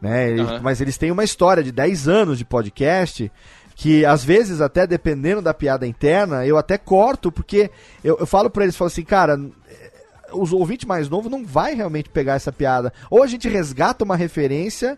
Né? 0.00 0.32
Aham. 0.40 0.60
Mas 0.62 0.80
eles 0.80 0.96
têm 0.96 1.10
uma 1.10 1.22
história 1.22 1.62
de 1.62 1.70
10 1.70 2.08
anos 2.08 2.38
de 2.38 2.46
podcast 2.46 3.30
que 3.74 4.06
às 4.06 4.24
vezes 4.24 4.62
até 4.62 4.86
dependendo 4.86 5.42
da 5.42 5.52
piada 5.52 5.86
interna, 5.86 6.46
eu 6.46 6.56
até 6.56 6.78
corto, 6.78 7.30
porque 7.30 7.70
eu, 8.02 8.16
eu 8.18 8.26
falo 8.26 8.48
pra 8.48 8.64
eles, 8.64 8.74
falo 8.74 8.88
assim, 8.88 9.04
cara, 9.04 9.38
eh, 9.68 9.90
os 10.32 10.50
ouvintes 10.50 10.86
mais 10.86 11.10
novos 11.10 11.30
não 11.30 11.44
vai 11.44 11.74
realmente 11.74 12.08
pegar 12.08 12.36
essa 12.36 12.50
piada. 12.50 12.90
Ou 13.10 13.22
a 13.22 13.26
gente 13.26 13.50
resgata 13.50 14.02
uma 14.02 14.16
referência, 14.16 14.96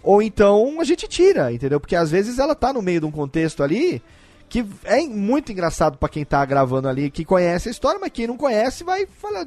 ou 0.00 0.22
então 0.22 0.80
a 0.80 0.84
gente 0.84 1.08
tira, 1.08 1.52
entendeu? 1.52 1.80
Porque 1.80 1.96
às 1.96 2.08
vezes 2.08 2.38
ela 2.38 2.54
tá 2.54 2.72
no 2.72 2.80
meio 2.80 3.00
de 3.00 3.06
um 3.06 3.10
contexto 3.10 3.64
ali 3.64 4.00
que 4.50 4.66
é 4.82 5.00
muito 5.06 5.52
engraçado 5.52 5.96
pra 5.96 6.08
quem 6.08 6.24
tá 6.24 6.44
gravando 6.44 6.88
ali, 6.88 7.08
que 7.08 7.24
conhece 7.24 7.68
a 7.68 7.72
história, 7.72 8.00
mas 8.00 8.10
quem 8.10 8.26
não 8.26 8.36
conhece 8.36 8.82
vai 8.82 9.06
falar, 9.06 9.46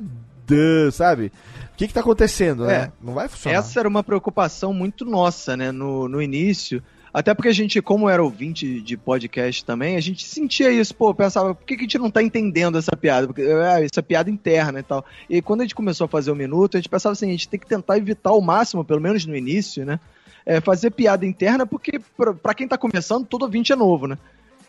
sabe? 0.93 1.29
O 1.73 1.75
que 1.75 1.89
que 1.89 1.93
tá 1.93 1.99
acontecendo, 1.99 2.65
né? 2.65 2.75
É. 2.75 2.91
Não 3.01 3.13
vai 3.13 3.27
funcionar. 3.27 3.59
Essa 3.59 3.81
era 3.81 3.89
uma 3.89 4.01
preocupação 4.01 4.73
muito 4.73 5.03
nossa, 5.03 5.57
né, 5.57 5.73
no, 5.73 6.07
no 6.07 6.21
início. 6.21 6.81
Até 7.13 7.33
porque 7.33 7.49
a 7.49 7.53
gente, 7.53 7.81
como 7.81 8.09
era 8.09 8.23
ouvinte 8.23 8.81
de 8.81 8.95
podcast 8.95 9.65
também, 9.65 9.97
a 9.97 9.99
gente 9.99 10.25
sentia 10.25 10.71
isso, 10.71 10.95
pô, 10.95 11.13
pensava, 11.13 11.53
por 11.53 11.65
que, 11.65 11.75
que 11.75 11.81
a 11.81 11.83
gente 11.83 11.99
não 11.99 12.09
tá 12.09 12.23
entendendo 12.23 12.77
essa 12.77 12.95
piada? 12.95 13.27
Porque 13.27 13.41
é, 13.41 13.83
essa 13.83 14.01
piada 14.01 14.31
interna 14.31 14.79
e 14.79 14.83
tal. 14.83 15.05
E 15.29 15.41
quando 15.41 15.61
a 15.61 15.63
gente 15.65 15.75
começou 15.75 16.05
a 16.05 16.07
fazer 16.07 16.31
o 16.31 16.35
minuto, 16.35 16.77
a 16.77 16.79
gente 16.79 16.89
pensava 16.89 17.11
assim, 17.11 17.27
a 17.27 17.31
gente 17.31 17.49
tem 17.49 17.59
que 17.59 17.67
tentar 17.67 17.97
evitar 17.97 18.29
ao 18.29 18.41
máximo, 18.41 18.85
pelo 18.85 19.01
menos 19.01 19.25
no 19.25 19.35
início, 19.35 19.85
né? 19.85 19.99
é, 20.45 20.59
fazer 20.61 20.91
piada 20.91 21.25
interna, 21.25 21.65
porque 21.65 21.99
pra 22.41 22.53
quem 22.53 22.67
tá 22.67 22.77
começando, 22.77 23.25
todo 23.25 23.43
ouvinte 23.43 23.71
é 23.71 23.75
novo, 23.75 24.07
né? 24.07 24.17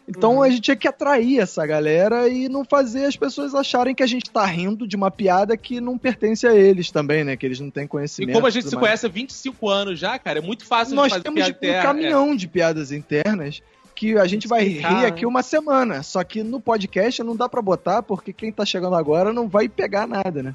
Então 0.07 0.43
a 0.43 0.51
gente 0.51 0.61
tinha 0.61 0.77
que 0.77 0.87
atrair 0.87 1.41
essa 1.41 1.67
galera 1.67 2.29
e 2.29 2.49
não 2.49 2.65
fazer 2.65 3.07
as 3.07 3.17
pessoas 3.17 3.55
acharem 3.55 3.95
que 3.95 4.03
a 4.03 4.07
gente 4.07 4.31
tá 4.31 4.45
rindo 4.45 4.87
de 4.87 4.97
uma 4.97 5.11
piada 5.11 5.57
que 5.57 5.81
não 5.81 5.97
pertence 5.97 6.47
a 6.47 6.55
eles 6.55 6.91
também, 6.91 7.25
né? 7.25 7.37
Que 7.37 7.47
eles 7.47 7.59
não 7.59 7.71
têm 7.71 7.85
E 7.85 7.89
conhecimento. 7.89 8.35
como 8.35 8.47
a 8.47 8.51
gente 8.51 8.69
se 8.69 8.75
mais. 8.75 8.87
conhece 8.87 9.07
há 9.07 9.09
25 9.09 9.69
anos 9.69 9.99
já, 9.99 10.19
cara, 10.19 10.41
é 10.41 10.43
muito 10.43 10.67
fácil 10.67 10.95
Nós 10.95 11.05
de 11.07 11.11
fazer 11.19 11.23
temos 11.25 11.51
piada 11.53 11.79
um 11.79 11.83
caminhão 11.83 12.37
de 12.37 12.47
piadas 12.47 12.93
internas 12.93 13.63
que 13.95 14.19
a 14.19 14.27
gente 14.27 14.47
vai 14.49 14.65
Explicar, 14.65 14.89
rir 14.91 15.01
né? 15.03 15.07
aqui 15.07 15.25
uma 15.25 15.43
semana. 15.43 16.03
Só 16.03 16.23
que 16.23 16.43
no 16.43 16.61
podcast 16.61 17.23
não 17.23 17.35
dá 17.35 17.49
pra 17.49 17.63
botar, 17.63 18.03
porque 18.03 18.33
quem 18.33 18.53
tá 18.53 18.65
chegando 18.67 18.97
agora 18.97 19.33
não 19.33 19.49
vai 19.49 19.69
pegar 19.69 20.07
nada, 20.07 20.43
né? 20.43 20.55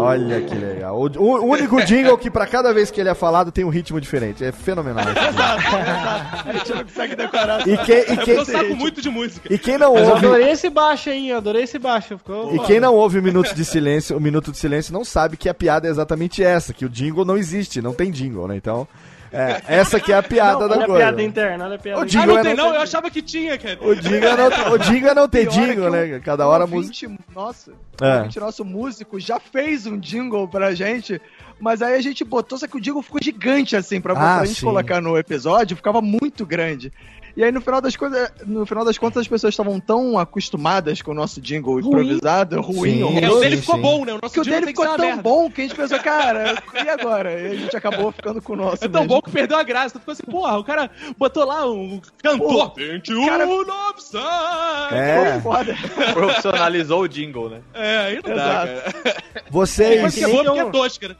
Olha 0.00 0.40
que 0.40 0.54
legal. 0.54 0.98
O, 0.98 1.06
o 1.18 1.44
único 1.46 1.82
jingle 1.84 2.16
que 2.18 2.30
pra 2.30 2.46
cada 2.46 2.72
vez 2.72 2.90
que 2.90 3.00
ele 3.00 3.08
é 3.08 3.14
falado 3.14 3.50
tem 3.52 3.64
um 3.64 3.68
ritmo 3.68 4.00
diferente. 4.00 4.44
É 4.44 4.52
fenomenal. 4.52 5.04
esse 5.04 5.14
jingle. 5.14 5.40
A 6.50 6.52
gente 6.52 6.72
não 6.72 6.84
consegue 6.84 7.16
decorar. 7.16 7.68
E 7.68 7.76
quem, 7.78 7.96
e 7.96 8.30
eu 8.30 8.44
saco 8.44 8.76
muito 8.76 9.00
de 9.00 9.10
música. 9.10 9.52
e 9.52 9.58
quem 9.58 9.78
não 9.78 9.94
Mas 9.94 10.02
eu 10.02 10.14
ouve. 10.14 10.26
adorei 10.26 10.50
esse 10.50 10.70
baixo 10.70 11.10
aí, 11.10 11.30
eu 11.30 11.36
adorei 11.36 11.62
esse 11.64 11.78
baixo. 11.78 12.18
Ficou... 12.18 12.54
E 12.54 12.58
quem 12.60 12.80
não 12.80 12.94
ouve 12.94 13.18
o 13.18 13.22
Minuto 13.22 13.54
de 13.54 13.64
Silêncio, 13.64 14.16
o 14.16 14.20
Minuto 14.20 14.50
de 14.50 14.58
Silêncio 14.58 14.92
não 14.92 15.04
sabe 15.04 15.36
que 15.36 15.48
a 15.48 15.54
piada 15.54 15.86
é 15.86 15.90
exatamente 15.90 16.42
essa, 16.42 16.72
que 16.72 16.84
o 16.84 16.88
jingle 16.88 17.24
não 17.24 17.36
existe, 17.36 17.80
não 17.82 17.92
tem 17.92 18.10
jingle, 18.10 18.48
né? 18.48 18.56
Então, 18.56 18.86
é, 19.32 19.62
essa 19.68 20.00
que 20.00 20.12
é 20.12 20.16
a 20.16 20.22
piada 20.22 20.66
da 20.68 20.74
Olha 20.74 20.84
a 20.84 20.86
coisa. 20.86 21.04
piada 21.04 21.22
interna, 21.22 21.64
olha 21.66 21.76
a 21.76 21.78
piada 21.78 21.98
O 22.00 22.02
Ah, 22.02 22.06
interna. 22.06 22.22
jingle 22.26 22.34
não 22.34 22.40
é 22.40 22.42
tem 22.44 22.54
não 22.56 22.64
não? 22.68 22.74
Eu 22.74 22.80
achava 22.80 23.10
que 23.10 23.22
tinha, 23.22 23.58
cara. 23.58 23.78
O 23.80 23.94
jingle 23.94 24.28
é 24.28 24.36
não, 24.36 24.72
o 24.72 24.78
jingle 24.78 25.10
é 25.10 25.14
não 25.14 25.28
ter 25.28 25.46
que 25.48 25.90
né? 25.90 26.20
Cada 26.20 26.46
hora 26.46 26.64
a 26.64 26.66
música. 26.66 27.10
Nossa, 27.34 27.72
É. 28.00 28.16
ouvinte 28.16 28.40
nosso 28.40 28.64
músico 28.64 29.20
já 29.20 29.38
fez 29.38 29.86
um 29.86 29.98
jingle 29.98 30.48
pra 30.48 30.74
gente, 30.74 31.20
mas 31.60 31.80
aí 31.82 31.94
a 31.94 32.00
gente 32.00 32.24
botou, 32.24 32.58
só 32.58 32.66
que 32.66 32.76
o 32.76 32.80
jingle 32.80 33.02
ficou 33.02 33.20
gigante 33.22 33.76
assim, 33.76 34.00
pra, 34.00 34.12
Ah, 34.14 34.36
pra 34.38 34.44
gente 34.46 34.60
sim. 34.60 34.66
colocar 34.66 35.00
no 35.00 35.16
episódio, 35.16 35.76
ficava 35.76 36.00
muito 36.02 36.44
grande. 36.46 36.92
E 37.36 37.44
aí 37.44 37.52
no 37.52 37.60
final 37.60 37.80
das 37.80 37.96
coisas, 37.96 38.30
no 38.46 38.66
final 38.66 38.84
das 38.84 38.98
contas 38.98 39.22
as 39.22 39.28
pessoas 39.28 39.52
estavam 39.54 39.78
tão 39.80 40.18
acostumadas 40.18 41.00
com 41.02 41.12
o 41.12 41.14
nosso 41.14 41.40
jingle 41.40 41.78
improvisado, 41.80 42.60
ruim, 42.60 42.94
Sim. 42.98 43.02
horroroso, 43.02 43.24
É, 43.26 43.30
o 43.30 43.40
dele 43.40 43.56
ficou 43.58 43.76
sim. 43.76 43.82
bom, 43.82 44.04
né? 44.04 44.12
O 44.14 44.18
nosso 44.20 44.34
que 44.34 44.40
o 44.40 44.42
jingle 44.44 44.60
dele 44.60 44.66
ficou 44.72 44.84
tão 44.86 44.98
merda. 44.98 45.22
bom 45.22 45.50
que 45.50 45.60
a 45.60 45.64
gente 45.64 45.76
pensou, 45.76 45.98
cara, 46.00 46.62
e 46.74 46.88
agora? 46.88 47.32
E 47.40 47.46
a 47.46 47.54
gente 47.56 47.76
acabou 47.76 48.10
ficando 48.12 48.42
com 48.42 48.52
o 48.54 48.56
nosso 48.56 48.84
É 48.84 48.88
tão 48.88 49.02
mesmo. 49.02 49.14
bom 49.14 49.22
que 49.22 49.30
perdeu 49.30 49.56
a 49.58 49.62
graça. 49.62 49.94
Tu 49.94 49.98
ficou 50.00 50.12
assim, 50.12 50.22
porra, 50.24 50.58
o 50.58 50.64
cara 50.64 50.90
botou 51.18 51.44
lá 51.44 51.70
um 51.70 52.00
cantor. 52.22 52.72
21 52.76 53.26
cara- 53.26 53.44
Lobsang. 53.44 54.94
É. 54.94 55.32
Foi 55.32 55.40
foda. 55.40 55.76
Profissionalizou 56.12 57.02
o 57.02 57.08
jingle, 57.08 57.48
né? 57.50 57.60
É, 57.74 57.96
aí 57.98 58.14
não 58.16 58.34
dá, 58.34 58.64
Exato. 58.66 58.92
cara. 59.02 59.16
Vocês. 59.50 60.02
Mas 60.02 60.14
que 60.14 60.24
é 60.24 60.28
porque 60.28 60.58
é 60.60 60.64
tosca, 60.70 61.08
né? 61.08 61.16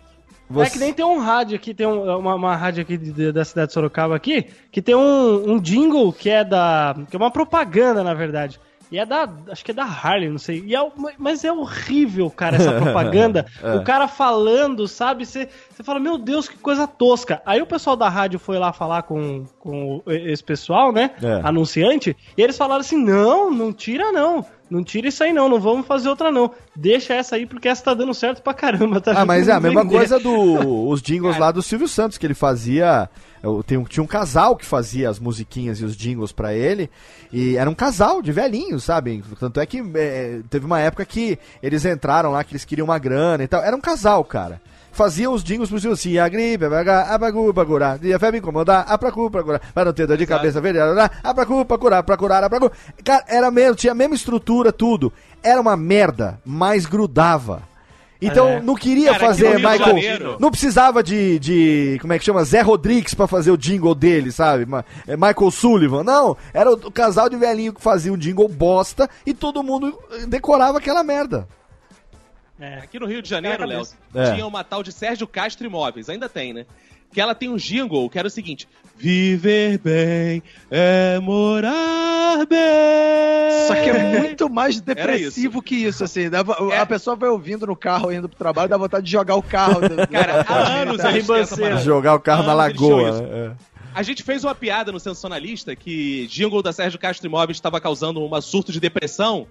Você- 0.51 0.67
É 0.69 0.71
que 0.71 0.79
nem 0.79 0.93
tem 0.93 1.05
um 1.05 1.19
rádio 1.19 1.57
aqui, 1.57 1.73
tem 1.73 1.87
um- 1.87 2.19
uma, 2.19 2.35
uma 2.35 2.57
rádio 2.57 2.83
aqui 2.83 2.97
de- 2.99 3.13
de- 3.13 3.33
da 3.33 3.45
cidade 3.45 3.69
de 3.69 3.75
Sorocaba 3.75 4.17
aqui, 4.17 4.47
que 4.73 4.83
tem 4.83 4.95
um, 4.95 5.53
um 5.53 5.59
jingle 5.61 6.13
que 6.13 6.29
é 6.29 6.45
da. 6.45 6.95
que 7.09 7.17
é 7.17 7.19
uma 7.19 7.31
propaganda, 7.31 8.03
na 8.03 8.15
verdade. 8.15 8.61
E 8.91 8.99
é 8.99 9.07
da. 9.07 9.29
Acho 9.49 9.65
que 9.65 9.71
é 9.71 9.75
da 9.75 9.85
Harley, 9.85 10.29
não 10.29 10.39
sei. 10.39 10.65
E 10.67 10.75
é, 10.75 10.81
mas 11.17 11.45
é 11.45 11.53
horrível, 11.53 12.29
cara, 12.31 12.57
essa 12.57 12.73
propaganda. 12.73 13.47
É. 13.63 13.75
O 13.75 13.85
cara 13.85 14.09
falando, 14.09 14.89
sabe? 14.89 15.27
Você 15.27 15.49
fala, 15.83 16.01
meu 16.01 16.17
Deus, 16.17 16.49
que 16.49 16.57
coisa 16.57 16.87
tosca. 16.87 17.43
Aí 17.45 17.61
o 17.61 17.67
pessoal 17.67 17.95
da 17.95 18.09
rádio 18.09 18.39
foi 18.39 18.59
lá 18.59 18.73
falar 18.73 19.03
com, 19.03 19.45
com 19.59 20.03
esse 20.07 20.43
pessoal, 20.43 20.93
né? 20.93 21.11
É. 21.23 21.41
Anunciante. 21.45 22.17
E 22.37 22.43
eles 22.43 22.57
falaram 22.57 22.81
assim: 22.81 23.03
não, 23.03 23.51
não 23.51 23.73
tira 23.73 24.11
não. 24.13 24.45
Não 24.71 24.85
tira 24.85 25.09
isso 25.09 25.25
aí 25.25 25.33
não, 25.33 25.49
não 25.49 25.59
vamos 25.59 25.85
fazer 25.85 26.09
outra 26.09 26.31
não. 26.31 26.53
Deixa 26.77 27.13
essa 27.13 27.35
aí 27.35 27.45
porque 27.45 27.69
essa 27.69 27.83
tá 27.83 27.93
dando 27.93 28.15
certo 28.15 28.41
pra 28.41 28.55
caramba. 28.55 29.01
Tá 29.01 29.13
Ah, 29.21 29.27
mas 29.27 29.47
é 29.49 29.53
a 29.53 29.61
mesma 29.61 29.85
coisa 29.85 30.19
dos 30.19 31.03
jingles 31.03 31.37
lá 31.37 31.51
do 31.51 31.61
Silvio 31.61 31.89
Santos, 31.89 32.17
que 32.17 32.25
ele 32.25 32.35
fazia. 32.35 33.11
Eu- 33.43 33.63
tinha 33.63 34.03
um 34.03 34.07
casal 34.07 34.57
que 34.57 34.65
fazia 34.67 35.09
as 35.09 35.19
musiquinhas 35.19 35.81
e 35.81 35.85
os 35.85 35.97
jingles 35.97 36.33
pra 36.33 36.53
ele. 36.55 36.91
E 37.33 37.57
era 37.57 37.69
um 37.71 37.75
casal 37.75 38.21
de 38.23 38.33
velhinhos, 38.33 38.85
sabe? 38.85 39.23
Tanto 39.39 39.61
é 39.61 39.67
que 39.67 39.83
é, 39.95 40.41
teve 40.51 40.67
uma 40.67 40.81
época 40.81 41.05
que 41.05 41.39
eles 41.63 41.85
entraram 41.85 42.33
lá, 42.33 42.43
que 42.45 42.53
eles 42.53 42.65
queriam 42.65 42.85
uma 42.87 42.99
grana 42.99 43.43
e 43.45 43.49
tal. 43.49 43.63
Era 43.63 43.77
um 43.77 43.81
casal, 43.81 44.25
cara. 44.25 44.61
fazia 44.93 45.31
os 45.31 45.45
jingles 45.45 45.71
por 45.71 45.81
cima 45.81 45.93
assim, 45.93 46.19
a 46.19 46.29
gripe, 46.29 46.65
a 46.65 47.65
curar, 47.65 48.05
e 48.05 48.13
a 48.13 48.19
febre 48.19 48.41
incomodar, 48.41 48.85
a 48.89 48.99
pra 48.99 49.13
cu, 49.13 49.31
pra 49.31 49.43
curar, 49.43 49.61
para 49.73 49.85
não 49.85 49.93
ter 49.93 50.05
dor 50.07 50.17
de 50.17 50.27
cabeça, 50.27 50.61
verde, 50.61 50.81
a 50.81 51.33
pra 51.33 51.47
cu, 51.47 51.65
pra 51.65 51.79
curar, 51.79 52.03
pra 52.03 52.17
curar, 52.17 52.43
a 52.45 52.51
pra. 52.51 52.71
Cara, 53.05 53.25
era 53.29 53.51
mesmo, 53.53 53.77
tinha 53.77 53.93
a 53.93 53.95
mesma 53.95 54.17
estrutura, 54.17 54.73
tudo. 54.73 55.13
Era 55.43 55.61
uma 55.61 55.77
merda, 55.77 56.41
mas 56.45 56.87
grudava. 56.87 57.63
Então, 58.23 58.49
É. 58.49 58.61
não 58.61 58.75
queria 58.75 59.13
Cara, 59.13 59.19
fazer 59.27 59.57
Michael. 59.57 59.79
Janeiro- 59.79 60.37
Não 60.39 60.51
precisava 60.51 61.03
de, 61.03 61.39
de. 61.39 61.99
Como 62.01 62.13
é 62.13 62.19
que 62.19 62.25
chama? 62.25 62.45
Zé 62.45 62.61
Rodrigues 62.61 63.15
pra 63.15 63.27
fazer 63.27 63.51
o 63.51 63.57
jingle 63.57 63.95
dele, 63.95 64.31
sabe? 64.31 64.67
É 65.07 65.17
Michael 65.17 65.51
Sullivan. 65.51 66.05
Não, 66.05 66.37
era 66.53 66.71
o, 66.71 66.75
o 66.75 66.91
casal 66.91 67.31
de 67.31 67.37
velhinho 67.37 67.73
que 67.73 67.81
fazia 67.81 68.13
um 68.13 68.19
jingle 68.19 68.47
bosta 68.49 69.09
e 69.25 69.33
todo 69.33 69.63
mundo 69.63 69.99
eh, 70.13 70.27
decorava 70.27 70.77
aquela 70.79 71.03
merda. 71.03 71.49
Aqui 72.83 72.99
no 72.99 73.07
Rio 73.07 73.23
de 73.23 73.29
Janeiro, 73.29 73.65
Léo, 73.65 73.83
É. 74.15 74.35
tinha 74.35 74.47
uma 74.47 74.63
tal 74.63 74.83
de 74.83 74.93
Sérgio 74.93 75.27
Castro 75.27 75.67
Imóveis, 75.67 76.11
ainda 76.11 76.29
tem, 76.29 76.53
né? 76.53 76.67
Que 77.11 77.19
ela 77.21 77.35
tem 77.35 77.49
um 77.49 77.57
jingle 77.57 78.09
que 78.11 78.19
era 78.19 78.29
o 78.29 78.31
seguinte: 78.31 78.69
Viver 79.01 79.79
bem 79.79 80.43
é 80.71 81.19
morar 81.21 82.45
bem. 82.47 83.67
Só 83.67 83.75
que 83.75 83.89
é 83.91 84.19
muito 84.21 84.51
mais 84.51 84.81
depressivo 84.81 85.63
que 85.63 85.75
isso, 85.77 86.05
assim. 86.05 86.29
dava- 86.29 86.57
A 86.81 86.85
pessoa 86.85 87.17
vai 87.17 87.31
ouvindo 87.31 87.67
no 87.67 87.75
carro, 87.75 88.13
indo 88.13 88.29
pro 88.29 88.37
trabalho, 88.37 88.69
dá 88.69 88.77
vontade 88.77 89.07
de 89.07 89.13
jogar 89.13 89.37
o 89.37 89.43
carro. 89.43 89.81
Cara, 90.11 90.45
há 90.47 90.69
anos 90.83 91.01
essa 91.01 91.57
parada. 91.57 91.81
Jogar 91.81 92.15
o 92.15 92.21
carro 92.21 92.43
na 92.43 92.53
lagoa. 92.55 93.11
isso. 93.11 93.23
né? 93.23 93.57
A 93.95 94.03
gente 94.03 94.23
fez 94.23 94.45
uma 94.45 94.55
piada 94.55 94.93
no 94.93 95.01
Sensacionalista 95.01 95.75
que 95.75 96.27
jingle 96.29 96.63
da 96.63 96.73
Sérgio 96.73 96.99
Castro 96.99 97.27
Imóveis 97.27 97.57
estava 97.57 97.81
causando 97.81 98.21
um 98.23 98.41
surto 98.43 98.71
de 98.71 98.79
depressão. 98.79 99.47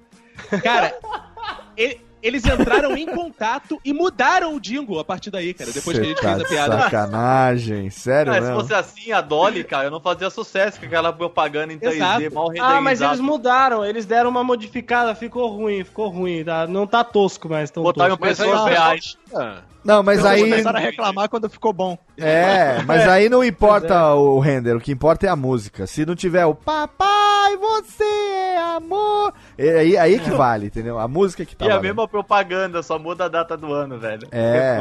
Cara, 0.63 0.93
e- 1.77 1.97
eles 2.21 2.43
entraram 2.45 2.95
em 2.97 3.05
contato 3.05 3.79
e 3.83 3.93
mudaram 3.93 4.55
o 4.55 4.59
jingle 4.59 4.99
a 4.99 5.03
partir 5.05 5.29
daí, 5.31 5.53
cara, 5.53 5.71
depois 5.71 5.97
que 5.97 6.03
a 6.03 6.07
Cê 6.07 6.09
gente 6.09 6.21
tá 6.21 6.29
fez 6.29 6.39
a 6.39 6.43
de 6.43 6.49
piada. 6.49 6.81
Sacanagem, 6.81 7.89
sério 7.89 8.31
Cara, 8.31 8.43
se 8.45 8.51
mesmo. 8.51 8.61
fosse 8.61 8.73
assim, 8.73 9.11
a 9.11 9.21
Dolly, 9.21 9.63
cara, 9.63 9.85
eu 9.85 9.91
não 9.91 9.99
fazia 10.01 10.29
sucesso 10.29 10.79
com 10.79 10.85
aquela 10.85 11.11
propaganda 11.13 11.73
em 11.73 11.79
3D, 11.79 11.93
Exato. 11.95 12.33
mal 12.33 12.47
renderizada. 12.47 12.77
Ah, 12.77 12.81
mas 12.81 13.01
eles 13.01 13.19
mudaram, 13.19 13.85
eles 13.85 14.05
deram 14.05 14.29
uma 14.29 14.43
modificada, 14.43 15.13
ficou 15.15 15.47
ruim, 15.49 15.83
ficou 15.83 16.09
ruim, 16.09 16.43
tá? 16.43 16.67
Não 16.67 16.85
tá 16.85 17.03
tosco 17.03 17.47
mais, 17.49 17.71
tão 17.71 17.83
Botaram 17.83 18.17
tosco. 18.17 18.27
pessoas 18.43 18.61
Mas 18.63 19.17
reais. 19.31 19.69
Não, 19.84 20.03
mas 20.03 20.19
Então, 20.19 20.31
aí. 20.31 20.41
Começaram 20.41 20.80
a 20.80 20.81
reclamar 20.81 21.30
quando 21.30 21.49
ficou 21.49 21.72
bom. 21.72 21.97
É, 22.18 22.81
mas 22.85 23.07
aí 23.07 23.30
não 23.30 23.43
importa 23.43 24.14
o 24.14 24.39
render, 24.39 24.76
o 24.76 24.80
que 24.80 24.91
importa 24.91 25.26
é 25.26 25.30
a 25.30 25.35
música. 25.35 25.88
Se 25.88 26.06
não 26.06 26.15
tiver 26.15 26.45
o 26.45 26.53
papai, 26.53 27.56
você 27.57 28.03
é 28.03 28.57
amor. 28.57 29.34
é 29.57 29.80
Aí, 29.80 29.97
aí 29.97 30.19
que 30.19 30.30
vale, 30.31 30.68
entendeu? 30.68 30.99
A 30.99 31.07
música 31.07 31.45
que 31.45 31.56
tá. 31.56 31.65
E 31.65 31.68
a 31.68 31.72
valendo. 31.72 31.84
mesma 31.84 32.07
propaganda, 32.07 32.84
só 32.84 32.99
muda 32.99 33.26
a 33.26 33.30
data 33.30 33.56
do 33.56 33.73
ano, 33.73 33.97
velho. 33.97 34.27
É, 34.31 34.77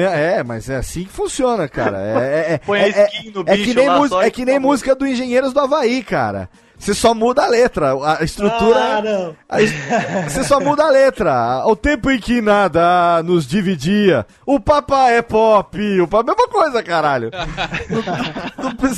é, 0.00 0.38
é, 0.38 0.42
mas 0.42 0.68
é 0.68 0.76
assim 0.76 1.04
que 1.04 1.10
funciona, 1.12 1.68
cara. 1.68 1.98
É, 1.98 2.24
é, 2.24 2.54
é, 2.54 2.58
Põe 2.66 2.80
a 2.80 2.88
é, 2.88 3.06
skin 3.06 3.30
no 3.30 3.40
é 3.46 3.56
bicho 3.56 3.64
que 3.64 3.74
nem, 3.74 3.88
lá 3.88 4.08
só 4.08 4.22
é 4.22 4.30
que 4.30 4.44
nem 4.44 4.58
música 4.58 4.94
do 4.94 5.06
Engenheiros 5.06 5.52
do 5.52 5.60
Havaí, 5.60 6.02
cara. 6.02 6.48
Você 6.80 6.94
só 6.94 7.12
muda 7.14 7.42
a 7.44 7.46
letra, 7.46 7.92
a 8.18 8.24
estrutura. 8.24 8.78
Ah, 8.98 9.02
não. 9.02 9.36
a 9.48 9.58
Você 10.28 10.42
só 10.44 10.58
muda 10.58 10.84
a 10.84 10.90
letra. 10.90 11.62
O 11.66 11.76
tempo 11.76 12.10
em 12.10 12.18
que 12.18 12.40
nada 12.40 13.22
nos 13.22 13.46
dividia. 13.46 14.26
O 14.46 14.58
papai 14.58 15.18
é 15.18 15.22
pop. 15.22 15.78
O 16.00 16.08
papai 16.08 16.34
é 16.34 16.34
a 16.34 16.36
mesma 16.36 16.48
coisa, 16.48 16.82
caralho. 16.82 17.30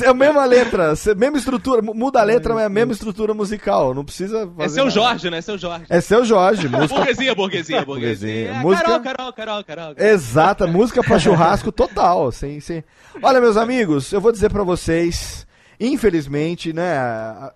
É 0.05 0.09
a 0.09 0.15
mesma 0.15 0.45
letra, 0.45 0.95
mesma 1.17 1.37
estrutura. 1.39 1.83
mu- 1.83 1.93
Muda 1.95 2.21
a 2.21 2.25
letra, 2.25 2.55
mas 2.55 2.63
é 2.63 2.67
a 2.67 2.71
mesma 2.71 2.93
estrutura 2.93 3.35
musical. 3.35 3.93
Não 3.95 4.05
precisa 4.05 4.47
fazer. 4.57 4.63
É 4.65 4.69
seu 4.69 4.85
nada. 4.85 4.91
Jorge, 4.95 5.31
né? 5.31 5.41
Seu 5.41 5.59
Jorge. 5.59 5.85
É 5.89 6.01
seu 6.01 6.25
Jorge, 6.25 6.69
música. 6.71 6.95
Burguesia, 6.95 7.35
burguesia, 7.35 7.85
burguesia. 7.85 7.85
Burguesia. 7.85 8.49
É, 8.53 8.59
Música- 8.61 8.85
Carol, 9.01 9.01
Carol, 9.03 9.33
Carol, 9.65 9.65
Carol. 9.65 9.95
Exata, 9.99 10.67
música 10.67 11.03
pra 11.03 11.19
churrasco 11.19 11.71
total, 11.73 12.31
sem, 12.33 12.61
sem... 12.61 12.85
Olha, 13.23 13.41
meus 13.41 13.57
amigos, 13.57 14.13
eu 14.13 14.21
vou 14.21 14.33
dizer 14.33 14.51
pra 14.51 14.63
vocês, 14.63 15.47
infelizmente, 15.89 16.73
né, 16.73 17.51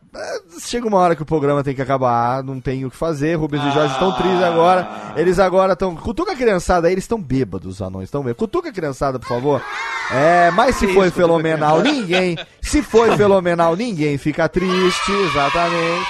chega 0.61 0.87
uma 0.87 0.99
hora 0.99 1.15
que 1.15 1.23
o 1.23 1.27
programa 1.27 1.63
tem 1.63 1.75
que 1.75 1.83
acabar, 1.83 2.43
não 2.43 2.61
tem 2.61 2.85
o 2.85 2.91
que 2.91 2.97
fazer, 2.97 3.37
Rubens 3.37 3.63
e 3.65 3.71
Jorge 3.71 3.93
estão 3.93 4.13
tristes 4.17 4.43
agora, 4.43 5.15
eles 5.17 5.39
agora 5.39 5.75
estão... 5.75 5.95
Cutuca 5.95 6.33
a 6.33 6.37
criançada 6.37 6.89
aí, 6.89 6.95
eles 6.95 7.05
estão 7.05 7.21
bêbados, 7.21 7.75
os 7.75 7.83
anões, 7.83 8.09
estão 8.09 8.23
bêbados. 8.23 8.41
Cutuca 8.41 8.69
a 8.71 8.73
criançada, 8.73 9.19
por 9.19 9.29
favor. 9.29 9.63
É, 10.11 10.51
mas 10.51 10.77
se 10.77 10.89
foi 10.89 11.11
fenomenal, 11.11 11.81
ninguém, 11.83 12.37
se 12.61 12.83
foi 12.83 13.17
fenomenal, 13.17 13.77
ninguém 13.77 14.19
fica 14.19 14.49
triste, 14.49 15.13
exatamente. 15.13 16.07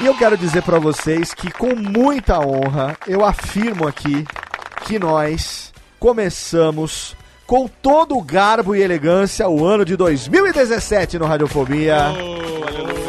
E 0.00 0.06
eu 0.06 0.16
quero 0.16 0.36
dizer 0.36 0.62
pra 0.62 0.78
vocês 0.78 1.32
que 1.32 1.50
com 1.50 1.76
muita 1.76 2.40
honra, 2.40 2.96
eu 3.06 3.24
afirmo 3.24 3.86
aqui 3.86 4.24
que 4.84 4.98
nós 4.98 5.72
começamos 6.00 7.14
com 7.52 7.68
todo 7.68 8.16
o 8.16 8.22
garbo 8.22 8.74
e 8.74 8.80
elegância 8.80 9.46
o 9.46 9.62
ano 9.62 9.84
de 9.84 9.94
2017 9.94 11.18
no 11.18 11.26
Radiofobia. 11.26 12.06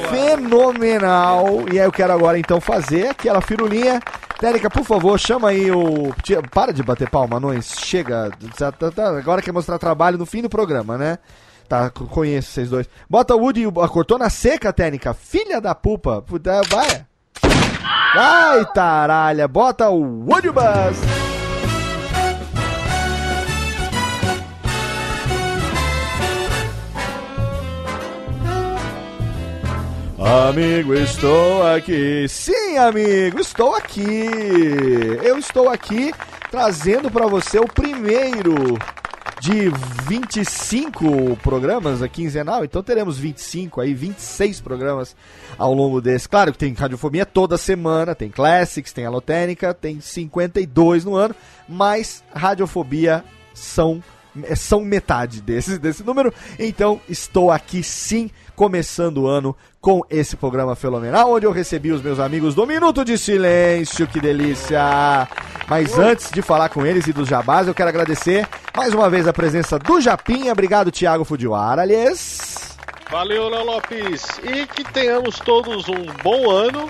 Fenomenal! 0.10 1.64
E 1.72 1.80
aí 1.80 1.86
eu 1.86 1.91
quero 1.94 2.11
agora 2.11 2.38
então 2.38 2.60
fazer 2.60 3.07
aquela 3.07 3.40
firulinha. 3.40 4.02
Térica, 4.38 4.70
por 4.70 4.84
favor, 4.84 5.18
chama 5.18 5.48
aí 5.48 5.72
o. 5.72 6.14
Para 6.53 6.74
de 6.74 6.84
bater 6.84 7.10
palma, 7.10 7.38
anões. 7.38 7.74
Chega. 7.86 8.32
Tá- 8.57 8.70
tá- 8.74 8.91
tá- 8.91 9.18
Agora 9.18 9.41
quer 9.41 9.53
mostrar 9.53 9.80
trabalho 9.80 10.18
no 10.18 10.26
fim 10.26 10.41
do 10.41 10.49
programa, 10.49 10.98
né? 10.98 11.20
Tá, 11.70 11.90
conheço 11.90 12.52
vocês 12.52 12.70
dois. 12.70 12.90
Bota 13.10 13.34
o 13.36 13.40
Woody 13.40 13.61
e 13.61 13.68
o- 13.68 13.82
a 13.82 13.88
cortona 13.88 14.30
seca, 14.30 14.74
Técnica. 14.74 15.14
Filha 15.14 15.61
da 15.61 15.74
pupa. 15.74 16.22
Vai. 16.70 17.06
Vai, 18.14 18.65
taralha. 18.74 19.48
Bota 19.48 19.88
o 19.90 20.26
Woody 20.28 20.52
Buzz. 20.52 21.23
Amigo, 30.26 30.94
estou 30.94 31.68
aqui. 31.68 32.26
Sim, 32.30 32.78
amigo, 32.78 33.41
estou 33.41 33.76
aqui. 33.76 34.26
Eu 35.22 35.38
estou 35.38 35.68
aqui 35.68 36.14
trazendo 36.50 37.12
para 37.12 37.28
você 37.28 37.60
o 37.60 37.68
primeiro 37.68 38.56
de 39.41 39.70
25 40.08 41.36
programas 41.44 42.02
a 42.02 42.08
quinzenal. 42.08 42.64
Então 42.64 42.82
teremos 42.82 43.18
25 43.18 43.82
aí, 43.82 43.94
26 43.94 44.62
programas 44.62 45.14
ao 45.58 45.74
longo 45.74 46.00
desse. 46.00 46.30
Claro 46.30 46.54
que 46.54 46.58
tem 46.58 46.74
Radiofobia 46.74 47.26
toda 47.26 47.58
semana, 47.58 48.16
tem 48.16 48.30
Classics, 48.30 48.94
tem 48.94 49.06
Alotênica, 49.06 49.74
tem 49.74 50.00
52 50.00 51.04
no 51.04 51.16
ano, 51.16 51.36
mas 51.68 52.24
Radiofobia 52.34 53.26
são 53.54 54.02
é, 54.41 54.56
são 54.56 54.82
metade 54.82 55.41
desse, 55.41 55.78
desse 55.78 56.02
número. 56.02 56.34
Então, 56.58 57.00
estou 57.08 57.52
aqui 57.52 57.84
sim, 57.84 58.32
começando 58.56 59.20
o 59.20 59.28
ano 59.28 59.56
com 59.84 60.01
esse 60.10 60.38
programa 60.38 60.77
fenomenal, 60.77 61.34
onde 61.34 61.45
eu 61.45 61.51
recebi 61.51 61.91
os 61.91 62.01
meus 62.01 62.18
amigos 62.18 62.55
do 62.55 62.65
Minuto 62.65 63.03
de 63.03 63.18
Silêncio, 63.18 64.07
que 64.07 64.22
delícia! 64.22 65.27
Mas 65.68 65.99
antes 65.99 66.31
de 66.31 66.41
falar 66.41 66.69
com 66.69 66.85
eles 66.85 67.05
e 67.05 67.11
dos 67.11 67.27
jabás, 67.27 67.68
eu 67.68 67.73
quero 67.73 67.89
agradecer 67.89 68.47
mais 68.73 68.93
uma 68.93 69.10
vez 69.10 69.27
a 69.27 69.34
presença 69.34 69.77
do 69.77 69.99
Japinha. 69.99 70.53
Obrigado, 70.53 70.89
Thiago 70.89 71.26
Fujiwara, 71.26 71.81
aliás. 71.81 72.77
Valeu, 73.11 73.49
Léo 73.49 73.65
Lopes. 73.65 74.26
E 74.41 74.65
que 74.68 74.85
tenhamos 74.85 75.38
todos 75.39 75.89
um 75.89 76.05
bom 76.23 76.49
ano, 76.49 76.89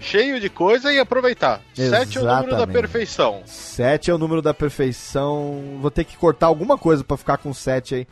cheio 0.00 0.40
de 0.40 0.50
coisa 0.50 0.92
e 0.92 0.98
aproveitar. 0.98 1.60
Sete 1.72 2.18
é 2.18 2.20
o 2.20 2.24
número 2.24 2.50
da 2.50 2.56
Exatamente. 2.56 2.80
perfeição. 2.80 3.42
7 3.46 4.10
é 4.10 4.14
o 4.14 4.18
número 4.18 4.42
da 4.42 4.52
perfeição. 4.52 5.78
Vou 5.80 5.90
ter 5.90 6.02
que 6.02 6.16
cortar 6.16 6.46
alguma 6.46 6.76
coisa 6.76 7.04
pra 7.04 7.16
ficar 7.16 7.36
com 7.38 7.54
7 7.54 7.94
aí. 7.94 8.06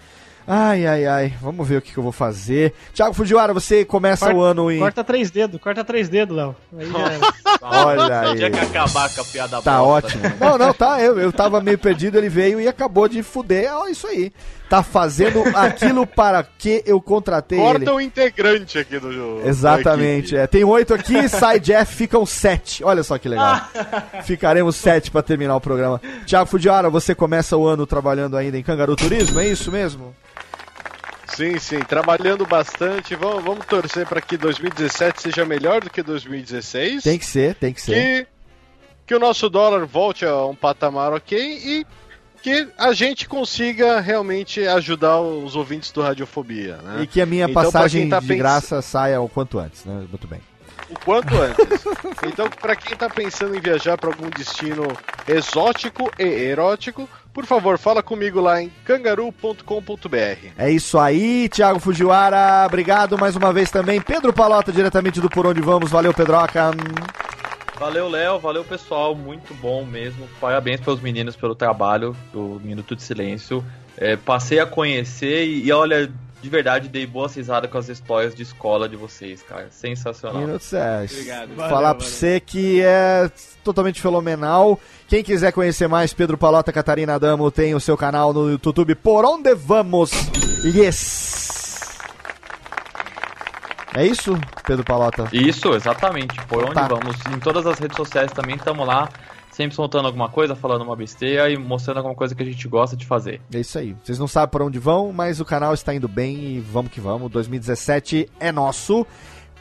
Ai, 0.47 0.87
ai, 0.87 1.07
ai. 1.07 1.35
Vamos 1.41 1.67
ver 1.69 1.77
o 1.79 1.83
que, 1.83 1.93
que 1.93 1.99
eu 1.99 2.03
vou 2.03 2.13
fazer. 2.13 2.75
Thiago 2.93 3.15
Fujiwara, 3.15 3.53
você 3.55 3.85
começa 3.85 4.27
Corta- 4.27 4.39
o 4.39 4.43
ano 4.43 4.71
em. 4.71 4.79
Corta 4.79 5.05
três 5.05 5.31
dedos, 5.31 5.61
corta 5.61 5.85
três 5.85 6.09
dedos, 6.09 6.37
Léo. 6.37 6.57
Aí 6.79 6.91
já 6.91 6.99
era. 6.99 7.35
Olha 7.63 8.21
aí. 8.21 8.37
Tinha 8.37 8.51
que 8.51 8.59
acabar 8.59 9.09
com 9.15 9.21
a 9.21 9.25
piada 9.25 9.63
Tá 9.63 9.79
bosta, 9.79 10.09
ótimo. 10.09 10.23
né? 10.23 10.37
Não, 10.41 10.59
não, 10.59 10.75
tá. 10.75 11.01
Eu, 11.01 11.19
eu 11.21 11.33
tava 11.33 11.61
meio 11.61 11.79
perdido, 11.79 12.19
ele 12.19 12.29
veio 12.29 12.61
e 12.61 12.67
acabou 12.69 13.09
de 13.09 13.23
fuder. 13.23 13.71
Ó, 13.73 13.87
isso 13.87 14.07
aí. 14.07 14.33
Tá 14.73 14.83
fazendo 14.83 15.43
aquilo 15.55 16.07
para 16.07 16.43
que 16.43 16.83
eu 16.87 16.99
contratei 16.99 17.59
ele. 17.59 17.67
Corta 17.67 17.93
um 17.93 18.01
integrante 18.01 18.79
aqui 18.79 18.99
do 18.99 19.13
jogo. 19.13 19.47
Exatamente. 19.47 20.35
É, 20.35 20.47
tem 20.47 20.65
oito 20.65 20.95
aqui, 20.95 21.29
sai 21.29 21.61
Jeff, 21.61 21.95
ficam 21.95 22.25
sete. 22.25 22.83
Olha 22.83 23.03
só 23.03 23.19
que 23.19 23.29
legal. 23.29 23.69
Ficaremos 24.25 24.77
sete 24.77 25.11
pra 25.11 25.21
terminar 25.21 25.57
o 25.57 25.61
programa. 25.61 26.01
Tiago 26.25 26.47
Fujiara, 26.47 26.89
você 26.89 27.15
começa 27.15 27.55
o 27.55 27.67
ano 27.67 27.87
trabalhando 27.87 28.35
ainda 28.35 28.57
em 28.57 28.63
Cangaru 28.63 28.97
Turismo, 28.97 29.41
é 29.41 29.49
isso 29.49 29.71
mesmo? 29.71 30.17
Sim, 31.27 31.59
sim, 31.59 31.81
trabalhando 31.81 32.47
bastante. 32.47 33.15
Vamos, 33.15 33.45
vamos 33.45 33.67
torcer 33.67 34.07
para 34.07 34.23
que 34.23 34.39
2017 34.39 35.21
seja 35.21 35.45
melhor 35.45 35.83
do 35.83 35.91
que 35.91 36.03
2016. 36.03 37.03
Tem 37.03 37.19
que 37.19 37.27
ser, 37.27 37.57
tem 37.57 37.75
que 37.75 37.83
ser. 37.83 37.93
que, 37.93 38.27
que 39.09 39.15
o 39.15 39.19
nosso 39.19 39.51
dólar 39.51 39.85
volte 39.85 40.25
a 40.25 40.47
um 40.47 40.55
patamar 40.55 41.13
ok 41.13 41.39
e 41.39 41.87
que 42.43 42.69
a 42.77 42.93
gente 42.93 43.29
consiga 43.29 44.01
realmente 44.01 44.67
ajudar 44.67 45.21
os 45.21 45.55
ouvintes 45.57 45.91
do 45.93 46.03
Radiofobia. 46.03 46.77
Né? 46.83 47.03
E 47.03 47.07
que 47.07 47.21
a 47.21 47.27
minha 47.27 47.45
Então, 47.49 47.63
passagem 47.63 48.09
tá 48.09 48.21
de 48.21 48.27
pens- 48.27 48.39
graça 48.39 48.83
saia 48.83 49.21
o 49.21 49.29
quanto 49.29 49.59
antes, 49.59 49.85
né? 49.85 50.05
Muito 50.09 50.27
bem. 50.27 50.41
o 50.91 50.99
quanto 51.05 51.35
antes. 51.37 51.83
Então, 52.25 52.49
pra 52.49 52.77
quem 52.77 52.97
tá 52.97 53.09
pensando 53.11 53.57
em 53.57 53.61
viajar 53.61 53.97
pra 53.99 54.09
algum 54.11 54.29
destino 54.31 54.87
exótico 55.27 56.09
e 56.19 56.23
erótico, 56.23 57.09
por 57.35 57.45
favor, 57.47 57.77
fala 57.79 58.01
comigo 58.03 58.41
lá 58.41 58.63
em 58.63 58.71
cangaru.com.br. 58.85 60.53
É 60.59 60.71
isso 60.71 60.99
aí, 60.99 61.49
Thiago 61.49 61.81
Fujiwara. 61.81 62.65
Obrigado 62.67 63.19
mais 63.19 63.35
uma 63.37 63.53
vez 63.53 63.71
também. 63.71 64.01
Pedro 64.01 64.33
Palota, 64.33 64.71
diretamente 64.71 65.21
do 65.21 65.29
Por 65.29 65.47
Onde 65.47 65.61
Vamos. 65.61 65.91
Valeu, 65.91 66.15
Pedroca. 66.15 66.71
Valeu, 67.83 68.09
Léo. 68.09 68.39
Valeu, 68.39 68.63
pessoal. 68.63 69.13
Muito 69.13 69.53
bom 69.55 69.85
mesmo. 69.85 70.29
Parabéns 70.41 70.81
pelos 70.81 71.01
meninos 71.01 71.35
pelo 71.35 71.53
trabalho 71.53 72.17
do 72.33 72.61
Minuto 72.63 72.95
de 72.95 73.03
Silêncio. 73.03 73.65
É, 73.97 74.15
passei 74.15 74.61
a 74.61 74.67
conhecer 74.67 75.49
e, 75.49 75.67
e, 75.67 75.73
olha, 75.73 76.09
de 76.41 76.49
verdade, 76.49 76.89
dei 76.89 77.05
boa 77.05 77.27
risada 77.27 77.67
com 77.67 77.77
as 77.77 77.89
histórias 77.89 78.37
de 78.37 78.45
escola 78.45 78.89
de 78.89 78.95
vocês, 78.95 79.43
cara. 79.43 79.67
Sensacional. 79.73 80.43
Minutos 80.43 80.73
é. 80.73 81.07
Obrigado. 81.11 81.57
Falar 81.57 81.57
Valeu, 81.57 81.69
pra 81.69 81.91
valeu. 81.91 82.01
você 82.03 82.39
que 82.39 82.81
é 82.81 83.29
totalmente 83.65 84.01
fenomenal. 84.01 84.79
Quem 85.09 85.25
quiser 85.25 85.51
conhecer 85.51 85.89
mais, 85.89 86.15
Pedro 86.15 86.39
Palota, 86.39 86.73
Catarina 86.73 87.19
Damo, 87.19 87.51
tem 87.51 87.75
o 87.75 87.81
seu 87.81 87.97
canal 87.97 88.33
no 88.33 88.49
YouTube 88.49 88.95
Por 88.95 89.25
Onde 89.25 89.57
Vamos. 89.57 90.13
Yes! 90.65 91.62
É 93.95 94.07
isso, 94.07 94.39
Pedro 94.67 94.85
Palota? 94.85 95.29
Isso, 95.33 95.75
exatamente. 95.75 96.35
Por 96.47 96.65
onde 96.65 96.75
Tá. 96.75 96.89
vamos? 96.89 97.17
Em 97.35 97.39
todas 97.39 97.67
as 97.67 97.79
redes 97.79 97.97
sociais 97.97 98.33
também 98.33 98.57
estamos 98.57 98.87
lá, 98.87 99.09
sempre 99.51 99.75
soltando 99.77 100.07
alguma 100.07 100.31
coisa, 100.31 100.57
falando 100.57 100.83
uma 100.83 100.97
besteira 100.97 101.51
e 101.51 101.59
mostrando 101.59 101.99
alguma 101.99 102.15
coisa 102.15 102.35
que 102.35 102.43
a 102.43 102.47
gente 102.47 102.67
gosta 102.67 102.97
de 102.97 103.05
fazer. 103.05 103.41
É 103.53 103.61
isso 103.61 103.79
aí. 103.79 103.95
Vocês 104.03 104.19
não 104.19 104.27
sabem 104.27 104.51
por 104.51 104.63
onde 104.63 104.79
vão, 104.79 105.13
mas 105.13 105.41
o 105.41 105.45
canal 105.45 105.75
está 105.75 105.95
indo 105.95 106.09
bem 106.09 106.37
e 106.57 106.61
vamos 106.61 106.91
que 106.91 107.01
vamos. 107.01 107.31
2017 107.31 108.29
é 108.41 108.51
nosso. 108.51 109.07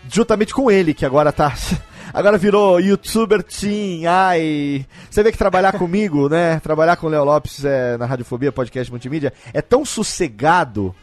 Juntamente 0.10 0.54
com 0.54 0.72
ele, 0.72 0.94
que 0.94 1.06
agora 1.06 1.32
tá. 1.32 1.54
Agora 2.14 2.38
virou 2.38 2.78
youtuber 2.80 3.42
teen. 3.44 4.06
Ai. 4.06 4.86
Você 5.10 5.24
vê 5.24 5.32
que 5.32 5.38
trabalhar 5.38 5.72
comigo, 5.74 6.28
né? 6.28 6.60
Trabalhar 6.60 6.98
com 6.98 7.08
o 7.08 7.10
Léo 7.10 7.24
Lopes 7.24 7.64
é, 7.64 7.96
na 7.98 8.06
Radiofobia, 8.06 8.52
podcast 8.52 8.92
multimídia, 8.92 9.32
é 9.54 9.62
tão 9.62 9.86
sossegado 9.86 10.94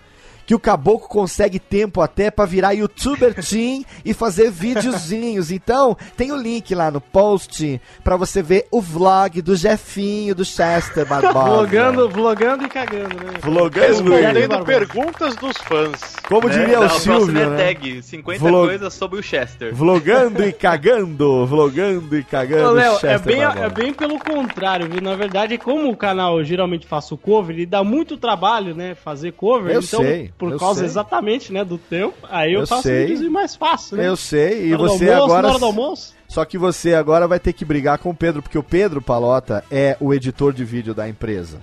que 0.48 0.54
o 0.54 0.58
caboclo 0.58 1.06
consegue 1.06 1.58
tempo 1.58 2.00
até 2.00 2.30
pra 2.30 2.46
virar 2.46 2.72
youtuber 2.72 3.34
teen 3.44 3.84
e 4.02 4.14
fazer 4.14 4.50
videozinhos. 4.50 5.50
Então, 5.50 5.94
tem 6.16 6.32
o 6.32 6.36
link 6.36 6.74
lá 6.74 6.90
no 6.90 7.02
post 7.02 7.78
pra 8.02 8.16
você 8.16 8.40
ver 8.42 8.66
o 8.70 8.80
vlog 8.80 9.42
do 9.42 9.54
Jefinho, 9.54 10.34
do 10.34 10.46
Chester 10.46 11.04
Barbosa. 11.06 11.44
Vlogando, 11.50 12.08
vlogando 12.08 12.64
e 12.64 12.68
cagando, 12.70 13.14
né? 13.16 13.32
Vlogando. 13.42 13.86
Respondendo 14.10 14.64
perguntas 14.64 15.36
dos 15.36 15.54
fãs. 15.58 16.16
Como 16.26 16.48
diria 16.48 16.80
Não, 16.80 16.86
o 16.86 16.90
Silvio, 16.90 17.38
é 17.42 17.46
né? 17.50 17.56
tag, 17.74 18.02
50 18.02 18.38
Vlog- 18.40 18.68
coisas 18.68 18.94
sobre 18.94 19.18
o 19.20 19.22
Chester. 19.22 19.74
Vlogando 19.74 20.42
e 20.42 20.50
cagando, 20.54 21.44
vlogando 21.44 22.16
e 22.16 22.24
cagando. 22.24 22.68
Ô, 22.70 22.72
Léo, 22.72 22.98
é 23.02 23.18
bem, 23.18 23.38
Barbosa. 23.40 23.66
é 23.66 23.68
bem 23.68 23.92
pelo 23.92 24.18
contrário, 24.18 24.88
viu? 24.88 25.02
Na 25.02 25.14
verdade, 25.14 25.58
como 25.58 25.90
o 25.90 25.96
canal 25.96 26.38
eu 26.38 26.44
geralmente 26.44 26.86
faço 26.86 27.18
cover, 27.18 27.54
ele 27.54 27.66
dá 27.66 27.84
muito 27.84 28.16
trabalho, 28.16 28.74
né? 28.74 28.94
Fazer 28.94 29.32
cover. 29.32 29.74
Eu 29.74 29.82
então, 29.82 30.00
sei, 30.00 30.32
por 30.38 30.52
eu 30.52 30.58
causa 30.58 30.80
sei. 30.80 30.86
exatamente, 30.86 31.52
né, 31.52 31.64
do 31.64 31.76
tempo, 31.76 32.14
aí 32.30 32.54
eu, 32.54 32.60
Eu 32.60 32.66
faço 32.66 32.82
sei. 32.84 33.06
vídeos 33.06 33.30
mais 33.30 33.56
fácil, 33.56 33.96
né? 33.96 34.06
Eu 34.08 34.16
sei, 34.16 34.66
e 34.68 34.76
você 34.76 35.10
almoço, 35.10 35.24
agora. 35.24 35.42
Na 35.42 35.48
hora 35.50 35.58
do 35.58 35.64
almoço? 35.66 36.14
Só 36.28 36.44
que 36.44 36.56
você 36.56 36.94
agora 36.94 37.26
vai 37.26 37.40
ter 37.40 37.52
que 37.52 37.64
brigar 37.64 37.98
com 37.98 38.10
o 38.10 38.14
Pedro, 38.14 38.40
porque 38.42 38.58
o 38.58 38.62
Pedro 38.62 39.02
Palota 39.02 39.64
é 39.70 39.96
o 40.00 40.14
editor 40.14 40.52
de 40.52 40.64
vídeo 40.64 40.94
da 40.94 41.08
empresa. 41.08 41.60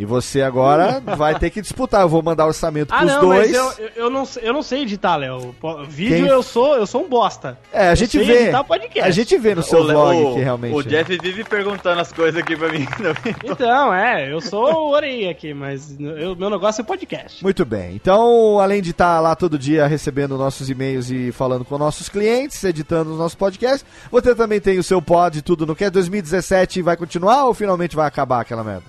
E 0.00 0.04
você 0.06 0.40
agora 0.40 0.98
vai 1.16 1.38
ter 1.38 1.50
que 1.50 1.60
disputar. 1.60 2.00
Eu 2.00 2.08
vou 2.08 2.22
mandar 2.22 2.46
orçamento 2.46 2.90
Ah, 2.90 3.00
pros 3.00 3.12
não, 3.12 3.20
dois. 3.20 3.52
mas 3.52 3.78
eu, 3.78 3.88
eu, 3.96 4.10
não, 4.10 4.24
sei- 4.24 4.42
eu 4.48 4.52
não 4.54 4.62
sei 4.62 4.82
editar, 4.82 5.16
Léo. 5.16 5.54
Vídeo 5.88 6.16
Quem- 6.16 6.26
eu 6.26 6.42
sou 6.42 6.74
eu 6.74 6.86
sou 6.86 7.04
um 7.04 7.08
bosta. 7.08 7.58
É, 7.70 7.88
a 7.90 7.94
gente 7.94 8.18
vê. 8.18 8.50
A 9.02 9.10
gente 9.10 9.36
vê 9.36 9.54
no 9.54 9.62
seu 9.62 9.80
O 9.80 9.86
vlog 9.86 10.16
o- 10.16 10.34
que 10.34 10.40
realmente. 10.40 10.74
O 10.74 10.82
Jeff 10.82 11.18
vive 11.18 11.44
perguntando 11.44 12.00
as 12.00 12.10
coisas 12.12 12.40
aqui 12.40 12.56
pra 12.56 12.70
mim. 12.70 12.86
Então, 13.44 13.92
é, 13.92 14.32
eu 14.32 14.40
sou 14.40 14.72
o 14.72 14.90
orelha 14.92 15.30
aqui, 15.30 15.52
mas 15.52 15.94
eu- 16.00 16.34
meu 16.34 16.48
negócio 16.48 16.80
é 16.80 16.84
podcast. 16.84 17.42
Muito 17.42 17.64
bem. 17.66 17.94
Então, 17.94 18.58
além 18.58 18.80
de 18.80 18.92
estar 18.92 19.20
lá 19.20 19.36
todo 19.36 19.58
dia 19.58 19.86
recebendo 19.86 20.38
nossos 20.38 20.70
e-mails 20.70 21.10
e 21.10 21.30
falando 21.32 21.64
com 21.64 21.76
nossos 21.76 22.08
clientes, 22.08 22.62
editando 22.64 23.12
os 23.12 23.18
nossos 23.18 23.34
podcasts, 23.34 23.84
você 24.10 24.34
também 24.34 24.60
tem 24.60 24.78
o 24.78 24.82
seu 24.82 25.02
pod, 25.02 25.42
tudo 25.42 25.66
no 25.66 25.76
que 25.76 25.84
é 25.84 25.90
2017 25.90 26.80
vai 26.80 26.96
continuar 26.96 27.44
ou 27.44 27.52
finalmente 27.52 27.94
vai 27.96 28.06
acabar 28.06 28.40
aquela 28.40 28.64
merda? 28.64 28.84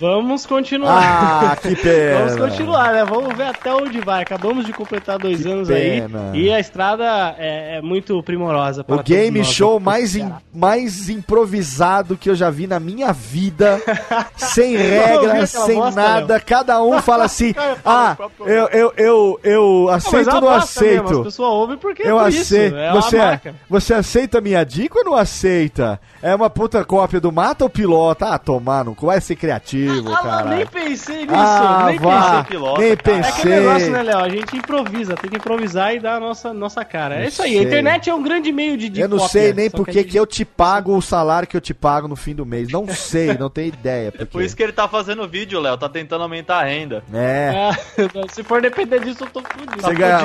Vamos 0.00 0.46
continuar. 0.46 1.52
Ah, 1.52 1.56
que 1.56 1.74
pena. 1.76 2.18
Vamos 2.18 2.36
continuar, 2.36 2.92
né? 2.92 3.04
Vamos 3.04 3.34
ver 3.36 3.44
até 3.48 3.72
onde 3.74 4.00
vai. 4.00 4.22
Acabamos 4.22 4.64
de 4.66 4.72
completar 4.72 5.18
dois 5.18 5.46
anos 5.46 5.68
pena. 5.68 6.30
aí. 6.32 6.42
E 6.42 6.52
a 6.52 6.60
estrada 6.60 7.34
é, 7.38 7.76
é 7.78 7.82
muito 7.82 8.22
primorosa. 8.22 8.84
O 8.86 9.02
game 9.02 9.44
show 9.44 9.76
aqui. 9.76 9.84
mais, 9.84 10.16
im- 10.16 10.32
mais 10.54 11.08
improvisado 11.08 12.16
que 12.16 12.28
eu 12.30 12.34
já 12.34 12.50
vi 12.50 12.66
na 12.66 12.78
minha 12.78 13.12
vida. 13.12 13.80
sem 14.36 14.76
regras, 14.76 15.54
aquela 15.54 15.66
sem 15.66 15.94
nada. 15.94 16.40
Cada 16.40 16.82
um 16.82 17.00
fala 17.02 17.24
assim: 17.24 17.54
Ah, 17.84 18.16
eu, 18.40 18.68
eu, 18.68 18.92
eu, 18.96 19.40
eu 19.42 19.84
mas 19.88 20.06
aceito 20.06 20.30
é 20.30 20.34
ou 20.34 20.40
não 20.40 20.48
bosta 20.48 20.80
mesmo, 20.84 20.98
aceito? 21.04 21.18
As 21.20 21.24
pessoas 21.26 21.50
ouvem 21.52 21.76
porque 21.78 22.02
Eu 22.02 22.18
é 22.20 22.22
por 22.22 22.28
aceito. 22.28 22.76
É 22.76 22.92
você, 22.92 23.16
marca. 23.18 23.54
você 23.68 23.94
aceita 23.94 24.38
a 24.38 24.40
minha 24.40 24.64
dica 24.64 24.98
ou 24.98 25.04
não 25.04 25.14
aceita? 25.14 26.00
É 26.22 26.34
uma 26.34 26.50
puta 26.50 26.84
cópia 26.84 27.20
do 27.20 27.30
Mata 27.32 27.64
ou 27.64 27.70
Pilota? 27.70 28.26
Ah, 28.26 28.38
tomar, 28.38 28.84
não 28.84 28.94
vai 28.94 29.20
ser 29.20 29.36
criativo, 29.36 29.77
Ah, 30.14 30.22
cara. 30.22 30.44
nem 30.56 30.66
pensei 30.66 31.18
nisso. 31.22 31.34
Ah, 31.34 31.84
nem 31.86 31.98
vá, 31.98 32.44
pensei. 32.44 32.60
nem 32.78 32.90
É 32.90 32.96
pensei. 32.96 33.30
aquele 33.32 33.54
negócio, 33.60 33.90
né, 33.90 34.02
Léo? 34.02 34.18
A 34.18 34.28
gente 34.28 34.56
improvisa, 34.56 35.14
tem 35.16 35.30
que 35.30 35.36
improvisar 35.36 35.94
e 35.94 36.00
dar 36.00 36.16
a 36.16 36.20
nossa, 36.20 36.52
nossa 36.52 36.84
cara. 36.84 37.16
É 37.16 37.20
Não 37.22 37.28
isso 37.28 37.42
aí. 37.42 37.50
sei. 37.52 37.58
A 37.60 37.62
internet 37.62 38.10
é 38.10 38.14
um 38.14 38.22
grande 38.22 38.50
meio 38.52 38.76
de, 38.76 38.88
de 38.88 39.00
Eu 39.00 39.08
não 39.08 39.18
cópia, 39.18 39.32
sei 39.40 39.52
nem 39.52 39.70
por 39.70 39.86
que 39.86 39.92
gente- 39.92 40.08
que 40.10 40.16
eu 40.18 40.26
te 40.26 40.44
pago 40.44 40.96
o 40.96 41.02
salário 41.02 41.46
que 41.48 41.56
eu 41.56 41.60
te 41.60 41.72
pago 41.74 42.08
no 42.08 42.16
fim 42.16 42.34
do 42.34 42.44
mês. 42.46 42.68
Não 42.70 42.86
sei, 42.88 43.36
não 43.38 43.50
tenho 43.50 43.68
ideia. 43.68 44.08
É 44.08 44.10
por 44.10 44.26
Porque... 44.26 44.46
isso 44.46 44.56
que 44.56 44.62
ele 44.62 44.72
tá 44.72 44.88
fazendo 44.88 45.26
vídeo, 45.28 45.60
Léo. 45.60 45.76
Tá 45.76 45.88
tentando 45.88 46.22
aumentar 46.22 46.58
a 46.60 46.64
renda. 46.64 47.02
É. 47.12 47.70
É, 47.70 48.28
se 48.32 48.42
for 48.42 48.60
depender 48.60 49.00
disso, 49.00 49.24
eu 49.24 49.28
tô 49.28 49.40
fudido. 49.42 49.80
Você 49.80 49.94
ganha- 49.94 50.18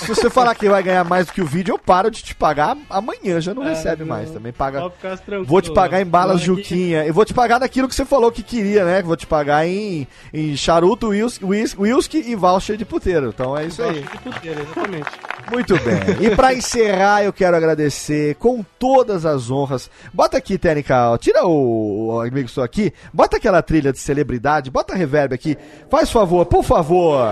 se 0.00 0.06
você 0.08 0.28
falar 0.30 0.54
que 0.54 0.68
vai 0.68 0.82
ganhar 0.82 1.04
mais 1.04 1.26
do 1.26 1.32
que 1.32 1.40
o 1.40 1.46
vídeo, 1.46 1.72
eu 1.74 1.78
paro 1.78 2.10
de 2.10 2.22
te 2.22 2.34
pagar 2.34 2.76
amanhã, 2.90 3.40
já 3.40 3.54
não 3.54 3.64
É, 3.64 3.70
recebe 3.70 4.02
não. 4.02 4.08
mais. 4.08 4.30
Também 4.30 4.52
paga. 4.52 4.80
Pode 4.80 4.94
ficar 4.94 5.16
tranquilo, 5.18 5.44
Vou 5.44 5.60
te 5.62 5.72
pagar 5.72 6.00
em 6.00 6.06
balas 6.06 6.40
Juquinha. 6.40 7.04
Eu 7.04 7.14
vou 7.14 7.24
te 7.24 7.32
pagar 7.34 7.58
daquilo 7.58 7.88
que 7.88 7.94
você 7.94 8.04
falou 8.04 8.30
que 8.30 8.42
queria, 8.42 8.84
né? 8.84 8.97
Vou 9.06 9.16
te 9.16 9.26
pagar 9.26 9.66
em, 9.66 10.06
em 10.32 10.56
charuto, 10.56 11.08
whisky, 11.08 12.24
e 12.26 12.34
voucher 12.34 12.76
de 12.76 12.84
puteiro. 12.84 13.28
Então 13.28 13.56
é 13.56 13.66
isso 13.66 13.82
aí. 13.82 14.02
De 14.02 14.18
puteiro, 14.18 14.60
exatamente. 14.60 15.10
Muito 15.50 15.74
bem. 15.80 15.98
E 16.20 16.36
pra 16.36 16.54
encerrar, 16.54 17.24
eu 17.24 17.32
quero 17.32 17.56
agradecer 17.56 18.34
com 18.36 18.64
todas 18.78 19.24
as 19.24 19.50
honras. 19.50 19.90
Bota 20.12 20.36
aqui, 20.36 20.58
Técnica, 20.58 21.16
tira 21.18 21.46
o, 21.46 22.14
o 22.14 22.20
amigo 22.20 22.48
só 22.48 22.62
aqui, 22.62 22.92
bota 23.12 23.38
aquela 23.38 23.62
trilha 23.62 23.92
de 23.92 23.98
celebridade, 23.98 24.70
bota 24.70 24.94
reverb 24.94 25.34
aqui. 25.34 25.56
Faz 25.90 26.10
favor, 26.10 26.44
por 26.46 26.62
favor. 26.62 27.26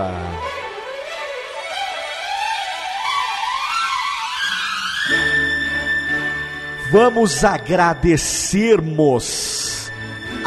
Vamos 6.89 7.43
agradecermos 7.43 9.86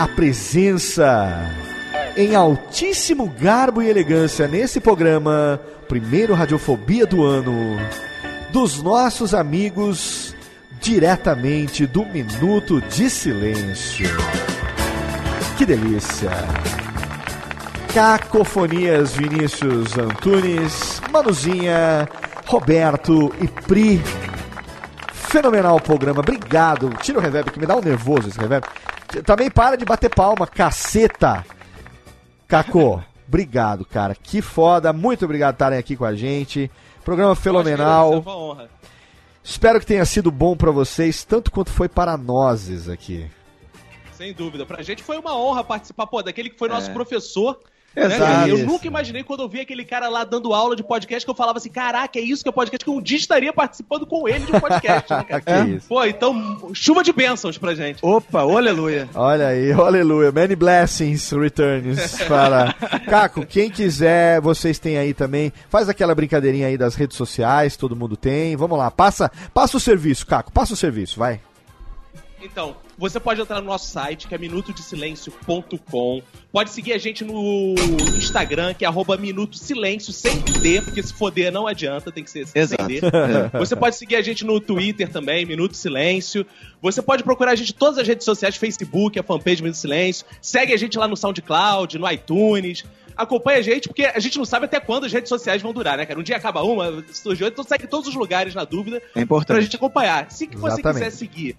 a 0.00 0.08
presença 0.08 1.46
em 2.16 2.34
altíssimo 2.34 3.28
garbo 3.38 3.82
e 3.82 3.88
elegância 3.90 4.48
nesse 4.48 4.80
programa, 4.80 5.60
primeiro 5.86 6.32
Radiofobia 6.32 7.04
do 7.04 7.22
ano, 7.22 7.78
dos 8.50 8.82
nossos 8.82 9.34
amigos 9.34 10.34
diretamente 10.80 11.86
do 11.86 12.06
Minuto 12.06 12.80
de 12.80 13.10
Silêncio. 13.10 14.08
Que 15.58 15.66
delícia! 15.66 16.30
Cacofonias 17.92 19.12
Vinícius 19.12 19.98
Antunes, 19.98 21.02
Manuzinha, 21.12 22.08
Roberto 22.46 23.34
e 23.38 23.46
Pri. 23.46 24.00
Fenomenal 25.30 25.76
o 25.76 25.80
programa, 25.80 26.18
obrigado. 26.20 26.90
Tira 27.00 27.18
o 27.18 27.22
reverb 27.22 27.50
que 27.52 27.60
me 27.60 27.66
dá 27.66 27.76
um 27.76 27.80
nervoso 27.80 28.28
esse 28.28 28.38
reverb. 28.38 28.66
Também 29.24 29.48
para 29.48 29.76
de 29.76 29.84
bater 29.84 30.12
palma, 30.12 30.44
caceta. 30.44 31.44
Caco, 32.48 33.00
obrigado, 33.28 33.84
cara. 33.84 34.14
Que 34.14 34.42
foda. 34.42 34.92
Muito 34.92 35.24
obrigado 35.24 35.52
por 35.54 35.56
estarem 35.56 35.78
aqui 35.78 35.96
com 35.96 36.04
a 36.04 36.16
gente. 36.16 36.68
Programa 37.04 37.36
fenomenal. 37.36 38.14
É 38.14 38.16
uma 38.18 38.36
honra. 38.36 38.70
Espero 39.42 39.78
que 39.78 39.86
tenha 39.86 40.04
sido 40.04 40.32
bom 40.32 40.56
pra 40.56 40.72
vocês, 40.72 41.22
tanto 41.24 41.50
quanto 41.52 41.70
foi 41.70 41.88
para 41.88 42.16
nós 42.16 42.88
aqui. 42.88 43.30
Sem 44.16 44.34
dúvida. 44.34 44.66
Pra 44.66 44.82
gente 44.82 45.02
foi 45.02 45.16
uma 45.16 45.36
honra 45.38 45.62
participar, 45.62 46.08
pô, 46.08 46.22
daquele 46.22 46.50
que 46.50 46.58
foi 46.58 46.68
nosso 46.68 46.90
É. 46.90 46.92
professor 46.92 47.58
Exato. 47.96 48.18
cara? 48.18 48.48
Eu 48.48 48.58
nunca 48.58 48.86
imaginei 48.86 49.24
quando 49.24 49.42
eu 49.42 49.48
vi 49.48 49.60
aquele 49.60 49.84
cara 49.84 50.08
lá 50.08 50.24
dando 50.24 50.54
aula 50.54 50.76
de 50.76 50.82
podcast 50.82 51.24
que 51.24 51.30
eu 51.30 51.34
falava 51.34 51.58
assim: 51.58 51.70
caraca, 51.70 52.18
é 52.18 52.22
isso 52.22 52.42
que 52.42 52.48
é 52.48 52.52
podcast, 52.52 52.84
que 52.84 52.90
eu 52.90 52.94
um 52.94 53.02
dia 53.02 53.18
estaria 53.18 53.52
participando 53.52 54.06
com 54.06 54.28
ele 54.28 54.46
de 54.46 54.54
um 54.54 54.60
podcast. 54.60 55.12
né, 55.12 55.24
cara? 55.24 55.40
Que 55.40 55.70
isso. 55.76 55.88
Pô, 55.88 56.04
então, 56.04 56.70
chuva 56.72 57.02
de 57.02 57.12
bênçãos 57.12 57.58
pra 57.58 57.74
gente. 57.74 57.98
Opa, 58.02 58.40
aleluia. 58.40 59.08
Olha 59.14 59.48
aí, 59.48 59.72
aleluia. 59.72 60.30
Many 60.30 60.54
blessings 60.54 61.30
returns 61.32 62.22
para. 62.22 62.74
Caco, 63.08 63.44
quem 63.44 63.70
quiser, 63.70 64.40
vocês 64.40 64.78
têm 64.78 64.96
aí 64.98 65.12
também. 65.12 65.52
Faz 65.68 65.88
aquela 65.88 66.14
brincadeirinha 66.14 66.68
aí 66.68 66.78
das 66.78 66.94
redes 66.94 67.16
sociais, 67.16 67.76
todo 67.76 67.96
mundo 67.96 68.16
tem. 68.16 68.56
Vamos 68.56 68.78
lá, 68.78 68.90
passa, 68.90 69.30
passa 69.52 69.76
o 69.76 69.80
serviço, 69.80 70.26
Caco, 70.26 70.52
passa 70.52 70.74
o 70.74 70.76
serviço, 70.76 71.18
vai. 71.18 71.40
Então, 72.42 72.76
você 72.96 73.20
pode 73.20 73.40
entrar 73.40 73.60
no 73.60 73.66
nosso 73.66 73.90
site, 73.90 74.26
que 74.26 74.34
é 74.34 74.38
minutodesilencio.com. 74.38 76.22
Pode 76.52 76.70
seguir 76.70 76.92
a 76.92 76.98
gente 76.98 77.22
no 77.24 77.74
Instagram, 78.16 78.74
que 78.74 78.84
é 78.84 78.88
arroba 78.88 79.16
Minuto 79.16 79.56
Silêncio, 79.56 80.12
sem 80.12 80.38
D, 80.40 80.80
porque 80.82 81.02
se 81.02 81.12
foder 81.12 81.52
não 81.52 81.66
adianta, 81.66 82.10
tem 82.10 82.24
que 82.24 82.30
ser 82.30 82.46
Exato. 82.54 82.84
sem 82.86 83.00
D. 83.00 83.00
Você 83.58 83.76
pode 83.76 83.96
seguir 83.96 84.16
a 84.16 84.22
gente 84.22 84.44
no 84.44 84.60
Twitter 84.60 85.08
também, 85.10 85.44
Minuto 85.44 85.76
Silêncio. 85.76 86.44
Você 86.82 87.02
pode 87.02 87.22
procurar 87.22 87.52
a 87.52 87.54
gente 87.54 87.72
em 87.72 87.76
todas 87.76 87.98
as 87.98 88.08
redes 88.08 88.24
sociais, 88.24 88.56
Facebook, 88.56 89.18
a 89.18 89.22
fanpage 89.22 89.62
Minuto 89.62 89.76
Silêncio. 89.76 90.26
Segue 90.40 90.72
a 90.72 90.76
gente 90.76 90.98
lá 90.98 91.06
no 91.06 91.16
SoundCloud, 91.16 91.98
no 91.98 92.10
iTunes. 92.10 92.84
Acompanha 93.16 93.58
a 93.58 93.62
gente, 93.62 93.86
porque 93.86 94.06
a 94.06 94.18
gente 94.18 94.38
não 94.38 94.46
sabe 94.46 94.64
até 94.64 94.80
quando 94.80 95.04
as 95.04 95.12
redes 95.12 95.28
sociais 95.28 95.60
vão 95.60 95.74
durar, 95.74 95.98
né, 95.98 96.06
cara? 96.06 96.18
Um 96.18 96.22
dia 96.22 96.36
acaba 96.36 96.62
uma, 96.62 97.04
surgiu 97.12 97.46
outra, 97.46 97.60
então 97.60 97.64
segue 97.64 97.86
todos 97.86 98.08
os 98.08 98.14
lugares 98.14 98.54
na 98.54 98.64
dúvida 98.64 98.96
É 98.96 99.00
pra 99.12 99.22
importante. 99.22 99.62
gente 99.62 99.76
acompanhar. 99.76 100.30
Se 100.30 100.46
que 100.46 100.56
você 100.56 100.80
quiser 100.82 101.10
seguir 101.10 101.56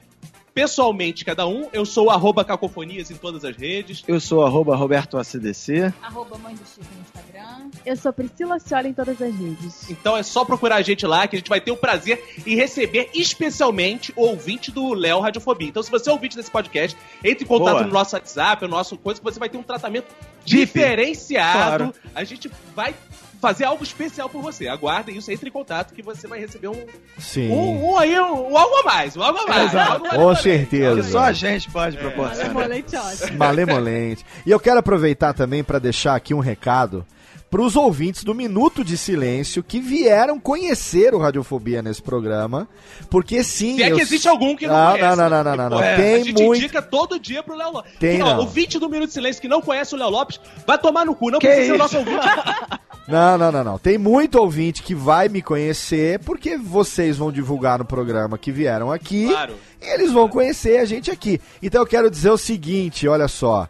pessoalmente 0.54 1.24
cada 1.24 1.48
um, 1.48 1.68
eu 1.72 1.86
sou 1.86 2.08
o 2.08 2.10
arroba 2.10 2.44
cacofonias 2.44 3.10
em 3.12 3.16
todas 3.16 3.44
as 3.46 3.56
redes. 3.56 4.04
Eu 4.08 4.20
sou 4.20 4.46
arroba 4.46 4.76
Roberto 4.76 5.18
ACDC. 5.18 5.94
Arroba 6.02 6.38
mãe 6.38 6.56
do 6.56 6.66
Chico 6.66 6.86
no 6.96 7.02
Instagram. 7.02 7.70
Eu 7.86 7.96
sou 7.96 8.14
Priscila 8.14 8.60
Ciola 8.60 8.88
em 8.88 8.94
todas 8.94 9.22
as 9.22 9.36
redes. 9.36 9.90
Então 9.90 10.16
é 10.16 10.24
só 10.24 10.46
procurar 10.46 10.76
a 10.76 10.82
gente 10.82 11.06
lá 11.06 11.28
que 11.28 11.36
a 11.36 11.40
gente 11.40 11.50
vai 11.50 11.62
ter 11.62 11.72
o 11.72 11.78
prazer 11.78 12.24
em 12.46 12.56
receber 12.56 13.10
especialmente 13.14 14.14
o 14.16 14.22
ouvinte 14.22 14.72
do 14.72 14.94
Léo 14.94 15.20
Radiofobia. 15.20 15.70
Então, 15.70 15.82
se 15.82 15.90
você 15.90 16.10
é 16.10 16.14
ouvinte 16.14 16.36
desse 16.36 16.52
podcast, 16.52 16.98
entre 17.24 17.44
em 17.44 17.48
contato 17.48 17.74
Boa. 17.74 17.88
no 17.88 17.94
nosso 17.94 18.16
WhatsApp, 18.16 18.64
no 18.64 18.70
nosso 18.70 18.98
coisa, 18.98 19.20
que 19.20 19.24
você 19.24 19.40
vai 19.40 19.50
ter 19.50 19.58
um 19.58 19.64
tratamento 19.64 20.14
Dif. 20.46 20.74
diferenciado. 20.74 21.92
Claro. 21.92 21.94
A 22.14 22.24
gente 22.24 22.52
vai 22.76 22.94
fazer 23.42 23.66
algo 23.66 23.84
especial 23.84 24.30
por 24.30 24.42
você. 24.42 24.68
Aguardem 24.68 25.18
isso, 25.18 25.32
entre 25.32 25.50
em 25.50 25.52
contato 25.52 25.94
que 25.94 26.02
você 26.04 26.28
vai 26.28 26.40
receber 26.40 26.68
um, 26.68 26.86
Sim. 27.18 27.50
um, 27.50 27.92
um 27.92 27.98
aí, 27.98 28.18
um, 28.20 28.52
um 28.52 28.58
algo 28.58 28.76
a 28.78 28.84
mais, 28.84 29.18
um 29.18 29.24
algo 29.24 29.40
a 29.40 29.48
mais. 29.48 29.74
Exato. 29.74 30.06
a 30.06 30.10
Com. 30.10 30.36
Que 30.36 30.42
certeza. 30.44 31.04
só 31.04 31.20
a 31.20 31.32
gente 31.34 31.70
pode 31.72 31.98
proporcionar. 31.98 32.54
Malemolente 32.54 32.96
ótimo. 32.96 33.38
Malemolente. 33.38 34.26
E 34.46 34.52
eu 34.52 34.60
quero 34.60 34.80
aproveitar 34.80 35.34
também 35.34 35.64
para 35.64 35.80
deixar 35.80 36.16
aqui 36.16 36.34
um 36.34 36.40
recado 36.40 37.06
para 37.50 37.62
os 37.62 37.76
ouvintes 37.76 38.24
do 38.24 38.34
Minuto 38.34 38.82
de 38.82 38.96
Silêncio 38.98 39.62
que 39.62 39.82
vieram 39.82 40.40
conhecer 40.40 41.14
o 41.14 41.18
Radiofobia 41.18 41.82
nesse 41.82 42.02
programa, 42.02 42.66
porque 43.10 43.44
sim. 43.44 43.76
Se 43.76 43.84
é 43.84 43.92
eu- 43.92 43.98
que 43.98 44.02
existe 44.04 44.26
algum 44.30 44.56
que 44.56 44.66
não 44.68 44.74
Não, 44.74 44.92
conhece. 44.92 45.08
não, 45.10 45.16
não, 45.18 45.30
não, 45.30 45.44
não, 45.44 45.58
não, 45.58 45.70
não. 45.72 45.84
É, 45.84 45.96
Tem 45.98 46.14
a 46.14 46.18
gente 46.24 46.44
muito- 46.44 46.56
indica 46.60 46.82
todo 46.82 47.20
dia 47.20 47.44
pro 47.44 47.54
Léo 47.56 47.74
Lopes. 47.74 47.92
Tem 48.00 48.18
Que, 48.18 48.24
ó, 48.24 48.36
não. 48.36 48.44
O 48.44 48.48
20 48.48 48.80
do 48.80 48.88
Minuto 48.88 49.08
de 49.10 49.14
Silêncio 49.16 49.42
que 49.42 49.50
não 49.50 49.62
conhece 49.62 49.94
o 49.94 49.98
Léo 49.98 50.10
Lopes, 50.10 50.40
vai 50.66 50.78
tomar 50.78 51.06
no 51.06 51.14
cu. 51.14 51.30
Não 51.30 51.40
Que 51.40 51.48
precisa 51.48 51.66
ser 51.66 51.72
o 51.72 51.76
isso? 51.76 51.84
nosso 51.84 51.98
ouvinte. 51.98 52.26
Não, 53.12 53.38
não, 53.38 53.52
não, 53.52 53.64
não. 53.64 53.78
Tem 53.78 53.98
muito 53.98 54.40
ouvinte 54.40 54.82
que 54.82 54.96
vai 54.96 55.28
me 55.30 55.42
conhecer 55.42 56.20
porque 56.20 56.58
vocês 56.58 57.18
vão 57.18 57.32
divulgar 57.32 57.80
no 57.80 57.86
programa 57.86 58.38
que 58.38 58.52
vieram 58.52 58.92
aqui. 58.92 59.28
Claro. 59.28 59.56
E 59.82 59.86
eles 59.86 60.12
vão 60.12 60.30
conhecer 60.30 60.80
a 60.80 60.86
gente 60.86 61.12
aqui. 61.12 61.40
Então 61.62 61.82
eu 61.82 61.88
quero 61.88 62.10
dizer 62.10 62.30
o 62.30 62.38
seguinte, 62.38 63.08
olha 63.08 63.28
só. 63.28 63.68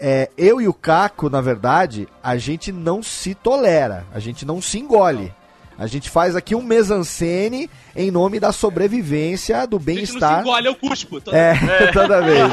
É, 0.00 0.28
eu 0.36 0.60
e 0.60 0.66
o 0.66 0.74
Caco, 0.74 1.30
na 1.30 1.40
verdade, 1.40 2.08
a 2.22 2.36
gente 2.36 2.72
não 2.72 3.02
se 3.02 3.36
tolera, 3.36 4.04
a 4.12 4.18
gente 4.18 4.44
não 4.44 4.60
se 4.60 4.78
engole. 4.78 5.32
A 5.78 5.86
gente 5.86 6.08
faz 6.10 6.36
aqui 6.36 6.54
um 6.54 6.62
mesancene 6.62 7.68
em 7.96 8.10
nome 8.10 8.38
da 8.38 8.52
sobrevivência, 8.52 9.66
do 9.66 9.76
A 9.76 9.78
gente 9.80 9.84
bem-estar. 9.86 10.40
engole, 10.40 10.66
eu 10.66 10.74
cuspo. 10.74 11.20
Tô- 11.20 11.32
É, 11.34 11.54
toda 11.92 12.20
vez. 12.22 12.50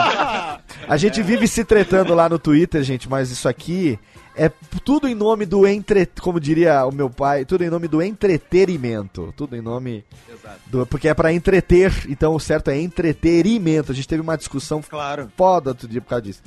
A 0.87 0.97
gente 0.97 1.21
vive 1.21 1.47
se 1.47 1.63
tretando 1.63 2.13
lá 2.15 2.27
no 2.29 2.39
Twitter, 2.39 2.81
gente, 2.83 3.07
mas 3.09 3.29
isso 3.29 3.47
aqui 3.47 3.99
é 4.35 4.49
tudo 4.85 5.07
em 5.07 5.13
nome 5.13 5.45
do 5.45 5.67
entre, 5.67 6.05
como 6.21 6.39
diria 6.39 6.85
o 6.85 6.91
meu 6.93 7.09
pai, 7.09 7.43
tudo 7.45 7.63
em 7.63 7.69
nome 7.69 7.87
do 7.89 8.01
entretenimento, 8.01 9.33
tudo 9.35 9.55
em 9.55 9.61
nome 9.61 10.03
Exato. 10.31 10.59
do, 10.67 10.85
porque 10.85 11.09
é 11.09 11.13
pra 11.13 11.31
entreter, 11.33 11.91
então 12.09 12.33
o 12.33 12.39
certo 12.39 12.69
é 12.69 12.79
entretenimento. 12.79 13.91
A 13.91 13.95
gente 13.95 14.07
teve 14.07 14.21
uma 14.21 14.37
discussão 14.37 14.81
Claro. 14.81 15.29
foda 15.35 15.71
outro 15.71 15.87
dia 15.87 16.01
por 16.01 16.07
causa 16.09 16.21
disso. 16.23 16.41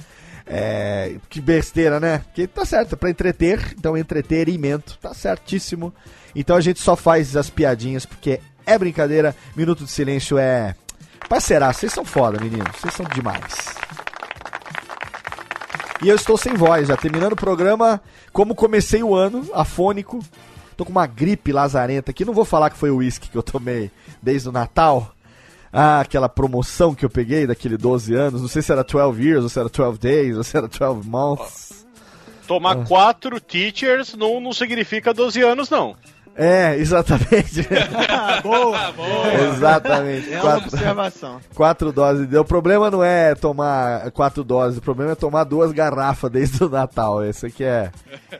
É, 0.47 1.15
que 1.29 1.41
besteira, 1.41 2.01
né? 2.01 2.19
Porque 2.19 2.47
tá 2.47 2.65
certo, 2.65 2.95
é 2.95 2.97
pra 2.97 3.11
entreter, 3.11 3.75
então 3.79 3.97
entretenimento, 3.97 4.99
tá 5.01 5.15
certíssimo. 5.15 5.93
Então 6.35 6.57
a 6.57 6.61
gente 6.61 6.81
só 6.81 6.97
faz 6.97 7.37
as 7.37 7.51
piadinhas 7.51 8.07
porque 8.07 8.41
é 8.67 8.79
brincadeira. 8.79 9.35
Minuto 9.57 9.85
de 9.85 9.91
silêncio 9.91 10.39
é. 10.39 10.75
Parceiraço, 11.29 11.81
vocês 11.81 11.93
são 11.93 12.05
foda, 12.05 12.39
meninos, 12.41 12.77
vocês 12.77 12.93
são 12.95 13.07
demais. 13.07 13.55
E 16.03 16.09
eu 16.09 16.17
estou 16.17 16.37
sem 16.37 16.55
voz, 16.55 16.89
já 16.89 16.97
terminando 16.97 17.33
o 17.33 17.37
programa, 17.37 18.01
como 18.33 18.55
comecei 18.55 19.03
o 19.03 19.15
ano, 19.15 19.49
afônico. 19.55 20.19
Tô 20.77 20.85
com 20.85 20.91
uma 20.91 21.07
gripe 21.07 21.53
lazarenta 21.53 22.11
aqui, 22.11 22.25
não 22.25 22.35
vou 22.35 22.45
falar 22.45 22.71
que 22.71 22.77
foi 22.77 22.91
o 22.91 22.97
uísque 22.97 23.29
que 23.31 23.39
eu 23.39 23.43
tomei 23.43 23.91
desde 24.21 24.49
o 24.49 24.53
Natal. 24.53 25.13
Ah, 25.73 26.01
aquela 26.01 26.29
promoção 26.29 26.95
que 26.95 27.05
eu 27.05 27.09
peguei 27.11 27.47
daquele 27.47 27.77
12 27.77 28.15
anos, 28.15 28.41
não 28.43 28.49
sei 28.49 28.61
se 28.63 28.73
era 28.73 28.83
12 28.83 29.23
years, 29.23 29.43
ou 29.45 29.49
se 29.49 29.59
era 29.59 29.69
12 29.69 29.99
days, 29.99 30.37
ou 30.37 30.43
se 30.43 30.57
era 30.57 30.67
12 30.67 31.09
months. 31.09 31.87
Tomar 32.47 32.79
Ah. 32.79 32.85
quatro 32.85 33.41
teachers 33.41 34.15
não, 34.15 34.41
não 34.41 34.53
significa 34.53 35.15
12 35.15 35.41
anos, 35.41 35.71
não. 35.71 35.95
É, 36.35 36.77
exatamente. 36.77 37.69
boa, 38.43 38.93
boa. 38.93 39.35
exatamente. 39.35 40.33
É 40.33 40.37
uma 40.37 40.41
Quatro, 40.41 40.69
observação. 40.69 41.41
quatro 41.55 41.93
doses. 41.93 42.33
O 42.33 42.45
problema 42.45 42.91
não 42.91 43.05
é 43.05 43.35
tomar 43.35 44.11
quatro 44.13 44.43
doses, 44.43 44.79
o 44.79 44.83
problema 44.83 45.13
é 45.13 45.15
tomar 45.15 45.45
duas 45.45 45.73
garrafas 45.73 46.31
desde 46.31 46.65
o 46.65 46.69
Natal. 46.69 47.23
Esse 47.25 47.47
aqui 47.47 47.65
é, 47.65 47.91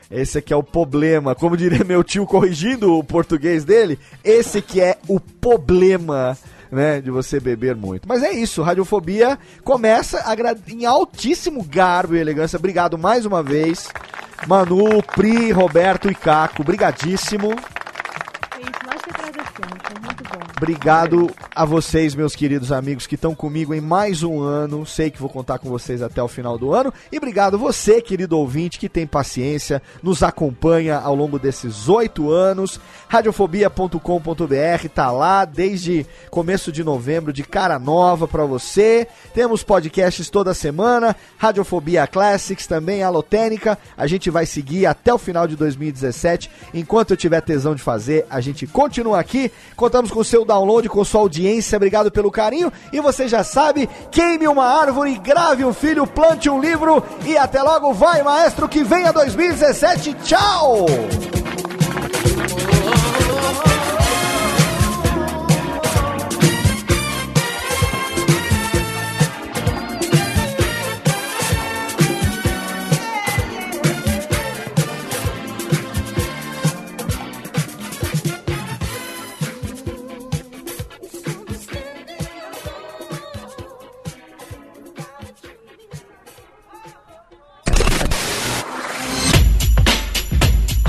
esse 0.09 0.39
aqui 0.39 0.51
é 0.51 0.55
o 0.55 0.63
problema. 0.63 1.35
Como 1.35 1.55
diria 1.55 1.83
meu 1.83 2.03
tio 2.03 2.25
corrigindo 2.25 2.97
o 2.97 3.03
português 3.03 3.63
dele, 3.63 3.99
esse 4.23 4.61
que 4.61 4.81
é 4.81 4.97
o 5.07 5.19
problema. 5.19 6.37
Né, 6.71 7.01
de 7.01 7.11
você 7.11 7.39
beber 7.39 7.75
muito. 7.75 8.07
Mas 8.09 8.23
é 8.23 8.31
isso, 8.31 8.63
Radiofobia 8.63 9.37
começa 9.63 10.23
em 10.67 10.87
altíssimo 10.87 11.63
garbo 11.63 12.15
e 12.15 12.19
elegância. 12.19 12.57
Obrigado 12.57 12.97
mais 12.97 13.27
uma 13.27 13.43
vez. 13.43 13.87
Manu, 14.47 15.03
Pri, 15.03 15.51
Roberto 15.51 16.09
e 16.09 16.15
Caco, 16.15 16.63
brigadíssimo. 16.63 17.51
É 17.51 18.59
isso, 18.59 18.79
nós 18.87 19.01
que 19.03 19.09
agradecemos, 19.11 19.77
foi 19.83 19.99
muito 20.01 20.23
bom. 20.23 20.52
Obrigado 20.63 21.29
a 21.53 21.65
vocês, 21.65 22.15
meus 22.15 22.37
queridos 22.37 22.71
amigos, 22.71 23.05
que 23.05 23.15
estão 23.15 23.35
comigo 23.35 23.73
em 23.73 23.81
mais 23.81 24.23
um 24.23 24.39
ano. 24.39 24.85
Sei 24.85 25.11
que 25.11 25.19
vou 25.19 25.27
contar 25.27 25.59
com 25.59 25.67
vocês 25.67 26.01
até 26.01 26.23
o 26.23 26.27
final 26.29 26.57
do 26.57 26.73
ano. 26.73 26.93
E 27.11 27.17
obrigado 27.17 27.59
você, 27.59 28.01
querido 28.01 28.39
ouvinte, 28.39 28.79
que 28.79 28.87
tem 28.87 29.05
paciência, 29.05 29.81
nos 30.01 30.23
acompanha 30.23 30.99
ao 30.99 31.15
longo 31.15 31.37
desses 31.37 31.89
oito 31.89 32.31
anos. 32.31 32.79
Radiofobia.com.br 33.09 34.87
tá 34.95 35.11
lá 35.11 35.43
desde 35.43 36.05
começo 36.29 36.71
de 36.71 36.81
novembro, 36.81 37.33
de 37.33 37.43
cara 37.43 37.77
nova 37.77 38.25
pra 38.25 38.45
você. 38.45 39.05
Temos 39.33 39.63
podcasts 39.63 40.29
toda 40.29 40.53
semana. 40.53 41.13
Radiofobia 41.37 42.07
Classics 42.07 42.67
também, 42.67 43.03
Alotênica. 43.03 43.77
A 43.97 44.07
gente 44.07 44.29
vai 44.29 44.45
seguir 44.45 44.85
até 44.85 45.13
o 45.13 45.17
final 45.17 45.45
de 45.45 45.57
2017. 45.57 46.49
Enquanto 46.73 47.11
eu 47.11 47.17
tiver 47.17 47.41
tesão 47.41 47.75
de 47.75 47.81
fazer, 47.81 48.25
a 48.29 48.39
gente 48.39 48.65
continua 48.65 49.19
aqui. 49.19 49.51
Contamos 49.75 50.09
com 50.09 50.21
o 50.21 50.25
seu 50.25 50.45
download, 50.53 50.87
com 50.87 51.03
sua 51.03 51.21
audiência. 51.21 51.75
Obrigado 51.75 52.11
pelo 52.11 52.31
carinho. 52.31 52.71
E 52.91 52.99
você 52.99 53.27
já 53.27 53.43
sabe, 53.43 53.89
queime 54.11 54.47
uma 54.47 54.65
árvore, 54.65 55.17
grave 55.17 55.65
um 55.65 55.73
filho, 55.73 56.05
plante 56.05 56.49
um 56.49 56.59
livro. 56.59 57.03
E 57.25 57.37
até 57.37 57.61
logo, 57.61 57.93
vai 57.93 58.21
maestro, 58.23 58.69
que 58.69 58.83
venha 58.83 59.11
2017. 59.11 60.13
Tchau! 60.23 60.85